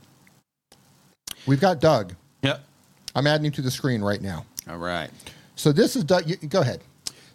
We've 1.47 1.61
got 1.61 1.79
Doug. 1.81 2.15
Yep. 2.43 2.65
I'm 3.19 3.27
adding 3.27 3.47
him 3.47 3.53
to 3.53 3.63
the 3.63 3.71
screen 3.71 4.01
right 4.01 4.23
now. 4.23 4.47
All 4.71 4.79
right. 4.79 5.11
So 5.57 5.73
this 5.73 5.97
is 5.97 6.05
Doug. 6.05 6.29
You, 6.29 6.37
go 6.37 6.61
ahead. 6.61 6.81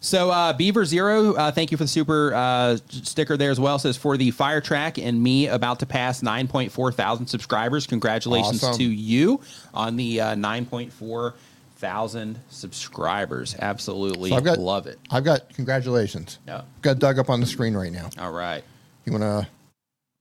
So 0.00 0.30
uh, 0.30 0.52
Beaver 0.52 0.84
Zero, 0.84 1.34
uh, 1.34 1.50
thank 1.50 1.70
you 1.70 1.76
for 1.76 1.84
the 1.84 1.88
super 1.88 2.34
uh, 2.34 2.76
sticker 2.88 3.36
there 3.36 3.50
as 3.50 3.60
well. 3.60 3.78
Says 3.78 3.96
for 3.96 4.16
the 4.16 4.30
fire 4.30 4.60
track 4.60 4.98
and 4.98 5.22
me 5.22 5.48
about 5.48 5.80
to 5.80 5.86
pass 5.86 6.20
9.4 6.22 6.94
thousand 6.94 7.26
subscribers. 7.26 7.86
Congratulations 7.86 8.62
Awesome. 8.64 8.78
to 8.78 8.84
you 8.84 9.40
on 9.72 9.96
the 9.96 10.20
uh, 10.20 10.34
9.4 10.34 11.34
thousand 11.76 12.38
subscribers. 12.48 13.56
Absolutely 13.58 14.30
So 14.30 14.36
I've 14.36 14.44
got 14.44 14.58
love 14.58 14.86
it. 14.86 14.98
I've 15.10 15.24
got 15.24 15.52
congratulations. 15.54 16.38
Yeah. 16.46 16.62
Got 16.82 16.98
Doug 16.98 17.18
up 17.18 17.28
on 17.28 17.40
the 17.40 17.46
screen 17.46 17.74
right 17.74 17.92
now. 17.92 18.08
All 18.18 18.32
right. 18.32 18.62
You 19.04 19.12
want 19.12 19.22
to 19.22 19.46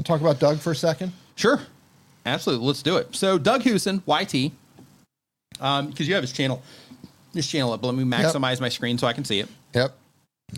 talk 0.03 0.19
about 0.19 0.39
Doug 0.39 0.59
for 0.59 0.71
a 0.71 0.75
second? 0.75 1.13
Sure. 1.35 1.59
Absolutely. 2.25 2.65
Let's 2.67 2.81
do 2.81 2.97
it. 2.97 3.15
So 3.15 3.37
Doug 3.37 3.61
Hewson, 3.63 4.01
YT, 4.07 4.51
because 5.53 6.07
you 6.07 6.13
have 6.13 6.23
his 6.23 6.33
channel, 6.33 6.61
this 7.33 7.47
channel 7.47 7.71
up. 7.73 7.83
Let 7.83 7.95
me 7.95 8.03
maximize 8.03 8.59
my 8.59 8.69
screen 8.69 8.97
so 8.97 9.07
I 9.07 9.13
can 9.13 9.25
see 9.25 9.39
it. 9.39 9.49
Yep. 9.73 9.95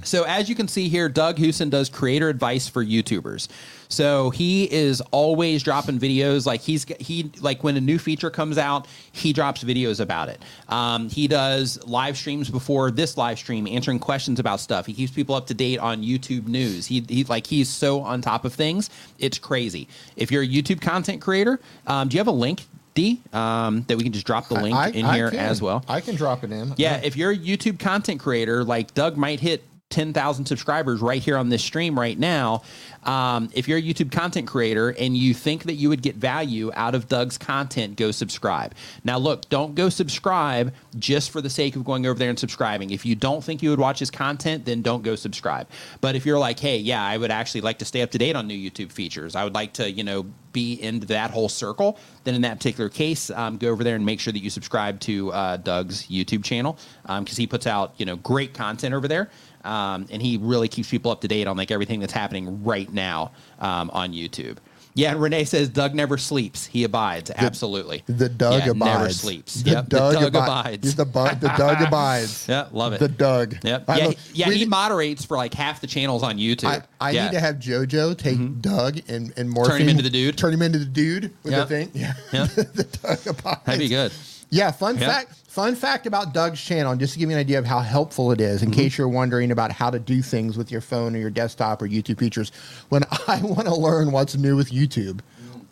So 0.03 0.23
as 0.23 0.49
you 0.49 0.55
can 0.55 0.67
see 0.67 0.89
here, 0.89 1.07
Doug 1.07 1.37
Houston 1.37 1.69
does 1.69 1.89
creator 1.89 2.27
advice 2.29 2.67
for 2.67 2.83
YouTubers. 2.83 3.47
So 3.87 4.29
he 4.29 4.71
is 4.71 4.99
always 5.11 5.63
dropping 5.63 5.99
videos. 5.99 6.45
Like 6.45 6.61
he's 6.61 6.85
he 6.99 7.31
like 7.39 7.63
when 7.63 7.77
a 7.77 7.81
new 7.81 7.97
feature 7.97 8.29
comes 8.29 8.57
out, 8.57 8.87
he 9.11 9.31
drops 9.31 9.63
videos 9.63 9.99
about 9.99 10.27
it. 10.29 10.41
Um, 10.67 11.09
he 11.09 11.27
does 11.27 11.81
live 11.85 12.17
streams 12.17 12.49
before 12.49 12.91
this 12.91 13.15
live 13.15 13.37
stream, 13.37 13.67
answering 13.67 13.99
questions 13.99 14.39
about 14.39 14.59
stuff. 14.59 14.85
He 14.85 14.93
keeps 14.93 15.11
people 15.11 15.35
up 15.35 15.47
to 15.47 15.53
date 15.53 15.79
on 15.79 16.03
YouTube 16.03 16.47
news. 16.47 16.87
He, 16.87 17.05
he 17.07 17.23
like 17.25 17.47
he's 17.47 17.69
so 17.69 18.01
on 18.01 18.21
top 18.21 18.43
of 18.43 18.53
things. 18.53 18.89
It's 19.19 19.39
crazy. 19.39 19.87
If 20.15 20.31
you're 20.31 20.43
a 20.43 20.47
YouTube 20.47 20.81
content 20.81 21.21
creator, 21.21 21.59
um, 21.87 22.09
do 22.09 22.15
you 22.15 22.19
have 22.19 22.27
a 22.27 22.31
link? 22.31 22.65
D 22.95 23.21
um, 23.33 23.83
that 23.87 23.97
we 23.97 24.03
can 24.03 24.11
just 24.13 24.25
drop 24.25 24.47
the 24.47 24.55
link 24.55 24.75
I- 24.75 24.89
in 24.89 25.05
I 25.05 25.15
here 25.15 25.29
can. 25.29 25.39
as 25.39 25.61
well. 25.61 25.83
I 25.87 26.01
can 26.01 26.15
drop 26.15 26.43
it 26.43 26.51
in. 26.51 26.73
Yeah, 26.77 26.99
if 27.03 27.15
you're 27.15 27.31
a 27.31 27.37
YouTube 27.37 27.77
content 27.77 28.19
creator, 28.19 28.63
like 28.63 28.93
Doug 28.95 29.17
might 29.17 29.39
hit 29.39 29.63
10,000 29.95 30.45
subscribers 30.45 30.99
right 30.99 31.21
here 31.21 31.37
on 31.37 31.47
this 31.47 31.63
stream 31.63 31.97
right 31.97 32.19
now. 32.19 32.61
Um, 33.03 33.49
if 33.53 33.69
you're 33.69 33.77
a 33.77 33.81
YouTube 33.81 34.11
content 34.11 34.45
creator 34.45 34.89
and 34.89 35.15
you 35.15 35.33
think 35.33 35.63
that 35.63 35.75
you 35.75 35.87
would 35.87 36.01
get 36.01 36.15
value 36.15 36.69
out 36.73 36.95
of 36.95 37.07
Doug's 37.07 37.37
content, 37.37 37.95
go 37.95 38.11
subscribe. 38.11 38.75
Now, 39.05 39.17
look, 39.17 39.47
don't 39.47 39.73
go 39.73 39.87
subscribe 39.87 40.73
just 40.99 41.31
for 41.31 41.39
the 41.39 41.49
sake 41.49 41.77
of 41.77 41.85
going 41.85 42.05
over 42.05 42.19
there 42.19 42.29
and 42.29 42.37
subscribing. 42.37 42.89
If 42.89 43.05
you 43.05 43.15
don't 43.15 43.41
think 43.41 43.63
you 43.63 43.69
would 43.69 43.79
watch 43.79 43.99
his 43.99 44.11
content, 44.11 44.65
then 44.65 44.81
don't 44.81 45.01
go 45.01 45.15
subscribe. 45.15 45.69
But 46.01 46.15
if 46.15 46.25
you're 46.25 46.39
like, 46.39 46.59
hey, 46.59 46.77
yeah, 46.77 47.01
I 47.01 47.15
would 47.15 47.31
actually 47.31 47.61
like 47.61 47.79
to 47.79 47.85
stay 47.85 48.01
up 48.01 48.11
to 48.11 48.17
date 48.17 48.35
on 48.35 48.47
new 48.47 48.69
YouTube 48.69 48.91
features, 48.91 49.33
I 49.33 49.45
would 49.45 49.53
like 49.53 49.71
to, 49.73 49.89
you 49.89 50.03
know, 50.03 50.25
be 50.55 50.81
into 50.81 51.05
that 51.07 51.31
whole 51.31 51.49
circle, 51.49 51.99
then 52.23 52.33
in 52.33 52.41
that 52.41 52.55
particular 52.57 52.89
case, 52.89 53.29
um, 53.31 53.57
go 53.57 53.67
over 53.67 53.83
there 53.83 53.97
and 53.97 54.05
make 54.05 54.21
sure 54.21 54.31
that 54.31 54.39
you 54.39 54.49
subscribe 54.49 55.01
to 55.01 55.29
uh, 55.33 55.57
Doug's 55.57 56.07
YouTube 56.07 56.45
channel 56.45 56.77
because 57.05 57.35
he 57.35 57.45
puts 57.45 57.67
out 57.67 57.93
you 57.97 58.05
know 58.05 58.15
great 58.15 58.53
content 58.53 58.95
over 58.95 59.05
there, 59.05 59.29
um, 59.65 60.05
and 60.11 60.21
he 60.21 60.37
really 60.37 60.67
keeps 60.67 60.89
people 60.89 61.11
up 61.11 61.21
to 61.21 61.27
date 61.27 61.47
on 61.47 61.57
like 61.57 61.71
everything 61.71 61.99
that's 61.99 62.13
happening 62.13 62.63
right 62.63 62.91
now 62.93 63.31
um, 63.59 63.89
on 63.91 64.13
YouTube. 64.13 64.57
Yeah, 64.97 65.11
and 65.11 65.21
Rene 65.21 65.43
says 65.43 65.67
Doug 65.67 65.93
never 65.93 66.17
sleeps; 66.17 66.65
he 66.67 66.85
abides. 66.85 67.29
Absolutely, 67.29 68.03
The 68.07 68.29
Doug 68.29 68.63
yeah, 68.63 68.71
abides. 68.71 68.97
never 68.97 69.09
sleeps. 69.09 69.61
The 69.61 69.71
yep, 69.71 69.89
Doug, 69.89 70.13
the 70.13 70.19
Doug 70.21 70.35
abi- 70.37 70.45
abides. 70.45 70.95
The, 70.95 71.03
bu- 71.05 71.35
the 71.35 71.53
Doug 71.57 71.81
abides. 71.85 72.47
yeah, 72.47 72.69
love 72.71 72.93
it. 72.93 73.01
The 73.01 73.09
Doug. 73.09 73.57
Yep. 73.61 73.89
I 73.89 73.97
Yeah, 73.97 74.05
love- 74.05 74.13
he, 74.31 74.39
yeah. 74.39 74.49
He 74.51 74.59
need- 74.59 74.69
moderates 74.69 75.25
for 75.25 75.35
like 75.35 75.53
half 75.53 75.81
the 75.81 75.87
channels 75.87 76.23
on 76.23 76.37
YouTube. 76.37 76.67
I, 76.69 76.81
I 77.01 77.11
yeah. 77.11 77.25
need 77.25 77.33
to 77.33 77.41
have 77.41 77.55
JoJo 77.57 78.17
take 78.17 78.61
Doug 78.61 78.99
and, 79.09 79.33
and 79.35 79.53
morph 79.53 79.67
Turn 79.67 79.81
him 79.81 79.89
into 79.89 80.01
the 80.03 80.09
dude? 80.09 80.37
Turn 80.37 80.53
him 80.53 80.61
into 80.61 80.79
the 80.79 80.85
dude 80.85 81.33
with 81.43 81.51
Yep. 81.51 81.67
the 81.67 81.75
thing. 81.75 81.91
Yeah. 81.93 82.13
Yeah. 82.31 82.45
the 82.55 82.87
Doug 83.03 83.27
abides. 83.27 83.59
That'd 83.65 83.79
be 83.81 83.89
good. 83.89 84.13
Yeah, 84.49 84.71
fun 84.71 84.97
Yeah. 84.97 85.07
fact. 85.07 85.33
Fun 85.47 85.73
fact 85.75 86.05
about 86.05 86.33
Doug's 86.33 86.59
channel, 86.61 86.91
and 86.91 86.99
just 86.99 87.13
to 87.13 87.19
give 87.19 87.29
you 87.29 87.35
an 87.35 87.39
idea 87.39 87.57
of 87.59 87.65
how 87.65 87.79
helpful 87.79 88.31
it 88.33 88.41
is, 88.41 88.61
in 88.61 88.71
Mm-hmm. 88.71 88.79
case 88.79 88.97
you're 88.97 89.07
wondering 89.07 89.51
about 89.51 89.71
how 89.71 89.89
to 89.89 89.99
do 89.99 90.21
things 90.21 90.57
with 90.57 90.69
your 90.69 90.81
phone 90.81 91.15
or 91.15 91.19
your 91.19 91.29
desktop 91.29 91.81
or 91.81 91.87
YouTube 91.87 92.19
features. 92.19 92.51
When 92.89 93.03
I 93.27 93.41
want 93.41 93.67
to 93.67 93.75
learn 93.75 94.11
what's 94.11 94.35
new 94.35 94.55
with 94.57 94.69
YouTube, 94.71 95.21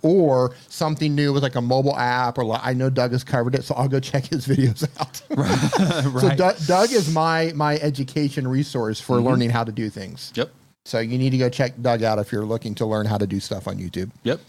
or 0.01 0.53
something 0.69 1.15
new 1.15 1.31
with 1.33 1.43
like 1.43 1.55
a 1.55 1.61
mobile 1.61 1.95
app, 1.97 2.37
or 2.37 2.45
like, 2.45 2.61
I 2.63 2.73
know 2.73 2.89
Doug 2.89 3.11
has 3.11 3.23
covered 3.23 3.55
it, 3.55 3.63
so 3.65 3.75
I'll 3.75 3.87
go 3.89 3.99
check 4.11 4.25
his 4.25 4.47
videos 4.47 4.87
out. 4.99 5.15
So 6.03 6.09
Right. 6.09 6.37
Doug, 6.37 6.55
Doug 6.65 6.91
is 6.93 7.13
my 7.13 7.51
my 7.55 7.77
education 7.79 8.47
resource 8.47 8.99
for 9.01 9.19
learning 9.21 9.49
how 9.49 9.63
to 9.65 9.71
do 9.71 9.89
things. 9.89 10.31
Yep. 10.35 10.49
So 10.85 10.99
you 10.99 11.17
need 11.17 11.29
to 11.31 11.37
go 11.37 11.49
check 11.49 11.73
Doug 11.81 12.03
out 12.03 12.19
if 12.19 12.31
you're 12.33 12.43
looking 12.45 12.75
to 12.75 12.85
learn 12.85 13.05
how 13.05 13.17
to 13.17 13.25
do 13.27 13.39
stuff 13.39 13.67
on 13.67 13.77
YouTube. 13.77 14.11
Yep. 14.23 14.39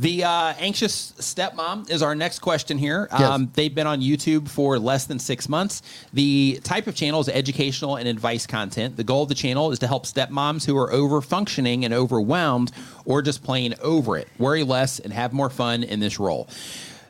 The 0.00 0.22
uh, 0.22 0.54
anxious 0.58 1.12
stepmom 1.18 1.90
is 1.90 2.02
our 2.02 2.14
next 2.14 2.38
question 2.38 2.78
here. 2.78 3.08
Yes. 3.10 3.20
Um, 3.20 3.50
they've 3.54 3.74
been 3.74 3.88
on 3.88 4.00
YouTube 4.00 4.48
for 4.48 4.78
less 4.78 5.06
than 5.06 5.18
six 5.18 5.48
months. 5.48 5.82
The 6.12 6.60
type 6.62 6.86
of 6.86 6.94
channel 6.94 7.18
is 7.20 7.28
educational 7.28 7.96
and 7.96 8.06
advice 8.06 8.46
content. 8.46 8.96
The 8.96 9.02
goal 9.02 9.24
of 9.24 9.28
the 9.28 9.34
channel 9.34 9.72
is 9.72 9.80
to 9.80 9.88
help 9.88 10.06
stepmoms 10.06 10.64
who 10.64 10.76
are 10.76 10.92
over 10.92 11.20
functioning 11.20 11.84
and 11.84 11.92
overwhelmed 11.92 12.70
or 13.06 13.22
just 13.22 13.42
plain 13.42 13.74
over 13.82 14.16
it, 14.16 14.28
worry 14.38 14.62
less, 14.62 15.00
and 15.00 15.12
have 15.12 15.32
more 15.32 15.50
fun 15.50 15.82
in 15.82 15.98
this 15.98 16.20
role. 16.20 16.48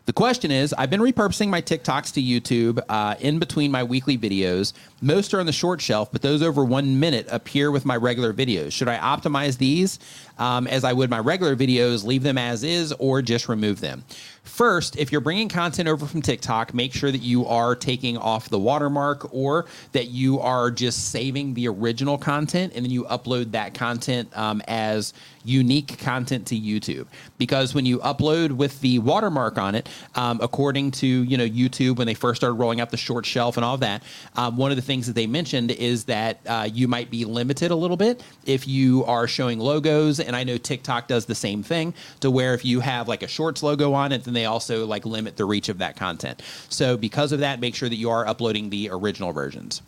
The 0.08 0.14
question 0.14 0.50
is 0.50 0.72
I've 0.72 0.88
been 0.88 1.02
repurposing 1.02 1.50
my 1.50 1.60
TikToks 1.60 2.14
to 2.14 2.22
YouTube 2.22 2.82
uh, 2.88 3.16
in 3.20 3.38
between 3.38 3.70
my 3.70 3.84
weekly 3.84 4.16
videos. 4.16 4.72
Most 5.00 5.32
are 5.32 5.40
on 5.40 5.46
the 5.46 5.52
short 5.52 5.80
shelf, 5.80 6.10
but 6.10 6.22
those 6.22 6.42
over 6.42 6.64
one 6.64 6.98
minute 6.98 7.28
appear 7.30 7.70
with 7.70 7.84
my 7.84 7.96
regular 7.96 8.32
videos. 8.32 8.72
Should 8.72 8.88
I 8.88 8.98
optimize 8.98 9.58
these 9.58 10.00
um, 10.38 10.66
as 10.66 10.82
I 10.82 10.92
would 10.92 11.08
my 11.08 11.20
regular 11.20 11.54
videos, 11.54 12.04
leave 12.04 12.22
them 12.22 12.36
as 12.36 12.64
is, 12.64 12.92
or 12.98 13.22
just 13.22 13.48
remove 13.48 13.80
them? 13.80 14.04
First, 14.48 14.96
if 14.96 15.12
you're 15.12 15.20
bringing 15.20 15.48
content 15.48 15.88
over 15.88 16.06
from 16.06 16.22
TikTok, 16.22 16.74
make 16.74 16.92
sure 16.92 17.12
that 17.12 17.20
you 17.20 17.46
are 17.46 17.76
taking 17.76 18.16
off 18.16 18.48
the 18.48 18.58
watermark 18.58 19.32
or 19.32 19.66
that 19.92 20.08
you 20.08 20.40
are 20.40 20.70
just 20.70 21.10
saving 21.10 21.54
the 21.54 21.68
original 21.68 22.18
content 22.18 22.72
and 22.74 22.84
then 22.84 22.90
you 22.90 23.04
upload 23.04 23.52
that 23.52 23.74
content 23.74 24.36
um, 24.36 24.62
as 24.66 25.12
unique 25.44 25.98
content 25.98 26.46
to 26.46 26.58
YouTube. 26.58 27.06
Because 27.36 27.74
when 27.74 27.86
you 27.86 27.98
upload 27.98 28.52
with 28.52 28.80
the 28.80 28.98
watermark 28.98 29.58
on 29.58 29.74
it, 29.74 29.88
um, 30.14 30.40
according 30.42 30.90
to 30.92 31.06
you 31.06 31.36
know 31.36 31.46
YouTube 31.46 31.96
when 31.96 32.06
they 32.06 32.14
first 32.14 32.40
started 32.40 32.54
rolling 32.54 32.80
out 32.80 32.90
the 32.90 32.96
short 32.96 33.26
shelf 33.26 33.56
and 33.56 33.64
all 33.64 33.76
that, 33.76 34.02
um, 34.36 34.56
one 34.56 34.70
of 34.70 34.76
the 34.76 34.82
things 34.88 35.06
that 35.06 35.12
they 35.12 35.28
mentioned 35.28 35.70
is 35.70 36.06
that 36.06 36.40
uh, 36.46 36.68
you 36.72 36.88
might 36.88 37.10
be 37.10 37.24
limited 37.24 37.70
a 37.70 37.76
little 37.76 37.96
bit 37.96 38.24
if 38.46 38.66
you 38.66 39.04
are 39.04 39.28
showing 39.28 39.60
logos. 39.60 40.18
And 40.18 40.34
I 40.34 40.42
know 40.42 40.56
TikTok 40.56 41.06
does 41.06 41.26
the 41.26 41.34
same 41.36 41.62
thing 41.62 41.94
to 42.20 42.30
where 42.30 42.54
if 42.54 42.64
you 42.64 42.80
have 42.80 43.06
like 43.06 43.22
a 43.22 43.28
shorts 43.28 43.62
logo 43.62 43.92
on 43.92 44.10
it, 44.10 44.24
then 44.24 44.34
they 44.34 44.46
also 44.46 44.86
like 44.86 45.06
limit 45.06 45.36
the 45.36 45.44
reach 45.44 45.68
of 45.68 45.78
that 45.78 45.94
content. 45.94 46.42
So 46.68 46.96
because 46.96 47.30
of 47.30 47.40
that, 47.40 47.60
make 47.60 47.76
sure 47.76 47.88
that 47.88 47.96
you 47.96 48.10
are 48.10 48.26
uploading 48.26 48.70
the 48.70 48.88
original 48.90 49.32
versions. 49.32 49.82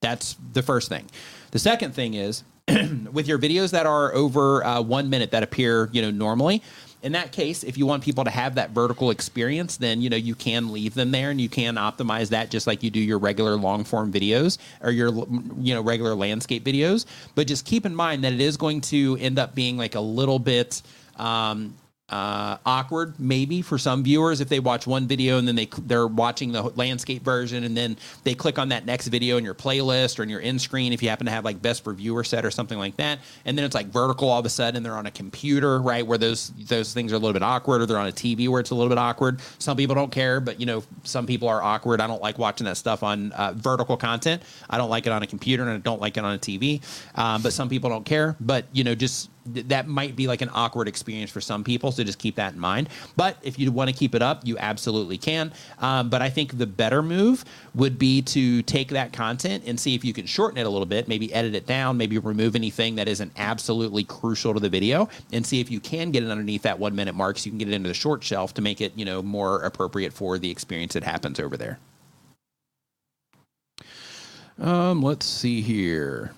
That's 0.00 0.36
the 0.52 0.62
first 0.62 0.88
thing. 0.88 1.10
The 1.50 1.58
second 1.58 1.92
thing 1.92 2.14
is 2.14 2.44
with 3.12 3.28
your 3.28 3.38
videos 3.38 3.72
that 3.72 3.86
are 3.86 4.14
over 4.14 4.64
uh, 4.64 4.80
one 4.80 5.10
minute 5.10 5.32
that 5.32 5.42
appear, 5.42 5.90
you 5.92 6.00
know, 6.00 6.10
normally. 6.10 6.62
In 7.04 7.12
that 7.12 7.32
case, 7.32 7.62
if 7.64 7.76
you 7.76 7.84
want 7.84 8.02
people 8.02 8.24
to 8.24 8.30
have 8.30 8.54
that 8.54 8.70
vertical 8.70 9.10
experience, 9.10 9.76
then 9.76 10.00
you 10.00 10.08
know 10.08 10.16
you 10.16 10.34
can 10.34 10.72
leave 10.72 10.94
them 10.94 11.10
there, 11.10 11.30
and 11.30 11.38
you 11.38 11.50
can 11.50 11.74
optimize 11.74 12.30
that 12.30 12.50
just 12.50 12.66
like 12.66 12.82
you 12.82 12.88
do 12.88 12.98
your 12.98 13.18
regular 13.18 13.56
long 13.56 13.84
form 13.84 14.10
videos 14.10 14.56
or 14.80 14.90
your 14.90 15.10
you 15.58 15.74
know 15.74 15.82
regular 15.82 16.14
landscape 16.14 16.64
videos. 16.64 17.04
But 17.34 17.46
just 17.46 17.66
keep 17.66 17.84
in 17.84 17.94
mind 17.94 18.24
that 18.24 18.32
it 18.32 18.40
is 18.40 18.56
going 18.56 18.80
to 18.82 19.18
end 19.20 19.38
up 19.38 19.54
being 19.54 19.76
like 19.76 19.94
a 19.94 20.00
little 20.00 20.38
bit. 20.38 20.80
Um, 21.16 21.74
uh, 22.10 22.58
awkward 22.66 23.18
maybe 23.18 23.62
for 23.62 23.78
some 23.78 24.04
viewers 24.04 24.42
if 24.42 24.48
they 24.50 24.60
watch 24.60 24.86
one 24.86 25.06
video 25.06 25.38
and 25.38 25.48
then 25.48 25.56
they 25.56 25.66
they're 25.84 26.06
watching 26.06 26.52
the 26.52 26.62
landscape 26.76 27.22
version 27.22 27.64
and 27.64 27.74
then 27.74 27.96
they 28.24 28.34
click 28.34 28.58
on 28.58 28.68
that 28.68 28.84
next 28.84 29.08
video 29.08 29.38
in 29.38 29.44
your 29.44 29.54
playlist 29.54 30.18
or 30.18 30.22
in 30.22 30.28
your 30.28 30.40
end 30.42 30.60
screen 30.60 30.92
if 30.92 31.02
you 31.02 31.08
happen 31.08 31.24
to 31.24 31.32
have 31.32 31.46
like 31.46 31.62
best 31.62 31.82
for 31.82 31.94
viewer 31.94 32.22
set 32.22 32.44
or 32.44 32.50
something 32.50 32.78
like 32.78 32.94
that. 32.98 33.20
And 33.46 33.56
then 33.56 33.64
it's 33.64 33.74
like 33.74 33.86
vertical 33.86 34.28
all 34.28 34.38
of 34.38 34.44
a 34.44 34.50
sudden 34.50 34.82
they're 34.82 34.98
on 34.98 35.06
a 35.06 35.10
computer 35.10 35.80
right 35.80 36.06
where 36.06 36.18
those 36.18 36.50
those 36.68 36.92
things 36.92 37.10
are 37.10 37.16
a 37.16 37.18
little 37.18 37.32
bit 37.32 37.42
awkward 37.42 37.80
or 37.80 37.86
they're 37.86 37.98
on 37.98 38.08
a 38.08 38.12
TV 38.12 38.48
where 38.48 38.60
it's 38.60 38.70
a 38.70 38.74
little 38.74 38.90
bit 38.90 38.98
awkward. 38.98 39.40
Some 39.58 39.78
people 39.78 39.94
don't 39.94 40.12
care 40.12 40.40
but 40.40 40.60
you 40.60 40.66
know 40.66 40.84
some 41.04 41.26
people 41.26 41.48
are 41.48 41.62
awkward. 41.62 42.02
I 42.02 42.06
don't 42.06 42.22
like 42.22 42.38
watching 42.38 42.66
that 42.66 42.76
stuff 42.76 43.02
on 43.02 43.32
uh, 43.32 43.54
vertical 43.56 43.96
content. 43.96 44.42
I 44.68 44.76
don't 44.76 44.90
like 44.90 45.06
it 45.06 45.10
on 45.10 45.22
a 45.22 45.26
computer 45.26 45.62
and 45.62 45.72
I 45.72 45.78
don't 45.78 46.02
like 46.02 46.18
it 46.18 46.24
on 46.24 46.34
a 46.34 46.38
TV 46.38 46.82
um, 47.14 47.40
but 47.40 47.54
some 47.54 47.70
people 47.70 47.88
don't 47.88 48.04
care. 48.04 48.36
But 48.40 48.66
you 48.72 48.84
know 48.84 48.94
just 48.94 49.30
th- 49.52 49.66
that 49.68 49.86
might 49.86 50.16
be 50.16 50.26
like 50.26 50.42
an 50.42 50.50
awkward 50.54 50.88
experience 50.88 51.30
for 51.30 51.40
some 51.40 51.64
people. 51.64 51.92
So 51.92 52.04
just 52.04 52.18
keep 52.18 52.36
that 52.36 52.54
in 52.54 52.60
mind. 52.60 52.88
But 53.16 53.36
if 53.42 53.58
you 53.58 53.70
want 53.72 53.90
to 53.90 53.96
keep 53.96 54.14
it 54.14 54.22
up, 54.22 54.46
you 54.46 54.56
absolutely 54.58 55.18
can. 55.18 55.52
Um, 55.80 56.08
but 56.08 56.22
I 56.22 56.30
think 56.30 56.58
the 56.58 56.66
better 56.66 57.02
move 57.02 57.44
would 57.74 57.98
be 57.98 58.22
to 58.22 58.62
take 58.62 58.88
that 58.90 59.12
content 59.12 59.64
and 59.66 59.78
see 59.78 59.94
if 59.94 60.04
you 60.04 60.12
can 60.12 60.26
shorten 60.26 60.58
it 60.58 60.66
a 60.66 60.70
little 60.70 60.86
bit, 60.86 61.08
maybe 61.08 61.32
edit 61.32 61.54
it 61.54 61.66
down, 61.66 61.96
maybe 61.96 62.18
remove 62.18 62.54
anything 62.54 62.94
that 62.96 63.08
isn't 63.08 63.32
absolutely 63.36 64.04
crucial 64.04 64.54
to 64.54 64.60
the 64.60 64.68
video, 64.68 65.08
and 65.32 65.44
see 65.44 65.60
if 65.60 65.70
you 65.70 65.80
can 65.80 66.10
get 66.10 66.22
it 66.22 66.30
underneath 66.30 66.62
that 66.62 66.78
one 66.78 66.94
minute 66.94 67.14
mark 67.14 67.38
so 67.38 67.46
you 67.46 67.50
can 67.50 67.58
get 67.58 67.68
it 67.68 67.74
into 67.74 67.88
the 67.88 67.94
short 67.94 68.22
shelf 68.22 68.54
to 68.54 68.62
make 68.62 68.80
it, 68.80 68.92
you 68.96 69.04
know, 69.04 69.22
more 69.22 69.62
appropriate 69.62 70.12
for 70.12 70.38
the 70.38 70.50
experience 70.50 70.94
that 70.94 71.02
happens 71.02 71.40
over 71.40 71.56
there. 71.56 71.78
Um, 74.58 75.02
let's 75.02 75.26
see 75.26 75.60
here. 75.60 76.32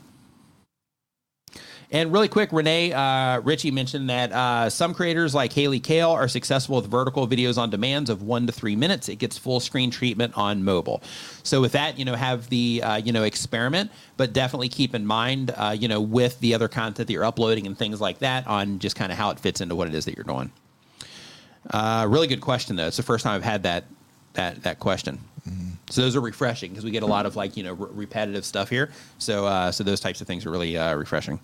And 1.90 2.12
really 2.12 2.28
quick, 2.28 2.52
Rene 2.52 2.92
uh, 2.92 3.40
Ritchie 3.40 3.70
mentioned 3.70 4.10
that 4.10 4.32
uh, 4.32 4.68
some 4.70 4.92
creators 4.92 5.34
like 5.34 5.52
Haley 5.52 5.78
Kale 5.78 6.10
are 6.10 6.26
successful 6.26 6.76
with 6.76 6.90
vertical 6.90 7.28
videos 7.28 7.58
on 7.58 7.70
demands 7.70 8.10
of 8.10 8.22
one 8.22 8.46
to 8.46 8.52
three 8.52 8.74
minutes. 8.74 9.08
It 9.08 9.16
gets 9.16 9.38
full 9.38 9.60
screen 9.60 9.90
treatment 9.90 10.36
on 10.36 10.64
mobile. 10.64 11.02
So 11.44 11.60
with 11.60 11.72
that, 11.72 11.98
you 11.98 12.04
know, 12.04 12.14
have 12.14 12.48
the 12.48 12.82
uh, 12.82 12.96
you 12.96 13.12
know 13.12 13.22
experiment, 13.22 13.92
but 14.16 14.32
definitely 14.32 14.68
keep 14.68 14.94
in 14.94 15.06
mind, 15.06 15.52
uh, 15.56 15.76
you 15.78 15.86
know, 15.86 16.00
with 16.00 16.38
the 16.40 16.54
other 16.54 16.68
content 16.68 17.06
that 17.06 17.12
you're 17.12 17.24
uploading 17.24 17.66
and 17.66 17.78
things 17.78 18.00
like 18.00 18.18
that, 18.18 18.46
on 18.46 18.80
just 18.80 18.96
kind 18.96 19.12
of 19.12 19.18
how 19.18 19.30
it 19.30 19.38
fits 19.38 19.60
into 19.60 19.76
what 19.76 19.86
it 19.86 19.94
is 19.94 20.04
that 20.06 20.16
you're 20.16 20.24
doing. 20.24 20.50
Uh, 21.70 22.06
really 22.08 22.26
good 22.26 22.40
question 22.40 22.76
though. 22.76 22.86
It's 22.86 22.96
the 22.96 23.02
first 23.02 23.24
time 23.24 23.34
I've 23.34 23.44
had 23.44 23.62
that 23.62 23.84
that 24.34 24.62
that 24.64 24.80
question. 24.80 25.20
So 25.88 26.00
those 26.02 26.16
are 26.16 26.20
refreshing 26.20 26.70
because 26.70 26.84
we 26.84 26.90
get 26.90 27.04
a 27.04 27.06
lot 27.06 27.26
of 27.26 27.36
like 27.36 27.56
you 27.56 27.62
know 27.62 27.74
re- 27.74 27.88
repetitive 27.92 28.44
stuff 28.44 28.68
here. 28.68 28.90
So 29.18 29.46
uh, 29.46 29.70
so 29.70 29.84
those 29.84 30.00
types 30.00 30.20
of 30.20 30.26
things 30.26 30.44
are 30.44 30.50
really 30.50 30.76
uh, 30.76 30.96
refreshing. 30.96 31.38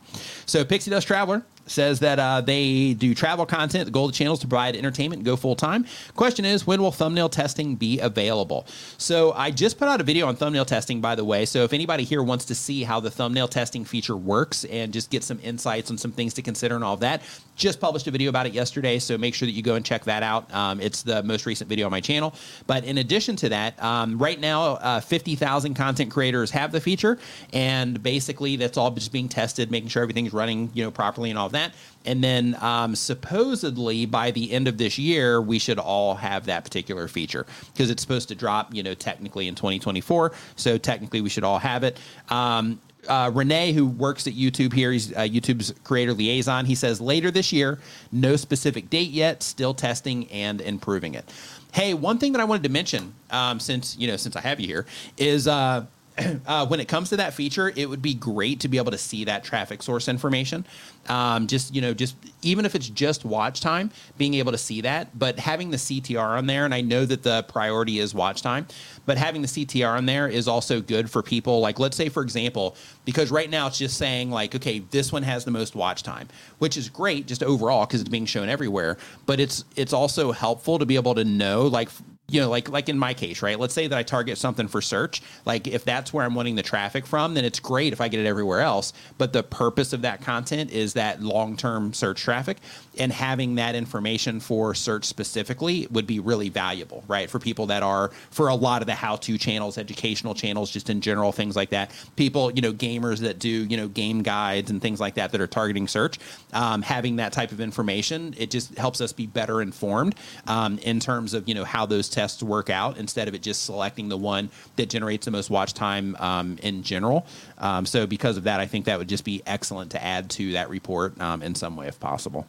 So 0.46 0.64
Pixie 0.64 0.90
Dust 0.90 1.06
Traveler 1.06 1.44
says 1.66 2.00
that 2.00 2.18
uh, 2.18 2.40
they 2.40 2.94
do 2.94 3.14
travel 3.14 3.46
content. 3.46 3.84
The 3.84 3.90
goal 3.90 4.06
of 4.06 4.12
the 4.12 4.16
channel 4.16 4.34
is 4.34 4.40
to 4.40 4.48
provide 4.48 4.76
entertainment 4.76 5.20
and 5.20 5.26
go 5.26 5.36
full 5.36 5.56
time. 5.56 5.86
Question 6.14 6.44
is, 6.44 6.66
when 6.66 6.82
will 6.82 6.92
thumbnail 6.92 7.28
testing 7.28 7.76
be 7.76 8.00
available? 8.00 8.66
So 8.98 9.32
I 9.32 9.50
just 9.50 9.78
put 9.78 9.88
out 9.88 10.00
a 10.00 10.04
video 10.04 10.26
on 10.26 10.36
thumbnail 10.36 10.64
testing, 10.64 11.00
by 11.00 11.14
the 11.14 11.24
way. 11.24 11.44
So 11.44 11.64
if 11.64 11.72
anybody 11.72 12.04
here 12.04 12.22
wants 12.22 12.44
to 12.46 12.54
see 12.54 12.82
how 12.82 13.00
the 13.00 13.10
thumbnail 13.10 13.48
testing 13.48 13.84
feature 13.84 14.16
works 14.16 14.64
and 14.64 14.92
just 14.92 15.10
get 15.10 15.22
some 15.24 15.38
insights 15.42 15.90
on 15.90 15.98
some 15.98 16.12
things 16.12 16.34
to 16.34 16.42
consider 16.42 16.74
and 16.74 16.84
all 16.84 16.96
that, 16.98 17.22
just 17.56 17.80
published 17.80 18.06
a 18.06 18.10
video 18.10 18.28
about 18.28 18.46
it 18.46 18.52
yesterday. 18.52 18.98
So 18.98 19.16
make 19.16 19.34
sure 19.34 19.46
that 19.46 19.52
you 19.52 19.62
go 19.62 19.74
and 19.74 19.84
check 19.84 20.04
that 20.04 20.22
out. 20.22 20.52
Um, 20.54 20.80
it's 20.80 21.02
the 21.02 21.22
most 21.22 21.46
recent 21.46 21.68
video 21.68 21.86
on 21.86 21.90
my 21.90 22.00
channel. 22.00 22.34
But 22.66 22.84
in 22.84 22.98
addition 22.98 23.36
to 23.36 23.48
that, 23.50 23.82
um, 23.82 24.18
right 24.18 24.40
now, 24.40 24.62
uh, 24.74 25.00
50,000 25.00 25.74
content 25.74 26.10
creators 26.10 26.50
have 26.50 26.72
the 26.72 26.80
feature, 26.80 27.18
and 27.52 28.02
basically 28.02 28.56
that's 28.56 28.76
all 28.76 28.90
just 28.90 29.12
being 29.12 29.28
tested, 29.28 29.70
making 29.70 29.88
sure 29.88 30.02
everything's 30.02 30.32
running, 30.32 30.70
you 30.74 30.82
know, 30.82 30.90
properly 30.90 31.30
and 31.30 31.38
all 31.38 31.48
that. 31.52 31.74
And 32.04 32.22
then 32.22 32.56
um, 32.60 32.94
supposedly 32.96 34.06
by 34.06 34.30
the 34.30 34.52
end 34.52 34.68
of 34.68 34.78
this 34.78 34.98
year, 34.98 35.40
we 35.40 35.58
should 35.58 35.78
all 35.78 36.16
have 36.16 36.46
that 36.46 36.64
particular 36.64 37.08
feature 37.08 37.46
because 37.72 37.90
it's 37.90 38.02
supposed 38.02 38.28
to 38.28 38.34
drop, 38.34 38.74
you 38.74 38.82
know, 38.82 38.94
technically 38.94 39.48
in 39.48 39.54
2024. 39.54 40.32
So 40.56 40.78
technically, 40.78 41.20
we 41.20 41.28
should 41.28 41.44
all 41.44 41.58
have 41.58 41.84
it. 41.84 41.98
Um, 42.28 42.80
uh, 43.08 43.30
Rene, 43.34 43.72
who 43.72 43.86
works 43.86 44.26
at 44.26 44.34
YouTube 44.34 44.72
here, 44.72 44.92
he's 44.92 45.12
uh, 45.12 45.20
YouTube's 45.20 45.74
creator 45.84 46.12
liaison. 46.12 46.64
He 46.66 46.74
says 46.74 47.00
later 47.00 47.30
this 47.30 47.52
year, 47.52 47.78
no 48.12 48.36
specific 48.36 48.90
date 48.90 49.10
yet, 49.10 49.42
still 49.42 49.74
testing 49.74 50.30
and 50.30 50.60
improving 50.60 51.14
it. 51.14 51.32
Hey, 51.72 51.94
one 51.94 52.18
thing 52.18 52.32
that 52.32 52.40
I 52.40 52.44
wanted 52.44 52.62
to 52.64 52.68
mention, 52.68 53.14
um, 53.30 53.58
since 53.58 53.96
you 53.96 54.06
know, 54.06 54.16
since 54.16 54.36
I 54.36 54.40
have 54.40 54.60
you 54.60 54.66
here, 54.66 54.86
is 55.16 55.48
uh, 55.48 55.86
uh, 56.46 56.66
when 56.66 56.80
it 56.80 56.88
comes 56.88 57.08
to 57.10 57.16
that 57.16 57.34
feature, 57.34 57.72
it 57.74 57.88
would 57.88 58.02
be 58.02 58.14
great 58.14 58.60
to 58.60 58.68
be 58.68 58.76
able 58.76 58.90
to 58.90 58.98
see 58.98 59.24
that 59.24 59.44
traffic 59.44 59.82
source 59.82 60.08
information. 60.08 60.66
Um, 61.08 61.46
just 61.46 61.74
you 61.74 61.80
know, 61.80 61.94
just 61.94 62.16
even 62.42 62.64
if 62.64 62.74
it's 62.74 62.88
just 62.88 63.24
watch 63.24 63.60
time, 63.60 63.90
being 64.18 64.34
able 64.34 64.52
to 64.52 64.58
see 64.58 64.82
that, 64.82 65.18
but 65.18 65.38
having 65.38 65.70
the 65.70 65.76
CTR 65.76 66.38
on 66.38 66.46
there, 66.46 66.64
and 66.64 66.74
I 66.74 66.80
know 66.80 67.04
that 67.06 67.22
the 67.22 67.42
priority 67.44 67.98
is 67.98 68.14
watch 68.14 68.42
time, 68.42 68.66
but 69.06 69.16
having 69.18 69.42
the 69.42 69.48
CTR 69.48 69.96
on 69.96 70.06
there 70.06 70.28
is 70.28 70.46
also 70.46 70.80
good 70.80 71.10
for 71.10 71.22
people. 71.22 71.60
Like, 71.60 71.78
let's 71.78 71.96
say, 71.96 72.08
for 72.08 72.22
example, 72.22 72.76
because 73.04 73.30
right 73.30 73.48
now 73.48 73.66
it's 73.66 73.78
just 73.78 73.96
saying 73.96 74.30
like, 74.30 74.54
okay, 74.54 74.80
this 74.90 75.12
one 75.12 75.22
has 75.22 75.44
the 75.44 75.50
most 75.50 75.74
watch 75.74 76.02
time, 76.02 76.28
which 76.58 76.76
is 76.76 76.88
great 76.88 77.26
just 77.26 77.42
overall 77.42 77.86
because 77.86 78.00
it's 78.00 78.10
being 78.10 78.26
shown 78.26 78.48
everywhere. 78.48 78.98
But 79.26 79.40
it's 79.40 79.64
it's 79.76 79.92
also 79.92 80.30
helpful 80.32 80.78
to 80.78 80.86
be 80.86 80.96
able 80.96 81.14
to 81.14 81.24
know 81.24 81.66
like 81.66 81.88
you 82.32 82.40
know, 82.40 82.48
like 82.48 82.70
like 82.70 82.88
in 82.88 82.98
my 82.98 83.12
case, 83.12 83.42
right? 83.42 83.60
Let's 83.60 83.74
say 83.74 83.86
that 83.86 83.98
I 83.98 84.02
target 84.02 84.38
something 84.38 84.66
for 84.66 84.80
search. 84.80 85.22
Like 85.44 85.68
if 85.68 85.84
that's 85.84 86.14
where 86.14 86.24
I'm 86.24 86.34
wanting 86.34 86.54
the 86.54 86.62
traffic 86.62 87.06
from, 87.06 87.34
then 87.34 87.44
it's 87.44 87.60
great 87.60 87.92
if 87.92 88.00
I 88.00 88.08
get 88.08 88.20
it 88.20 88.26
everywhere 88.26 88.60
else. 88.60 88.94
But 89.18 89.34
the 89.34 89.42
purpose 89.42 89.92
of 89.92 90.02
that 90.02 90.22
content 90.22 90.70
is 90.70 90.94
that 90.94 91.22
long-term 91.22 91.92
search 91.92 92.22
traffic, 92.22 92.56
and 92.98 93.12
having 93.12 93.56
that 93.56 93.74
information 93.74 94.40
for 94.40 94.74
search 94.74 95.04
specifically 95.04 95.86
would 95.90 96.06
be 96.06 96.20
really 96.20 96.48
valuable, 96.48 97.04
right? 97.06 97.28
For 97.28 97.38
people 97.38 97.66
that 97.66 97.82
are 97.82 98.10
for 98.30 98.48
a 98.48 98.54
lot 98.54 98.80
of 98.80 98.86
the 98.86 98.94
how-to 98.94 99.36
channels, 99.36 99.76
educational 99.76 100.34
channels, 100.34 100.70
just 100.70 100.88
in 100.88 101.02
general, 101.02 101.32
things 101.32 101.54
like 101.54 101.68
that. 101.70 101.90
People, 102.16 102.50
you 102.52 102.62
know, 102.62 102.72
gamers 102.72 103.18
that 103.18 103.38
do 103.40 103.48
you 103.50 103.76
know 103.76 103.88
game 103.88 104.22
guides 104.22 104.70
and 104.70 104.80
things 104.80 105.00
like 105.00 105.14
that 105.14 105.32
that 105.32 105.40
are 105.42 105.46
targeting 105.46 105.86
search. 105.86 106.18
Um, 106.54 106.80
having 106.80 107.16
that 107.16 107.34
type 107.34 107.52
of 107.52 107.60
information, 107.60 108.34
it 108.38 108.50
just 108.50 108.74
helps 108.78 109.02
us 109.02 109.12
be 109.12 109.26
better 109.26 109.60
informed 109.60 110.14
um, 110.46 110.78
in 110.78 110.98
terms 110.98 111.34
of 111.34 111.46
you 111.46 111.54
know 111.54 111.64
how 111.64 111.84
those 111.84 112.08
tests 112.08 112.21
work 112.42 112.70
out 112.70 112.96
instead 112.98 113.28
of 113.28 113.34
it 113.34 113.42
just 113.42 113.64
selecting 113.64 114.08
the 114.08 114.16
one 114.16 114.50
that 114.76 114.88
generates 114.88 115.24
the 115.24 115.30
most 115.30 115.50
watch 115.50 115.74
time 115.74 116.16
um, 116.16 116.58
in 116.62 116.82
general. 116.82 117.26
Um, 117.58 117.86
so 117.86 118.06
because 118.06 118.36
of 118.36 118.44
that, 118.44 118.60
I 118.60 118.66
think 118.66 118.86
that 118.86 118.98
would 118.98 119.08
just 119.08 119.24
be 119.24 119.42
excellent 119.46 119.92
to 119.92 120.02
add 120.02 120.30
to 120.30 120.52
that 120.52 120.70
report 120.70 121.20
um, 121.20 121.42
in 121.42 121.54
some 121.54 121.76
way 121.76 121.88
if 121.88 121.98
possible. 122.00 122.46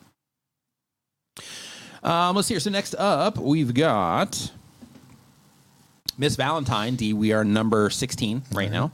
Um, 2.04 2.36
let's 2.36 2.48
see 2.48 2.54
here. 2.54 2.60
So 2.60 2.70
next 2.70 2.96
up, 2.96 3.38
we've 3.38 3.74
got 3.74 4.52
Miss 6.18 6.36
Valentine. 6.36 6.96
D. 6.96 7.14
We 7.14 7.32
are 7.34 7.44
number 7.44 7.90
sixteen 7.90 8.44
right 8.54 8.72
now. 8.72 8.92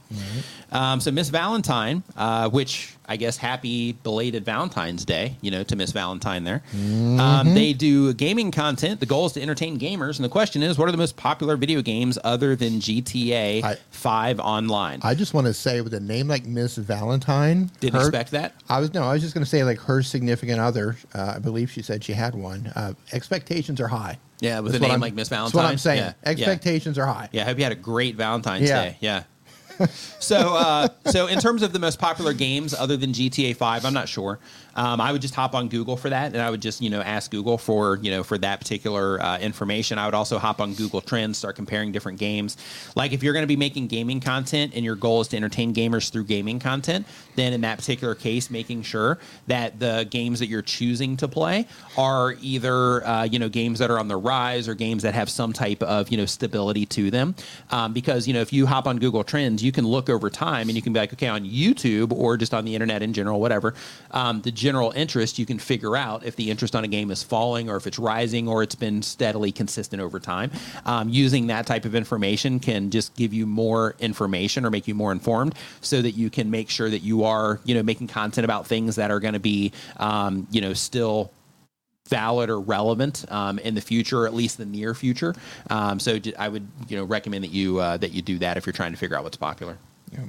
Um, 0.72 1.00
so 1.00 1.10
Miss 1.10 1.28
Valentine, 1.30 2.02
uh, 2.16 2.48
which 2.48 2.94
I 3.08 3.16
guess 3.16 3.36
happy 3.36 3.90
belated 3.92 4.44
Valentine's 4.44 5.04
Day, 5.04 5.36
you 5.40 5.50
know, 5.50 5.64
to 5.64 5.74
Miss 5.74 5.90
Valentine 5.90 6.44
there. 6.44 6.62
Um, 6.72 7.54
they 7.54 7.72
do 7.72 8.14
gaming 8.14 8.52
content. 8.52 9.00
The 9.00 9.06
goal 9.06 9.26
is 9.26 9.32
to 9.32 9.42
entertain 9.42 9.80
gamers, 9.80 10.16
and 10.16 10.24
the 10.24 10.28
question 10.28 10.62
is, 10.62 10.78
what 10.78 10.88
are 10.88 10.92
the 10.92 10.98
most 10.98 11.16
popular 11.16 11.56
video 11.56 11.82
games 11.82 12.18
other 12.22 12.54
than 12.54 12.74
GTA 12.80 13.64
I- 13.64 13.76
Five 13.90 14.38
online? 14.40 15.00
I 15.02 15.14
just 15.14 15.34
want 15.34 15.46
to 15.48 15.52
say, 15.54 15.80
with 15.80 15.92
a 15.94 16.00
name 16.00 16.28
like 16.28 16.46
Miss 16.46 16.76
Valentine, 16.76 17.70
Didn't 17.80 17.94
her- 18.00 18.06
expect 18.06 18.30
that. 18.30 18.54
I 18.68 18.78
was 18.78 18.94
no, 18.94 19.02
I 19.02 19.12
was 19.14 19.22
just 19.22 19.34
going 19.34 19.44
to 19.44 19.50
say, 19.50 19.64
like 19.64 19.80
her 19.80 20.02
significant 20.02 20.60
other. 20.60 20.96
Uh, 21.12 21.34
I 21.36 21.38
believe 21.40 21.70
she 21.70 21.82
said 21.82 22.04
she 22.04 22.12
had 22.12 22.34
one. 22.36 22.68
Uh, 22.76 22.92
expectations 23.12 23.80
are 23.80 23.88
high. 23.88 24.18
Yeah, 24.40 24.60
with 24.60 24.72
That's 24.72 24.84
a 24.84 24.88
name 24.88 25.00
like 25.00 25.14
Miss 25.14 25.28
Valentine. 25.28 25.62
That's 25.62 25.64
what 25.64 25.70
I'm 25.70 25.78
saying. 25.78 25.98
Yeah, 25.98 26.12
yeah. 26.24 26.30
Expectations 26.30 26.98
are 26.98 27.06
high. 27.06 27.28
Yeah, 27.32 27.42
I 27.42 27.44
hope 27.46 27.58
you 27.58 27.64
had 27.64 27.72
a 27.72 27.76
great 27.76 28.16
Valentine's 28.16 28.68
Yeah. 28.68 28.82
Day. 28.84 28.96
Yeah. 29.00 29.22
so, 30.18 30.36
uh, 30.56 30.88
so 31.06 31.26
in 31.26 31.38
terms 31.38 31.62
of 31.62 31.72
the 31.72 31.78
most 31.78 31.98
popular 31.98 32.32
games 32.32 32.74
other 32.74 32.96
than 32.96 33.12
GTA 33.12 33.56
Five, 33.56 33.84
I'm 33.84 33.94
not 33.94 34.08
sure. 34.08 34.38
Um, 34.76 35.00
I 35.00 35.12
would 35.12 35.22
just 35.22 35.34
hop 35.34 35.54
on 35.54 35.68
Google 35.68 35.96
for 35.96 36.10
that, 36.10 36.32
and 36.32 36.40
I 36.40 36.50
would 36.50 36.62
just 36.62 36.80
you 36.80 36.90
know 36.90 37.00
ask 37.00 37.30
Google 37.30 37.58
for 37.58 37.96
you 37.96 38.10
know 38.10 38.22
for 38.22 38.38
that 38.38 38.60
particular 38.60 39.20
uh, 39.20 39.38
information. 39.38 39.98
I 39.98 40.06
would 40.06 40.14
also 40.14 40.38
hop 40.38 40.60
on 40.60 40.74
Google 40.74 41.00
Trends, 41.00 41.38
start 41.38 41.56
comparing 41.56 41.92
different 41.92 42.18
games. 42.18 42.56
Like 42.94 43.12
if 43.12 43.22
you're 43.22 43.32
going 43.32 43.42
to 43.42 43.48
be 43.48 43.56
making 43.56 43.88
gaming 43.88 44.20
content 44.20 44.72
and 44.74 44.84
your 44.84 44.94
goal 44.94 45.20
is 45.20 45.28
to 45.28 45.36
entertain 45.36 45.74
gamers 45.74 46.10
through 46.10 46.24
gaming 46.24 46.58
content, 46.58 47.06
then 47.36 47.52
in 47.52 47.60
that 47.62 47.78
particular 47.78 48.14
case, 48.14 48.50
making 48.50 48.82
sure 48.82 49.18
that 49.46 49.78
the 49.78 50.06
games 50.10 50.38
that 50.38 50.46
you're 50.46 50.62
choosing 50.62 51.16
to 51.18 51.28
play 51.28 51.66
are 51.96 52.34
either 52.40 53.06
uh, 53.06 53.24
you 53.24 53.38
know 53.38 53.48
games 53.48 53.78
that 53.78 53.90
are 53.90 53.98
on 53.98 54.08
the 54.08 54.16
rise 54.16 54.68
or 54.68 54.74
games 54.74 55.02
that 55.02 55.14
have 55.14 55.28
some 55.28 55.52
type 55.52 55.82
of 55.82 56.10
you 56.10 56.16
know 56.16 56.26
stability 56.26 56.86
to 56.86 57.10
them. 57.10 57.34
Um, 57.70 57.92
because 57.92 58.26
you 58.26 58.34
know 58.34 58.40
if 58.40 58.52
you 58.52 58.66
hop 58.66 58.86
on 58.86 58.98
Google 58.98 59.24
Trends, 59.24 59.62
you 59.62 59.72
can 59.72 59.86
look 59.86 60.08
over 60.08 60.30
time 60.30 60.68
and 60.68 60.76
you 60.76 60.82
can 60.82 60.92
be 60.92 61.00
like, 61.00 61.12
okay, 61.12 61.28
on 61.28 61.44
YouTube 61.44 62.12
or 62.12 62.36
just 62.36 62.54
on 62.54 62.64
the 62.64 62.74
internet 62.74 63.02
in 63.02 63.12
general, 63.12 63.40
whatever. 63.40 63.74
Um, 64.10 64.40
the 64.42 64.52
general 64.60 64.92
interest, 64.94 65.38
you 65.38 65.46
can 65.46 65.58
figure 65.58 65.96
out 65.96 66.24
if 66.24 66.36
the 66.36 66.50
interest 66.50 66.76
on 66.76 66.84
a 66.84 66.88
game 66.88 67.10
is 67.10 67.22
falling 67.22 67.70
or 67.70 67.76
if 67.76 67.86
it's 67.86 67.98
rising 67.98 68.46
or 68.46 68.62
it's 68.62 68.74
been 68.74 69.00
steadily 69.00 69.50
consistent 69.50 70.02
over 70.02 70.20
time. 70.20 70.50
Um, 70.84 71.08
using 71.08 71.46
that 71.46 71.66
type 71.66 71.86
of 71.86 71.94
information 71.94 72.60
can 72.60 72.90
just 72.90 73.16
give 73.16 73.32
you 73.32 73.46
more 73.46 73.96
information 73.98 74.66
or 74.66 74.70
make 74.70 74.86
you 74.86 74.94
more 74.94 75.12
informed 75.12 75.54
so 75.80 76.02
that 76.02 76.12
you 76.12 76.28
can 76.28 76.50
make 76.50 76.68
sure 76.68 76.90
that 76.90 76.98
you 76.98 77.24
are, 77.24 77.58
you 77.64 77.74
know, 77.74 77.82
making 77.82 78.08
content 78.08 78.44
about 78.44 78.66
things 78.66 78.96
that 78.96 79.10
are 79.10 79.18
going 79.18 79.32
to 79.34 79.40
be, 79.40 79.72
um, 79.96 80.46
you 80.50 80.60
know, 80.60 80.74
still 80.74 81.32
valid 82.08 82.50
or 82.50 82.60
relevant 82.60 83.24
um, 83.32 83.58
in 83.60 83.74
the 83.74 83.80
future, 83.80 84.24
or 84.24 84.26
at 84.26 84.34
least 84.34 84.58
the 84.58 84.66
near 84.66 84.94
future. 84.94 85.34
Um, 85.70 85.98
so 85.98 86.18
I 86.38 86.48
would, 86.48 86.66
you 86.88 86.98
know, 86.98 87.04
recommend 87.04 87.44
that 87.44 87.52
you 87.52 87.78
uh, 87.78 87.96
that 87.96 88.12
you 88.12 88.20
do 88.20 88.38
that 88.40 88.58
if 88.58 88.66
you're 88.66 88.74
trying 88.74 88.92
to 88.92 88.98
figure 88.98 89.16
out 89.16 89.24
what's 89.24 89.38
popular. 89.38 89.78
Yep. 90.12 90.28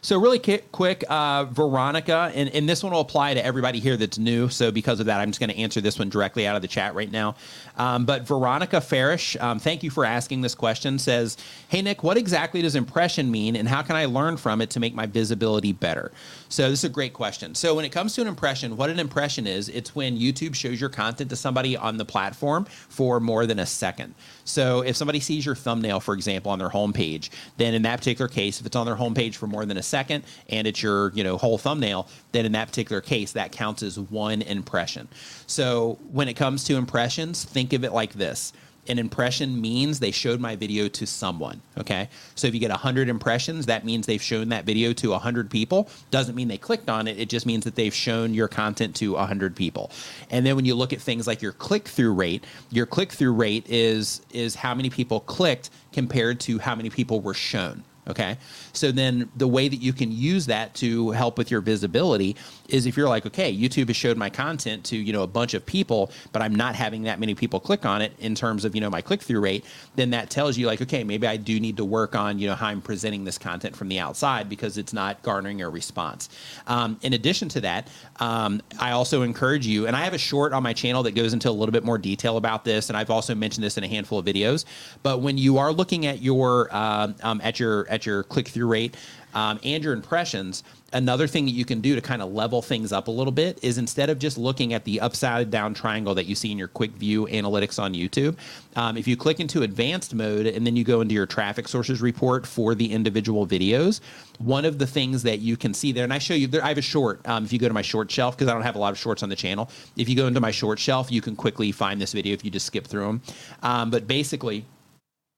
So 0.00 0.18
really 0.18 0.38
quick, 0.38 1.04
uh, 1.08 1.44
Veronica, 1.46 2.30
and, 2.34 2.48
and 2.50 2.68
this 2.68 2.82
one 2.82 2.92
will 2.92 3.00
apply 3.00 3.34
to 3.34 3.44
everybody 3.44 3.80
here 3.80 3.96
that's 3.96 4.18
new. 4.18 4.48
So 4.48 4.70
because 4.70 5.00
of 5.00 5.06
that, 5.06 5.20
I'm 5.20 5.30
just 5.30 5.40
going 5.40 5.50
to 5.50 5.56
answer 5.56 5.80
this 5.80 5.98
one 5.98 6.08
directly 6.08 6.46
out 6.46 6.56
of 6.56 6.62
the 6.62 6.68
chat 6.68 6.94
right 6.94 7.10
now. 7.10 7.34
Um, 7.76 8.04
but 8.04 8.22
Veronica 8.22 8.80
Farish, 8.80 9.36
um, 9.40 9.58
thank 9.58 9.82
you 9.82 9.90
for 9.90 10.04
asking 10.04 10.40
this 10.42 10.54
question. 10.54 10.98
Says, 10.98 11.36
"Hey 11.68 11.82
Nick, 11.82 12.02
what 12.02 12.16
exactly 12.16 12.62
does 12.62 12.74
impression 12.74 13.30
mean, 13.30 13.56
and 13.56 13.68
how 13.68 13.82
can 13.82 13.96
I 13.96 14.06
learn 14.06 14.36
from 14.36 14.60
it 14.60 14.70
to 14.70 14.80
make 14.80 14.94
my 14.94 15.06
visibility 15.06 15.72
better?" 15.72 16.12
So 16.48 16.70
this 16.70 16.80
is 16.80 16.84
a 16.84 16.88
great 16.88 17.12
question. 17.12 17.54
So 17.54 17.74
when 17.74 17.84
it 17.84 17.90
comes 17.90 18.14
to 18.14 18.22
an 18.22 18.26
impression, 18.26 18.76
what 18.76 18.90
an 18.90 18.98
impression 18.98 19.46
is, 19.46 19.68
it's 19.68 19.94
when 19.94 20.18
YouTube 20.18 20.54
shows 20.54 20.80
your 20.80 20.90
content 20.90 21.30
to 21.30 21.36
somebody 21.36 21.76
on 21.76 21.96
the 21.96 22.04
platform 22.04 22.64
for 22.64 23.20
more 23.20 23.46
than 23.46 23.58
a 23.58 23.66
second. 23.66 24.14
So 24.44 24.80
if 24.80 24.96
somebody 24.96 25.20
sees 25.20 25.44
your 25.44 25.54
thumbnail, 25.54 26.00
for 26.00 26.14
example, 26.14 26.50
on 26.50 26.58
their 26.58 26.70
homepage, 26.70 27.28
then 27.58 27.74
in 27.74 27.82
that 27.82 27.98
particular 27.98 28.28
case, 28.28 28.60
if 28.60 28.66
it's 28.66 28.76
on 28.76 28.86
their 28.86 28.96
homepage 28.96 29.34
for 29.34 29.46
more 29.46 29.66
than 29.66 29.76
a 29.76 29.82
second 29.82 30.24
and 30.48 30.66
it's 30.66 30.82
your 30.82 31.12
you 31.12 31.22
know 31.22 31.36
whole 31.36 31.58
thumbnail, 31.58 32.08
then 32.32 32.46
in 32.46 32.52
that 32.52 32.68
particular 32.68 33.00
case, 33.00 33.32
that 33.32 33.52
counts 33.52 33.82
as 33.82 33.98
one 33.98 34.42
impression. 34.42 35.08
So 35.46 35.98
when 36.10 36.28
it 36.28 36.34
comes 36.34 36.64
to 36.64 36.76
impressions, 36.76 37.44
think 37.44 37.72
of 37.72 37.84
it 37.84 37.92
like 37.92 38.14
this. 38.14 38.52
An 38.88 38.98
impression 38.98 39.60
means 39.60 40.00
they 40.00 40.10
showed 40.10 40.40
my 40.40 40.56
video 40.56 40.88
to 40.88 41.06
someone. 41.06 41.60
Okay. 41.76 42.08
So 42.34 42.46
if 42.46 42.54
you 42.54 42.60
get 42.60 42.70
100 42.70 43.08
impressions, 43.08 43.66
that 43.66 43.84
means 43.84 44.06
they've 44.06 44.22
shown 44.22 44.48
that 44.48 44.64
video 44.64 44.92
to 44.94 45.10
100 45.10 45.50
people. 45.50 45.88
Doesn't 46.10 46.34
mean 46.34 46.48
they 46.48 46.58
clicked 46.58 46.88
on 46.88 47.06
it. 47.06 47.18
It 47.18 47.28
just 47.28 47.46
means 47.46 47.64
that 47.64 47.74
they've 47.74 47.94
shown 47.94 48.34
your 48.34 48.48
content 48.48 48.96
to 48.96 49.12
100 49.12 49.54
people. 49.54 49.90
And 50.30 50.46
then 50.46 50.56
when 50.56 50.64
you 50.64 50.74
look 50.74 50.92
at 50.92 51.00
things 51.00 51.26
like 51.26 51.42
your 51.42 51.52
click 51.52 51.86
through 51.88 52.14
rate, 52.14 52.44
your 52.70 52.86
click 52.86 53.12
through 53.12 53.32
rate 53.32 53.66
is 53.68 54.22
is 54.30 54.54
how 54.54 54.74
many 54.74 54.90
people 54.90 55.20
clicked 55.20 55.70
compared 55.92 56.40
to 56.40 56.58
how 56.58 56.74
many 56.74 56.90
people 56.90 57.20
were 57.20 57.34
shown. 57.34 57.84
Okay. 58.08 58.38
So 58.72 58.92
then 58.92 59.28
the 59.36 59.48
way 59.48 59.68
that 59.68 59.76
you 59.76 59.92
can 59.92 60.10
use 60.12 60.46
that 60.46 60.74
to 60.76 61.10
help 61.10 61.38
with 61.38 61.50
your 61.50 61.60
visibility 61.60 62.36
is 62.68 62.86
if 62.86 62.96
you're 62.96 63.08
like, 63.08 63.26
okay, 63.26 63.54
YouTube 63.54 63.88
has 63.88 63.96
showed 63.96 64.16
my 64.16 64.30
content 64.30 64.84
to, 64.84 64.96
you 64.96 65.12
know, 65.12 65.22
a 65.22 65.26
bunch 65.26 65.54
of 65.54 65.64
people, 65.64 66.10
but 66.32 66.42
I'm 66.42 66.54
not 66.54 66.74
having 66.74 67.02
that 67.04 67.18
many 67.18 67.34
people 67.34 67.60
click 67.60 67.86
on 67.86 68.02
it 68.02 68.12
in 68.18 68.34
terms 68.34 68.64
of, 68.64 68.74
you 68.74 68.80
know, 68.80 68.90
my 68.90 69.00
click 69.00 69.22
through 69.22 69.40
rate, 69.40 69.64
then 69.96 70.10
that 70.10 70.30
tells 70.30 70.58
you 70.58 70.66
like, 70.66 70.82
okay, 70.82 71.04
maybe 71.04 71.26
I 71.26 71.36
do 71.36 71.58
need 71.58 71.76
to 71.78 71.84
work 71.84 72.14
on, 72.14 72.38
you 72.38 72.48
know, 72.48 72.54
how 72.54 72.66
I'm 72.68 72.82
presenting 72.82 73.24
this 73.24 73.38
content 73.38 73.76
from 73.76 73.88
the 73.88 73.98
outside 73.98 74.48
because 74.48 74.78
it's 74.78 74.92
not 74.92 75.22
garnering 75.22 75.62
a 75.62 75.68
response. 75.68 76.28
Um, 76.66 76.98
in 77.02 77.12
addition 77.12 77.48
to 77.50 77.60
that, 77.62 77.88
um, 78.20 78.60
I 78.78 78.92
also 78.92 79.22
encourage 79.22 79.66
you, 79.66 79.86
and 79.86 79.96
I 79.96 80.04
have 80.04 80.14
a 80.14 80.18
short 80.18 80.52
on 80.52 80.62
my 80.62 80.72
channel 80.72 81.02
that 81.04 81.12
goes 81.12 81.32
into 81.32 81.48
a 81.48 81.52
little 81.52 81.72
bit 81.72 81.84
more 81.84 81.98
detail 81.98 82.36
about 82.36 82.64
this, 82.64 82.90
and 82.90 82.96
I've 82.96 83.10
also 83.10 83.34
mentioned 83.34 83.64
this 83.64 83.78
in 83.78 83.84
a 83.84 83.88
handful 83.88 84.18
of 84.18 84.26
videos. 84.26 84.64
But 85.02 85.20
when 85.20 85.38
you 85.38 85.58
are 85.58 85.72
looking 85.72 86.06
at 86.06 86.20
your 86.20 86.74
um, 86.74 87.14
um, 87.22 87.40
at 87.42 87.58
your 87.58 87.88
at 87.88 88.04
your 88.06 88.22
click 88.24 88.48
through 88.48 88.57
rate 88.66 88.96
um, 89.34 89.60
and 89.62 89.84
your 89.84 89.92
impressions, 89.92 90.64
another 90.92 91.26
thing 91.26 91.44
that 91.44 91.50
you 91.50 91.64
can 91.64 91.80
do 91.80 91.94
to 91.94 92.00
kind 92.00 92.22
of 92.22 92.32
level 92.32 92.62
things 92.62 92.92
up 92.92 93.08
a 93.08 93.10
little 93.10 93.32
bit 93.32 93.58
is 93.62 93.76
instead 93.78 94.08
of 94.08 94.18
just 94.18 94.38
looking 94.38 94.72
at 94.72 94.84
the 94.84 95.00
upside 95.00 95.50
down 95.50 95.74
triangle 95.74 96.14
that 96.14 96.26
you 96.26 96.34
see 96.34 96.50
in 96.50 96.58
your 96.58 96.68
quick 96.68 96.92
view 96.92 97.26
analytics 97.26 97.80
on 97.80 97.92
YouTube, 97.92 98.36
um, 98.76 98.96
if 98.96 99.06
you 99.06 99.16
click 99.16 99.38
into 99.38 99.62
advanced 99.62 100.14
mode 100.14 100.46
and 100.46 100.66
then 100.66 100.76
you 100.76 100.84
go 100.84 101.00
into 101.00 101.14
your 101.14 101.26
traffic 101.26 101.68
sources 101.68 102.00
report 102.00 102.46
for 102.46 102.74
the 102.74 102.90
individual 102.90 103.46
videos, 103.46 104.00
one 104.38 104.64
of 104.64 104.78
the 104.78 104.86
things 104.86 105.22
that 105.22 105.40
you 105.40 105.56
can 105.56 105.74
see 105.74 105.92
there, 105.92 106.04
and 106.04 106.12
I 106.12 106.18
show 106.18 106.34
you 106.34 106.46
there, 106.46 106.64
I 106.64 106.68
have 106.68 106.78
a 106.78 106.82
short. 106.82 107.20
Um, 107.28 107.44
if 107.44 107.52
you 107.52 107.58
go 107.58 107.68
to 107.68 107.74
my 107.74 107.82
short 107.82 108.10
shelf, 108.10 108.36
because 108.36 108.48
I 108.48 108.54
don't 108.54 108.62
have 108.62 108.76
a 108.76 108.78
lot 108.78 108.92
of 108.92 108.98
shorts 108.98 109.22
on 109.22 109.28
the 109.28 109.36
channel, 109.36 109.70
if 109.96 110.08
you 110.08 110.16
go 110.16 110.26
into 110.26 110.40
my 110.40 110.50
short 110.50 110.78
shelf, 110.78 111.12
you 111.12 111.20
can 111.20 111.36
quickly 111.36 111.70
find 111.70 112.00
this 112.00 112.12
video 112.12 112.32
if 112.32 112.44
you 112.44 112.50
just 112.50 112.66
skip 112.66 112.86
through 112.86 113.06
them. 113.06 113.22
Um, 113.62 113.90
but 113.90 114.06
basically, 114.06 114.64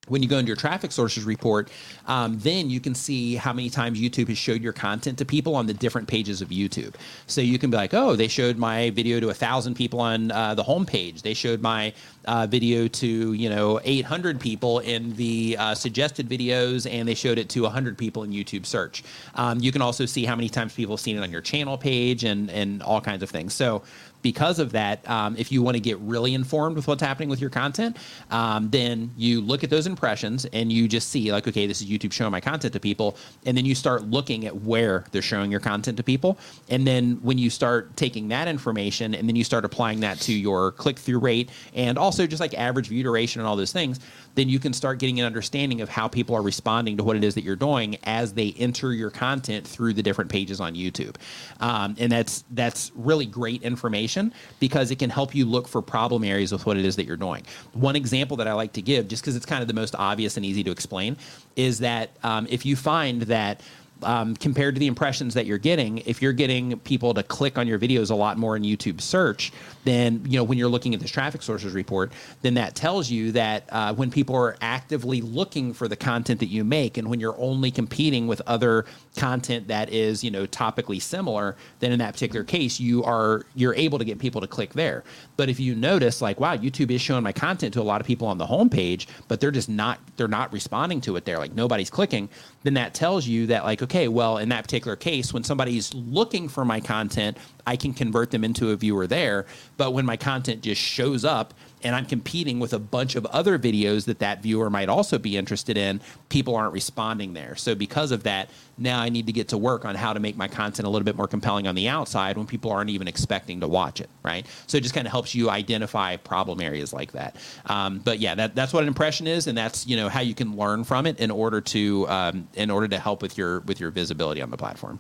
when 0.09 0.23
you 0.23 0.29
go 0.29 0.39
into 0.39 0.49
your 0.49 0.57
traffic 0.57 0.93
sources 0.93 1.25
report, 1.25 1.71
um, 2.07 2.39
then 2.39 2.71
you 2.71 2.81
can 2.81 2.95
see 2.95 3.37
how 3.37 3.53
many 3.53 3.69
times 3.69 4.01
YouTube 4.01 4.29
has 4.29 4.39
showed 4.39 4.63
your 4.63 4.73
content 4.73 5.19
to 5.19 5.25
people 5.25 5.55
on 5.55 5.67
the 5.67 5.75
different 5.75 6.09
pages 6.09 6.41
of 6.41 6.49
YouTube. 6.49 6.95
So 7.27 7.41
you 7.41 7.59
can 7.59 7.71
be 7.71 7.77
like, 7.77 7.93
oh, 7.93 8.17
they 8.17 8.27
showed 8.27 8.57
my 8.57 8.91
video 8.91 9.21
to 9.21 9.29
a 9.29 9.35
thousand 9.35 9.75
people 9.75 10.01
on 10.01 10.33
uh, 10.33 10.55
the 10.55 10.65
homepage. 10.65 11.23
They 11.23 11.35
showed 11.35 11.61
my 11.61 11.93
uh, 12.25 12.47
video 12.47 12.89
to 12.89 13.33
you 13.33 13.49
know 13.49 13.81
800 13.85 14.41
people 14.41 14.81
in 14.81 15.15
the 15.17 15.57
uh, 15.59 15.75
suggested 15.75 16.29
videos, 16.29 16.91
and 16.91 17.07
they 17.07 17.15
showed 17.15 17.39
it 17.39 17.49
to 17.51 17.63
100 17.63 17.97
people 17.97 18.23
in 18.23 18.31
YouTube 18.31 18.67
search. 18.67 19.05
Um, 19.35 19.61
you 19.61 19.71
can 19.71 19.83
also 19.83 20.07
see 20.07 20.25
how 20.25 20.35
many 20.35 20.49
times 20.49 20.75
people 20.75 20.95
have 20.95 21.01
seen 21.01 21.19
it 21.19 21.23
on 21.23 21.31
your 21.31 21.41
channel 21.41 21.77
page 21.79 22.25
and 22.25 22.51
and 22.51 22.83
all 22.83 23.01
kinds 23.01 23.23
of 23.23 23.31
things. 23.31 23.55
So 23.55 23.83
because 24.23 24.59
of 24.59 24.73
that, 24.73 25.09
um, 25.09 25.37
if 25.37 25.51
you 25.51 25.63
want 25.63 25.77
to 25.77 25.81
get 25.81 25.99
really 26.01 26.35
informed 26.35 26.77
with 26.77 26.87
what's 26.87 27.03
happening 27.03 27.29
with 27.29 27.41
your 27.41 27.51
content, 27.51 27.97
um, 28.31 28.71
then 28.71 29.11
you 29.17 29.41
look 29.41 29.65
at 29.65 29.71
those 29.71 29.87
impressions 29.87 30.45
and 30.47 30.73
you 30.73 30.89
just 30.89 31.09
see, 31.09 31.33
like, 31.33 31.47
okay, 31.49 31.67
this 31.67 31.81
is 31.81 31.89
YouTube 31.89 32.13
showing 32.13 32.33
my 32.33 32.41
content 32.41 32.73
to 32.73 32.81
people. 32.81 33.17
And 33.47 33.57
then 33.57 33.65
you 33.65 33.75
start 33.75 34.05
looking 34.05 34.47
at 34.47 34.57
where 34.63 35.05
they're 35.13 35.23
showing 35.23 35.51
your 35.51 35.61
content 35.61 35.97
to 35.97 36.03
people. 36.03 36.39
And 36.69 36.87
then 36.87 37.19
when 37.23 37.39
you 37.39 37.51
start 37.51 37.97
taking 37.97 38.29
that 38.29 38.49
information 38.49 39.15
and 39.15 39.29
then 39.29 39.37
you 39.37 39.45
start 39.45 39.65
applying 39.65 40.01
that 40.01 40.19
to 40.21 40.33
your 40.33 40.73
click 40.73 40.99
through 40.99 41.19
rate 41.19 41.51
and 41.75 41.99
also 41.99 42.27
just 42.27 42.41
like 42.41 42.55
average 42.55 42.89
view 42.89 43.03
duration 43.03 43.41
and 43.41 43.49
all 43.49 43.57
those 43.57 43.73
things, 43.73 44.01
then 44.35 44.49
you 44.49 44.59
can 44.59 44.73
start 44.73 44.99
getting 44.99 45.21
an 45.21 45.27
understanding 45.27 45.81
of 45.81 45.89
how 45.89 46.09
people 46.09 46.35
are 46.35 46.43
responding 46.43 46.97
to 46.97 47.05
what 47.05 47.17
it 47.17 47.25
is 47.25 47.35
that 47.35 47.43
you're 47.43 47.57
doing 47.57 47.99
as 48.05 48.33
they 48.33 48.55
enter 48.59 48.93
your 48.93 49.11
content 49.11 49.67
through 49.67 49.93
the 49.93 50.03
different 50.03 50.31
pages 50.31 50.61
on 50.61 50.75
YouTube. 50.75 51.17
Um, 51.61 51.97
and 51.99 52.11
that's 52.11 52.45
that's 52.51 52.93
really 52.95 53.27
great 53.27 53.63
information 53.63 54.33
because 54.59 54.91
it 54.91 54.99
can 54.99 55.11
help 55.11 55.35
you 55.35 55.45
look 55.45 55.69
for 55.69 55.83
problem 55.83 56.25
areas 56.25 56.53
with 56.53 56.67
what 56.67 56.77
it 56.77 56.85
is 56.85 56.97
that 56.97 57.05
you're 57.05 57.17
doing. 57.17 57.45
One 57.73 57.97
example 57.97 58.37
that 58.39 58.49
I 58.49 58.53
like 58.53 58.73
to 58.75 58.83
give, 58.83 59.09
just 59.09 59.23
because 59.23 59.37
it's 59.37 59.47
kind 59.47 59.63
of 59.63 59.69
the 59.69 59.75
most 59.75 59.95
obvious 59.97 60.37
and 60.37 60.47
easy 60.47 60.63
to 60.65 60.71
explain, 60.71 61.17
is 61.57 61.79
that 61.81 62.11
um, 62.23 62.47
if 62.51 62.65
you 62.65 62.77
find 62.77 63.23
that 63.23 63.61
um, 64.03 64.37
compared 64.37 64.75
to 64.75 64.79
the 64.79 64.87
impressions 64.87 65.35
that 65.35 65.47
you're 65.47 65.59
getting, 65.59 65.99
if 65.99 66.23
you're 66.23 66.33
getting 66.33 66.79
people 66.81 67.15
to 67.15 67.23
click 67.23 67.59
on 67.59 67.67
your 67.67 67.79
videos 67.79 68.11
a 68.11 68.15
lot 68.15 68.39
more 68.39 68.57
in 68.57 68.63
YouTube 68.63 69.01
search, 69.01 69.53
then 69.85 70.23
you 70.27 70.39
know 70.39 70.45
when 70.45 70.59
you're 70.59 70.69
looking 70.69 70.95
at 70.95 71.01
this 71.01 71.11
traffic 71.11 71.43
sources 71.43 71.73
report, 71.73 72.13
then 72.43 72.55
that 72.55 72.75
tells 72.75 73.11
you 73.11 73.33
that 73.33 73.65
uh, 73.71 73.95
when 73.95 74.11
people 74.11 74.35
are 74.37 74.57
actively 74.61 75.21
looking 75.21 75.73
for 75.73 75.89
the 75.89 75.97
content 75.97 76.41
that 76.41 76.47
you 76.47 76.65
make, 76.65 76.97
and 76.97 77.09
when 77.09 77.21
you're 77.21 77.39
only 77.39 77.71
competing 77.71 78.27
with 78.27 78.43
other 78.47 78.85
content 79.17 79.69
that 79.69 79.91
is 79.91 80.23
you 80.25 80.31
know 80.31 80.47
topically 80.47 81.01
similar, 81.01 81.57
then 81.81 81.93
in 81.93 81.99
that 81.99 82.13
particular 82.13 82.45
case 82.45 82.81
you 82.81 83.03
are 83.05 83.43
you're 83.55 83.75
able 83.75 83.99
to 83.99 84.05
get 84.05 84.19
people 84.19 84.41
to 84.41 84.47
click 84.47 84.73
there. 84.73 85.05
But 85.37 85.49
if 85.49 85.61
you 85.61 85.75
notice 85.75 86.21
like 86.21 86.41
wow, 86.41 86.57
YouTube 86.57 86.91
is 86.91 87.01
showing 87.01 87.23
my 87.23 87.33
content 87.33 87.75
to 87.75 87.81
a 87.81 87.83
lot 87.83 88.01
of 88.01 88.07
people 88.07 88.29
on 88.29 88.39
the 88.39 88.47
homepage, 88.47 89.07
but 89.29 89.41
they're 89.41 89.51
just 89.51 89.69
not 89.69 89.99
they're 90.17 90.29
not 90.29 90.53
responding 90.53 91.01
to 91.03 91.17
it 91.17 91.25
there, 91.25 91.39
like 91.39 91.55
nobody's 91.55 91.91
clicking, 91.91 92.29
then 92.63 92.75
that 92.75 92.95
tells 92.95 93.27
you 93.27 93.47
that 93.47 93.65
like 93.65 93.83
okay, 93.83 94.09
well 94.09 94.39
in 94.39 94.49
that 94.51 94.65
particular 94.65 94.97
case 94.97 95.33
when 95.33 95.45
somebody's 95.45 95.93
looking 95.95 96.49
for 96.49 96.65
my 96.65 96.81
content, 96.81 97.37
I 97.67 97.77
can 97.77 97.95
convert 97.95 98.31
them 98.31 98.45
into 98.45 98.71
a 98.71 98.77
viewer 98.77 99.07
there. 99.07 99.47
But 99.77 99.93
when 99.93 100.07
my 100.07 100.17
content 100.17 100.63
just 100.63 100.81
shows 100.81 101.25
up 101.25 101.55
and 101.83 101.95
I'm 101.95 102.07
competing 102.07 102.61
with 102.61 102.73
a 102.73 102.79
bunch 102.79 103.17
of 103.17 103.27
other 103.27 103.59
videos 103.59 104.05
that 104.07 104.19
that 104.21 104.43
viewer 104.43 104.71
might 104.71 104.89
also 104.89 105.19
be 105.19 105.37
interested 105.37 105.77
in, 105.77 106.01
people 106.29 106.57
aren't 106.57 106.73
responding 106.73 107.35
there. 107.35 107.57
So 107.57 107.75
because 107.75 108.11
of 108.11 108.25
that, 108.25 108.51
now 108.79 109.01
I 109.01 109.09
need 109.09 109.27
to 109.27 109.33
get 109.33 109.49
to 109.49 109.59
work 109.59 109.85
on 109.85 109.95
how 109.95 110.13
to 110.13 110.21
make 110.21 110.37
my 110.37 110.49
content 110.49 110.87
a 110.87 110.91
little 110.91 111.05
bit 111.05 111.17
more 111.17 111.29
compelling 111.29 111.67
on 111.67 111.75
the 111.75 111.89
outside 111.89 112.37
when 112.37 112.47
people 112.47 112.71
aren't 112.71 112.91
even 112.91 113.09
expecting 113.09 113.61
to 113.61 113.69
watch 113.69 114.01
it, 114.01 114.09
right? 114.23 114.47
So 114.67 114.79
it 114.79 114.83
just 114.83 114.95
kind 114.95 115.07
of 115.07 115.11
helps 115.11 115.35
you 115.35 115.51
identify 115.51 116.17
problem 116.17 116.61
areas 116.61 116.93
like 116.93 117.13
that. 117.13 117.37
Um, 117.67 117.99
but 117.99 118.19
yeah, 118.21 118.35
that, 118.35 118.55
that's 118.55 118.73
what 118.73 118.83
an 118.83 118.89
impression 118.89 119.27
is, 119.27 119.47
and 119.47 119.57
that's 119.57 119.87
you 119.87 119.97
know 119.97 120.09
how 120.09 120.21
you 120.21 120.35
can 120.35 120.57
learn 120.57 120.85
from 120.85 121.07
it 121.07 121.21
in 121.21 121.31
order 121.31 121.61
to 121.61 122.09
um, 122.09 122.49
in 122.55 122.71
order 122.71 122.89
to 122.89 122.99
help 122.99 123.23
with 123.23 123.37
your 123.37 123.61
with 123.61 123.81
your 123.81 123.91
visibility 123.91 124.41
on 124.41 124.51
the 124.51 124.57
platform. 124.57 124.99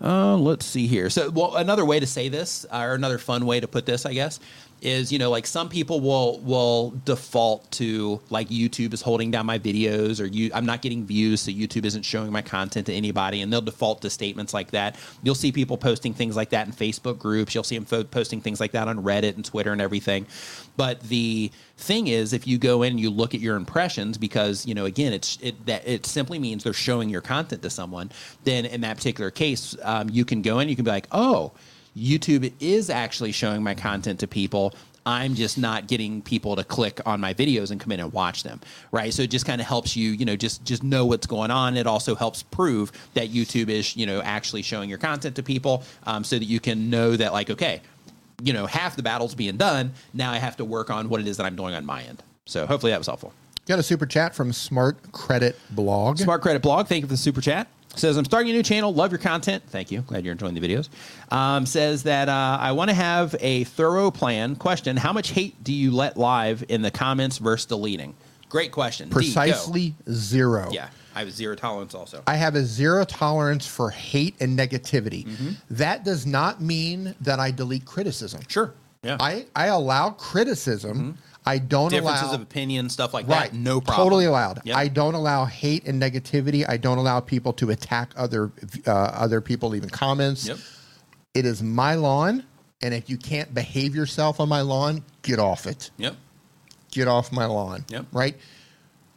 Uh, 0.00 0.36
let's 0.36 0.66
see 0.66 0.86
here. 0.86 1.08
So, 1.10 1.30
well, 1.30 1.56
another 1.56 1.84
way 1.84 2.00
to 2.00 2.06
say 2.06 2.28
this, 2.28 2.66
or 2.72 2.94
another 2.94 3.18
fun 3.18 3.46
way 3.46 3.60
to 3.60 3.68
put 3.68 3.86
this, 3.86 4.04
I 4.04 4.12
guess, 4.12 4.40
is 4.86 5.10
you 5.12 5.18
know 5.18 5.30
like 5.30 5.46
some 5.46 5.68
people 5.68 6.00
will 6.00 6.38
will 6.40 6.90
default 7.04 7.68
to 7.72 8.20
like 8.30 8.48
YouTube 8.48 8.94
is 8.94 9.02
holding 9.02 9.32
down 9.32 9.44
my 9.44 9.58
videos 9.58 10.20
or 10.20 10.26
you 10.26 10.50
I'm 10.54 10.64
not 10.64 10.80
getting 10.80 11.04
views 11.04 11.40
so 11.40 11.50
YouTube 11.50 11.84
isn't 11.84 12.04
showing 12.04 12.30
my 12.30 12.40
content 12.40 12.86
to 12.86 12.92
anybody 12.92 13.42
and 13.42 13.52
they'll 13.52 13.60
default 13.60 14.00
to 14.02 14.10
statements 14.10 14.54
like 14.54 14.70
that. 14.70 14.96
You'll 15.24 15.34
see 15.34 15.50
people 15.50 15.76
posting 15.76 16.14
things 16.14 16.36
like 16.36 16.50
that 16.50 16.68
in 16.68 16.72
Facebook 16.72 17.18
groups. 17.18 17.52
You'll 17.52 17.64
see 17.64 17.74
them 17.74 17.84
fo- 17.84 18.04
posting 18.04 18.40
things 18.40 18.60
like 18.60 18.72
that 18.72 18.86
on 18.86 19.02
Reddit 19.02 19.34
and 19.34 19.44
Twitter 19.44 19.72
and 19.72 19.80
everything. 19.80 20.26
But 20.76 21.00
the 21.00 21.50
thing 21.76 22.06
is 22.06 22.32
if 22.32 22.46
you 22.46 22.56
go 22.56 22.82
in 22.82 22.92
and 22.92 23.00
you 23.00 23.10
look 23.10 23.34
at 23.34 23.40
your 23.40 23.56
impressions 23.56 24.16
because 24.16 24.64
you 24.66 24.74
know 24.74 24.84
again 24.84 25.12
it's 25.12 25.36
it 25.42 25.66
that 25.66 25.86
it 25.86 26.06
simply 26.06 26.38
means 26.38 26.62
they're 26.62 26.72
showing 26.72 27.10
your 27.10 27.20
content 27.20 27.60
to 27.62 27.70
someone 27.70 28.10
then 28.44 28.64
in 28.64 28.80
that 28.80 28.96
particular 28.96 29.30
case 29.30 29.76
um, 29.82 30.08
you 30.08 30.24
can 30.24 30.40
go 30.40 30.58
in 30.58 30.70
you 30.70 30.76
can 30.76 30.86
be 30.86 30.90
like 30.90 31.06
oh 31.12 31.52
YouTube 31.96 32.52
is 32.60 32.90
actually 32.90 33.32
showing 33.32 33.62
my 33.62 33.74
content 33.74 34.20
to 34.20 34.26
people. 34.26 34.74
I'm 35.06 35.36
just 35.36 35.56
not 35.56 35.86
getting 35.86 36.20
people 36.20 36.56
to 36.56 36.64
click 36.64 37.00
on 37.06 37.20
my 37.20 37.32
videos 37.32 37.70
and 37.70 37.80
come 37.80 37.92
in 37.92 38.00
and 38.00 38.12
watch 38.12 38.42
them, 38.42 38.60
right? 38.90 39.14
So 39.14 39.22
it 39.22 39.30
just 39.30 39.46
kind 39.46 39.60
of 39.60 39.66
helps 39.66 39.96
you, 39.96 40.10
you 40.10 40.24
know, 40.24 40.34
just 40.34 40.64
just 40.64 40.82
know 40.82 41.06
what's 41.06 41.28
going 41.28 41.52
on. 41.52 41.76
It 41.76 41.86
also 41.86 42.16
helps 42.16 42.42
prove 42.42 42.90
that 43.14 43.28
YouTube 43.30 43.68
is, 43.68 43.96
you 43.96 44.04
know, 44.04 44.20
actually 44.20 44.62
showing 44.62 44.88
your 44.88 44.98
content 44.98 45.36
to 45.36 45.44
people, 45.44 45.84
um, 46.04 46.24
so 46.24 46.38
that 46.38 46.44
you 46.44 46.58
can 46.58 46.90
know 46.90 47.16
that, 47.16 47.32
like, 47.32 47.50
okay, 47.50 47.82
you 48.42 48.52
know, 48.52 48.66
half 48.66 48.96
the 48.96 49.02
battle's 49.02 49.36
being 49.36 49.56
done. 49.56 49.92
Now 50.12 50.32
I 50.32 50.38
have 50.38 50.56
to 50.56 50.64
work 50.64 50.90
on 50.90 51.08
what 51.08 51.20
it 51.20 51.28
is 51.28 51.36
that 51.36 51.46
I'm 51.46 51.54
doing 51.56 51.74
on 51.74 51.86
my 51.86 52.02
end. 52.02 52.20
So 52.44 52.66
hopefully 52.66 52.90
that 52.90 52.98
was 52.98 53.06
helpful. 53.06 53.32
Got 53.66 53.78
a 53.78 53.84
super 53.84 54.06
chat 54.06 54.34
from 54.34 54.52
Smart 54.52 55.12
Credit 55.12 55.56
Blog. 55.70 56.18
Smart 56.18 56.42
Credit 56.42 56.62
Blog, 56.62 56.88
thank 56.88 57.02
you 57.02 57.06
for 57.06 57.12
the 57.12 57.16
super 57.16 57.40
chat. 57.40 57.68
Says, 57.96 58.16
I'm 58.16 58.24
starting 58.24 58.50
a 58.50 58.54
new 58.54 58.62
channel. 58.62 58.92
Love 58.92 59.10
your 59.10 59.18
content. 59.18 59.62
Thank 59.68 59.90
you. 59.90 60.02
Glad 60.02 60.24
you're 60.24 60.32
enjoying 60.32 60.54
the 60.54 60.60
videos. 60.60 60.88
Um, 61.32 61.64
says 61.64 62.02
that 62.02 62.28
uh, 62.28 62.58
I 62.60 62.72
want 62.72 62.90
to 62.90 62.94
have 62.94 63.34
a 63.40 63.64
thorough 63.64 64.10
plan. 64.10 64.54
Question 64.56 64.96
How 64.96 65.12
much 65.12 65.30
hate 65.30 65.62
do 65.64 65.72
you 65.72 65.90
let 65.90 66.16
live 66.16 66.62
in 66.68 66.82
the 66.82 66.90
comments 66.90 67.38
versus 67.38 67.66
deleting? 67.66 68.14
Great 68.48 68.70
question. 68.70 69.08
D. 69.08 69.14
Precisely 69.14 69.94
zero. 70.10 70.68
Yeah. 70.70 70.88
I 71.14 71.20
have 71.20 71.32
zero 71.32 71.54
tolerance 71.54 71.94
also. 71.94 72.22
I 72.26 72.36
have 72.36 72.54
a 72.54 72.62
zero 72.62 73.04
tolerance 73.04 73.66
for 73.66 73.88
hate 73.88 74.34
and 74.40 74.58
negativity. 74.58 75.24
Mm-hmm. 75.24 75.50
That 75.70 76.04
does 76.04 76.26
not 76.26 76.60
mean 76.60 77.14
that 77.22 77.40
I 77.40 77.50
delete 77.50 77.86
criticism. 77.86 78.42
Sure. 78.48 78.74
Yeah. 79.02 79.16
I, 79.18 79.46
I 79.56 79.68
allow 79.68 80.10
criticism. 80.10 81.16
I 81.46 81.58
don't 81.58 81.90
Differences 81.90 82.24
allow 82.24 82.34
of 82.34 82.42
opinion, 82.42 82.88
stuff 82.90 83.14
like 83.14 83.28
right. 83.28 83.52
that. 83.52 83.56
No 83.56 83.80
problem. 83.80 84.04
Totally 84.04 84.24
allowed. 84.24 84.62
Yep. 84.64 84.76
I 84.76 84.88
don't 84.88 85.14
allow 85.14 85.44
hate 85.44 85.86
and 85.86 86.02
negativity. 86.02 86.68
I 86.68 86.76
don't 86.76 86.98
allow 86.98 87.20
people 87.20 87.52
to 87.54 87.70
attack 87.70 88.12
other 88.16 88.50
uh, 88.86 88.90
other 88.90 89.40
people 89.40 89.68
leaving 89.68 89.90
comments. 89.90 90.48
Yep. 90.48 90.58
It 91.34 91.46
is 91.46 91.62
my 91.62 91.94
lawn, 91.94 92.44
and 92.82 92.92
if 92.92 93.08
you 93.08 93.16
can't 93.16 93.54
behave 93.54 93.94
yourself 93.94 94.40
on 94.40 94.48
my 94.48 94.62
lawn, 94.62 95.04
get 95.22 95.38
off 95.38 95.66
it. 95.66 95.90
Yep. 95.98 96.16
Get 96.90 97.06
off 97.06 97.30
my 97.30 97.46
lawn. 97.46 97.84
Yep. 97.90 98.06
Right. 98.12 98.36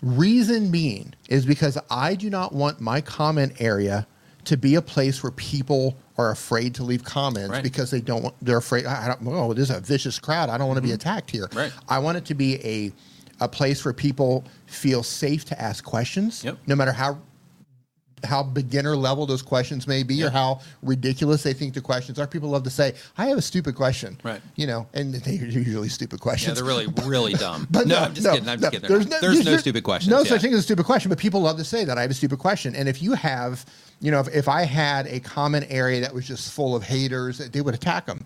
Reason 0.01 0.69
being 0.69 1.15
is 1.30 1.45
because 1.45 1.77
I 1.89 2.14
do 2.15 2.30
not 2.30 2.53
want 2.53 2.80
my 2.80 3.01
comment 3.01 3.53
area 3.60 4.06
to 4.45 4.57
be 4.57 4.76
a 4.76 4.82
place 4.82 5.22
where 5.22 5.32
people 5.32 5.95
are 6.18 6.32
afraid 6.32 6.76
to 6.76 6.84
leave 6.84 7.03
comments 7.03 7.49
Right. 7.52 7.64
because 7.64 7.91
they 7.91 8.02
don't. 8.02 8.24
want- 8.24 8.36
They're 8.41 8.57
afraid. 8.57 8.86
I 8.86 9.07
don't. 9.07 9.20
Oh, 9.28 9.53
this 9.53 9.70
is 9.70 9.76
a 9.76 9.80
vicious 9.80 10.20
crowd. 10.20 10.49
I 10.49 10.57
don't 10.57 10.68
want 10.68 10.78
to 10.78 10.82
be 10.82 10.91
attacked 10.94 11.30
here. 11.32 11.45
Mm-hmm. 11.48 11.57
Right. 11.57 11.72
I 11.88 11.99
want 11.99 12.18
it 12.18 12.26
to 12.26 12.34
be 12.34 12.56
a 12.66 12.91
a 13.41 13.48
place 13.48 13.86
where 13.86 13.94
people 13.94 14.44
feel 14.66 15.02
safe 15.02 15.45
to 15.45 15.61
ask 15.61 15.82
questions, 15.84 16.44
Yep. 16.44 16.57
no 16.68 16.76
matter 16.76 16.91
how 16.91 17.20
how 18.26 18.44
beginner 18.44 18.98
level 18.98 19.26
those 19.26 19.41
questions 19.41 19.88
may 19.88 20.03
be 20.03 20.22
or 20.22 20.30
how 20.30 20.60
ridiculous 20.82 21.41
they 21.41 21.53
think 21.53 21.74
the 21.74 21.80
questions 21.80 22.20
are. 22.20 22.28
People 22.28 22.49
love 22.49 22.64
to 22.64 22.70
say, 22.70 22.94
"I 23.18 23.28
have 23.28 23.38
a 23.38 23.41
stupid 23.41 23.76
question," 23.76 24.20
Right. 24.24 24.41
You 24.57 24.68
know, 24.68 24.88
and 24.94 25.14
they're 25.26 25.34
usually 25.36 25.88
stupid 25.88 26.20
Yeah, 26.20 26.24
questions. 26.24 26.56
they're 26.57 26.66
really, 26.66 26.88
really 27.06 27.32
dumb. 27.34 27.66
But 27.72 27.88
no, 27.88 27.98
I'm 27.98 28.14
just 28.14 28.28
kidding. 28.30 28.49
I'm 28.49 28.60
just 28.60 28.72
kidding. 28.74 28.90
There's, 28.90 29.07
no, 29.07 29.20
there's 29.22 29.45
no 29.45 29.56
stupid 29.56 29.84
questions. 29.86 30.11
No 30.11 30.18
yeah. 30.20 30.24
such 30.32 30.41
thing 30.41 30.52
as 30.53 30.60
a 30.60 30.64
stupid 30.64 30.86
question, 30.86 31.07
but 31.07 31.18
people 31.18 31.40
love 31.41 31.57
to 31.57 31.64
say 31.64 31.86
that 31.86 31.98
I 31.98 32.02
have 32.02 32.11
a 32.11 32.16
stupid 32.16 32.40
question. 32.40 32.76
And 32.76 32.90
if 32.90 33.02
you 33.02 33.14
have, 33.14 33.66
you 34.01 34.11
know, 34.11 34.19
if, 34.19 34.34
if 34.34 34.47
I 34.47 34.63
had 34.63 35.07
a 35.07 35.19
common 35.19 35.63
area 35.65 36.01
that 36.01 36.13
was 36.13 36.27
just 36.27 36.53
full 36.53 36.76
of 36.76 36.84
haters, 36.84 37.38
they 37.38 37.61
would 37.61 37.73
attack 37.73 38.05
them. 38.05 38.26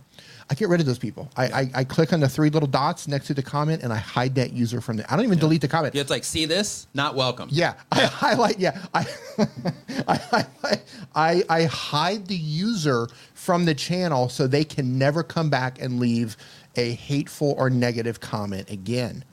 I 0.49 0.55
get 0.55 0.69
rid 0.69 0.81
of 0.81 0.85
those 0.85 0.99
people. 0.99 1.29
I, 1.35 1.45
I, 1.45 1.71
I 1.73 1.83
click 1.83 2.13
on 2.13 2.19
the 2.19 2.29
three 2.29 2.49
little 2.49 2.67
dots 2.67 3.07
next 3.07 3.27
to 3.27 3.33
the 3.33 3.41
comment 3.41 3.81
and 3.81 3.93
I 3.93 3.97
hide 3.97 4.35
that 4.35 4.51
user 4.53 4.81
from 4.81 4.97
the. 4.97 5.11
I 5.11 5.15
don't 5.15 5.25
even 5.25 5.39
delete 5.39 5.61
the 5.61 5.67
comment. 5.67 5.95
Yeah, 5.95 6.01
it's 6.01 6.09
like, 6.09 6.23
see 6.23 6.45
this? 6.45 6.87
Not 6.93 7.15
welcome. 7.15 7.49
Yeah, 7.51 7.73
I 7.91 8.01
highlight. 8.05 8.59
Yeah, 8.59 8.79
I, 8.93 9.05
I, 10.07 10.45
I, 10.63 10.81
I, 11.15 11.43
I 11.49 11.63
hide 11.63 12.27
the 12.27 12.35
user 12.35 13.07
from 13.33 13.65
the 13.65 13.73
channel 13.73 14.29
so 14.29 14.45
they 14.45 14.65
can 14.65 14.97
never 14.97 15.23
come 15.23 15.49
back 15.49 15.81
and 15.81 15.99
leave 15.99 16.37
a 16.75 16.91
hateful 16.91 17.55
or 17.57 17.69
negative 17.69 18.19
comment 18.19 18.69
again. 18.69 19.23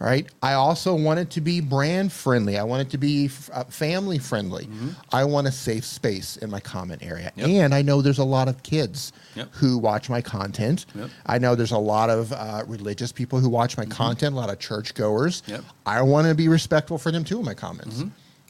Right. 0.00 0.28
I 0.44 0.52
also 0.52 0.94
want 0.94 1.18
it 1.18 1.28
to 1.30 1.40
be 1.40 1.60
brand 1.60 2.12
friendly. 2.12 2.56
I 2.56 2.62
want 2.62 2.82
it 2.82 2.90
to 2.90 2.98
be 2.98 3.24
f- 3.24 3.50
uh, 3.52 3.64
family 3.64 4.18
friendly. 4.18 4.68
I 5.12 5.24
want 5.24 5.48
a 5.48 5.50
safe 5.52 5.84
space 5.84 6.36
in 6.36 6.50
my 6.50 6.60
comment 6.60 7.02
area. 7.04 7.32
Yep. 7.34 7.48
And 7.48 7.74
I 7.74 7.82
know 7.82 8.00
there's 8.00 8.18
a 8.20 8.24
lot 8.24 8.46
of 8.46 8.62
kids 8.62 9.12
Yep. 9.34 9.48
who 9.54 9.76
watch 9.76 10.08
my 10.08 10.20
content. 10.22 10.86
Yep. 10.94 11.10
I 11.26 11.38
know 11.38 11.56
there's 11.56 11.72
a 11.72 11.78
lot 11.78 12.10
of 12.10 12.32
uh, 12.32 12.62
religious 12.68 13.10
people 13.10 13.40
who 13.40 13.48
watch 13.48 13.76
my 13.76 13.86
content, 13.86 14.34
a 14.34 14.36
lot 14.36 14.50
of 14.50 14.60
churchgoers. 14.60 15.42
I 15.84 16.00
want 16.02 16.28
to 16.28 16.34
be 16.36 16.46
respectful 16.46 16.96
for 16.98 17.10
them 17.10 17.24
too 17.24 17.40
in 17.40 17.44
my 17.44 17.54
comments. 17.54 18.04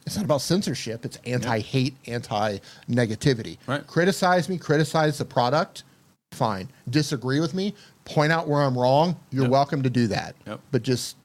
It's 0.05 0.16
not 0.16 0.27
about 0.27 0.43
censorship. 0.43 1.05
It's 1.07 1.19
anti-hate, 1.25 1.95
anti-negativity. 2.07 3.59
Right. 3.66 3.87
Criticize 3.87 4.49
me, 4.49 4.59
criticize 4.59 5.19
the 5.19 5.25
product, 5.25 5.85
fine. 6.33 6.69
Disagree 6.91 7.41
with 7.41 7.55
me, 7.55 7.75
point 8.05 8.33
out 8.33 8.49
where 8.49 8.61
I'm 8.62 8.77
wrong. 8.77 9.19
You're 9.31 9.49
welcome 9.49 9.83
to 9.83 9.91
do 9.91 10.07
that. 10.09 10.35
But 10.70 10.83
just 10.83 11.16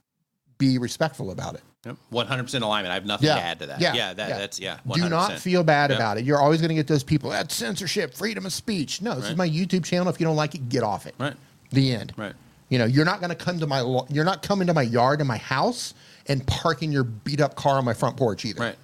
be 0.68 0.78
respectful 0.78 1.30
about 1.30 1.54
it. 1.54 1.62
Yep. 1.84 1.96
100% 2.12 2.62
alignment. 2.62 2.90
I 2.90 2.94
have 2.94 3.04
nothing 3.04 3.26
to 3.28 3.32
add 3.34 3.58
to 3.60 3.66
that. 3.66 3.80
Yeah, 3.80 4.14
that, 4.14 4.16
that's, 4.16 4.58
yeah. 4.58 4.78
100%. 4.88 4.94
Do 4.94 5.08
not 5.08 5.32
feel 5.38 5.62
bad 5.62 5.90
Yep. 5.90 5.98
about 5.98 6.18
it. 6.18 6.24
You're 6.24 6.40
always 6.40 6.60
going 6.60 6.70
to 6.70 6.74
get 6.74 6.86
those 6.86 7.02
people. 7.02 7.30
That's 7.30 7.54
censorship, 7.54 8.14
freedom 8.14 8.46
of 8.46 8.52
speech. 8.52 9.02
No, 9.02 9.14
this 9.14 9.28
is 9.28 9.36
my 9.36 9.48
YouTube 9.48 9.84
channel. 9.84 10.08
If 10.08 10.18
you 10.18 10.24
don't 10.26 10.36
like 10.36 10.54
it, 10.54 10.68
get 10.68 10.82
off 10.82 11.06
it. 11.06 11.14
Right. 11.18 11.34
The 11.70 11.92
end. 11.94 12.12
Right. 12.16 12.32
You 12.70 12.78
know, 12.78 12.86
you're 12.86 13.04
not 13.04 13.20
going 13.20 13.28
to 13.30 13.36
come 13.36 13.60
to 13.60 13.66
my. 13.66 13.80
lo- 13.80 14.06
You're 14.08 14.24
not 14.24 14.42
coming 14.42 14.66
to 14.68 14.74
my 14.74 14.82
yard 14.82 15.20
and 15.20 15.28
my 15.28 15.36
house 15.36 15.92
and 16.26 16.46
parking 16.46 16.90
your 16.90 17.04
beat 17.04 17.40
up 17.40 17.54
car 17.54 17.76
on 17.76 17.84
my 17.84 17.92
front 17.94 18.16
porch 18.16 18.44
either. 18.46 18.60
Right. 18.62 18.76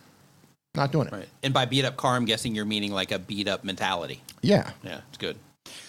Not 0.75 0.93
doing 0.93 1.07
it. 1.09 1.13
Right. 1.13 1.29
And 1.43 1.55
by 1.55 1.65
beat 1.65 1.85
up 1.87 1.97
car, 1.97 2.15
I'm 2.17 2.27
guessing 2.27 2.55
you're 2.55 2.65
meaning 2.67 2.93
like 2.93 3.11
a 3.13 3.19
beat 3.19 3.49
up 3.49 3.65
mentality. 3.65 4.21
Yeah. 4.43 4.71
Yeah, 4.85 5.01
it's 5.09 5.19
good. 5.19 5.37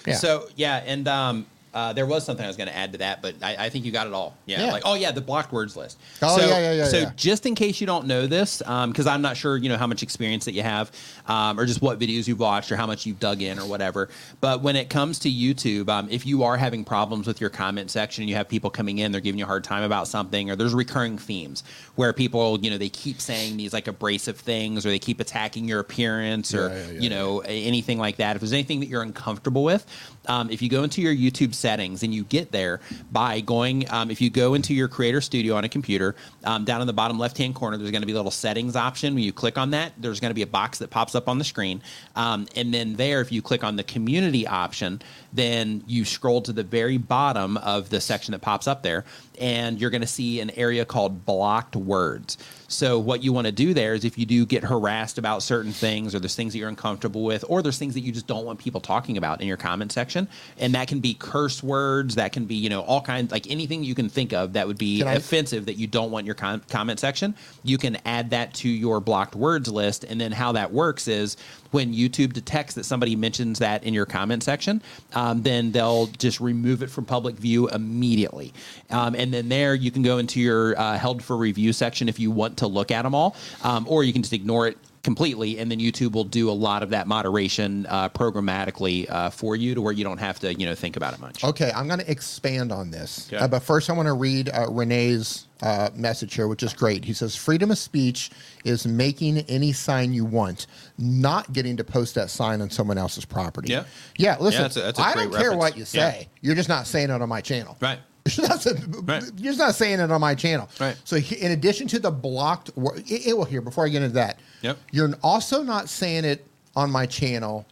Yeah. 0.07 0.15
So 0.15 0.47
yeah, 0.55 0.77
and 0.85 1.07
um, 1.07 1.45
uh, 1.73 1.93
there 1.93 2.05
was 2.05 2.25
something 2.25 2.43
I 2.43 2.47
was 2.47 2.57
going 2.57 2.67
to 2.67 2.75
add 2.75 2.91
to 2.91 2.97
that, 2.97 3.21
but 3.21 3.35
I, 3.41 3.55
I 3.65 3.69
think 3.69 3.85
you 3.85 3.91
got 3.91 4.07
it 4.07 4.13
all. 4.13 4.35
Yeah, 4.45 4.65
Yeah. 4.65 4.71
Like 4.71 4.83
oh 4.85 4.95
yeah, 4.95 5.11
the 5.11 5.21
blocked 5.21 5.53
words 5.53 5.77
list. 5.77 5.99
Oh, 6.21 6.37
so, 6.37 6.45
yeah, 6.45 6.59
yeah, 6.59 6.71
yeah, 6.73 6.85
So 6.85 6.97
yeah. 6.99 7.11
just 7.15 7.45
in 7.45 7.55
case 7.55 7.79
you 7.79 7.87
don't 7.87 8.07
know 8.07 8.27
this, 8.27 8.59
because 8.59 9.07
I'm 9.07 9.21
not 9.21 9.37
sure 9.37 9.55
you 9.55 9.69
know 9.69 9.77
how 9.77 9.87
much 9.87 10.03
experience 10.03 10.45
that 10.45 10.53
you 10.53 10.63
have, 10.63 10.91
um, 11.27 11.59
or 11.59 11.65
just 11.65 11.81
what 11.81 11.97
videos 11.99 12.27
you've 12.27 12.39
watched, 12.39 12.71
or 12.71 12.75
how 12.75 12.87
much 12.87 13.05
you've 13.05 13.19
dug 13.19 13.41
in, 13.41 13.57
or 13.57 13.65
whatever. 13.65 14.09
But 14.41 14.61
when 14.61 14.75
it 14.75 14.89
comes 14.89 15.19
to 15.19 15.29
YouTube, 15.29 15.87
um, 15.89 16.09
if 16.09 16.25
you 16.25 16.43
are 16.43 16.57
having 16.57 16.83
problems 16.83 17.25
with 17.25 17.39
your 17.39 17.49
comment 17.49 17.89
section, 17.89 18.27
you 18.27 18.35
have 18.35 18.49
people 18.49 18.69
coming 18.69 18.97
in, 18.97 19.11
they're 19.11 19.21
giving 19.21 19.39
you 19.39 19.45
a 19.45 19.47
hard 19.47 19.63
time 19.63 19.83
about 19.83 20.07
something, 20.07 20.51
or 20.51 20.55
there's 20.57 20.73
recurring 20.73 21.17
themes 21.17 21.63
where 21.95 22.11
people 22.11 22.59
you 22.59 22.69
know 22.69 22.77
they 22.77 22.89
keep 22.89 23.21
saying 23.21 23.55
these 23.55 23.71
like 23.71 23.87
abrasive 23.87 24.37
things, 24.37 24.85
or 24.85 24.89
they 24.89 24.99
keep 24.99 25.21
attacking 25.21 25.69
your 25.69 25.79
appearance, 25.79 26.53
or 26.53 26.69
Yeah, 26.69 26.99
you 26.99 27.09
know 27.09 27.39
anything 27.39 27.97
like 27.97 28.17
that. 28.17 28.35
If 28.35 28.41
there's 28.41 28.53
anything 28.53 28.81
that 28.81 28.87
you're 28.87 29.03
uncomfortable 29.03 29.63
with, 29.63 29.85
um, 30.27 30.49
if 30.49 30.61
you 30.61 30.69
go 30.69 30.83
into 30.83 31.01
your 31.01 31.15
YouTube 31.15 31.53
settings 31.53 32.03
and 32.03 32.13
you 32.13 32.23
get 32.23 32.51
there 32.51 32.79
by 33.11 33.41
going, 33.41 33.89
um, 33.91 34.11
if 34.11 34.21
you 34.21 34.29
go 34.29 34.53
into 34.53 34.73
your 34.73 34.87
Creator 34.87 35.21
Studio 35.21 35.55
on 35.55 35.63
a 35.63 35.69
computer, 35.69 36.15
um, 36.43 36.63
down 36.63 36.81
in 36.81 36.87
the 36.87 36.93
bottom 36.93 37.17
left 37.17 37.37
hand 37.37 37.55
corner, 37.55 37.77
there's 37.77 37.91
going 37.91 38.01
to 38.01 38.07
be 38.07 38.13
a 38.13 38.15
little 38.15 38.31
settings 38.31 38.75
option. 38.75 39.15
When 39.15 39.23
you 39.23 39.33
click 39.33 39.57
on 39.57 39.71
that, 39.71 39.93
there's 39.97 40.19
going 40.19 40.29
to 40.29 40.35
be 40.35 40.41
a 40.41 40.47
box 40.47 40.79
that 40.79 40.89
pops 40.89 41.15
up 41.15 41.27
on 41.27 41.37
the 41.37 41.43
screen, 41.43 41.81
um, 42.15 42.47
and 42.55 42.73
then 42.73 42.95
there, 42.95 43.21
if 43.21 43.31
you 43.31 43.41
click 43.41 43.63
on 43.63 43.75
the 43.75 43.83
community 43.83 44.45
option, 44.45 45.01
then 45.33 45.83
you 45.87 46.05
scroll 46.05 46.41
to 46.41 46.53
the 46.53 46.63
very 46.63 46.97
bottom 46.97 47.57
of 47.57 47.89
the 47.89 48.01
section 48.01 48.33
that 48.33 48.41
pops 48.41 48.67
up 48.67 48.83
there, 48.83 49.05
and 49.39 49.79
you're 49.79 49.89
going 49.89 50.01
to 50.01 50.07
see 50.07 50.39
an 50.39 50.51
area 50.51 50.85
called 50.85 51.25
blocked 51.25 51.75
words. 51.75 52.37
So 52.71 52.99
what 52.99 53.23
you 53.23 53.33
want 53.33 53.47
to 53.47 53.51
do 53.51 53.73
there 53.73 53.93
is 53.93 54.05
if 54.05 54.17
you 54.17 54.25
do 54.25 54.45
get 54.45 54.63
harassed 54.63 55.17
about 55.17 55.43
certain 55.43 55.71
things 55.71 56.15
or 56.15 56.19
there's 56.19 56.35
things 56.35 56.53
that 56.53 56.59
you're 56.59 56.69
uncomfortable 56.69 57.23
with 57.23 57.43
or 57.49 57.61
there's 57.61 57.77
things 57.77 57.93
that 57.95 57.99
you 58.01 58.11
just 58.11 58.27
don't 58.27 58.45
want 58.45 58.59
people 58.59 58.79
talking 58.79 59.17
about 59.17 59.41
in 59.41 59.47
your 59.47 59.57
comment 59.57 59.91
section 59.91 60.27
and 60.57 60.73
that 60.73 60.87
can 60.87 60.99
be 60.99 61.13
curse 61.13 61.61
words, 61.61 62.15
that 62.15 62.31
can 62.31 62.45
be, 62.45 62.55
you 62.55 62.69
know, 62.69 62.81
all 62.81 63.01
kinds 63.01 63.31
like 63.31 63.49
anything 63.49 63.83
you 63.83 63.93
can 63.93 64.09
think 64.09 64.31
of 64.33 64.53
that 64.53 64.67
would 64.67 64.77
be 64.77 65.03
I- 65.03 65.15
offensive 65.15 65.65
that 65.65 65.75
you 65.75 65.87
don't 65.87 66.11
want 66.11 66.23
in 66.23 66.25
your 66.27 66.35
com- 66.35 66.61
comment 66.69 66.99
section, 66.99 67.35
you 67.63 67.77
can 67.77 67.97
add 68.05 68.29
that 68.29 68.53
to 68.55 68.69
your 68.69 68.99
blocked 68.99 69.35
words 69.35 69.69
list 69.69 70.03
and 70.03 70.19
then 70.19 70.31
how 70.31 70.53
that 70.53 70.71
works 70.71 71.07
is 71.07 71.37
when 71.71 71.93
YouTube 71.93 72.33
detects 72.33 72.75
that 72.75 72.83
somebody 72.83 73.15
mentions 73.15 73.59
that 73.59 73.83
in 73.83 73.93
your 73.93 74.05
comment 74.05 74.43
section, 74.43 74.81
um, 75.13 75.41
then 75.41 75.71
they'll 75.71 76.07
just 76.07 76.39
remove 76.39 76.83
it 76.83 76.89
from 76.89 77.05
public 77.05 77.35
view 77.35 77.67
immediately. 77.69 78.53
Um, 78.89 79.15
and 79.15 79.33
then 79.33 79.49
there 79.49 79.73
you 79.73 79.91
can 79.91 80.03
go 80.03 80.17
into 80.17 80.39
your 80.39 80.79
uh, 80.79 80.97
held 80.97 81.23
for 81.23 81.35
review 81.37 81.73
section 81.73 82.09
if 82.09 82.19
you 82.19 82.31
want 82.31 82.57
to 82.57 82.67
look 82.67 82.91
at 82.91 83.01
them 83.03 83.15
all, 83.15 83.35
um, 83.63 83.85
or 83.89 84.03
you 84.03 84.13
can 84.13 84.21
just 84.21 84.33
ignore 84.33 84.67
it 84.67 84.77
completely 85.03 85.57
and 85.57 85.71
then 85.71 85.79
youtube 85.79 86.11
will 86.11 86.23
do 86.23 86.49
a 86.49 86.51
lot 86.51 86.83
of 86.83 86.91
that 86.91 87.07
moderation 87.07 87.85
uh, 87.89 88.07
programmatically 88.09 89.09
uh, 89.09 89.29
for 89.31 89.55
you 89.55 89.73
to 89.73 89.81
where 89.81 89.93
you 89.93 90.03
don't 90.03 90.19
have 90.19 90.39
to 90.39 90.53
you 90.53 90.65
know 90.65 90.75
think 90.75 90.95
about 90.95 91.13
it 91.13 91.19
much 91.19 91.43
Okay, 91.43 91.71
I'm 91.75 91.87
going 91.87 91.99
to 91.99 92.11
expand 92.11 92.71
on 92.71 92.91
this. 92.91 93.27
Okay. 93.27 93.43
Uh, 93.43 93.47
but 93.47 93.63
first, 93.63 93.89
I 93.89 93.93
want 93.93 94.05
to 94.07 94.13
read 94.13 94.49
uh, 94.53 94.67
Rene's 94.69 95.47
uh, 95.63 95.89
message 95.95 96.35
here, 96.35 96.47
which 96.47 96.61
is 96.61 96.73
great. 96.73 97.03
He 97.03 97.13
says, 97.13 97.35
Freedom 97.35 97.71
of 97.71 97.77
speech 97.79 98.29
is 98.63 98.85
making 98.85 99.39
any 99.49 99.71
sign 99.73 100.13
you 100.13 100.23
want, 100.23 100.67
not 100.99 101.51
getting 101.51 101.77
to 101.77 101.83
post 101.83 102.13
that 102.15 102.29
sign 102.29 102.61
on 102.61 102.69
someone 102.69 102.97
else's 102.99 103.25
property. 103.25 103.71
Yeah. 103.71 103.85
Yeah, 104.17 104.37
listen, 104.39 104.61
that's 104.61 104.77
a- 104.77 104.81
that's 104.81 104.99
a 104.99 105.01
I 105.01 105.13
don't 105.15 105.31
care 105.31 105.49
reference. 105.51 105.57
what 105.59 105.73
you 105.77 105.81
Yeah. 105.91 106.11
say. 106.11 106.29
You're 106.41 106.55
just 106.55 106.69
not 106.69 106.85
saying 106.85 107.09
it 107.09 107.21
on 107.21 107.27
my 107.29 107.41
channel. 107.41 107.75
right 107.81 107.99
You're 108.37 108.47
not, 108.47 108.65
Right. 109.03 109.23
you're 109.37 109.55
not 109.55 109.73
saying 109.75 109.99
it 109.99 110.11
on 110.11 110.21
my 110.21 110.35
channel. 110.35 110.69
Right. 110.79 110.95
So, 111.05 111.15
in 111.15 111.51
addition 111.53 111.87
to 111.87 111.99
the 111.99 112.11
blocked, 112.11 112.69
it, 112.77 113.27
it 113.27 113.37
will 113.37 113.45
here 113.45 113.61
before 113.61 113.85
I 113.85 113.89
get 113.89 114.03
into 114.03 114.13
that. 114.15 114.39
Yep. 114.61 114.77
You're 114.91 115.13
also 115.23 115.63
not 115.63 115.89
saying 115.89 116.25
it 116.25 116.45
on 116.75 116.91
my 116.91 117.05
channel, 117.07 117.65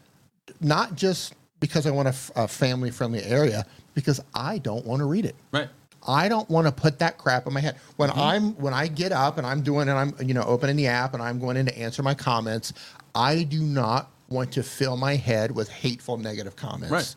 not 0.59 0.95
just 0.95 1.33
because 1.59 1.85
I 1.85 1.91
want 1.91 2.07
a, 2.07 2.11
f- 2.11 2.31
a 2.35 2.47
family-friendly 2.47 3.23
area, 3.23 3.65
because 3.93 4.19
I 4.33 4.57
don't 4.57 4.85
want 4.85 5.01
to 5.01 5.05
read 5.05 5.25
it. 5.25 5.35
right 5.51 5.69
I 6.07 6.29
don't 6.29 6.49
want 6.49 6.65
to 6.65 6.71
put 6.71 6.97
that 6.99 7.17
crap 7.17 7.45
in 7.45 7.53
my 7.53 7.59
head. 7.59 7.75
When 7.97 8.09
Mm-hmm. 8.09 8.19
I'm 8.19 8.53
when 8.55 8.73
I 8.73 8.87
get 8.87 9.11
up 9.11 9.37
and 9.37 9.45
I'm 9.45 9.61
doing 9.61 9.89
and 9.89 9.97
I'm 9.99 10.15
you 10.25 10.33
know 10.33 10.43
opening 10.43 10.77
the 10.77 10.87
app 10.87 11.13
and 11.13 11.21
I'm 11.21 11.39
going 11.39 11.57
in 11.57 11.65
to 11.67 11.77
answer 11.77 12.01
my 12.01 12.13
comments, 12.15 12.73
I 13.13 13.43
do 13.43 13.61
not 13.61 14.09
want 14.29 14.51
to 14.53 14.63
fill 14.63 14.95
my 14.95 15.15
head 15.15 15.51
with 15.51 15.69
hateful 15.69 16.17
negative 16.17 16.55
comments. 16.55 16.91
Right. 16.91 17.15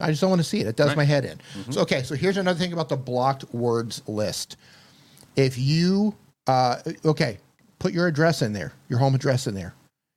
I 0.00 0.08
just 0.10 0.20
don't 0.20 0.30
want 0.30 0.40
to 0.40 0.46
see 0.48 0.60
it. 0.60 0.66
It 0.66 0.76
does 0.76 0.88
Right. 0.88 0.96
my 0.98 1.04
head 1.04 1.24
in. 1.24 1.40
So 1.72 1.80
okay, 1.82 2.02
so 2.02 2.14
here's 2.14 2.36
another 2.36 2.58
thing 2.58 2.72
about 2.72 2.88
the 2.88 2.96
blocked 2.96 3.52
words 3.52 4.02
list. 4.06 4.56
If 5.36 5.58
you 5.58 6.14
uh, 6.46 6.76
okay, 7.04 7.38
put 7.78 7.92
your 7.92 8.06
address 8.06 8.40
in 8.42 8.52
there, 8.52 8.72
your 8.88 8.98
home 8.98 9.14
address 9.14 9.46
in 9.46 9.54
there. 9.54 9.74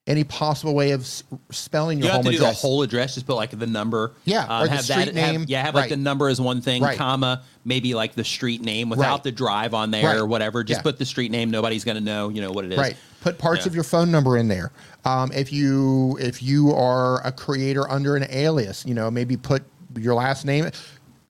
Any 0.08 0.24
possible 0.24 0.74
way 0.74 0.92
of 0.92 1.02
s- 1.02 1.24
spelling 1.52 2.00
You 2.00 2.06
your 2.06 2.14
have 2.14 2.24
home 2.24 2.32
to 2.32 2.32
do 2.32 2.38
address? 2.38 2.62
the 2.62 2.68
whole 2.68 2.82
address. 2.82 3.14
Just 3.16 3.28
put 3.28 3.36
like 3.36 3.52
the 3.58 3.68
number. 3.68 4.14
Yeah, 4.26 4.46
um, 4.46 4.64
or 4.64 4.66
the 4.68 4.72
have 4.72 4.84
street 4.84 5.06
that, 5.06 5.14
name. 5.16 5.42
Have, 5.42 5.50
yeah, 5.50 5.64
have 5.64 5.76
like 5.76 5.90
the 5.90 5.98
number 5.98 6.28
as 6.28 6.42
one 6.42 6.62
thing, 6.62 6.82
Right. 6.82 6.98
comma 6.98 7.44
maybe 7.66 7.94
like 7.94 8.16
the 8.16 8.24
street 8.24 8.62
name 8.62 8.90
without 8.90 9.12
Right. 9.18 9.24
the 9.26 9.32
drive 9.32 9.74
on 9.76 9.92
there 9.92 10.04
Right. 10.06 10.18
or 10.18 10.26
whatever. 10.26 10.64
Just 10.64 10.80
Yeah. 10.80 10.84
put 10.84 10.98
the 10.98 11.06
street 11.06 11.30
name. 11.32 11.52
Nobody's 11.52 11.84
going 11.84 11.98
to 11.98 12.04
know. 12.04 12.30
You 12.30 12.42
know 12.42 12.52
what 12.52 12.66
it 12.66 12.72
is. 12.72 12.80
Right. 12.80 12.98
Put 13.22 13.38
parts 13.38 13.66
Yeah. 13.66 13.70
of 13.70 13.76
your 13.76 13.84
phone 13.84 14.10
number 14.10 14.38
in 14.38 14.48
there. 14.48 14.72
Um, 15.06 15.32
if 15.34 15.54
you 15.54 16.18
if 16.20 16.42
you 16.42 16.74
are 16.74 17.24
a 17.26 17.32
creator 17.32 17.90
under 17.92 18.16
an 18.16 18.26
alias, 18.32 18.84
you 18.88 18.96
know, 18.96 19.12
maybe 19.12 19.38
put 19.38 19.64
your 19.98 20.16
last 20.16 20.46
name. 20.46 20.70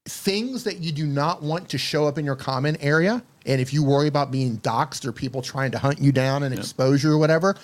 Things 0.05 0.63
that 0.63 0.79
you 0.79 0.91
do 0.91 1.05
not 1.05 1.43
want 1.43 1.69
to 1.69 1.77
show 1.77 2.07
up 2.07 2.17
in 2.17 2.25
your 2.25 2.35
comment 2.35 2.77
area, 2.81 3.23
and 3.45 3.61
if 3.61 3.73
you 3.73 3.83
worry 3.83 4.07
about 4.07 4.31
being 4.31 4.57
doxxed 4.57 5.05
or 5.05 5.11
people 5.11 5.41
trying 5.41 5.71
to 5.71 5.77
hunt 5.77 5.99
you 5.99 6.11
down 6.11 6.43
and 6.43 6.53
expose 6.57 7.03
you 7.03 7.11
or 7.11 7.17
whatever, 7.17 7.55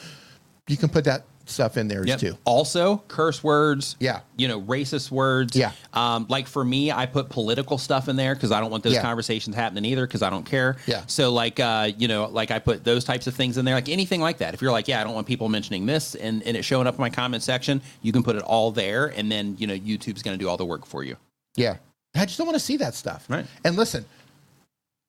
you 0.67 0.77
can 0.77 0.89
put 0.89 1.03
that 1.05 1.25
stuff 1.49 1.77
in 1.77 1.87
there 1.87 2.05
Yep. 2.05 2.19
too. 2.19 2.37
Also, 2.45 3.03
curse 3.07 3.43
words. 3.43 3.95
Yeah. 3.99 4.21
You 4.35 4.47
know, 4.47 4.61
racist 4.61 5.11
words. 5.11 5.55
Yeah. 5.55 5.71
Um, 5.93 6.25
like 6.29 6.47
for 6.47 6.63
me, 6.63 6.91
I 6.91 7.05
put 7.05 7.29
political 7.29 7.77
stuff 7.77 8.07
in 8.09 8.15
there 8.15 8.35
because 8.35 8.51
I 8.51 8.59
don't 8.59 8.69
want 8.71 8.83
those 8.83 8.93
Yeah. 8.93 9.01
conversations 9.01 9.55
happening 9.55 9.85
either 9.85 10.05
because 10.05 10.21
I 10.21 10.29
don't 10.29 10.45
care. 10.45 10.77
Yeah. 10.85 11.03
So 11.07 11.31
like, 11.31 11.59
uh, 11.59 11.89
you 11.97 12.07
know, 12.07 12.25
like 12.25 12.51
I 12.51 12.59
put 12.59 12.83
those 12.83 13.03
types 13.03 13.27
of 13.27 13.35
things 13.35 13.57
in 13.57 13.65
there, 13.65 13.75
like 13.75 13.89
anything 13.89 14.21
like 14.21 14.37
that. 14.39 14.53
If 14.53 14.61
you're 14.61 14.71
like, 14.71 14.87
yeah, 14.87 15.01
I 15.01 15.03
don't 15.03 15.13
want 15.13 15.27
people 15.27 15.49
mentioning 15.49 15.85
this 15.85 16.15
and, 16.15 16.43
and 16.43 16.55
it 16.57 16.63
showing 16.63 16.87
up 16.87 16.95
in 16.95 17.01
my 17.01 17.09
comment 17.09 17.43
section, 17.43 17.81
you 18.01 18.11
can 18.11 18.23
put 18.23 18.35
it 18.35 18.43
all 18.43 18.71
there, 18.71 19.07
and 19.07 19.31
then 19.31 19.55
you 19.59 19.67
know, 19.67 19.75
YouTube's 19.75 20.21
going 20.23 20.37
to 20.37 20.43
do 20.43 20.49
all 20.49 20.57
the 20.57 20.65
work 20.65 20.85
for 20.85 21.03
you. 21.03 21.15
Yeah. 21.55 21.77
I 22.15 22.25
just 22.25 22.37
don't 22.37 22.47
want 22.47 22.55
to 22.59 22.63
see 22.65 22.77
that 22.77 22.95
stuff. 22.95 23.25
Right. 23.29 23.45
And 23.63 23.75
listen, 23.75 24.05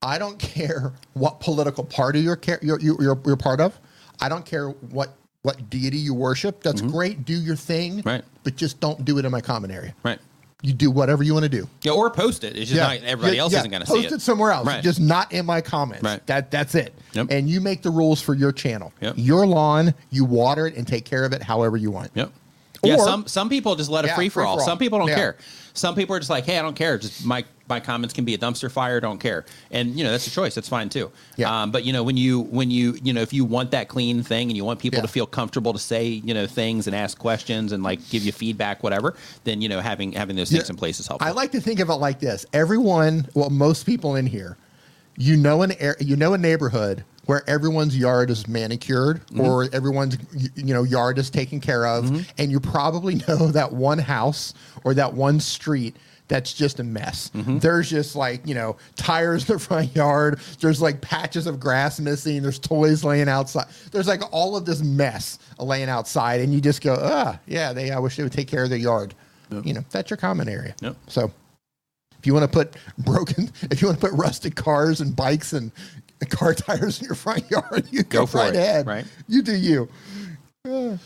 I 0.01 0.17
don't 0.17 0.39
care 0.39 0.93
what 1.13 1.39
political 1.39 1.83
party 1.83 2.21
you're 2.21 2.39
you're, 2.61 2.79
you're, 2.79 3.01
you're, 3.01 3.19
you're 3.25 3.37
part 3.37 3.59
of. 3.61 3.77
I 4.21 4.27
don't 4.29 4.45
care 4.45 4.69
what 4.69 5.13
what 5.43 5.69
deity 5.69 5.97
you 5.97 6.13
worship. 6.13 6.61
That's 6.63 6.81
great. 6.81 7.25
Do 7.25 7.33
your 7.33 7.55
thing, 7.55 7.99
Mm-hmm. 7.99 8.07
Right. 8.09 8.23
But 8.43 8.55
just 8.55 8.79
don't 8.79 9.03
do 9.05 9.17
it 9.19 9.25
in 9.25 9.31
my 9.31 9.41
comment 9.41 9.73
area. 9.73 9.93
Right. 10.03 10.19
You 10.61 10.73
do 10.73 10.91
whatever 10.91 11.23
you 11.23 11.33
want 11.33 11.43
to 11.43 11.49
do. 11.49 11.69
Yeah, 11.83 11.93
or 11.93 12.09
post 12.09 12.43
it. 12.43 12.57
It's 12.57 12.69
just 12.69 12.81
not 12.81 13.01
everybody 13.07 13.37
Yeah, 13.37 13.43
else 13.43 13.53
yeah. 13.53 13.59
isn't 13.59 13.71
going 13.71 13.81
to 13.81 13.87
see 13.87 13.99
it. 13.99 14.03
Post 14.03 14.15
it. 14.15 14.21
somewhere 14.21 14.51
else. 14.51 14.67
Right. 14.67 14.83
Just 14.83 14.99
not 14.99 15.31
in 15.31 15.45
my 15.45 15.61
comments. 15.61 16.03
Right. 16.03 16.25
That 16.27 16.51
that's 16.51 16.75
it. 16.75 16.93
Yep. 17.13 17.27
And 17.29 17.49
you 17.49 17.61
make 17.61 17.81
the 17.81 17.89
rules 17.89 18.21
for 18.21 18.33
your 18.33 18.51
channel. 18.51 18.91
Yep. 18.99 19.13
Your 19.17 19.47
lawn, 19.47 19.93
you 20.09 20.25
water 20.25 20.67
it 20.67 20.75
and 20.75 20.85
take 20.85 21.05
care 21.05 21.23
of 21.23 21.31
it 21.31 21.41
however 21.41 21.77
you 21.77 21.91
want. 21.91 22.11
Yep. 22.15 22.31
Yeah, 22.83 22.97
some 22.97 23.27
some 23.27 23.47
people 23.49 23.75
just 23.75 23.89
let 23.89 24.03
it 24.05 24.09
Yeah, 24.09 24.15
free 24.15 24.29
for 24.29 24.45
all. 24.45 24.59
Some 24.59 24.77
people 24.77 24.99
don't 24.99 25.07
Yeah. 25.09 25.15
care. 25.15 25.37
Some 25.73 25.95
people 25.95 26.15
are 26.15 26.19
just 26.19 26.29
like, 26.29 26.45
hey, 26.45 26.57
I 26.57 26.61
don't 26.61 26.75
care. 26.75 26.97
Just 26.97 27.25
my 27.25 27.45
my 27.67 27.79
comments 27.79 28.13
can 28.15 28.25
be 28.25 28.33
a 28.33 28.37
dumpster 28.37 28.71
fire. 28.71 28.99
Don't 28.99 29.19
care. 29.19 29.45
And 29.69 29.95
you 29.97 30.03
know 30.03 30.11
that's 30.11 30.25
a 30.27 30.31
choice. 30.31 30.55
That's 30.55 30.67
fine 30.69 30.89
too. 30.89 31.11
Yeah. 31.37 31.61
Um, 31.63 31.71
but 31.71 31.83
you 31.85 31.93
know 31.93 32.01
when 32.03 32.17
you 32.17 32.41
when 32.41 32.71
you 32.71 32.97
you 33.03 33.13
know 33.13 33.21
if 33.21 33.31
you 33.31 33.45
want 33.45 33.71
that 33.71 33.87
clean 33.89 34.23
thing 34.23 34.49
and 34.49 34.57
you 34.57 34.65
want 34.65 34.79
people 34.79 34.97
Yeah. 34.97 35.01
to 35.03 35.07
feel 35.07 35.27
comfortable 35.27 35.73
to 35.73 35.79
say 35.79 36.05
you 36.07 36.33
know 36.33 36.47
things 36.47 36.87
and 36.87 36.95
ask 36.95 37.17
questions 37.19 37.71
and 37.71 37.83
like 37.83 37.99
give 38.09 38.23
you 38.23 38.31
feedback 38.31 38.81
whatever, 38.83 39.15
then 39.43 39.61
you 39.61 39.69
know 39.69 39.79
having 39.81 40.13
having 40.13 40.35
those 40.35 40.49
things 40.49 40.63
Yeah. 40.67 40.73
in 40.73 40.77
place 40.77 40.99
is 40.99 41.07
helpful. 41.07 41.27
I 41.27 41.31
like 41.31 41.51
to 41.51 41.61
think 41.61 41.79
of 41.79 41.89
it 41.89 41.95
like 41.95 42.19
this: 42.19 42.45
everyone, 42.53 43.27
well, 43.35 43.49
most 43.51 43.85
people 43.85 44.15
in 44.15 44.25
here, 44.25 44.57
you 45.17 45.37
know 45.37 45.61
an 45.61 45.73
air, 45.79 45.95
you 45.99 46.15
know 46.15 46.33
a 46.33 46.37
neighborhood 46.37 47.03
where 47.25 47.47
everyone's 47.47 47.95
yard 47.95 48.31
is 48.31 48.47
manicured 48.47 49.21
Mm-hmm. 49.27 49.41
or 49.41 49.69
everyone's 49.71 50.17
you 50.55 50.73
know 50.73 50.81
yard 50.81 51.19
is 51.19 51.29
taken 51.29 51.59
care 51.59 51.85
of, 51.85 52.05
Mm-hmm. 52.05 52.21
and 52.39 52.49
you 52.51 52.59
probably 52.59 53.15
know 53.27 53.51
that 53.51 53.71
one 53.71 53.99
house 53.99 54.55
or 54.83 54.93
that 54.93 55.13
one 55.13 55.39
street. 55.39 55.95
That's 56.27 56.53
just 56.53 56.79
a 56.79 56.83
mess. 56.83 57.31
Mm-hmm. 57.33 57.57
There's 57.57 57.89
just 57.89 58.15
like, 58.15 58.45
you 58.45 58.53
know, 58.53 58.77
tires 58.95 59.41
in 59.49 59.55
the 59.55 59.59
front 59.59 59.95
yard. 59.95 60.39
There's 60.59 60.79
like 60.79 61.01
patches 61.01 61.47
of 61.47 61.59
grass 61.59 61.99
missing. 61.99 62.43
There's 62.43 62.59
toys 62.59 63.03
laying 63.03 63.27
outside. 63.27 63.65
There's 63.91 64.07
like 64.07 64.21
all 64.31 64.55
of 64.55 64.63
this 64.63 64.83
mess 64.83 65.39
laying 65.57 65.89
outside. 65.89 66.41
And 66.41 66.53
you 66.53 66.61
just 66.61 66.83
go, 66.83 66.97
ah, 67.01 67.39
yeah, 67.47 67.73
they, 67.73 67.89
I 67.89 67.97
wish 67.97 68.15
they 68.15 68.21
would 68.21 68.31
take 68.31 68.47
care 68.47 68.63
of 68.63 68.69
their 68.69 68.77
yard. 68.77 69.15
You 69.63 69.73
know, 69.73 69.83
that's 69.89 70.11
your 70.11 70.17
common 70.17 70.47
area. 70.47 70.75
Yep. 70.81 70.95
So 71.07 71.31
if 72.19 72.27
you 72.27 72.35
want 72.35 72.43
to 72.43 72.55
put 72.55 72.75
broken, 72.99 73.49
if 73.71 73.81
you 73.81 73.87
want 73.87 73.99
to 73.99 74.07
put 74.07 74.15
rusted 74.15 74.55
cars 74.55 75.01
and 75.01 75.15
bikes 75.15 75.53
and 75.53 75.71
car 76.29 76.53
tires 76.53 76.99
in 76.99 77.05
your 77.07 77.15
front 77.15 77.49
yard, 77.49 77.87
you 77.89 78.03
go, 78.03 78.19
Go 78.19 78.25
for 78.27 78.37
right 78.37 78.53
it, 78.53 78.57
ahead. 78.57 78.85
right. 78.85 79.05
You 79.27 79.41
do 79.41 79.55
you. 79.55 79.89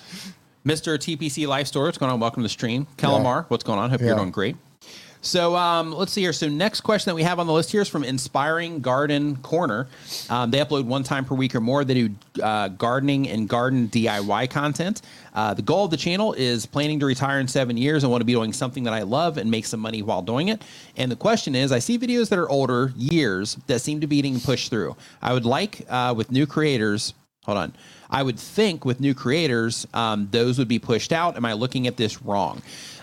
Mr. 0.65 0.97
TPC 0.97 1.45
Life 1.45 1.67
Store, 1.67 1.85
what's 1.85 1.97
going 1.97 2.11
on? 2.11 2.19
Welcome 2.21 2.41
to 2.41 2.45
the 2.45 2.49
stream. 2.49 2.87
Calamar, 2.97 3.45
what's 3.49 3.65
going 3.65 3.79
on? 3.79 3.89
Hope 3.89 3.99
you're 3.99 4.15
doing 4.15 4.31
great. 4.31 4.55
So 5.19 5.55
um, 5.55 5.93
let's 5.93 6.11
see 6.11 6.21
here. 6.21 6.33
So 6.33 6.49
next 6.49 6.81
question 6.81 7.09
that 7.09 7.15
we 7.15 7.23
have 7.23 7.39
on 7.39 7.47
the 7.47 7.53
list 7.53 7.71
here 7.71 7.81
is 7.81 7.87
from 7.87 8.03
Inspiring 8.03 8.81
Garden 8.81 9.37
Corner. 9.37 9.87
Um, 10.29 10.51
they 10.51 10.59
upload 10.59 10.83
one 10.83 11.03
time 11.03 11.23
per 11.23 11.33
week 11.33 11.55
or 11.55 11.61
more. 11.61 11.85
They 11.85 11.93
do 11.93 12.09
uh, 12.41 12.67
gardening 12.69 13.29
and 13.29 13.47
garden 13.47 13.87
DIY 13.87 14.49
content. 14.49 15.01
Uh, 15.33 15.53
the 15.53 15.61
goal 15.61 15.85
of 15.85 15.91
the 15.91 15.97
channel 15.97 16.33
is 16.33 16.65
planning 16.65 16.99
to 16.99 17.05
retire 17.05 17.39
in 17.39 17.47
seven 17.47 17.77
years 17.77 18.03
and 18.03 18.11
want 18.11 18.19
to 18.19 18.25
be 18.25 18.33
doing 18.33 18.51
something 18.51 18.83
that 18.83 18.93
I 18.93 19.03
love 19.03 19.37
and 19.37 19.49
make 19.49 19.65
some 19.65 19.79
money 19.79 20.01
while 20.01 20.21
doing 20.21 20.49
it. 20.49 20.61
And 20.97 21.09
the 21.09 21.15
question 21.15 21.55
is, 21.55 21.71
I 21.71 21.79
see 21.79 21.97
videos 21.97 22.27
that 22.27 22.37
are 22.37 22.49
older 22.49 22.91
years 22.97 23.57
that 23.67 23.79
seem 23.79 24.01
to 24.01 24.07
be 24.07 24.17
getting 24.17 24.41
pushed 24.41 24.69
through. 24.69 24.95
I 25.21 25.33
would 25.33 25.45
like 25.45 25.85
uh, 25.89 26.13
with 26.15 26.31
new 26.31 26.45
creators. 26.45 27.13
Hold 27.45 27.57
on. 27.57 27.73
I 28.09 28.23
would 28.23 28.39
think 28.39 28.85
with 28.85 28.99
new 28.99 29.13
creators, 29.13 29.87
um, 29.93 30.27
those 30.31 30.57
would 30.57 30.67
be 30.67 30.79
pushed 30.79 31.11
out. 31.11 31.35
Am 31.35 31.45
I 31.45 31.53
looking 31.53 31.87
at 31.87 31.97
this 31.97 32.21
wrong? 32.21 32.61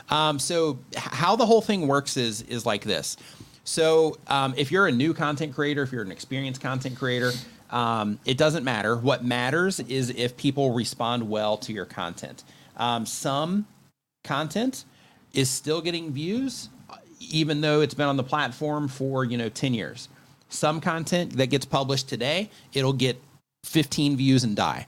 Um, 0.09 0.39
so 0.39 0.79
how 0.97 1.37
the 1.37 1.47
whole 1.47 1.61
thing 1.61 1.87
works 1.87 2.17
is 2.17 2.43
is 2.43 2.67
like 2.67 2.83
this. 2.83 3.17
So 3.65 4.19
um, 4.27 4.55
if 4.57 4.73
you're 4.73 4.87
a 4.87 4.93
new 4.93 5.15
content 5.15 5.55
creator, 5.55 5.83
if 5.83 5.93
you're 5.93 6.03
an 6.03 6.11
experienced 6.11 6.61
content 6.61 6.99
creator, 6.99 7.33
um, 7.71 8.19
it 8.25 8.37
doesn't 8.37 8.65
matter. 8.65 8.97
What 8.97 9.25
matters 9.25 9.79
is 9.81 10.11
if 10.11 10.37
people 10.37 10.73
respond 10.73 11.29
well 11.29 11.57
to 11.59 11.73
your 11.73 11.85
content. 11.85 12.43
Um, 12.77 13.07
some 13.07 13.67
content 14.25 14.85
is 15.33 15.49
still 15.49 15.81
getting 15.81 16.13
views, 16.13 16.69
even 17.21 17.61
though 17.61 17.81
it's 17.81 17.95
been 17.95 18.09
on 18.09 18.17
the 18.17 18.25
platform 18.25 18.89
for 18.89 19.25
you 19.25 19.39
know 19.39 19.49
10 19.49 19.75
years. 19.75 20.09
Some 20.49 20.81
content 20.81 21.37
that 21.37 21.47
gets 21.47 21.65
published 21.65 22.09
today, 22.09 22.51
it'll 22.73 22.93
get 22.93 23.21
15 23.65 24.17
views 24.17 24.45
and 24.45 24.57
die. 24.57 24.87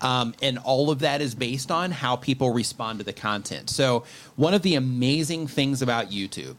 Um, 0.00 0.34
and 0.42 0.58
all 0.58 0.90
of 0.90 0.98
that 1.00 1.20
is 1.20 1.34
based 1.34 1.70
on 1.70 1.92
how 1.92 2.16
people 2.16 2.50
respond 2.50 2.98
to 2.98 3.04
the 3.04 3.12
content. 3.12 3.70
So, 3.70 4.04
one 4.34 4.52
of 4.52 4.62
the 4.62 4.74
amazing 4.74 5.46
things 5.46 5.80
about 5.80 6.10
YouTube 6.10 6.56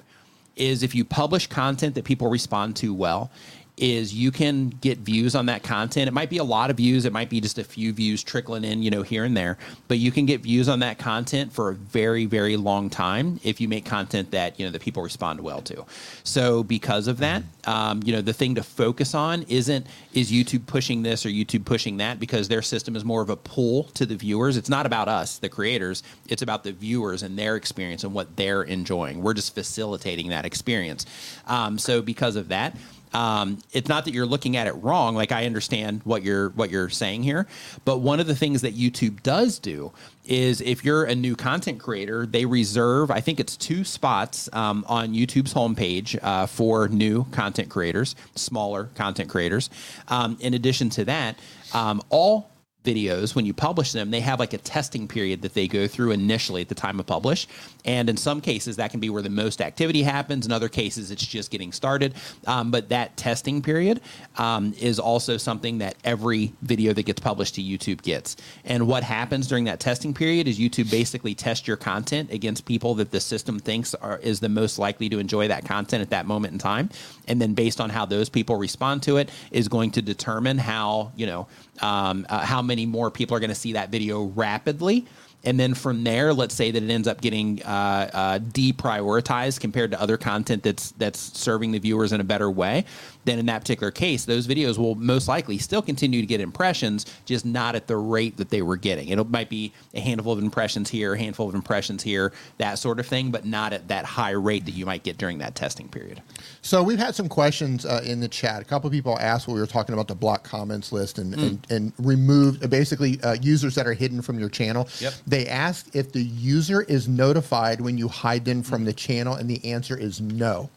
is 0.56 0.81
if 0.81 0.95
you 0.95 1.03
publish 1.03 1.48
content 1.48 1.95
that 1.95 2.06
people 2.06 2.30
respond 2.30 2.76
to 2.77 2.94
well, 2.94 3.31
is 3.78 4.14
you 4.14 4.32
can 4.32 4.70
get 4.70 5.00
views 5.00 5.34
on 5.34 5.48
that 5.48 5.64
content. 5.64 6.08
It 6.08 6.14
might 6.14 6.30
be 6.30 6.38
a 6.38 6.44
lot 6.44 6.70
of 6.70 6.78
views, 6.78 7.06
it 7.06 7.12
might 7.12 7.30
be 7.30 7.41
just 7.41 7.58
a 7.58 7.64
few 7.64 7.91
views 7.91 8.24
trickling 8.24 8.64
in, 8.64 8.84
you 8.84 8.91
know, 8.91 9.02
here 9.02 9.24
and 9.24 9.36
there, 9.36 9.58
but 9.88 9.98
you 9.98 10.12
can 10.12 10.28
get 10.28 10.41
views 10.41 10.70
on 10.70 10.80
that 10.80 11.00
content 11.00 11.52
for 11.52 11.70
a 11.70 11.74
very, 11.74 12.26
very 12.26 12.56
long 12.56 12.90
time 12.90 13.40
if 13.44 13.60
you 13.60 13.68
make 13.68 13.84
content 13.84 14.30
that, 14.32 14.60
you 14.60 14.66
know, 14.66 14.72
that 14.72 14.82
people 14.82 15.02
respond 15.02 15.41
well 15.41 15.62
to. 15.64 15.86
So 16.24 16.64
because 16.64 17.08
of 17.08 17.18
that, 17.18 17.41
um, 17.66 18.02
you 18.06 18.14
know, 18.14 18.22
the 18.22 18.34
thing 18.34 18.56
to 18.56 18.64
focus 18.64 19.16
on 19.16 19.44
isn't 19.44 19.88
is 20.14 20.32
YouTube 20.32 20.68
pushing 20.68 21.02
this 21.02 21.26
or 21.26 21.30
YouTube 21.30 21.66
pushing 21.66 21.98
that 21.98 22.20
because 22.20 22.48
their 22.48 22.62
system 22.62 22.95
is 22.95 23.04
more 23.04 23.24
of 23.24 23.32
a 23.32 23.36
pull 23.36 23.86
to 23.95 24.06
the 24.06 24.16
viewers. 24.16 24.56
It's 24.56 24.70
not 24.70 24.86
about 24.86 25.08
us, 25.08 25.40
the 25.40 25.50
creators. 25.50 26.04
It's 26.28 26.44
about 26.44 26.64
the 26.64 26.74
viewers 26.74 27.24
and 27.24 27.40
their 27.40 27.56
experience 27.56 28.04
and 28.04 28.14
what 28.14 28.36
they're 28.36 28.64
enjoying. 28.64 29.24
We're 29.24 29.34
just 29.34 29.56
facilitating 29.56 30.30
that 30.30 30.45
experience. 30.45 31.08
Um, 31.48 31.80
so 31.80 32.04
because 32.04 32.36
of 32.36 32.50
that, 32.50 32.78
um, 33.14 33.60
it's 33.72 33.88
not 33.88 34.06
that 34.06 34.14
you're 34.14 34.26
looking 34.26 34.57
at 34.57 34.68
it 34.68 34.73
wrong. 34.73 35.15
Like 35.15 35.31
I 35.31 35.45
understand 35.45 36.02
what 36.03 36.23
you're 36.23 36.49
what 36.49 36.69
you're 36.69 36.90
saying 36.90 37.23
here, 37.23 37.48
but 37.85 37.99
one 37.99 38.19
of 38.19 38.27
the 38.27 38.35
things 38.35 38.61
that 38.61 38.76
YouTube 38.76 39.22
does 39.23 39.60
do 39.60 39.91
is 40.26 40.61
if 40.61 40.85
you're 40.85 41.03
a 41.03 41.15
new 41.15 41.35
content 41.35 41.80
creator, 41.80 42.26
they 42.26 42.45
reserve 42.45 43.11
I 43.11 43.19
think 43.19 43.40
it's 43.40 43.57
two 43.57 43.84
spots 43.84 44.49
um, 44.53 44.85
on 44.88 45.14
YouTube's 45.14 45.53
homepage 45.53 46.18
uh, 46.23 46.45
for 46.45 46.88
new 46.88 47.26
content 47.26 47.69
creators, 47.69 48.15
smaller 48.35 48.90
content 48.95 49.30
creators. 49.30 49.69
Um, 50.07 50.38
in 50.40 50.53
addition 50.53 50.90
to 50.91 51.06
that, 51.06 51.38
um, 51.73 52.02
all 52.10 52.53
videos 52.84 53.36
when 53.36 53.46
you 53.46 53.54
publish 53.54 53.92
them 53.92 54.12
they 54.12 54.20
have 54.20 54.40
like 54.40 54.54
a 54.54 54.58
testing 54.58 55.08
period 55.08 55.42
that 55.42 55.54
they 55.54 55.68
go 55.68 55.88
through 55.88 56.12
initially 56.12 56.62
at 56.62 56.70
the 56.70 56.76
time 56.76 57.00
of 57.00 57.06
publish. 57.06 57.48
And 57.86 58.10
in 58.10 58.18
some 58.18 58.42
cases 58.42 58.76
that 58.78 58.92
can 58.92 59.00
be 59.00 59.10
where 59.10 59.22
the 59.22 59.30
most 59.30 59.62
activity 59.62 60.04
happens. 60.04 60.46
In 60.46 60.52
other 60.52 60.70
cases 60.70 61.12
it's 61.12 61.26
just 61.26 61.52
getting 61.52 61.72
started. 61.72 62.14
Um, 62.46 62.72
but 62.72 62.90
that 62.90 63.16
testing 63.18 63.62
period 63.62 64.02
um, 64.38 64.74
is 64.80 65.00
also 65.00 65.38
something 65.38 65.80
that 65.80 65.96
every 66.04 66.54
video 66.62 66.94
that 66.94 67.04
gets 67.04 67.20
published 67.20 67.56
to 67.56 67.62
youtube 67.62 68.02
gets. 68.02 68.36
And 68.66 68.88
what 68.88 69.04
happens 69.04 69.48
during 69.48 69.66
that 69.66 69.80
testing 69.80 70.14
period 70.14 70.48
is 70.48 70.60
youtube 70.60 70.92
basically 70.92 71.36
test 71.36 71.68
your 71.68 71.78
content 71.78 72.32
against 72.32 72.66
people 72.66 72.96
that 72.96 73.12
the 73.12 73.20
system 73.20 73.60
thinks 73.60 73.96
are 73.96 74.20
is 74.20 74.40
the 74.40 74.50
most 74.50 74.80
likely 74.80 75.10
to 75.10 75.20
enjoy 75.20 75.48
that 75.48 75.66
content 75.66 76.02
at 76.02 76.10
that 76.10 76.26
moment 76.26 76.54
in 76.54 76.60
time. 76.60 76.90
And 77.28 77.42
then 77.42 77.54
based 77.54 77.80
on 77.82 77.90
how 77.90 78.06
those 78.06 78.30
people 78.30 78.56
respond 78.56 79.04
to 79.04 79.18
it 79.18 79.30
is 79.52 79.68
going 79.68 79.92
to 79.92 80.02
determine 80.02 80.58
how 80.58 81.12
you 81.16 81.26
know 81.26 81.48
um, 81.82 82.26
uh, 82.30 82.40
how 82.45 82.62
many 82.62 82.86
more 82.86 83.10
people 83.12 83.36
are 83.36 83.40
going 83.40 83.50
to 83.50 83.56
see 83.56 83.74
that 83.74 83.90
video 83.90 84.24
rapidly. 84.24 85.06
And 85.45 85.60
then 85.60 85.74
from 85.74 86.04
there, 86.06 86.34
let's 86.34 86.56
say 86.56 86.72
that 86.72 86.82
it 86.82 86.90
ends 86.90 87.08
up 87.08 87.20
getting 87.20 87.62
uh, 87.64 88.10
uh, 88.14 88.40
deprioritized 88.40 89.60
compared 89.60 89.91
to 89.91 90.02
other 90.02 90.16
content 90.16 90.64
that's 90.64 90.91
that's 90.91 91.20
serving 91.20 91.72
the 91.72 91.80
viewers 91.80 92.14
in 92.14 92.22
a 92.22 92.24
better 92.24 92.50
way. 92.50 92.86
Then 93.26 93.40
in 93.40 93.45
that 93.48 93.60
particular 93.60 93.91
case, 93.91 94.26
those 94.26 94.48
videos 94.48 94.78
will 94.78 94.95
most 94.95 95.28
likely 95.28 95.58
still 95.58 95.82
continue 95.82 96.22
to 96.22 96.28
get 96.28 96.41
impressions, 96.41 97.06
just 97.26 97.45
not 97.45 97.76
at 97.76 97.88
the 97.88 97.98
rate 97.98 98.38
that 98.38 98.50
they 98.50 98.62
were 98.62 98.78
getting. 98.78 99.10
It 99.10 99.30
might 99.30 99.50
be 99.50 99.74
a 99.94 100.00
handful 100.00 100.34
of 100.34 100.40
impressions 100.40 100.90
here, 100.90 101.14
a 101.14 101.18
handful 101.18 101.50
of 101.50 101.56
impressions 101.56 102.04
here, 102.04 102.32
that 102.58 102.80
sort 102.80 103.00
of 103.00 103.06
thing, 103.08 103.32
but 103.32 103.45
not 103.45 103.74
at 103.74 103.88
that 103.90 104.06
high 104.06 104.32
rate 104.32 104.66
that 104.66 104.74
you 104.74 104.86
might 104.86 105.04
get 105.04 105.18
during 105.18 105.40
that 105.40 105.56
testing 105.56 105.90
period. 105.90 106.22
So 106.62 106.82
we've 106.84 107.00
had 107.00 107.16
some 107.16 107.28
questions 107.28 107.86
uh, 107.86 108.02
in 108.06 108.20
the 108.20 108.28
chat. 108.30 108.62
A 108.62 108.66
couple 108.66 108.88
of 108.88 108.94
people 108.94 109.18
asked 109.20 109.48
when 109.48 109.56
we 109.56 109.62
were 109.62 109.68
talking 109.68 109.94
about 109.94 110.08
the 110.08 110.16
block 110.16 110.44
comments 110.44 110.91
list 110.91 111.18
and 111.18 111.34
Mm. 111.34 111.44
and, 111.44 111.68
and 111.72 111.94
removed 111.98 112.64
uh, 112.64 112.68
basically 112.68 113.20
uh, 113.24 113.36
users 113.41 113.74
that 113.76 113.88
are 113.88 113.94
hidden 113.94 114.22
from 114.22 114.38
your 114.38 114.50
channel. 114.50 114.88
Yep. 115.00 115.14
They 115.26 115.48
asked 115.48 115.95
if 115.95 116.12
the 116.12 116.22
user 116.22 116.82
is 116.84 117.08
notified 117.08 117.82
when 117.82 117.98
you 117.98 118.08
hide 118.08 118.45
them 118.45 118.62
from 118.62 118.86
the 118.86 118.94
channel, 118.94 119.34
and 119.36 119.50
the 119.50 119.64
answer 119.66 119.98
is 119.98 120.22
no. 120.22 120.70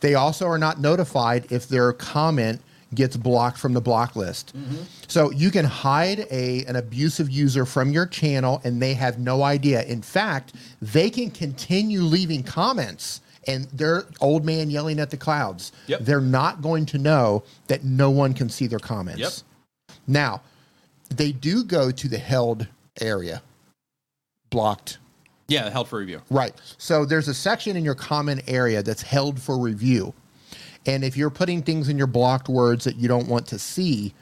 They 0.00 0.14
also 0.14 0.46
are 0.46 0.58
not 0.58 0.80
notified 0.80 1.50
if 1.50 1.68
their 1.68 1.92
comment 1.92 2.60
gets 2.94 3.16
blocked 3.16 3.58
from 3.58 3.74
the 3.74 3.80
block 3.80 4.16
list. 4.16 4.56
Mm-hmm. 4.56 4.82
So 5.08 5.30
you 5.30 5.50
can 5.50 5.64
hide 5.64 6.26
a 6.30 6.64
an 6.64 6.76
abusive 6.76 7.28
user 7.28 7.66
from 7.66 7.90
your 7.90 8.06
channel 8.06 8.60
and 8.64 8.80
they 8.80 8.94
have 8.94 9.18
no 9.18 9.42
idea. 9.42 9.82
In 9.84 10.02
fact, 10.02 10.54
they 10.80 11.10
can 11.10 11.30
continue 11.30 12.00
leaving 12.00 12.42
comments 12.42 13.20
and 13.46 13.64
they're 13.72 14.04
old 14.20 14.44
man 14.44 14.70
yelling 14.70 15.00
at 15.00 15.10
the 15.10 15.16
clouds. 15.16 15.72
Yep. 15.86 16.00
They're 16.00 16.20
not 16.20 16.62
going 16.62 16.86
to 16.86 16.98
know 16.98 17.44
that 17.66 17.84
no 17.84 18.10
one 18.10 18.34
can 18.34 18.48
see 18.48 18.66
their 18.66 18.78
comments. 18.78 19.20
Yep. 19.20 19.96
Now, 20.06 20.42
they 21.08 21.32
do 21.32 21.64
go 21.64 21.90
to 21.90 22.08
the 22.08 22.18
held 22.18 22.66
area. 23.00 23.42
Blocked 24.50 24.98
Yeah, 25.48 25.70
held 25.70 25.88
for 25.88 25.98
review. 25.98 26.20
Right. 26.30 26.52
So 26.76 27.06
there's 27.06 27.26
a 27.26 27.34
section 27.34 27.76
in 27.76 27.84
your 27.84 27.94
comment 27.94 28.42
area 28.46 28.82
that's 28.82 29.02
held 29.02 29.40
for 29.40 29.58
review. 29.58 30.12
And 30.86 31.02
if 31.02 31.16
you're 31.16 31.30
putting 31.30 31.62
things 31.62 31.88
in 31.88 31.96
your 31.96 32.06
blocked 32.06 32.48
words 32.48 32.84
that 32.84 32.96
you 32.96 33.08
don't 33.08 33.28
want 33.28 33.46
to 33.48 33.58
see, 33.58 34.14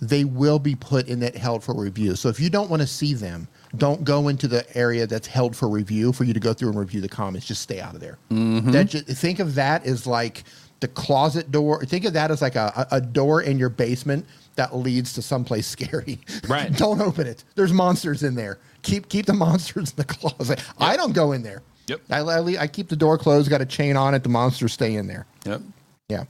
they 0.00 0.24
will 0.24 0.60
be 0.60 0.76
put 0.76 1.08
in 1.08 1.20
that 1.20 1.36
held 1.36 1.62
for 1.62 1.74
review. 1.74 2.14
So 2.14 2.28
if 2.28 2.38
you 2.40 2.50
don't 2.50 2.70
want 2.70 2.82
to 2.82 2.86
see 2.86 3.14
them, 3.14 3.48
don't 3.76 4.04
go 4.04 4.28
into 4.28 4.48
the 4.48 4.64
area 4.76 5.06
that's 5.06 5.26
held 5.26 5.54
for 5.54 5.68
review 5.68 6.12
for 6.12 6.24
you 6.24 6.32
to 6.32 6.40
go 6.40 6.54
through 6.54 6.70
and 6.70 6.78
review 6.78 7.00
the 7.00 7.08
comments. 7.08 7.46
Just 7.46 7.62
stay 7.62 7.80
out 7.80 7.94
of 7.94 8.00
there. 8.00 8.18
Mm-hmm. 8.30 8.70
That 8.70 8.84
ju- 8.86 9.00
think 9.00 9.40
of 9.40 9.56
that 9.56 9.84
as 9.84 10.06
like 10.06 10.44
the 10.78 10.88
closet 10.88 11.50
door. 11.50 11.84
Think 11.84 12.04
of 12.04 12.12
that 12.14 12.30
as 12.30 12.40
like 12.40 12.56
a 12.56 12.86
a 12.90 13.00
door 13.00 13.42
in 13.42 13.58
your 13.58 13.68
basement 13.68 14.24
that 14.60 14.76
leads 14.76 15.14
to 15.14 15.22
someplace 15.22 15.66
scary. 15.66 16.18
Right. 16.46 16.70
don't 16.76 17.00
open 17.00 17.26
it. 17.26 17.44
There's 17.54 17.72
monsters 17.72 18.22
in 18.22 18.34
there. 18.34 18.58
Keep 18.82 19.08
keep 19.08 19.24
the 19.24 19.32
monsters 19.32 19.90
in 19.92 19.96
the 19.96 20.04
closet. 20.04 20.62
I 20.78 20.98
don't 20.98 21.14
go 21.14 21.32
in 21.32 21.42
there. 21.42 21.62
Yep. 21.86 22.00
I, 22.10 22.18
I, 22.20 22.62
I 22.62 22.66
keep 22.66 22.90
the 22.90 22.96
door 22.96 23.16
closed. 23.16 23.48
Got 23.48 23.62
a 23.62 23.66
chain 23.66 23.96
on 23.96 24.14
it. 24.14 24.22
The 24.22 24.28
monsters 24.28 24.74
stay 24.74 24.96
in 24.96 25.06
there. 25.06 25.24
Yep. 25.46 25.62
Yeah. 26.10 26.24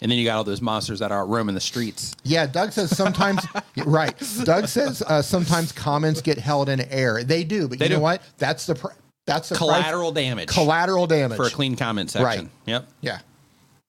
And 0.00 0.10
then 0.12 0.16
you 0.18 0.24
got 0.24 0.36
all 0.36 0.44
those 0.44 0.62
monsters 0.62 1.00
that 1.00 1.10
are 1.10 1.26
roaming 1.26 1.56
the 1.56 1.60
streets. 1.60 2.14
Yeah, 2.22 2.46
Doug 2.46 2.70
says 2.72 2.96
sometimes. 2.96 3.44
Right. 3.84 4.14
Doug 4.44 4.68
says 4.68 5.02
uh, 5.02 5.22
sometimes 5.22 5.72
comments 5.72 6.20
get 6.20 6.38
held 6.38 6.68
in 6.68 6.82
air. 6.82 7.24
They 7.24 7.42
do, 7.42 7.66
but 7.68 7.78
They 7.80 7.86
you 7.86 7.94
know 7.94 8.00
what? 8.00 8.22
That's 8.38 8.66
the 8.66 8.74
pr- 8.76 8.88
that's 9.26 9.48
the 9.48 9.54
price- 9.56 9.58
Collateral 9.58 10.12
damage. 10.12 10.48
collateral 10.50 11.06
damage 11.08 11.36
for 11.36 11.46
a 11.46 11.50
clean 11.50 11.74
comment 11.74 12.10
section. 12.10 12.44
Right. 12.44 12.48
Yep. 12.66 12.88
Yeah, 13.00 13.18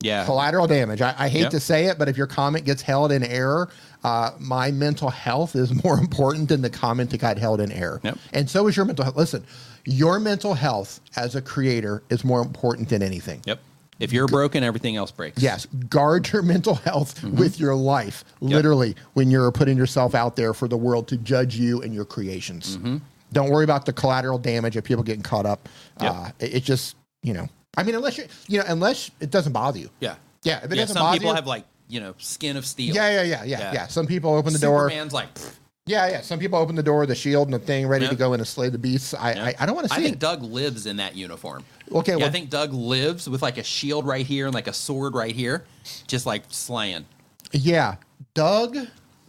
Yeah. 0.03 0.25
collateral 0.25 0.67
damage. 0.67 1.01
I, 1.01 1.15
I 1.17 1.27
hate 1.29 1.41
Yep. 1.41 1.51
to 1.51 1.59
say 1.59 1.85
it, 1.85 1.97
but 1.97 2.07
if 2.09 2.17
your 2.17 2.27
comment 2.27 2.65
gets 2.65 2.81
held 2.83 3.11
in 3.11 3.23
error, 3.23 3.69
uh, 4.03 4.31
my 4.39 4.69
mental 4.71 5.09
health 5.09 5.55
is 5.55 5.73
more 5.83 5.97
important 5.97 6.49
than 6.49 6.61
the 6.61 6.69
comment 6.69 7.09
that 7.11 7.19
got 7.19 7.37
held 7.37 7.59
in 7.61 7.71
error. 7.71 7.99
Yep. 8.03 8.17
And 8.33 8.49
so 8.49 8.67
is 8.67 8.75
your 8.75 8.85
mental 8.85 9.05
health. 9.05 9.15
Listen, 9.15 9.43
your 9.85 10.19
mental 10.19 10.53
health 10.53 10.99
as 11.15 11.35
a 11.35 11.41
creator 11.41 12.03
is 12.09 12.23
more 12.23 12.41
important 12.41 12.89
than 12.89 13.01
anything. 13.01 13.41
Yep. 13.45 13.59
If 13.99 14.11
you're 14.11 14.27
broken, 14.27 14.63
everything 14.63 14.95
else 14.97 15.11
breaks. 15.11 15.41
Yes, 15.41 15.65
guard 15.89 16.29
your 16.33 16.41
mental 16.55 16.75
health 16.75 17.21
Mm-hmm. 17.21 17.37
with 17.37 17.59
your 17.59 17.75
life, 17.75 18.25
literally, 18.41 18.95
when 19.13 19.31
you're 19.31 19.51
putting 19.51 19.77
yourself 19.77 20.13
out 20.15 20.35
there 20.35 20.53
for 20.53 20.67
the 20.67 20.75
world 20.77 21.07
to 21.09 21.17
judge 21.17 21.55
you 21.55 21.81
and 21.81 21.93
your 21.93 22.03
creations. 22.05 22.77
Mm-hmm. 22.77 22.97
Don't 23.31 23.49
worry 23.49 23.63
about 23.63 23.85
the 23.85 23.93
collateral 23.93 24.37
damage 24.37 24.75
of 24.75 24.83
people 24.83 25.03
getting 25.03 25.23
caught 25.23 25.45
up. 25.45 25.69
Yep. 26.01 26.13
Uh, 26.13 26.29
it, 26.39 26.53
it 26.55 26.63
just, 26.63 26.95
you 27.21 27.33
know, 27.33 27.47
I 27.75 27.83
mean, 27.83 27.95
unless 27.95 28.17
you, 28.17 28.25
you 28.47 28.59
know, 28.59 28.65
unless 28.67 29.09
it 29.19 29.31
doesn't 29.31 29.53
bother 29.53 29.79
you. 29.79 29.89
Yeah. 29.99 30.15
Yeah, 30.43 30.57
if 30.57 30.65
it 30.65 30.71
yeah, 30.75 30.81
doesn't 30.83 30.93
some 30.95 31.03
bother 31.05 31.17
people 31.17 31.29
you- 31.31 31.35
have 31.35 31.47
like, 31.47 31.65
you 31.87 31.99
know, 31.99 32.15
skin 32.17 32.57
of 32.57 32.65
steel. 32.65 32.93
Yeah, 32.95 33.09
yeah, 33.09 33.21
yeah, 33.23 33.43
yeah, 33.43 33.59
Yeah. 33.59 33.73
yeah. 33.73 33.87
Some 33.87 34.07
people 34.07 34.33
open 34.33 34.53
the 34.53 34.59
door. 34.59 34.89
Superman's 34.89 35.13
like, 35.13 35.33
pfft. 35.33 35.53
Yeah, 35.85 36.07
yeah. 36.09 36.21
Some 36.21 36.39
people 36.39 36.57
open 36.59 36.75
the 36.75 36.83
door, 36.83 37.05
the 37.05 37.13
shield 37.15 37.47
and 37.47 37.53
the 37.53 37.59
thing, 37.59 37.87
ready 37.87 38.05
Yeah. 38.05 38.11
to 38.11 38.15
go 38.15 38.33
in 38.33 38.39
and 38.39 38.47
slay 38.47 38.69
the 38.69 38.77
beasts. 38.77 39.13
I, 39.13 39.33
Yeah. 39.33 39.45
I, 39.45 39.55
I 39.59 39.65
don't 39.65 39.75
want 39.75 39.87
to 39.89 39.93
see. 39.93 39.99
I 39.99 40.03
think 40.03 40.15
it. 40.15 40.19
Doug 40.19 40.41
lives 40.43 40.85
in 40.85 40.97
that 40.97 41.15
uniform. 41.15 41.65
Okay, 41.91 42.13
Yeah, 42.13 42.17
well- 42.19 42.27
I 42.27 42.31
think 42.31 42.49
Doug 42.49 42.73
lives 42.73 43.27
with 43.29 43.41
like 43.41 43.57
a 43.57 43.63
shield 43.63 44.05
right 44.05 44.25
here 44.25 44.45
and 44.45 44.53
like 44.55 44.67
a 44.67 44.73
sword 44.73 45.13
right 45.13 45.35
here, 45.35 45.65
just 46.07 46.25
like 46.25 46.43
slaying. 46.49 47.05
Yeah, 47.51 47.95
Doug. 48.33 48.77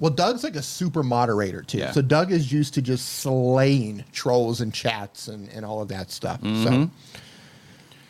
Well, 0.00 0.12
Doug's 0.12 0.44
like 0.44 0.56
a 0.56 0.62
super 0.62 1.02
moderator 1.02 1.62
too. 1.62 1.78
Yeah. 1.78 1.92
So 1.92 2.02
Doug 2.02 2.30
is 2.32 2.52
used 2.52 2.74
to 2.74 2.82
just 2.82 3.20
slaying 3.20 4.04
trolls 4.12 4.60
and 4.60 4.72
chats 4.72 5.28
and, 5.28 5.48
and 5.50 5.64
all 5.64 5.80
of 5.82 5.88
that 5.88 6.10
stuff. 6.10 6.40
So 6.40 6.46
mm-hmm. 6.46 6.84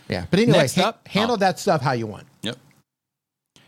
Yeah, 0.09 0.27
but 0.31 0.41
anyway. 0.41 0.59
Next 0.59 0.77
ha- 0.77 0.89
up- 0.89 1.09
handle 1.09 1.35
oh. 1.35 1.39
that 1.39 1.59
stuff 1.59 1.81
how 1.81 1.93
you 1.93 2.07
want. 2.07 2.27
Yep. 2.43 2.57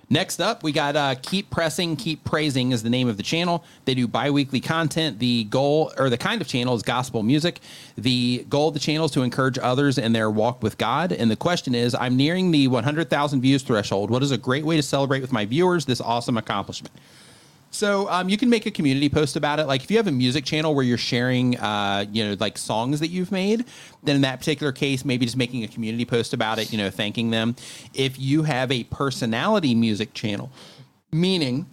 Next 0.08 0.40
up, 0.40 0.62
we 0.62 0.70
got 0.70 0.94
uh, 0.94 1.16
Keep 1.20 1.50
Pressing, 1.50 1.96
Keep 1.96 2.22
Praising 2.22 2.70
is 2.70 2.84
the 2.84 2.90
name 2.90 3.08
of 3.08 3.16
the 3.16 3.24
channel. 3.24 3.64
They 3.86 3.94
do 3.94 4.06
bi 4.06 4.30
weekly 4.30 4.60
content. 4.60 5.18
The 5.18 5.44
goal 5.44 5.92
or 5.98 6.08
the 6.10 6.18
kind 6.18 6.40
of 6.40 6.46
channel 6.46 6.76
is 6.76 6.82
gospel 6.82 7.24
music. 7.24 7.58
The 7.98 8.46
goal 8.48 8.68
of 8.68 8.74
the 8.74 8.80
channel 8.80 9.06
is 9.06 9.10
to 9.12 9.22
encourage 9.22 9.58
others 9.58 9.98
in 9.98 10.12
their 10.12 10.30
walk 10.30 10.62
with 10.62 10.78
God. 10.78 11.10
And 11.10 11.28
the 11.28 11.36
question 11.36 11.74
is 11.74 11.92
I'm 11.96 12.16
nearing 12.16 12.52
the 12.52 12.68
100,000 12.68 13.40
views 13.40 13.62
threshold. 13.64 14.10
What 14.10 14.22
is 14.22 14.30
a 14.30 14.38
great 14.38 14.64
way 14.64 14.76
to 14.76 14.82
celebrate 14.82 15.22
with 15.22 15.32
my 15.32 15.44
viewers 15.44 15.86
this 15.86 16.00
awesome 16.00 16.36
accomplishment? 16.36 16.94
So 17.76 18.08
um, 18.08 18.30
you 18.30 18.38
can 18.38 18.48
make 18.48 18.64
a 18.64 18.70
community 18.70 19.10
post 19.10 19.36
about 19.36 19.60
it. 19.60 19.66
Like 19.66 19.84
if 19.84 19.90
you 19.90 19.98
have 19.98 20.06
a 20.06 20.12
music 20.12 20.46
channel 20.46 20.74
where 20.74 20.82
you're 20.82 20.96
sharing, 20.96 21.58
uh, 21.58 22.06
you 22.10 22.24
know, 22.24 22.34
like 22.40 22.56
songs 22.56 23.00
that 23.00 23.08
you've 23.08 23.30
made, 23.30 23.66
then 24.02 24.16
in 24.16 24.22
that 24.22 24.38
particular 24.38 24.72
case, 24.72 25.04
maybe 25.04 25.26
just 25.26 25.36
making 25.36 25.62
a 25.62 25.68
community 25.68 26.06
post 26.06 26.32
about 26.32 26.58
it, 26.58 26.72
you 26.72 26.78
know, 26.78 26.88
thanking 26.88 27.30
them. 27.30 27.54
If 27.92 28.18
you 28.18 28.44
have 28.44 28.72
a 28.72 28.84
personality 28.84 29.74
music 29.74 30.14
channel, 30.14 30.50
meaning 31.12 31.66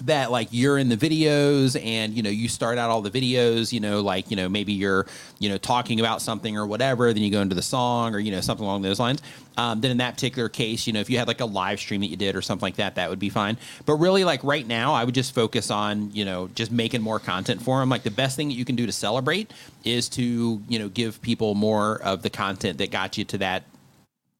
that 0.00 0.30
like 0.30 0.48
you're 0.52 0.78
in 0.78 0.88
the 0.88 0.96
videos 0.96 1.78
and 1.84 2.14
you 2.14 2.22
know 2.22 2.30
you 2.30 2.48
start 2.48 2.78
out 2.78 2.88
all 2.88 3.02
the 3.02 3.10
videos 3.10 3.74
you 3.74 3.78
know 3.78 4.00
like 4.00 4.30
you 4.30 4.36
know 4.38 4.48
maybe 4.48 4.72
you're 4.72 5.06
you 5.38 5.50
know 5.50 5.58
talking 5.58 6.00
about 6.00 6.22
something 6.22 6.56
or 6.56 6.66
whatever 6.66 7.12
then 7.12 7.22
you 7.22 7.30
go 7.30 7.42
into 7.42 7.54
the 7.54 7.60
song 7.60 8.14
or 8.14 8.18
you 8.18 8.30
know 8.30 8.40
something 8.40 8.64
along 8.64 8.80
those 8.80 8.98
lines. 8.98 9.20
Um, 9.58 9.82
then 9.82 9.90
in 9.90 9.98
that 9.98 10.14
particular 10.14 10.48
case 10.48 10.86
you 10.86 10.94
know 10.94 11.00
if 11.00 11.10
you 11.10 11.18
had 11.18 11.28
like 11.28 11.42
a 11.42 11.44
live 11.44 11.78
stream 11.78 12.00
that 12.00 12.06
you 12.06 12.16
did 12.16 12.34
or 12.34 12.40
something 12.40 12.64
like 12.64 12.76
that 12.76 12.94
that 12.94 13.10
would 13.10 13.18
be 13.18 13.28
fine. 13.28 13.58
But 13.84 13.96
really 13.96 14.24
like 14.24 14.42
right 14.42 14.66
now 14.66 14.94
i 14.94 15.04
would 15.04 15.14
just 15.14 15.34
focus 15.34 15.70
on 15.70 16.10
you 16.14 16.24
know 16.24 16.48
just 16.54 16.72
making 16.72 17.02
more 17.02 17.18
content 17.18 17.60
for 17.60 17.78
them 17.78 17.90
like 17.90 18.02
the 18.02 18.10
best 18.10 18.34
thing 18.34 18.48
that 18.48 18.54
you 18.54 18.64
can 18.64 18.76
do 18.76 18.86
to 18.86 18.92
celebrate 18.92 19.50
is 19.84 20.08
to 20.10 20.62
you 20.70 20.78
know 20.78 20.88
give 20.88 21.20
people 21.20 21.54
more 21.54 22.00
of 22.00 22.22
the 22.22 22.30
content 22.30 22.78
that 22.78 22.90
got 22.90 23.18
you 23.18 23.24
to 23.26 23.36
that 23.36 23.64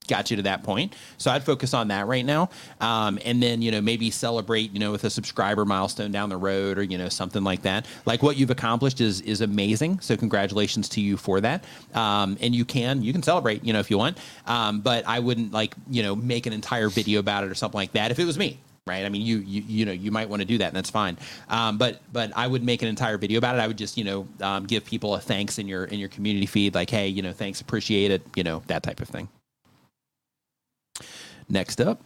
got 0.06 0.30
you 0.30 0.36
to 0.36 0.42
that 0.42 0.62
point. 0.62 0.94
So 1.18 1.30
I'd 1.30 1.42
focus 1.42 1.74
on 1.74 1.88
that 1.88 2.06
right 2.06 2.24
now. 2.24 2.50
Um, 2.80 3.18
and 3.24 3.42
then, 3.42 3.62
you 3.62 3.70
know, 3.70 3.80
maybe 3.80 4.10
celebrate, 4.10 4.72
you 4.72 4.78
know, 4.78 4.92
with 4.92 5.04
a 5.04 5.10
subscriber 5.10 5.64
milestone 5.64 6.12
down 6.12 6.28
the 6.28 6.36
road 6.36 6.78
or, 6.78 6.82
you 6.82 6.98
know, 6.98 7.08
something 7.08 7.44
like 7.44 7.62
that. 7.62 7.86
Like 8.06 8.22
what 8.22 8.36
you've 8.36 8.50
accomplished 8.50 9.00
is, 9.00 9.20
is 9.22 9.40
amazing. 9.40 10.00
So 10.00 10.16
congratulations 10.16 10.88
to 10.90 11.00
you 11.00 11.16
for 11.16 11.40
that. 11.40 11.64
Um, 11.94 12.36
and 12.40 12.54
you 12.54 12.64
can, 12.64 13.02
you 13.02 13.12
can 13.12 13.22
celebrate, 13.22 13.64
you 13.64 13.72
know, 13.72 13.80
if 13.80 13.90
you 13.90 13.98
want. 13.98 14.18
Um, 14.46 14.80
but 14.80 15.06
I 15.06 15.20
wouldn't 15.20 15.52
like, 15.52 15.74
you 15.90 16.02
know, 16.02 16.16
make 16.16 16.46
an 16.46 16.52
entire 16.52 16.88
video 16.88 17.20
about 17.20 17.44
it 17.44 17.50
or 17.50 17.54
something 17.54 17.78
like 17.78 17.92
that. 17.92 18.10
If 18.10 18.18
it 18.18 18.24
was 18.24 18.38
me, 18.38 18.58
right? 18.86 19.04
I 19.04 19.08
mean, 19.08 19.22
you 19.22 19.38
you 19.38 19.62
you 19.66 19.84
know 19.84 19.92
you 19.92 20.10
might 20.10 20.28
want 20.28 20.40
to 20.40 20.46
do 20.46 20.58
that, 20.58 20.68
and 20.68 20.76
that's 20.76 20.90
fine. 20.90 21.16
Um, 21.48 21.78
but 21.78 22.00
but 22.12 22.32
I 22.36 22.46
would 22.46 22.62
make 22.62 22.82
an 22.82 22.88
entire 22.88 23.18
video 23.18 23.38
about 23.38 23.56
it. 23.56 23.60
I 23.60 23.66
would 23.66 23.78
just 23.78 23.96
you 23.96 24.04
know 24.04 24.28
um, 24.40 24.66
give 24.66 24.84
people 24.84 25.14
a 25.14 25.20
thanks 25.20 25.58
in 25.58 25.68
your 25.68 25.84
in 25.84 25.98
your 25.98 26.08
community 26.08 26.46
feed, 26.46 26.74
like 26.74 26.90
hey, 26.90 27.08
you 27.08 27.22
know, 27.22 27.32
thanks, 27.32 27.60
appreciate 27.60 28.10
it, 28.10 28.22
you 28.36 28.44
know, 28.44 28.62
that 28.66 28.82
type 28.82 29.00
of 29.00 29.08
thing. 29.08 29.28
Next 31.52 31.80
up. 31.82 32.02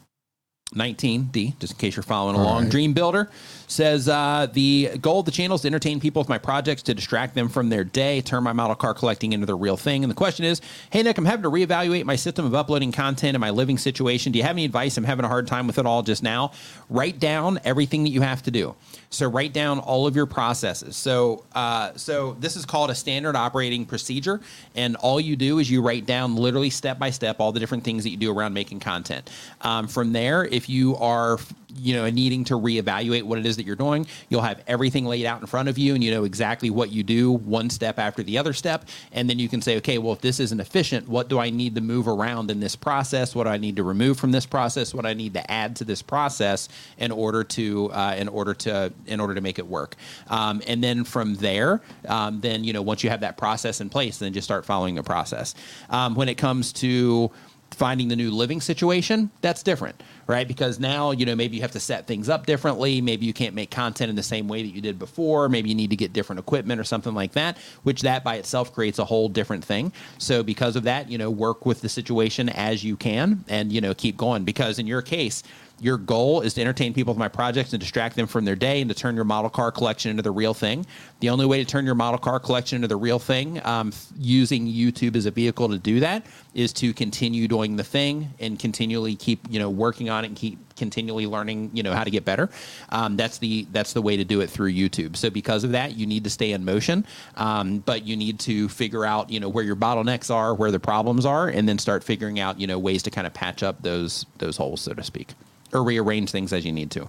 19D, 0.74 1.58
just 1.60 1.74
in 1.74 1.78
case 1.78 1.94
you're 1.94 2.02
following 2.02 2.34
along. 2.34 2.64
right. 2.64 2.70
Dream 2.70 2.92
Builder 2.92 3.30
says 3.66 4.08
uh, 4.08 4.46
the 4.52 4.96
goal 5.00 5.20
of 5.20 5.26
the 5.26 5.32
channel 5.32 5.54
is 5.54 5.62
to 5.62 5.68
entertain 5.68 6.00
people 6.00 6.20
with 6.20 6.28
my 6.28 6.38
projects, 6.38 6.82
to 6.82 6.94
distract 6.94 7.34
them 7.34 7.48
from 7.48 7.68
their 7.68 7.84
day, 7.84 8.20
turn 8.20 8.42
my 8.42 8.52
model 8.52 8.76
car 8.76 8.94
collecting 8.94 9.32
into 9.32 9.46
the 9.46 9.54
real 9.54 9.76
thing. 9.76 10.04
And 10.04 10.10
the 10.10 10.14
question 10.16 10.44
is, 10.44 10.60
hey 10.90 11.02
Nick, 11.02 11.18
I'm 11.18 11.24
having 11.24 11.42
to 11.42 11.50
reevaluate 11.50 12.04
my 12.04 12.16
system 12.16 12.46
of 12.46 12.54
uploading 12.54 12.92
content 12.92 13.34
and 13.34 13.40
my 13.40 13.50
living 13.50 13.78
situation. 13.78 14.32
Do 14.32 14.38
you 14.38 14.44
have 14.44 14.54
any 14.56 14.64
advice? 14.64 14.96
I'm 14.96 15.04
having 15.04 15.24
a 15.24 15.28
hard 15.28 15.46
time 15.46 15.66
with 15.66 15.78
it 15.78 15.86
all 15.86 16.02
just 16.02 16.22
now. 16.22 16.52
Write 16.88 17.18
down 17.18 17.58
everything 17.64 18.04
that 18.04 18.10
you 18.10 18.22
have 18.22 18.42
to 18.44 18.50
do. 18.50 18.74
So 19.10 19.28
write 19.28 19.52
down 19.52 19.78
all 19.78 20.06
of 20.06 20.16
your 20.16 20.26
processes. 20.26 20.96
So 20.96 21.44
uh, 21.54 21.92
so 21.96 22.36
this 22.40 22.56
is 22.56 22.66
called 22.66 22.90
a 22.90 22.94
standard 22.94 23.36
operating 23.36 23.86
procedure, 23.86 24.40
and 24.74 24.96
all 24.96 25.20
you 25.20 25.36
do 25.36 25.58
is 25.58 25.70
you 25.70 25.80
write 25.80 26.06
down 26.06 26.36
literally 26.36 26.70
step 26.70 26.98
by 26.98 27.10
step 27.10 27.36
all 27.40 27.52
the 27.52 27.60
different 27.60 27.84
things 27.84 28.02
that 28.04 28.10
you 28.10 28.16
do 28.16 28.36
around 28.36 28.52
making 28.52 28.80
content. 28.80 29.30
Um, 29.62 29.86
from 29.88 30.12
there, 30.12 30.44
if 30.44 30.68
you 30.68 30.96
are 30.96 31.38
you 31.74 31.94
know 31.94 32.08
needing 32.10 32.44
to 32.44 32.54
reevaluate 32.54 33.22
what 33.22 33.38
it 33.38 33.46
is 33.46 33.56
that 33.56 33.66
you're 33.66 33.76
doing, 33.76 34.06
you'll 34.28 34.42
have 34.42 34.62
everything 34.66 35.04
laid 35.04 35.26
out 35.26 35.40
in 35.40 35.46
front 35.46 35.68
of 35.68 35.78
you, 35.78 35.94
and 35.94 36.02
you 36.02 36.10
know 36.10 36.24
exactly 36.24 36.70
what 36.70 36.90
you 36.90 37.02
do 37.02 37.32
one 37.32 37.70
step 37.70 37.98
after 37.98 38.22
the 38.22 38.38
other 38.38 38.52
step, 38.52 38.84
and 39.12 39.28
then 39.28 39.38
you 39.38 39.48
can 39.48 39.60
say, 39.60 39.76
okay, 39.76 39.98
well 39.98 40.12
if 40.12 40.20
this 40.20 40.40
isn't 40.40 40.60
efficient, 40.60 41.08
what 41.08 41.28
do 41.28 41.38
I 41.38 41.50
need 41.50 41.74
to 41.74 41.80
move 41.80 42.08
around 42.08 42.50
in 42.50 42.60
this 42.60 42.76
process? 42.76 43.34
What 43.34 43.44
do 43.44 43.50
I 43.50 43.58
need 43.58 43.76
to 43.76 43.82
remove 43.82 44.18
from 44.18 44.32
this 44.32 44.46
process? 44.46 44.94
What 44.94 45.02
do 45.02 45.08
I 45.08 45.14
need 45.14 45.34
to 45.34 45.50
add 45.50 45.76
to 45.76 45.84
this 45.84 46.02
process 46.02 46.68
in 46.98 47.10
order 47.10 47.44
to 47.44 47.90
uh, 47.92 48.14
in 48.16 48.28
order 48.28 48.54
to 48.54 48.92
in 49.06 49.20
order 49.20 49.34
to 49.34 49.40
make 49.40 49.58
it 49.58 49.66
work? 49.66 49.96
Um, 50.28 50.62
and 50.66 50.82
then 50.82 51.04
from 51.04 51.34
there, 51.34 51.80
um, 52.08 52.40
then 52.40 52.64
you 52.64 52.72
know 52.72 52.82
once 52.82 53.02
you 53.02 53.10
have 53.10 53.20
that 53.20 53.36
process 53.36 53.80
in 53.80 53.88
place, 53.90 54.18
then 54.18 54.32
just 54.32 54.46
start 54.46 54.64
following 54.64 54.94
the 54.94 55.02
process. 55.02 55.54
Um, 55.90 56.14
when 56.14 56.28
it 56.28 56.36
comes 56.36 56.72
to 56.74 57.30
finding 57.72 58.08
the 58.08 58.16
new 58.16 58.30
living 58.30 58.60
situation 58.60 59.30
that's 59.42 59.62
different 59.62 60.02
right? 60.26 60.48
Because 60.48 60.80
now 60.80 61.10
you 61.12 61.24
know 61.24 61.34
maybe 61.34 61.56
you 61.56 61.62
have 61.62 61.72
to 61.72 61.80
set 61.80 62.06
things 62.06 62.28
up 62.28 62.46
differently. 62.46 63.00
Maybe 63.00 63.26
you 63.26 63.32
can't 63.32 63.54
make 63.54 63.70
content 63.70 64.10
in 64.10 64.16
the 64.16 64.22
same 64.22 64.48
way 64.48 64.62
that 64.62 64.74
you 64.74 64.80
did 64.80 64.98
before. 64.98 65.48
Maybe 65.48 65.68
you 65.68 65.74
need 65.74 65.90
to 65.90 65.96
get 65.96 66.12
different 66.12 66.40
equipment 66.40 66.80
or 66.80 66.84
something 66.84 67.14
like 67.14 67.32
that 67.32 67.56
which 67.82 68.02
that 68.02 68.24
by 68.24 68.36
itself 68.36 68.72
creates 68.72 68.98
a 68.98 69.04
whole 69.04 69.28
different 69.28 69.64
thing. 69.64 69.92
So 70.18 70.42
because 70.42 70.76
of 70.76 70.84
that 70.84 71.10
you 71.10 71.18
know 71.18 71.30
work 71.30 71.66
with 71.66 71.80
the 71.80 71.88
situation 71.88 72.48
as 72.48 72.84
you 72.84 72.96
can 72.96 73.44
and 73.48 73.72
you 73.72 73.80
know 73.80 73.94
keep 73.94 74.16
going. 74.16 74.44
Because 74.44 74.78
in 74.78 74.86
your 74.86 75.02
case 75.02 75.42
Your 75.80 75.98
goal 75.98 76.40
is 76.40 76.54
to 76.54 76.60
entertain 76.60 76.94
people 76.94 77.12
with 77.12 77.18
my 77.18 77.28
projects 77.28 77.72
and 77.72 77.80
distract 77.80 78.16
them 78.16 78.26
from 78.26 78.44
their 78.44 78.56
day 78.56 78.80
and 78.80 78.88
to 78.88 78.94
turn 78.94 79.14
your 79.14 79.24
model 79.24 79.50
car 79.50 79.70
collection 79.70 80.10
into 80.10 80.22
the 80.22 80.30
real 80.30 80.54
thing. 80.54 80.86
The 81.20 81.28
only 81.28 81.44
way 81.46 81.58
to 81.58 81.64
turn 81.64 81.84
your 81.84 81.94
model 81.94 82.18
car 82.18 82.40
collection 82.40 82.76
into 82.76 82.88
the 82.88 82.96
real 82.96 83.18
thing, 83.18 83.64
um, 83.64 83.92
using 84.18 84.66
YouTube 84.66 85.16
as 85.16 85.26
a 85.26 85.30
vehicle 85.30 85.68
to 85.68 85.78
do 85.78 86.00
that, 86.00 86.24
is 86.54 86.72
to 86.74 86.94
continue 86.94 87.46
doing 87.46 87.76
the 87.76 87.84
thing 87.84 88.30
and 88.40 88.58
continually 88.58 89.16
keep 89.16 89.40
you 89.50 89.58
know 89.58 89.68
working 89.68 90.08
on 90.08 90.24
it 90.24 90.28
and 90.28 90.36
keep 90.36 90.58
continually 90.76 91.26
learning 91.26 91.70
you 91.74 91.82
know 91.82 91.92
how 91.92 92.04
to 92.04 92.10
get 92.10 92.24
better. 92.24 92.48
Um, 92.90 93.16
that's 93.16 93.38
the 93.38 93.66
that's 93.72 93.92
the 93.92 94.02
way 94.02 94.16
to 94.16 94.24
do 94.24 94.40
it 94.40 94.48
through 94.48 94.72
YouTube. 94.72 95.16
So 95.16 95.30
because 95.30 95.64
of 95.64 95.72
that, 95.72 95.96
you 95.96 96.06
need 96.06 96.24
to 96.24 96.30
stay 96.30 96.52
in 96.52 96.64
motion, 96.64 97.06
um, 97.36 97.78
but 97.78 98.06
you 98.06 98.16
need 98.16 98.38
to 98.40 98.68
figure 98.68 99.04
out 99.04 99.30
you 99.30 99.40
know 99.40 99.48
where 99.48 99.64
your 99.64 99.76
bottlenecks 99.76 100.34
are, 100.34 100.54
where 100.54 100.70
the 100.70 100.80
problems 100.80 101.26
are, 101.26 101.48
and 101.48 101.68
then 101.68 101.78
start 101.78 102.04
figuring 102.04 102.40
out 102.40 102.60
you 102.60 102.66
know 102.66 102.78
ways 102.78 103.02
to 103.04 103.10
kind 103.10 103.26
of 103.26 103.34
patch 103.34 103.62
up 103.62 103.82
those 103.82 104.26
those 104.38 104.56
holes, 104.56 104.80
so 104.80 104.94
to 104.94 105.02
speak, 105.02 105.34
or 105.72 105.82
rearrange 105.82 106.30
things 106.30 106.52
as 106.52 106.64
you 106.64 106.72
need 106.72 106.90
to. 106.92 107.08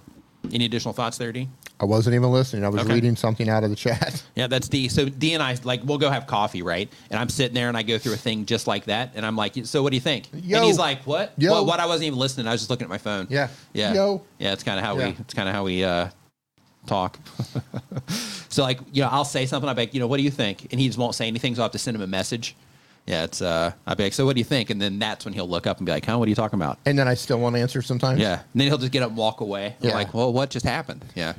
Any 0.52 0.64
additional 0.66 0.94
thoughts 0.94 1.18
there, 1.18 1.32
D? 1.32 1.48
I 1.80 1.84
wasn't 1.84 2.14
even 2.14 2.30
listening. 2.30 2.64
I 2.64 2.68
was 2.68 2.82
Okay. 2.82 2.94
reading 2.94 3.16
something 3.16 3.48
out 3.48 3.64
of 3.64 3.70
the 3.70 3.76
chat. 3.76 4.22
Yeah, 4.36 4.46
that's 4.46 4.68
D. 4.68 4.88
So 4.88 5.08
D 5.08 5.34
and 5.34 5.42
I 5.42 5.56
like 5.64 5.82
we'll 5.84 5.98
go 5.98 6.10
have 6.10 6.26
coffee, 6.26 6.62
right? 6.62 6.88
And 7.10 7.18
I'm 7.18 7.28
sitting 7.28 7.54
there 7.54 7.68
and 7.68 7.76
I 7.76 7.82
go 7.82 7.98
through 7.98 8.14
a 8.14 8.16
thing 8.16 8.46
just 8.46 8.66
like 8.66 8.84
that, 8.86 9.12
and 9.16 9.26
I'm 9.26 9.36
like, 9.36 9.54
"So 9.64 9.82
what 9.82 9.90
do 9.90 9.96
you 9.96 10.00
think?" 10.00 10.28
Yo. 10.32 10.56
And 10.58 10.64
he's 10.66 10.78
like, 10.78 11.02
"What? 11.06 11.32
Yo. 11.38 11.52
What, 11.52 11.66
what?" 11.66 11.80
I 11.80 11.86
wasn't 11.86 12.06
even 12.06 12.18
listening. 12.18 12.46
I 12.46 12.52
was 12.52 12.60
just 12.60 12.70
looking 12.70 12.84
at 12.84 12.88
my 12.90 12.98
phone. 12.98 13.26
Yeah. 13.30 13.48
yeah, 13.72 13.92
Yo. 13.94 14.22
yeah. 14.38 14.52
It's 14.52 14.62
kind 14.62 14.78
of 14.78 14.84
how 14.84 14.96
Yeah. 14.98 15.06
we. 15.08 15.16
It's 15.20 15.34
kind 15.34 15.48
of 15.48 15.54
how 15.54 15.64
we 15.64 15.82
uh, 15.84 16.08
talk. 16.86 17.18
so 18.48 18.62
like, 18.62 18.80
you 18.92 19.02
know, 19.02 19.08
I'll 19.08 19.24
say 19.24 19.44
something. 19.46 19.68
I'm 19.68 19.76
like, 19.76 19.92
you 19.94 20.00
know, 20.00 20.06
what 20.06 20.16
do 20.18 20.22
you 20.22 20.30
think? 20.30 20.68
And 20.70 20.80
he 20.80 20.86
just 20.86 20.98
won't 20.98 21.14
say 21.14 21.26
anything. 21.26 21.54
So 21.54 21.62
I 21.62 21.64
have 21.64 21.72
to 21.72 21.78
send 21.78 21.96
him 21.96 22.02
a 22.02 22.06
message. 22.06 22.56
Yeah, 23.08 23.24
it's. 23.24 23.40
uh 23.40 23.72
I'll 23.86 23.96
be 23.96 24.04
like, 24.04 24.12
"So 24.12 24.26
what 24.26 24.34
do 24.34 24.40
you 24.40 24.44
think?" 24.44 24.68
And 24.68 24.80
then 24.80 24.98
that's 24.98 25.24
when 25.24 25.32
he'll 25.32 25.48
look 25.48 25.66
up 25.66 25.78
and 25.78 25.86
be 25.86 25.92
like, 25.92 26.04
"Huh? 26.04 26.18
What 26.18 26.26
are 26.26 26.28
you 26.28 26.34
talking 26.34 26.58
about?" 26.58 26.78
And 26.84 26.98
then 26.98 27.08
I 27.08 27.14
still 27.14 27.40
want 27.40 27.56
to 27.56 27.60
answer 27.62 27.80
sometimes. 27.80 28.20
Yeah. 28.20 28.34
And 28.34 28.60
then 28.60 28.68
he'll 28.68 28.76
just 28.76 28.92
get 28.92 29.02
up 29.02 29.08
and 29.08 29.16
walk 29.16 29.40
away. 29.40 29.76
Yeah. 29.80 29.94
like, 29.94 30.12
well, 30.12 30.30
what 30.30 30.50
just 30.50 30.66
happened? 30.66 31.06
Yeah. 31.14 31.32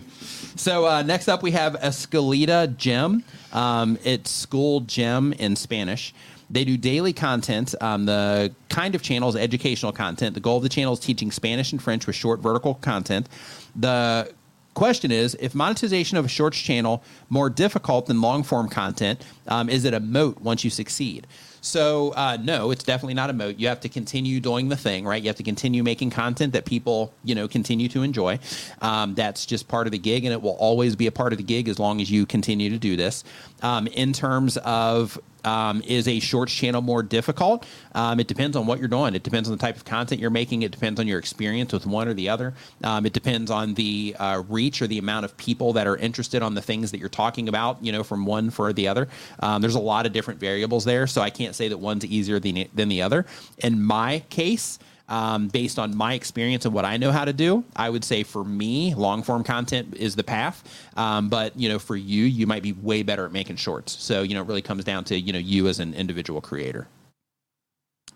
So 0.56 0.88
uh, 0.88 1.04
next 1.04 1.28
up, 1.28 1.44
we 1.44 1.52
have 1.52 1.74
Escalita 1.74 2.76
Gym. 2.76 3.24
Um, 3.54 4.00
it's 4.04 4.32
school 4.32 4.82
gym 4.82 5.32
in 5.34 5.56
Spanish. 5.56 6.14
They 6.50 6.66
do 6.66 6.76
daily 6.76 7.14
content. 7.14 7.76
Um, 7.80 8.08
the 8.08 8.52
kind 8.70 8.96
of 8.96 9.04
channel 9.04 9.30
is 9.30 9.36
educational 9.36 9.92
content. 9.92 10.34
The 10.34 10.40
goal 10.40 10.58
of 10.58 10.64
the 10.64 10.70
channel 10.70 10.94
is 10.94 11.00
teaching 11.00 11.30
Spanish 11.30 11.72
and 11.72 11.80
French 11.80 12.08
with 12.08 12.16
short 12.16 12.40
vertical 12.40 12.74
content. 12.76 13.30
The 13.76 14.34
question 14.74 15.12
is 15.12 15.36
if 15.40 15.54
monetization 15.54 16.18
of 16.18 16.26
a 16.26 16.28
shorts 16.28 16.58
channel 16.58 17.04
more 17.30 17.50
difficult 17.50 18.08
than 18.08 18.22
long 18.22 18.44
form 18.44 18.70
content 18.70 19.24
um, 19.48 19.70
is 19.70 19.84
it 19.84 19.94
a 19.94 20.00
moat 20.00 20.40
once 20.42 20.64
you 20.64 20.70
succeed 20.70 21.28
so 21.62 22.12
uh, 22.12 22.38
no 22.42 22.72
it's 22.72 22.84
definitely 22.84 23.14
not 23.14 23.30
a 23.30 23.34
moat. 23.34 23.58
You 23.58 23.68
have 23.68 23.80
to 23.82 23.90
continue 23.90 24.40
doing 24.40 24.70
the 24.70 24.78
thing 24.78 25.06
right? 25.06 25.22
You 25.22 25.30
have 25.30 25.38
to 25.38 25.44
continue 25.44 25.84
making 25.84 26.12
content 26.12 26.54
that 26.54 26.66
people 26.66 27.14
you 27.24 27.36
know 27.36 27.48
continue 27.48 27.88
to 27.90 28.04
enjoy. 28.04 28.40
Um, 28.82 29.16
that's 29.16 29.46
just 29.46 29.68
part 29.68 29.88
of 29.88 29.92
the 29.92 30.00
gig 30.00 30.26
and 30.26 30.34
it 30.34 30.42
will 30.42 30.58
always 30.58 30.96
be 30.96 31.08
a 31.08 31.12
part 31.12 31.34
of 31.34 31.38
the 31.38 31.44
gig 31.44 31.68
as 31.68 31.80
long 31.80 32.02
as 32.02 32.12
you 32.12 32.26
continue 32.26 32.70
to 32.70 32.78
do 32.78 32.96
this. 32.96 33.24
Um, 33.62 33.88
in 33.88 34.14
terms 34.14 34.58
of 34.58 35.20
um, 35.46 35.82
is 35.86 36.08
a 36.08 36.20
shorts 36.20 36.54
channel 36.54 36.82
more 36.82 37.04
difficult? 37.04 37.66
Um, 37.94 38.20
it 38.20 38.28
depends 38.28 38.56
on 38.56 38.66
what 38.66 38.80
you're 38.80 38.88
doing. 38.88 39.16
It 39.16 39.24
depends 39.24 39.50
on 39.50 39.58
the 39.58 39.62
type 39.62 39.76
of 39.76 39.86
content 39.86 40.22
you're 40.22 40.30
making. 40.30 40.64
It 40.64 40.72
depends 40.72 41.00
on 41.00 41.08
your 41.08 41.20
experience 41.20 41.74
with 41.74 41.86
one 41.86 42.08
or 42.08 42.14
the 42.14 42.30
other. 42.30 42.54
Um, 42.84 43.06
it 43.06 43.14
depends 43.14 43.52
on 43.52 43.74
the 43.74 44.16
uh, 44.20 44.44
reach 44.48 44.82
or 44.82 44.88
the 44.88 44.98
amount 44.98 45.26
of 45.26 45.36
people 45.38 45.74
that 45.74 45.88
are 45.88 45.98
interested 45.98 46.42
on 46.42 46.56
the 46.56 46.62
things 46.62 46.92
that 46.92 47.00
you're 47.00 47.10
talking 47.10 47.48
about. 47.50 47.84
You 47.84 47.92
know, 47.92 48.04
from 48.04 48.26
one 48.26 48.50
for 48.50 48.74
the 48.74 48.88
other. 48.88 49.08
Um, 49.40 49.62
there's 49.62 49.76
a 49.76 49.80
lot 49.80 50.06
of 50.06 50.14
different 50.14 50.40
variables 50.40 50.86
there, 50.86 51.08
so 51.08 51.22
I 51.22 51.30
can't 51.30 51.56
say 51.56 51.68
that 51.68 51.78
one's 51.78 52.06
easier 52.06 52.40
than 52.40 52.66
than 52.74 52.90
the 52.90 53.02
other. 53.02 53.26
In 53.60 53.82
my 53.82 54.24
case 54.30 54.80
um, 55.10 55.48
based 55.48 55.78
on 55.80 55.96
my 55.98 56.14
experience 56.14 56.66
and 56.66 56.74
what 56.74 56.86
I 56.86 56.98
know 56.98 57.12
how 57.12 57.26
to 57.26 57.34
do, 57.34 57.66
I 57.76 57.90
would 57.90 58.04
say 58.04 58.24
for 58.24 58.44
me, 58.44 58.94
long 58.94 59.24
form 59.24 59.44
content 59.44 59.96
is 59.98 60.16
the 60.16 60.24
path. 60.24 60.64
Um, 60.96 61.30
but 61.30 61.60
you 61.60 61.68
know, 61.68 61.80
for 61.80 61.96
you, 61.96 62.24
you 62.24 62.48
might 62.48 62.64
be 62.64 62.74
way 62.74 63.04
better 63.04 63.26
at 63.26 63.34
making 63.34 63.58
shorts. 63.58 63.92
So 64.02 64.22
you 64.22 64.36
know, 64.36 64.42
it 64.42 64.48
really 64.48 64.62
comes 64.62 64.86
down 64.86 65.04
to 65.06 65.20
you 65.20 65.34
know 65.34 65.40
you 65.40 65.68
as 65.68 65.80
an 65.80 65.94
individual 65.94 66.40
creator. 66.40 66.88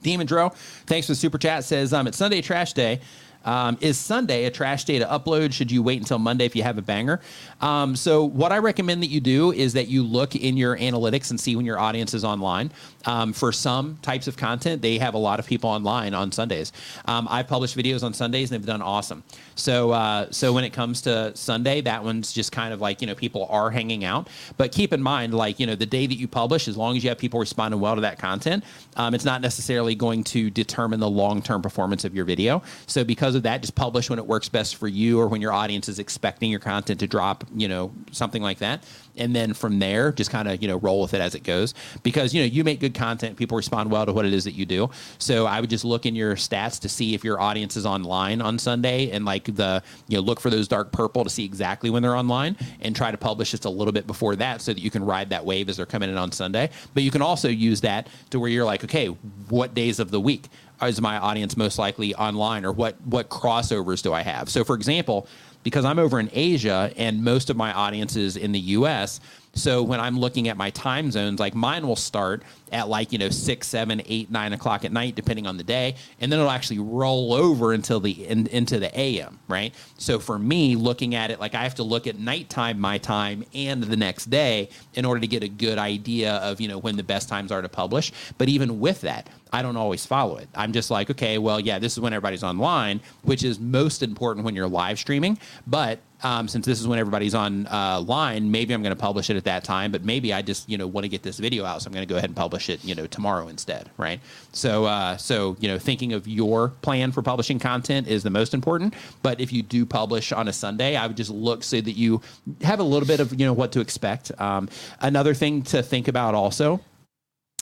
Demon 0.01 0.27
Dro, 0.27 0.49
thanks 0.85 1.07
for 1.07 1.13
the 1.13 1.17
super 1.17 1.37
chat. 1.37 1.63
Says 1.63 1.93
um, 1.93 2.07
it's 2.07 2.17
Sunday 2.17 2.41
Trash 2.41 2.73
Day. 2.73 3.01
Um, 3.45 3.77
is 3.81 3.97
Sunday 3.97 4.45
a 4.45 4.51
trash 4.51 4.85
day 4.85 4.99
to 4.99 5.05
upload? 5.05 5.53
Should 5.53 5.71
you 5.71 5.83
wait 5.83 5.99
until 5.99 6.19
Monday 6.19 6.45
if 6.45 6.55
you 6.55 6.63
have 6.63 6.77
a 6.77 6.81
banger? 6.81 7.19
Um, 7.61 7.95
so, 7.95 8.23
what 8.23 8.51
I 8.51 8.57
recommend 8.57 9.03
that 9.03 9.07
you 9.09 9.19
do 9.19 9.51
is 9.51 9.73
that 9.73 9.87
you 9.87 10.03
look 10.03 10.35
in 10.35 10.57
your 10.57 10.77
analytics 10.77 11.29
and 11.29 11.39
see 11.39 11.55
when 11.55 11.65
your 11.65 11.79
audience 11.79 12.13
is 12.13 12.23
online. 12.23 12.71
Um, 13.05 13.33
for 13.33 13.51
some 13.51 13.97
types 14.01 14.27
of 14.27 14.37
content, 14.37 14.81
they 14.81 14.97
have 14.97 15.13
a 15.13 15.17
lot 15.17 15.39
of 15.39 15.45
people 15.45 15.69
online 15.69 16.13
on 16.13 16.31
Sundays. 16.31 16.71
Um, 17.05 17.27
I've 17.29 17.47
published 17.47 17.75
videos 17.75 18.03
on 18.03 18.13
Sundays 18.13 18.51
and 18.51 18.61
they've 18.61 18.67
done 18.67 18.81
awesome. 18.81 19.23
So, 19.55 19.91
uh, 19.91 20.31
so 20.31 20.53
when 20.53 20.63
it 20.63 20.71
comes 20.71 21.01
to 21.01 21.35
Sunday, 21.35 21.81
that 21.81 22.03
one's 22.03 22.31
just 22.31 22.51
kind 22.51 22.73
of 22.73 22.81
like 22.81 23.01
you 23.01 23.07
know 23.07 23.15
people 23.15 23.47
are 23.49 23.69
hanging 23.69 24.05
out. 24.05 24.29
But 24.57 24.71
keep 24.71 24.93
in 24.93 25.01
mind, 25.01 25.33
like 25.33 25.59
you 25.59 25.67
know, 25.67 25.75
the 25.75 25.85
day 25.85 26.07
that 26.07 26.15
you 26.15 26.27
publish, 26.27 26.67
as 26.67 26.77
long 26.77 26.95
as 26.97 27.03
you 27.03 27.09
have 27.09 27.17
people 27.17 27.39
responding 27.39 27.79
well 27.79 27.95
to 27.95 28.01
that 28.01 28.19
content, 28.19 28.63
um, 28.97 29.13
it's 29.13 29.25
not 29.25 29.41
necessarily 29.41 29.95
going 29.95 30.23
to 30.25 30.49
determine 30.49 30.99
the 30.99 31.09
long 31.09 31.41
term 31.41 31.61
performance 31.61 32.05
of 32.05 32.15
your 32.15 32.25
video. 32.25 32.61
So 32.87 33.03
because 33.03 33.35
of 33.35 33.43
that, 33.43 33.61
just 33.61 33.75
publish 33.75 34.09
when 34.09 34.19
it 34.19 34.25
works 34.25 34.49
best 34.49 34.75
for 34.75 34.87
you 34.87 35.19
or 35.19 35.27
when 35.27 35.41
your 35.41 35.53
audience 35.53 35.89
is 35.89 35.99
expecting 35.99 36.51
your 36.51 36.59
content 36.59 36.99
to 37.01 37.07
drop, 37.07 37.43
you 37.55 37.67
know, 37.67 37.93
something 38.11 38.41
like 38.41 38.59
that. 38.59 38.83
And 39.15 39.35
then 39.35 39.53
from 39.53 39.79
there, 39.79 40.11
just 40.11 40.31
kind 40.31 40.47
of, 40.47 40.61
you 40.61 40.67
know, 40.67 40.77
roll 40.77 41.01
with 41.01 41.13
it 41.13 41.21
as 41.21 41.35
it 41.35 41.43
goes. 41.43 41.73
Because, 42.01 42.33
you 42.33 42.41
know, 42.41 42.47
you 42.47 42.63
make 42.63 42.79
good 42.79 42.95
content, 42.95 43.37
people 43.37 43.55
respond 43.55 43.91
well 43.91 44.05
to 44.05 44.13
what 44.13 44.25
it 44.25 44.33
is 44.33 44.43
that 44.45 44.53
you 44.53 44.65
do. 44.65 44.89
So 45.19 45.45
I 45.45 45.61
would 45.61 45.69
just 45.69 45.85
look 45.85 46.05
in 46.05 46.15
your 46.15 46.35
stats 46.35 46.79
to 46.81 46.89
see 46.89 47.13
if 47.13 47.23
your 47.23 47.39
audience 47.39 47.77
is 47.77 47.85
online 47.85 48.41
on 48.41 48.57
Sunday 48.57 49.11
and 49.11 49.25
like 49.25 49.55
the, 49.55 49.83
you 50.07 50.17
know, 50.17 50.23
look 50.23 50.39
for 50.39 50.49
those 50.49 50.67
dark 50.67 50.91
purple 50.91 51.23
to 51.23 51.29
see 51.29 51.45
exactly 51.45 51.89
when 51.89 52.01
they're 52.01 52.15
online 52.15 52.57
and 52.81 52.95
try 52.95 53.11
to 53.11 53.17
publish 53.17 53.51
just 53.51 53.65
a 53.65 53.69
little 53.69 53.91
bit 53.91 54.07
before 54.07 54.35
that 54.35 54.61
so 54.61 54.73
that 54.73 54.81
you 54.81 54.89
can 54.89 55.03
ride 55.05 55.29
that 55.29 55.45
wave 55.45 55.69
as 55.69 55.77
they're 55.77 55.85
coming 55.85 56.09
in 56.09 56.17
on 56.17 56.31
Sunday. 56.31 56.69
But 56.93 57.03
you 57.03 57.11
can 57.11 57.21
also 57.21 57.49
use 57.49 57.81
that 57.81 58.07
to 58.31 58.39
where 58.39 58.49
you're 58.49 58.65
like, 58.65 58.82
okay, 58.83 59.07
what 59.07 59.73
days 59.73 59.99
of 59.99 60.11
the 60.11 60.19
week? 60.19 60.49
is 60.87 60.99
my 61.01 61.17
audience 61.17 61.55
most 61.55 61.79
likely 61.79 62.13
online 62.15 62.65
or 62.65 62.71
what 62.71 62.99
what 63.05 63.29
crossovers 63.29 64.01
do 64.01 64.13
I 64.13 64.21
have? 64.21 64.49
So 64.49 64.63
for 64.63 64.75
example, 64.75 65.27
because 65.63 65.85
I'm 65.85 65.99
over 65.99 66.19
in 66.19 66.29
Asia 66.33 66.91
and 66.97 67.23
most 67.23 67.49
of 67.49 67.55
my 67.55 67.71
audience 67.73 68.15
is 68.15 68.35
in 68.35 68.51
the 68.51 68.59
US, 68.59 69.19
so 69.53 69.83
when 69.83 69.99
I'm 69.99 70.19
looking 70.19 70.47
at 70.47 70.57
my 70.57 70.69
time 70.71 71.11
zones, 71.11 71.39
like 71.39 71.55
mine 71.55 71.87
will 71.87 71.95
start 71.95 72.43
at 72.73 72.89
like, 72.89 73.11
you 73.11 73.17
know, 73.17 73.29
six, 73.29 73.67
seven, 73.67 74.01
eight, 74.05 74.31
nine 74.31 74.51
o'clock 74.53 74.83
at 74.83 74.91
night, 74.91 75.15
depending 75.15 75.47
on 75.47 75.57
the 75.57 75.63
day. 75.63 75.95
And 76.19 76.31
then 76.31 76.39
it'll 76.39 76.51
actually 76.51 76.79
roll 76.79 77.33
over 77.33 77.73
until 77.73 77.99
the 77.99 78.25
in, 78.25 78.47
into 78.47 78.79
the 78.79 78.97
AM, 78.99 79.39
right? 79.47 79.73
So 79.97 80.19
for 80.19 80.37
me, 80.37 80.75
looking 80.75 81.15
at 81.15 81.31
it, 81.31 81.39
like 81.39 81.55
I 81.55 81.63
have 81.63 81.75
to 81.75 81.83
look 81.83 82.07
at 82.07 82.17
nighttime, 82.17 82.79
my 82.79 82.97
time, 82.97 83.45
and 83.53 83.83
the 83.83 83.97
next 83.97 84.25
day 84.25 84.69
in 84.95 85.05
order 85.05 85.21
to 85.21 85.27
get 85.27 85.43
a 85.43 85.47
good 85.47 85.77
idea 85.77 86.33
of, 86.35 86.59
you 86.59 86.67
know, 86.67 86.77
when 86.77 86.97
the 86.97 87.03
best 87.03 87.29
times 87.29 87.51
are 87.51 87.61
to 87.61 87.69
publish. 87.69 88.11
But 88.37 88.49
even 88.49 88.79
with 88.79 89.01
that, 89.01 89.29
I 89.53 89.61
don't 89.61 89.77
always 89.77 90.03
follow 90.03 90.37
it. 90.37 90.49
I'm 90.55 90.73
just 90.73 90.89
like, 90.89 91.11
okay, 91.11 91.37
well, 91.37 91.59
yeah, 91.59 91.77
this 91.77 91.93
is 91.93 91.99
when 91.99 92.11
everybody's 92.11 92.43
online, 92.43 93.01
which 93.21 93.43
is 93.43 93.59
most 93.59 94.01
important 94.01 94.45
when 94.45 94.55
you're 94.55 94.67
live 94.67 94.97
streaming. 94.97 95.37
But 95.67 95.99
um, 96.23 96.47
since 96.47 96.65
this 96.65 96.79
is 96.79 96.87
when 96.87 96.97
everybody's 96.97 97.35
online, 97.35 97.67
uh, 97.67 98.49
maybe 98.49 98.73
I'm 98.73 98.81
going 98.81 98.95
to 98.95 98.99
publish 98.99 99.29
it 99.29 99.37
at 99.37 99.43
that 99.43 99.63
time. 99.63 99.91
But 99.91 100.03
maybe 100.03 100.33
I 100.33 100.41
just 100.41 100.67
you 100.69 100.77
know 100.77 100.87
want 100.87 101.03
to 101.03 101.09
get 101.09 101.21
this 101.21 101.37
video 101.37 101.65
out, 101.65 101.81
so 101.81 101.87
I'm 101.87 101.93
going 101.93 102.07
to 102.07 102.11
go 102.11 102.17
ahead 102.17 102.29
and 102.29 102.35
publish 102.35 102.62
it 102.69 102.83
you 102.83 102.95
know 102.95 103.07
tomorrow 103.07 103.47
instead, 103.47 103.89
right? 103.97 104.19
So 104.51 104.85
uh, 104.85 105.17
so 105.17 105.55
you 105.59 105.67
know 105.67 105.79
thinking 105.79 106.13
of 106.13 106.27
your 106.27 106.69
plan 106.81 107.11
for 107.11 107.21
publishing 107.21 107.59
content 107.59 108.07
is 108.07 108.23
the 108.23 108.29
most 108.29 108.53
important. 108.53 108.93
But 109.21 109.39
if 109.39 109.51
you 109.53 109.63
do 109.63 109.85
publish 109.85 110.31
on 110.31 110.47
a 110.47 110.53
Sunday, 110.53 110.95
I 110.95 111.07
would 111.07 111.17
just 111.17 111.29
look 111.31 111.63
so 111.63 111.81
that 111.81 111.93
you 111.93 112.21
have 112.61 112.79
a 112.79 112.83
little 112.83 113.07
bit 113.07 113.19
of 113.19 113.39
you 113.39 113.45
know 113.45 113.53
what 113.53 113.71
to 113.73 113.79
expect. 113.79 114.31
Um, 114.39 114.69
another 114.99 115.33
thing 115.33 115.61
to 115.63 115.81
think 115.83 116.07
about 116.07 116.35
also 116.35 116.79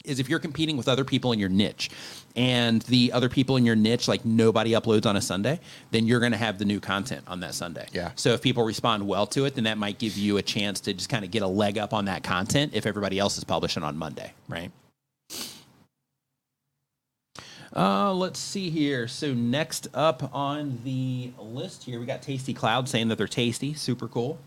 is 0.03 0.19
if 0.19 0.27
you're 0.29 0.39
competing 0.39 0.77
with 0.77 0.87
other 0.87 1.05
people 1.05 1.31
in 1.31 1.37
your 1.37 1.49
niche 1.49 1.89
and 2.35 2.81
the 2.83 3.11
other 3.11 3.29
people 3.29 3.55
in 3.57 3.65
your 3.65 3.75
niche 3.75 4.07
like 4.07 4.25
nobody 4.25 4.71
uploads 4.71 5.05
on 5.05 5.15
a 5.15 5.21
sunday 5.21 5.59
then 5.91 6.07
you're 6.07 6.19
going 6.19 6.31
to 6.31 6.37
have 6.39 6.57
the 6.57 6.65
new 6.65 6.79
content 6.79 7.23
on 7.27 7.39
that 7.41 7.53
sunday 7.53 7.85
Yeah. 7.93 8.09
so 8.15 8.31
if 8.31 8.41
people 8.41 8.63
respond 8.63 9.05
well 9.07 9.27
to 9.27 9.45
it 9.45 9.53
then 9.53 9.65
that 9.65 9.77
might 9.77 9.99
give 9.99 10.17
you 10.17 10.37
a 10.37 10.41
chance 10.41 10.79
to 10.81 10.93
just 10.93 11.07
kind 11.09 11.23
of 11.23 11.29
get 11.29 11.43
a 11.43 11.47
leg 11.47 11.77
up 11.77 11.93
on 11.93 12.05
that 12.05 12.23
content 12.23 12.71
if 12.73 12.87
everybody 12.87 13.19
else 13.19 13.37
is 13.37 13.43
publishing 13.43 13.83
on 13.83 13.95
monday 13.97 14.33
right 14.49 14.71
uh, 17.75 18.13
let's 18.13 18.39
see 18.39 18.69
here. 18.69 19.07
So 19.07 19.33
next 19.33 19.87
up 19.93 20.33
on 20.33 20.79
the 20.83 21.31
list 21.39 21.83
here, 21.83 21.99
we 21.99 22.05
got 22.05 22.21
Tasty 22.21 22.53
Cloud 22.53 22.89
saying 22.89 23.07
that 23.09 23.17
they're 23.17 23.27
tasty, 23.27 23.73
super 23.73 24.07
cool. 24.07 24.39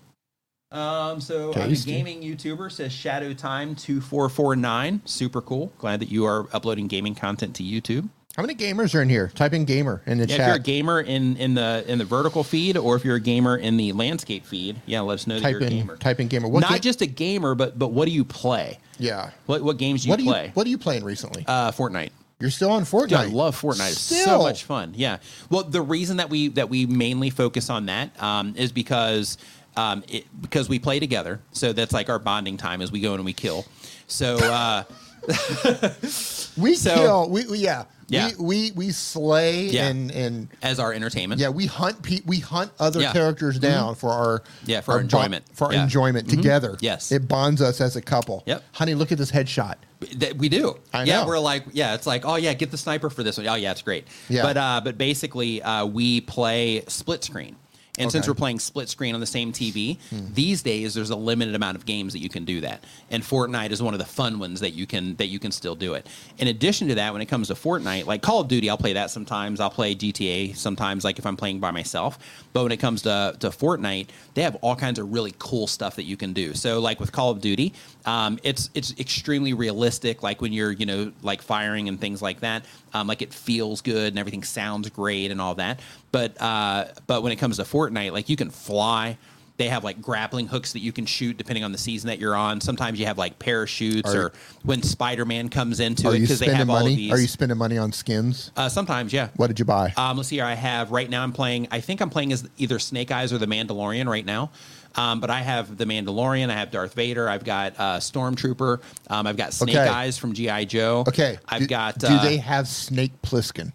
Um, 0.70 1.20
so 1.20 1.52
a 1.52 1.68
gaming 1.68 2.20
YouTuber 2.20 2.72
says 2.72 2.92
Shadow 2.92 3.32
Time 3.32 3.76
two 3.76 4.00
four 4.00 4.28
four 4.28 4.56
nine, 4.56 5.02
super 5.04 5.40
cool. 5.40 5.72
Glad 5.78 6.00
that 6.00 6.10
you 6.10 6.24
are 6.24 6.48
uploading 6.52 6.88
gaming 6.88 7.14
content 7.14 7.54
to 7.56 7.62
YouTube. 7.62 8.08
How 8.36 8.42
many 8.42 8.54
gamers 8.56 8.94
are 8.96 9.02
in 9.02 9.08
here? 9.08 9.28
Type 9.34 9.52
in 9.52 9.64
gamer 9.64 10.02
in 10.06 10.18
the 10.18 10.26
Yeah, 10.26 10.34
if 10.34 10.46
you're 10.46 10.56
a 10.56 10.58
gamer 10.58 11.00
in 11.00 11.36
in 11.36 11.54
the 11.54 11.84
in 11.86 11.98
the 11.98 12.04
vertical 12.04 12.42
feed, 12.42 12.76
or 12.76 12.96
if 12.96 13.04
you're 13.04 13.14
a 13.16 13.20
gamer 13.20 13.56
in 13.56 13.76
the 13.76 13.92
landscape 13.92 14.44
feed, 14.44 14.80
yeah, 14.86 15.00
let 15.02 15.14
us 15.14 15.26
know 15.28 15.38
that 15.38 15.48
you're 15.50 15.62
a 15.62 15.68
gamer. 15.68 15.96
type 15.96 16.18
in 16.18 16.26
gamer. 16.26 16.48
What 16.48 16.60
Not 16.60 16.70
ga- 16.72 16.78
just 16.80 17.00
a 17.00 17.06
gamer, 17.06 17.54
but 17.54 17.78
but 17.78 17.92
what 17.92 18.06
do 18.06 18.10
you 18.10 18.24
play? 18.24 18.78
yeah. 18.98 19.30
What 19.46 19.62
what 19.62 19.76
games 19.78 20.02
do 20.02 20.08
you 20.08 20.10
What 20.10 20.18
do 20.18 20.24
you 20.24 20.30
play? 20.30 20.50
what 20.54 20.66
are 20.66 20.70
you 20.70 20.78
playing 20.78 21.04
recently? 21.04 21.44
uh, 21.46 21.70
Fortnite. 21.70 22.10
You're 22.40 22.50
still 22.50 22.72
on 22.72 22.82
Fortnite. 22.82 23.08
Dude, 23.10 23.18
I 23.18 23.24
love 23.26 23.58
Fortnite. 23.60 23.92
It's 23.92 24.00
so 24.00 24.38
much 24.42 24.64
fun. 24.64 24.92
Yeah. 24.96 25.18
Well, 25.48 25.62
the 25.62 25.80
reason 25.80 26.16
that 26.16 26.28
we 26.28 26.48
that 26.48 26.68
we 26.68 26.86
mainly 26.86 27.30
focus 27.30 27.70
on 27.70 27.86
that 27.86 28.20
um, 28.20 28.54
is 28.56 28.72
because 28.72 29.38
um, 29.76 30.02
it, 30.08 30.26
because 30.42 30.68
we 30.68 30.80
play 30.80 30.98
together. 30.98 31.40
So 31.52 31.72
that's 31.72 31.92
like 31.92 32.10
our 32.10 32.18
bonding 32.18 32.56
time 32.56 32.82
as 32.82 32.90
we 32.90 33.00
go 33.00 33.14
and 33.14 33.24
we 33.24 33.32
kill. 33.32 33.64
So 34.08 34.36
uh, 34.38 34.82
We 36.56 36.74
So- 36.74 36.94
kill. 36.94 37.30
We, 37.30 37.46
we 37.46 37.58
yeah. 37.58 37.84
Yeah. 38.06 38.30
We 38.38 38.44
we 38.44 38.72
we 38.72 38.90
slay 38.90 39.64
Yeah. 39.68 39.86
and 39.88 40.10
and 40.12 40.48
as 40.62 40.78
our 40.78 40.92
entertainment. 40.92 41.40
yeah 41.40 41.48
we 41.48 41.64
hunt 41.66 42.02
pe- 42.02 42.20
we 42.26 42.38
hunt 42.38 42.70
other 42.78 43.00
Yeah. 43.00 43.06
Mm-hmm. 43.08 43.16
characters 43.18 43.58
down 43.58 43.94
for 43.94 44.10
our 44.10 44.42
Yeah, 44.66 44.82
for 44.82 44.92
our 44.92 44.98
bo- 44.98 45.02
enjoyment. 45.04 45.44
for 45.54 45.64
our 45.64 45.72
Yeah. 45.72 45.78
Mm-hmm. 45.78 45.84
enjoyment 45.84 46.28
together. 46.28 46.76
Yes. 46.80 47.10
it 47.10 47.26
bonds 47.26 47.62
us 47.62 47.80
as 47.80 47.96
a 47.96 48.02
couple. 48.02 48.42
Yep. 48.46 48.62
honey, 48.72 48.94
look 48.94 49.10
at 49.10 49.16
this 49.18 49.32
headshot. 49.32 49.76
That 50.16 50.36
we 50.36 50.50
do. 50.50 50.78
I 50.92 51.04
Yeah, 51.04 51.22
know. 51.22 51.28
we're 51.28 51.38
like, 51.38 51.64
yeah, 51.72 51.94
it's 51.94 52.06
like, 52.06 52.26
oh 52.26 52.36
yeah, 52.36 52.52
get 52.52 52.70
the 52.70 52.76
sniper 52.76 53.08
for 53.08 53.22
this 53.22 53.38
one. 53.38 53.48
Oh 53.48 53.54
yeah, 53.54 53.70
it's 53.72 53.80
great. 53.82 54.06
Yeah. 54.28 54.42
But 54.42 54.56
uh, 54.58 54.80
but 54.84 54.98
basically, 54.98 55.62
uh, 55.62 55.86
we 55.86 56.20
play 56.20 56.84
split 56.88 57.24
screen. 57.24 57.56
And 57.96 58.10
since 58.10 58.24
Okay. 58.24 58.26
Hmm. 58.26 58.30
we're 58.30 58.34
playing 58.34 58.58
split 58.58 58.88
screen 58.88 59.14
on 59.14 59.20
the 59.20 59.26
same 59.26 59.52
TV, 59.52 59.98
these 60.34 60.62
days 60.62 60.94
there's 60.94 61.10
a 61.10 61.16
limited 61.16 61.54
amount 61.54 61.76
of 61.76 61.86
games 61.86 62.12
that 62.12 62.18
you 62.18 62.28
can 62.28 62.44
do 62.44 62.60
that. 62.62 62.82
And 63.10 63.22
Fortnite 63.22 63.70
is 63.70 63.80
one 63.82 63.94
of 63.94 63.98
the 64.00 64.04
fun 64.06 64.38
ones 64.40 64.60
that 64.60 64.72
you 64.74 64.84
can 64.86 65.14
that 65.16 65.26
you 65.26 65.38
can 65.38 65.52
still 65.52 65.76
do 65.76 65.94
it. 65.94 66.06
In 66.38 66.48
addition 66.48 66.88
to 66.88 66.96
that, 66.96 67.12
when 67.12 67.22
it 67.22 67.26
comes 67.26 67.48
to 67.48 67.54
Fortnite, 67.54 68.06
like 68.06 68.20
Call 68.20 68.40
of 68.40 68.48
Duty, 68.48 68.68
I'll 68.68 68.76
play 68.76 68.94
that 68.94 69.10
sometimes. 69.10 69.60
I'll 69.60 69.70
play 69.70 69.94
GTA 69.94 70.56
sometimes, 70.56 71.04
like 71.04 71.18
if 71.20 71.26
I'm 71.26 71.36
playing 71.36 71.60
by 71.60 71.70
myself. 71.70 72.18
But 72.52 72.64
when 72.64 72.72
it 72.72 72.78
comes 72.78 73.02
to, 73.02 73.36
to 73.38 73.50
Fortnite, 73.50 74.08
they 74.34 74.42
have 74.42 74.56
all 74.56 74.74
kinds 74.76 74.98
of 74.98 75.12
really 75.12 75.34
cool 75.38 75.66
stuff 75.66 75.94
that 75.96 76.04
you 76.04 76.16
can 76.16 76.32
do. 76.32 76.54
So 76.54 76.80
like 76.80 76.98
with 76.98 77.12
Call 77.12 77.30
of 77.30 77.40
Duty, 77.40 77.72
um, 78.06 78.38
it's 78.42 78.70
it's 78.74 78.92
extremely 78.98 79.52
realistic. 79.54 80.22
Like 80.22 80.40
when 80.40 80.52
you're 80.52 80.72
you 80.72 80.86
know 80.86 81.12
like 81.22 81.42
firing 81.42 81.88
and 81.88 82.00
things 82.00 82.20
like 82.20 82.40
that, 82.40 82.64
um, 82.94 83.06
like 83.06 83.20
it 83.22 83.34
feels 83.34 83.82
good 83.82 84.08
and 84.12 84.18
everything 84.18 84.42
sounds 84.44 84.88
great 84.90 85.30
and 85.30 85.40
all 85.40 85.56
that. 85.56 85.80
But 86.12 86.40
uh, 86.40 86.86
but 87.06 87.22
when 87.22 87.32
it 87.32 87.36
comes 87.36 87.56
to 87.58 87.64
Fortnite, 87.64 88.12
like 88.12 88.28
you 88.28 88.36
can 88.36 88.50
fly. 88.50 89.18
They 89.56 89.68
have 89.68 89.84
like 89.84 90.02
grappling 90.02 90.48
hooks 90.48 90.72
that 90.72 90.80
you 90.80 90.90
can 90.90 91.06
shoot 91.06 91.36
depending 91.38 91.62
on 91.62 91.70
the 91.70 91.78
season 91.78 92.08
that 92.08 92.18
you're 92.18 92.34
on. 92.34 92.60
Sometimes 92.60 92.98
you 92.98 93.06
have 93.06 93.18
like 93.18 93.38
parachutes, 93.38 94.12
Are- 94.12 94.20
or 94.26 94.32
when 94.64 94.82
Spider 94.82 95.24
Man 95.24 95.48
comes 95.48 95.78
into 95.78 96.08
Are 96.08 96.10
it 96.12 96.16
you 96.16 96.20
because 96.22 96.40
they 96.40 96.46
spending 96.46 96.58
have 96.58 96.70
all 96.70 96.78
of 96.78 96.82
money? 96.82 96.96
these. 96.96 97.12
Are 97.12 97.20
you 97.20 97.28
spending 97.28 97.56
money 97.56 97.78
on 97.78 97.92
skins? 97.92 98.50
uh, 98.56 98.68
sometimes, 98.68 99.12
yeah. 99.12 99.28
What 99.36 99.46
did 99.46 99.60
you 99.60 99.64
buy? 99.64 99.94
Um, 99.96 100.16
let's 100.16 100.28
see 100.30 100.36
here. 100.36 100.44
I 100.44 100.54
have 100.54 100.90
right 100.90 101.08
now. 101.08 101.22
I'm 101.22 101.32
playing. 101.32 101.68
I 101.70 101.78
think 101.78 102.00
I'm 102.00 102.10
playing 102.10 102.32
as 102.32 102.48
either 102.58 102.80
Snake 102.80 103.12
Eyes 103.12 103.32
or 103.32 103.38
the 103.38 103.46
Mandalorian 103.46 104.08
right 104.08 104.26
now. 104.26 104.50
Um, 104.96 105.20
but 105.20 105.30
I 105.30 105.40
have 105.40 105.76
the 105.76 105.84
Mandalorian. 105.84 106.50
I 106.50 106.54
have 106.54 106.70
Darth 106.70 106.94
Vader. 106.94 107.28
I've 107.28 107.44
got 107.44 107.74
uh, 107.78 107.98
Stormtrooper. 107.98 108.80
Um, 109.10 109.26
I've 109.26 109.36
got 109.36 109.52
Snake 109.52 109.76
Okay. 109.76 109.88
Eyes 109.88 110.16
from 110.18 110.32
GI 110.34 110.66
Joe. 110.66 111.04
okay, 111.08 111.38
I've 111.48 111.62
do, 111.62 111.66
got. 111.66 111.98
Do 111.98 112.06
uh, 112.08 112.22
they 112.22 112.36
have 112.36 112.68
Snake 112.68 113.12
Plissken? 113.22 113.72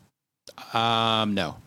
Um, 0.73 1.33
no, 1.33 1.57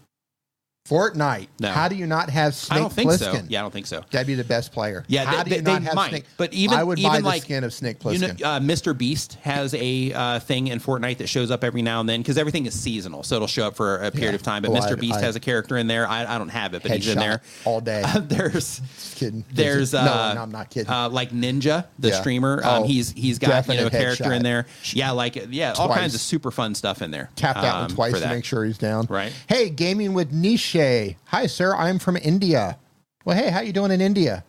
Fortnite. 0.93 1.49
No. 1.59 1.71
How 1.71 1.89
do 1.89 1.97
you 1.97 2.07
not 2.07 2.29
have 2.29 2.55
Snake 2.55 2.77
I 2.77 2.81
don't 2.81 2.93
think 2.93 3.13
so. 3.13 3.33
Yeah, 3.49 3.61
I 3.61 3.63
don't 3.63 3.71
think 3.73 3.87
so. 3.87 4.03
That'd 4.11 4.27
be 4.27 4.35
the 4.35 4.45
best 4.45 4.73
player. 4.73 5.05
Yeah, 5.09 5.25
How 5.25 5.43
they, 5.43 5.49
do 5.51 5.57
you 5.57 5.63
they, 5.63 5.73
not 5.73 5.83
have 5.85 5.95
might. 5.95 6.11
Snake? 6.11 6.25
But 6.37 6.53
even 6.53 6.77
I 6.79 6.85
would 6.85 6.99
even 6.99 7.11
buy 7.11 7.21
the 7.21 7.25
like 7.27 7.43
skin 7.45 7.65
of 7.65 7.73
Snake 7.73 7.97
you 8.05 8.19
know, 8.19 8.27
uh, 8.29 8.61
Mr. 8.61 8.97
Beast 8.97 9.35
has 9.43 9.73
a 9.75 10.13
uh, 10.13 10.39
thing 10.41 10.67
in 10.69 10.81
Fortnite 10.81 11.19
that 11.19 11.29
shows 11.29 11.51
up 11.51 11.65
every 11.65 11.81
now 11.81 12.01
and 12.01 12.09
then 12.09 12.21
because 12.21 12.37
everything 12.37 12.67
is 12.67 12.79
seasonal, 12.79 13.23
so 13.23 13.37
it'll 13.37 13.49
show 13.49 13.67
up 13.67 13.75
for 13.77 13.97
a 14.03 14.11
period 14.11 14.31
Yeah. 14.31 14.35
of 14.35 14.43
time. 14.43 14.63
But 14.63 14.73
Well, 14.73 14.83
Mr. 14.83 14.93
I- 14.93 15.01
Beast 15.01 15.15
I- 15.19 15.21
has 15.23 15.37
a 15.37 15.41
character 15.41 15.79
in 15.79 15.87
there. 15.87 16.07
I, 16.07 16.35
I 16.35 16.37
don't 16.39 16.49
have 16.51 16.75
it, 16.75 16.83
but 16.83 16.91
he's 16.91 17.09
in 17.09 17.19
there 17.19 17.41
all 17.65 17.81
day. 17.81 18.03
there's 18.23 18.81
Just 18.81 19.17
kidding. 19.17 19.45
there's 19.53 19.93
no, 19.95 20.01
uh, 20.01 20.33
no, 20.35 20.43
I'm 20.43 20.51
not 20.53 20.69
kidding. 20.69 20.91
Uh, 20.93 21.09
like 21.09 21.31
Ninja, 21.31 21.87
the 21.99 22.09
Yeah. 22.09 22.21
streamer. 22.21 22.61
Um, 22.65 22.83
Oh, 22.83 22.87
he's 22.87 23.13
he's 23.13 23.39
got 23.39 23.69
you 23.69 23.77
know 23.77 23.87
a 23.87 23.91
character 23.91 24.33
in 24.33 24.43
there. 24.43 24.67
Yeah, 24.93 25.11
like 25.13 25.37
yeah, 25.51 25.75
all 25.79 25.87
Twice. 25.87 25.99
kinds 25.99 26.15
of 26.15 26.21
super 26.23 26.51
fun 26.51 26.75
stuff 26.75 27.03
in 27.03 27.11
there. 27.11 27.31
Tap 27.37 27.57
that 27.57 27.75
um, 27.75 27.81
one 27.83 27.91
twice 27.91 28.21
to 28.21 28.29
make 28.29 28.45
sure 28.45 28.65
he's 28.65 28.79
down. 28.79 29.07
Right. 29.09 29.33
Hey, 29.47 29.69
gaming 29.71 30.15
with 30.15 30.33
Niche. 30.33 30.73
Hi, 30.83 31.47
sir. 31.47 31.77
I'm 31.77 31.99
from 31.99 32.17
India. 32.17 32.79
Well, 33.25 33.37
hey, 33.37 33.51
how 33.51 33.61
you 33.61 33.73
doing 33.73 33.93
in 33.93 34.01
India? 34.01 34.45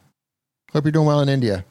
Hope 0.71 0.85
you're 0.85 0.91
doing 0.91 1.05
well 1.05 1.21
in 1.21 1.29
India. 1.29 1.63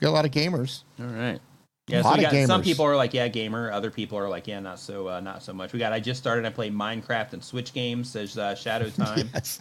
You 0.00 0.06
Got 0.06 0.10
a 0.10 0.10
lot 0.10 0.24
of 0.24 0.32
gamers. 0.32 0.82
All 1.00 1.06
right. 1.06 1.40
Yeah, 1.86 2.02
so 2.02 2.08
Lot 2.08 2.18
we 2.18 2.24
got, 2.24 2.46
some 2.46 2.62
people 2.62 2.84
are 2.84 2.96
like, 2.96 3.14
yeah, 3.14 3.28
gamer. 3.28 3.70
Other 3.70 3.90
people 3.90 4.18
are 4.18 4.28
like, 4.28 4.46
yeah, 4.46 4.60
not 4.60 4.78
so, 4.80 5.08
uh, 5.08 5.20
not 5.20 5.42
so 5.42 5.52
much. 5.52 5.72
We 5.72 5.78
got. 5.78 5.92
I 5.92 6.00
just 6.00 6.20
started. 6.20 6.44
I 6.44 6.50
play 6.50 6.68
Minecraft 6.68 7.32
and 7.32 7.42
Switch 7.42 7.72
games. 7.72 8.10
Says 8.10 8.36
uh, 8.36 8.54
Shadow 8.54 8.90
Time. 9.04 9.30
Yes. 9.32 9.60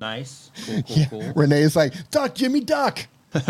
Nice, 0.00 0.50
cool, 0.64 0.82
cool, 0.82 0.96
Yeah. 0.96 1.06
cool. 1.10 1.32
Rene's 1.36 1.76
like, 1.76 1.92
Duck, 2.10 2.34
Jimmy, 2.34 2.60
Duck. 2.60 3.06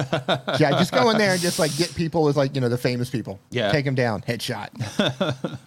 yeah, 0.58 0.70
just 0.72 0.92
go 0.92 1.10
in 1.10 1.18
there 1.18 1.32
and 1.32 1.40
just 1.40 1.58
like 1.58 1.74
get 1.76 1.94
people 1.94 2.22
with 2.22 2.36
like 2.36 2.54
you 2.54 2.60
know 2.60 2.68
the 2.68 2.76
famous 2.78 3.08
people. 3.08 3.40
Yeah. 3.50 3.72
take 3.72 3.84
them 3.84 3.94
down, 3.94 4.20
headshot, 4.22 4.68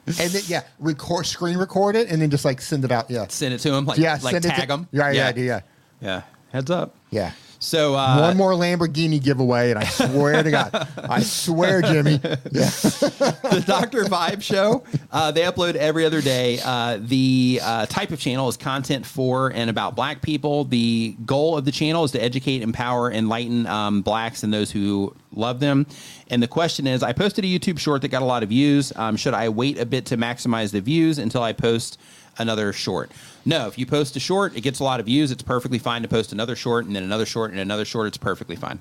and 0.05 0.31
then 0.31 0.41
yeah, 0.47 0.63
record, 0.79 1.25
screen 1.25 1.57
record 1.57 1.95
it, 1.95 2.09
and 2.09 2.21
then 2.21 2.29
just 2.29 2.45
like 2.45 2.61
send 2.61 2.85
it 2.85 2.91
out. 2.91 3.09
Yeah, 3.09 3.27
Send 3.27 3.53
it 3.53 3.59
to 3.59 3.73
him. 3.73 3.85
Like, 3.85 3.97
yeah, 3.97 4.19
like 4.21 4.41
tag. 4.41 4.69
Yeah, 4.69 4.85
yeah, 4.91 5.11
yeah, 5.11 5.31
yeah, 5.35 5.61
yeah. 6.01 6.21
Heads 6.51 6.69
up. 6.69 6.95
yeah. 7.09 7.31
So 7.63 7.95
uh, 7.95 8.19
One 8.19 8.35
more 8.35 8.51
Lamborghini 8.51 9.23
giveaway, 9.23 9.71
and 9.71 9.79
I 9.79 9.85
swear 9.85 10.43
to 10.43 10.51
God, 10.51 10.87
I 10.97 11.21
swear, 11.21 11.81
Jimmy. 11.81 12.19
Yeah, 12.51 12.69
the 12.69 13.63
Dr. 13.65 14.03
Vibe 14.03 14.43
Show. 14.43 14.83
Uh, 15.11 15.31
they 15.31 15.41
upload 15.41 15.75
every 15.75 16.05
other 16.05 16.21
day. 16.21 16.59
Uh, 16.63 16.97
the 16.99 17.61
uh, 17.63 17.85
type 17.85 18.11
of 18.11 18.19
channel 18.19 18.49
is 18.49 18.57
content 18.57 19.05
for 19.05 19.47
and 19.49 19.69
about 19.69 19.95
black 19.95 20.21
people. 20.21 20.65
The 20.65 21.15
goal 21.25 21.57
of 21.57 21.63
the 21.63 21.71
channel 21.71 22.03
is 22.03 22.11
to 22.11 22.21
educate, 22.21 22.61
empower, 22.61 23.11
enlighten 23.11 23.65
um, 23.65 24.01
blacks 24.01 24.43
and 24.43 24.53
those 24.53 24.69
who 24.69 25.15
love 25.33 25.59
them. 25.61 25.87
And 26.29 26.43
the 26.43 26.47
question 26.47 26.85
is 26.85 27.01
I 27.01 27.13
posted 27.13 27.45
a 27.45 27.47
YouTube 27.47 27.79
short 27.79 28.01
that 28.01 28.09
got 28.09 28.21
a 28.21 28.25
lot 28.25 28.43
of 28.43 28.49
views. 28.49 28.91
Um, 28.95 29.15
should 29.15 29.33
I 29.33 29.49
wait 29.49 29.79
a 29.79 29.85
bit 29.85 30.05
to 30.07 30.17
maximize 30.17 30.71
the 30.71 30.81
views 30.81 31.17
until 31.17 31.41
I 31.41 31.53
post 31.53 31.97
another 32.37 32.73
short? 32.73 33.09
No, 33.45 33.67
if 33.67 33.77
you 33.77 33.85
post 33.85 34.15
a 34.15 34.19
short, 34.19 34.55
it 34.55 34.61
gets 34.61 34.79
a 34.79 34.83
lot 34.83 34.99
of 34.99 35.05
views. 35.05 35.31
It's 35.31 35.43
perfectly 35.43 35.79
fine 35.79 36.01
to 36.03 36.07
post 36.07 36.31
another 36.31 36.55
short 36.55 36.85
and 36.85 36.95
then 36.95 37.03
another 37.03 37.25
short 37.25 37.51
and 37.51 37.59
another 37.59 37.83
short. 37.85 38.07
It's 38.07 38.17
perfectly 38.17 38.55
fine. 38.55 38.79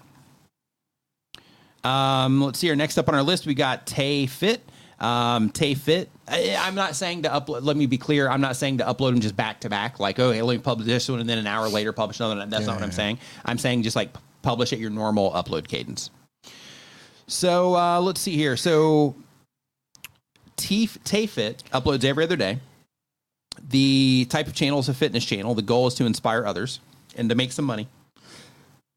Um, 1.85 2.41
let's 2.41 2.59
see 2.61 2.69
here. 2.69 2.77
Next 2.77 2.97
up 2.97 3.09
on 3.09 3.15
our 3.15 3.23
list, 3.25 3.45
we 3.47 3.55
got 3.55 3.87
Tay 3.87 4.27
Fit. 4.27 4.63
Um, 5.01 5.51
Tay 5.51 5.75
Fit. 5.75 6.11
I, 6.29 6.57
I'm 6.61 6.77
not 6.77 6.95
saying 6.95 7.23
to 7.25 7.29
upload. 7.29 7.65
Let 7.65 7.77
me 7.77 7.87
be 7.87 7.99
clear. 7.99 8.29
I'm 8.31 8.41
not 8.41 8.55
saying 8.55 8.79
to 8.79 8.85
upload 8.85 9.11
them 9.11 9.21
just 9.21 9.35
back 9.37 9.61
to 9.63 9.69
back. 9.69 9.99
Like, 9.99 10.21
oh, 10.21 10.31
hey, 10.31 10.43
let 10.43 10.57
me 10.57 10.63
publish 10.63 10.87
this 10.87 11.09
one, 11.09 11.19
and 11.19 11.29
then 11.29 11.39
an 11.39 11.47
hour 11.49 11.69
later 11.69 11.93
publish 11.93 12.21
another. 12.21 12.37
one. 12.37 12.49
That's 12.51 12.67
not 12.67 12.75
what 12.77 12.85
I'm 12.85 12.91
Yeah. 12.91 12.95
saying. 12.95 13.19
I'm 13.45 13.59
saying 13.59 13.83
just 13.83 13.97
like 13.97 14.11
publish 14.43 14.73
at 14.73 14.79
your 14.79 14.91
normal 14.91 15.33
upload 15.33 15.67
cadence. 15.67 16.11
So 17.27 17.75
uh, 17.75 18.01
let's 18.01 18.21
see 18.21 18.37
here. 18.37 18.57
So 18.57 19.17
T 20.57 20.87
Tay 21.03 21.27
Fit 21.27 21.65
uploads 21.73 22.05
every 22.05 22.23
other 22.23 22.37
day. 22.37 22.61
The 23.69 24.27
type 24.29 24.47
of 24.47 24.55
channel 24.55 24.79
is 24.79 24.89
a 24.89 24.95
fitness 24.95 25.25
channel. 25.25 25.55
The 25.55 25.63
goal 25.63 25.87
is 25.87 25.95
to 25.95 26.05
inspire 26.05 26.45
others 26.45 26.81
and 27.17 27.29
to 27.29 27.35
make 27.35 27.53
some 27.53 27.65
money 27.65 27.89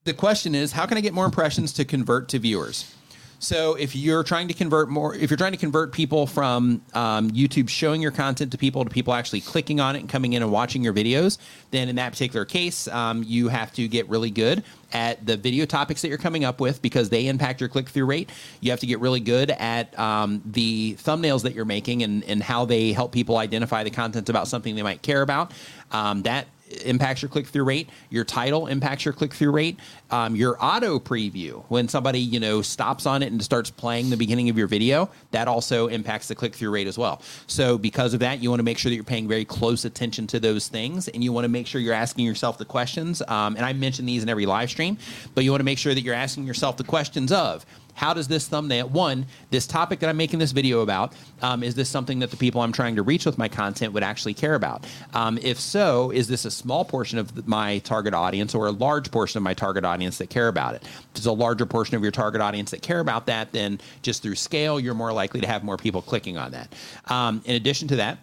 the 0.05 0.13
question 0.13 0.55
is 0.55 0.71
how 0.71 0.85
can 0.85 0.97
i 0.97 1.01
get 1.01 1.13
more 1.13 1.25
impressions 1.25 1.73
to 1.73 1.83
convert 1.83 2.29
to 2.29 2.39
viewers 2.39 2.94
so 3.39 3.75
if 3.75 3.95
you're 3.95 4.23
trying 4.23 4.47
to 4.47 4.53
convert 4.53 4.89
more 4.89 5.15
if 5.15 5.29
you're 5.29 5.37
trying 5.37 5.51
to 5.51 5.57
convert 5.57 5.91
people 5.91 6.27
from 6.27 6.81
um, 6.93 7.29
youtube 7.31 7.69
showing 7.69 8.01
your 8.01 8.11
content 8.11 8.51
to 8.51 8.57
people 8.57 8.83
to 8.83 8.89
people 8.89 9.13
actually 9.13 9.41
clicking 9.41 9.79
on 9.79 9.95
it 9.95 9.99
and 9.99 10.09
coming 10.09 10.33
in 10.33 10.41
and 10.41 10.51
watching 10.51 10.83
your 10.83 10.93
videos 10.93 11.37
then 11.71 11.89
in 11.89 11.95
that 11.95 12.11
particular 12.11 12.45
case 12.45 12.87
um, 12.89 13.23
you 13.23 13.47
have 13.47 13.71
to 13.71 13.87
get 13.87 14.07
really 14.09 14.31
good 14.31 14.63
at 14.95 15.25
the 15.25 15.35
video 15.35 15.65
topics 15.65 16.01
that 16.01 16.07
you're 16.07 16.17
coming 16.17 16.45
up 16.45 16.61
with 16.61 16.81
because 16.81 17.09
they 17.09 17.27
impact 17.27 17.59
your 17.59 17.67
click-through 17.67 18.05
rate. 18.05 18.29
You 18.61 18.71
have 18.71 18.79
to 18.79 18.85
get 18.85 19.01
really 19.01 19.19
good 19.19 19.51
at 19.51 19.97
um, 19.99 20.41
the 20.45 20.95
thumbnails 20.95 21.43
that 21.43 21.53
you're 21.53 21.65
making 21.65 22.01
and, 22.03 22.23
and 22.23 22.41
how 22.41 22.63
they 22.63 22.93
help 22.93 23.11
people 23.11 23.37
identify 23.37 23.83
the 23.83 23.89
content 23.89 24.29
about 24.29 24.47
something 24.47 24.73
they 24.73 24.83
might 24.83 25.01
care 25.01 25.21
about. 25.21 25.51
Um, 25.91 26.21
that 26.23 26.47
impacts 26.83 27.21
your 27.21 27.29
click 27.29 27.47
through 27.47 27.63
rate. 27.63 27.89
Your 28.09 28.23
title 28.23 28.67
impacts 28.67 29.05
your 29.05 29.13
click 29.13 29.33
through 29.33 29.51
rate. 29.51 29.79
Um, 30.11 30.35
your 30.35 30.57
auto 30.63 30.99
preview, 30.99 31.63
when 31.69 31.87
somebody 31.87 32.19
you 32.19 32.39
know 32.39 32.61
stops 32.61 33.05
on 33.05 33.23
it 33.23 33.31
and 33.31 33.43
starts 33.43 33.69
playing 33.69 34.09
the 34.09 34.17
beginning 34.17 34.49
of 34.49 34.57
your 34.57 34.67
video, 34.67 35.09
that 35.31 35.47
also 35.47 35.87
impacts 35.87 36.27
the 36.27 36.35
click 36.35 36.55
through 36.55 36.71
rate 36.71 36.87
as 36.87 36.97
well. 36.97 37.21
So 37.47 37.77
because 37.77 38.13
of 38.13 38.19
that, 38.21 38.41
you 38.41 38.49
want 38.49 38.59
to 38.59 38.63
make 38.63 38.77
sure 38.77 38.89
that 38.89 38.95
you're 38.95 39.03
paying 39.03 39.27
very 39.27 39.45
close 39.45 39.85
attention 39.85 40.27
to 40.27 40.39
those 40.39 40.67
things, 40.67 41.07
and 41.07 41.23
you 41.23 41.31
want 41.31 41.45
to 41.45 41.49
make 41.49 41.67
sure 41.67 41.81
you're 41.81 41.93
asking 41.93 42.25
yourself 42.25 42.57
the 42.57 42.65
questions. 42.65 43.21
Um, 43.27 43.55
and 43.55 43.65
I 43.65 43.73
mention 43.73 44.05
these 44.05 44.23
in 44.23 44.29
every 44.29 44.45
live 44.45 44.69
stream, 44.69 44.97
but 45.33 45.43
you 45.43 45.51
want 45.51 45.61
to 45.61 45.65
make 45.65 45.77
sure 45.77 45.93
that 45.93 46.01
you're 46.01 46.15
asking 46.15 46.45
yourself 46.45 46.77
the 46.77 46.83
questions 46.83 47.31
of 47.31 47.65
how 47.95 48.13
does 48.13 48.27
this 48.27 48.47
thumbnail 48.47 48.87
one 48.89 49.25
this 49.49 49.65
topic 49.65 49.99
that 49.99 50.09
i'm 50.09 50.17
making 50.17 50.39
this 50.39 50.51
video 50.51 50.81
about 50.81 51.13
um, 51.41 51.63
is 51.63 51.75
this 51.75 51.89
something 51.89 52.19
that 52.19 52.31
the 52.31 52.37
people 52.37 52.61
i'm 52.61 52.71
trying 52.71 52.95
to 52.95 53.01
reach 53.01 53.25
with 53.25 53.37
my 53.37 53.47
content 53.47 53.93
would 53.93 54.03
actually 54.03 54.33
care 54.33 54.55
about? 54.55 54.85
Um, 55.13 55.37
if 55.41 55.59
so 55.59 56.11
is 56.11 56.27
this 56.27 56.45
a 56.45 56.51
small 56.51 56.85
portion 56.85 57.17
of 57.17 57.47
my 57.47 57.79
target 57.79 58.13
audience 58.13 58.53
or 58.53 58.67
a 58.67 58.71
large 58.71 59.11
portion 59.11 59.37
of 59.37 59.43
my 59.43 59.53
target 59.53 59.85
audience 59.85 60.17
that 60.19 60.29
care 60.29 60.47
about 60.47 60.75
it? 60.75 60.83
If 60.83 61.13
there's 61.13 61.25
a 61.25 61.31
larger 61.31 61.65
portion 61.65 61.95
of 61.95 62.03
your 62.03 62.11
target 62.11 62.41
audience 62.41 62.71
that 62.71 62.81
care 62.81 62.99
about 62.99 63.25
that 63.27 63.51
then 63.51 63.79
just 64.01 64.21
through 64.21 64.35
scale 64.35 64.79
you're 64.79 64.93
more 64.93 65.13
likely 65.13 65.41
to 65.41 65.47
have 65.47 65.63
more 65.63 65.77
people 65.77 66.01
clicking 66.01 66.37
on 66.37 66.51
that. 66.51 66.73
Um, 67.05 67.41
in 67.45 67.55
addition 67.55 67.87
to 67.89 67.95
that 67.97 68.19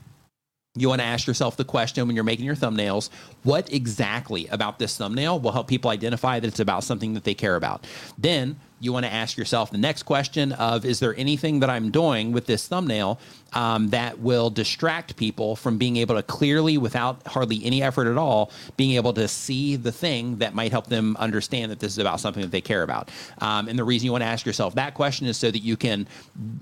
you 0.74 0.88
want 0.88 1.02
to 1.02 1.06
ask 1.06 1.26
yourself 1.26 1.58
the 1.58 1.64
question 1.64 2.06
when 2.06 2.16
you're 2.16 2.24
making 2.24 2.46
your 2.46 2.56
thumbnails 2.56 3.10
what 3.42 3.70
exactly 3.72 4.46
about 4.46 4.78
this 4.78 4.96
thumbnail 4.96 5.38
will 5.38 5.52
help 5.52 5.68
people 5.68 5.90
identify 5.90 6.40
that 6.40 6.48
it's 6.48 6.60
about 6.60 6.82
something 6.82 7.12
that 7.14 7.24
they 7.24 7.34
care 7.34 7.56
about? 7.56 7.86
Then 8.16 8.56
you 8.82 8.92
want 8.92 9.06
to 9.06 9.12
ask 9.12 9.36
yourself 9.36 9.70
the 9.70 9.78
next 9.78 10.02
question 10.02 10.52
of 10.52 10.84
is 10.84 10.98
there 10.98 11.14
anything 11.16 11.60
that 11.60 11.70
I'm 11.70 11.92
doing 11.92 12.32
with 12.32 12.46
this 12.46 12.66
thumbnail 12.66 13.20
um, 13.52 13.90
that 13.90 14.18
will 14.18 14.50
distract 14.50 15.16
people 15.16 15.56
from 15.56 15.78
being 15.78 15.96
able 15.98 16.14
to 16.16 16.22
clearly, 16.22 16.78
without 16.78 17.24
hardly 17.26 17.64
any 17.64 17.82
effort 17.82 18.08
at 18.08 18.16
all, 18.16 18.50
being 18.76 18.92
able 18.92 19.12
to 19.12 19.28
see 19.28 19.76
the 19.76 19.92
thing 19.92 20.38
that 20.38 20.54
might 20.54 20.72
help 20.72 20.86
them 20.86 21.16
understand 21.18 21.70
that 21.70 21.78
this 21.78 21.92
is 21.92 21.98
about 21.98 22.18
something 22.18 22.42
that 22.42 22.50
they 22.50 22.60
care 22.60 22.82
about. 22.82 23.10
Um, 23.38 23.68
and 23.68 23.78
the 23.78 23.84
reason 23.84 24.06
you 24.06 24.12
want 24.12 24.22
to 24.22 24.28
ask 24.28 24.46
yourself 24.46 24.74
that 24.74 24.94
question 24.94 25.26
is 25.26 25.36
so 25.36 25.50
that 25.50 25.60
you 25.60 25.76
can 25.76 26.08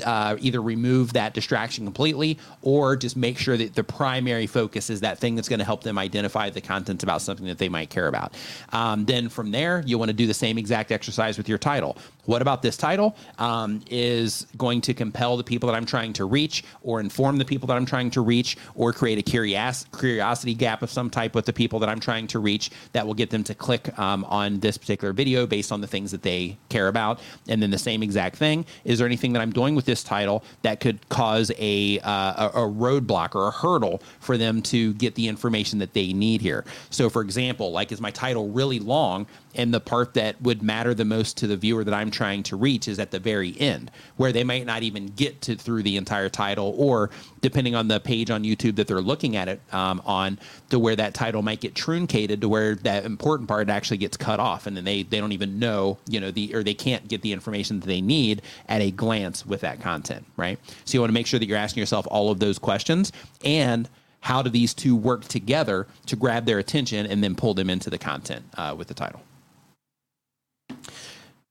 uh, 0.05 0.37
either 0.41 0.61
remove 0.61 1.13
that 1.15 1.33
distraction 1.33 1.85
completely 1.85 2.39
or 2.63 2.97
just 2.97 3.17
make 3.17 3.39
sure 3.39 3.57
that 3.57 3.75
the 3.75 3.85
primary 3.85 4.47
focus 4.47 4.91
is 4.91 5.01
that 5.01 5.19
thing 5.19 5.37
that's 5.37 5.49
going 5.49 5.61
to 5.61 5.65
help 5.65 5.83
them 5.83 5.99
identify 5.99 6.51
the 6.51 6.61
content 6.61 7.03
about 7.03 7.23
something 7.23 7.47
that 7.47 7.59
they 7.59 7.69
might 7.69 7.89
care 7.89 8.09
about. 8.09 8.35
Um, 8.73 9.05
then 9.05 9.29
from 9.29 9.53
there, 9.53 9.83
you 9.87 9.97
want 9.97 10.11
to 10.11 10.17
do 10.17 10.27
the 10.27 10.35
same 10.35 10.59
exact 10.59 10.93
exercise 10.93 11.39
with 11.39 11.49
your 11.49 11.59
title. 11.59 11.97
What 12.27 12.43
about 12.43 12.63
this 12.63 12.77
title 12.77 13.17
um, 13.39 13.81
is 13.91 14.47
going 14.57 14.83
to 14.83 14.95
compel 14.95 15.37
the 15.37 15.43
people 15.43 15.67
that 15.69 15.75
I'm 15.75 15.87
trying 15.87 16.13
to 16.13 16.27
reach, 16.27 16.63
or 16.83 17.01
inform 17.01 17.39
the 17.39 17.45
people 17.45 17.67
that 17.69 17.77
I'm 17.77 17.87
trying 17.87 18.11
to 18.11 18.21
reach, 18.21 18.57
or 18.75 18.93
create 18.93 19.19
a 19.19 19.23
curios- 19.23 19.87
curiosity 19.99 20.55
gap 20.55 20.83
of 20.83 20.91
some 20.91 21.11
type 21.11 21.35
with 21.35 21.47
the 21.47 21.53
people 21.53 21.79
that 21.81 21.89
I'm 21.89 21.99
trying 21.99 22.27
to 22.29 22.39
reach 22.39 22.71
that 22.93 23.07
will 23.07 23.15
get 23.15 23.31
them 23.31 23.43
to 23.45 23.55
click 23.55 23.99
um, 23.99 24.25
on 24.27 24.61
this 24.61 24.79
particular 24.79 25.13
video 25.13 25.47
based 25.47 25.73
on 25.73 25.81
the 25.81 25.87
things 25.87 26.11
that 26.11 26.23
they 26.23 26.57
care 26.69 26.89
about. 26.89 27.21
And 27.49 27.63
then 27.63 27.71
the 27.71 27.79
same 27.79 28.03
exact 28.03 28.37
thing 28.37 28.65
is 28.85 28.99
there 28.99 29.07
anything 29.07 29.33
that 29.33 29.41
I'm 29.41 29.53
doing 29.53 29.75
with 29.75 29.87
this 29.87 30.05
title 30.05 30.45
that 30.63 30.79
could 30.79 31.09
cause 31.09 31.51
a, 31.59 31.99
uh, 32.01 32.49
a, 32.49 32.51
a 32.55 32.69
roadblock 32.71 33.35
or 33.35 33.49
a 33.49 33.51
hurdle 33.51 34.03
for 34.21 34.37
them 34.37 34.63
to 34.63 34.95
get 34.95 35.15
the 35.15 35.27
information 35.27 35.79
that 35.81 35.95
they 35.95 36.13
need 36.13 36.41
here? 36.41 36.65
So, 36.91 37.11
for 37.11 37.23
example, 37.23 37.73
like 37.73 37.91
is 37.91 38.01
my 38.01 38.11
title 38.11 38.51
really 38.51 38.79
long? 38.79 39.27
And 39.55 39.75
the 39.75 39.81
part 39.81 40.15
that 40.15 40.41
would 40.43 40.63
matter 40.63 40.95
the 40.95 41.05
most 41.05 41.37
to 41.39 41.47
the 41.47 41.57
viewer 41.57 41.85
that 41.85 41.95
I'm 41.95 42.11
trying 42.11 42.43
to 42.45 42.57
reach 42.57 42.89
is 42.89 42.99
at 42.99 43.11
the 43.11 43.19
very 43.19 43.59
end, 43.59 43.91
where 44.17 44.33
they 44.33 44.45
might 44.45 44.67
not 44.67 44.83
even 44.83 45.07
get 45.07 45.41
to 45.43 45.57
through 45.57 45.83
the 45.83 45.97
entire 45.97 46.29
title, 46.29 46.75
or 46.77 47.11
depending 47.41 47.75
on 47.75 47.89
the 47.89 48.01
page 48.01 48.31
on 48.31 48.45
YouTube 48.45 48.77
that 48.77 48.87
they're 48.87 49.01
looking 49.01 49.37
at 49.37 49.49
it 49.49 49.61
um, 49.73 50.01
on, 50.05 50.39
to 50.71 50.79
where 50.79 50.97
that 50.97 51.15
title 51.15 51.43
might 51.43 51.61
get 51.61 51.75
truncated 51.75 52.41
to 52.41 52.49
where 52.49 52.75
that 52.77 53.05
important 53.05 53.49
part 53.49 53.69
actually 53.69 53.97
gets 53.99 54.17
cut 54.17 54.41
off, 54.41 54.67
and 54.67 54.77
then 54.77 54.85
they 54.85 55.03
they 55.03 55.21
don't 55.21 55.33
even 55.33 55.59
know, 55.59 55.99
you 56.09 56.21
know, 56.21 56.31
the 56.31 56.55
or 56.55 56.63
they 56.63 56.75
can't 56.75 57.09
get 57.09 57.23
the 57.23 57.33
information 57.33 57.81
that 57.81 57.87
they 57.87 58.01
need 58.01 58.43
at 58.69 58.81
a 58.81 58.91
glance 58.91 59.45
with 59.45 59.61
that 59.63 59.81
content, 59.81 60.25
right? 60.37 60.59
So 60.85 60.97
you 60.97 61.01
want 61.01 61.11
to 61.11 61.15
make 61.15 61.27
sure 61.27 61.41
that 61.41 61.47
you're 61.47 61.59
asking 61.59 61.81
yourself 61.81 62.07
all 62.11 62.31
of 62.31 62.39
those 62.39 62.59
questions 62.59 63.13
and 63.45 63.89
how 64.21 64.43
do 64.43 64.51
these 64.51 64.75
two 64.75 64.95
work 64.95 65.25
together 65.25 65.87
to 66.07 66.17
grab 66.17 66.45
their 66.45 66.59
attention 66.59 67.07
and 67.07 67.25
then 67.25 67.35
pull 67.35 67.55
them 67.55 67.71
into 67.71 67.91
the 67.91 67.99
content 67.99 68.45
uh, 68.57 68.75
with 68.77 68.89
the 68.89 68.95
title. 68.95 69.23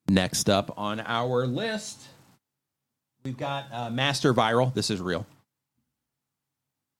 Next 0.07 0.49
up 0.49 0.73
on 0.77 0.99
our 1.01 1.45
list, 1.45 2.01
we've 3.23 3.37
got 3.37 3.65
uh, 3.71 3.89
Master 3.89 4.33
Viral. 4.33 4.73
This 4.73 4.89
is 4.89 4.99
real. 4.99 5.25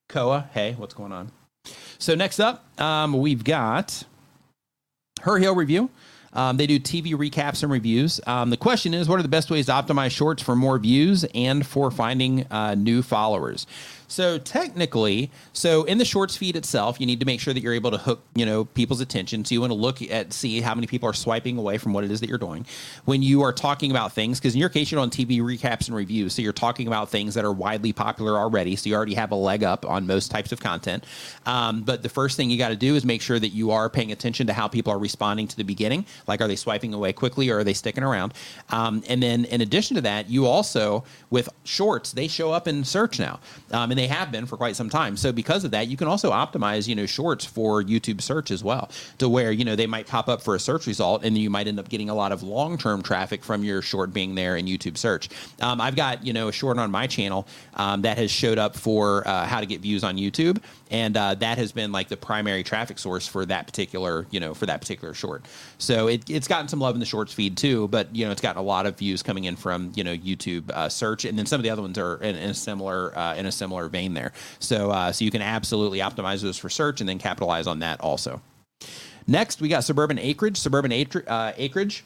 Koa, 0.10 0.50
hey, 0.54 0.74
what's 0.78 0.94
going 0.94 1.12
on? 1.12 1.32
So 1.98 2.16
next 2.16 2.40
up, 2.40 2.66
um, 2.80 3.14
we've 3.14 3.44
got 3.44 4.04
Her 5.22 5.38
Hill 5.38 5.56
Review. 5.56 5.90
Um, 6.34 6.58
they 6.58 6.68
do 6.68 6.80
TV 6.80 7.14
recaps 7.14 7.64
and 7.64 7.72
reviews. 7.72 8.22
Um, 8.28 8.50
the 8.50 8.58
question 8.58 8.94
is, 8.94 9.10
what 9.10 9.20
are 9.20 9.24
the 9.24 9.30
best 9.30 9.50
ways 9.50 9.66
to 9.66 9.72
optimize 9.72 10.12
shorts 10.12 10.44
for 10.44 10.56
more 10.56 10.78
views 10.78 11.26
and 11.34 11.66
for 11.66 11.90
finding 11.90 12.46
uh, 12.52 12.76
new 12.76 13.02
followers? 13.02 13.66
So 14.10 14.40
technically, 14.40 15.30
so 15.54 15.84
in 15.84 16.00
the 16.00 16.06
shorts 16.06 16.36
feed 16.36 16.56
itself, 16.56 17.00
you 17.00 17.06
need 17.06 17.20
to 17.20 17.28
make 17.28 17.40
sure 17.40 17.54
that 17.54 17.62
you're 17.62 17.76
able 17.76 17.92
to 17.92 17.98
hook, 17.98 18.24
you 18.34 18.46
know, 18.46 18.66
people's 18.66 19.02
attention. 19.02 19.46
So 19.46 19.54
you 19.54 19.62
want 19.62 19.72
to 19.72 19.76
look 19.76 20.02
at 20.02 20.34
see 20.34 20.62
how 20.62 20.74
many 20.74 20.88
people 20.88 21.08
are 21.08 21.14
swiping 21.14 21.60
away 21.60 21.78
from 21.78 21.94
what 21.94 22.04
it 22.04 22.10
is 22.10 22.20
that 22.20 22.28
you're 22.28 22.40
doing. 22.40 22.66
When 23.06 23.22
you 23.22 23.44
are 23.44 23.54
talking 23.54 23.92
about 23.92 24.12
things, 24.14 24.40
because 24.40 24.56
in 24.56 24.60
your 24.60 24.70
case 24.70 24.92
you're 24.92 25.00
on 25.00 25.12
TV 25.12 25.42
recaps 25.42 25.88
and 25.88 25.96
reviews, 25.96 26.34
so 26.34 26.42
you're 26.42 26.54
talking 26.54 26.88
about 26.88 27.10
things 27.10 27.36
that 27.36 27.46
are 27.46 27.54
widely 27.54 27.94
popular 27.94 28.36
already. 28.36 28.76
So 28.76 28.90
you 28.90 28.96
already 28.96 29.14
have 29.14 29.32
a 29.32 29.36
leg 29.36 29.64
up 29.64 29.86
on 29.86 30.08
most 30.08 30.32
types 30.32 30.52
of 30.52 30.60
content. 30.60 31.06
Um, 31.46 31.84
but 31.84 32.02
the 32.02 32.10
first 32.10 32.36
thing 32.36 32.50
you 32.50 32.58
got 32.58 32.70
to 32.70 32.76
do 32.76 32.96
is 32.96 33.06
make 33.06 33.22
sure 33.22 33.40
that 33.40 33.50
you 33.50 33.70
are 33.70 33.92
paying 33.92 34.12
attention 34.12 34.48
to 34.48 34.54
how 34.54 34.68
people 34.68 34.92
are 34.92 35.00
responding 35.00 35.48
to 35.50 35.56
the 35.56 35.64
beginning. 35.64 36.04
Like, 36.26 36.42
are 36.42 36.48
they 36.48 36.56
swiping 36.56 36.96
away 36.96 37.14
quickly 37.14 37.52
or 37.52 37.60
are 37.60 37.64
they 37.64 37.74
sticking 37.74 38.04
around? 38.04 38.34
Um, 38.72 39.04
and 39.08 39.22
then 39.22 39.46
in 39.46 39.62
addition 39.62 39.96
to 39.98 40.02
that, 40.02 40.32
you 40.32 40.48
also 40.48 41.04
with 41.30 41.48
shorts 41.64 42.12
they 42.12 42.28
show 42.28 42.52
up 42.52 42.68
in 42.68 42.84
search 42.84 43.20
now, 43.20 43.40
um, 43.72 43.92
and 43.92 43.99
they 44.00 44.08
have 44.08 44.32
been 44.32 44.46
for 44.46 44.58
quite 44.58 44.76
some 44.76 44.90
time. 44.90 45.18
So 45.18 45.32
because 45.32 45.64
of 45.64 45.72
that, 45.72 45.88
you 45.88 45.98
can 45.98 46.08
also 46.08 46.32
optimize, 46.32 46.88
you 46.88 46.96
know, 46.96 47.06
shorts 47.06 47.46
for 47.46 47.84
YouTube 47.84 48.22
search 48.22 48.50
as 48.50 48.64
well, 48.64 48.90
to 49.18 49.28
where 49.28 49.52
you 49.52 49.66
know 49.66 49.76
they 49.76 49.88
might 49.88 50.08
pop 50.08 50.30
up 50.30 50.42
for 50.42 50.56
a 50.56 50.60
search 50.60 50.88
result, 50.88 51.24
and 51.24 51.38
you 51.38 51.50
might 51.50 51.68
end 51.68 51.80
up 51.80 51.90
getting 51.90 52.10
a 52.10 52.16
lot 52.16 52.32
of 52.32 52.42
long 52.42 52.78
term 52.78 53.02
traffic 53.02 53.44
from 53.44 53.64
your 53.64 53.82
short 53.82 54.14
being 54.14 54.36
there 54.36 54.56
in 54.56 54.66
YouTube 54.66 54.98
search. 54.98 55.30
Um, 55.62 55.82
I've 55.82 55.96
got 55.96 56.26
you 56.26 56.34
know 56.34 56.48
a 56.48 56.52
short 56.54 56.78
on 56.78 56.92
my 56.92 57.08
channel 57.08 57.48
um, 57.76 58.02
that 58.04 58.18
has 58.18 58.32
showed 58.32 58.58
up 58.58 58.76
for 58.76 59.28
uh, 59.28 59.46
how 59.46 59.60
to 59.60 59.66
get 59.66 59.82
views 59.82 60.04
on 60.04 60.18
YouTube, 60.18 60.62
and 60.90 61.18
uh, 61.18 61.36
that 61.36 61.58
has 61.58 61.72
been 61.72 61.92
like 61.92 62.08
the 62.08 62.18
primary 62.18 62.64
traffic 62.64 63.00
source 63.00 63.28
for 63.28 63.46
that 63.46 63.68
particular 63.68 64.26
you 64.32 64.40
know 64.40 64.54
for 64.54 64.66
that 64.66 64.80
particular 64.80 65.14
short. 65.14 65.46
So 65.78 66.08
it, 66.08 66.30
it's 66.30 66.48
gotten 66.48 66.68
some 66.68 66.80
love 66.80 66.96
in 66.96 67.00
the 67.00 67.06
shorts 67.06 67.34
feed 67.34 67.58
too, 67.58 67.90
but 67.90 68.16
you 68.16 68.26
know 68.26 68.32
it's 68.32 68.42
gotten 68.42 68.60
a 68.60 68.66
lot 68.66 68.86
of 68.86 68.98
views 68.98 69.22
coming 69.24 69.44
in 69.44 69.58
from 69.58 69.92
you 69.96 70.04
know 70.06 70.16
YouTube 70.16 70.70
uh, 70.72 70.88
search, 70.88 71.26
and 71.26 71.38
then 71.38 71.46
some 71.46 71.60
of 71.60 71.64
the 71.64 71.70
other 71.70 71.82
ones 71.82 71.98
are 71.98 72.16
in, 72.18 72.36
in 72.36 72.52
a 72.52 72.54
similar 72.54 73.18
uh, 73.18 73.36
in 73.36 73.46
a 73.46 73.52
similar 73.52 73.89
vein 73.90 74.14
there. 74.14 74.32
So 74.60 74.92
uh, 74.92 75.12
so 75.12 75.26
you 75.26 75.32
can 75.32 75.42
absolutely 75.42 76.00
optimize 76.00 76.42
those 76.42 76.58
for 76.58 76.70
search 76.70 77.02
and 77.02 77.10
then 77.10 77.20
capitalize 77.20 77.68
on 77.68 77.80
that 77.80 78.00
also. 78.02 78.42
Next, 79.28 79.62
we 79.62 79.70
got 79.70 79.84
suburban 79.84 80.18
acreage. 80.18 80.58
Suburban 80.58 80.92
uh, 80.92 81.54
acreage 81.58 82.04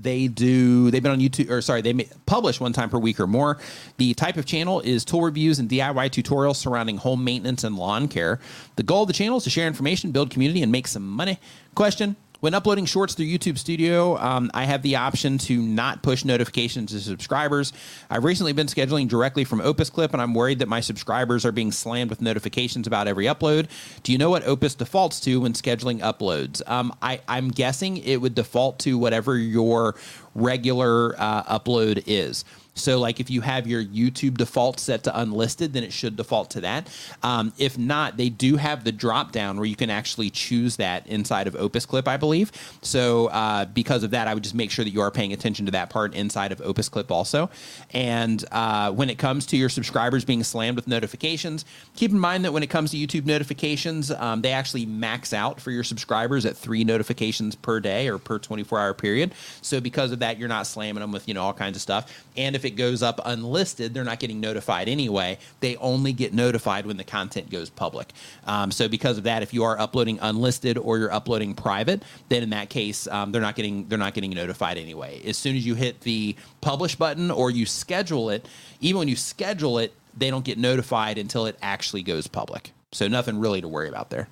they 0.00 0.28
do 0.28 0.90
they've 0.90 1.02
been 1.02 1.12
on 1.12 1.20
youtube 1.20 1.50
or 1.50 1.60
sorry 1.60 1.80
they 1.80 1.92
publish 2.26 2.60
one 2.60 2.72
time 2.72 2.88
per 2.88 2.98
week 2.98 3.20
or 3.20 3.26
more 3.26 3.58
the 3.98 4.14
type 4.14 4.36
of 4.36 4.46
channel 4.46 4.80
is 4.80 5.04
tool 5.04 5.22
reviews 5.22 5.58
and 5.58 5.68
diy 5.68 6.10
tutorials 6.10 6.56
surrounding 6.56 6.96
home 6.96 7.22
maintenance 7.24 7.64
and 7.64 7.76
lawn 7.76 8.08
care 8.08 8.38
the 8.76 8.82
goal 8.82 9.02
of 9.02 9.06
the 9.06 9.12
channel 9.12 9.38
is 9.38 9.44
to 9.44 9.50
share 9.50 9.66
information 9.66 10.10
build 10.10 10.30
community 10.30 10.62
and 10.62 10.72
make 10.72 10.86
some 10.86 11.06
money 11.06 11.38
question 11.74 12.16
when 12.42 12.54
uploading 12.54 12.86
shorts 12.86 13.14
through 13.14 13.26
YouTube 13.26 13.56
Studio, 13.56 14.18
um, 14.18 14.50
I 14.52 14.64
have 14.64 14.82
the 14.82 14.96
option 14.96 15.38
to 15.38 15.62
not 15.62 16.02
push 16.02 16.24
notifications 16.24 16.90
to 16.90 16.98
subscribers. 16.98 17.72
I've 18.10 18.24
recently 18.24 18.52
been 18.52 18.66
scheduling 18.66 19.06
directly 19.06 19.44
from 19.44 19.60
Opus 19.60 19.90
Clip, 19.90 20.12
and 20.12 20.20
I'm 20.20 20.34
worried 20.34 20.58
that 20.58 20.66
my 20.66 20.80
subscribers 20.80 21.46
are 21.46 21.52
being 21.52 21.70
slammed 21.70 22.10
with 22.10 22.20
notifications 22.20 22.88
about 22.88 23.06
every 23.06 23.26
upload. 23.26 23.68
Do 24.02 24.10
you 24.10 24.18
know 24.18 24.28
what 24.28 24.44
Opus 24.44 24.74
defaults 24.74 25.20
to 25.20 25.42
when 25.42 25.52
scheduling 25.52 26.00
uploads? 26.00 26.68
Um, 26.68 26.92
I, 27.00 27.20
I'm 27.28 27.48
guessing 27.48 27.98
it 27.98 28.16
would 28.16 28.34
default 28.34 28.80
to 28.80 28.98
whatever 28.98 29.38
your 29.38 29.94
regular 30.34 31.14
uh, 31.18 31.44
upload 31.44 32.02
is. 32.08 32.44
So, 32.74 32.98
like 32.98 33.20
if 33.20 33.30
you 33.30 33.42
have 33.42 33.66
your 33.66 33.84
YouTube 33.84 34.38
default 34.38 34.80
set 34.80 35.04
to 35.04 35.20
unlisted, 35.20 35.74
then 35.74 35.82
it 35.84 35.92
should 35.92 36.16
default 36.16 36.50
to 36.50 36.62
that. 36.62 36.88
Um, 37.22 37.52
if 37.58 37.76
not, 37.76 38.16
they 38.16 38.30
do 38.30 38.56
have 38.56 38.84
the 38.84 38.92
drop 38.92 39.30
down 39.30 39.58
where 39.58 39.66
you 39.66 39.76
can 39.76 39.90
actually 39.90 40.30
choose 40.30 40.76
that 40.76 41.06
inside 41.06 41.46
of 41.46 41.54
Opus 41.54 41.84
Clip, 41.84 42.08
I 42.08 42.16
believe. 42.16 42.50
So, 42.80 43.26
uh, 43.26 43.66
because 43.66 44.02
of 44.02 44.10
that, 44.12 44.26
I 44.26 44.34
would 44.34 44.42
just 44.42 44.54
make 44.54 44.70
sure 44.70 44.84
that 44.84 44.90
you 44.90 45.02
are 45.02 45.10
paying 45.10 45.34
attention 45.34 45.66
to 45.66 45.72
that 45.72 45.90
part 45.90 46.14
inside 46.14 46.50
of 46.50 46.62
Opus 46.62 46.88
Clip 46.88 47.10
also. 47.10 47.50
And 47.92 48.42
uh, 48.50 48.90
when 48.92 49.10
it 49.10 49.18
comes 49.18 49.44
to 49.46 49.56
your 49.56 49.68
subscribers 49.68 50.24
being 50.24 50.42
slammed 50.42 50.76
with 50.76 50.88
notifications, 50.88 51.66
keep 51.94 52.10
in 52.10 52.18
mind 52.18 52.44
that 52.46 52.52
when 52.52 52.62
it 52.62 52.70
comes 52.70 52.92
to 52.92 52.96
YouTube 52.96 53.26
notifications, 53.26 54.10
um, 54.10 54.40
they 54.40 54.52
actually 54.52 54.86
max 54.86 55.34
out 55.34 55.60
for 55.60 55.70
your 55.70 55.84
subscribers 55.84 56.46
at 56.46 56.56
three 56.56 56.84
notifications 56.84 57.54
per 57.54 57.80
day 57.80 58.08
or 58.08 58.16
per 58.16 58.38
24 58.38 58.78
hour 58.78 58.94
period. 58.94 59.34
So, 59.60 59.78
because 59.78 60.10
of 60.10 60.20
that, 60.20 60.38
you're 60.38 60.48
not 60.48 60.66
slamming 60.66 61.02
them 61.02 61.12
with 61.12 61.28
you 61.28 61.34
know 61.34 61.42
all 61.42 61.52
kinds 61.52 61.76
of 61.76 61.82
stuff. 61.82 62.24
And 62.34 62.56
if 62.56 62.61
if 62.62 62.64
it 62.64 62.76
goes 62.76 63.02
up 63.02 63.20
unlisted, 63.24 63.92
they're 63.92 64.04
not 64.04 64.20
getting 64.20 64.40
notified 64.40 64.88
anyway. 64.88 65.36
They 65.58 65.74
only 65.76 66.12
get 66.12 66.32
notified 66.32 66.86
when 66.86 66.96
the 66.96 67.02
content 67.02 67.50
goes 67.50 67.70
public. 67.70 68.12
Um, 68.46 68.70
so 68.70 68.88
because 68.88 69.18
of 69.18 69.24
that, 69.24 69.42
if 69.42 69.52
you 69.52 69.64
are 69.64 69.76
uploading 69.80 70.20
unlisted 70.22 70.78
or 70.78 70.96
you're 70.98 71.12
uploading 71.12 71.54
private, 71.54 72.04
then 72.28 72.44
in 72.44 72.50
that 72.50 72.70
case, 72.70 73.08
um, 73.08 73.32
they're 73.32 73.42
not 73.42 73.56
getting 73.56 73.88
they're 73.88 73.98
not 73.98 74.14
getting 74.14 74.30
notified 74.30 74.78
anyway. 74.78 75.20
As 75.24 75.36
soon 75.36 75.56
as 75.56 75.66
you 75.66 75.74
hit 75.74 76.02
the 76.02 76.36
publish 76.60 76.94
button 76.94 77.32
or 77.32 77.50
you 77.50 77.66
schedule 77.66 78.30
it, 78.30 78.46
even 78.80 79.00
when 79.00 79.08
you 79.08 79.16
schedule 79.16 79.78
it, 79.80 79.92
they 80.16 80.30
don't 80.30 80.44
get 80.44 80.56
notified 80.56 81.18
until 81.18 81.46
it 81.46 81.58
actually 81.62 82.04
goes 82.04 82.28
public. 82.28 82.70
So 82.92 83.08
nothing 83.08 83.40
really 83.40 83.60
to 83.60 83.66
worry 83.66 83.88
about 83.88 84.10
there 84.10 84.28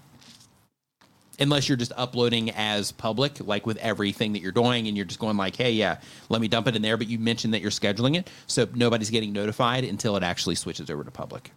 unless 1.41 1.69
you're 1.69 1.77
just 1.77 1.93
uploading 1.97 2.51
as 2.51 2.93
public, 2.93 3.41
like 3.41 3.67
with 3.67 3.77
everything 3.79 4.33
that 4.35 4.41
you're 4.41 4.53
doing, 4.53 4.87
and 4.89 4.97
you're 4.97 5.07
just 5.07 5.21
going 5.21 5.37
like, 5.37 5.57
"Hey, 5.57 5.73
yeah, 5.73 5.99
let 6.29 6.41
me 6.41 6.49
dump 6.49 6.69
it 6.69 6.77
in 6.77 6.83
there." 6.83 6.97
But 6.97 7.09
you 7.09 7.19
mentioned 7.19 7.55
that 7.55 7.61
you're 7.61 7.71
scheduling 7.71 8.17
it, 8.17 8.29
so 8.47 8.69
nobody's 8.75 9.11
getting 9.11 9.33
notified 9.33 9.85
until 9.85 10.17
it 10.17 10.23
actually 10.23 10.55
switches 10.55 10.91
over 10.91 11.05
to 11.05 11.11
public. 11.11 11.53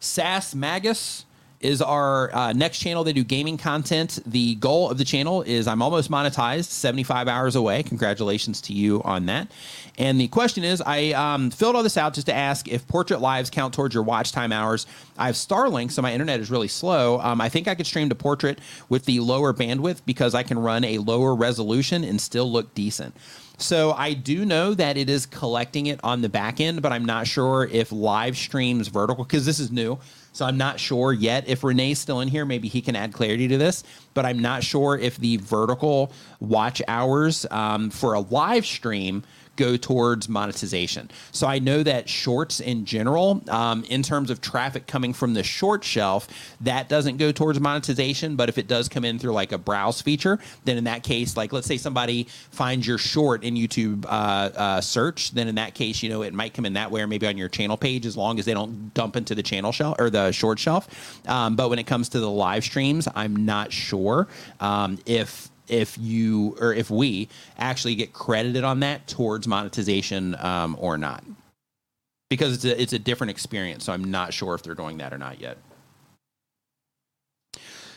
Sass 0.00 0.54
Magus 0.54 1.24
is 1.60 1.82
our 1.82 2.34
uh, 2.34 2.52
next 2.52 2.78
channel. 2.78 3.02
They 3.02 3.12
do 3.12 3.24
gaming 3.24 3.58
content. 3.58 4.20
The 4.26 4.54
goal 4.56 4.90
of 4.90 4.98
the 4.98 5.04
channel 5.04 5.42
is 5.42 5.66
I'm 5.66 5.82
almost 5.82 6.10
monetized, 6.10 6.66
75 6.66 7.26
hours 7.26 7.56
away. 7.56 7.82
Congratulations 7.82 8.60
to 8.62 8.72
you 8.72 9.02
on 9.02 9.26
that. 9.26 9.50
And 9.98 10.20
the 10.20 10.28
question 10.28 10.62
is 10.62 10.80
I 10.84 11.12
um, 11.12 11.50
filled 11.50 11.74
all 11.74 11.82
this 11.82 11.96
out 11.96 12.14
just 12.14 12.28
to 12.28 12.34
ask 12.34 12.68
if 12.68 12.86
portrait 12.86 13.20
lives 13.20 13.50
count 13.50 13.74
towards 13.74 13.94
your 13.94 14.04
watch 14.04 14.30
time 14.30 14.52
hours. 14.52 14.86
I 15.16 15.26
have 15.26 15.34
Starlink, 15.34 15.90
so 15.90 16.00
my 16.00 16.12
internet 16.12 16.38
is 16.38 16.50
really 16.50 16.68
slow. 16.68 17.20
Um, 17.20 17.40
I 17.40 17.48
think 17.48 17.66
I 17.66 17.74
could 17.74 17.86
stream 17.86 18.08
to 18.08 18.14
portrait 18.14 18.60
with 18.88 19.04
the 19.04 19.18
lower 19.20 19.52
bandwidth 19.52 20.02
because 20.06 20.34
I 20.34 20.44
can 20.44 20.58
run 20.58 20.84
a 20.84 20.98
lower 20.98 21.34
resolution 21.34 22.04
and 22.04 22.20
still 22.20 22.50
look 22.50 22.72
decent. 22.74 23.16
So 23.60 23.90
I 23.92 24.14
do 24.14 24.46
know 24.46 24.72
that 24.74 24.96
it 24.96 25.10
is 25.10 25.26
collecting 25.26 25.86
it 25.86 25.98
on 26.04 26.22
the 26.22 26.28
back 26.28 26.60
end, 26.60 26.80
but 26.80 26.92
I'm 26.92 27.04
not 27.04 27.26
sure 27.26 27.68
if 27.72 27.90
live 27.90 28.36
streams 28.36 28.86
vertical 28.86 29.24
because 29.24 29.44
this 29.44 29.58
is 29.58 29.72
new. 29.72 29.98
So 30.38 30.46
I'm 30.46 30.56
not 30.56 30.78
sure 30.78 31.12
yet 31.12 31.48
if 31.48 31.64
Rene's 31.64 31.98
still 31.98 32.20
in 32.20 32.28
here. 32.28 32.44
Maybe 32.44 32.68
he 32.68 32.80
can 32.80 32.94
add 32.94 33.12
clarity 33.12 33.48
to 33.48 33.58
this, 33.58 33.82
but 34.14 34.24
I'm 34.24 34.38
not 34.38 34.62
sure 34.62 34.96
if 34.96 35.16
the 35.16 35.38
vertical 35.38 36.12
watch 36.38 36.80
hours 36.86 37.44
um, 37.50 37.90
for 37.90 38.14
a 38.14 38.20
live 38.20 38.64
stream 38.64 39.24
go 39.58 39.76
towards 39.76 40.28
monetization. 40.28 41.10
So 41.32 41.46
I 41.46 41.58
know 41.58 41.82
that 41.82 42.08
shorts 42.08 42.60
in 42.60 42.86
general, 42.86 43.42
um, 43.48 43.84
in 43.84 44.02
terms 44.02 44.30
of 44.30 44.40
traffic 44.40 44.86
coming 44.86 45.12
from 45.12 45.34
the 45.34 45.42
short 45.42 45.84
shelf, 45.84 46.28
that 46.62 46.88
doesn't 46.88 47.18
go 47.18 47.32
towards 47.32 47.60
monetization. 47.60 48.36
But 48.36 48.48
if 48.48 48.56
it 48.56 48.68
does 48.68 48.88
come 48.88 49.04
in 49.04 49.18
through 49.18 49.32
like 49.32 49.52
a 49.52 49.58
browse 49.58 50.00
feature, 50.00 50.38
then 50.64 50.78
in 50.78 50.84
that 50.84 51.02
case, 51.02 51.36
like 51.36 51.52
let's 51.52 51.66
say 51.66 51.76
somebody 51.76 52.28
finds 52.50 52.86
your 52.86 52.98
short 52.98 53.44
in 53.44 53.54
YouTube 53.54 54.06
uh, 54.06 54.08
uh, 54.08 54.80
search, 54.80 55.32
then 55.32 55.48
in 55.48 55.56
that 55.56 55.74
case, 55.74 56.02
you 56.02 56.08
know, 56.08 56.22
it 56.22 56.32
might 56.32 56.54
come 56.54 56.64
in 56.64 56.74
that 56.74 56.90
way 56.90 57.02
or 57.02 57.06
maybe 57.06 57.26
on 57.26 57.36
your 57.36 57.48
channel 57.48 57.76
page 57.76 58.06
as 58.06 58.16
long 58.16 58.38
as 58.38 58.44
they 58.44 58.54
don't 58.54 58.94
dump 58.94 59.16
into 59.16 59.34
the 59.34 59.42
channel 59.42 59.72
shelf 59.72 59.96
or 59.98 60.08
the 60.08 60.32
short 60.32 60.58
shelf. 60.58 60.88
Um, 61.28 61.56
but 61.56 61.68
when 61.68 61.78
it 61.78 61.86
comes 61.86 62.08
to 62.10 62.20
the 62.20 62.30
live 62.30 62.64
streams, 62.64 63.08
I'm 63.14 63.44
not 63.44 63.72
sure 63.72 64.28
um, 64.60 64.98
if 65.04 65.50
if 65.68 65.96
you 65.98 66.56
or 66.60 66.72
if 66.72 66.90
we 66.90 67.28
actually 67.58 67.94
get 67.94 68.12
credited 68.12 68.64
on 68.64 68.80
that 68.80 69.06
towards 69.06 69.46
monetization 69.46 70.36
um, 70.40 70.76
or 70.80 70.98
not 70.98 71.24
because 72.30 72.54
it's 72.54 72.64
a, 72.64 72.80
it's 72.80 72.92
a 72.92 72.98
different 72.98 73.30
experience 73.30 73.84
so 73.84 73.92
i'm 73.92 74.04
not 74.04 74.32
sure 74.32 74.54
if 74.54 74.62
they're 74.62 74.74
doing 74.74 74.98
that 74.98 75.12
or 75.12 75.18
not 75.18 75.40
yet 75.40 75.58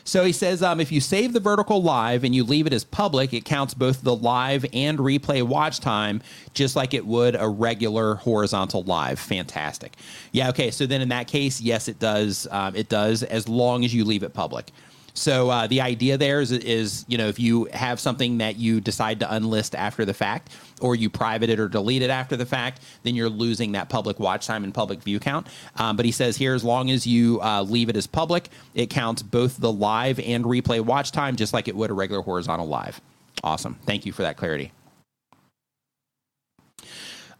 so 0.04 0.24
he 0.24 0.32
says 0.32 0.62
um, 0.62 0.80
if 0.80 0.90
you 0.90 1.00
save 1.00 1.32
the 1.32 1.40
vertical 1.40 1.82
live 1.82 2.24
and 2.24 2.34
you 2.34 2.44
leave 2.44 2.66
it 2.66 2.72
as 2.72 2.84
public, 2.84 3.32
it 3.32 3.44
counts 3.44 3.74
both 3.74 4.02
the 4.02 4.14
live 4.14 4.66
and 4.72 4.98
replay 4.98 5.42
watch 5.42 5.80
time, 5.80 6.22
just 6.54 6.76
like 6.76 6.94
it 6.94 7.06
would 7.06 7.36
a 7.36 7.48
regular 7.48 8.16
horizontal 8.16 8.82
live. 8.82 9.18
Fantastic. 9.18 9.94
Yeah. 10.32 10.48
Okay. 10.50 10.70
So 10.70 10.86
then 10.86 11.00
in 11.00 11.08
that 11.10 11.28
case, 11.28 11.60
yes, 11.60 11.88
it 11.88 11.98
does. 11.98 12.48
Um, 12.50 12.74
it 12.74 12.88
does 12.88 13.22
as 13.22 13.48
long 13.48 13.84
as 13.84 13.94
you 13.94 14.04
leave 14.04 14.22
it 14.22 14.34
public. 14.34 14.70
So 15.14 15.50
uh, 15.50 15.66
the 15.66 15.80
idea 15.80 16.16
there 16.16 16.40
is, 16.40 16.52
is, 16.52 17.04
you 17.06 17.18
know, 17.18 17.28
if 17.28 17.38
you 17.38 17.68
have 17.72 18.00
something 18.00 18.38
that 18.38 18.56
you 18.56 18.80
decide 18.80 19.20
to 19.20 19.26
unlist 19.26 19.74
after 19.74 20.04
the 20.04 20.14
fact, 20.14 20.50
or 20.80 20.94
you 20.94 21.10
private 21.10 21.50
it 21.50 21.60
or 21.60 21.68
delete 21.68 22.02
it 22.02 22.10
after 22.10 22.36
the 22.36 22.46
fact, 22.46 22.80
then 23.02 23.14
you're 23.14 23.28
losing 23.28 23.72
that 23.72 23.88
public 23.88 24.18
watch 24.18 24.46
time 24.46 24.64
and 24.64 24.74
public 24.74 25.02
view 25.02 25.20
count. 25.20 25.46
Um, 25.76 25.96
but 25.96 26.04
he 26.06 26.12
says 26.12 26.36
here, 26.36 26.54
as 26.54 26.64
long 26.64 26.90
as 26.90 27.06
you 27.06 27.40
uh, 27.42 27.62
leave 27.62 27.88
it 27.88 27.96
as 27.96 28.06
public, 28.06 28.48
it 28.74 28.90
counts 28.90 29.22
both 29.22 29.58
the 29.58 29.70
live 29.70 30.18
and 30.18 30.44
replay 30.44 30.80
watch 30.80 31.12
time, 31.12 31.36
just 31.36 31.52
like 31.52 31.68
it 31.68 31.76
would 31.76 31.90
a 31.90 31.94
regular 31.94 32.22
horizontal 32.22 32.66
live. 32.66 33.00
Awesome. 33.44 33.78
Thank 33.86 34.06
you 34.06 34.12
for 34.12 34.22
that 34.22 34.36
clarity. 34.36 34.72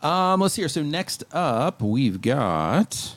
Um, 0.03 0.41
let's 0.41 0.55
see 0.55 0.63
here. 0.63 0.69
So 0.69 0.83
next 0.83 1.25
up, 1.33 1.81
we've 1.81 2.21
got. 2.21 3.17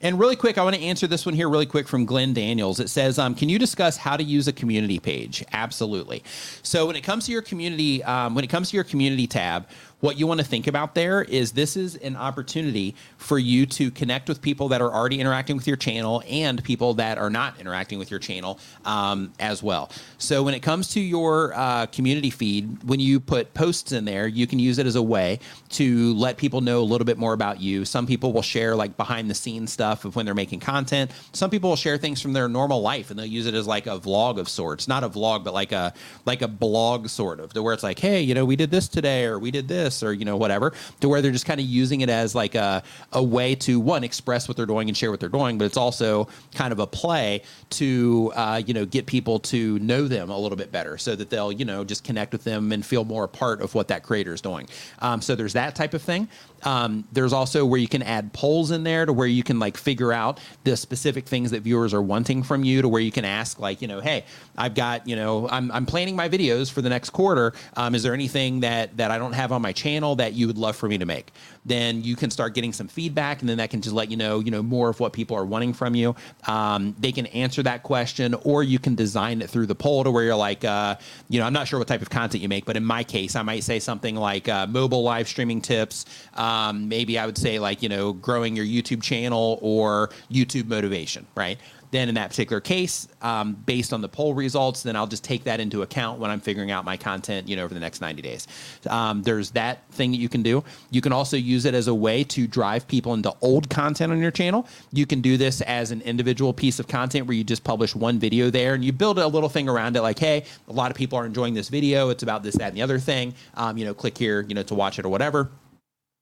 And 0.00 0.18
really 0.18 0.36
quick, 0.36 0.58
I 0.58 0.64
want 0.64 0.76
to 0.76 0.82
answer 0.82 1.06
this 1.06 1.26
one 1.26 1.34
here 1.34 1.48
really 1.48 1.66
quick 1.66 1.88
from 1.88 2.04
Glenn 2.04 2.32
Daniels. 2.32 2.80
It 2.80 2.88
says, 2.88 3.18
um, 3.18 3.34
"Can 3.34 3.48
you 3.48 3.58
discuss 3.58 3.96
how 3.96 4.16
to 4.16 4.22
use 4.22 4.48
a 4.48 4.52
community 4.52 4.98
page?" 4.98 5.44
Absolutely. 5.52 6.22
So 6.62 6.86
when 6.86 6.96
it 6.96 7.02
comes 7.02 7.26
to 7.26 7.32
your 7.32 7.42
community, 7.42 8.02
um, 8.04 8.34
when 8.34 8.44
it 8.44 8.48
comes 8.48 8.70
to 8.70 8.76
your 8.76 8.84
community 8.84 9.26
tab, 9.26 9.66
what 10.00 10.16
you 10.16 10.26
want 10.26 10.38
to 10.38 10.46
think 10.46 10.66
about 10.68 10.94
there 10.94 11.22
is 11.22 11.52
this 11.52 11.76
is 11.76 11.96
an 11.96 12.14
opportunity 12.14 12.94
for 13.16 13.38
you 13.38 13.66
to 13.66 13.90
connect 13.90 14.28
with 14.28 14.40
people 14.40 14.68
that 14.68 14.80
are 14.80 14.92
already 14.92 15.18
interacting 15.18 15.56
with 15.56 15.66
your 15.66 15.76
channel 15.76 16.22
and 16.28 16.62
people 16.62 16.94
that 16.94 17.18
are 17.18 17.30
not 17.30 17.58
interacting 17.60 17.98
with 17.98 18.10
your 18.10 18.20
channel 18.20 18.60
um, 18.84 19.32
as 19.40 19.60
well. 19.62 19.90
So 20.18 20.42
when 20.44 20.54
it 20.54 20.60
comes 20.60 20.88
to 20.90 21.00
your 21.00 21.52
uh, 21.54 21.86
community 21.86 22.30
feed, 22.30 22.84
when 22.84 23.00
you 23.00 23.18
put 23.18 23.52
posts 23.54 23.90
in 23.90 24.04
there, 24.04 24.28
you 24.28 24.46
can 24.46 24.60
use 24.60 24.78
it 24.78 24.86
as 24.86 24.94
a 24.94 25.02
way 25.02 25.40
to 25.70 26.14
let 26.14 26.36
people 26.36 26.60
know 26.60 26.80
a 26.80 26.86
little 26.86 27.04
bit 27.04 27.18
more 27.18 27.32
about 27.32 27.60
you. 27.60 27.84
Some 27.84 28.06
people 28.06 28.32
will 28.32 28.42
share 28.42 28.76
like 28.76 28.96
behind 28.96 29.28
the 29.28 29.34
scenes 29.34 29.72
stuff 29.72 30.04
of 30.04 30.14
when 30.14 30.24
they're 30.24 30.34
making 30.34 30.60
content. 30.60 31.10
Some 31.32 31.50
people 31.50 31.70
will 31.70 31.76
share 31.76 31.98
things 31.98 32.22
from 32.22 32.32
their 32.32 32.48
normal 32.48 32.80
life 32.80 33.10
and 33.10 33.18
they'll 33.18 33.26
use 33.26 33.46
it 33.46 33.54
as 33.54 33.66
like 33.66 33.86
a 33.86 33.98
vlog 33.98 34.38
of 34.38 34.48
sorts, 34.48 34.86
not 34.86 35.02
a 35.02 35.08
vlog, 35.08 35.42
but 35.42 35.54
like 35.54 35.72
a 35.72 35.92
like 36.24 36.42
a 36.42 36.48
blog 36.48 37.08
sort 37.08 37.40
of, 37.40 37.52
to 37.52 37.62
where 37.62 37.74
it's 37.74 37.82
like, 37.82 37.98
hey, 37.98 38.20
you 38.20 38.34
know, 38.34 38.44
we 38.44 38.54
did 38.54 38.70
this 38.70 38.86
today 38.86 39.24
or 39.24 39.38
we 39.38 39.50
did 39.50 39.66
this 39.66 39.87
or 40.02 40.12
you 40.12 40.24
know 40.24 40.36
whatever 40.36 40.72
to 41.00 41.08
where 41.08 41.22
they're 41.22 41.32
just 41.32 41.46
kind 41.46 41.60
of 41.60 41.66
using 41.66 42.00
it 42.00 42.10
as 42.10 42.34
like 42.34 42.54
a, 42.54 42.82
a 43.12 43.22
way 43.22 43.54
to 43.54 43.80
one 43.80 44.04
express 44.04 44.48
what 44.48 44.56
they're 44.56 44.66
doing 44.66 44.88
and 44.88 44.96
share 44.96 45.10
what 45.10 45.20
they're 45.20 45.28
doing 45.28 45.58
but 45.58 45.64
it's 45.64 45.76
also 45.76 46.28
kind 46.54 46.72
of 46.72 46.78
a 46.78 46.86
play 46.86 47.42
to 47.70 48.32
uh, 48.34 48.60
you 48.64 48.74
know 48.74 48.84
get 48.84 49.06
people 49.06 49.38
to 49.38 49.78
know 49.78 50.08
them 50.08 50.30
a 50.30 50.38
little 50.38 50.56
bit 50.56 50.70
better 50.72 50.98
so 50.98 51.14
that 51.16 51.30
they'll 51.30 51.52
you 51.52 51.64
know 51.64 51.84
just 51.84 52.04
connect 52.04 52.32
with 52.32 52.44
them 52.44 52.72
and 52.72 52.84
feel 52.84 53.04
more 53.04 53.24
a 53.24 53.28
part 53.28 53.60
of 53.60 53.74
what 53.74 53.88
that 53.88 54.02
creator 54.02 54.32
is 54.34 54.40
doing. 54.40 54.68
Um, 55.00 55.20
so 55.20 55.34
there's 55.34 55.52
that 55.54 55.74
type 55.74 55.94
of 55.94 56.02
thing 56.02 56.28
um, 56.64 57.04
there's 57.12 57.32
also 57.32 57.64
where 57.64 57.80
you 57.80 57.88
can 57.88 58.02
add 58.02 58.32
polls 58.32 58.70
in 58.70 58.82
there 58.82 59.06
to 59.06 59.12
where 59.12 59.26
you 59.26 59.42
can 59.42 59.58
like 59.58 59.76
figure 59.76 60.12
out 60.12 60.40
the 60.64 60.76
specific 60.76 61.26
things 61.26 61.50
that 61.50 61.62
viewers 61.62 61.94
are 61.94 62.02
wanting 62.02 62.42
from 62.42 62.64
you 62.64 62.82
to 62.82 62.88
where 62.88 63.00
you 63.00 63.12
can 63.12 63.24
ask 63.24 63.58
like 63.58 63.80
you 63.82 63.88
know 63.88 64.00
hey 64.00 64.24
i've 64.56 64.74
got 64.74 65.06
you 65.06 65.16
know 65.16 65.48
i'm, 65.48 65.70
I'm 65.70 65.86
planning 65.86 66.16
my 66.16 66.28
videos 66.28 66.70
for 66.70 66.82
the 66.82 66.88
next 66.88 67.10
quarter. 67.10 67.52
Um, 67.76 67.94
is 67.94 68.02
there 68.02 68.14
anything 68.14 68.60
that 68.60 68.96
that 68.96 69.10
i 69.10 69.18
don't 69.18 69.34
have 69.34 69.52
on 69.52 69.62
my 69.62 69.72
channel 69.72 70.16
that 70.16 70.34
you 70.34 70.46
would 70.46 70.58
love 70.58 70.76
for 70.76 70.88
me 70.88 70.98
to 70.98 71.06
make 71.06 71.32
then 71.68 72.02
you 72.02 72.16
can 72.16 72.30
start 72.30 72.54
getting 72.54 72.72
some 72.72 72.88
feedback 72.88 73.40
and 73.40 73.48
then 73.48 73.58
that 73.58 73.70
can 73.70 73.80
just 73.80 73.94
let 73.94 74.10
you 74.10 74.16
know 74.16 74.40
you 74.40 74.50
know 74.50 74.62
more 74.62 74.88
of 74.88 75.00
what 75.00 75.12
people 75.12 75.36
are 75.36 75.44
wanting 75.44 75.72
from 75.72 75.94
you. 75.94 76.14
Um, 76.46 76.94
they 76.98 77.12
can 77.12 77.26
answer 77.26 77.62
that 77.62 77.82
question 77.82 78.34
or 78.42 78.62
you 78.62 78.78
can 78.78 78.94
design 78.94 79.42
it 79.42 79.50
through 79.50 79.66
the 79.66 79.74
poll 79.74 80.04
to 80.04 80.10
where 80.10 80.24
you're 80.24 80.36
like 80.36 80.64
uh, 80.64 80.96
you 81.28 81.38
know 81.38 81.46
i'm 81.46 81.52
not 81.52 81.68
sure 81.68 81.78
what 81.78 81.88
type 81.88 82.02
of 82.02 82.10
content 82.10 82.42
you 82.42 82.48
make 82.48 82.64
but 82.64 82.76
in 82.76 82.84
my 82.84 83.04
case 83.04 83.36
i 83.36 83.42
might 83.42 83.62
say 83.62 83.78
something 83.78 84.16
like 84.16 84.48
uh, 84.48 84.66
mobile 84.66 85.02
live 85.02 85.28
streaming 85.28 85.60
tips. 85.60 86.04
Um, 86.34 86.88
maybe 86.88 87.18
i 87.18 87.26
would 87.26 87.38
say 87.38 87.58
like 87.58 87.82
you 87.82 87.88
know 87.88 88.12
growing 88.12 88.56
your 88.56 88.66
youtube 88.66 89.02
channel 89.02 89.58
or 89.62 90.10
youtube 90.30 90.66
motivation 90.66 91.26
right 91.34 91.58
then 91.90 92.08
in 92.08 92.14
that 92.16 92.30
particular 92.30 92.60
case, 92.60 93.08
um, 93.22 93.54
based 93.54 93.92
on 93.92 94.00
the 94.00 94.08
poll 94.08 94.34
results, 94.34 94.82
then 94.82 94.96
I'll 94.96 95.06
just 95.06 95.24
take 95.24 95.44
that 95.44 95.60
into 95.60 95.82
account 95.82 96.20
when 96.20 96.30
I'm 96.30 96.40
figuring 96.40 96.70
out 96.70 96.84
my 96.84 96.96
content, 96.96 97.48
you 97.48 97.56
know, 97.56 97.64
over 97.64 97.74
the 97.74 97.80
next 97.80 98.00
90 98.00 98.22
days. 98.22 98.46
Um, 98.88 99.22
there's 99.22 99.50
that 99.52 99.88
thing 99.92 100.10
that 100.10 100.18
you 100.18 100.28
can 100.28 100.42
do. 100.42 100.64
You 100.90 101.00
can 101.00 101.12
also 101.12 101.36
use 101.36 101.64
it 101.64 101.74
as 101.74 101.88
a 101.88 101.94
way 101.94 102.24
to 102.24 102.46
drive 102.46 102.86
people 102.88 103.14
into 103.14 103.34
old 103.40 103.70
content 103.70 104.12
on 104.12 104.20
your 104.20 104.30
channel. 104.30 104.66
You 104.92 105.06
can 105.06 105.20
do 105.20 105.36
this 105.36 105.60
as 105.62 105.90
an 105.90 106.02
individual 106.02 106.52
piece 106.52 106.78
of 106.78 106.88
content 106.88 107.26
where 107.26 107.36
you 107.36 107.44
just 107.44 107.64
publish 107.64 107.94
one 107.94 108.18
video 108.18 108.50
there 108.50 108.74
and 108.74 108.84
you 108.84 108.92
build 108.92 109.18
a 109.18 109.26
little 109.26 109.48
thing 109.48 109.68
around 109.68 109.96
it 109.96 110.02
like, 110.02 110.18
hey, 110.18 110.44
a 110.68 110.72
lot 110.72 110.90
of 110.90 110.96
people 110.96 111.18
are 111.18 111.26
enjoying 111.26 111.54
this 111.54 111.68
video. 111.68 112.10
It's 112.10 112.22
about 112.22 112.42
this, 112.42 112.56
that, 112.56 112.68
and 112.68 112.76
the 112.76 112.82
other 112.82 112.98
thing. 112.98 113.34
Um, 113.54 113.78
you 113.78 113.84
know, 113.84 113.94
click 113.94 114.18
here, 114.18 114.44
you 114.48 114.54
know, 114.54 114.62
to 114.64 114.74
watch 114.74 114.98
it 114.98 115.04
or 115.04 115.08
whatever. 115.08 115.50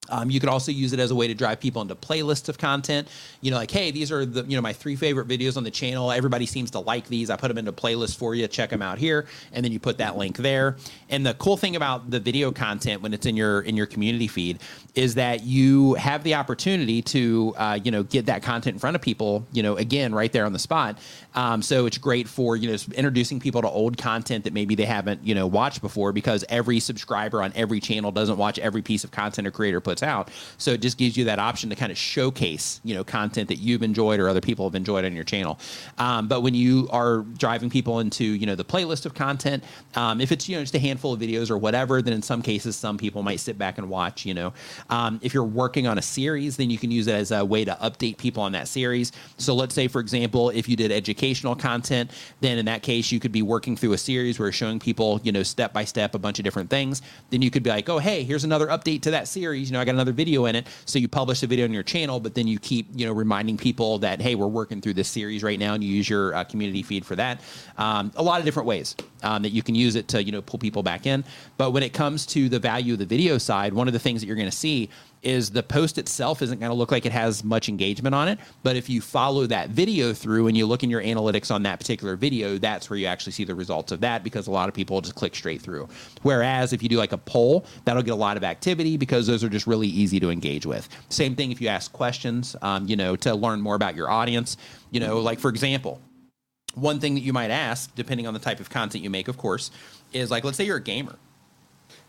Um, 0.09 0.31
you 0.31 0.41
could 0.41 0.49
also 0.49 0.73
use 0.73 0.93
it 0.93 1.01
as 1.01 1.11
a 1.11 1.15
way 1.15 1.29
to 1.29 1.35
drive 1.35 1.61
people 1.61 1.83
into 1.83 1.95
playlists 1.95 2.49
of 2.49 2.59
content. 2.59 3.09
You 3.41 3.51
know, 3.51 3.57
like, 3.57 3.71
hey, 3.71 3.91
these 3.91 4.13
are 4.13 4.25
the 4.25 4.45
you 4.45 4.57
know 4.57 4.63
my 4.63 4.73
three 4.73 4.97
favorite 4.97 5.29
videos 5.29 5.57
on 5.57 5.65
the 5.65 5.71
channel. 5.71 6.13
Everybody 6.13 6.47
seems 6.47 6.71
to 6.73 6.81
like 6.81 7.09
these. 7.09 7.31
I 7.31 7.37
put 7.37 7.49
them 7.49 7.59
into 7.59 7.73
playlists 7.73 8.17
for 8.17 8.35
you. 8.35 8.47
Check 8.49 8.71
them 8.71 8.83
out 8.83 8.99
here, 8.99 9.27
and 9.53 9.65
then 9.65 9.73
you 9.73 9.81
put 9.81 9.99
that 9.99 10.17
link 10.17 10.37
there. 10.37 10.77
And 11.09 11.27
the 11.27 11.35
cool 11.35 11.57
thing 11.57 11.77
about 11.77 12.11
the 12.11 12.21
video 12.21 12.53
content 12.53 13.03
when 13.03 13.13
it's 13.15 13.27
in 13.27 13.37
your 13.37 13.61
in 13.63 13.77
your 13.77 13.87
community 13.87 14.29
feed 14.29 14.61
is 14.95 15.15
that 15.17 15.43
you 15.43 15.95
have 15.95 16.25
the 16.25 16.35
opportunity 16.35 17.03
to 17.03 17.55
uh, 17.57 17.79
you 17.83 17.91
know 17.91 18.03
get 18.03 18.27
that 18.27 18.43
content 18.43 18.75
in 18.75 18.81
front 18.81 18.97
of 18.97 19.03
people. 19.03 19.47
You 19.53 19.63
know, 19.63 19.77
again, 19.77 20.15
right 20.15 20.33
there 20.33 20.45
on 20.45 20.53
the 20.53 20.59
spot. 20.59 20.99
Um, 21.35 21.63
so 21.63 21.87
it's 21.87 21.99
great 21.99 22.29
for 22.29 22.57
you 22.57 22.71
know 22.71 22.77
introducing 22.95 23.41
people 23.41 23.63
to 23.63 23.69
old 23.69 23.99
content 23.99 24.45
that 24.45 24.53
maybe 24.53 24.75
they 24.75 24.85
haven't 24.85 25.25
you 25.27 25.35
know 25.35 25.47
watched 25.47 25.83
before 25.83 26.13
because 26.13 26.45
every 26.49 26.81
subscriber 26.81 27.43
on 27.43 27.53
every 27.55 27.81
channel 27.81 28.13
doesn't 28.13 28.37
watch 28.37 28.59
every 28.59 28.83
piece 28.83 29.05
of 29.05 29.11
content 29.11 29.47
a 29.47 29.51
creator 29.51 29.81
puts 29.81 29.96
out. 30.03 30.31
So 30.59 30.73
it 30.73 30.83
just 30.83 30.99
gives 30.99 31.17
you 31.17 31.25
that 31.25 31.39
option 31.39 31.71
to 31.71 31.77
kind 31.77 31.93
of 31.93 31.99
showcase, 31.99 32.81
you 32.85 32.95
know, 32.95 33.05
content 33.05 33.49
that 33.49 33.57
you've 33.57 33.83
enjoyed 33.83 34.21
or 34.21 34.29
other 34.29 34.41
people 34.41 34.67
have 34.67 34.75
enjoyed 34.75 35.05
on 35.05 35.15
your 35.15 35.25
channel. 35.25 35.59
Um, 35.99 36.29
but 36.29 36.43
when 36.43 36.55
you 36.55 36.89
are 36.91 37.19
driving 37.39 37.71
people 37.71 38.01
into, 38.01 38.25
you 38.25 38.47
know, 38.47 38.55
the 38.55 38.65
playlist 38.65 39.07
of 39.07 39.15
content, 39.15 39.65
um, 39.95 40.21
if 40.21 40.33
it's, 40.33 40.49
you 40.49 40.57
know, 40.57 40.63
just 40.63 40.75
a 40.75 40.79
handful 40.79 41.13
of 41.13 41.21
videos 41.21 41.51
or 41.51 41.59
whatever, 41.59 42.03
then 42.03 42.13
in 42.13 42.23
some 42.23 42.43
cases, 42.43 42.77
some 42.77 42.99
people 42.99 43.23
might 43.23 43.41
sit 43.41 43.59
back 43.59 43.79
and 43.79 43.89
watch, 43.89 44.27
you 44.27 44.35
know. 44.35 44.53
Um, 44.91 45.21
if 45.23 45.35
you're 45.35 45.45
working 45.45 45.87
on 45.87 45.99
a 45.99 46.03
series, 46.03 46.57
then 46.57 46.71
you 46.71 46.79
can 46.79 46.91
use 46.91 47.07
it 47.07 47.15
as 47.15 47.31
a 47.31 47.45
way 47.45 47.65
to 47.65 47.77
update 47.83 48.19
people 48.19 48.43
on 48.43 48.53
that 48.53 48.69
series. 48.69 49.13
So 49.39 49.55
let's 49.55 49.75
say, 49.75 49.89
for 49.89 50.01
example, 50.01 50.51
if 50.51 50.69
you 50.69 50.77
did 50.77 50.93
educational 50.93 51.57
content, 51.57 52.11
then 52.41 52.59
in 52.59 52.67
that 52.67 52.83
case, 52.83 53.11
you 53.11 53.21
could 53.21 53.33
be 53.33 53.43
working 53.43 53.77
through 53.77 53.93
a 53.93 53.99
series 53.99 54.39
where 54.39 54.47
you're 54.47 54.53
showing 54.53 54.79
people, 54.79 55.21
you 55.23 55.33
know, 55.33 55.43
step 55.43 55.73
by 55.73 55.85
step 55.85 56.15
a 56.15 56.19
bunch 56.19 56.39
of 56.39 56.45
different 56.45 56.71
things. 56.71 57.03
Then 57.31 57.43
you 57.43 57.51
could 57.51 57.63
be 57.63 57.71
like, 57.71 57.89
oh, 57.89 57.99
hey, 57.99 58.25
here's 58.25 58.45
another 58.45 58.67
update 58.69 59.03
to 59.03 59.11
that 59.13 59.29
series. 59.29 59.69
You 59.71 59.75
know, 59.75 59.81
I 59.81 59.85
got 59.87 59.95
another 59.95 60.13
video 60.13 60.45
in 60.47 60.57
it. 60.57 60.67
So 60.85 60.99
you 60.99 61.09
publish 61.09 61.41
the 61.41 61.47
video 61.47 61.65
on 61.65 61.73
your 61.73 61.83
channel, 61.83 62.21
but 62.21 62.35
then 62.35 62.47
you 62.47 62.59
keep, 62.59 62.89
you 62.95 63.07
know, 63.07 63.13
reminding 63.13 63.57
people 63.57 63.99
that, 63.99 64.21
hey, 64.21 64.35
we're 64.35 64.47
working 64.47 64.81
through 64.81 64.95
this 64.95 65.09
series 65.09 65.43
right 65.43 65.59
now 65.59 65.75
and 65.75 65.83
you 65.83 65.91
use 65.91 66.09
your 66.09 66.35
uh, 66.35 66.45
community 66.45 66.83
feed 66.83 67.07
for 67.07 67.17
that. 67.17 67.41
Um, 67.79 68.13
a 68.17 68.23
lot 68.23 68.41
of 68.41 68.45
different 68.45 68.67
ways 68.67 68.95
um, 69.27 69.43
that 69.43 69.51
you 69.51 69.63
can 69.63 69.75
use 69.75 69.97
it 69.97 70.07
to, 70.09 70.23
you 70.23 70.31
know, 70.31 70.41
pull 70.41 70.59
people 70.59 70.83
back 70.85 71.05
in. 71.05 71.25
But 71.57 71.73
when 71.73 71.83
it 71.83 71.93
comes 71.93 72.25
to 72.27 72.49
the 72.49 72.61
value 72.61 72.93
of 72.93 73.01
the 73.01 73.07
video 73.07 73.39
side, 73.39 73.75
one 73.75 73.89
of 73.89 73.93
the 73.93 73.99
things 73.99 74.21
that 74.21 74.27
you're 74.29 74.37
going 74.37 74.51
to 74.51 74.57
see 74.57 74.89
is 75.23 75.51
the 75.51 75.63
post 75.63 75.99
itself 75.99 76.41
isn't 76.41 76.61
going 76.61 76.71
to 76.71 76.77
look 76.77 76.93
like 76.93 77.05
it 77.05 77.11
has 77.11 77.43
much 77.43 77.69
engagement 77.69 78.15
on 78.15 78.29
it. 78.29 78.39
But 78.63 78.77
if 78.77 78.89
you 78.89 79.01
follow 79.01 79.47
that 79.47 79.71
video 79.71 80.13
through 80.13 80.47
and 80.47 80.57
you 80.57 80.67
look 80.67 80.85
in 80.85 80.91
your 80.91 81.03
analytics 81.03 81.53
on 81.53 81.65
that 81.65 81.81
particular 81.81 82.15
video, 82.15 82.59
that's 82.59 82.89
where 82.89 82.97
you 82.97 83.07
actually 83.07 83.33
see 83.33 83.43
the 83.43 83.55
results 83.55 83.91
of 83.91 84.01
that 84.03 84.23
because 84.23 84.47
a 84.47 84.53
lot 84.53 84.69
of 84.69 84.75
people 84.75 85.01
just 85.01 85.17
click 85.17 85.35
straight 85.35 85.61
through. 85.61 85.89
Whereas 86.23 86.73
if 86.73 86.81
you 86.81 86.89
do 86.89 86.99
like 86.99 87.11
a 87.11 87.19
poll, 87.19 87.67
that'll 87.85 88.03
get 88.03 88.13
a 88.13 88.15
lot 88.15 88.37
of 88.37 88.45
activity 88.45 88.97
because 88.97 89.27
those 89.27 89.43
are 89.43 89.49
just 89.49 89.67
really 89.67 89.89
easy 89.89 90.21
to 90.21 90.31
engage 90.31 90.65
with. 90.65 90.89
Same 91.09 91.35
thing 91.35 91.51
if 91.51 91.61
you 91.61 91.67
ask 91.67 91.93
questions, 91.93 92.55
um, 92.63 92.87
you 92.87 92.95
know, 92.95 93.17
to 93.17 93.35
learn 93.35 93.61
more 93.61 93.75
about 93.75 93.97
your 93.97 94.09
audience. 94.09 94.57
You 94.93 95.01
know, 95.01 95.19
like 95.19 95.41
for 95.41 95.49
example, 95.49 96.01
one 96.77 97.01
thing 97.01 97.15
that 97.15 97.23
you 97.23 97.33
might 97.33 97.51
ask, 97.51 97.93
depending 97.95 98.27
on 98.27 98.35
the 98.35 98.41
type 98.41 98.61
of 98.61 98.71
content 98.71 99.03
you 99.03 99.11
make, 99.11 99.29
of 99.29 99.37
course, 99.39 99.71
is 100.13 100.31
like, 100.31 100.45
let's 100.45 100.59
say 100.59 100.65
you're 100.65 100.77
a 100.77 100.83
gamer 100.83 101.17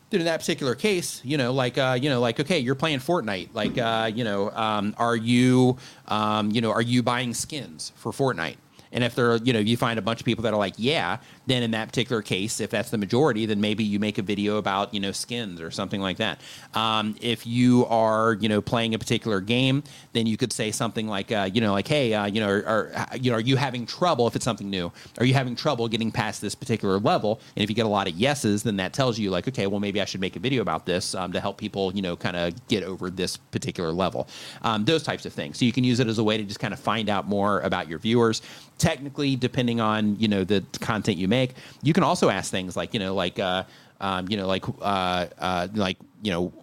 Then 0.10 0.20
in 0.20 0.26
that 0.26 0.40
particular 0.42 0.76
case, 0.76 1.22
you 1.24 1.38
know, 1.38 1.54
like, 1.54 1.78
uh, 1.78 1.98
you 2.00 2.10
know, 2.10 2.20
like, 2.20 2.40
okay, 2.40 2.60
you're 2.60 2.76
playing 2.76 3.00
Fortnite. 3.00 3.50
Like, 3.54 3.78
uh, 3.78 4.12
you 4.14 4.24
know, 4.24 4.52
um, 4.52 4.94
are 4.98 5.16
you, 5.16 5.78
um, 6.08 6.52
you 6.52 6.62
know, 6.62 6.72
are 6.72 6.82
you 6.82 7.02
buying 7.02 7.34
skins 7.34 7.94
for 7.96 8.12
Fortnite? 8.12 8.58
And 8.92 9.04
if 9.04 9.16
there, 9.16 9.32
are, 9.32 9.38
you 9.38 9.54
know, 9.54 9.60
you 9.60 9.78
find 9.78 10.00
a 10.00 10.02
bunch 10.02 10.20
of 10.20 10.26
people 10.26 10.44
that 10.44 10.54
are 10.54 10.60
like, 10.60 10.76
yeah, 10.78 11.18
then 11.46 11.64
in 11.64 11.72
that 11.72 11.88
particular 11.90 12.22
case, 12.22 12.60
if 12.60 12.70
that's 12.70 12.90
the 12.90 12.98
majority, 12.98 13.46
then 13.46 13.62
maybe 13.62 13.84
you 13.84 14.00
make 14.00 14.18
a 14.18 14.22
video 14.22 14.58
about, 14.58 14.94
you 14.94 15.00
know, 15.00 15.12
skins 15.12 15.62
or 15.62 15.72
something 15.72 16.02
like 16.02 16.18
that. 16.18 16.42
Um, 16.74 17.16
if 17.22 17.48
you 17.48 17.86
are, 17.88 18.34
you 18.34 18.50
know, 18.50 18.62
playing 18.62 18.94
a 18.94 19.00
particular 19.00 19.42
game, 19.42 19.84
then 20.14 20.28
you 20.28 20.38
could 20.38 20.54
say 20.54 20.72
something 20.72 21.08
like, 21.08 21.32
uh, 21.32 21.50
you 21.54 21.62
know, 21.62 21.72
like, 21.72 21.88
hey, 21.88 22.14
uh, 22.14 22.26
you 22.26 22.40
know, 22.40 22.50
are, 22.50 23.08
you 23.20 23.32
know, 23.32 23.38
are 23.38 23.42
you 23.42 23.56
having 23.56 23.86
trouble 23.86 24.28
if 24.28 24.36
it's 24.36 24.46
something 24.46 24.70
new? 24.70 24.92
Are 25.20 25.26
you 25.26 25.34
having 25.34 25.56
trouble 25.56 25.88
getting 25.88 26.12
past 26.12 26.42
this 26.42 26.56
particular 26.56 27.00
level? 27.00 27.42
And 27.56 27.64
if 27.64 27.70
you 27.70 27.76
get 27.76 27.86
a 27.86 27.90
lot 27.90 28.08
of 28.08 28.16
yeses, 28.16 28.64
then 28.64 28.78
that 28.78 28.94
tells 28.94 29.18
you 29.20 29.30
like, 29.32 29.48
okay, 29.48 29.68
well, 29.68 29.80
maybe 29.80 30.02
I 30.02 30.06
should 30.06 30.22
make 30.22 30.36
a 30.36 30.40
video 30.40 30.62
about 30.62 30.86
this 30.86 31.16
um, 31.16 31.32
to 31.34 31.40
help 31.40 31.58
people, 31.58 31.94
you 31.94 32.02
know, 32.02 32.16
kind 32.16 32.36
of 32.36 32.68
get 32.68 32.84
over 32.84 33.10
this 33.10 33.38
particular 33.38 33.92
level. 33.92 34.28
Um, 34.62 34.86
those 34.86 35.04
types 35.04 35.26
of 35.26 35.34
things. 35.34 35.58
So 35.58 35.66
you 35.66 35.72
can 35.72 35.84
use 35.84 36.00
it 36.00 36.08
as 36.08 36.18
a 36.18 36.24
way 36.24 36.38
to 36.38 36.44
just 36.44 36.60
kind 36.60 36.74
of 36.74 36.80
find 36.80 37.10
out 37.10 37.28
more 37.28 37.62
about 37.62 37.88
your 37.88 38.00
viewers 38.00 38.42
technically 38.78 39.36
depending 39.36 39.82
on 39.82 40.20
you 40.20 40.28
know 40.28 40.44
the 40.44 40.64
content 40.80 41.18
you 41.18 41.28
make 41.28 41.56
you 41.82 41.94
can 41.94 42.04
also 42.04 42.30
ask 42.30 42.52
things 42.52 42.76
like 42.76 42.94
you 42.94 43.00
know 43.00 43.14
like 43.16 43.40
uh, 43.40 43.64
um, 44.02 44.28
you 44.30 44.38
know 44.38 44.48
like 44.48 44.66
uh, 44.82 45.26
uh, 45.40 45.68
like 45.74 45.98
you 46.22 46.32
know 46.32 46.54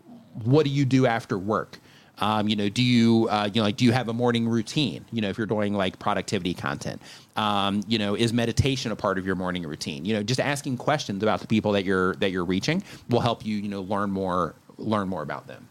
what 0.43 0.65
do 0.65 0.71
you 0.71 0.85
do 0.85 1.07
after 1.07 1.39
work? 1.39 1.79
Um, 2.19 2.49
you 2.49 2.55
know 2.55 2.69
do 2.69 2.83
you 2.83 3.29
uh, 3.29 3.51
you 3.53 3.61
know 3.61 3.65
like 3.65 3.77
do 3.77 3.85
you 3.85 3.93
have 3.93 4.09
a 4.09 4.13
morning 4.13 4.49
routine 4.49 5.05
you 5.11 5.21
know 5.21 5.29
if 5.29 5.37
you're 5.37 5.47
doing 5.47 5.75
like 5.75 5.99
productivity 5.99 6.55
content? 6.55 7.03
Um, 7.37 7.83
you 7.89 7.99
know 7.99 8.15
is 8.15 8.33
meditation 8.33 8.93
a 8.93 8.97
part 8.97 9.19
of 9.19 9.27
your 9.27 9.35
morning 9.35 9.65
routine? 9.65 10.05
You 10.05 10.15
know 10.15 10.23
just 10.23 10.41
asking 10.41 10.77
questions 10.77 11.23
about 11.23 11.41
the 11.41 11.49
people 11.49 11.73
that 11.73 11.85
you're 11.85 12.15
that 12.17 12.31
you're 12.31 12.45
reaching 12.45 12.83
will 13.09 13.21
help 13.21 13.45
you 13.45 13.57
you 13.57 13.69
know 13.69 13.83
learn 13.83 14.11
more 14.11 14.55
learn 14.79 15.09
more 15.09 15.23
about 15.23 15.47
them 15.47 15.69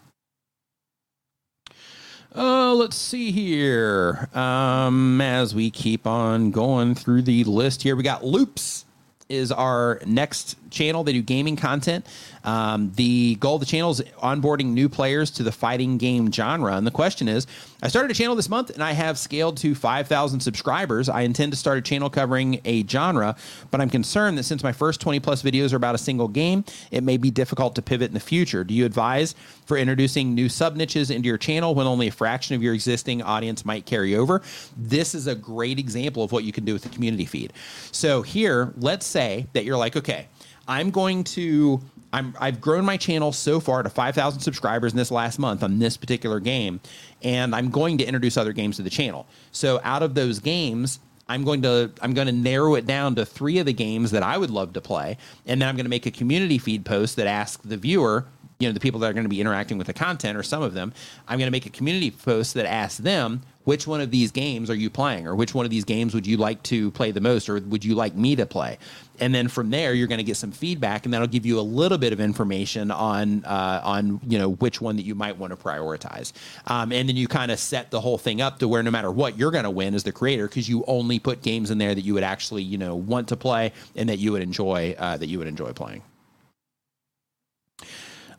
uh, 2.35 2.73
let's 2.73 2.95
see 2.95 3.31
here. 3.31 4.29
Um, 4.33 5.21
as 5.21 5.53
we 5.53 5.69
keep 5.69 6.07
on 6.07 6.51
going 6.51 6.95
through 6.95 7.23
the 7.23 7.43
list 7.43 7.83
here, 7.83 7.95
we 7.95 8.03
got 8.03 8.23
loops 8.23 8.85
is 9.29 9.51
our 9.51 9.99
next 10.05 10.57
channel. 10.73 11.03
They 11.03 11.13
do 11.13 11.21
gaming 11.21 11.55
content. 11.55 12.05
Um, 12.43 12.91
the 12.95 13.35
goal 13.35 13.55
of 13.55 13.61
the 13.61 13.65
channel 13.65 13.91
is 13.91 14.01
onboarding 14.21 14.73
new 14.73 14.89
players 14.89 15.31
to 15.31 15.43
the 15.43 15.51
fighting 15.51 15.97
game 15.97 16.31
genre. 16.31 16.75
And 16.75 16.85
the 16.85 16.91
question 16.91 17.27
is 17.27 17.47
I 17.81 17.87
started 17.87 18.11
a 18.11 18.13
channel 18.13 18.35
this 18.35 18.49
month 18.49 18.69
and 18.69 18.83
I 18.83 18.91
have 18.93 19.17
scaled 19.17 19.57
to 19.57 19.75
5,000 19.75 20.39
subscribers. 20.41 21.07
I 21.07 21.21
intend 21.21 21.53
to 21.53 21.57
start 21.57 21.77
a 21.77 21.81
channel 21.81 22.09
covering 22.09 22.59
a 22.65 22.85
genre, 22.85 23.35
but 23.71 23.79
I'm 23.79 23.89
concerned 23.89 24.37
that 24.37 24.43
since 24.43 24.63
my 24.63 24.71
first 24.71 24.99
20 24.99 25.19
plus 25.19 25.41
videos 25.43 25.73
are 25.73 25.77
about 25.77 25.95
a 25.95 25.99
single 25.99 26.27
game, 26.27 26.65
it 26.91 27.03
may 27.03 27.17
be 27.17 27.31
difficult 27.31 27.75
to 27.75 27.81
pivot 27.81 28.09
in 28.09 28.13
the 28.13 28.19
future. 28.19 28.63
Do 28.63 28.73
you 28.73 28.85
advise 28.85 29.35
for 29.65 29.77
introducing 29.77 30.35
new 30.35 30.49
sub 30.49 30.75
niches 30.75 31.09
into 31.09 31.27
your 31.27 31.37
channel 31.37 31.75
when 31.75 31.87
only 31.87 32.07
a 32.07 32.11
fraction 32.11 32.55
of 32.55 32.63
your 32.63 32.73
existing 32.73 33.21
audience 33.21 33.65
might 33.65 33.85
carry 33.85 34.15
over? 34.15 34.41
This 34.75 35.15
is 35.15 35.27
a 35.27 35.35
great 35.35 35.79
example 35.79 36.23
of 36.23 36.31
what 36.31 36.43
you 36.43 36.51
can 36.51 36.65
do 36.65 36.73
with 36.73 36.83
the 36.83 36.89
community 36.89 37.25
feed. 37.25 37.53
So, 37.91 38.21
here, 38.21 38.73
let's 38.77 39.05
say 39.05 39.47
that 39.53 39.65
you're 39.65 39.77
like, 39.77 39.95
okay, 39.95 40.27
I'm 40.67 40.91
going 40.91 41.23
to 41.25 41.81
I'm 42.11 42.35
I've 42.39 42.61
grown 42.61 42.85
my 42.85 42.97
channel 42.97 43.31
so 43.31 43.59
far 43.59 43.83
to 43.83 43.89
5,000 43.89 44.39
subscribers 44.39 44.93
in 44.93 44.97
this 44.97 45.11
last 45.11 45.39
month 45.39 45.63
on 45.63 45.79
this 45.79 45.97
particular 45.97 46.39
game 46.39 46.79
and 47.21 47.55
I'm 47.55 47.69
going 47.69 47.97
to 47.97 48.05
introduce 48.05 48.37
other 48.37 48.53
games 48.53 48.77
to 48.77 48.83
the 48.83 48.89
channel. 48.89 49.25
So 49.51 49.81
out 49.83 50.03
of 50.03 50.15
those 50.15 50.39
games, 50.39 50.99
I'm 51.27 51.43
going 51.43 51.61
to 51.63 51.91
I'm 52.01 52.13
going 52.13 52.27
to 52.27 52.33
narrow 52.33 52.75
it 52.75 52.85
down 52.85 53.15
to 53.15 53.25
3 53.25 53.59
of 53.59 53.65
the 53.65 53.73
games 53.73 54.11
that 54.11 54.23
I 54.23 54.37
would 54.37 54.51
love 54.51 54.73
to 54.73 54.81
play 54.81 55.17
and 55.45 55.61
then 55.61 55.67
I'm 55.67 55.75
going 55.75 55.85
to 55.85 55.89
make 55.89 56.05
a 56.05 56.11
community 56.11 56.57
feed 56.57 56.85
post 56.85 57.15
that 57.15 57.27
asks 57.27 57.63
the 57.63 57.77
viewer 57.77 58.25
you 58.59 58.67
know 58.67 58.73
the 58.73 58.79
people 58.79 58.99
that 58.99 59.09
are 59.09 59.13
going 59.13 59.25
to 59.25 59.29
be 59.29 59.41
interacting 59.41 59.77
with 59.77 59.87
the 59.87 59.93
content 59.93 60.37
or 60.37 60.43
some 60.43 60.61
of 60.61 60.73
them 60.73 60.93
i'm 61.27 61.37
going 61.37 61.47
to 61.47 61.51
make 61.51 61.65
a 61.65 61.69
community 61.69 62.11
post 62.11 62.53
that 62.53 62.65
asks 62.65 62.97
them 62.97 63.41
which 63.63 63.87
one 63.87 64.01
of 64.01 64.11
these 64.11 64.31
games 64.31 64.69
are 64.69 64.75
you 64.75 64.89
playing? 64.89 65.27
Or 65.27 65.35
which 65.35 65.53
one 65.53 65.65
of 65.65 65.71
these 65.71 65.85
games 65.85 66.13
would 66.13 66.27
you 66.27 66.37
like 66.37 66.61
to 66.63 66.91
play 66.91 67.11
the 67.11 67.21
most? 67.21 67.49
Or 67.49 67.59
would 67.59 67.85
you 67.85 67.95
like 67.95 68.15
me 68.15 68.35
to 68.35 68.45
play? 68.45 68.77
And 69.19 69.33
then 69.33 69.47
from 69.47 69.69
there 69.69 69.93
you're 69.93 70.07
going 70.07 70.19
to 70.19 70.23
get 70.23 70.37
some 70.37 70.51
feedback 70.51 71.05
and 71.05 71.13
that'll 71.13 71.27
give 71.27 71.45
you 71.45 71.59
a 71.59 71.61
little 71.61 71.97
bit 71.97 72.13
of 72.13 72.19
information 72.19 72.91
on 72.91 73.45
uh, 73.45 73.81
on 73.83 74.19
you 74.27 74.37
know 74.37 74.49
which 74.49 74.81
one 74.81 74.95
that 74.97 75.03
you 75.03 75.15
might 75.15 75.37
want 75.37 75.51
to 75.51 75.57
prioritize. 75.57 76.33
Um, 76.67 76.91
and 76.91 77.07
then 77.07 77.15
you 77.15 77.27
kind 77.27 77.51
of 77.51 77.59
set 77.59 77.91
the 77.91 78.01
whole 78.01 78.17
thing 78.17 78.41
up 78.41 78.59
to 78.59 78.67
where 78.67 78.83
no 78.83 78.91
matter 78.91 79.11
what 79.11 79.37
you're 79.37 79.51
going 79.51 79.63
to 79.63 79.69
win 79.69 79.93
as 79.93 80.03
the 80.03 80.11
creator 80.11 80.47
because 80.47 80.67
you 80.67 80.83
only 80.87 81.19
put 81.19 81.41
games 81.41 81.71
in 81.71 81.77
there 81.77 81.93
that 81.93 82.01
you 82.01 82.13
would 82.15 82.23
actually 82.23 82.63
you 82.63 82.77
know 82.77 82.95
want 82.95 83.27
to 83.29 83.37
play 83.37 83.71
and 83.95 84.09
that 84.09 84.17
you 84.17 84.31
would 84.31 84.41
enjoy 84.41 84.95
uh, 84.97 85.15
that 85.17 85.27
you 85.27 85.37
would 85.37 85.47
enjoy 85.47 85.71
playing 85.71 86.01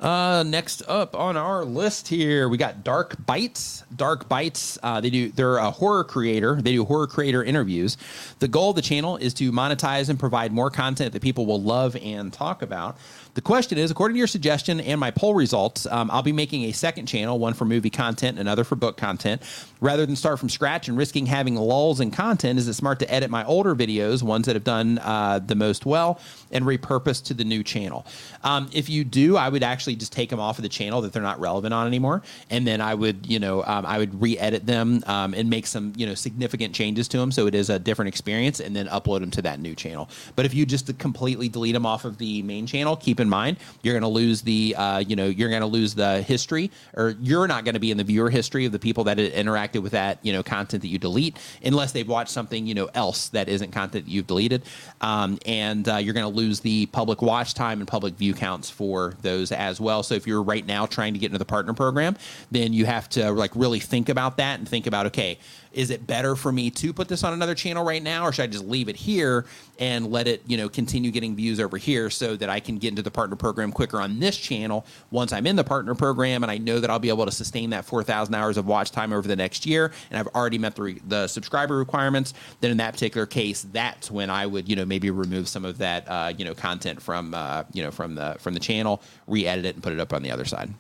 uh, 0.01 0.45
next 0.47 0.83
up 0.89 1.15
on 1.17 1.37
our 1.37 1.65
list 1.65 2.09
here, 2.09 2.49
we 2.49 2.57
got 2.57 2.85
Dark 2.85 3.17
Bites. 3.25 3.85
Dark 3.95 4.29
Bites. 4.29 4.79
Uh, 4.83 5.01
they 5.01 5.11
do. 5.11 5.31
They're 5.31 5.57
a 5.57 5.71
horror 5.71 6.05
creator. 6.05 6.61
They 6.61 6.73
do 6.73 6.85
horror 6.85 7.07
creator 7.07 7.43
interviews. 7.43 7.97
The 8.39 8.49
goal 8.49 8.71
of 8.71 8.77
the 8.77 8.83
channel 8.83 9.17
is 9.17 9.35
to 9.35 9.53
monetize 9.53 10.09
and 10.09 10.19
provide 10.19 10.53
more 10.53 10.71
content 10.71 11.13
that 11.13 11.23
people 11.23 11.47
will 11.47 11.63
love 11.63 11.97
and 11.97 12.33
talk 12.33 12.63
about. 12.63 12.97
The 13.35 13.41
question 13.41 13.79
is, 13.79 13.91
according 13.91 14.15
to 14.15 14.19
your 14.19 14.29
suggestion 14.29 14.81
and 14.81 15.01
my 15.01 15.11
poll 15.11 15.35
results, 15.35 15.87
um, 15.87 16.09
I'll 16.13 16.23
be 16.23 16.33
making 16.33 16.65
a 16.65 16.73
second 16.73 17.07
channel, 17.07 17.39
one 17.39 17.53
for 17.53 17.65
movie 17.65 17.91
content 17.91 18.39
another 18.39 18.63
for 18.63 18.77
book 18.77 18.97
content. 18.97 19.43
Rather 19.81 20.07
than 20.07 20.15
start 20.15 20.39
from 20.39 20.49
scratch 20.49 20.87
and 20.89 20.97
risking 20.97 21.27
having 21.27 21.57
lulls 21.57 22.01
in 22.01 22.13
content, 22.13 22.61
is 22.61 22.69
it 22.69 22.75
smart 22.75 23.01
to 23.01 23.13
edit 23.13 23.31
my 23.31 23.45
older 23.45 23.75
videos, 23.75 24.23
ones 24.23 24.47
that 24.47 24.55
have 24.55 24.65
done 24.65 24.99
uh, 24.99 25.41
the 25.41 25.57
most 25.57 25.85
well, 25.85 26.21
and 26.55 26.65
repurpose 26.65 27.23
to 27.25 27.35
the 27.35 27.45
new 27.45 27.63
channel? 27.63 28.07
Um, 28.43 28.71
if 28.73 28.89
you 28.89 29.05
do, 29.05 29.37
I 29.37 29.49
would 29.49 29.63
actually 29.63 29.97
just 29.97 30.13
take 30.13 30.31
them 30.31 30.41
off 30.41 30.59
of 30.59 30.63
the 30.63 30.69
channel 30.69 31.03
that 31.03 31.13
they're 31.13 31.23
not 31.23 31.41
relevant 31.41 31.75
on 31.75 31.87
anymore, 31.87 32.23
and 32.49 32.67
then 32.67 32.81
I 32.81 32.95
would, 32.95 33.27
you 33.27 33.39
know, 33.39 33.63
um, 33.65 33.85
I 33.85 33.99
would 33.99 34.23
re-edit 34.23 34.65
them 34.65 35.03
um, 35.07 35.35
and 35.35 35.51
make 35.51 35.67
some, 35.67 35.93
you 35.97 36.07
know, 36.07 36.15
significant 36.15 36.75
changes 36.75 37.09
to 37.09 37.19
them 37.19 37.33
so 37.33 37.47
it 37.47 37.55
is 37.55 37.69
a 37.71 37.79
different 37.79 38.09
experience, 38.09 38.61
and 38.61 38.75
then 38.75 38.87
upload 38.87 39.21
them 39.21 39.31
to 39.33 39.43
that 39.43 39.61
new 39.61 39.75
channel. 39.75 40.09
But 40.37 40.47
if 40.47 40.55
you 40.55 40.65
just 40.65 40.97
completely 40.99 41.49
delete 41.49 41.75
them 41.75 41.87
off 41.87 42.05
of 42.05 42.19
the 42.19 42.43
main 42.43 42.67
channel, 42.67 42.97
keep 42.97 43.19
in 43.19 43.29
mind 43.29 43.57
you're 43.83 43.95
going 43.95 44.03
to 44.03 44.09
lose 44.09 44.43
the, 44.43 44.75
uh, 44.77 44.99
you 44.99 45.17
know, 45.17 45.27
you're 45.27 45.51
going 45.51 45.63
to 45.63 45.67
lose 45.67 45.95
the 45.95 46.23
history, 46.23 46.71
or 46.95 47.17
you're 47.21 47.49
not 47.49 47.65
going 47.65 47.75
to 47.75 47.81
be 47.81 47.91
in 47.91 47.97
the 47.97 48.05
viewer 48.05 48.31
history 48.31 48.67
of 48.67 48.73
the 48.73 48.79
people 48.79 49.05
that 49.05 49.19
interacted 49.19 49.83
with 49.83 49.93
that, 49.93 50.19
you 50.23 50.33
know, 50.33 50.43
content 50.43 50.83
that 50.83 50.89
you 50.89 50.99
delete, 50.99 51.37
unless 51.65 51.93
they've 51.93 52.09
watched 52.09 52.31
something, 52.31 52.67
you 52.67 52.75
know, 52.75 52.89
else 52.95 53.29
that 53.31 53.49
isn't 53.49 53.73
content 53.73 54.05
that 54.05 54.11
you've 54.11 54.27
deleted, 54.27 54.63
um, 55.01 55.39
and 55.47 55.89
uh, 55.89 55.97
you're 55.97 56.15
going 56.15 56.31
to 56.31 56.37
lose 56.37 56.44
the 56.53 56.87
public 56.87 57.23
watch 57.23 57.55
time 57.55 57.81
and 57.81 57.89
public 57.89 58.15
view 58.15 58.35
counts 58.35 58.71
for 58.71 59.15
those 59.23 59.53
as 59.53 59.81
well. 59.81 60.03
So 60.03 60.15
if 60.15 60.27
you're 60.27 60.43
right 60.43 60.65
now 60.65 60.87
trying 60.87 61.13
to 61.15 61.19
get 61.19 61.27
into 61.27 61.39
the 61.39 61.45
partner 61.45 61.75
program, 61.75 62.17
then 62.51 62.73
you 62.73 62.87
have 62.87 63.09
to 63.11 63.31
like 63.33 63.51
really 63.55 63.81
think 63.81 64.09
about 64.09 64.37
that 64.37 64.59
and 64.59 64.69
think 64.69 64.87
about 64.87 65.07
okay, 65.07 65.39
is 65.75 65.91
it 65.91 66.07
better 66.07 66.37
for 66.37 66.53
me 66.53 66.71
to 66.71 66.93
put 66.93 67.09
this 67.09 67.25
on 67.25 67.33
another 67.33 67.55
channel 67.55 67.85
right 67.85 68.03
now, 68.03 68.25
or 68.25 68.33
should 68.33 68.45
I 68.45 68.47
just 68.47 68.65
leave 68.65 68.89
it 68.89 68.97
here 68.97 69.45
and 69.79 70.11
let 70.11 70.29
it 70.29 70.43
you 70.47 70.57
know 70.57 70.69
continue 70.69 71.11
getting 71.11 71.35
views 71.35 71.61
over 71.61 71.77
here 71.77 72.11
so 72.11 72.37
that 72.37 72.49
I 72.49 72.61
can 72.61 72.79
get 72.79 72.89
into 72.89 73.03
the 73.03 73.11
partner 73.11 73.37
program 73.37 73.73
quicker 73.73 74.01
on 74.01 74.21
this 74.21 74.37
channel 74.37 74.87
once 75.11 75.33
I'm 75.33 75.47
in 75.47 75.57
the 75.57 75.65
partner 75.65 75.95
program 75.95 76.43
and 76.43 76.51
I 76.51 76.59
know 76.59 76.81
that 76.81 76.91
I'll 76.91 76.99
be 76.99 77.09
able 77.09 77.27
to 77.27 77.33
sustain 77.33 77.71
that 77.71 77.85
4,000 77.85 78.35
hours 78.35 78.57
of 78.57 78.67
watch 78.67 78.91
time 78.91 79.13
over 79.13 79.27
the 79.27 79.37
next 79.37 79.67
year 79.67 79.93
and 80.11 80.19
I've 80.19 80.29
already 80.29 80.59
met 80.59 80.77
the, 80.77 80.83
re- 80.83 81.03
the 81.09 81.27
subscriber 81.27 81.77
requirements. 81.77 82.35
Then 82.61 82.71
in 82.71 82.77
that 82.79 82.93
particular 82.93 83.27
case, 83.27 83.67
that's 83.73 84.11
when 84.11 84.31
I 84.31 84.47
would 84.47 84.69
you 84.69 84.77
know 84.77 84.85
maybe 84.85 85.11
remove 85.11 85.49
some 85.49 85.65
of 85.65 85.79
that 85.79 86.09
uh, 86.09 86.33
you 86.37 86.45
know 86.45 86.55
content 86.55 87.03
from 87.03 87.35
uh, 87.35 87.65
you 87.73 87.83
know 87.83 87.91
from 87.91 88.15
the 88.15 88.37
from 88.39 88.55
the 88.55 88.61
channel, 88.61 89.03
re-edit 89.27 89.65
it 89.65 89.75
and 89.75 89.83
put 89.83 89.93
it 89.93 90.01
up 90.01 90.13
on 90.13 90.23
the 90.23 90.31
other 90.31 90.45
side. 90.45 90.73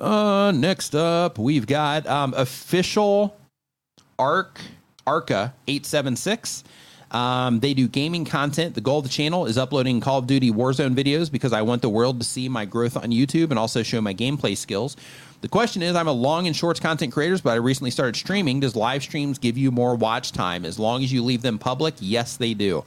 Uh, 0.00 0.52
next 0.54 0.94
up, 0.94 1.38
we've 1.38 1.66
got 1.66 2.06
um, 2.06 2.34
official 2.34 3.36
Arc 4.18 4.60
Arca 5.06 5.54
eight 5.68 5.86
seven 5.86 6.16
six. 6.16 6.64
Um, 7.10 7.60
they 7.60 7.74
do 7.74 7.86
gaming 7.86 8.24
content. 8.24 8.74
The 8.74 8.80
goal 8.80 8.98
of 8.98 9.04
the 9.04 9.10
channel 9.10 9.46
is 9.46 9.56
uploading 9.56 10.00
Call 10.00 10.18
of 10.18 10.26
Duty 10.26 10.50
Warzone 10.50 10.96
videos 10.96 11.30
because 11.30 11.52
I 11.52 11.62
want 11.62 11.80
the 11.80 11.88
world 11.88 12.18
to 12.18 12.26
see 12.26 12.48
my 12.48 12.64
growth 12.64 12.96
on 12.96 13.10
YouTube 13.10 13.50
and 13.50 13.58
also 13.58 13.84
show 13.84 14.00
my 14.00 14.12
gameplay 14.12 14.56
skills. 14.56 14.96
The 15.40 15.48
question 15.48 15.80
is 15.82 15.94
I'm 15.94 16.08
a 16.08 16.12
long 16.12 16.48
and 16.48 16.56
shorts 16.56 16.80
content 16.80 17.12
creators, 17.12 17.40
but 17.40 17.50
I 17.50 17.56
recently 17.56 17.92
started 17.92 18.16
streaming. 18.16 18.60
Does 18.60 18.74
live 18.74 19.02
streams 19.02 19.38
give 19.38 19.56
you 19.56 19.70
more 19.70 19.94
watch 19.94 20.32
time? 20.32 20.64
As 20.64 20.78
long 20.78 21.04
as 21.04 21.12
you 21.12 21.22
leave 21.22 21.42
them 21.42 21.58
public, 21.58 21.94
yes, 22.00 22.36
they 22.36 22.54
do. 22.54 22.82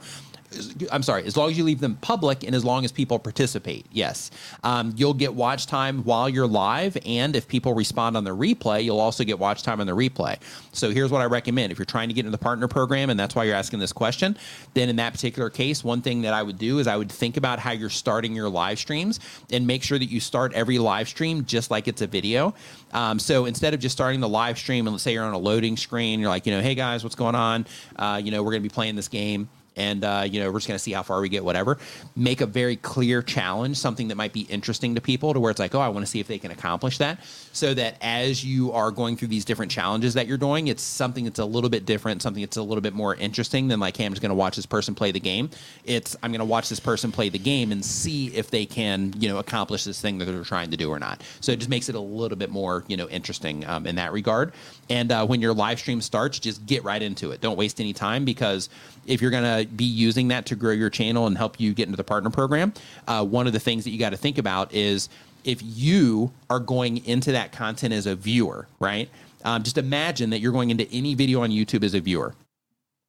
I'm 0.90 1.02
sorry, 1.02 1.24
as 1.24 1.36
long 1.36 1.50
as 1.50 1.58
you 1.58 1.64
leave 1.64 1.80
them 1.80 1.96
public 1.96 2.42
and 2.42 2.54
as 2.54 2.64
long 2.64 2.84
as 2.84 2.92
people 2.92 3.18
participate, 3.18 3.84
yes. 3.92 4.30
Um, 4.64 4.94
you'll 4.96 5.14
get 5.14 5.34
watch 5.34 5.66
time 5.66 6.02
while 6.04 6.28
you're 6.28 6.46
live. 6.46 6.96
And 7.04 7.36
if 7.36 7.46
people 7.46 7.74
respond 7.74 8.16
on 8.16 8.24
the 8.24 8.34
replay, 8.34 8.82
you'll 8.82 9.00
also 9.00 9.24
get 9.24 9.38
watch 9.38 9.62
time 9.62 9.80
on 9.80 9.86
the 9.86 9.94
replay. 9.94 10.38
So 10.72 10.90
here's 10.90 11.10
what 11.10 11.20
I 11.20 11.26
recommend. 11.26 11.70
If 11.70 11.78
you're 11.78 11.84
trying 11.84 12.08
to 12.08 12.14
get 12.14 12.20
into 12.20 12.30
the 12.30 12.42
partner 12.42 12.66
program 12.66 13.10
and 13.10 13.20
that's 13.20 13.34
why 13.34 13.44
you're 13.44 13.54
asking 13.54 13.78
this 13.78 13.92
question, 13.92 14.38
then 14.72 14.88
in 14.88 14.96
that 14.96 15.12
particular 15.12 15.50
case, 15.50 15.84
one 15.84 16.00
thing 16.00 16.22
that 16.22 16.32
I 16.32 16.42
would 16.42 16.58
do 16.58 16.78
is 16.78 16.86
I 16.86 16.96
would 16.96 17.12
think 17.12 17.36
about 17.36 17.58
how 17.58 17.72
you're 17.72 17.90
starting 17.90 18.34
your 18.34 18.48
live 18.48 18.78
streams 18.78 19.20
and 19.52 19.66
make 19.66 19.82
sure 19.82 19.98
that 19.98 20.06
you 20.10 20.20
start 20.20 20.54
every 20.54 20.78
live 20.78 21.08
stream 21.08 21.44
just 21.44 21.70
like 21.70 21.88
it's 21.88 22.00
a 22.00 22.06
video. 22.06 22.54
Um, 22.92 23.18
so 23.18 23.44
instead 23.44 23.74
of 23.74 23.80
just 23.80 23.94
starting 23.94 24.20
the 24.20 24.28
live 24.28 24.58
stream 24.58 24.86
and 24.86 24.94
let's 24.94 25.02
say 25.02 25.12
you're 25.12 25.24
on 25.24 25.34
a 25.34 25.38
loading 25.38 25.76
screen, 25.76 26.20
you're 26.20 26.30
like, 26.30 26.46
you 26.46 26.52
know, 26.52 26.62
hey 26.62 26.74
guys, 26.74 27.04
what's 27.04 27.16
going 27.16 27.34
on? 27.34 27.66
Uh, 27.96 28.20
you 28.24 28.30
know, 28.30 28.42
we're 28.42 28.52
going 28.52 28.62
to 28.62 28.68
be 28.68 28.72
playing 28.72 28.96
this 28.96 29.08
game 29.08 29.48
and 29.78 30.04
uh, 30.04 30.24
you 30.28 30.40
know 30.40 30.50
we're 30.50 30.58
just 30.58 30.68
going 30.68 30.76
to 30.76 30.82
see 30.82 30.92
how 30.92 31.02
far 31.02 31.20
we 31.20 31.28
get 31.28 31.44
whatever. 31.44 31.78
Make 32.16 32.40
a 32.40 32.46
very 32.46 32.76
clear 32.76 33.22
challenge 33.22 33.78
something 33.78 34.08
that 34.08 34.16
might 34.16 34.32
be 34.32 34.42
interesting 34.42 34.94
to 34.96 35.00
people 35.00 35.32
to 35.32 35.40
where 35.40 35.50
it's 35.50 35.60
like 35.60 35.74
oh 35.74 35.80
i 35.80 35.88
want 35.88 36.04
to 36.04 36.10
see 36.10 36.20
if 36.20 36.26
they 36.26 36.38
can 36.38 36.50
accomplish 36.50 36.98
that. 36.98 37.20
So 37.52 37.72
that 37.74 37.96
as 38.00 38.44
you 38.44 38.72
are 38.72 38.90
going 38.90 39.16
through 39.16 39.28
these 39.28 39.44
different 39.44 39.72
challenges 39.72 40.14
that 40.14 40.26
you're 40.26 40.38
doing 40.38 40.68
it's 40.68 40.82
something 40.82 41.24
that's 41.24 41.38
a 41.38 41.44
little 41.44 41.70
bit 41.70 41.86
different 41.86 42.22
something 42.22 42.42
that's 42.42 42.56
a 42.56 42.62
little 42.62 42.82
bit 42.82 42.94
more 42.94 43.14
interesting 43.14 43.68
than 43.68 43.80
like 43.80 43.96
hey 43.96 44.04
i'm 44.04 44.12
just 44.12 44.22
going 44.22 44.30
to 44.30 44.34
watch 44.34 44.56
this 44.56 44.66
person 44.66 44.94
play 44.94 45.12
the 45.12 45.20
game. 45.20 45.48
It's 45.84 46.16
i'm 46.22 46.32
going 46.32 46.40
to 46.40 46.44
watch 46.44 46.68
this 46.68 46.80
person 46.80 47.12
play 47.12 47.28
the 47.28 47.38
game 47.38 47.72
and 47.72 47.84
see 47.84 48.28
if 48.28 48.50
they 48.50 48.66
can 48.66 49.14
you 49.18 49.28
know 49.28 49.38
accomplish 49.38 49.84
this 49.84 50.00
thing 50.00 50.18
that 50.18 50.24
they're 50.24 50.42
trying 50.44 50.70
to 50.70 50.76
do 50.76 50.90
or 50.90 50.98
not. 50.98 51.22
So 51.40 51.52
it 51.52 51.58
just 51.58 51.70
makes 51.70 51.88
it 51.88 51.94
a 51.94 52.00
little 52.00 52.36
bit 52.36 52.50
more 52.50 52.84
you 52.88 52.96
know 52.96 53.08
interesting 53.08 53.64
um, 53.66 53.86
in 53.86 53.96
that 53.96 54.12
regard 54.12 54.52
and 54.90 55.12
uh, 55.12 55.26
when 55.26 55.40
your 55.40 55.52
live 55.52 55.78
stream 55.78 56.00
starts 56.00 56.38
just 56.38 56.64
get 56.66 56.84
right 56.84 57.02
into 57.02 57.30
it 57.30 57.40
don't 57.40 57.56
waste 57.56 57.80
any 57.80 57.92
time 57.92 58.24
because 58.24 58.68
if 59.08 59.22
you're 59.22 59.30
going 59.30 59.64
to 59.64 59.68
be 59.74 59.84
using 59.84 60.28
that 60.28 60.46
to 60.46 60.54
grow 60.54 60.72
your 60.72 60.90
channel 60.90 61.26
and 61.26 61.36
help 61.36 61.58
you 61.58 61.74
get 61.74 61.86
into 61.86 61.96
the 61.96 62.04
partner 62.04 62.30
program, 62.30 62.72
uh, 63.08 63.24
one 63.24 63.46
of 63.46 63.52
the 63.52 63.60
things 63.60 63.84
that 63.84 63.90
you 63.90 63.98
got 63.98 64.10
to 64.10 64.16
think 64.16 64.38
about 64.38 64.72
is 64.72 65.08
if 65.44 65.60
you 65.62 66.30
are 66.50 66.60
going 66.60 67.04
into 67.06 67.32
that 67.32 67.50
content 67.50 67.94
as 67.94 68.06
a 68.06 68.14
viewer, 68.14 68.68
right? 68.78 69.08
Um, 69.44 69.62
just 69.62 69.78
imagine 69.78 70.30
that 70.30 70.40
you're 70.40 70.52
going 70.52 70.70
into 70.70 70.86
any 70.92 71.14
video 71.14 71.42
on 71.42 71.50
YouTube 71.50 71.82
as 71.82 71.94
a 71.94 72.00
viewer 72.00 72.34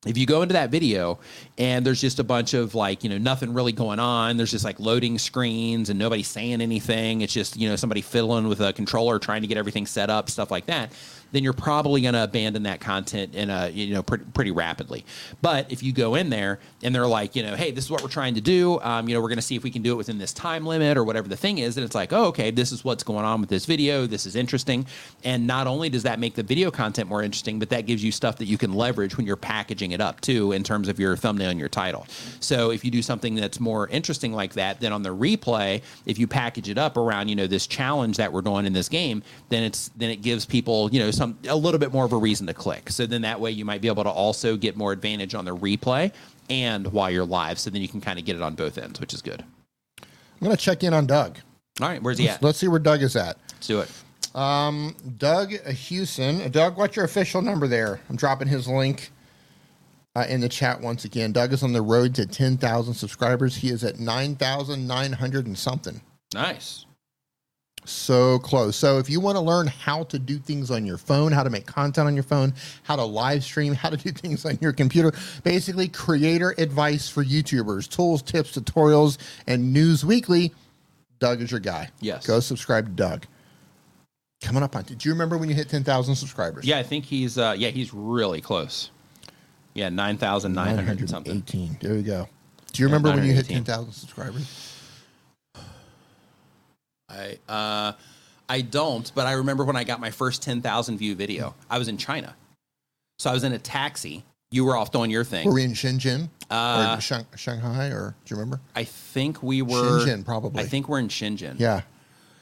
if 0.06 0.18
you 0.18 0.26
go 0.26 0.42
into 0.42 0.54
that 0.54 0.70
video 0.70 1.20
and 1.58 1.86
there's 1.86 2.00
just 2.00 2.20
a 2.20 2.24
bunch 2.24 2.54
of 2.54 2.74
like 2.74 3.04
you 3.04 3.10
know 3.10 3.18
nothing 3.18 3.54
really 3.54 3.74
going 3.74 4.00
on 4.00 4.38
there's 4.38 4.52
just 4.52 4.64
like 4.64 4.80
loading 4.80 5.18
screens 5.18 5.90
and 5.90 6.00
nobody 6.00 6.24
saying 6.24 6.62
anything 6.62 7.20
it's 7.20 7.34
just 7.34 7.58
you 7.58 7.68
know 7.68 7.76
somebody 7.76 8.00
fiddling 8.00 8.48
with 8.48 8.62
a 8.62 8.72
controller 8.72 9.20
trying 9.20 9.42
to 9.42 9.48
get 9.48 9.58
everything 9.58 9.86
set 9.86 10.10
up 10.10 10.30
stuff 10.30 10.52
like 10.52 10.66
that 10.68 10.94
then 11.32 11.44
you're 11.44 11.54
probably 11.54 12.02
going 12.02 12.14
to 12.14 12.24
abandon 12.24 12.64
that 12.64 12.80
content 12.80 13.36
in 13.36 13.50
a 13.50 13.70
you 13.70 13.94
know 13.94 14.04
pretty, 14.04 14.26
pretty 14.34 14.52
rapidly 14.52 15.06
but 15.42 15.72
if 15.72 15.84
you 15.84 15.94
go 15.94 16.16
in 16.16 16.30
there 16.30 16.60
and 16.84 16.94
they're 16.94 17.08
like 17.08 17.36
you 17.36 17.44
know 17.44 17.56
hey 17.56 17.72
this 17.72 17.86
is 17.86 17.92
what 17.92 18.02
we're 18.02 18.10
trying 18.10 18.36
to 18.36 18.42
do 18.42 18.80
um, 18.82 19.08
you 19.08 19.16
know 19.16 19.22
we're 19.22 19.30
going 19.30 19.38
to 19.38 19.42
see 19.42 19.56
if 19.56 19.64
we 19.64 19.72
can 19.72 19.82
do 19.82 19.94
it 19.94 19.96
within 19.96 20.18
this 20.18 20.34
time 20.34 20.66
limit 20.66 20.98
or 20.98 21.04
whatever 21.04 21.28
the 21.28 21.38
thing 21.38 21.58
is 21.58 21.78
and 21.78 21.86
it's 21.86 21.96
like 21.96 22.14
oh 22.14 22.26
okay 22.26 22.52
this 22.52 22.72
is 22.72 22.84
what's 22.84 23.04
going 23.04 23.26
on 23.26 23.42
with 23.42 23.50
this 23.50 23.66
video 23.66 24.06
this 24.06 24.26
is 24.26 24.36
interesting 24.36 24.86
and 25.24 25.46
not 25.46 25.68
only 25.68 25.90
does 25.90 26.04
that 26.04 26.20
make 26.20 26.36
the 26.36 26.44
video 26.44 26.72
content 26.72 27.08
more 27.10 27.24
interesting 27.24 27.60
but 27.60 27.70
that 27.70 27.86
gives 27.86 28.04
you 28.04 28.12
stuff 28.12 28.38
that 28.38 28.46
you 28.46 28.58
can 28.58 28.74
leverage 28.74 29.18
when 29.18 29.26
you're 29.26 29.36
packaging 29.36 29.92
it 29.92 30.02
up 30.02 30.20
too 30.22 30.52
in 30.52 30.64
terms 30.64 30.88
of 30.88 31.00
your 31.00 31.16
thumbnail 31.16 31.50
and 31.50 31.60
your 31.60 31.70
title. 31.70 32.06
So 32.40 32.72
if 32.72 32.84
you 32.84 32.92
do 32.92 33.02
something 33.02 33.36
that's 33.36 33.60
more 33.60 33.88
interesting 33.88 34.34
like 34.34 34.54
that, 34.54 34.80
then 34.80 34.92
on 34.92 35.04
the 35.04 35.16
replay, 35.16 35.82
if 36.06 36.18
you 36.18 36.28
package 36.28 36.70
it 36.70 36.78
up 36.78 36.98
around 36.98 37.30
you 37.30 37.36
know 37.36 37.48
this 37.48 37.68
challenge 37.68 38.18
that 38.18 38.32
we're 38.32 38.42
doing 38.42 38.66
in 38.66 38.74
this 38.74 38.90
game, 38.90 39.24
then 39.50 39.64
it's 39.64 39.90
then 39.98 40.10
it 40.10 40.22
gives 40.22 40.46
people 40.46 40.90
you 40.92 41.00
know 41.00 41.12
some 41.20 41.38
a 41.50 41.56
little 41.56 41.80
bit 41.80 41.92
more 41.92 42.06
of 42.06 42.14
a 42.14 42.18
reason 42.18 42.48
to 42.48 42.54
click. 42.54 42.90
So 42.90 43.06
then 43.06 43.24
that 43.24 43.42
way 43.42 43.52
you 43.52 43.66
might 43.66 43.82
be 43.82 43.90
able 43.90 44.04
to 44.04 44.10
also 44.10 44.56
get 44.56 44.78
more 44.78 44.94
advantage 44.94 45.36
on 45.36 45.44
the 45.44 45.56
replay 45.56 46.14
and 46.50 46.88
while 46.94 47.12
you're 47.12 47.26
live. 47.26 47.60
So 47.60 47.70
then 47.70 47.82
you 47.82 47.90
can 47.90 48.00
kind 48.00 48.18
of 48.18 48.24
get 48.24 48.38
it 48.38 48.42
on 48.42 48.56
both 48.56 48.78
ends, 48.78 49.02
which 49.02 49.14
is 49.14 49.22
good. 49.22 49.44
I'm 50.02 50.46
going 50.46 50.56
to 50.56 50.62
check 50.62 50.82
in 50.84 50.94
on 50.94 51.06
Doug. 51.06 51.38
All 51.82 51.90
right, 51.90 52.02
where's 52.02 52.18
he 52.18 52.26
let's, 52.26 52.38
at? 52.38 52.44
Let's 52.44 52.58
see 52.58 52.70
where 52.70 52.80
Doug 52.80 53.04
is 53.04 53.18
at. 53.18 53.38
Let's 53.52 53.68
do 53.68 53.82
it. 53.82 53.92
Um, 54.34 54.96
Doug 55.18 55.52
Hewson. 55.68 56.50
Doug, 56.52 56.78
what's 56.78 56.96
your 56.96 57.04
official 57.04 57.42
number 57.42 57.68
there? 57.68 58.00
I'm 58.10 58.16
dropping 58.16 58.48
his 58.48 58.68
link 58.68 59.12
uh, 60.16 60.26
in 60.30 60.40
the 60.40 60.50
chat 60.50 60.80
once 60.80 61.04
again. 61.04 61.34
Doug 61.34 61.52
is 61.52 61.64
on 61.64 61.74
the 61.74 61.82
road 61.82 62.16
to 62.16 62.26
10,000 62.26 62.94
subscribers. 62.94 63.58
He 63.58 63.70
is 63.70 63.84
at 63.84 64.00
9,900 64.00 65.48
and 65.48 65.58
something. 65.58 66.00
Nice. 66.34 66.86
So 67.90 68.38
close. 68.40 68.76
So 68.76 69.00
if 69.00 69.10
you 69.10 69.20
want 69.20 69.36
to 69.38 69.42
learn 69.42 69.68
how 69.68 70.04
to 70.06 70.20
do 70.20 70.38
things 70.38 70.70
on 70.70 70.86
your 70.86 70.98
phone, 70.98 71.32
how 71.32 71.44
to 71.44 71.50
make 71.50 71.66
content 71.66 72.08
on 72.08 72.14
your 72.14 72.24
phone, 72.24 72.54
how 72.84 72.96
to 72.96 73.04
live 73.04 73.44
stream, 73.44 73.74
how 73.74 73.90
to 73.90 73.98
do 73.98 74.12
things 74.12 74.46
on 74.46 74.58
your 74.62 74.74
computer, 74.74 75.12
basically 75.44 75.88
creator 75.88 76.54
advice 76.58 77.10
for 77.10 77.24
YouTubers, 77.24 77.90
tools, 77.90 78.22
tips, 78.22 78.52
tutorials, 78.52 79.18
and 79.48 79.74
news 79.74 80.06
weekly, 80.06 80.54
Doug 81.20 81.42
is 81.42 81.50
your 81.52 81.60
guy. 81.60 81.90
Yes. 82.00 82.26
Go 82.28 82.40
subscribe 82.40 82.86
to 82.86 82.92
Doug. 82.92 83.26
Coming 84.42 84.64
up 84.64 84.76
on. 84.76 84.84
Did 84.84 85.04
you 85.04 85.12
remember 85.12 85.38
when 85.38 85.50
you 85.50 85.56
hit 85.56 85.68
10,000 85.68 86.16
subscribers? 86.16 86.66
Yeah, 86.66 86.78
I 86.78 86.84
think 86.84 87.06
he's 87.06 87.38
uh, 87.38 87.56
yeah 87.58 87.70
he's 87.70 87.94
really 87.94 88.40
close. 88.40 88.92
Yeah, 89.74 89.90
nine 89.90 90.18
thousand 90.18 90.54
nine 90.54 90.78
hundred 90.78 91.10
something. 91.10 91.44
918. 91.48 91.78
There 91.82 91.96
we 91.96 92.04
go. 92.04 92.30
Do 92.72 92.82
you 92.82 92.88
Yeah, 92.88 92.94
remember 92.94 93.10
when 93.18 93.26
you 93.26 93.34
hit 93.34 93.50
918. 93.50 93.64
10,000 93.66 93.92
subscribers? 93.94 94.69
I 97.10 97.38
uh, 97.52 97.92
I 98.48 98.62
don't, 98.62 99.12
but 99.16 99.28
I 99.28 99.34
remember 99.34 99.64
when 99.66 99.76
I 99.76 99.84
got 99.84 100.00
my 100.00 100.12
first 100.12 100.42
ten 100.42 100.62
thousand 100.62 100.98
view 100.98 101.16
video. 101.16 101.56
I 101.70 101.78
was 101.78 101.88
in 101.88 101.98
China, 101.98 102.36
so 103.18 103.30
I 103.30 103.34
was 103.34 103.44
in 103.44 103.54
a 103.54 103.60
taxi. 103.60 104.24
You 104.52 104.66
were 104.66 104.76
off 104.76 104.92
doing 104.92 105.12
your 105.12 105.24
thing. 105.24 105.46
Were 105.46 105.54
we 105.54 105.64
in 105.64 105.74
Shenzhen 105.74 106.30
Uh, 106.50 106.96
or 106.98 107.02
Shang- 107.02 107.28
Shanghai 107.36 107.90
or 107.90 108.16
do 108.26 108.34
you 108.34 108.40
remember? 108.40 108.60
I 108.76 108.84
think 108.84 109.44
we 109.44 109.62
were 109.62 110.00
Shenzhen, 110.00 110.26
probably. 110.26 110.64
I 110.64 110.66
think 110.66 110.90
we're 110.90 110.98
in 110.98 111.08
Shenzhen. 111.08 111.60
Yeah. 111.60 111.82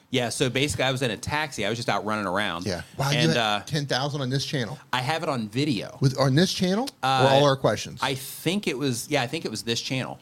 yeah. 0.10 0.30
So 0.30 0.50
basically, 0.50 0.86
I 0.86 0.92
was 0.94 1.02
in 1.02 1.12
a 1.12 1.18
taxi. 1.18 1.66
I 1.66 1.70
was 1.70 1.78
just 1.78 1.90
out 1.90 2.06
running 2.06 2.26
around. 2.26 2.66
Yeah. 2.66 2.84
Wow, 2.98 3.10
you 3.12 3.18
and 3.18 3.38
uh, 3.38 3.60
10,000 3.66 4.22
on 4.22 4.30
this 4.30 4.46
channel. 4.46 4.80
I 4.94 5.02
have 5.02 5.22
it 5.22 5.28
on 5.28 5.50
video. 5.50 5.98
With 6.00 6.18
on 6.18 6.34
this 6.34 6.54
channel 6.54 6.88
Uh, 7.04 7.28
or 7.30 7.36
all 7.36 7.46
our 7.46 7.58
questions? 7.58 8.00
I 8.02 8.14
think 8.16 8.68
it 8.68 8.78
was 8.78 9.10
yeah, 9.10 9.22
I 9.22 9.28
think 9.28 9.44
it 9.44 9.52
was 9.52 9.64
this 9.64 9.82
channel. 9.82 10.18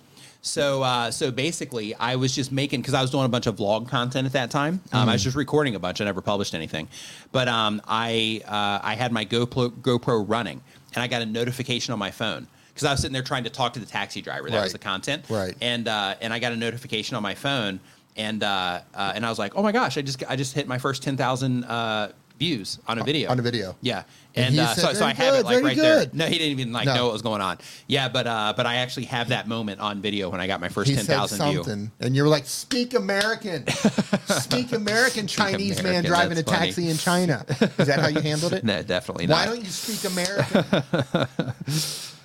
So 0.45 0.83
uh, 0.83 1.09
so 1.09 1.31
basically, 1.31 1.95
I 1.95 2.17
was 2.17 2.33
just 2.33 2.51
making 2.51 2.81
because 2.81 2.93
I 2.93 3.01
was 3.01 3.09
doing 3.09 3.25
a 3.25 3.29
bunch 3.29 3.47
of 3.47 3.55
vlog 3.55 3.89
content 3.89 4.27
at 4.27 4.33
that 4.33 4.51
time. 4.51 4.79
Um, 4.93 5.09
I 5.09 5.13
was 5.13 5.23
just 5.23 5.35
recording 5.35 5.73
a 5.73 5.79
bunch. 5.79 6.01
I 6.01 6.05
never 6.05 6.21
published 6.21 6.53
anything, 6.53 6.87
but 7.31 7.47
um, 7.47 7.81
I 7.87 8.41
uh, 8.45 8.79
I 8.85 8.93
had 8.93 9.11
my 9.11 9.25
GoPro 9.25 9.71
GoPro 9.71 10.23
running, 10.27 10.61
and 10.93 11.01
I 11.03 11.07
got 11.07 11.23
a 11.23 11.25
notification 11.25 11.93
on 11.93 11.99
my 11.99 12.11
phone 12.11 12.47
because 12.69 12.85
I 12.85 12.91
was 12.91 12.99
sitting 12.99 13.13
there 13.13 13.23
trying 13.23 13.45
to 13.45 13.49
talk 13.49 13.73
to 13.73 13.79
the 13.79 13.87
taxi 13.87 14.21
driver. 14.21 14.51
That 14.51 14.61
was 14.61 14.73
the 14.73 14.77
content, 14.79 15.25
Right. 15.29 15.55
And 15.61 15.87
uh, 15.87 16.13
and 16.21 16.31
I 16.31 16.37
got 16.37 16.51
a 16.51 16.57
notification 16.57 17.17
on 17.17 17.23
my 17.23 17.33
phone, 17.33 17.79
and 18.15 18.43
uh, 18.43 18.81
uh, 18.93 19.13
and 19.15 19.25
I 19.25 19.29
was 19.29 19.39
like, 19.39 19.55
oh 19.55 19.63
my 19.63 19.71
gosh, 19.71 19.97
I 19.97 20.03
just 20.03 20.23
I 20.29 20.35
just 20.35 20.53
hit 20.53 20.67
my 20.67 20.77
first 20.77 21.01
ten 21.01 21.17
thousand 21.17 21.63
uh, 21.63 22.11
views 22.37 22.79
on 22.87 22.99
a 22.99 23.03
video. 23.03 23.29
on 23.31 23.39
a 23.39 23.41
video. 23.41 23.75
Yeah. 23.81 24.03
And 24.37 24.47
And, 24.47 24.53
he 24.55 24.59
uh, 24.59 24.67
said, 24.73 24.81
so, 24.81 24.87
so 24.93 24.99
"Very 24.99 25.11
I 25.11 25.13
have 25.13 25.33
good, 25.33 25.39
it 25.39 25.45
like 25.45 25.63
right 25.63 25.77
there. 25.77 25.99
good." 25.99 26.13
No, 26.13 26.25
he 26.25 26.37
didn't 26.37 26.59
even 26.59 26.73
like 26.73 26.85
No. 26.87 26.95
know 26.95 27.03
what 27.05 27.13
was 27.13 27.21
going 27.21 27.41
on. 27.41 27.57
Yeah, 27.87 28.09
but 28.09 28.27
uh, 28.27 28.53
but 28.57 28.65
I 28.65 28.75
actually 28.75 29.05
have 29.05 29.29
that 29.29 29.47
moment 29.47 29.79
on 29.79 30.01
video 30.01 30.29
when 30.29 30.41
I 30.41 30.47
got 30.47 30.59
my 30.59 30.67
first 30.67 30.89
he 30.89 30.95
ten 30.97 31.05
thousand 31.05 31.49
view. 31.51 31.89
and 32.01 32.15
you 32.15 32.21
were 32.23 32.27
like, 32.27 32.45
"Speak 32.45 32.93
American, 32.95 33.65
speak 34.27 34.71
American." 34.81 35.27
Chinese 35.27 35.77
man 35.77 35.85
American, 36.05 36.05
driving 36.11 36.37
a 36.37 36.43
funny. 36.43 36.57
taxi 36.67 36.89
in 36.89 36.97
China. 36.97 37.45
Is 37.77 37.87
that 37.87 37.99
how 37.99 38.07
you 38.07 38.19
handled 38.19 38.51
it? 38.53 38.63
No, 38.65 38.81
definitely 38.83 39.27
not. 39.27 39.35
Why 39.35 39.45
don't 39.45 39.63
you 39.63 39.69
speak 39.71 40.11
American? 40.11 40.63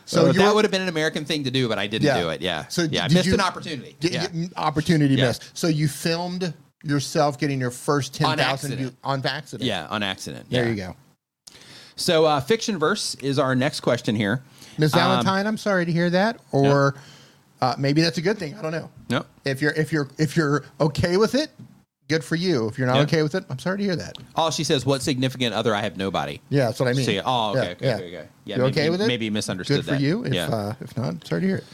so 0.05 0.27
you 0.27 0.33
that 0.35 0.55
would 0.55 0.65
have 0.65 0.73
been 0.73 0.83
an 0.83 0.89
American 0.89 1.25
thing 1.25 1.45
to 1.45 1.51
do, 1.51 1.69
but 1.69 1.79
I 1.79 1.87
didn't 1.87 2.07
Yeah. 2.07 2.21
do 2.21 2.29
it. 2.31 2.41
Yeah. 2.41 2.67
So 2.69 2.83
yeah, 2.91 3.05
I 3.05 3.09
missed 3.09 3.27
you- 3.27 3.35
an 3.35 3.41
opportunity. 3.41 3.97
Did 4.01 4.13
yeah. 4.15 4.47
opportunity 4.57 5.15
Yeah. 5.15 5.27
missed. 5.29 5.57
So 5.57 5.69
you 5.69 5.87
filmed 5.87 6.53
yourself 6.83 7.39
getting 7.39 7.61
your 7.61 7.71
first 7.71 8.15
ten 8.15 8.27
On 8.29 8.39
thousand 8.39 8.73
accident. 8.73 8.97
on 9.05 9.27
accident. 9.27 9.67
yeah, 9.67 9.87
on 9.89 10.03
accident. 10.03 10.47
There 10.51 10.65
yeah. 10.65 10.71
you 10.71 10.77
go. 10.77 10.97
So 11.97 12.25
uh, 12.25 12.41
Fictionverse 12.41 13.23
is 13.23 13.39
our 13.39 13.55
next 13.55 13.81
question 13.81 14.17
here. 14.17 14.43
Ms. 14.79 14.95
Um, 14.95 15.01
Valentine, 15.01 15.47
I'm 15.47 15.59
sorry 15.59 15.85
to 15.85 15.93
hear 15.93 16.09
that. 16.11 16.41
Or 16.53 16.95
uh, 17.61 17.75
maybe 17.79 18.01
that's 18.01 18.17
a 18.19 18.23
good 18.23 18.39
thing. 18.39 18.55
I 18.55 18.63
don't 18.63 18.73
know. 18.73 18.91
No. 19.11 19.27
If 19.45 19.61
you're 19.61 19.73
if 19.73 19.93
you're 19.93 20.09
if 20.19 20.37
you're 20.37 20.65
okay 20.81 21.19
with 21.19 21.35
it, 21.35 21.51
good 22.09 22.25
for 22.25 22.37
you. 22.37 22.69
If 22.69 22.79
you're 22.79 22.87
not 22.87 23.01
okay 23.01 23.23
with 23.23 23.35
it, 23.35 23.45
I'm 23.51 23.59
sorry 23.59 23.79
to 23.79 23.85
hear 23.85 23.97
that. 23.97 24.17
All 24.35 24.51
she 24.51 24.65
says, 24.65 24.87
"What 24.87 25.03
significant 25.03 25.55
other? 25.55 25.75
I 25.75 25.83
have 25.83 25.99
nobody." 25.99 26.41
Yeah, 26.49 26.67
that's 26.67 26.81
what 26.81 26.89
I 26.89 26.95
mean. 26.95 27.05
So, 27.05 27.21
oh, 27.25 27.51
okay, 27.51 27.61
Yeah, 27.63 27.63
okay, 27.73 27.87
yeah. 27.87 27.95
okay, 27.95 28.05
okay. 28.07 28.29
Yeah, 28.45 28.57
you 28.57 28.63
maybe, 28.63 28.73
okay 28.73 28.91
with 28.91 29.03
it? 29.03 29.07
Maybe 29.07 29.29
misunderstood 29.29 29.79
Good 29.79 29.85
for 29.85 29.91
that. 29.93 30.01
you. 30.01 30.25
If 30.25 30.33
yeah. 30.33 30.47
uh, 30.49 30.75
if 30.81 30.97
not, 30.97 31.27
sorry 31.27 31.43
to 31.43 31.47
hear 31.47 31.57
it. 31.57 31.65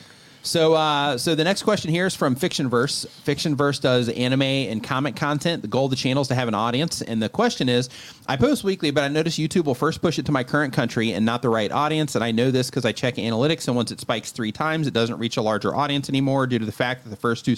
So, 0.47 0.75
uh, 0.75 1.19
so 1.19 1.35
the 1.35 1.43
next 1.43 1.65
question 1.65 1.91
here 1.91 2.07
is 2.07 2.15
from 2.15 2.37
Fictionverse. 2.37 3.05
Fictionverse 3.25 3.81
does 3.81 4.09
anime 4.09 4.43
and 4.43 4.81
comic 4.81 5.17
content. 5.17 5.61
The 5.61 5.67
goal 5.67 5.87
of 5.87 5.91
the 5.91 5.97
channel 5.97 6.23
is 6.23 6.29
to 6.29 6.37
have 6.37 6.47
an 6.47 6.55
audience, 6.55 7.03
and 7.03 7.21
the 7.21 7.29
question 7.29 7.69
is, 7.69 7.89
I 8.29 8.37
post 8.37 8.63
weekly, 8.63 8.93
but 8.93 9.03
I 9.03 9.09
notice 9.09 9.39
YouTube 9.39 9.65
will 9.65 9.75
first 9.75 10.01
push 10.01 10.21
it 10.21 10.27
to 10.27 10.33
my 10.33 10.45
current 10.45 10.73
country 10.73 11.11
and 11.11 11.27
not 11.27 11.43
the 11.43 11.49
right 11.49 11.73
audience. 11.73 12.15
And 12.15 12.23
I 12.23 12.31
know 12.31 12.53
this 12.53 12.71
because 12.71 12.85
I 12.85 12.93
check 12.93 13.17
analytics, 13.17 13.67
and 13.67 13.75
once 13.75 13.91
it 13.91 13.99
spikes 13.99 14.31
three 14.31 14.53
times, 14.53 14.87
it 14.87 14.95
doesn't 14.95 15.19
reach 15.19 15.37
a 15.37 15.43
larger 15.43 15.75
audience 15.75 16.09
anymore 16.09 16.47
due 16.47 16.61
to 16.61 16.65
the 16.65 16.71
fact 16.71 17.03
that 17.03 17.11
the 17.11 17.17
first 17.17 17.45
two 17.45 17.57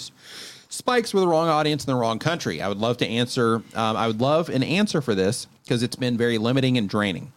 spikes 0.69 1.13
were 1.13 1.19
the 1.19 1.27
wrong 1.27 1.47
audience 1.47 1.85
in 1.85 1.93
the 1.93 1.99
wrong 1.99 2.17
country. 2.17 2.59
I 2.59 2.67
would 2.69 2.79
love 2.79 2.97
to 2.97 3.07
answer. 3.07 3.57
Um, 3.75 3.97
I 3.97 4.07
would 4.07 4.19
love 4.19 4.49
an 4.49 4.63
answer 4.63 4.99
for 5.01 5.13
this 5.13 5.45
because 5.63 5.83
it's 5.83 5.95
been 5.95 6.17
very 6.17 6.39
limiting 6.39 6.75
and 6.75 6.89
draining. 6.89 7.33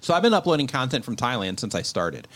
So 0.00 0.14
I've 0.14 0.22
been 0.22 0.32
uploading 0.32 0.68
content 0.68 1.04
from 1.04 1.16
Thailand 1.16 1.58
since 1.58 1.74
I 1.74 1.82
started, 1.82 2.28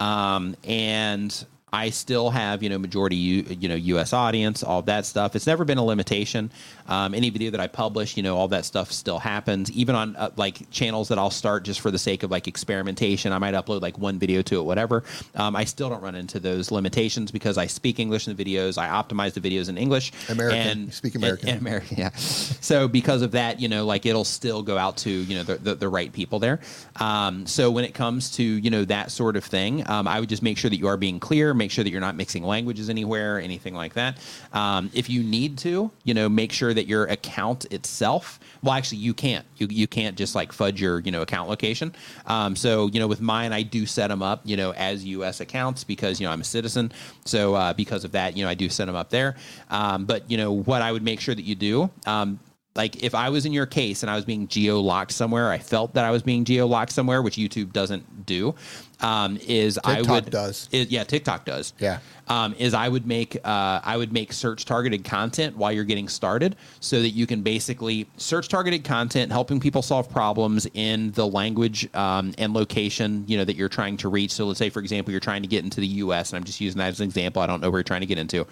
um, 0.00 0.56
and 0.64 1.46
I 1.72 1.90
still 1.90 2.30
have 2.30 2.62
you 2.62 2.68
know 2.68 2.78
majority 2.78 3.16
U, 3.16 3.44
you 3.48 3.68
know 3.68 3.74
U.S. 3.74 4.12
audience, 4.12 4.62
all 4.62 4.82
that 4.82 5.06
stuff. 5.06 5.36
It's 5.36 5.46
never 5.46 5.64
been 5.64 5.78
a 5.78 5.84
limitation. 5.84 6.50
Um, 6.86 7.14
any 7.14 7.30
video 7.30 7.50
that 7.50 7.60
I 7.60 7.66
publish, 7.66 8.16
you 8.16 8.22
know, 8.22 8.36
all 8.36 8.48
that 8.48 8.64
stuff 8.64 8.90
still 8.92 9.18
happens. 9.18 9.70
Even 9.72 9.94
on 9.94 10.16
uh, 10.16 10.30
like 10.36 10.70
channels 10.70 11.08
that 11.08 11.18
I'll 11.18 11.30
start 11.30 11.64
just 11.64 11.80
for 11.80 11.90
the 11.90 11.98
sake 11.98 12.22
of 12.22 12.30
like 12.30 12.48
experimentation, 12.48 13.32
I 13.32 13.38
might 13.38 13.54
upload 13.54 13.82
like 13.82 13.98
one 13.98 14.18
video 14.18 14.40
to 14.42 14.60
it, 14.60 14.62
whatever. 14.62 15.04
Um, 15.34 15.54
I 15.54 15.64
still 15.64 15.90
don't 15.90 16.02
run 16.02 16.14
into 16.14 16.40
those 16.40 16.70
limitations 16.70 17.30
because 17.30 17.58
I 17.58 17.66
speak 17.66 17.98
English 17.98 18.26
in 18.26 18.34
the 18.34 18.42
videos. 18.44 18.78
I 18.78 18.88
optimize 18.88 19.34
the 19.34 19.40
videos 19.40 19.68
in 19.68 19.76
English. 19.76 20.12
American. 20.28 20.58
And, 20.68 20.94
speak 20.94 21.14
and- 21.14 21.24
American. 21.24 21.48
and 21.50 21.58
American, 21.60 21.98
yeah. 21.98 22.10
So 22.16 22.88
because 22.88 23.22
of 23.22 23.32
that, 23.32 23.60
you 23.60 23.68
know, 23.68 23.84
like 23.84 24.06
it'll 24.06 24.24
still 24.24 24.62
go 24.62 24.78
out 24.78 24.96
to 24.98 25.10
you 25.10 25.36
know 25.36 25.42
the 25.42 25.56
the, 25.56 25.74
the 25.74 25.88
right 25.88 26.12
people 26.12 26.38
there. 26.38 26.60
Um, 26.96 27.46
so 27.46 27.70
when 27.70 27.84
it 27.84 27.92
comes 27.94 28.30
to 28.32 28.42
you 28.42 28.70
know 28.70 28.84
that 28.86 29.10
sort 29.10 29.36
of 29.36 29.44
thing, 29.44 29.88
um, 29.88 30.08
I 30.08 30.20
would 30.20 30.28
just 30.28 30.42
make 30.42 30.56
sure 30.56 30.70
that 30.70 30.78
you 30.78 30.88
are 30.88 30.96
being 30.96 31.20
clear, 31.20 31.52
make 31.58 31.70
sure 31.70 31.84
that 31.84 31.90
you're 31.90 32.00
not 32.00 32.16
mixing 32.16 32.42
languages 32.42 32.88
anywhere, 32.88 33.40
anything 33.40 33.74
like 33.74 33.94
that. 33.94 34.18
Um, 34.52 34.90
if 34.94 35.10
you 35.10 35.22
need 35.22 35.58
to, 35.58 35.90
you 36.04 36.14
know, 36.14 36.28
make 36.28 36.52
sure 36.52 36.72
that 36.72 36.86
your 36.86 37.04
account 37.06 37.66
itself. 37.72 38.40
Well, 38.62 38.74
actually, 38.74 38.98
you 38.98 39.14
can't. 39.14 39.44
You 39.56 39.68
you 39.70 39.86
can't 39.86 40.16
just 40.16 40.34
like 40.34 40.52
fudge 40.52 40.80
your 40.80 41.00
you 41.00 41.12
know 41.12 41.22
account 41.22 41.48
location. 41.48 41.94
Um, 42.26 42.56
so 42.56 42.88
you 42.88 43.00
know, 43.00 43.06
with 43.06 43.20
mine, 43.20 43.52
I 43.52 43.62
do 43.62 43.86
set 43.86 44.08
them 44.08 44.22
up 44.22 44.40
you 44.44 44.56
know 44.56 44.72
as 44.72 45.04
U.S. 45.04 45.40
accounts 45.40 45.84
because 45.84 46.20
you 46.20 46.26
know 46.26 46.32
I'm 46.32 46.40
a 46.40 46.44
citizen. 46.44 46.92
So 47.24 47.54
uh, 47.54 47.72
because 47.74 48.04
of 48.04 48.12
that, 48.12 48.36
you 48.36 48.44
know, 48.44 48.50
I 48.50 48.54
do 48.54 48.68
set 48.68 48.86
them 48.86 48.96
up 48.96 49.10
there. 49.10 49.36
Um, 49.70 50.04
but 50.06 50.30
you 50.30 50.36
know 50.36 50.52
what 50.52 50.82
I 50.82 50.92
would 50.92 51.02
make 51.02 51.20
sure 51.20 51.34
that 51.34 51.42
you 51.42 51.54
do. 51.54 51.90
Um, 52.06 52.40
like 52.76 53.02
if 53.02 53.14
I 53.14 53.28
was 53.30 53.44
in 53.44 53.52
your 53.52 53.66
case 53.66 54.02
and 54.02 54.10
I 54.10 54.16
was 54.16 54.24
being 54.24 54.46
geo 54.48 54.80
locked 54.80 55.12
somewhere, 55.12 55.50
I 55.50 55.58
felt 55.58 55.94
that 55.94 56.04
I 56.04 56.10
was 56.10 56.22
being 56.22 56.44
geo 56.44 56.66
locked 56.66 56.92
somewhere, 56.92 57.22
which 57.22 57.36
YouTube 57.36 57.72
doesn't 57.72 58.26
do. 58.26 58.54
Um, 59.00 59.38
is 59.46 59.78
I 59.84 60.02
would 60.02 60.30
does. 60.30 60.68
is- 60.72 60.90
yeah, 60.90 61.04
TikTok 61.04 61.44
does. 61.44 61.72
Yeah. 61.78 62.00
Um, 62.26 62.54
is 62.58 62.74
I 62.74 62.88
would 62.88 63.06
make 63.06 63.36
uh, 63.44 63.80
I 63.82 63.96
would 63.96 64.12
make 64.12 64.32
search 64.32 64.64
targeted 64.64 65.04
content 65.04 65.56
while 65.56 65.72
you're 65.72 65.84
getting 65.84 66.08
started, 66.08 66.56
so 66.80 67.00
that 67.00 67.10
you 67.10 67.24
can 67.26 67.42
basically 67.42 68.08
search 68.16 68.48
targeted 68.48 68.82
content, 68.84 69.30
helping 69.32 69.60
people 69.60 69.82
solve 69.82 70.10
problems 70.10 70.66
in 70.74 71.12
the 71.12 71.26
language 71.26 71.88
um, 71.94 72.34
and 72.38 72.52
location 72.52 73.24
you 73.28 73.38
know 73.38 73.44
that 73.44 73.54
you're 73.54 73.68
trying 73.68 73.96
to 73.98 74.08
reach. 74.08 74.32
So 74.32 74.46
let's 74.46 74.58
say, 74.58 74.68
for 74.68 74.80
example, 74.80 75.12
you're 75.12 75.20
trying 75.20 75.42
to 75.42 75.48
get 75.48 75.62
into 75.64 75.80
the 75.80 75.86
U.S. 75.86 76.32
and 76.32 76.36
I'm 76.36 76.44
just 76.44 76.60
using 76.60 76.78
that 76.78 76.88
as 76.88 77.00
an 77.00 77.04
example. 77.04 77.40
I 77.40 77.46
don't 77.46 77.60
know 77.62 77.70
where 77.70 77.78
you're 77.78 77.84
trying 77.84 78.00
to 78.00 78.06
get 78.06 78.18
into, 78.18 78.46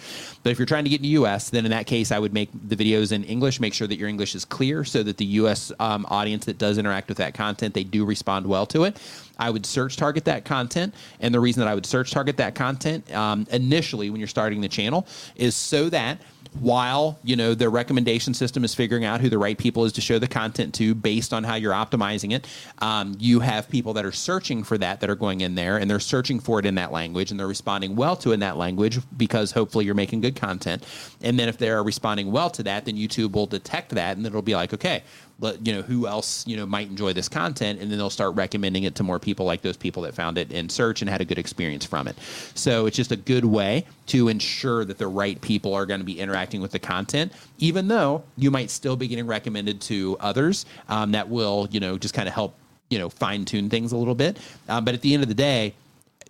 but 0.45 0.51
if 0.51 0.59
you're 0.61 0.65
trying 0.67 0.85
to 0.85 0.91
get 0.91 1.01
into 1.01 1.11
U.S., 1.11 1.51
then 1.51 1.65
in 1.67 1.73
that 1.73 1.87
case, 1.87 2.13
I 2.13 2.19
would 2.21 2.33
make 2.33 2.51
the 2.55 2.77
videos 2.77 3.11
in 3.13 3.25
English. 3.25 3.59
Make 3.59 3.75
sure 3.75 3.89
that 3.89 3.97
your 3.99 4.09
English 4.17 4.35
is 4.35 4.47
clear, 4.47 4.83
so 4.83 5.03
that 5.03 5.19
the 5.19 5.27
U.S. 5.43 5.71
Um, 5.79 6.07
audience 6.09 6.47
that 6.47 6.57
does 6.57 6.79
interact 6.79 7.11
with 7.11 7.19
that 7.19 7.35
content, 7.35 7.75
they 7.75 7.85
do 7.85 8.07
respond 8.07 8.47
well 8.47 8.65
to 8.69 8.85
it. 8.85 8.97
I 9.39 9.51
would 9.51 9.67
search 9.67 9.99
target 9.99 10.25
that 10.25 10.47
content. 10.47 10.95
And 11.21 11.35
the 11.35 11.41
reason 11.41 11.61
that 11.61 11.69
I 11.69 11.75
would 11.75 11.85
search 11.85 12.13
target 12.13 12.39
that 12.39 12.55
content 12.55 13.15
um, 13.15 13.47
initially 13.51 14.09
when 14.09 14.19
you're 14.19 14.27
starting 14.27 14.63
the 14.63 14.71
channel 14.71 15.07
is 15.35 15.55
so 15.55 15.91
that 15.91 16.19
while 16.61 17.19
you 17.23 17.37
know 17.37 17.55
the 17.55 17.69
recommendation 17.69 18.35
system 18.35 18.65
is 18.65 18.75
figuring 18.75 19.05
out 19.05 19.21
who 19.21 19.29
the 19.29 19.39
right 19.39 19.59
people 19.59 19.85
is 19.85 19.93
to 19.93 20.01
show 20.01 20.19
the 20.19 20.29
content 20.29 20.75
to 20.75 20.95
based 20.95 21.33
on 21.33 21.45
how 21.45 21.55
you're 21.55 21.73
optimizing 21.73 22.33
it 22.33 22.47
um, 22.79 23.15
you 23.19 23.41
have 23.41 23.69
people 23.69 23.93
that 23.93 24.05
are 24.05 24.13
searching 24.13 24.63
for 24.63 24.79
that 24.79 25.01
that 25.01 25.11
are 25.11 25.15
going 25.15 25.41
in 25.41 25.55
there 25.55 25.77
and 25.77 25.91
they're 25.91 26.01
searching 26.01 26.41
for 26.41 26.59
it 26.59 26.67
in 26.67 26.75
that 26.75 26.93
language 26.93 27.31
and 27.31 27.39
they're 27.39 27.47
responding 27.47 27.97
well 27.97 28.17
to 28.17 28.31
it 28.31 28.35
in 28.35 28.41
that 28.41 28.57
language 28.57 28.99
because 29.17 29.53
hopefully 29.53 29.85
you're 29.85 29.95
making 29.95 30.21
good 30.21 30.37
content. 30.37 30.85
And 31.21 31.39
then 31.39 31.49
if 31.49 31.59
they're 31.59 31.83
responding 31.83 32.33
well 32.33 32.51
to 32.51 32.63
that 32.63 32.85
then 32.85 32.97
youtube 32.97 33.33
will 33.33 33.47
detect 33.47 33.91
that 33.91 34.17
and 34.17 34.27
it'll 34.27 34.43
be 34.43 34.55
like 34.55 34.73
okay 34.73 35.03
but 35.39 35.67
you 35.67 35.73
know 35.73 35.83
who 35.83 36.07
else 36.07 36.47
you 36.47 36.57
know 36.57 36.67
might 36.67 36.89
enjoy 36.89 37.13
this 37.13 37.29
content 37.29 37.81
and 37.81 37.91
then 37.91 37.99
they'll 37.99 38.11
start 38.11 38.35
recommending 38.35 38.85
it 38.85 38.95
to 38.95 39.03
more 39.03 39.19
people 39.19 39.47
like 39.47 39.63
those 39.63 39.77
people 39.77 40.03
that 40.03 40.15
found 40.15 40.39
it 40.39 40.51
in 40.53 40.69
search 40.69 41.03
and 41.03 41.11
had 41.11 41.21
a 41.21 41.25
good 41.25 41.39
experience 41.39 41.85
from 41.85 42.09
it. 42.09 42.17
So 42.55 42.87
it's 42.87 42.97
just 42.97 43.13
a 43.13 43.17
good 43.17 43.45
way 43.45 43.87
to 44.07 44.29
ensure 44.29 44.85
that 44.85 44.99
the 44.99 45.09
right 45.09 45.41
people 45.41 45.75
are 45.75 45.87
going 45.87 46.01
to 46.01 46.07
be 46.07 46.19
interacting 46.19 46.61
with 46.61 46.73
the 46.73 46.79
content 46.79 47.33
even 47.59 47.89
though 47.89 48.25
you 48.37 48.51
might 48.51 48.71
still 48.71 48.97
be 48.97 49.09
getting 49.09 49.27
recommended 49.27 49.81
to 49.83 50.17
others 50.21 50.67
um, 50.89 51.13
that 51.13 51.29
will 51.29 51.69
you 51.71 51.81
know 51.81 51.99
just 51.99 52.15
kind 52.15 52.29
of 52.29 52.35
help 52.35 52.55
you 52.89 52.99
know 52.99 53.09
fine 53.09 53.45
tune 53.45 53.69
things 53.69 53.93
a 53.93 53.97
little 53.97 54.15
bit. 54.15 54.39
Um, 54.69 54.85
but 54.85 54.95
at 54.95 55.03
the 55.03 55.15
end 55.15 55.23
of 55.23 55.29
the 55.29 55.35
day 55.35 55.75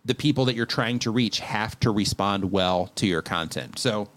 the 0.06 0.14
people 0.14 0.44
that 0.44 0.54
you're 0.54 0.66
trying 0.66 1.00
to 1.00 1.10
reach 1.10 1.40
have 1.40 1.78
to 1.80 1.90
respond 1.90 2.52
well 2.52 2.92
to 2.94 3.06
your 3.06 3.22
content. 3.22 3.76
So 3.78 4.08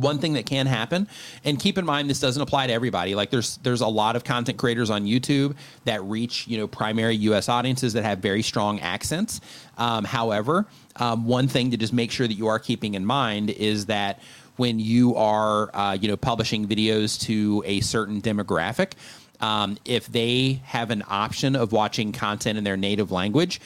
one 0.00 0.18
thing 0.18 0.34
that 0.34 0.46
can 0.46 0.66
happen. 0.66 1.08
And 1.44 1.58
keep 1.58 1.78
in 1.78 1.84
mind 1.84 2.08
this 2.10 2.20
doesn't 2.20 2.40
apply 2.40 2.68
to 2.68 2.72
everybody. 2.72 3.14
Like 3.14 3.30
there's 3.30 3.56
there's 3.58 3.80
a 3.80 3.88
lot 3.88 4.16
of 4.16 4.24
content 4.24 4.58
creators 4.58 4.90
on 4.90 5.04
youtube 5.04 5.56
that 5.84 6.02
reach 6.04 6.46
you 6.46 6.58
know 6.58 6.66
primary 6.66 7.16
us 7.16 7.48
audiences 7.48 7.92
that 7.94 8.04
have 8.04 8.18
very 8.18 8.42
strong 8.42 8.80
accents. 8.80 9.40
Um, 9.78 10.04
however 10.04 10.66
um, 10.96 11.26
one 11.26 11.48
thing 11.48 11.70
to 11.70 11.76
just 11.76 11.92
make 11.92 12.10
sure 12.10 12.26
that 12.26 12.34
you 12.34 12.46
are 12.46 12.58
keeping 12.58 12.94
in 12.94 13.04
mind 13.04 13.50
is 13.50 13.86
that 13.86 14.20
when 14.56 14.78
you 14.78 15.14
are 15.16 15.74
uh, 15.74 15.96
you 16.00 16.08
know 16.08 16.16
publishing 16.16 16.66
videos 16.66 17.20
to 17.22 17.62
a 17.66 17.80
certain 17.80 18.20
demographic 18.20 18.92
um, 19.40 19.76
if 19.84 20.06
they 20.06 20.62
have 20.64 20.90
an 20.90 21.02
option 21.08 21.54
of 21.54 21.72
watching 21.72 22.12
content 22.12 22.56
in 22.56 22.64
their 22.64 22.76
native 22.76 23.10
language 23.10 23.60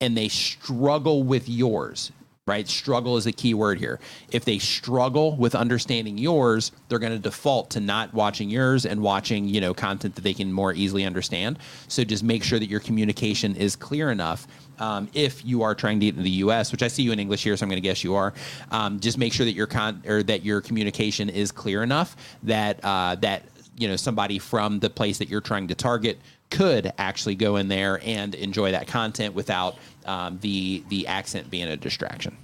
and 0.00 0.16
they 0.16 0.28
struggle 0.28 1.22
with 1.22 1.48
yours 1.48 2.12
right? 2.48 2.66
Struggle 2.66 3.16
is 3.16 3.26
a 3.26 3.32
key 3.32 3.54
word 3.54 3.78
here. 3.78 4.00
If 4.32 4.44
they 4.44 4.58
struggle 4.58 5.36
with 5.36 5.54
understanding 5.54 6.18
yours, 6.18 6.72
they're 6.88 6.98
going 6.98 7.12
to 7.12 7.18
default 7.18 7.70
to 7.70 7.80
not 7.80 8.12
watching 8.14 8.50
yours 8.50 8.86
and 8.86 9.00
watching, 9.02 9.48
you 9.48 9.60
know, 9.60 9.74
content 9.74 10.14
that 10.16 10.22
they 10.22 10.34
can 10.34 10.52
more 10.52 10.72
easily 10.72 11.04
understand. 11.04 11.58
So 11.86 12.02
just 12.04 12.24
make 12.24 12.42
sure 12.42 12.58
that 12.58 12.68
your 12.68 12.80
communication 12.80 13.54
is 13.54 13.76
clear 13.76 14.10
enough. 14.10 14.46
Um, 14.78 15.08
if 15.12 15.44
you 15.44 15.62
are 15.62 15.74
trying 15.74 16.00
to 16.00 16.06
get 16.06 16.10
into 16.10 16.22
the 16.22 16.30
U.S., 16.30 16.72
which 16.72 16.82
I 16.82 16.88
see 16.88 17.02
you 17.02 17.12
in 17.12 17.18
English 17.18 17.42
here, 17.42 17.56
so 17.56 17.64
I'm 17.64 17.68
going 17.68 17.82
to 17.82 17.86
guess 17.86 18.04
you 18.04 18.14
are, 18.14 18.32
um, 18.70 19.00
just 19.00 19.18
make 19.18 19.32
sure 19.32 19.44
that 19.44 19.54
your 19.54 19.66
con 19.66 20.02
or 20.06 20.22
that 20.22 20.44
your 20.44 20.60
communication 20.60 21.28
is 21.28 21.50
clear 21.50 21.82
enough 21.82 22.16
that 22.44 22.78
uh, 22.84 23.16
that 23.16 23.42
you 23.76 23.88
know 23.88 23.96
somebody 23.96 24.38
from 24.38 24.80
the 24.80 24.90
place 24.90 25.18
that 25.18 25.28
you're 25.28 25.40
trying 25.40 25.68
to 25.68 25.74
target 25.74 26.18
could 26.50 26.92
actually 26.98 27.34
go 27.34 27.56
in 27.56 27.68
there 27.68 28.00
and 28.04 28.34
enjoy 28.34 28.72
that 28.72 28.86
content 28.86 29.34
without 29.34 29.76
um, 30.06 30.38
the 30.40 30.82
the 30.88 31.06
accent 31.06 31.50
being 31.50 31.68
a 31.68 31.76
distraction. 31.76 32.36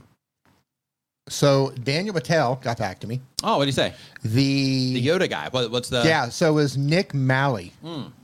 So 1.29 1.71
Daniel 1.83 2.15
Mattel 2.15 2.61
got 2.61 2.77
back 2.77 2.99
to 3.01 3.07
me. 3.07 3.23
Oh, 3.43 3.57
what 3.57 3.65
do 3.65 3.69
you 3.69 3.73
say? 3.73 3.95
The, 4.23 4.95
The 4.95 5.07
Yoda 5.07 5.29
guy. 5.29 5.49
What, 5.51 5.71
what's 5.71 5.89
the? 5.89 6.03
yeah, 6.05 6.29
so 6.29 6.51
it 6.51 6.55
was 6.55 6.77
Nick 6.77 7.15
Malley. 7.15 7.73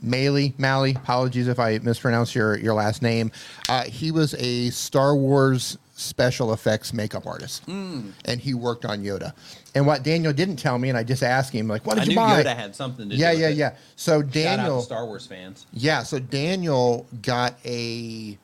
Maley, 0.05 0.57
Malley. 0.59 0.91
Apologies 0.91 1.47
if 1.47 1.59
I 1.59 1.79
mispronounce 1.79 2.35
your, 2.35 2.57
your 2.59 2.75
last 2.75 3.01
name. 3.01 3.31
Uh, 3.67 3.85
he 3.85 4.11
was 4.11 4.35
a 4.35 4.69
Star 4.69 5.15
Wars 5.15 5.79
special 5.95 6.53
effects 6.53 6.93
makeup 6.93 7.25
artist, 7.25 7.67
and 7.67 8.13
he 8.39 8.53
worked 8.53 8.85
on 8.85 9.03
Yoda. 9.03 9.33
And 9.73 9.87
what 9.87 10.03
Daniel 10.03 10.33
didn't 10.33 10.57
tell 10.57 10.77
me, 10.77 10.89
and 10.89 10.97
I 10.97 11.03
just 11.03 11.23
asked 11.23 11.53
him, 11.53 11.67
like, 11.67 11.85
"What 11.85 11.95
did 11.95 12.01
I 12.01 12.03
you 12.05 12.09
knew 12.09 12.15
buy?" 12.15 12.43
Yoda 12.43 12.55
had 12.55 12.75
something 12.75 13.09
to 13.09 13.15
yeah, 13.15 13.31
do. 13.33 13.39
yeah, 13.39 13.47
with 13.47 13.53
it. 13.53 13.59
yeah. 13.59 13.75
So 13.95 14.21
Daniel, 14.21 14.81
Star 14.81 15.05
Wars 15.05 15.25
fans. 15.25 15.65
yeah, 15.71 16.03
so 16.03 16.19
Daniel 16.19 17.07
got 17.21 17.55
a, 17.65 18.37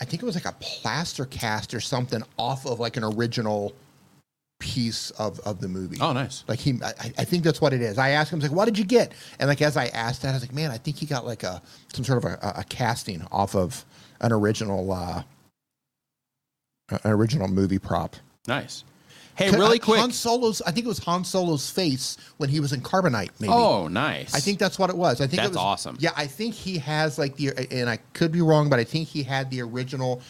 I 0.00 0.04
think 0.04 0.22
it 0.22 0.26
was 0.26 0.36
like 0.36 0.44
a 0.46 0.56
plaster 0.60 1.24
cast 1.26 1.74
or 1.74 1.80
something 1.80 2.22
off 2.38 2.66
of 2.66 2.78
like 2.78 2.96
an 2.96 3.02
original 3.04 3.74
piece 4.60 5.10
of 5.12 5.40
of 5.40 5.60
the 5.60 5.66
movie. 5.68 5.98
Oh, 6.00 6.12
nice. 6.12 6.44
Like 6.46 6.60
he, 6.60 6.78
I, 6.84 6.92
I 7.18 7.24
think 7.24 7.42
that's 7.42 7.60
what 7.60 7.72
it 7.72 7.82
is. 7.82 7.98
I 7.98 8.10
asked 8.10 8.32
him, 8.32 8.36
I 8.36 8.42
was 8.42 8.50
like, 8.50 8.56
"What 8.56 8.66
did 8.66 8.78
you 8.78 8.84
get?" 8.84 9.12
And 9.40 9.48
like 9.48 9.60
as 9.60 9.76
I 9.76 9.86
asked 9.86 10.22
that, 10.22 10.30
I 10.30 10.34
was 10.34 10.42
like, 10.42 10.54
"Man, 10.54 10.70
I 10.70 10.78
think 10.78 10.96
he 10.98 11.06
got 11.06 11.26
like 11.26 11.42
a 11.42 11.60
some 11.92 12.04
sort 12.04 12.24
of 12.24 12.30
a, 12.30 12.54
a 12.58 12.64
casting 12.68 13.26
off 13.32 13.56
of 13.56 13.84
an 14.20 14.30
original, 14.32 14.92
uh, 14.92 15.22
an 16.90 17.10
original 17.10 17.48
movie 17.48 17.80
prop." 17.80 18.14
Nice. 18.46 18.84
Hey, 19.36 19.50
really 19.50 19.78
quick. 19.78 19.98
Han 20.00 20.12
Solo's. 20.12 20.62
I 20.62 20.70
think 20.70 20.86
it 20.86 20.88
was 20.88 20.98
Han 21.00 21.24
Solo's 21.24 21.68
face 21.70 22.16
when 22.36 22.48
he 22.48 22.60
was 22.60 22.72
in 22.72 22.80
Carbonite. 22.80 23.30
Maybe. 23.40 23.52
oh, 23.52 23.88
nice. 23.88 24.34
I 24.34 24.38
think 24.40 24.58
that's 24.58 24.78
what 24.78 24.90
it 24.90 24.96
was. 24.96 25.20
I 25.20 25.26
think 25.26 25.38
That's 25.42 25.48
it 25.48 25.50
was, 25.50 25.56
awesome. 25.58 25.96
Yeah, 25.98 26.10
I 26.16 26.26
think 26.26 26.54
he 26.54 26.78
has 26.78 27.18
like 27.18 27.36
the, 27.36 27.50
and 27.70 27.90
I 27.90 27.96
could 28.12 28.30
be 28.32 28.40
wrong, 28.42 28.68
but 28.70 28.78
I 28.78 28.84
think 28.84 29.08
he 29.08 29.22
had 29.22 29.50
the 29.50 29.62
original 29.62 30.22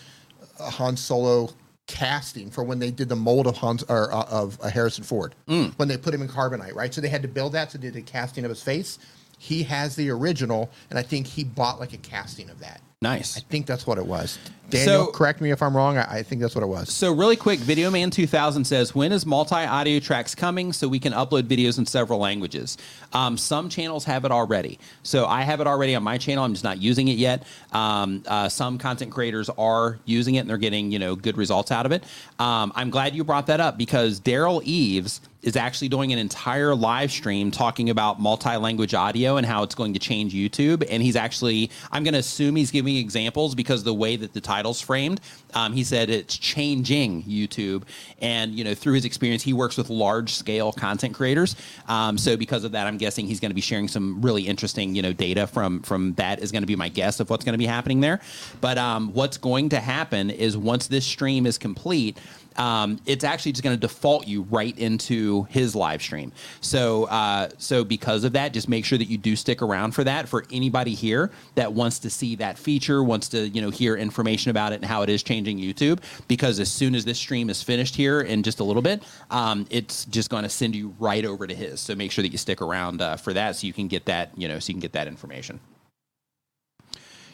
uh, 0.59 0.71
Han 0.71 0.97
Solo 0.97 1.51
casting 1.87 2.51
for 2.51 2.65
when 2.65 2.79
they 2.79 2.91
did 2.91 3.11
the 3.11 3.17
mold 3.17 3.47
of 3.47 3.57
Hans 3.59 3.83
or 3.91 4.11
uh, 4.13 4.23
of 4.31 4.59
uh, 4.63 4.69
Harrison 4.71 5.05
Ford 5.05 5.35
Mm. 5.49 5.75
when 5.77 5.87
they 5.89 5.99
put 5.99 6.15
him 6.15 6.23
in 6.23 6.29
Carbonite, 6.29 6.75
right? 6.75 6.95
So 6.95 7.03
they 7.03 7.09
had 7.11 7.21
to 7.23 7.29
build 7.29 7.53
that, 7.53 7.73
so 7.73 7.79
they 7.79 7.91
did 7.91 7.97
a 7.97 8.03
casting 8.03 8.45
of 8.45 8.49
his 8.49 8.63
face. 8.63 8.99
He 9.39 9.65
has 9.65 9.95
the 9.95 10.09
original, 10.09 10.71
and 10.89 10.99
I 10.99 11.03
think 11.03 11.27
he 11.27 11.45
bought 11.45 11.79
like 11.81 11.93
a 11.93 11.99
casting 11.99 12.49
of 12.49 12.59
that. 12.61 12.81
Nice. 13.05 13.37
I 13.37 13.41
think 13.41 13.67
that's 13.67 13.87
what 13.87 13.99
it 13.99 14.07
was. 14.07 14.39
Daniel, 14.71 15.05
So- 15.07 15.13
correct 15.13 15.43
me 15.43 15.51
if 15.51 15.63
I'm 15.63 15.77
wrong. 15.77 15.99
I, 15.99 16.19
I 16.19 16.23
think 16.23 16.41
that's 16.41 16.55
what 16.55 16.65
it 16.65 16.69
was. 16.69 16.91
So 16.91 17.13
really 17.13 17.37
quick, 17.37 17.59
Video 17.61 17.91
Man 17.91 18.11
2000 18.11 18.65
says, 18.65 18.95
when 18.95 19.13
is 19.13 19.27
multi-audio 19.27 20.01
tracks 20.01 20.35
coming 20.35 20.73
so 20.73 20.89
we 20.89 20.99
can 20.99 21.13
upload 21.13 21.43
videos 21.43 21.77
in 21.79 21.85
several 21.85 22.19
languages? 22.19 22.79
Um, 23.13 23.37
some 23.37 23.69
channels 23.69 24.05
have 24.07 24.25
it 24.25 24.33
already. 24.33 24.79
So 25.03 25.27
I 25.27 25.43
have 25.43 25.61
it 25.61 25.67
already 25.67 25.95
on 25.95 26.03
my 26.03 26.17
channel. 26.17 26.45
I'm 26.45 26.55
just 26.55 26.65
not 26.65 26.81
using 26.81 27.09
it 27.09 27.19
yet. 27.19 27.45
Um, 27.73 28.23
uh, 28.27 28.49
some 28.49 28.79
content 28.79 29.13
creators 29.13 29.51
are 29.51 29.99
using 30.07 30.37
it 30.37 30.41
and 30.41 30.51
they're 30.51 30.57
getting, 30.57 30.91
you 30.91 30.99
know, 30.99 31.15
good 31.15 31.37
results 31.37 31.71
out 31.71 31.85
of 31.85 31.93
it. 31.93 32.03
Um, 32.39 32.73
I'm 32.75 32.89
glad 32.89 33.15
you 33.15 33.23
brought 33.23 33.47
that 33.49 33.61
up 33.61 33.77
because 33.77 34.19
Derral 34.19 34.63
Eves 34.63 35.21
is 35.45 35.57
actually 35.57 35.89
doing 35.89 36.13
an 36.13 36.19
entire 36.19 36.75
live 36.75 37.13
stream 37.13 37.51
talking 37.51 37.91
about 37.91 38.19
multi-language 38.19 38.95
audio 38.95 39.37
and 39.37 39.47
how 39.47 39.63
it's 39.63 39.75
going 39.75 39.93
to 39.93 40.01
change 40.01 40.33
YouTube. 40.33 40.87
And 40.89 41.03
he's 41.03 41.17
actually, 41.17 41.71
I'm 41.93 42.03
going 42.03 42.15
to 42.15 42.21
assume 42.21 42.57
he's 42.57 42.71
giving 42.71 42.97
examples 42.97 43.55
because 43.55 43.85
the 43.85 43.95
way 43.95 44.17
that 44.17 44.33
the 44.33 44.41
title's 44.41 44.81
framed, 44.81 45.21
um, 45.53 45.75
he 45.75 45.85
said 45.85 46.09
it's 46.09 46.37
changing 46.37 47.23
YouTube. 47.25 47.83
And 48.21 48.55
you 48.55 48.65
know, 48.65 48.75
through 48.75 48.95
his 48.95 49.05
experience, 49.05 49.43
he 49.43 49.53
works 49.53 49.77
with 49.77 49.91
large-scale 49.91 50.73
content 50.73 51.15
creators. 51.15 51.57
Um, 51.89 52.17
so 52.17 52.37
because 52.37 52.65
of 52.65 52.73
that, 52.73 52.87
I'm 52.87 52.97
guessing 52.97 53.27
he's 53.27 53.41
going 53.41 53.51
to 53.51 53.55
be 53.55 53.61
sharing 53.61 53.87
some 53.87 54.23
really 54.23 54.47
interesting, 54.47 54.95
you 54.95 55.03
know, 55.03 55.13
data 55.13 55.47
from 55.47 55.83
from 55.83 56.15
that 56.15 56.41
is 56.41 56.51
going 56.51 56.63
to 56.63 56.67
be 56.67 56.77
my 56.77 56.89
guess 56.89 57.21
of 57.21 57.29
what's 57.29 57.45
going 57.45 57.53
to 57.53 57.59
be 57.59 57.67
happening 57.67 58.01
there. 58.01 58.21
But 58.63 58.79
um, 58.79 59.13
what's 59.13 59.37
going 59.37 59.69
to 59.71 59.81
happen 59.81 60.31
is 60.31 60.57
once 60.57 60.87
this 60.87 61.05
stream 61.05 61.47
is 61.47 61.59
complete 61.59 62.19
um, 62.57 62.99
it's 63.07 63.25
actually 63.25 63.53
just 63.53 63.63
going 63.65 63.77
to 63.77 63.81
default 63.81 64.27
you 64.27 64.43
right 64.43 64.77
into 64.79 65.45
his 65.45 65.75
live 65.75 66.03
stream. 66.03 66.33
So, 66.61 67.05
uh, 67.05 67.51
so 67.59 67.85
because 67.85 68.25
of 68.25 68.33
that, 68.33 68.53
just 68.53 68.69
make 68.69 68.85
sure 68.85 68.99
that 68.99 69.07
you 69.07 69.19
do 69.19 69.37
stick 69.37 69.63
around 69.63 69.93
for 69.93 70.05
that. 70.05 70.29
For 70.29 70.45
anybody 70.53 70.95
here 70.95 71.31
that 71.55 71.73
wants 71.73 71.99
to 72.01 72.11
see 72.11 72.37
that 72.37 72.59
feature, 72.59 73.03
wants 73.03 73.29
to 73.31 73.49
you 73.49 73.61
know 73.61 73.71
hear 73.71 73.97
information 73.97 74.51
about 74.51 74.73
it 74.73 74.77
and 74.77 74.85
how 74.85 75.03
it 75.03 75.11
is 75.11 75.23
changing 75.23 75.59
YouTube, 75.59 76.01
because 76.29 76.61
as 76.61 76.71
soon 76.71 76.95
as 76.95 77.05
this 77.05 77.19
stream 77.19 77.51
is 77.51 77.63
finished 77.63 77.97
here 77.97 78.21
in 78.21 78.43
just 78.43 78.61
a 78.61 78.65
little 78.65 78.83
bit, 78.83 79.03
um, 79.31 79.67
it's 79.71 80.05
just 80.07 80.31
going 80.31 80.43
to 80.43 80.49
send 80.49 80.75
you 80.75 80.95
right 80.99 81.25
over 81.25 81.47
to 81.47 81.55
his. 81.55 81.81
So 81.81 81.95
make 81.95 82.13
sure 82.13 82.23
that 82.23 82.33
you 82.33 82.39
stick 82.39 82.63
around 82.63 83.03
uh, 83.03 83.17
for 83.17 83.33
that, 83.33 83.57
so 83.57 83.67
you 83.67 83.73
can 83.73 83.89
get 83.89 84.07
that 84.07 84.31
you 84.37 84.49
know 84.49 84.59
so 84.59 84.69
you 84.69 84.75
can 84.75 84.81
get 84.81 84.93
that 84.93 85.09
information. 85.09 85.61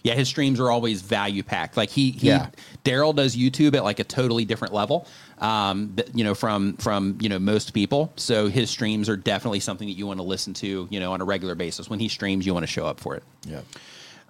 Yeah, 0.03 0.15
his 0.15 0.29
streams 0.29 0.59
are 0.61 0.71
always 0.71 1.03
value 1.03 1.43
packed. 1.43 1.77
Like 1.77 1.91
he, 1.91 2.11
he 2.13 2.29
Yeah. 2.29 2.49
Derral 2.85 3.15
does 3.15 3.37
YouTube 3.37 3.75
at 3.75 3.85
like 3.85 3.99
a 4.01 4.05
totally 4.05 4.45
different 4.47 4.73
level, 4.73 5.07
um, 5.39 5.95
you 6.15 6.25
know, 6.25 6.35
from 6.35 6.75
from 6.79 7.19
you 7.21 7.29
know 7.29 7.39
most 7.39 7.75
people. 7.75 8.13
So 8.17 8.49
his 8.49 8.71
streams 8.71 9.09
are 9.09 9.17
definitely 9.17 9.61
something 9.61 9.87
that 9.89 9.95
you 9.99 10.07
want 10.07 10.19
to 10.19 10.25
listen 10.25 10.55
to, 10.55 10.89
you 10.91 11.01
know, 11.01 11.13
on 11.13 11.21
a 11.21 11.25
regular 11.25 11.55
basis. 11.55 11.91
When 11.91 12.01
he 12.01 12.09
streams, 12.09 12.47
you 12.47 12.55
want 12.55 12.63
to 12.65 12.73
show 12.73 12.87
up 12.87 12.99
for 13.01 13.15
it, 13.17 13.23
Yeah. 13.47 13.61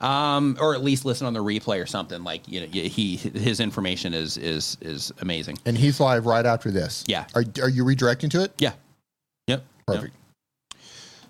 um, 0.01 0.57
or 0.61 0.75
at 0.75 0.83
least 0.83 1.05
listen 1.05 1.27
on 1.27 1.35
the 1.35 1.43
replay 1.45 1.81
or 1.83 1.87
something. 1.87 2.25
Like 2.25 2.49
you 2.49 2.61
know, 2.63 2.67
he 2.67 3.17
his 3.17 3.61
information 3.61 4.13
is 4.15 4.37
is 4.37 4.77
is 4.81 5.13
amazing. 5.21 5.59
And 5.67 5.79
he's 5.79 6.01
live 6.01 6.27
right 6.27 6.45
after 6.47 6.71
this. 6.71 7.05
Yeah. 7.07 7.27
Are, 7.35 7.45
are 7.63 7.69
you 7.69 7.85
redirecting 7.85 8.31
to 8.33 8.43
it? 8.43 8.53
Yeah. 8.59 8.73
Yep. 9.47 9.65
Perfect. 9.87 10.15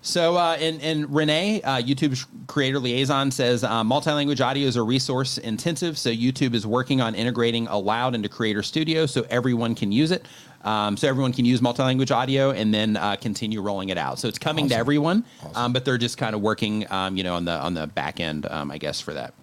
So, 0.01 0.35
uh, 0.35 0.57
and, 0.59 0.81
and 0.81 1.13
Rene, 1.13 1.61
uh, 1.61 1.77
YouTube's 1.77 2.25
creator 2.47 2.79
liaison, 2.79 3.29
says 3.29 3.63
uh, 3.63 3.83
multi-language 3.83 4.41
audio 4.41 4.67
is 4.67 4.75
a 4.75 4.81
resource 4.81 5.37
intensive. 5.37 5.97
So 5.97 6.09
YouTube 6.09 6.55
is 6.55 6.65
working 6.65 7.01
on 7.01 7.13
integrating 7.13 7.67
Aloud 7.67 8.15
into 8.15 8.27
Creator 8.27 8.63
Studio 8.63 9.05
so 9.05 9.25
everyone 9.29 9.75
can 9.75 9.91
use 9.91 10.09
it. 10.09 10.27
Um, 10.63 10.97
so 10.97 11.07
everyone 11.07 11.33
can 11.33 11.45
use 11.45 11.61
multi-language 11.61 12.11
audio 12.11 12.51
and 12.51 12.73
then 12.73 12.97
uh, 12.97 13.15
continue 13.15 13.61
rolling 13.61 13.89
it 13.89 13.97
out. 13.97 14.19
So 14.19 14.27
it's 14.27 14.39
coming 14.39 14.69
to 14.69 14.75
everyone, 14.75 15.23
um, 15.55 15.73
but 15.73 15.85
they're 15.85 15.97
just 15.97 16.17
kind 16.17 16.35
of 16.35 16.41
working, 16.41 16.91
um, 16.91 17.15
you 17.17 17.23
know, 17.23 17.35
on 17.35 17.45
the 17.45 17.53
on 17.53 17.73
the 17.73 17.87
back 17.87 18.19
end, 18.19 18.45
um, 18.45 18.69
I 18.69 18.77
guess, 18.77 19.01
for 19.01 19.13
that. 19.13 19.33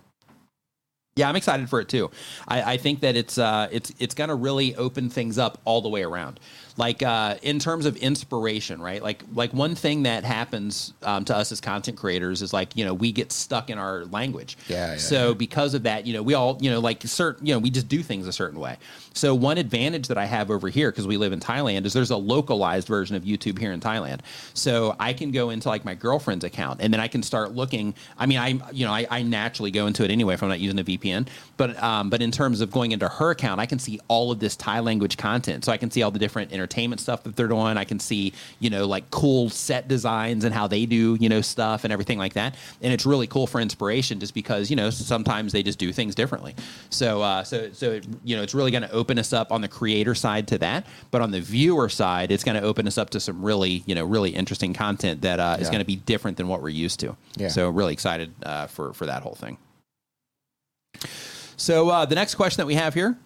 Yeah, 1.19 1.29
I'm 1.29 1.35
excited 1.35 1.69
for 1.69 1.81
it 1.81 1.89
too. 1.89 2.13
I, 2.47 2.75
I 2.75 2.77
think 2.77 3.01
that 3.01 3.17
it's 3.17 3.39
uh, 3.39 3.69
it's 3.73 3.93
it's 3.99 4.15
going 4.15 4.29
to 4.29 4.37
really 4.37 4.77
open 4.77 5.11
things 5.11 5.37
up 5.37 5.61
all 5.65 5.83
the 5.83 5.89
way 5.89 6.05
around. 6.05 6.39
Like 6.77 7.03
uh, 7.03 7.35
in 7.43 7.59
terms 7.59 7.87
of 7.87 7.97
inspiration, 7.97 8.81
right? 8.81 9.03
Like 9.03 9.25
like 9.35 9.53
one 9.53 9.75
thing 9.75 10.05
that 10.05 10.23
happens 10.23 10.95
um, 11.03 11.25
to 11.25 11.37
us 11.37 11.51
as 11.51 11.61
content 11.61 11.99
creators 11.99 12.41
is 12.41 12.53
like 12.53 12.77
you 12.77 12.85
know 12.85 12.95
we 12.95 13.11
get 13.11 13.33
stuck 13.33 13.69
in 13.69 13.79
our 13.79 14.05
language. 14.05 14.57
Yeah, 14.69 14.93
yeah, 14.93 14.97
so 14.97 15.35
because 15.35 15.75
of 15.75 15.83
that, 15.83 16.07
you 16.07 16.15
know 16.15 16.23
we 16.23 16.35
all 16.35 16.57
you 16.61 16.71
know 16.71 16.79
like 16.79 17.03
certain 17.03 17.45
you 17.45 17.53
know 17.53 17.59
we 17.59 17.71
just 17.71 17.89
do 17.89 18.01
things 18.05 18.29
a 18.29 18.33
certain 18.33 18.61
way. 18.61 18.77
So 19.13 19.35
one 19.35 19.59
advantage 19.59 20.07
that 20.07 20.19
I 20.19 20.27
have 20.27 20.53
over 20.53 20.69
here 20.69 20.93
because 20.93 21.09
we 21.09 21.17
live 21.17 21.33
in 21.33 21.41
Thailand 21.41 21.85
is 21.85 21.95
there's 21.95 22.13
a 22.13 22.17
localized 22.17 22.87
version 22.87 23.17
of 23.17 23.25
YouTube 23.25 23.59
here 23.59 23.73
in 23.73 23.81
Thailand. 23.81 24.21
So 24.55 24.95
I 25.01 25.15
can 25.15 25.33
go 25.33 25.51
into 25.51 25.69
like 25.69 25.85
my 25.85 25.95
girlfriend's 25.95 26.45
account 26.45 26.81
and 26.81 26.93
then 26.93 27.01
I 27.01 27.09
can 27.09 27.25
start 27.25 27.57
looking. 27.57 27.93
I 28.17 28.27
mean, 28.27 28.39
I 28.39 28.51
you 28.71 28.87
know 28.87 28.93
I, 28.93 29.05
I 29.11 29.23
naturally 29.23 29.73
go 29.73 29.89
into 29.89 30.05
it 30.05 30.13
anyway 30.13 30.35
if 30.35 30.45
I'm 30.45 30.49
not 30.49 30.61
using 30.61 30.79
a 30.79 30.85
VPN. 30.85 31.08
But 31.57 31.81
um, 31.83 32.09
but 32.09 32.23
in 32.23 32.31
terms 32.31 32.61
of 32.61 32.71
going 32.71 32.93
into 32.93 33.09
her 33.09 33.31
account, 33.31 33.61
I 33.61 33.67
can 33.67 33.79
see 33.79 33.99
all 34.09 34.31
of 34.31 34.39
this 34.39 34.57
Thai 34.57 34.81
language 34.81 35.17
content. 35.17 35.65
So 35.65 35.73
I 35.73 35.77
can 35.77 35.91
see 35.91 36.03
all 36.03 36.11
the 36.11 36.19
different 36.19 36.53
entertainment 36.53 37.01
stuff 37.01 37.25
that 37.25 37.37
they're 37.37 37.49
doing. 37.49 37.77
I 37.77 37.85
can 37.85 37.99
see 37.99 38.33
you 38.61 38.71
know 38.71 38.87
like 38.87 39.11
cool 39.11 39.51
set 39.51 39.89
designs 39.89 40.45
and 40.45 40.55
how 40.55 40.67
they 40.67 40.87
do 40.87 41.17
you 41.21 41.29
know 41.29 41.41
stuff 41.41 41.85
and 41.85 41.93
everything 41.93 42.19
like 42.19 42.35
that. 42.35 42.55
And 42.81 42.93
it's 42.93 43.05
really 43.05 43.27
cool 43.27 43.47
for 43.47 43.61
inspiration 43.61 44.21
just 44.21 44.35
because 44.35 44.71
you 44.71 44.77
know 44.77 44.91
sometimes 44.91 45.53
they 45.53 45.63
just 45.63 45.79
do 45.79 45.93
things 45.93 46.15
differently. 46.15 46.55
So 46.91 47.23
uh, 47.23 47.45
so 47.45 47.73
so 47.73 47.93
it, 47.93 48.07
you 48.25 48.37
know 48.37 48.43
it's 48.43 48.55
really 48.55 48.71
going 48.71 48.83
to 48.85 48.93
open 48.93 49.19
us 49.19 49.33
up 49.33 49.51
on 49.53 49.61
the 49.61 49.69
creator 49.69 50.15
side 50.15 50.49
to 50.49 50.59
that, 50.59 50.87
but 51.11 51.21
on 51.21 51.31
the 51.31 51.41
viewer 51.41 51.89
side, 51.89 52.31
it's 52.31 52.45
going 52.45 52.61
to 52.61 52.63
open 52.63 52.87
us 52.87 52.99
up 52.99 53.11
to 53.11 53.21
some 53.21 53.45
really 53.45 53.83
you 53.87 53.95
know 53.95 54.05
really 54.05 54.31
interesting 54.31 54.75
content 54.75 55.23
that 55.23 55.41
uh, 55.41 55.57
is 55.59 55.69
going 55.69 55.81
to 55.81 55.87
be 55.87 55.97
different 55.97 56.37
than 56.37 56.49
what 56.49 56.63
we're 56.63 56.69
used 56.69 57.01
to. 57.01 57.17
Yeah. 57.37 57.49
So 57.49 57.69
really 57.71 57.93
excited 57.93 58.33
uh, 58.43 58.67
for 58.69 58.93
for 58.93 59.07
that 59.07 59.23
whole 59.23 59.35
thing. 59.35 59.59
So 61.57 61.89
uh, 61.91 62.05
the 62.07 62.15
next 62.15 62.35
question 62.37 62.59
that 62.59 62.67
we 62.67 62.75
have 62.75 62.95
here 62.95 63.17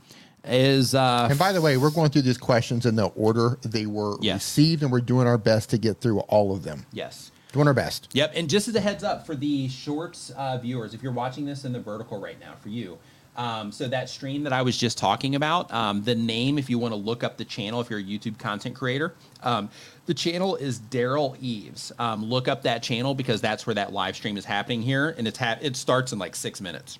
is 0.44 0.94
uh, 0.94 1.28
And 1.31 1.39
by 1.39 1.52
the 1.52 1.60
way, 1.60 1.76
we're 1.76 1.91
going 1.91 2.10
through 2.10 2.23
these 2.23 2.39
questions 2.39 2.86
in 2.86 2.97
the 2.97 3.07
order 3.08 3.58
they 3.62 3.86
were 3.86 4.16
Yes. 4.20 4.36
received, 4.36 4.82
and 4.82 4.91
we're 4.91 5.00
doing 5.00 5.26
our 5.26 5.39
best 5.39 5.70
to 5.70 5.78
get 5.78 6.00
through 6.00 6.20
all 6.20 6.55
of 6.55 6.62
them. 6.62 6.86
yes. 6.92 7.31
Doing 7.52 7.68
our 7.68 7.74
best. 7.74 8.08
Yep, 8.15 8.32
and 8.34 8.49
just 8.49 8.66
as 8.68 8.74
a 8.76 8.81
heads 8.81 9.05
up 9.05 9.26
for 9.26 9.36
the 9.36 9.68
shorts 9.68 10.31
uh, 10.39 10.57
viewers, 10.57 10.94
if 10.94 11.02
you're 11.02 11.12
watching 11.12 11.44
this 11.44 11.66
in 11.66 11.73
the 11.74 11.81
vertical 11.81 12.18
right 12.18 12.41
now, 12.41 12.55
for 12.58 12.70
you, 12.70 12.97
um, 13.36 13.70
so 13.70 13.89
that 13.89 14.08
stream 14.08 14.42
that 14.44 14.55
I 14.55 14.62
was 14.62 14.74
just 14.78 14.97
talking 14.97 15.34
about, 15.34 15.70
um, 15.70 16.02
the 16.02 16.15
name, 16.15 16.57
if 16.57 16.70
you 16.70 16.78
want 16.78 16.92
to 16.92 16.97
look 16.97 17.23
up 17.23 17.36
the 17.36 17.44
channel, 17.44 17.82
if 17.82 17.91
you're 17.91 17.99
a 17.99 18.02
YouTube 18.02 18.39
content 18.39 18.74
creator, 18.74 19.12
um, 19.42 19.68
the 20.07 20.15
channel 20.15 20.57
is 20.57 20.81
Derral 20.81 21.39
Eves. 21.41 21.92
Um, 21.99 22.24
look 22.24 22.49
up 22.49 22.62
that 22.62 22.82
channel 22.82 23.15
because 23.15 23.42
that's 23.42 23.66
where 23.66 23.74
that 23.74 23.92
live 23.92 24.16
stream 24.16 24.39
is 24.39 24.47
happening 24.47 24.81
here, 24.81 25.10
and 25.18 25.28
it's 25.28 25.36
ha- 25.39 25.58
it 25.60 25.76
starts 25.76 26.10
in 26.10 26.18
like 26.18 26.34
six 26.34 26.58
minutes. 26.58 26.99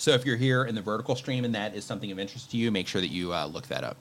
So 0.00 0.12
if 0.12 0.24
you're 0.24 0.38
here 0.38 0.64
in 0.64 0.74
the 0.74 0.80
vertical 0.80 1.14
stream 1.14 1.44
and 1.44 1.54
that 1.54 1.74
is 1.74 1.84
something 1.84 2.10
of 2.10 2.18
interest 2.18 2.52
to 2.52 2.56
you, 2.56 2.70
make 2.70 2.88
sure 2.88 3.02
that 3.02 3.10
you 3.10 3.34
uh, 3.34 3.44
look 3.44 3.66
that 3.66 3.84
up. 3.84 3.98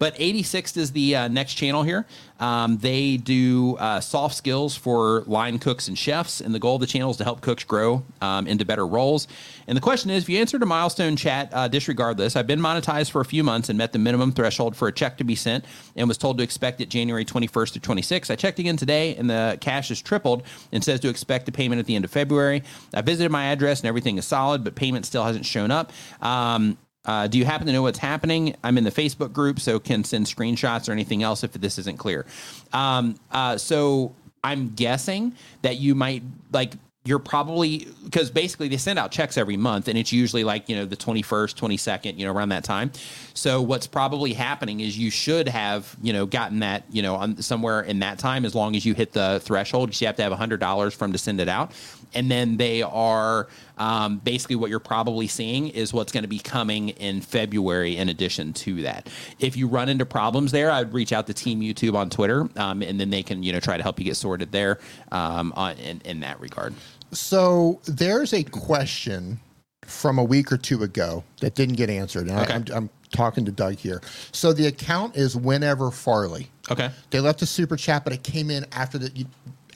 But 0.00 0.14
86 0.16 0.78
is 0.78 0.92
the 0.92 1.14
uh, 1.14 1.28
next 1.28 1.54
channel 1.54 1.82
here. 1.82 2.06
Um, 2.40 2.78
they 2.78 3.18
do 3.18 3.76
uh, 3.76 4.00
soft 4.00 4.34
skills 4.34 4.74
for 4.74 5.24
line 5.26 5.58
cooks 5.58 5.88
and 5.88 5.98
chefs, 5.98 6.40
and 6.40 6.54
the 6.54 6.58
goal 6.58 6.76
of 6.76 6.80
the 6.80 6.86
channel 6.86 7.10
is 7.10 7.18
to 7.18 7.24
help 7.24 7.42
cooks 7.42 7.64
grow 7.64 8.02
um, 8.22 8.46
into 8.46 8.64
better 8.64 8.86
roles. 8.86 9.28
And 9.66 9.76
the 9.76 9.80
question 9.82 10.10
is, 10.10 10.22
if 10.22 10.30
you 10.30 10.38
answered 10.38 10.62
a 10.62 10.66
milestone 10.66 11.16
chat, 11.16 11.50
uh, 11.52 11.68
disregard 11.68 12.16
this. 12.16 12.34
I've 12.34 12.46
been 12.46 12.60
monetized 12.60 13.10
for 13.10 13.20
a 13.20 13.26
few 13.26 13.44
months 13.44 13.68
and 13.68 13.76
met 13.76 13.92
the 13.92 13.98
minimum 13.98 14.32
threshold 14.32 14.74
for 14.74 14.88
a 14.88 14.92
check 14.92 15.18
to 15.18 15.24
be 15.24 15.34
sent, 15.34 15.66
and 15.96 16.08
was 16.08 16.16
told 16.16 16.38
to 16.38 16.44
expect 16.44 16.80
it 16.80 16.88
January 16.88 17.26
21st 17.26 17.74
to 17.74 17.80
26th. 17.80 18.30
I 18.30 18.36
checked 18.36 18.58
again 18.58 18.78
today, 18.78 19.14
and 19.16 19.28
the 19.28 19.58
cash 19.60 19.90
has 19.90 20.00
tripled 20.00 20.44
and 20.72 20.82
says 20.82 21.00
to 21.00 21.10
expect 21.10 21.46
a 21.50 21.52
payment 21.52 21.78
at 21.78 21.84
the 21.84 21.94
end 21.94 22.06
of 22.06 22.10
February. 22.10 22.62
I 22.94 23.02
visited 23.02 23.30
my 23.30 23.52
address, 23.52 23.80
and 23.80 23.86
everything 23.86 24.16
is 24.16 24.26
solid, 24.26 24.64
but 24.64 24.74
payment 24.74 25.04
still 25.04 25.24
hasn't 25.24 25.44
shown 25.44 25.70
up. 25.70 25.92
Um, 26.22 26.78
uh, 27.04 27.26
do 27.26 27.38
you 27.38 27.44
happen 27.44 27.66
to 27.66 27.72
know 27.72 27.82
what's 27.82 27.98
happening? 27.98 28.54
I'm 28.62 28.76
in 28.76 28.84
the 28.84 28.90
Facebook 28.90 29.32
group, 29.32 29.60
so 29.60 29.78
can 29.78 30.04
send 30.04 30.26
screenshots 30.26 30.88
or 30.88 30.92
anything 30.92 31.22
else 31.22 31.42
if 31.42 31.52
this 31.52 31.78
isn't 31.78 31.98
clear. 31.98 32.26
Um, 32.72 33.16
uh, 33.30 33.56
so 33.56 34.14
I'm 34.44 34.70
guessing 34.74 35.34
that 35.62 35.78
you 35.78 35.94
might 35.94 36.22
like 36.52 36.74
you're 37.04 37.18
probably 37.18 37.88
because 38.04 38.30
basically 38.30 38.68
they 38.68 38.76
send 38.76 38.98
out 38.98 39.10
checks 39.10 39.38
every 39.38 39.56
month 39.56 39.88
and 39.88 39.96
it's 39.96 40.12
usually 40.12 40.44
like 40.44 40.68
you 40.68 40.76
know 40.76 40.84
the 40.84 40.96
21st 40.96 41.54
22nd 41.54 42.18
you 42.18 42.26
know 42.26 42.32
around 42.32 42.50
that 42.50 42.62
time 42.62 42.92
so 43.32 43.62
what's 43.62 43.86
probably 43.86 44.34
happening 44.34 44.80
is 44.80 44.98
you 44.98 45.10
should 45.10 45.48
have 45.48 45.96
you 46.02 46.12
know 46.12 46.26
gotten 46.26 46.58
that 46.58 46.84
you 46.90 47.00
know 47.00 47.16
on 47.16 47.40
somewhere 47.40 47.80
in 47.80 48.00
that 48.00 48.18
time 48.18 48.44
as 48.44 48.54
long 48.54 48.76
as 48.76 48.84
you 48.84 48.92
hit 48.92 49.12
the 49.12 49.40
threshold 49.42 49.98
you 49.98 50.06
have 50.06 50.16
to 50.16 50.22
have 50.22 50.32
$100 50.32 50.94
from 50.94 51.12
to 51.12 51.18
send 51.18 51.40
it 51.40 51.48
out 51.48 51.72
and 52.14 52.30
then 52.30 52.56
they 52.56 52.82
are 52.82 53.48
um, 53.78 54.18
basically 54.18 54.56
what 54.56 54.70
you're 54.70 54.80
probably 54.80 55.26
seeing 55.26 55.68
is 55.68 55.92
what's 55.92 56.12
going 56.12 56.24
to 56.24 56.28
be 56.28 56.38
coming 56.38 56.90
in 56.90 57.20
February 57.20 57.96
in 57.96 58.08
addition 58.08 58.52
to 58.54 58.82
that. 58.82 59.08
If 59.38 59.56
you 59.56 59.68
run 59.68 59.88
into 59.88 60.06
problems 60.06 60.52
there, 60.52 60.70
I'd 60.70 60.92
reach 60.92 61.12
out 61.12 61.26
to 61.28 61.34
Team 61.34 61.60
YouTube 61.60 61.94
on 61.94 62.10
Twitter, 62.10 62.48
um, 62.56 62.82
and 62.82 63.00
then 63.00 63.10
they 63.10 63.22
can 63.22 63.42
you 63.42 63.52
know 63.52 63.60
try 63.60 63.76
to 63.76 63.82
help 63.82 63.98
you 63.98 64.04
get 64.04 64.16
sorted 64.16 64.52
there 64.52 64.78
um, 65.12 65.52
on, 65.56 65.76
in, 65.78 66.00
in 66.04 66.20
that 66.20 66.40
regard. 66.40 66.74
So 67.12 67.80
there's 67.86 68.32
a 68.32 68.44
question 68.44 69.40
from 69.86 70.18
a 70.18 70.24
week 70.24 70.52
or 70.52 70.56
two 70.56 70.82
ago 70.82 71.24
that 71.40 71.54
didn't 71.54 71.76
get 71.76 71.90
answered. 71.90 72.28
And 72.28 72.38
Okay. 72.40 72.52
I, 72.52 72.56
I'm, 72.56 72.64
I'm 72.72 72.90
talking 73.12 73.44
to 73.46 73.52
Doug 73.52 73.74
here. 73.76 74.00
So 74.32 74.52
the 74.52 74.66
account 74.68 75.16
is 75.16 75.36
whenever 75.36 75.90
Farley. 75.90 76.48
Okay. 76.70 76.90
They 77.10 77.20
left 77.20 77.42
a 77.42 77.46
super 77.46 77.76
chat, 77.76 78.04
but 78.04 78.12
it 78.12 78.22
came 78.22 78.50
in 78.50 78.66
after 78.72 78.98
the 78.98 79.26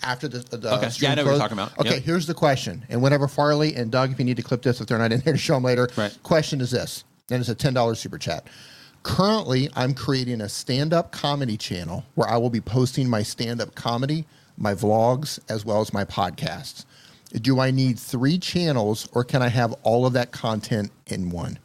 after 0.04 0.28
the, 0.28 0.38
the 0.56 0.74
Okay. 0.74 0.90
Yeah, 0.98 1.12
I 1.12 1.14
know 1.14 1.24
what 1.24 1.30
you're 1.30 1.38
talking 1.38 1.58
about. 1.58 1.78
Okay, 1.78 1.94
Yep. 1.94 2.02
here's 2.02 2.26
the 2.26 2.34
question. 2.34 2.84
And 2.88 3.02
whenever 3.02 3.26
Farley 3.28 3.74
and 3.74 3.90
Doug, 3.90 4.12
if 4.12 4.18
you 4.18 4.24
need 4.24 4.36
to 4.36 4.42
clip 4.42 4.62
this, 4.62 4.80
if 4.80 4.86
they're 4.86 4.98
not 4.98 5.12
in 5.12 5.20
here 5.20 5.32
to 5.32 5.38
show 5.48 5.54
them 5.54 5.64
later, 5.64 5.88
Right. 5.96 6.16
question 6.22 6.60
is 6.60 6.70
this. 6.70 7.04
And 7.30 7.40
it's 7.40 7.48
a 7.48 7.54
$10 7.54 7.96
super 7.96 8.18
chat. 8.18 8.46
Currently, 9.02 9.68
I'm 9.74 9.94
creating 9.94 10.40
a 10.40 10.48
stand 10.48 10.92
up 10.92 11.12
comedy 11.12 11.56
channel 11.56 12.04
where 12.14 12.28
I 12.28 12.36
will 12.36 12.50
be 12.50 12.60
posting 12.60 13.08
my 13.08 13.22
stand 13.22 13.60
up 13.60 13.74
comedy, 13.74 14.26
my 14.56 14.74
vlogs, 14.74 15.38
as 15.48 15.64
well 15.64 15.80
as 15.80 15.92
my 15.92 16.04
podcasts. 16.04 16.84
Do 17.32 17.58
I 17.60 17.70
need 17.70 17.98
three 17.98 18.38
channels 18.38 19.08
or 19.12 19.24
can 19.24 19.42
I 19.42 19.48
have 19.48 19.72
all 19.82 20.06
of 20.06 20.12
that 20.12 20.30
content 20.32 20.90
in 21.06 21.30
one? 21.30 21.58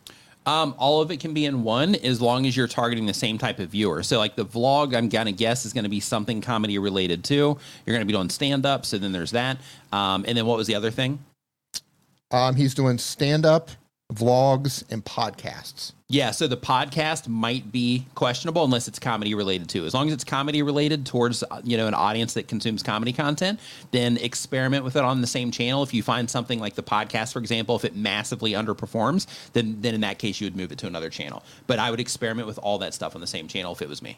Um, 0.45 0.73
all 0.77 1.01
of 1.01 1.11
it 1.11 1.19
can 1.19 1.33
be 1.33 1.45
in 1.45 1.63
one 1.63 1.95
as 1.95 2.21
long 2.21 2.45
as 2.45 2.57
you're 2.57 2.67
targeting 2.67 3.05
the 3.05 3.13
same 3.13 3.37
type 3.37 3.59
of 3.59 3.69
viewer. 3.69 4.01
So, 4.03 4.17
like 4.17 4.35
the 4.35 4.45
vlog, 4.45 4.95
I'm 4.95 5.09
gonna 5.09 5.31
guess 5.31 5.65
is 5.65 5.73
gonna 5.73 5.89
be 5.89 5.99
something 5.99 6.41
comedy 6.41 6.79
related 6.79 7.23
too. 7.23 7.57
You're 7.85 7.95
gonna 7.95 8.05
be 8.05 8.13
doing 8.13 8.29
stand 8.29 8.65
up, 8.65 8.85
so 8.85 8.97
then 8.97 9.11
there's 9.11 9.31
that. 9.31 9.57
Um, 9.91 10.25
and 10.27 10.37
then 10.37 10.45
what 10.45 10.57
was 10.57 10.67
the 10.67 10.75
other 10.75 10.91
thing? 10.91 11.19
Um, 12.31 12.55
he's 12.55 12.73
doing 12.73 12.97
stand 12.97 13.45
up, 13.45 13.71
vlogs, 14.13 14.83
and 14.89 15.05
podcasts. 15.05 15.93
Yeah, 16.07 16.31
so 16.31 16.47
the 16.47 16.57
podcast 16.57 17.27
might 17.27 17.71
be 17.71 18.07
questionable 18.15 18.63
unless 18.63 18.87
it's 18.87 18.97
comedy 18.97 19.35
related 19.35 19.69
too. 19.69 19.85
As 19.85 19.93
long 19.93 20.07
as 20.07 20.13
it's 20.13 20.23
comedy 20.23 20.63
related 20.63 21.05
towards 21.05 21.43
uh, 21.43 21.61
you 21.63 21.77
know 21.77 21.87
an 21.87 21.93
audience 21.93 22.33
that 22.33 22.47
consumes 22.47 22.81
comedy 22.81 23.13
content, 23.13 23.59
then 23.91 24.17
experiment 24.17 24.83
with 24.83 24.95
it 24.95 25.03
on 25.03 25.21
the 25.21 25.27
same 25.27 25.51
channel. 25.51 25.83
If 25.83 25.93
you 25.93 26.01
find 26.01 26.27
something 26.29 26.59
like 26.59 26.73
the 26.73 26.83
podcast, 26.83 27.33
for 27.33 27.39
example, 27.39 27.75
if 27.75 27.85
it 27.85 27.95
massively 27.95 28.53
underperforms, 28.53 29.27
then 29.53 29.79
then 29.81 29.93
in 29.93 30.01
that 30.01 30.17
case 30.17 30.41
you 30.41 30.45
would 30.45 30.55
move 30.55 30.71
it 30.71 30.79
to 30.79 30.87
another 30.87 31.11
channel. 31.11 31.43
But 31.67 31.77
I 31.77 31.91
would 31.91 31.99
experiment 31.99 32.47
with 32.47 32.57
all 32.57 32.79
that 32.79 32.95
stuff 32.95 33.13
on 33.13 33.21
the 33.21 33.27
same 33.27 33.47
channel 33.47 33.73
if 33.73 33.81
it 33.83 33.89
was 33.89 34.01
me. 34.01 34.17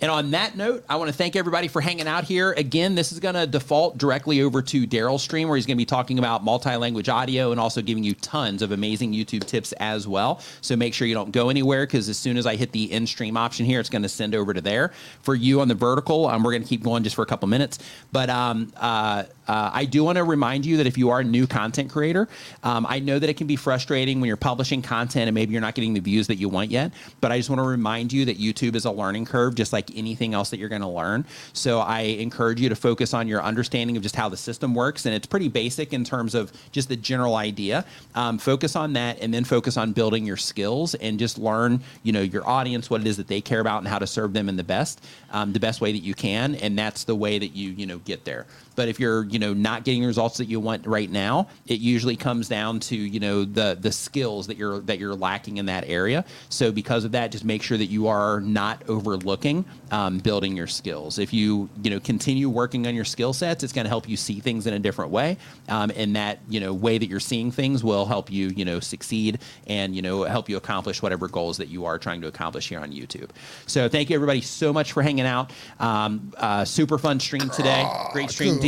And 0.00 0.10
on 0.10 0.32
that 0.32 0.56
note, 0.56 0.84
I 0.90 0.96
want 0.96 1.10
to 1.10 1.16
thank 1.16 1.36
everybody 1.36 1.68
for 1.68 1.80
hanging 1.80 2.06
out 2.06 2.24
here. 2.24 2.52
Again, 2.52 2.94
this 2.94 3.12
is 3.12 3.20
going 3.20 3.34
to 3.34 3.46
default 3.46 3.96
directly 3.96 4.42
over 4.42 4.60
to 4.60 4.86
Derral's 4.86 5.22
stream 5.22 5.48
where 5.48 5.56
he's 5.56 5.64
going 5.64 5.76
to 5.76 5.80
be 5.80 5.86
talking 5.86 6.18
about 6.18 6.44
multi 6.44 6.76
language 6.76 7.08
audio 7.08 7.50
and 7.50 7.58
also 7.58 7.80
giving 7.80 8.04
you 8.04 8.14
tons 8.14 8.60
of 8.60 8.72
amazing 8.72 9.14
YouTube 9.14 9.46
tips 9.46 9.72
as 9.72 10.06
well. 10.06 10.40
So 10.60 10.76
make 10.76 10.92
sure 10.92 11.08
you 11.08 11.14
don't 11.14 11.32
go 11.32 11.48
anywhere 11.48 11.86
because 11.86 12.10
as 12.10 12.18
soon 12.18 12.36
as 12.36 12.46
I 12.46 12.56
hit 12.56 12.72
the 12.72 12.92
in 12.92 13.06
stream 13.06 13.38
option 13.38 13.64
here, 13.64 13.80
it's 13.80 13.88
going 13.88 14.02
to 14.02 14.08
send 14.08 14.34
over 14.34 14.52
to 14.52 14.60
there. 14.60 14.92
For 15.22 15.34
you 15.34 15.62
on 15.62 15.68
the 15.68 15.74
vertical, 15.74 16.26
um, 16.26 16.42
we're 16.42 16.52
going 16.52 16.62
to 16.62 16.68
keep 16.68 16.82
going 16.82 17.02
just 17.02 17.16
for 17.16 17.22
a 17.22 17.26
couple 17.26 17.48
minutes. 17.48 17.78
But 18.12 18.28
um, 18.28 18.72
uh, 18.76 19.24
uh, 19.48 19.70
I 19.72 19.84
do 19.84 20.04
want 20.04 20.16
to 20.16 20.24
remind 20.24 20.66
you 20.66 20.76
that 20.78 20.86
if 20.86 20.98
you 20.98 21.10
are 21.10 21.20
a 21.20 21.24
new 21.24 21.46
content 21.46 21.90
creator, 21.90 22.28
um, 22.62 22.86
I 22.88 22.98
know 22.98 23.18
that 23.18 23.28
it 23.28 23.36
can 23.36 23.46
be 23.46 23.56
frustrating 23.56 24.20
when 24.20 24.28
you're 24.28 24.36
publishing 24.36 24.82
content 24.82 25.28
and 25.28 25.34
maybe 25.34 25.52
you're 25.52 25.60
not 25.60 25.74
getting 25.74 25.94
the 25.94 26.00
views 26.00 26.26
that 26.26 26.36
you 26.36 26.48
want 26.48 26.70
yet. 26.70 26.92
But 27.20 27.32
I 27.32 27.38
just 27.38 27.50
want 27.50 27.60
to 27.60 27.66
remind 27.66 28.12
you 28.12 28.24
that 28.26 28.38
YouTube 28.38 28.74
is 28.74 28.84
a 28.84 28.90
learning 28.90 29.26
curve, 29.26 29.54
just 29.54 29.72
like 29.72 29.96
anything 29.96 30.34
else 30.34 30.50
that 30.50 30.58
you're 30.58 30.68
going 30.68 30.82
to 30.82 30.88
learn. 30.88 31.24
So 31.52 31.80
I 31.80 32.00
encourage 32.00 32.60
you 32.60 32.68
to 32.68 32.76
focus 32.76 33.14
on 33.14 33.28
your 33.28 33.42
understanding 33.42 33.96
of 33.96 34.02
just 34.02 34.16
how 34.16 34.28
the 34.28 34.36
system 34.36 34.74
works. 34.74 35.06
And 35.06 35.14
it's 35.14 35.26
pretty 35.26 35.48
basic 35.48 35.92
in 35.92 36.04
terms 36.04 36.34
of 36.34 36.52
just 36.72 36.88
the 36.88 36.96
general 36.96 37.36
idea. 37.36 37.84
Um, 38.14 38.38
focus 38.38 38.76
on 38.76 38.94
that 38.94 39.20
and 39.20 39.32
then 39.32 39.44
focus 39.44 39.76
on 39.76 39.92
building 39.92 40.26
your 40.26 40.36
skills 40.36 40.94
and 40.96 41.18
just 41.18 41.38
learn, 41.38 41.80
you 42.02 42.12
know, 42.12 42.22
your 42.22 42.46
audience, 42.48 42.90
what 42.90 43.00
it 43.00 43.06
is 43.06 43.16
that 43.16 43.28
they 43.28 43.40
care 43.40 43.60
about 43.60 43.78
and 43.78 43.88
how 43.88 43.98
to 43.98 44.06
serve 44.06 44.32
them 44.32 44.48
in 44.48 44.56
the 44.56 44.64
best, 44.64 45.04
um, 45.30 45.52
the 45.52 45.60
best 45.60 45.80
way 45.80 45.92
that 45.92 45.98
you 45.98 46.14
can. 46.14 46.54
And 46.56 46.78
that's 46.78 47.04
the 47.04 47.14
way 47.14 47.38
that 47.38 47.54
you, 47.54 47.70
you 47.70 47.86
know, 47.86 47.98
get 47.98 48.24
there. 48.24 48.46
But 48.76 48.88
if 48.88 49.00
you're, 49.00 49.24
you 49.24 49.38
know, 49.38 49.52
not 49.54 49.84
getting 49.84 50.02
the 50.02 50.06
results 50.06 50.36
that 50.38 50.46
you 50.46 50.60
want 50.60 50.86
right 50.86 51.10
now, 51.10 51.48
it 51.66 51.80
usually 51.80 52.16
comes 52.16 52.48
down 52.48 52.80
to, 52.80 52.96
you 52.96 53.18
know, 53.18 53.44
the 53.44 53.76
the 53.80 53.90
skills 53.90 54.46
that 54.46 54.56
you're 54.56 54.80
that 54.82 54.98
you're 54.98 55.14
lacking 55.14 55.56
in 55.56 55.66
that 55.66 55.84
area. 55.88 56.24
So 56.48 56.70
because 56.70 57.04
of 57.04 57.12
that, 57.12 57.32
just 57.32 57.44
make 57.44 57.62
sure 57.62 57.78
that 57.78 57.86
you 57.86 58.06
are 58.06 58.40
not 58.40 58.82
overlooking 58.88 59.64
um, 59.90 60.18
building 60.18 60.56
your 60.56 60.66
skills. 60.66 61.18
If 61.18 61.32
you, 61.32 61.68
you 61.82 61.90
know, 61.90 62.00
continue 62.00 62.48
working 62.48 62.86
on 62.86 62.94
your 62.94 63.04
skill 63.04 63.32
sets, 63.32 63.64
it's 63.64 63.72
going 63.72 63.84
to 63.84 63.88
help 63.88 64.08
you 64.08 64.16
see 64.16 64.40
things 64.40 64.66
in 64.66 64.74
a 64.74 64.78
different 64.78 65.10
way. 65.10 65.38
Um, 65.68 65.90
and 65.96 66.16
that, 66.16 66.38
you 66.48 66.60
know, 66.60 66.72
way 66.74 66.98
that 66.98 67.06
you're 67.06 67.20
seeing 67.20 67.50
things 67.50 67.82
will 67.82 68.06
help 68.06 68.30
you, 68.30 68.48
you 68.48 68.64
know, 68.64 68.80
succeed 68.80 69.38
and, 69.66 69.94
you 69.94 70.02
know, 70.02 70.24
help 70.24 70.48
you 70.48 70.56
accomplish 70.56 71.02
whatever 71.02 71.28
goals 71.28 71.56
that 71.56 71.68
you 71.68 71.84
are 71.86 71.98
trying 71.98 72.20
to 72.20 72.28
accomplish 72.28 72.68
here 72.68 72.80
on 72.80 72.92
YouTube. 72.92 73.30
So 73.66 73.88
thank 73.88 74.10
you 74.10 74.16
everybody 74.16 74.40
so 74.40 74.72
much 74.72 74.92
for 74.92 75.02
hanging 75.02 75.26
out. 75.26 75.52
Um, 75.80 76.32
uh, 76.36 76.64
super 76.64 76.98
fun 76.98 77.20
stream 77.20 77.48
today. 77.50 77.88
Great 78.12 78.30
stream, 78.30 78.58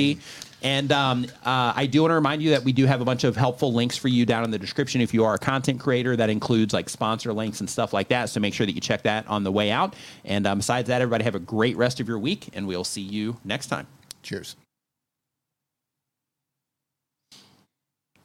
And 0.63 0.91
um, 0.91 1.27
uh, 1.45 1.73
I 1.77 1.87
do 1.87 2.03
want 2.03 2.11
to 2.11 2.17
remind 2.17 2.43
you 2.43 2.51
that 2.51 2.65
we 2.65 2.73
do 2.73 2.85
have 2.87 3.01
a 3.01 3.05
bunch 3.05 3.25
of 3.25 3.37
helpful 3.37 3.73
links 3.73 3.97
for 3.97 4.09
you 4.09 4.27
down 4.27 4.45
in 4.45 4.51
the 4.51 4.59
description 4.59 5.01
if 5.01 5.15
you 5.15 5.25
are 5.25 5.35
a 5.35 5.39
content 5.39 5.79
creator. 5.79 6.17
That 6.17 6.31
includes 6.31 6.75
like 6.75 6.89
sponsor 6.89 7.33
links 7.33 7.61
and 7.61 7.71
stuff 7.71 7.93
like 7.93 8.09
that. 8.09 8.29
So 8.29 8.41
make 8.41 8.55
sure 8.55 8.67
that 8.67 8.73
you 8.73 8.81
check 8.81 9.03
that 9.03 9.27
on 9.29 9.45
the 9.45 9.53
way 9.53 9.71
out. 9.71 9.95
And 10.25 10.47
um, 10.47 10.59
besides 10.59 10.89
that, 10.89 11.01
everybody 11.01 11.25
have 11.25 11.37
a 11.37 11.41
great 11.41 11.77
rest 11.77 12.01
of 12.01 12.09
your 12.09 12.19
week, 12.19 12.49
and 12.55 12.67
we'll 12.67 12.85
see 12.85 13.03
you 13.03 13.37
next 13.45 13.69
time. 13.69 13.87
Cheers. 14.23 14.57